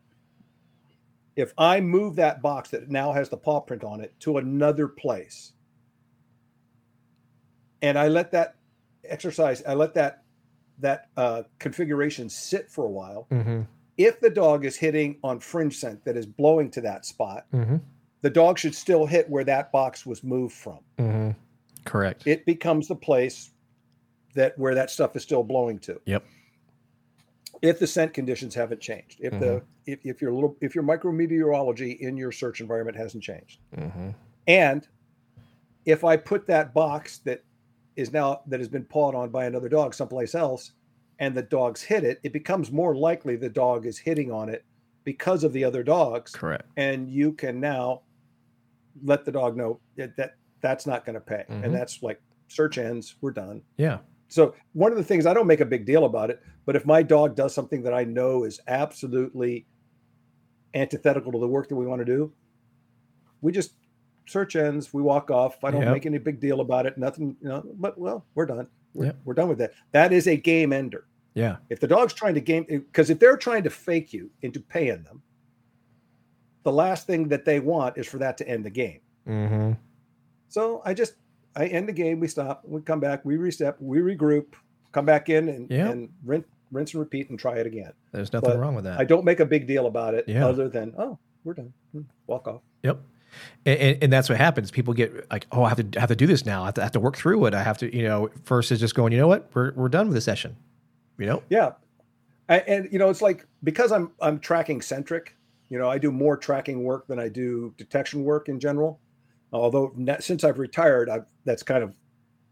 If 1.36 1.52
I 1.56 1.80
move 1.80 2.16
that 2.16 2.42
box 2.42 2.70
that 2.70 2.90
now 2.90 3.12
has 3.12 3.28
the 3.28 3.36
paw 3.36 3.60
print 3.60 3.84
on 3.84 4.00
it 4.00 4.12
to 4.20 4.38
another 4.38 4.88
place, 4.88 5.52
and 7.80 7.96
I 7.96 8.08
let 8.08 8.32
that 8.32 8.56
exercise, 9.04 9.62
I 9.66 9.74
let 9.74 9.94
that 9.94 10.24
that 10.80 11.08
uh, 11.16 11.42
configuration 11.58 12.28
sit 12.28 12.70
for 12.70 12.84
a 12.84 12.90
while, 12.90 13.26
mm-hmm 13.30 13.62
if 13.98 14.20
the 14.20 14.30
dog 14.30 14.64
is 14.64 14.76
hitting 14.76 15.18
on 15.24 15.40
fringe 15.40 15.76
scent 15.76 16.04
that 16.04 16.16
is 16.16 16.24
blowing 16.24 16.70
to 16.70 16.80
that 16.80 17.04
spot, 17.04 17.46
mm-hmm. 17.52 17.76
the 18.22 18.30
dog 18.30 18.58
should 18.58 18.74
still 18.74 19.04
hit 19.04 19.28
where 19.28 19.44
that 19.44 19.70
box 19.72 20.06
was 20.06 20.22
moved 20.22 20.54
from. 20.54 20.78
Mm-hmm. 20.98 21.30
Correct. 21.84 22.26
It 22.26 22.46
becomes 22.46 22.86
the 22.88 22.94
place 22.94 23.50
that 24.34 24.56
where 24.56 24.74
that 24.74 24.90
stuff 24.90 25.16
is 25.16 25.22
still 25.22 25.42
blowing 25.42 25.80
to. 25.80 26.00
Yep. 26.04 26.24
If 27.60 27.80
the 27.80 27.88
scent 27.88 28.14
conditions 28.14 28.54
haven't 28.54 28.80
changed, 28.80 29.18
if 29.20 29.32
mm-hmm. 29.32 29.40
the 29.40 29.62
if, 29.86 29.98
if 30.04 30.22
your 30.22 30.32
little 30.32 30.56
if 30.60 30.76
your 30.76 30.84
micrometeorology 30.84 31.98
in 31.98 32.16
your 32.16 32.30
search 32.30 32.60
environment 32.60 32.96
hasn't 32.96 33.24
changed, 33.24 33.58
mm-hmm. 33.76 34.10
and 34.46 34.86
if 35.84 36.04
I 36.04 36.16
put 36.16 36.46
that 36.46 36.72
box 36.72 37.18
that 37.24 37.42
is 37.96 38.12
now 38.12 38.42
that 38.46 38.60
has 38.60 38.68
been 38.68 38.84
pawed 38.84 39.16
on 39.16 39.30
by 39.30 39.46
another 39.46 39.68
dog 39.68 39.92
someplace 39.92 40.36
else 40.36 40.72
and 41.18 41.34
the 41.34 41.42
dogs 41.42 41.82
hit 41.82 42.04
it, 42.04 42.20
it 42.22 42.32
becomes 42.32 42.70
more 42.70 42.94
likely 42.94 43.36
the 43.36 43.48
dog 43.48 43.86
is 43.86 43.98
hitting 43.98 44.30
on 44.30 44.48
it 44.48 44.64
because 45.04 45.42
of 45.44 45.52
the 45.52 45.64
other 45.64 45.82
dogs. 45.82 46.32
Correct. 46.32 46.68
And 46.76 47.08
you 47.08 47.32
can 47.32 47.58
now 47.60 48.02
let 49.04 49.24
the 49.24 49.32
dog 49.32 49.56
know 49.56 49.80
that, 49.96 50.16
that 50.16 50.34
that's 50.60 50.86
not 50.86 51.04
going 51.04 51.14
to 51.14 51.20
pay. 51.20 51.44
Mhm. 51.48 51.64
And 51.64 51.74
that's 51.74 52.02
like 52.02 52.20
search 52.48 52.78
ends, 52.78 53.16
we're 53.20 53.30
done. 53.32 53.62
Yeah. 53.76 53.98
So 54.28 54.54
one 54.72 54.92
of 54.92 54.98
the 54.98 55.04
things 55.04 55.24
I 55.26 55.32
don't 55.34 55.46
make 55.46 55.60
a 55.60 55.64
big 55.66 55.86
deal 55.86 56.04
about 56.04 56.30
it, 56.30 56.40
but 56.66 56.76
if 56.76 56.84
my 56.84 57.02
dog 57.02 57.34
does 57.34 57.54
something 57.54 57.82
that 57.84 57.94
I 57.94 58.04
know 58.04 58.44
is 58.44 58.60
absolutely 58.68 59.66
antithetical 60.74 61.32
to 61.32 61.38
the 61.38 61.48
work 61.48 61.68
that 61.68 61.76
we 61.76 61.86
want 61.86 62.00
to 62.00 62.04
do, 62.04 62.32
we 63.40 63.52
just 63.52 63.74
search 64.26 64.56
ends, 64.56 64.92
we 64.92 65.00
walk 65.00 65.30
off. 65.30 65.62
I 65.64 65.70
don't 65.70 65.82
Yep. 65.82 65.92
make 65.94 66.06
any 66.06 66.18
big 66.18 66.40
deal 66.40 66.60
about 66.60 66.84
it. 66.86 66.98
Nothing, 66.98 67.36
you 67.40 67.48
know, 67.48 67.64
but 67.76 67.96
well, 67.98 68.26
we're 68.34 68.46
done. 68.46 68.68
We're, 68.94 69.06
Yep. 69.06 69.16
we're 69.24 69.34
done 69.34 69.48
with 69.48 69.58
that. 69.58 69.72
That 69.92 70.12
is 70.12 70.26
a 70.26 70.36
game 70.36 70.72
ender. 70.72 71.06
Yeah. 71.34 71.56
If 71.70 71.80
the 71.80 71.86
dog's 71.86 72.12
trying 72.14 72.34
to 72.34 72.40
game, 72.40 72.64
because 72.68 73.10
if 73.10 73.18
they're 73.18 73.36
trying 73.36 73.62
to 73.64 73.70
fake 73.70 74.12
you 74.12 74.30
into 74.42 74.60
paying 74.60 75.02
them, 75.04 75.22
the 76.64 76.72
last 76.72 77.06
thing 77.06 77.28
that 77.28 77.44
they 77.44 77.60
want 77.60 77.96
is 77.96 78.06
for 78.06 78.18
that 78.18 78.36
to 78.38 78.48
end 78.48 78.64
the 78.64 78.70
game. 78.70 79.00
Mm-hmm. 79.26 79.72
So 80.48 80.82
I 80.84 80.94
just 80.94 81.14
I 81.56 81.66
end 81.66 81.88
the 81.88 81.92
game, 81.92 82.20
we 82.20 82.28
stop, 82.28 82.62
we 82.64 82.80
come 82.80 83.00
back, 83.00 83.24
we 83.24 83.36
reset, 83.36 83.80
we 83.80 83.98
regroup, 83.98 84.54
come 84.92 85.04
back 85.04 85.28
in 85.28 85.48
and, 85.48 85.70
Yeah. 85.70 85.88
and 85.90 86.08
rinse, 86.24 86.46
rinse 86.70 86.92
and 86.92 87.00
repeat 87.00 87.30
and 87.30 87.38
try 87.38 87.56
it 87.56 87.66
again. 87.66 87.92
There's 88.12 88.32
nothing 88.32 88.50
But 88.50 88.58
wrong 88.58 88.74
with 88.74 88.84
that. 88.84 88.98
I 88.98 89.04
don't 89.04 89.24
make 89.24 89.40
a 89.40 89.46
big 89.46 89.66
deal 89.66 89.86
about 89.86 90.14
it 90.14 90.24
Yeah. 90.28 90.46
other 90.46 90.68
than 90.68 90.94
oh, 90.98 91.18
we're 91.44 91.54
done. 91.54 91.72
Hmm, 91.92 92.02
Walk 92.26 92.48
off. 92.48 92.62
Yep. 92.82 93.00
And, 93.66 93.78
and, 93.78 94.04
and 94.04 94.12
that's 94.12 94.28
what 94.28 94.38
happens. 94.38 94.70
People 94.70 94.94
get 94.94 95.30
like, 95.30 95.46
oh, 95.52 95.62
I 95.62 95.68
have 95.68 95.90
to 95.90 95.98
I 95.98 96.00
have 96.00 96.08
to 96.08 96.16
do 96.16 96.26
this 96.26 96.46
now. 96.46 96.62
I 96.62 96.66
have 96.66 96.74
to, 96.74 96.80
I 96.80 96.84
have 96.84 96.92
to 96.92 97.00
work 97.00 97.16
through 97.16 97.44
it. 97.46 97.54
I 97.54 97.62
have 97.62 97.78
to, 97.78 97.94
you 97.94 98.02
know, 98.04 98.30
first 98.44 98.72
is 98.72 98.80
just 98.80 98.94
going, 98.94 99.12
you 99.12 99.18
know 99.18 99.28
what? 99.28 99.50
We're, 99.54 99.72
we're 99.74 99.88
done 99.88 100.06
with 100.06 100.14
the 100.14 100.20
session. 100.20 100.56
You 101.18 101.26
know? 101.26 101.42
Yeah. 101.50 101.72
I, 102.48 102.58
and 102.60 102.88
you 102.90 102.98
know, 102.98 103.10
it's 103.10 103.22
like 103.22 103.46
because 103.62 103.92
I'm 103.92 104.12
I'm 104.20 104.38
tracking 104.38 104.80
centric, 104.80 105.36
you 105.68 105.78
know, 105.78 105.88
I 105.88 105.98
do 105.98 106.10
more 106.10 106.36
tracking 106.36 106.82
work 106.84 107.06
than 107.06 107.18
I 107.18 107.28
do 107.28 107.74
detection 107.76 108.24
work 108.24 108.48
in 108.48 108.58
general. 108.58 109.00
Although 109.52 109.94
since 110.20 110.44
I've 110.44 110.58
retired, 110.58 111.10
I've 111.10 111.26
that's 111.44 111.62
kind 111.62 111.82
of 111.82 111.94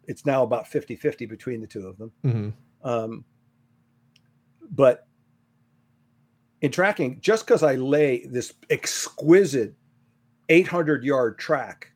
it's 0.06 0.24
now 0.24 0.42
about 0.42 0.66
50-50 0.66 1.28
between 1.28 1.60
the 1.60 1.66
two 1.66 1.86
of 1.86 1.98
them. 1.98 2.12
Mm-hmm. 2.24 2.88
Um, 2.88 3.24
but 4.70 5.06
in 6.60 6.70
tracking, 6.70 7.20
just 7.20 7.46
because 7.46 7.62
I 7.62 7.74
lay 7.74 8.26
this 8.26 8.52
exquisite 8.70 9.74
800 10.48 11.04
yard 11.04 11.38
track 11.38 11.92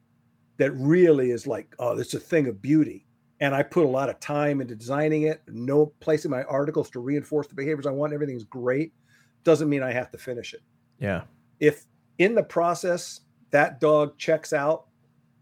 that 0.57 0.73
really 0.73 1.31
is 1.31 1.47
like, 1.47 1.75
oh, 1.79 1.99
it's 1.99 2.15
a 2.15 2.21
thing 2.21 2.47
of 2.47 2.61
beauty. 2.61 3.07
And 3.41 3.55
I 3.55 3.63
put 3.63 3.87
a 3.87 3.89
lot 3.89 4.11
of 4.11 4.21
time 4.21 4.61
into 4.61 4.75
designing 4.75 5.23
it, 5.23 5.41
no 5.49 5.87
placing 6.01 6.31
my 6.31 6.43
articles 6.43 6.91
to 6.91 7.01
reinforce 7.01 7.47
the 7.47 7.55
behaviors 7.55 7.87
I 7.87 7.91
want, 7.91 8.13
everything's 8.13 8.45
great, 8.45 8.93
doesn't 9.45 9.69
mean 9.69 9.83
I 9.83 9.93
have 9.93 10.11
to 10.11 10.19
finish 10.19 10.53
it. 10.53 10.61
Yeah. 10.99 11.23
If 11.59 11.87
in 12.19 12.35
the 12.35 12.43
process 12.43 13.21
that 13.51 13.81
dog 13.81 14.19
checks 14.19 14.53
out 14.53 14.87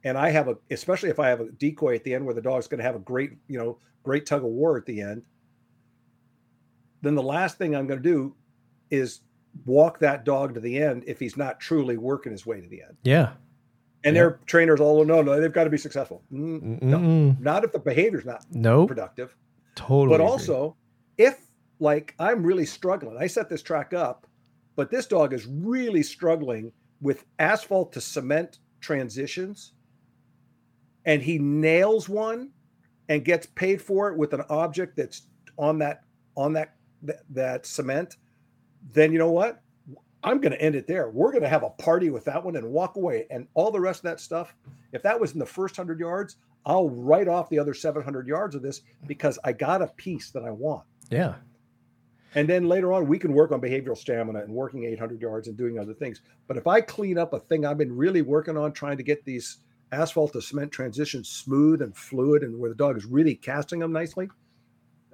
and 0.04 0.16
I 0.16 0.30
have 0.30 0.46
a, 0.46 0.56
especially 0.70 1.10
if 1.10 1.18
I 1.18 1.28
have 1.28 1.40
a 1.40 1.50
decoy 1.50 1.96
at 1.96 2.04
the 2.04 2.14
end 2.14 2.24
where 2.24 2.34
the 2.34 2.40
dog's 2.40 2.68
going 2.68 2.78
to 2.78 2.84
have 2.84 2.94
a 2.94 3.00
great, 3.00 3.32
you 3.48 3.58
know, 3.58 3.78
great 4.04 4.26
tug 4.26 4.44
of 4.44 4.50
war 4.50 4.78
at 4.78 4.86
the 4.86 5.00
end, 5.00 5.24
then 7.02 7.16
the 7.16 7.22
last 7.22 7.58
thing 7.58 7.74
I'm 7.74 7.88
going 7.88 8.02
to 8.02 8.08
do 8.08 8.34
is 8.90 9.20
walk 9.66 9.98
that 9.98 10.24
dog 10.24 10.54
to 10.54 10.60
the 10.60 10.80
end 10.80 11.02
if 11.06 11.18
he's 11.18 11.36
not 11.36 11.58
truly 11.58 11.96
working 11.96 12.30
his 12.30 12.46
way 12.46 12.60
to 12.60 12.68
the 12.68 12.82
end. 12.82 12.96
Yeah. 13.02 13.32
And 14.04 14.14
Yeah. 14.14 14.22
their 14.22 14.40
trainers 14.46 14.80
all 14.80 15.04
no, 15.04 15.22
no, 15.22 15.40
they've 15.40 15.52
got 15.52 15.64
to 15.64 15.70
be 15.70 15.78
successful. 15.78 16.22
Mm, 16.32 16.80
no, 16.82 16.98
not 17.40 17.64
if 17.64 17.72
the 17.72 17.78
behavior's 17.80 18.24
not 18.24 18.44
Nope. 18.50 18.88
productive. 18.88 19.34
Totally. 19.74 20.08
but 20.08 20.14
agree. 20.22 20.26
also 20.26 20.76
if 21.18 21.38
like 21.78 22.12
i'm 22.18 22.42
really 22.42 22.66
struggling 22.66 23.16
i 23.16 23.28
set 23.28 23.48
this 23.48 23.62
track 23.62 23.92
up 23.94 24.26
but 24.74 24.90
this 24.90 25.06
dog 25.06 25.32
is 25.32 25.46
really 25.46 26.02
struggling 26.02 26.72
with 27.00 27.24
asphalt 27.38 27.92
to 27.92 28.00
cement 28.00 28.58
transitions 28.80 29.74
and 31.04 31.22
he 31.22 31.38
nails 31.38 32.08
one 32.08 32.50
and 33.08 33.24
gets 33.24 33.46
paid 33.54 33.80
for 33.80 34.10
it 34.10 34.16
with 34.18 34.32
an 34.34 34.42
object 34.50 34.96
that's 34.96 35.28
on 35.58 35.78
that 35.78 36.00
on 36.36 36.52
that 36.54 36.74
that, 37.02 37.20
that 37.30 37.64
cement 37.66 38.16
then 38.92 39.12
you 39.12 39.18
know 39.20 39.30
what 39.30 39.62
i'm 40.24 40.40
going 40.40 40.52
to 40.52 40.60
end 40.60 40.74
it 40.74 40.86
there 40.86 41.10
we're 41.10 41.30
going 41.30 41.42
to 41.42 41.48
have 41.48 41.62
a 41.62 41.70
party 41.70 42.10
with 42.10 42.24
that 42.24 42.42
one 42.42 42.56
and 42.56 42.66
walk 42.68 42.96
away 42.96 43.26
and 43.30 43.46
all 43.54 43.70
the 43.70 43.80
rest 43.80 44.00
of 44.00 44.04
that 44.04 44.20
stuff 44.20 44.54
if 44.92 45.02
that 45.02 45.18
was 45.18 45.32
in 45.32 45.38
the 45.38 45.46
first 45.46 45.78
100 45.78 46.00
yards 46.00 46.36
i'll 46.66 46.90
write 46.90 47.28
off 47.28 47.48
the 47.48 47.58
other 47.58 47.74
700 47.74 48.26
yards 48.26 48.54
of 48.54 48.62
this 48.62 48.82
because 49.06 49.38
i 49.44 49.52
got 49.52 49.82
a 49.82 49.86
piece 49.88 50.30
that 50.30 50.44
i 50.44 50.50
want 50.50 50.84
yeah. 51.10 51.34
and 52.34 52.48
then 52.48 52.68
later 52.68 52.92
on, 52.92 53.06
we 53.06 53.18
can 53.18 53.32
work 53.32 53.52
on 53.52 53.60
behavioral 53.60 53.96
stamina 53.96 54.40
and 54.40 54.52
working 54.52 54.84
800 54.84 55.20
yards 55.20 55.48
and 55.48 55.56
doing 55.56 55.78
other 55.78 55.94
things. 55.94 56.20
But 56.46 56.56
if 56.56 56.66
I 56.66 56.80
clean 56.80 57.18
up 57.18 57.32
a 57.32 57.40
thing 57.40 57.64
I've 57.64 57.78
been 57.78 57.96
really 57.96 58.22
working 58.22 58.56
on, 58.56 58.72
trying 58.72 58.98
to 58.98 59.02
get 59.02 59.24
these 59.24 59.58
asphalt 59.92 60.34
to 60.34 60.42
cement 60.42 60.70
transitions 60.70 61.28
smooth 61.30 61.80
and 61.80 61.96
fluid, 61.96 62.42
and 62.42 62.58
where 62.58 62.68
the 62.68 62.76
dog 62.76 62.96
is 62.98 63.06
really 63.06 63.34
casting 63.34 63.78
them 63.78 63.92
nicely, 63.92 64.28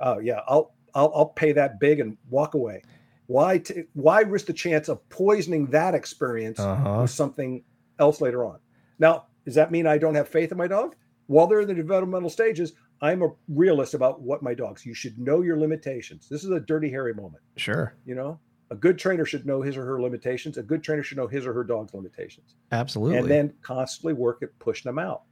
oh 0.00 0.18
yeah, 0.18 0.40
I'll 0.48 0.74
I'll, 0.94 1.12
I'll 1.14 1.26
pay 1.26 1.52
that 1.52 1.78
big 1.80 2.00
and 2.00 2.16
walk 2.30 2.54
away. 2.54 2.82
Why 3.26 3.58
t- 3.58 3.84
why 3.94 4.20
risk 4.20 4.46
the 4.46 4.52
chance 4.52 4.88
of 4.88 5.06
poisoning 5.08 5.66
that 5.66 5.94
experience 5.94 6.58
Uh-huh. 6.60 7.00
with 7.02 7.10
something 7.10 7.62
else 7.98 8.20
later 8.20 8.44
on? 8.44 8.58
Now, 8.98 9.26
does 9.44 9.54
that 9.54 9.70
mean 9.70 9.86
I 9.86 9.98
don't 9.98 10.14
have 10.14 10.28
faith 10.28 10.52
in 10.52 10.58
my 10.58 10.66
dog? 10.68 10.94
While 11.26 11.46
they're 11.46 11.60
in 11.62 11.68
the 11.68 11.74
developmental 11.74 12.28
stages, 12.30 12.74
I'm 13.00 13.22
a 13.22 13.30
realist 13.48 13.94
about 13.94 14.20
what 14.20 14.42
my 14.42 14.54
dogs. 14.54 14.84
You 14.84 14.94
should 14.94 15.18
know 15.18 15.40
your 15.42 15.58
limitations. 15.58 16.28
This 16.28 16.44
is 16.44 16.50
a 16.50 16.60
dirty 16.60 16.90
Harry 16.90 17.14
moment. 17.14 17.42
Sure. 17.56 17.94
You 18.04 18.14
know, 18.14 18.38
a 18.70 18.76
good 18.76 18.98
trainer 18.98 19.24
should 19.24 19.46
know 19.46 19.62
his 19.62 19.76
or 19.76 19.84
her 19.84 20.00
limitations. 20.02 20.58
A 20.58 20.62
good 20.62 20.82
trainer 20.82 21.02
should 21.02 21.16
know 21.18 21.26
his 21.26 21.46
or 21.46 21.52
her 21.54 21.64
dog's 21.64 21.94
limitations, 21.94 22.54
Absolutely. 22.72 23.18
and 23.18 23.30
then 23.30 23.52
constantly 23.62 24.12
work 24.12 24.42
at 24.42 24.56
pushing 24.58 24.88
them 24.88 24.98
out. 24.98 25.22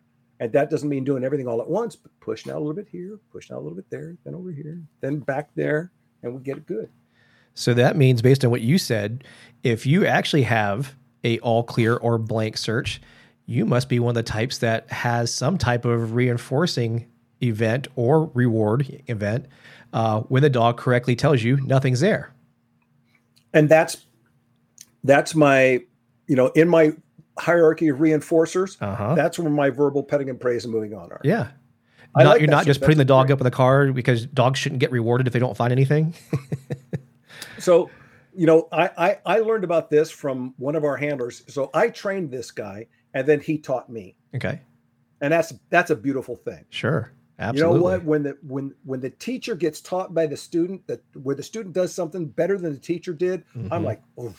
And 0.40 0.52
that 0.54 0.70
doesn't 0.70 0.88
mean 0.88 1.04
doing 1.04 1.24
everything 1.24 1.46
all 1.46 1.60
at 1.60 1.68
once, 1.68 1.94
but 1.94 2.10
pushing 2.20 2.50
out 2.52 2.56
a 2.56 2.60
little 2.60 2.74
bit 2.74 2.88
here, 2.90 3.18
pushing 3.30 3.54
out 3.54 3.60
a 3.60 3.62
little 3.62 3.76
bit 3.76 3.88
there, 3.90 4.16
then 4.24 4.34
over 4.34 4.50
here, 4.50 4.82
then 5.00 5.20
back 5.20 5.50
there, 5.54 5.92
and 6.22 6.34
we 6.34 6.40
get 6.42 6.56
it 6.56 6.66
good. 6.66 6.88
So 7.54 7.74
that 7.74 7.96
means, 7.96 8.22
based 8.22 8.44
on 8.44 8.50
what 8.50 8.62
you 8.62 8.78
said, 8.78 9.24
if 9.62 9.86
you 9.86 10.06
actually 10.06 10.42
have 10.42 10.94
a 11.24 11.38
all 11.40 11.62
clear 11.62 11.96
or 11.96 12.18
blank 12.18 12.56
search, 12.56 13.00
you 13.46 13.64
must 13.66 13.88
be 13.88 13.98
one 13.98 14.10
of 14.10 14.14
the 14.14 14.22
types 14.22 14.58
that 14.58 14.90
has 14.90 15.32
some 15.32 15.58
type 15.58 15.84
of 15.84 16.14
reinforcing 16.14 17.06
event 17.42 17.88
or 17.96 18.26
reward 18.34 19.02
event 19.08 19.46
uh, 19.92 20.20
when 20.22 20.42
the 20.42 20.50
dog 20.50 20.76
correctly 20.78 21.14
tells 21.16 21.42
you 21.42 21.56
nothing's 21.66 22.00
there. 22.00 22.32
and 23.52 23.68
that's 23.68 24.06
that's 25.04 25.34
my 25.34 25.80
you 26.28 26.36
know 26.36 26.46
in 26.48 26.68
my 26.68 26.92
hierarchy 27.38 27.88
of 27.88 27.98
reinforcers 27.98 28.76
Uh 28.80 28.94
huh. 28.94 29.14
that's 29.14 29.38
where 29.38 29.50
my 29.50 29.68
verbal 29.70 30.02
petting 30.02 30.30
and 30.30 30.40
praise 30.40 30.64
and 30.64 30.72
moving 30.72 30.94
on 30.94 31.10
are 31.10 31.20
Yeah. 31.24 31.48
Not, 32.14 32.26
like 32.26 32.40
you're 32.40 32.50
not 32.50 32.66
just 32.66 32.80
putting 32.80 32.98
the 32.98 33.04
dog 33.06 33.26
great. 33.26 33.32
up 33.34 33.40
in 33.40 33.44
the 33.44 33.50
car 33.50 33.90
because 33.90 34.26
dogs 34.26 34.58
shouldn't 34.58 34.80
get 34.80 34.92
rewarded 34.92 35.26
if 35.26 35.32
they 35.32 35.38
don't 35.38 35.56
find 35.56 35.72
anything. 35.72 36.14
so 37.62 37.88
you 38.34 38.46
know 38.46 38.68
I, 38.72 38.90
I 38.98 39.18
i 39.26 39.38
learned 39.38 39.64
about 39.64 39.90
this 39.90 40.10
from 40.10 40.54
one 40.58 40.74
of 40.76 40.84
our 40.84 40.96
handlers 40.96 41.42
so 41.48 41.70
i 41.74 41.88
trained 41.88 42.30
this 42.30 42.50
guy 42.50 42.86
and 43.14 43.26
then 43.26 43.40
he 43.40 43.58
taught 43.58 43.88
me 43.90 44.16
okay. 44.34 44.60
and 45.20 45.32
that's 45.32 45.52
that's 45.70 45.90
a 45.90 45.96
beautiful 45.96 46.36
thing 46.36 46.64
Sure. 46.70 47.12
Absolutely. 47.38 47.74
you 47.74 47.78
know 47.78 47.82
what 47.82 48.04
when 48.04 48.22
the 48.22 48.36
when 48.46 48.74
when 48.84 49.00
the 49.00 49.10
teacher 49.10 49.54
gets 49.54 49.80
taught 49.80 50.14
by 50.14 50.26
the 50.26 50.36
student 50.36 50.86
that 50.86 51.00
where 51.22 51.34
the 51.34 51.42
student 51.42 51.74
does 51.74 51.92
something 51.94 52.26
better 52.26 52.56
than 52.58 52.72
the 52.72 52.78
teacher 52.78 53.12
did 53.12 53.44
i'm 53.70 53.82
Mhm. 53.82 53.84
like 53.84 54.02
oh 54.18 54.34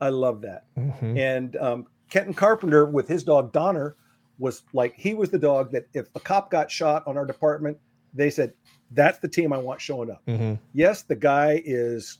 i 0.00 0.08
love 0.08 0.40
that 0.42 0.64
Mhm. 0.76 1.18
And 1.18 1.56
um, 1.56 1.86
Kenton 2.10 2.34
Carpenter 2.34 2.84
with 2.86 3.08
his 3.08 3.24
dog 3.24 3.52
Donner 3.52 3.96
was 4.38 4.62
like 4.74 4.94
he 4.96 5.14
was 5.14 5.30
the 5.30 5.38
dog 5.38 5.70
that 5.72 5.86
if 5.94 6.08
a 6.14 6.20
cop 6.20 6.50
got 6.50 6.70
shot 6.70 7.02
on 7.06 7.16
our 7.16 7.24
department, 7.24 7.78
they 8.12 8.28
said 8.28 8.52
that's 8.94 9.18
the 9.18 9.28
team 9.28 9.52
I 9.52 9.58
want 9.58 9.80
showing 9.80 10.10
up. 10.10 10.24
Mhm. 10.26 10.58
Yes, 10.72 11.02
the 11.02 11.16
guy 11.16 11.62
is 11.64 12.18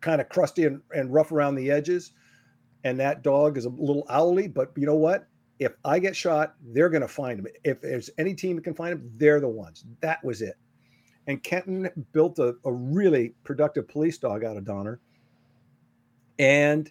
kind 0.00 0.20
of 0.20 0.28
crusty 0.28 0.64
and, 0.64 0.80
and 0.94 1.12
rough 1.12 1.32
around 1.32 1.56
the 1.56 1.70
edges, 1.70 2.12
and 2.84 3.00
that 3.00 3.22
dog 3.22 3.56
is 3.56 3.64
a 3.64 3.70
little 3.70 4.06
owly. 4.08 4.48
But 4.48 4.72
you 4.76 4.86
know 4.86 4.94
what? 4.96 5.26
If 5.58 5.72
I 5.84 5.98
get 5.98 6.14
shot, 6.14 6.54
they're 6.62 6.90
going 6.90 7.02
to 7.02 7.08
find 7.08 7.40
him. 7.40 7.46
If 7.64 7.80
there's 7.80 8.10
any 8.18 8.34
team 8.34 8.56
that 8.56 8.62
can 8.62 8.74
find 8.74 8.92
him, 8.92 9.10
they're 9.16 9.40
the 9.40 9.48
ones. 9.48 9.84
That 10.00 10.22
was 10.22 10.42
it. 10.42 10.56
And 11.26 11.42
Kenton 11.42 11.88
built 12.12 12.38
a, 12.38 12.54
a 12.64 12.72
really 12.72 13.34
productive 13.42 13.88
police 13.88 14.18
dog 14.18 14.44
out 14.44 14.56
of 14.56 14.64
Donner. 14.64 15.00
And 16.38 16.90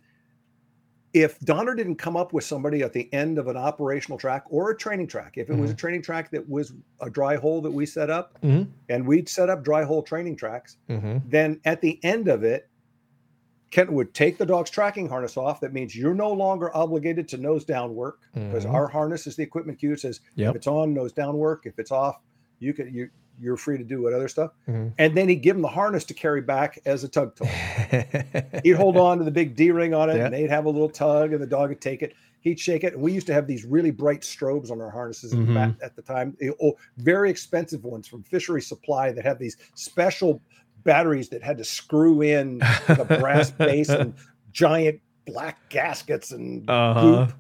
if 1.16 1.40
Donner 1.40 1.74
didn't 1.76 1.96
come 1.96 2.18
up 2.18 2.34
with 2.34 2.44
somebody 2.44 2.84
at 2.84 2.92
the 2.92 3.12
end 3.14 3.38
of 3.38 3.48
an 3.48 3.56
operational 3.56 4.18
track 4.18 4.44
or 4.50 4.72
a 4.72 4.78
training 4.78 5.08
track, 5.08 5.38
if 5.38 5.50
it 5.50 5.56
was 5.56 5.72
a 5.72 5.74
training 5.74 6.02
track 6.02 6.30
that 6.32 6.48
was 6.50 6.74
a 7.00 7.10
dry 7.10 7.38
hole 7.38 7.62
that 7.62 7.72
we 7.72 7.86
set 7.86 8.10
up, 8.10 8.38
Mhm. 8.44 8.68
and 8.90 9.08
we'd 9.08 9.30
set 9.30 9.50
up 9.50 9.64
dry 9.64 9.86
hole 9.86 10.04
training 10.04 10.36
tracks, 10.36 10.76
Mhm. 10.90 11.22
then 11.30 11.62
at 11.64 11.80
the 11.80 12.04
end 12.04 12.28
of 12.28 12.44
it, 12.44 12.68
Kent 13.72 13.94
would 13.94 14.14
take 14.14 14.38
the 14.38 14.46
dog's 14.46 14.70
tracking 14.70 15.08
harness 15.08 15.38
off. 15.38 15.62
That 15.62 15.72
means 15.72 15.96
you're 15.96 16.14
no 16.14 16.34
longer 16.34 16.76
obligated 16.76 17.30
to 17.30 17.38
nose 17.38 17.64
down 17.64 17.96
work 17.96 18.20
because 18.34 18.66
Mhm. 18.66 18.74
our 18.74 18.88
harness 18.88 19.26
is 19.26 19.38
the 19.38 19.44
equipment 19.44 19.80
cue. 19.80 19.94
It 19.94 20.02
says 20.02 20.20
Yep. 20.36 20.50
if 20.50 20.56
it's 20.58 20.68
on, 20.68 20.94
nose 20.94 21.14
down 21.14 21.38
work. 21.38 21.66
If 21.66 21.80
it's 21.80 21.92
off, 21.92 22.22
you 22.60 22.74
can 22.74 22.94
you 22.94 23.10
you're 23.40 23.58
free 23.58 23.78
to 23.78 23.84
do 23.84 24.02
what 24.02 24.14
other 24.14 24.28
stuff. 24.28 24.52
Mhm. 24.68 24.94
And 24.98 25.16
then 25.18 25.28
he'd 25.30 25.38
give 25.42 25.56
him 25.56 25.62
the 25.62 25.68
harness 25.68 26.04
to 26.06 26.14
carry 26.14 26.42
back 26.42 26.80
as 26.86 27.04
a 27.04 27.08
tug 27.08 27.36
toy. 27.36 27.46
he'd 28.64 28.72
hold 28.74 28.98
on 28.98 29.18
to 29.18 29.24
the 29.24 29.32
big 29.32 29.56
D 29.56 29.72
ring 29.72 29.94
on 29.94 30.10
it, 30.10 30.18
Yeah. 30.18 30.26
and 30.26 30.34
they'd 30.34 30.50
have 30.50 30.66
a 30.66 30.70
little 30.70 30.90
tug, 30.90 31.34
and 31.34 31.42
the 31.42 31.48
dog 31.48 31.70
would 31.70 31.82
take 31.82 32.02
it. 32.02 32.14
He'd 32.42 32.60
shake 32.60 32.84
it, 32.84 32.94
and 32.94 33.02
we 33.02 33.12
used 33.12 33.26
to 33.28 33.34
have 33.34 33.48
these 33.48 33.66
really 33.66 33.90
bright 33.92 34.22
strobes 34.22 34.70
on 34.70 34.80
our 34.80 34.92
harnesses 34.92 35.34
at 35.34 35.46
the 35.48 35.76
at 35.84 35.96
the 35.96 36.02
time. 36.04 36.38
Oh, 36.62 36.76
very 36.98 37.30
expensive 37.32 37.84
ones 37.84 38.08
from 38.08 38.22
Fishery 38.24 38.62
Supply 38.62 39.12
that 39.12 39.26
had 39.26 39.40
these 39.40 39.58
special 39.74 40.42
batteries 40.84 41.30
that 41.30 41.42
had 41.42 41.58
to 41.58 41.64
screw 41.64 42.22
in 42.22 42.62
a 42.88 43.04
brass 43.06 43.50
base 43.52 43.90
and 43.90 44.14
giant 44.52 45.00
black 45.26 45.58
gaskets 45.70 46.32
and 46.32 46.70
Uh-huh. 46.70 47.02
goop, 47.26 47.34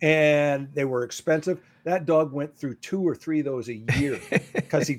and 0.00 0.68
they 0.74 0.86
were 0.86 1.04
expensive. 1.04 1.60
That 1.84 2.06
dog 2.06 2.32
went 2.32 2.56
through 2.56 2.76
two 2.76 3.06
or 3.06 3.14
three 3.14 3.40
of 3.40 3.44
those 3.44 3.68
a 3.68 3.74
year 3.74 4.18
because 4.54 4.88
he 4.88 4.98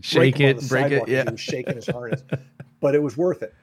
Shake 0.00 0.40
it, 0.40 0.68
break 0.68 0.92
it. 0.92 1.08
Yeah. 1.08 1.24
he 1.24 1.30
was 1.32 1.40
shaking 1.40 1.76
his 1.76 1.86
harness. 1.86 2.24
but 2.80 2.94
it 2.94 3.02
was 3.02 3.16
worth 3.16 3.42
it. 3.42 3.54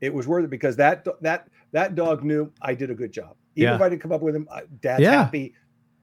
It 0.00 0.12
was 0.12 0.26
worth 0.26 0.44
it 0.44 0.50
because 0.50 0.76
that 0.76 1.06
that 1.20 1.48
that 1.72 1.94
dog 1.94 2.24
knew 2.24 2.50
I 2.62 2.74
did 2.74 2.90
a 2.90 2.94
good 2.94 3.12
job. 3.12 3.36
Even 3.54 3.70
Yeah. 3.70 3.76
if 3.76 3.82
I 3.82 3.88
didn't 3.88 4.02
come 4.02 4.12
up 4.12 4.22
with 4.22 4.34
him, 4.34 4.48
Dad's 4.80 5.02
Yeah. 5.02 5.22
happy. 5.24 5.54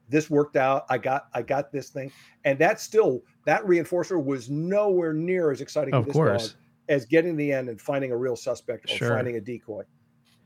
This 0.07 0.29
worked 0.29 0.55
out. 0.55 0.85
I 0.89 0.97
got 0.97 1.27
I 1.33 1.41
got 1.41 1.71
this 1.71 1.89
thing, 1.89 2.11
and 2.45 2.57
that 2.59 2.79
still 2.79 3.23
that 3.45 3.61
reinforcer 3.63 4.23
was 4.23 4.49
nowhere 4.49 5.13
near 5.13 5.51
as 5.51 5.61
exciting 5.61 5.93
Of 5.93 6.05
this 6.05 6.13
course. 6.13 6.49
dog 6.49 6.57
as 6.87 7.05
getting 7.05 7.35
the 7.35 7.51
end 7.51 7.69
and 7.69 7.79
finding 7.79 8.11
a 8.11 8.17
real 8.17 8.35
suspect 8.35 8.85
or 8.85 8.95
Sure. 8.95 9.09
finding 9.09 9.35
a 9.35 9.41
decoy. 9.41 9.83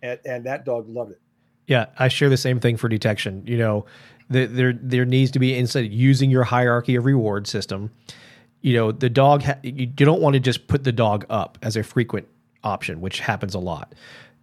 And, 0.02 0.20
and 0.26 0.46
that 0.46 0.66
dog 0.66 0.90
loved 0.90 1.12
it. 1.12 1.22
Yeah, 1.68 1.86
I 1.98 2.10
share 2.10 2.28
the 2.28 2.36
same 2.36 2.60
thing 2.60 2.76
for 2.76 2.90
detection. 2.90 3.42
You 3.46 3.58
know, 3.58 3.86
the, 4.30 4.48
there 4.48 4.74
there 4.74 5.06
needs 5.06 5.32
to 5.32 5.40
be 5.40 5.56
instead 5.58 5.86
of 5.86 5.92
using 5.94 6.30
your 6.30 6.44
hierarchy 6.44 6.96
of 6.96 7.06
reward 7.06 7.48
system. 7.48 7.92
You 8.64 8.73
know, 8.73 8.91
the 8.91 9.10
dog. 9.10 9.44
Ha- 9.44 9.60
you, 9.61 9.85
don't 9.85 10.22
want 10.22 10.34
to 10.34 10.40
just 10.40 10.68
put 10.68 10.84
the 10.84 10.91
dog 10.91 11.26
up 11.30 11.60
as 11.61 11.77
a 11.77 11.84
frequent 11.84 12.27
option, 12.64 12.99
which 12.99 13.19
happens 13.19 13.53
a 13.53 13.60
lot. 13.60 13.94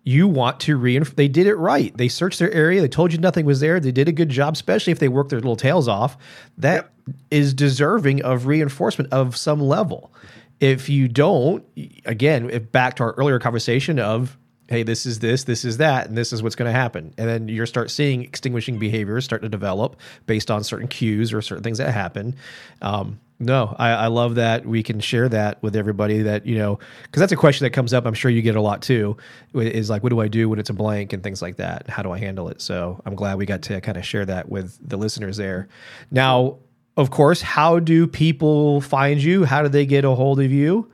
You 0.05 0.29
want 0.29 0.61
to 0.61 0.77
reinforce. 0.77 1.17
They 1.17 1.27
did 1.27 1.49
it 1.49 1.57
right. 1.57 1.95
They 1.97 2.09
searched 2.09 2.39
their 2.39 2.53
area. 2.53 2.81
They 2.81 2.89
told 2.89 3.13
you 3.13 3.19
nothing 3.19 3.45
was 3.45 3.61
there. 3.61 3.81
They 3.81 3.93
did 3.93 4.09
a 4.09 4.13
good 4.13 4.29
job, 4.29 4.55
especially 4.55 4.93
if 4.93 4.99
they 5.01 5.09
worked 5.09 5.31
their 5.31 5.41
little 5.41 5.57
tails 5.57 5.89
off. 5.89 6.17
That 6.57 6.93
is 7.33 7.53
deserving 7.53 8.23
of 8.23 8.47
reinforcement 8.47 9.13
of 9.13 9.37
some 9.37 9.61
level. 9.61 10.13
If 10.61 10.89
you 10.89 11.09
don't, 11.09 11.65
again, 12.05 12.51
if 12.51 12.71
back 12.71 12.97
to 12.97 13.05
our 13.05 13.13
earlier 13.13 13.39
conversation 13.39 13.99
of 13.99 14.37
hey, 14.71 14.85
this 14.85 15.05
is 15.05 15.19
this, 15.19 15.45
this 15.45 15.65
is 15.65 15.79
that, 15.79 16.07
and 16.07 16.17
this 16.17 16.33
is 16.33 16.45
what's 16.45 16.55
going 16.55 16.73
to 16.73 16.79
happen. 16.79 17.13
And 17.19 17.29
then 17.29 17.49
you 17.49 17.67
start 17.67 17.91
seeing 17.91 18.23
extinguishing 18.23 18.79
behaviors 18.79 19.25
start 19.25 19.43
to 19.43 19.49
develop 19.49 19.97
based 20.27 20.49
on 20.49 20.63
certain 20.63 20.87
cues 20.87 21.33
or 21.33 21.43
certain 21.43 21.65
things 21.65 21.79
that 21.79 21.93
happen. 21.93 22.37
Um, 22.81 23.19
no, 23.41 23.75
I, 23.79 23.89
I 23.93 24.07
love 24.09 24.35
that 24.35 24.67
we 24.67 24.83
can 24.83 25.01
share 25.01 25.27
that 25.31 25.63
with 25.63 25.75
everybody 25.75 26.21
that, 26.23 26.45
you 26.45 26.59
know, 26.59 26.79
because 27.05 27.21
that's 27.21 27.33
a 27.33 27.37
question 27.37 27.65
that 27.65 27.71
comes 27.71 27.95
up. 27.95 28.05
I'm 28.05 28.13
sure 28.13 28.31
you 28.31 28.43
get 28.43 28.55
a 28.55 28.61
lot 28.61 28.83
too 28.83 29.17
is 29.55 29.89
like, 29.89 30.03
what 30.03 30.11
do 30.11 30.21
I 30.21 30.29
do 30.29 30.51
when 30.51 30.59
it's 30.59 30.69
a 30.69 30.75
blank 30.75 31.15
and 31.15 31.23
things 31.23 31.41
like 31.41 31.57
that? 31.57 31.89
How 31.89 32.03
do 32.03 32.13
I 32.13 32.19
handle 32.19 32.51
it? 32.51 32.61
So 32.61 33.01
I'm 33.07 33.15
glad 33.15 33.39
we 33.39 33.47
got 33.47 33.63
to 33.63 33.81
kind 33.81 33.97
of 33.97 34.05
share 34.05 34.27
that 34.27 34.51
with 34.51 34.79
the 34.87 34.99
listeners 34.99 35.39
there. 35.39 35.69
Now, 36.11 36.59
of 36.99 37.11
course, 37.11 37.41
how 37.41 37.79
do 37.79 38.07
people 38.07 38.83
find 38.83 39.23
you? 39.23 39.45
How 39.45 39.63
do 39.63 39.71
they 39.71 39.87
get 39.87 40.05
a 40.05 40.15
hold 40.15 40.39
of 40.39 40.53
you? 40.53 40.91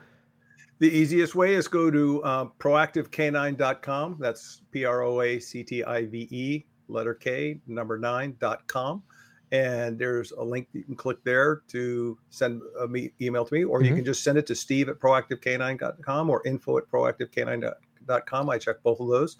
The 0.78 0.88
easiest 0.88 1.34
way 1.34 1.54
is 1.54 1.66
go 1.66 1.90
to 1.90 2.22
uh, 2.22 2.44
proactivecanine.com. 2.60 4.18
That's 4.20 4.62
P 4.70 4.84
R 4.84 5.02
O 5.02 5.20
A 5.20 5.40
C 5.40 5.64
T 5.64 5.82
I 5.82 6.06
V 6.06 6.28
E, 6.30 6.64
letter 6.86 7.14
K, 7.14 7.60
number 7.66 7.98
nine.com. 7.98 9.02
And 9.56 9.98
there's 9.98 10.32
a 10.32 10.42
link 10.42 10.68
you 10.72 10.82
can 10.84 10.94
click 10.96 11.18
there 11.24 11.62
to 11.68 12.18
send 12.30 12.60
a 12.80 12.86
me- 12.86 13.12
email 13.20 13.44
to 13.44 13.54
me, 13.54 13.64
or 13.64 13.82
you 13.82 13.92
Mhm. 13.92 13.96
can 13.96 14.04
just 14.04 14.22
send 14.22 14.36
it 14.38 14.46
to 14.48 14.54
steve 14.54 14.88
at 14.88 14.98
proactivecanine.com 14.98 16.28
or 16.30 16.42
info 16.44 16.78
at 16.78 16.88
proactivecanine.com. 16.90 18.50
I 18.50 18.58
check 18.58 18.82
both 18.82 19.00
of 19.00 19.08
those. 19.08 19.36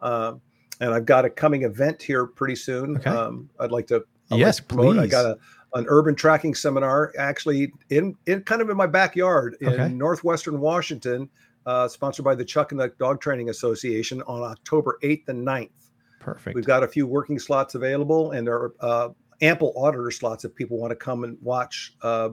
Um, 0.00 0.40
and 0.80 0.94
I've 0.94 1.04
got 1.04 1.24
a 1.26 1.30
coming 1.30 1.64
event 1.64 2.02
here 2.02 2.26
pretty 2.26 2.56
soon. 2.56 2.96
Okay. 2.98 3.10
Um, 3.10 3.50
I'd 3.58 3.70
like 3.72 3.86
to 3.88 3.96
I'd 3.96 4.34
like 4.36 4.40
Yes, 4.40 4.56
to 4.58 4.62
promote. 4.64 4.98
I 4.98 5.06
got 5.06 5.26
a 5.26 5.38
an 5.74 5.84
urban 5.88 6.14
tracking 6.16 6.52
seminar 6.54 7.12
actually 7.18 7.72
in 7.90 8.16
in 8.26 8.42
kind 8.42 8.60
of 8.62 8.70
in 8.70 8.76
my 8.76 8.86
backyard 8.86 9.56
in 9.60 9.68
Okay. 9.68 9.88
northwestern 9.88 10.58
Washington, 10.58 11.28
uh, 11.66 11.86
sponsored 11.86 12.24
by 12.24 12.34
the 12.34 12.44
Chuckanut 12.44 12.96
Dog 12.98 13.20
Training 13.20 13.50
Association 13.50 14.22
on 14.22 14.42
October 14.42 14.98
8th 15.02 15.28
and 15.28 15.44
9th. 15.46 15.70
Perfect. 16.18 16.54
We've 16.56 16.64
got 16.66 16.82
a 16.82 16.88
few 16.88 17.06
working 17.06 17.38
slots 17.38 17.74
available, 17.76 18.32
and 18.32 18.46
there 18.46 18.56
are 18.56 18.74
uh, 18.80 19.08
ample 19.40 19.72
auditor 19.76 20.10
slots 20.10 20.44
if 20.44 20.54
people 20.54 20.78
want 20.78 20.90
to 20.90 20.96
come 20.96 21.24
and 21.24 21.36
watch 21.40 21.94
uh, 22.02 22.30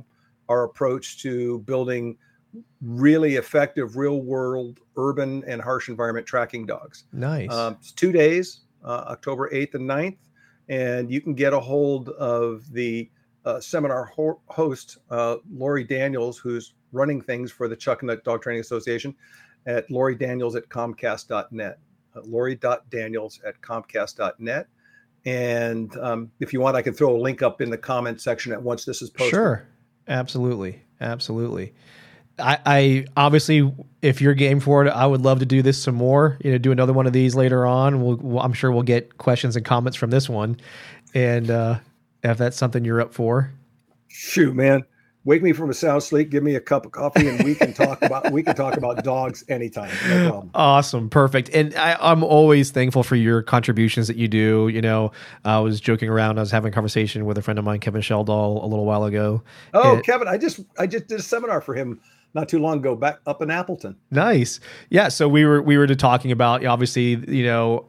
our 0.50 0.64
approach 0.64 1.22
to 1.22 1.60
building 1.60 2.18
really 2.82 3.36
effective, 3.36 3.98
real 3.98 4.22
world, 4.22 4.80
urban, 4.96 5.44
and 5.48 5.62
harsh 5.62 5.90
environment 5.90 6.26
tracking 6.26 6.66
dogs. 6.66 7.06
nice. 7.12 7.52
Um, 7.52 7.78
it's 7.80 7.92
two 7.92 8.12
days, 8.12 8.62
uh, 8.84 9.06
October 9.08 9.50
8th 9.52 9.76
and 9.76 9.90
9th, 9.90 10.18
and 10.70 11.12
you 11.12 11.22
can 11.22 11.34
get 11.34 11.54
a 11.54 11.60
hold 11.60 12.10
of 12.10 12.72
the 12.72 13.10
uh, 13.46 13.60
seminar 13.60 14.06
ho- 14.06 14.42
host, 14.48 14.98
uh, 15.10 15.38
Lori 15.52 15.84
Daniels, 15.84 16.38
who's 16.38 16.74
running 16.92 17.22
things 17.22 17.52
for 17.52 17.68
the 17.68 17.76
Chuckanut 17.76 18.24
Dog 18.24 18.42
Training 18.42 18.62
Association 18.62 19.16
at 19.66 19.90
Lori 19.92 20.16
Daniels 20.16 20.56
at 20.56 20.68
Comcast.net. 20.70 21.80
Uh, 22.16 22.22
Lori.daniels 22.26 23.40
at 23.46 23.60
Comcast.net. 23.62 24.68
And 25.28 25.94
um, 25.98 26.32
if 26.40 26.54
you 26.54 26.62
want, 26.62 26.78
I 26.78 26.82
can 26.82 26.94
throw 26.94 27.14
a 27.14 27.20
link 27.20 27.42
up 27.42 27.60
in 27.60 27.70
the 27.70 27.78
comment 27.78 28.22
section 28.22 28.54
at 28.54 28.64
once 28.64 28.86
this 28.86 29.02
is 29.02 29.10
posted. 29.10 29.32
Sure. 29.32 29.68
Absolutely. 30.08 30.82
Absolutely. 31.02 31.74
I, 32.40 32.60
I 32.66 33.06
obviously, 33.18 33.74
if 34.02 34.22
you're 34.22 34.34
game 34.34 34.62
for 34.62 34.86
it, 34.86 34.90
I 34.90 35.06
would 35.06 35.22
love 35.22 35.40
to 35.40 35.46
do 35.46 35.62
this 35.62 35.78
some 35.84 35.96
more. 35.96 36.38
You 36.42 36.52
know, 36.52 36.58
do 36.58 36.72
another 36.72 36.94
one 36.94 37.08
of 37.08 37.14
these 37.14 37.36
later 37.36 37.66
on. 37.66 38.02
We'll, 38.02 38.16
we'll- 38.16 38.42
I'm 38.42 38.54
sure 38.54 38.72
we'll 38.72 38.84
get 38.84 39.18
questions 39.18 39.58
and 39.58 39.66
comments 39.66 39.98
from 39.98 40.12
this 40.12 40.30
one, 40.30 40.58
and 41.14 41.50
uh, 41.52 41.80
if 42.24 42.38
that's 42.38 42.56
something 42.56 42.86
you're 42.86 43.02
up 43.02 43.14
for, 43.14 43.52
Shoot, 44.08 44.56
man. 44.56 44.86
Wake 45.28 45.44
me 45.44 45.52
from 45.52 45.70
a 45.70 45.74
sound 45.74 46.02
sleep, 46.04 46.30
give 46.30 46.42
me 46.42 46.56
a 46.56 46.60
cup 46.62 46.86
of 46.86 46.94
coffee, 46.94 47.28
and 47.28 47.44
we 47.44 47.54
can 47.54 47.74
talk 47.74 48.02
about 48.02 48.32
we 48.32 48.42
can 48.42 48.56
talk 48.56 48.78
about 48.78 49.04
dogs 49.04 49.44
anytime. 49.50 49.92
No 50.08 50.30
problem. 50.30 50.50
awesome, 50.56 51.10
perfect. 51.10 51.50
And 51.50 51.76
I, 51.76 51.98
I'm 52.00 52.24
always 52.24 52.72
thankful 52.72 53.04
for 53.04 53.18
your 53.18 53.42
contributions 53.42 54.08
that 54.08 54.16
you 54.16 54.30
do. 54.30 54.70
You 54.70 54.82
know, 54.82 55.12
I 55.44 55.60
was 55.60 55.82
joking 55.82 56.08
around. 56.08 56.38
I 56.38 56.42
was 56.44 56.52
having 56.52 56.72
a 56.72 56.74
conversation 56.74 57.26
with 57.26 57.38
a 57.38 57.42
friend 57.42 57.60
of 57.60 57.66
mine, 57.66 57.82
Kevin 57.82 58.02
Sheldahl, 58.02 58.64
a 58.64 58.68
little 58.68 58.86
while 58.86 59.04
ago. 59.04 59.44
Oh, 59.74 59.98
It- 59.98 60.06
Kevin, 60.06 60.30
I 60.30 60.38
just 60.38 60.62
I 60.80 60.88
just 60.88 61.08
did 61.08 61.20
a 61.20 61.24
seminar 61.24 61.60
for 61.60 61.76
him 61.76 62.00
not 62.34 62.48
too 62.48 62.60
long 62.60 62.78
ago 62.78 62.96
back 62.96 63.20
up 63.26 63.42
in 63.42 63.52
Appleton. 63.52 63.98
Nice. 64.10 64.62
Yeah. 64.90 65.10
So 65.10 65.28
we 65.28 65.46
were 65.46 65.62
we 65.62 65.78
were 65.78 65.88
talking 65.88 66.32
about 66.32 66.66
obviously 66.66 67.22
you 67.28 67.44
know 67.44 67.86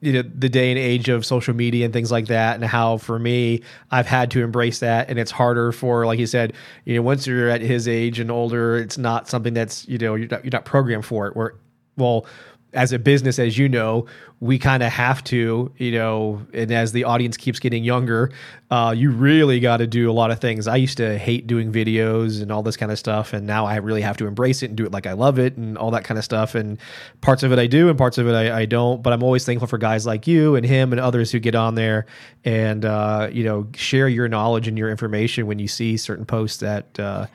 you 0.00 0.12
know 0.12 0.22
the 0.22 0.48
day 0.48 0.70
and 0.70 0.78
age 0.78 1.08
of 1.08 1.26
social 1.26 1.54
media 1.54 1.84
and 1.84 1.92
things 1.92 2.12
like 2.12 2.26
that 2.26 2.56
and 2.56 2.64
how 2.64 2.98
for 2.98 3.18
me 3.18 3.62
I've 3.90 4.06
had 4.06 4.30
to 4.32 4.42
embrace 4.42 4.80
that 4.80 5.08
and 5.10 5.18
it's 5.18 5.30
harder 5.30 5.72
for 5.72 6.06
like 6.06 6.18
you 6.18 6.26
said 6.26 6.52
you 6.84 6.94
know 6.96 7.02
once 7.02 7.26
you're 7.26 7.48
at 7.48 7.60
his 7.60 7.88
age 7.88 8.20
and 8.20 8.30
older 8.30 8.76
it's 8.76 8.98
not 8.98 9.28
something 9.28 9.54
that's 9.54 9.86
you 9.88 9.98
know 9.98 10.14
you're 10.14 10.28
not, 10.28 10.44
you're 10.44 10.52
not 10.52 10.64
programmed 10.64 11.04
for 11.04 11.26
it 11.26 11.36
where 11.36 11.54
well 11.96 12.26
as 12.74 12.92
a 12.92 12.98
business 12.98 13.38
as 13.38 13.56
you 13.56 13.68
know 13.68 14.04
we 14.40 14.58
kind 14.58 14.82
of 14.82 14.92
have 14.92 15.24
to 15.24 15.72
you 15.78 15.92
know 15.92 16.46
and 16.52 16.70
as 16.70 16.92
the 16.92 17.04
audience 17.04 17.36
keeps 17.36 17.58
getting 17.58 17.82
younger 17.82 18.30
uh, 18.70 18.94
you 18.96 19.10
really 19.10 19.60
got 19.60 19.78
to 19.78 19.86
do 19.86 20.10
a 20.10 20.12
lot 20.12 20.30
of 20.30 20.40
things. 20.40 20.68
I 20.68 20.76
used 20.76 20.98
to 20.98 21.16
hate 21.16 21.46
doing 21.46 21.72
videos 21.72 22.42
and 22.42 22.52
all 22.52 22.62
this 22.62 22.76
kind 22.76 22.92
of 22.92 22.98
stuff 22.98 23.32
and 23.32 23.46
now 23.46 23.64
i 23.66 23.76
really 23.76 24.02
have 24.02 24.16
to 24.18 24.26
embrace 24.26 24.62
it 24.62 24.66
and 24.66 24.76
do 24.76 24.84
it 24.84 24.92
like 24.92 25.06
i 25.06 25.12
love 25.12 25.38
it 25.38 25.56
and 25.56 25.78
all 25.78 25.90
that 25.92 26.04
kind 26.04 26.18
of 26.18 26.24
stuff 26.24 26.54
and 26.54 26.78
parts 27.20 27.42
of 27.42 27.52
it 27.52 27.58
i 27.58 27.66
do 27.66 27.88
and 27.88 27.96
parts 27.96 28.18
of 28.18 28.28
it 28.28 28.34
i, 28.34 28.60
I 28.60 28.66
don't 28.66 29.02
but 29.02 29.12
i'm 29.12 29.22
always 29.22 29.44
thankful 29.44 29.66
for 29.68 29.78
guys 29.78 30.06
like 30.06 30.26
you 30.26 30.56
and 30.56 30.66
him 30.66 30.92
and 30.92 31.00
others 31.00 31.32
who 31.32 31.38
get 31.38 31.54
on 31.54 31.74
there 31.74 32.06
and 32.44 32.84
uh, 32.84 33.28
you 33.32 33.44
know 33.44 33.68
share 33.74 34.08
your 34.08 34.28
knowledge 34.28 34.68
and 34.68 34.76
your 34.76 34.90
information 34.90 35.46
when 35.46 35.58
you 35.58 35.68
see 35.68 35.96
certain 35.96 36.26
posts 36.26 36.58
that 36.58 36.98
uh, 37.00 37.26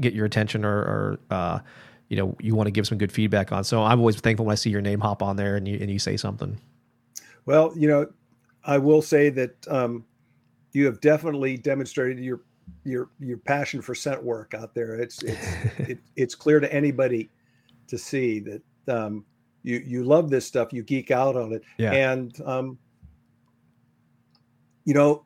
get 0.00 0.14
your 0.14 0.26
attention 0.26 0.64
or, 0.64 0.78
or 0.78 1.20
uh, 1.30 1.58
you 2.12 2.18
know 2.18 2.36
you 2.40 2.54
want 2.54 2.66
to 2.66 2.70
give 2.70 2.86
some 2.86 2.98
good 2.98 3.10
feedback 3.10 3.52
on. 3.52 3.64
So 3.64 3.82
I'm 3.82 3.98
always 3.98 4.20
thankful 4.20 4.44
when 4.44 4.52
I 4.52 4.56
see 4.56 4.68
your 4.68 4.82
name 4.82 5.00
hop 5.00 5.22
on 5.22 5.36
there 5.36 5.56
and 5.56 5.66
you 5.66 5.78
and 5.80 5.90
you 5.90 5.98
say 5.98 6.18
something. 6.18 6.58
Well, 7.46 7.72
you 7.74 7.88
know, 7.88 8.06
I 8.64 8.76
will 8.76 9.00
say 9.00 9.30
that 9.30 9.66
um, 9.68 10.04
you 10.72 10.84
have 10.84 11.00
definitely 11.00 11.56
demonstrated 11.56 12.22
your 12.22 12.42
your 12.84 13.08
your 13.18 13.38
passion 13.38 13.80
for 13.80 13.94
scent 13.94 14.22
work 14.22 14.52
out 14.52 14.74
there. 14.74 14.96
It's 14.96 15.22
it's 15.22 15.46
it, 15.78 15.98
it's 16.16 16.34
clear 16.34 16.60
to 16.60 16.70
anybody 16.70 17.30
to 17.88 17.96
see 17.96 18.40
that 18.40 18.62
um, 18.88 19.24
you 19.62 19.82
you 19.82 20.04
love 20.04 20.28
this 20.28 20.44
stuff. 20.46 20.70
You 20.70 20.82
geek 20.82 21.10
out 21.10 21.34
on 21.34 21.54
it, 21.54 21.62
Yeah. 21.78 21.92
and 21.92 22.38
um, 22.44 22.78
you 24.84 24.92
know. 24.92 25.24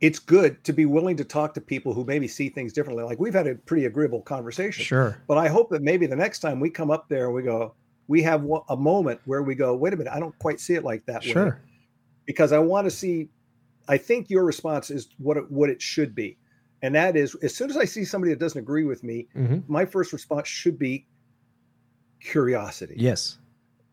It's 0.00 0.18
good 0.18 0.62
to 0.64 0.72
be 0.72 0.84
willing 0.84 1.16
to 1.16 1.24
talk 1.24 1.54
to 1.54 1.60
people 1.60 1.94
who 1.94 2.04
maybe 2.04 2.28
see 2.28 2.48
things 2.48 2.72
differently. 2.72 3.04
Like 3.04 3.18
we've 3.18 3.34
had 3.34 3.46
a 3.46 3.54
pretty 3.54 3.86
agreeable 3.86 4.20
conversation. 4.20 4.84
Sure. 4.84 5.22
But 5.26 5.38
I 5.38 5.48
hope 5.48 5.70
that 5.70 5.82
maybe 5.82 6.06
the 6.06 6.16
next 6.16 6.40
time 6.40 6.60
we 6.60 6.68
come 6.68 6.90
up 6.90 7.08
there 7.08 7.26
and 7.26 7.34
we 7.34 7.42
go, 7.42 7.74
we 8.08 8.22
have 8.22 8.46
a 8.68 8.76
moment 8.76 9.20
where 9.24 9.42
we 9.42 9.54
go, 9.54 9.74
wait 9.74 9.92
a 9.92 9.96
minute, 9.96 10.12
I 10.12 10.20
don't 10.20 10.38
quite 10.38 10.60
see 10.60 10.74
it 10.74 10.84
like 10.84 11.04
that 11.06 11.22
way. 11.22 11.32
Sure. 11.32 11.60
Because 12.26 12.52
I 12.52 12.58
want 12.58 12.84
to 12.86 12.90
see, 12.90 13.28
I 13.88 13.96
think 13.96 14.30
your 14.30 14.44
response 14.44 14.90
is 14.90 15.08
what 15.18 15.36
it, 15.36 15.50
what 15.50 15.70
it 15.70 15.80
should 15.80 16.14
be. 16.14 16.38
And 16.82 16.94
that 16.94 17.16
is, 17.16 17.34
as 17.36 17.54
soon 17.54 17.70
as 17.70 17.76
I 17.76 17.84
see 17.84 18.04
somebody 18.04 18.32
that 18.32 18.38
doesn't 18.38 18.60
agree 18.60 18.84
with 18.84 19.02
me, 19.02 19.28
hmm 19.32 19.58
my 19.66 19.86
first 19.86 20.12
response 20.12 20.46
should 20.46 20.78
be 20.78 21.06
curiosity. 22.20 22.94
Yes. 22.98 23.38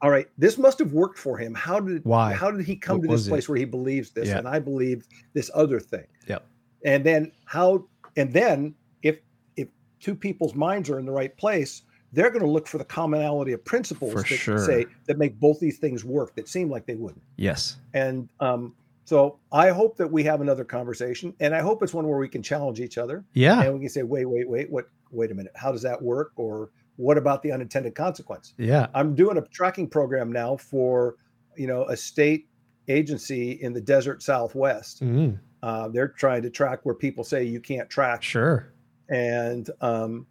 All 0.03 0.09
right, 0.09 0.27
this 0.38 0.57
must 0.57 0.80
have 0.80 0.91
worked 0.91 1.17
for 1.17 1.38
him. 1.38 1.53
How 1.53 1.80
did 1.80 2.03
Why? 2.03 2.34
How 2.34 2.51
did 2.51 2.65
he 2.65 2.75
come 2.75 2.97
What 2.97 3.03
to 3.03 3.07
this 3.07 3.13
was 3.21 3.27
it? 3.27 3.30
place 3.31 3.47
where 3.49 3.57
he 3.57 3.63
believes 3.65 4.11
this, 4.11 4.27
Yeah. 4.27 4.38
and 4.39 4.47
I 4.47 4.59
believe 4.59 5.07
this 5.34 5.49
other 5.55 5.80
thing? 5.80 6.05
Yep. 6.27 6.45
And 6.84 7.05
then 7.05 7.31
how? 7.45 7.85
And 8.17 8.31
then 8.34 8.75
if 9.01 9.19
if 9.55 9.69
two 10.01 10.13
people's 10.13 10.55
minds 10.55 10.89
are 10.89 10.99
in 10.99 11.05
the 11.05 11.11
right 11.11 11.35
place, 11.38 11.84
they're 12.11 12.30
going 12.30 12.43
to 12.43 12.49
look 12.49 12.67
for 12.67 12.77
the 12.77 12.84
commonality 12.85 13.53
of 13.53 13.63
principles 13.63 14.11
For 14.11 14.19
that 14.19 14.25
sure. 14.27 14.59
say 14.59 14.85
that 15.05 15.17
make 15.17 15.39
both 15.39 15.61
these 15.61 15.77
things 15.80 16.03
work 16.03 16.35
that 16.35 16.49
seem 16.49 16.69
like 16.69 16.85
they 16.85 16.95
wouldn't. 16.95 17.23
Yes. 17.38 17.77
And 17.93 18.27
um, 18.41 18.75
so 19.05 19.39
I 19.53 19.69
hope 19.69 19.95
that 19.97 20.11
we 20.11 20.21
have 20.25 20.41
another 20.41 20.65
conversation, 20.65 21.34
and 21.39 21.55
I 21.55 21.61
hope 21.61 21.81
it's 21.81 21.93
one 21.93 22.05
where 22.07 22.19
we 22.19 22.27
can 22.27 22.43
challenge 22.43 22.81
each 22.81 22.97
other 22.97 23.23
Yeah. 23.34 23.61
and 23.61 23.73
we 23.73 23.80
can 23.80 23.89
say, 23.89 24.03
wait, 24.03 24.25
wait, 24.25 24.49
wait, 24.49 24.69
what? 24.69 24.89
Wait 25.11 25.31
a 25.31 25.34
minute, 25.34 25.53
how 25.55 25.71
does 25.71 25.81
that 25.84 26.01
work? 26.01 26.31
Or 26.35 26.71
what 26.98 27.18
about 27.18 27.41
the 27.44 27.52
unintended 27.52 27.95
consequence? 27.95 28.53
Yeah. 28.57 28.88
I'm 28.94 29.15
doing 29.15 29.38
a 29.38 29.41
tracking 29.41 29.88
program 29.90 30.32
now 30.32 30.57
for, 30.57 31.15
you 31.57 31.68
know, 31.68 31.86
a 31.86 31.98
state 31.98 32.48
agency 32.88 33.53
in 33.64 33.74
the 33.74 33.82
desert 33.82 34.22
Southwest. 34.22 35.02
Mm, 35.03 35.40
Uh, 35.64 35.88
they're 35.88 36.10
trying 36.10 36.41
to 36.44 36.49
track 36.49 36.82
where 36.84 36.94
people 36.95 37.24
say 37.24 37.44
you 37.44 37.60
can't 37.61 37.90
track, 37.90 38.22
sure. 38.22 38.74
and 39.10 39.70
um, 39.82 40.26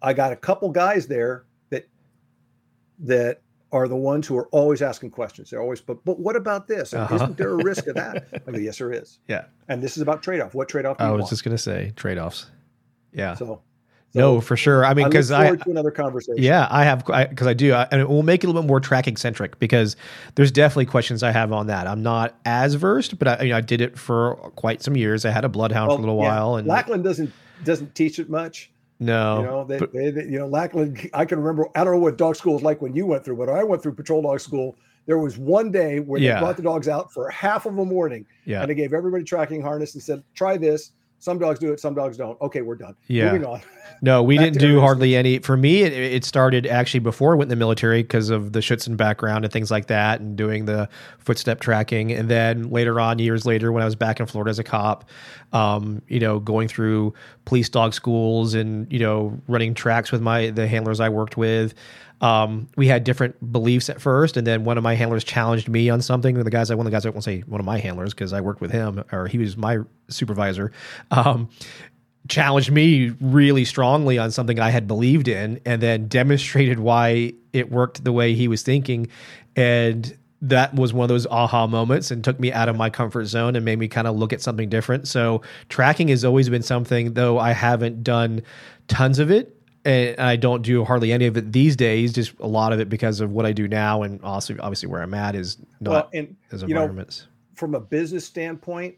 I 0.00 0.14
got 0.14 0.32
a 0.32 0.36
couple 0.36 0.70
guys 0.70 1.06
there 1.06 1.44
that 1.68 1.86
that 3.00 3.42
are 3.72 3.86
the 3.86 3.96
ones 3.96 4.26
who 4.26 4.36
are 4.38 4.48
always 4.48 4.80
asking 4.82 5.10
questions. 5.10 5.50
They're 5.50 5.60
always, 5.60 5.80
but 5.82 6.02
but 6.06 6.18
what 6.18 6.36
about 6.36 6.66
this? 6.66 6.94
Uh-huh. 6.94 7.14
Isn't 7.14 7.36
there 7.36 7.50
a 7.50 7.62
risk 7.62 7.86
of 7.86 7.94
that? 7.96 8.28
I 8.48 8.50
go, 8.50 8.58
yes, 8.58 8.78
there 8.78 8.92
is. 8.92 9.18
Yeah. 9.28 9.44
And 9.68 9.82
this 9.82 9.96
is 9.96 10.02
about 10.02 10.22
trade 10.22 10.40
off. 10.40 10.54
What 10.54 10.68
trade 10.70 10.86
off 10.86 10.96
do 10.98 11.04
I 11.04 11.10
was 11.10 11.20
want? 11.20 11.30
just 11.30 11.44
gonna 11.44 11.58
say 11.58 11.92
trade 11.94 12.16
offs. 12.18 12.50
Yeah. 13.12 13.34
so, 13.34 13.60
no, 14.14 14.40
for 14.40 14.56
sure. 14.56 14.84
I 14.84 14.92
mean, 14.94 15.06
I 15.06 15.08
because 15.08 15.30
I, 15.30 15.44
forward 15.44 15.62
to 15.62 15.70
another 15.70 15.90
conversation. 15.90 16.42
Yeah, 16.42 16.66
I 16.70 16.84
have 16.84 17.04
because 17.06 17.46
I, 17.46 17.54
do, 17.54 17.72
I, 17.72 17.86
and 17.92 18.00
it 18.00 18.08
will 18.08 18.22
make 18.22 18.42
it 18.42 18.46
a 18.46 18.48
little 18.50 18.62
bit 18.62 18.68
more 18.68 18.80
tracking 18.80 19.16
centric 19.16 19.58
because 19.58 19.96
there's 20.34 20.50
definitely 20.50 20.86
questions 20.86 21.22
I 21.22 21.30
have 21.32 21.52
on 21.52 21.66
that. 21.68 21.86
I'm 21.86 22.02
not 22.02 22.34
as 22.44 22.74
versed, 22.74 23.18
but 23.18 23.28
I, 23.28 23.42
you 23.44 23.50
know, 23.50 23.56
I 23.56 23.60
did 23.60 23.80
it 23.80 23.98
for 23.98 24.34
quite 24.56 24.82
some 24.82 24.96
years. 24.96 25.24
I 25.24 25.30
had 25.30 25.44
a 25.44 25.48
bloodhound 25.48 25.88
Well, 25.88 25.96
for 25.98 26.02
a 26.02 26.06
little 26.06 26.22
yeah, 26.22 26.28
while, 26.34 26.56
and 26.56 26.66
Lackland 26.66 27.04
doesn't 27.04 27.32
doesn't 27.64 27.94
teach 27.94 28.18
it 28.18 28.28
much. 28.30 28.70
no, 28.98 29.38
you 29.40 29.46
know, 29.46 29.64
they, 29.64 29.78
but- 29.78 29.92
they, 29.92 30.10
they- 30.10 30.24
you 30.24 30.38
know, 30.38 30.46
Lackland. 30.46 31.08
I 31.14 31.24
can 31.24 31.38
remember. 31.40 31.68
I 31.74 31.84
don't 31.84 31.94
know 31.94 32.00
what 32.00 32.16
dog 32.18 32.36
school 32.36 32.56
is 32.56 32.62
like 32.62 32.82
when 32.82 32.94
you 32.94 33.06
went 33.06 33.24
through, 33.24 33.36
but 33.36 33.48
I 33.48 33.62
went 33.64 33.82
through 33.82 33.94
patrol 33.94 34.22
dog 34.22 34.40
school. 34.40 34.76
There 35.06 35.18
was 35.18 35.38
one 35.38 35.70
day 35.72 35.98
where 36.00 36.20
Yeah. 36.20 36.34
they 36.34 36.40
brought 36.40 36.56
the 36.56 36.62
dogs 36.62 36.86
out 36.86 37.12
for 37.12 37.28
half 37.30 37.64
of 37.66 37.78
a 37.78 37.84
morning, 37.84 38.26
yeah, 38.44 38.60
and 38.60 38.70
they 38.70 38.74
gave 38.74 38.92
everybody 38.92 39.24
tracking 39.24 39.62
harness 39.62 39.94
and 39.94 40.02
said, 40.02 40.22
"Try 40.34 40.56
this." 40.56 40.92
Some 41.20 41.38
dogs 41.38 41.58
do 41.58 41.70
it, 41.70 41.78
some 41.78 41.94
dogs 41.94 42.16
don't. 42.16 42.40
Okay, 42.40 42.62
we're 42.62 42.76
done. 42.76 42.96
Yeah. 43.06 43.32
Moving 43.32 43.46
on. 43.46 43.60
No, 44.00 44.22
we 44.22 44.38
didn't 44.38 44.58
do 44.58 44.80
hardly 44.80 45.14
any. 45.14 45.38
For 45.38 45.54
me, 45.54 45.82
it, 45.82 45.92
it 45.92 46.24
started 46.24 46.66
actually 46.66 47.00
before 47.00 47.34
I 47.34 47.36
went 47.36 47.52
in 47.52 47.58
the 47.58 47.62
military 47.62 48.02
because 48.02 48.30
of 48.30 48.54
the 48.54 48.60
Schutzhund 48.60 48.96
background 48.96 49.44
and 49.44 49.52
things 49.52 49.70
like 49.70 49.86
that, 49.88 50.20
and 50.20 50.34
doing 50.34 50.64
the 50.64 50.88
footstep 51.18 51.60
tracking. 51.60 52.10
And 52.10 52.30
then 52.30 52.70
later 52.70 52.98
on, 52.98 53.18
years 53.18 53.44
later, 53.44 53.70
when 53.70 53.82
I 53.82 53.84
was 53.84 53.96
back 53.96 54.18
in 54.18 54.24
Florida 54.24 54.48
as 54.48 54.58
a 54.58 54.64
cop, 54.64 55.04
um, 55.52 56.00
you 56.08 56.20
know, 56.20 56.40
going 56.40 56.68
through 56.68 57.12
police 57.44 57.68
dog 57.68 57.92
schools 57.92 58.54
and 58.54 58.90
you 58.90 58.98
know 58.98 59.38
running 59.46 59.74
tracks 59.74 60.10
with 60.10 60.22
my 60.22 60.48
the 60.48 60.66
handlers 60.66 61.00
I 61.00 61.10
worked 61.10 61.36
with. 61.36 61.74
Um, 62.20 62.68
we 62.76 62.86
had 62.86 63.04
different 63.04 63.52
beliefs 63.52 63.88
at 63.88 64.00
first, 64.00 64.36
and 64.36 64.46
then 64.46 64.64
one 64.64 64.76
of 64.76 64.84
my 64.84 64.94
handlers 64.94 65.24
challenged 65.24 65.68
me 65.68 65.88
on 65.88 66.02
something. 66.02 66.34
The 66.34 66.50
guys, 66.50 66.70
one 66.70 66.80
of 66.80 66.84
the 66.84 66.90
guys, 66.90 67.06
I 67.06 67.10
won't 67.10 67.24
say 67.24 67.40
one 67.40 67.60
of 67.60 67.66
my 67.66 67.78
handlers 67.78 68.12
because 68.12 68.32
I 68.32 68.40
worked 68.40 68.60
with 68.60 68.70
him, 68.70 69.02
or 69.12 69.26
he 69.26 69.38
was 69.38 69.56
my 69.56 69.78
supervisor. 70.08 70.72
Um, 71.10 71.48
challenged 72.28 72.70
me 72.70 73.12
really 73.20 73.64
strongly 73.64 74.18
on 74.18 74.30
something 74.30 74.60
I 74.60 74.70
had 74.70 74.86
believed 74.86 75.28
in 75.28 75.60
and 75.64 75.82
then 75.82 76.06
demonstrated 76.08 76.78
why 76.78 77.32
it 77.52 77.70
worked 77.70 78.04
the 78.04 78.12
way 78.12 78.34
he 78.34 78.48
was 78.48 78.62
thinking. 78.62 79.08
And 79.56 80.16
that 80.42 80.74
was 80.74 80.92
one 80.92 81.04
of 81.04 81.08
those 81.08 81.26
aha 81.26 81.66
moments 81.66 82.10
and 82.10 82.24
took 82.24 82.40
me 82.40 82.52
out 82.52 82.68
of 82.68 82.76
my 82.76 82.88
comfort 82.88 83.26
zone 83.26 83.56
and 83.56 83.64
made 83.64 83.78
me 83.78 83.88
kind 83.88 84.06
of 84.06 84.16
look 84.16 84.32
at 84.32 84.40
something 84.40 84.68
different. 84.68 85.06
So 85.08 85.42
tracking 85.68 86.08
has 86.08 86.24
always 86.24 86.48
been 86.48 86.62
something, 86.62 87.14
though 87.14 87.38
I 87.38 87.52
haven't 87.52 88.02
done 88.02 88.42
tons 88.88 89.18
of 89.18 89.30
it. 89.30 89.59
And 89.84 90.18
I 90.20 90.36
don't 90.36 90.62
do 90.62 90.84
hardly 90.84 91.10
any 91.12 91.26
of 91.26 91.36
it 91.36 91.52
these 91.52 91.74
days. 91.74 92.12
Just 92.12 92.34
a 92.40 92.46
lot 92.46 92.72
of 92.72 92.80
it 92.80 92.88
because 92.88 93.20
of 93.20 93.32
what 93.32 93.46
I 93.46 93.52
do 93.52 93.66
now, 93.66 94.02
and 94.02 94.22
also 94.22 94.54
obviously 94.60 94.88
where 94.88 95.02
I'm 95.02 95.14
at 95.14 95.34
is 95.34 95.56
not 95.80 95.90
well, 95.90 96.10
and 96.12 96.36
as 96.52 96.62
you 96.62 96.68
know, 96.68 96.82
environments. 96.82 97.26
from 97.54 97.74
a 97.74 97.80
business 97.80 98.24
standpoint, 98.26 98.96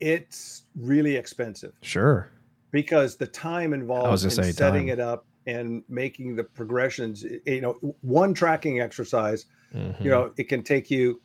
it's 0.00 0.64
really 0.76 1.14
expensive 1.16 1.72
sure, 1.82 2.30
because 2.72 3.16
the 3.16 3.26
time 3.26 3.72
involved 3.72 4.24
in 4.24 4.30
setting 4.30 4.86
time. 4.86 4.88
it 4.88 4.98
up 4.98 5.24
and 5.46 5.84
making 5.88 6.34
the 6.34 6.44
progressions. 6.44 7.24
You 7.46 7.60
know, 7.60 7.94
one 8.00 8.34
tracking 8.34 8.80
exercise, 8.80 9.46
Mhm. 9.74 10.02
you 10.04 10.10
know, 10.10 10.32
it 10.36 10.48
can 10.48 10.62
take 10.62 10.90
you 10.90 11.20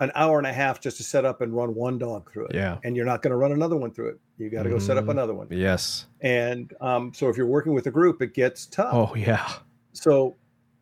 an 0.00 0.10
hour 0.14 0.38
and 0.38 0.46
a 0.46 0.52
half 0.52 0.80
just 0.80 0.96
to 0.96 1.02
set 1.04 1.24
up 1.24 1.40
and 1.42 1.54
run 1.54 1.74
one 1.74 1.98
dog 1.98 2.32
through 2.32 2.46
it. 2.46 2.54
Yeah. 2.54 2.78
And 2.84 2.96
you're 2.96 3.04
not 3.06 3.20
going 3.22 3.30
to 3.32 3.36
run 3.36 3.52
another 3.52 3.76
one 3.76 3.90
through 3.92 4.08
it. 4.08 4.20
You 4.38 4.48
got 4.50 4.62
to 4.64 4.70
go 4.70 4.78
set 4.78 4.96
up 4.96 5.04
Mhm. 5.04 5.10
another 5.10 5.34
one. 5.34 5.46
yes. 5.50 6.06
And 6.22 6.72
um, 6.80 7.12
so 7.14 7.28
if 7.28 7.36
you're 7.36 7.46
working 7.46 7.74
with 7.74 7.86
a 7.86 7.90
group, 7.90 8.22
it 8.22 8.32
gets 8.34 8.66
tough. 8.66 8.92
Oh 8.94 9.14
yeah. 9.14 9.48
so 9.92 10.36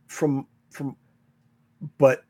from 0.06 0.46
from 0.70 0.96
but 1.98 2.22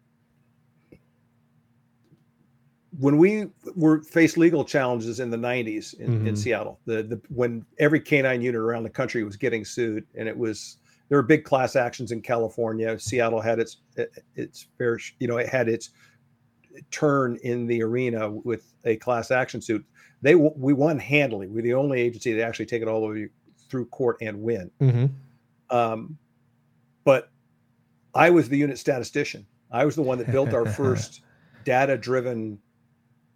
when 2.99 3.17
we 3.19 3.47
were 3.77 4.03
faced 4.03 4.37
legal 4.37 4.65
challenges 4.65 5.21
in 5.21 5.31
the 5.31 5.37
90s 5.37 5.95
in, 6.01 6.27
in 6.27 6.35
Mhm. 6.35 6.39
Seattle, 6.39 6.81
the, 6.85 7.03
the 7.03 7.21
when 7.29 7.65
every 7.79 8.01
canine 8.01 8.41
unit 8.43 8.61
around 8.61 8.83
the 8.83 8.91
country 8.91 9.23
was 9.25 9.37
getting 9.37 9.65
sued, 9.65 10.05
and 10.17 10.29
it 10.29 10.37
was 10.37 10.79
there 11.09 11.17
were 11.19 11.23
big 11.23 11.45
class 11.45 11.77
actions 11.77 12.13
in 12.13 12.21
California. 12.21 12.99
Seattle 12.99 13.41
had 13.41 13.59
its 13.61 13.79
its 14.35 14.67
fair, 14.79 14.99
you 15.21 15.29
know, 15.29 15.37
it 15.39 15.49
had 15.49 15.69
its 15.69 15.91
turn 16.91 17.39
in 17.43 17.67
the 17.67 17.83
arena 17.83 18.31
with 18.31 18.73
a 18.85 18.97
class 18.97 19.31
action 19.31 19.61
suit. 19.61 19.85
They 20.23 20.35
we 20.35 20.73
won 20.73 20.99
handily. 20.99 21.47
We're 21.47 21.63
the 21.63 21.75
only 21.75 22.01
agency 22.01 22.33
that 22.35 22.47
actually 22.47 22.67
take 22.67 22.83
it 22.83 22.89
all 22.89 23.01
the 23.01 23.07
way 23.07 23.29
through 23.69 23.87
court 23.87 24.17
and 24.21 24.43
win. 24.43 24.71
Mm-hmm. 24.81 25.77
Um, 25.77 26.19
but 27.05 27.31
I 28.15 28.31
was 28.31 28.49
the 28.49 28.59
unit 28.59 28.79
statistician. 28.79 29.47
I 29.71 29.85
was 29.85 29.95
the 29.95 30.03
one 30.03 30.19
that 30.19 30.31
built 30.33 30.53
our 30.55 30.67
first 30.73 31.21
data-driven 31.65 32.59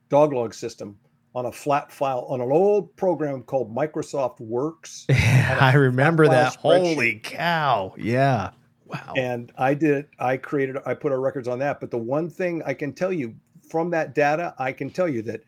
dog 0.09 0.33
log 0.33 0.55
system 0.55 0.99
on 1.35 1.47
a 1.47 1.53
flat 1.53 1.91
file 1.91 2.27
on 2.29 2.41
an 2.41 2.51
old 2.51 2.95
program 2.97 3.43
called 3.43 3.75
Microsoft 3.75 4.41
Works. 4.41 5.07
I 5.11 5.73
remember 5.75 6.29
that. 6.29 6.57
Holy 6.57 7.21
cow. 7.23 7.95
Yeah. 7.97 8.51
Wow. 8.93 9.15
And 9.17 9.53
I 9.57 9.75
did, 9.75 10.07
I 10.19 10.37
created, 10.37 10.77
I 10.85 10.95
put 10.95 11.13
our 11.13 11.21
records 11.21 11.49
on 11.49 11.59
that. 11.61 11.81
But 11.81 11.91
the 11.91 11.99
one 11.99 12.29
thing 12.29 12.63
I 12.67 12.75
can 12.75 12.93
tell 12.93 13.13
you 13.13 13.35
from 13.71 13.91
that 13.91 14.15
data, 14.15 14.55
I 14.59 14.73
can 14.73 14.91
tell 14.91 15.09
you 15.09 15.23
that 15.23 15.43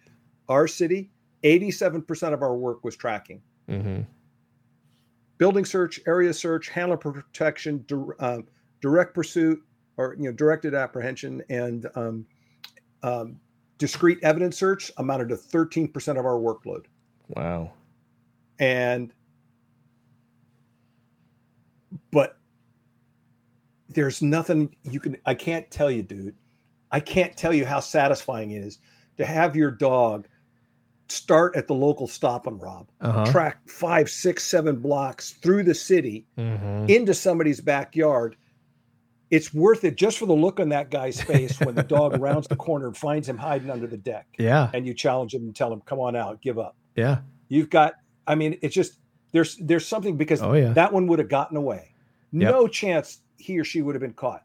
our 0.48 0.66
city, 0.66 1.10
87% 1.42 2.32
of 2.32 2.42
our 2.42 2.56
work 2.56 2.84
was 2.84 2.96
tracking. 2.96 3.42
hmm 3.68 4.00
building 5.38 5.64
search, 5.64 6.00
area 6.06 6.32
search, 6.32 6.68
handler 6.68 6.96
protection, 6.96 7.84
dir- 7.86 8.22
um, 8.22 8.46
direct 8.80 9.14
pursuit, 9.14 9.62
or 9.96 10.14
you 10.18 10.24
know, 10.24 10.32
directed 10.32 10.74
apprehension, 10.74 11.42
and 11.48 11.86
um, 11.94 12.26
um, 13.02 13.38
discrete 13.78 14.18
evidence 14.22 14.56
search 14.56 14.90
amounted 14.98 15.28
to 15.28 15.36
13% 15.36 16.18
of 16.18 16.24
our 16.24 16.38
workload. 16.38 16.84
Wow. 17.28 17.72
And 18.58 19.12
but 22.10 22.38
there's 23.94 24.22
nothing 24.22 24.74
you 24.82 25.00
can. 25.00 25.16
I 25.26 25.34
can't 25.34 25.70
tell 25.70 25.90
you, 25.90 26.02
dude. 26.02 26.34
I 26.90 27.00
can't 27.00 27.36
tell 27.36 27.52
you 27.52 27.64
how 27.64 27.80
satisfying 27.80 28.52
it 28.52 28.62
is 28.62 28.78
to 29.18 29.24
have 29.24 29.56
your 29.56 29.70
dog 29.70 30.28
start 31.08 31.54
at 31.56 31.66
the 31.66 31.74
local 31.74 32.06
stop 32.06 32.46
and 32.46 32.60
rob 32.62 32.88
Uh-huh. 33.00 33.26
track 33.30 33.58
five, 33.68 34.08
six, 34.08 34.42
seven 34.44 34.76
blocks 34.76 35.32
through 35.32 35.62
the 35.64 35.74
city 35.74 36.26
hmm 36.36 36.86
into 36.88 37.14
somebody's 37.14 37.60
backyard. 37.60 38.36
It's 39.30 39.52
worth 39.54 39.84
it 39.84 39.96
just 39.96 40.18
for 40.18 40.26
the 40.26 40.34
look 40.34 40.60
on 40.60 40.68
that 40.68 40.90
guy's 40.90 41.20
face 41.20 41.58
when 41.60 41.74
the 41.74 41.82
dog 41.82 42.16
rounds 42.20 42.46
the 42.46 42.56
corner 42.56 42.86
and 42.86 42.96
finds 42.96 43.28
him 43.28 43.36
hiding 43.38 43.70
under 43.70 43.86
the 43.86 43.96
deck. 43.96 44.26
Yeah. 44.38 44.70
And 44.74 44.86
you 44.86 44.94
challenge 44.94 45.34
him 45.34 45.42
and 45.42 45.56
tell 45.56 45.72
him, 45.72 45.80
"Come 45.86 45.98
on 45.98 46.14
out, 46.14 46.40
give 46.42 46.58
up." 46.58 46.76
Yeah. 46.94 47.18
You've 47.48 47.70
got. 47.70 47.94
I 48.26 48.34
mean, 48.34 48.58
it's 48.62 48.74
just 48.74 48.98
there's 49.32 49.56
there's 49.56 49.86
something 49.86 50.16
because 50.16 50.42
Oh, 50.42 50.52
yeah. 50.52 50.72
that 50.74 50.92
one 50.92 51.06
would 51.08 51.18
have 51.18 51.28
gotten 51.28 51.56
away. 51.56 51.94
Yep. 52.32 52.52
No 52.52 52.68
chance 52.68 53.18
he 53.44 53.58
or 53.58 53.64
she 53.64 53.82
would 53.82 53.94
have 53.94 54.00
been 54.00 54.14
caught. 54.14 54.42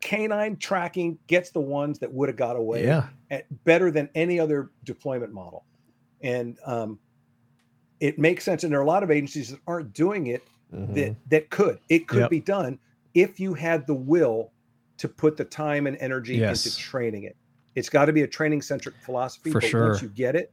Canine 0.00 0.56
tracking 0.56 1.16
gets 1.28 1.50
the 1.50 1.60
ones 1.60 1.98
that 2.00 2.12
would 2.12 2.28
have 2.28 2.36
got 2.36 2.56
away 2.56 2.84
Yeah. 2.84 3.08
at, 3.30 3.46
better 3.64 3.90
than 3.90 4.08
any 4.16 4.40
other 4.40 4.70
deployment 4.84 5.32
model. 5.32 5.64
And 6.22 6.58
um, 6.66 6.98
it 8.00 8.18
makes 8.18 8.42
sense. 8.44 8.64
And 8.64 8.72
there 8.72 8.80
are 8.80 8.84
a 8.84 8.86
lot 8.86 9.04
of 9.04 9.10
agencies 9.12 9.50
that 9.50 9.60
aren't 9.66 9.92
doing 9.94 10.26
it 10.26 10.42
Mhm. 10.74 10.94
that, 10.94 11.16
that 11.28 11.50
could. 11.50 11.78
It 11.88 12.08
could 12.08 12.20
Yep. 12.22 12.30
be 12.30 12.40
done 12.40 12.78
if 13.14 13.38
you 13.38 13.54
had 13.54 13.86
the 13.86 13.94
will 13.94 14.50
to 14.96 15.08
put 15.08 15.36
the 15.36 15.44
time 15.44 15.86
and 15.86 15.96
energy 15.98 16.36
Yes. 16.36 16.64
into 16.66 16.76
training 16.78 17.24
it. 17.24 17.36
It's 17.74 17.88
got 17.88 18.06
to 18.06 18.12
be 18.12 18.22
a 18.22 18.26
training 18.26 18.62
centric 18.62 18.94
philosophy. 19.04 19.50
For 19.52 19.60
but 19.60 19.68
sure. 19.68 19.88
once 19.90 20.02
you 20.02 20.08
get 20.08 20.34
it, 20.34 20.52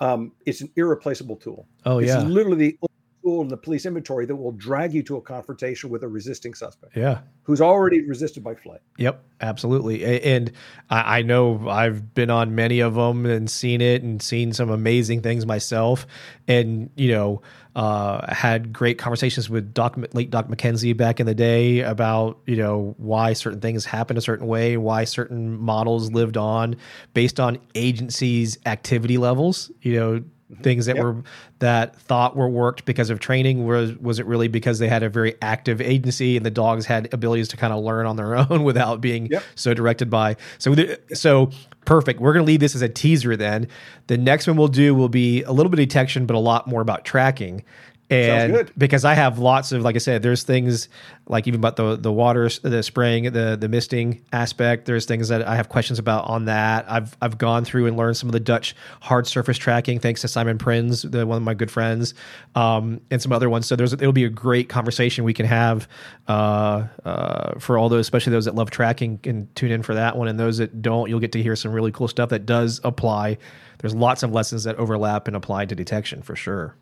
um, 0.00 0.32
it's 0.44 0.60
an 0.60 0.70
irreplaceable 0.76 1.36
tool. 1.36 1.66
Oh, 1.86 1.98
it's 1.98 2.08
yeah. 2.08 2.22
literally 2.22 2.56
the 2.58 2.78
in 3.26 3.48
the 3.48 3.56
police 3.56 3.86
inventory 3.86 4.24
that 4.26 4.36
will 4.36 4.52
drag 4.52 4.94
you 4.94 5.02
to 5.02 5.16
a 5.16 5.20
confrontation 5.20 5.90
with 5.90 6.02
a 6.04 6.08
resisting 6.08 6.54
suspect 6.54 6.96
Yeah. 6.96 7.18
who's 7.42 7.60
already 7.60 8.00
resisted 8.00 8.44
by 8.44 8.54
flight. 8.54 8.80
Yep, 8.98 9.22
absolutely. 9.40 10.22
And 10.22 10.52
I 10.90 11.18
I 11.18 11.22
know 11.22 11.68
I've 11.68 12.14
been 12.14 12.30
on 12.30 12.54
many 12.54 12.80
of 12.80 12.94
them 12.94 13.26
and 13.26 13.50
seen 13.50 13.80
it 13.80 14.02
and 14.02 14.22
seen 14.22 14.52
some 14.52 14.70
amazing 14.70 15.22
things 15.22 15.44
myself. 15.44 16.06
And, 16.46 16.90
you 16.94 17.10
know, 17.10 17.42
uh, 17.74 18.32
had 18.32 18.72
great 18.72 18.96
conversations 18.98 19.50
with 19.50 19.74
Doc, 19.74 19.98
late 20.12 20.30
Doc 20.30 20.48
Mackenzie 20.48 20.92
back 20.92 21.18
in 21.20 21.26
the 21.26 21.34
day 21.34 21.80
about, 21.80 22.38
you 22.46 22.56
know, 22.56 22.94
why 22.96 23.32
certain 23.32 23.60
things 23.60 23.84
happened 23.84 24.18
a 24.18 24.22
certain 24.22 24.46
way, 24.46 24.76
why 24.76 25.04
certain 25.04 25.58
models 25.58 26.12
lived 26.12 26.36
on 26.36 26.76
based 27.12 27.40
on 27.40 27.58
agencies' 27.74 28.56
activity 28.66 29.18
levels, 29.18 29.70
you 29.82 29.94
know, 29.94 30.22
Mm-hmm. 30.52 30.62
things 30.62 30.86
that 30.86 30.94
Yep. 30.94 31.04
were 31.04 31.22
that 31.58 31.96
thought 31.96 32.36
were 32.36 32.48
worked 32.48 32.84
because 32.84 33.10
of 33.10 33.18
training 33.18 33.66
was 33.66 33.96
was 33.96 34.20
it 34.20 34.26
really 34.26 34.46
because 34.46 34.78
they 34.78 34.86
had 34.86 35.02
a 35.02 35.08
very 35.08 35.34
active 35.42 35.80
agency 35.80 36.36
and 36.36 36.46
the 36.46 36.52
dogs 36.52 36.86
had 36.86 37.12
abilities 37.12 37.48
to 37.48 37.56
kind 37.56 37.72
of 37.72 37.82
learn 37.82 38.06
on 38.06 38.14
their 38.14 38.36
own 38.50 38.62
without 38.62 39.00
being 39.00 39.26
Yep. 39.26 39.42
so 39.56 39.74
directed 39.74 40.08
by? 40.08 40.36
So 40.58 40.72
so 41.12 41.50
perfect. 41.84 42.20
We're 42.20 42.32
going 42.32 42.44
to 42.44 42.46
leave 42.46 42.60
this 42.60 42.76
as 42.76 42.82
a 42.82 42.88
teaser 42.88 43.36
then. 43.36 43.66
The 44.06 44.16
next 44.18 44.46
one 44.46 44.56
we'll 44.56 44.68
do 44.68 44.94
will 44.94 45.08
be 45.08 45.42
a 45.42 45.50
little 45.50 45.68
bit 45.68 45.80
of 45.80 45.88
detection 45.88 46.26
but 46.26 46.36
a 46.36 46.38
lot 46.38 46.68
more 46.68 46.80
about 46.80 47.04
tracking 47.04 47.64
and 48.08 48.72
because 48.78 49.04
I 49.04 49.14
have 49.14 49.38
lots 49.38 49.72
of 49.72 49.82
like 49.82 49.96
I 49.96 49.98
said, 49.98 50.22
there's 50.22 50.44
things 50.44 50.88
like 51.26 51.48
even 51.48 51.58
about 51.58 51.74
the 51.74 51.96
the 51.96 52.12
water, 52.12 52.48
the 52.62 52.82
spraying, 52.82 53.24
the 53.32 53.56
the 53.58 53.68
misting 53.68 54.24
aspect. 54.32 54.84
There's 54.84 55.06
things 55.06 55.28
that 55.28 55.46
I 55.46 55.56
have 55.56 55.68
questions 55.68 55.98
about 55.98 56.26
on 56.28 56.44
that. 56.44 56.84
I've 56.88 57.16
I've 57.20 57.36
gone 57.36 57.64
through 57.64 57.86
and 57.86 57.96
learned 57.96 58.16
some 58.16 58.28
of 58.28 58.32
the 58.32 58.40
Dutch 58.40 58.76
hard 59.00 59.26
surface 59.26 59.58
tracking 59.58 59.98
thanks 59.98 60.20
to 60.20 60.28
Simon 60.28 60.56
Prins, 60.56 61.02
the 61.02 61.26
one 61.26 61.36
of 61.36 61.42
my 61.42 61.54
good 61.54 61.70
friends, 61.70 62.14
um, 62.54 63.00
and 63.10 63.20
some 63.20 63.32
other 63.32 63.50
ones. 63.50 63.66
So 63.66 63.74
there's 63.74 63.92
it'll 63.92 64.12
be 64.12 64.24
a 64.24 64.30
great 64.30 64.68
conversation 64.68 65.24
we 65.24 65.34
can 65.34 65.46
have 65.46 65.88
uh, 66.28 66.86
uh, 67.04 67.58
for 67.58 67.76
all 67.76 67.88
those, 67.88 68.02
especially 68.02 68.30
those 68.30 68.44
that 68.44 68.54
love 68.54 68.70
tracking, 68.70 69.18
and 69.24 69.52
tune 69.56 69.72
in 69.72 69.82
for 69.82 69.94
that 69.94 70.16
one, 70.16 70.28
and 70.28 70.38
those 70.38 70.58
that 70.58 70.80
don't, 70.80 71.08
you'll 71.08 71.20
get 71.20 71.32
to 71.32 71.42
hear 71.42 71.56
some 71.56 71.72
really 71.72 71.90
cool 71.90 72.08
stuff 72.08 72.28
that 72.28 72.46
does 72.46 72.80
apply. 72.84 73.38
There's 73.78 73.94
lots 73.94 74.22
of 74.22 74.32
lessons 74.32 74.64
that 74.64 74.76
overlap 74.76 75.26
and 75.26 75.36
apply 75.36 75.66
to 75.66 75.74
detection 75.74 76.22
for 76.22 76.36
sure. 76.36 76.76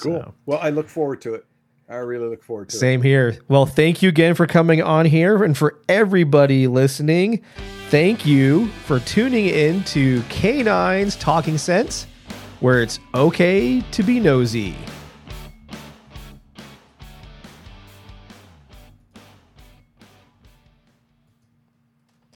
Cool. 0.00 0.20
So. 0.20 0.34
Well, 0.46 0.58
I 0.60 0.70
look 0.70 0.88
forward 0.88 1.20
to 1.22 1.34
it. 1.34 1.44
I 1.88 1.96
really 1.96 2.28
look 2.28 2.42
forward 2.42 2.70
to 2.70 2.76
it. 2.76 2.78
Same 2.78 3.02
here. 3.02 3.36
Well, 3.48 3.66
thank 3.66 4.02
you 4.02 4.08
again 4.08 4.34
for 4.34 4.46
coming 4.46 4.82
on 4.82 5.04
here. 5.04 5.44
And 5.44 5.56
for 5.56 5.80
everybody 5.88 6.66
listening, 6.66 7.42
thank 7.90 8.24
you 8.24 8.68
for 8.86 9.00
tuning 9.00 9.46
in 9.46 9.84
to 9.84 10.20
K9's 10.22 11.16
Talking 11.16 11.58
Sense. 11.58 12.06
where 12.60 12.80
it's 12.80 12.98
okay 13.14 13.82
to 13.82 14.02
be 14.02 14.18
nosy. 14.18 14.74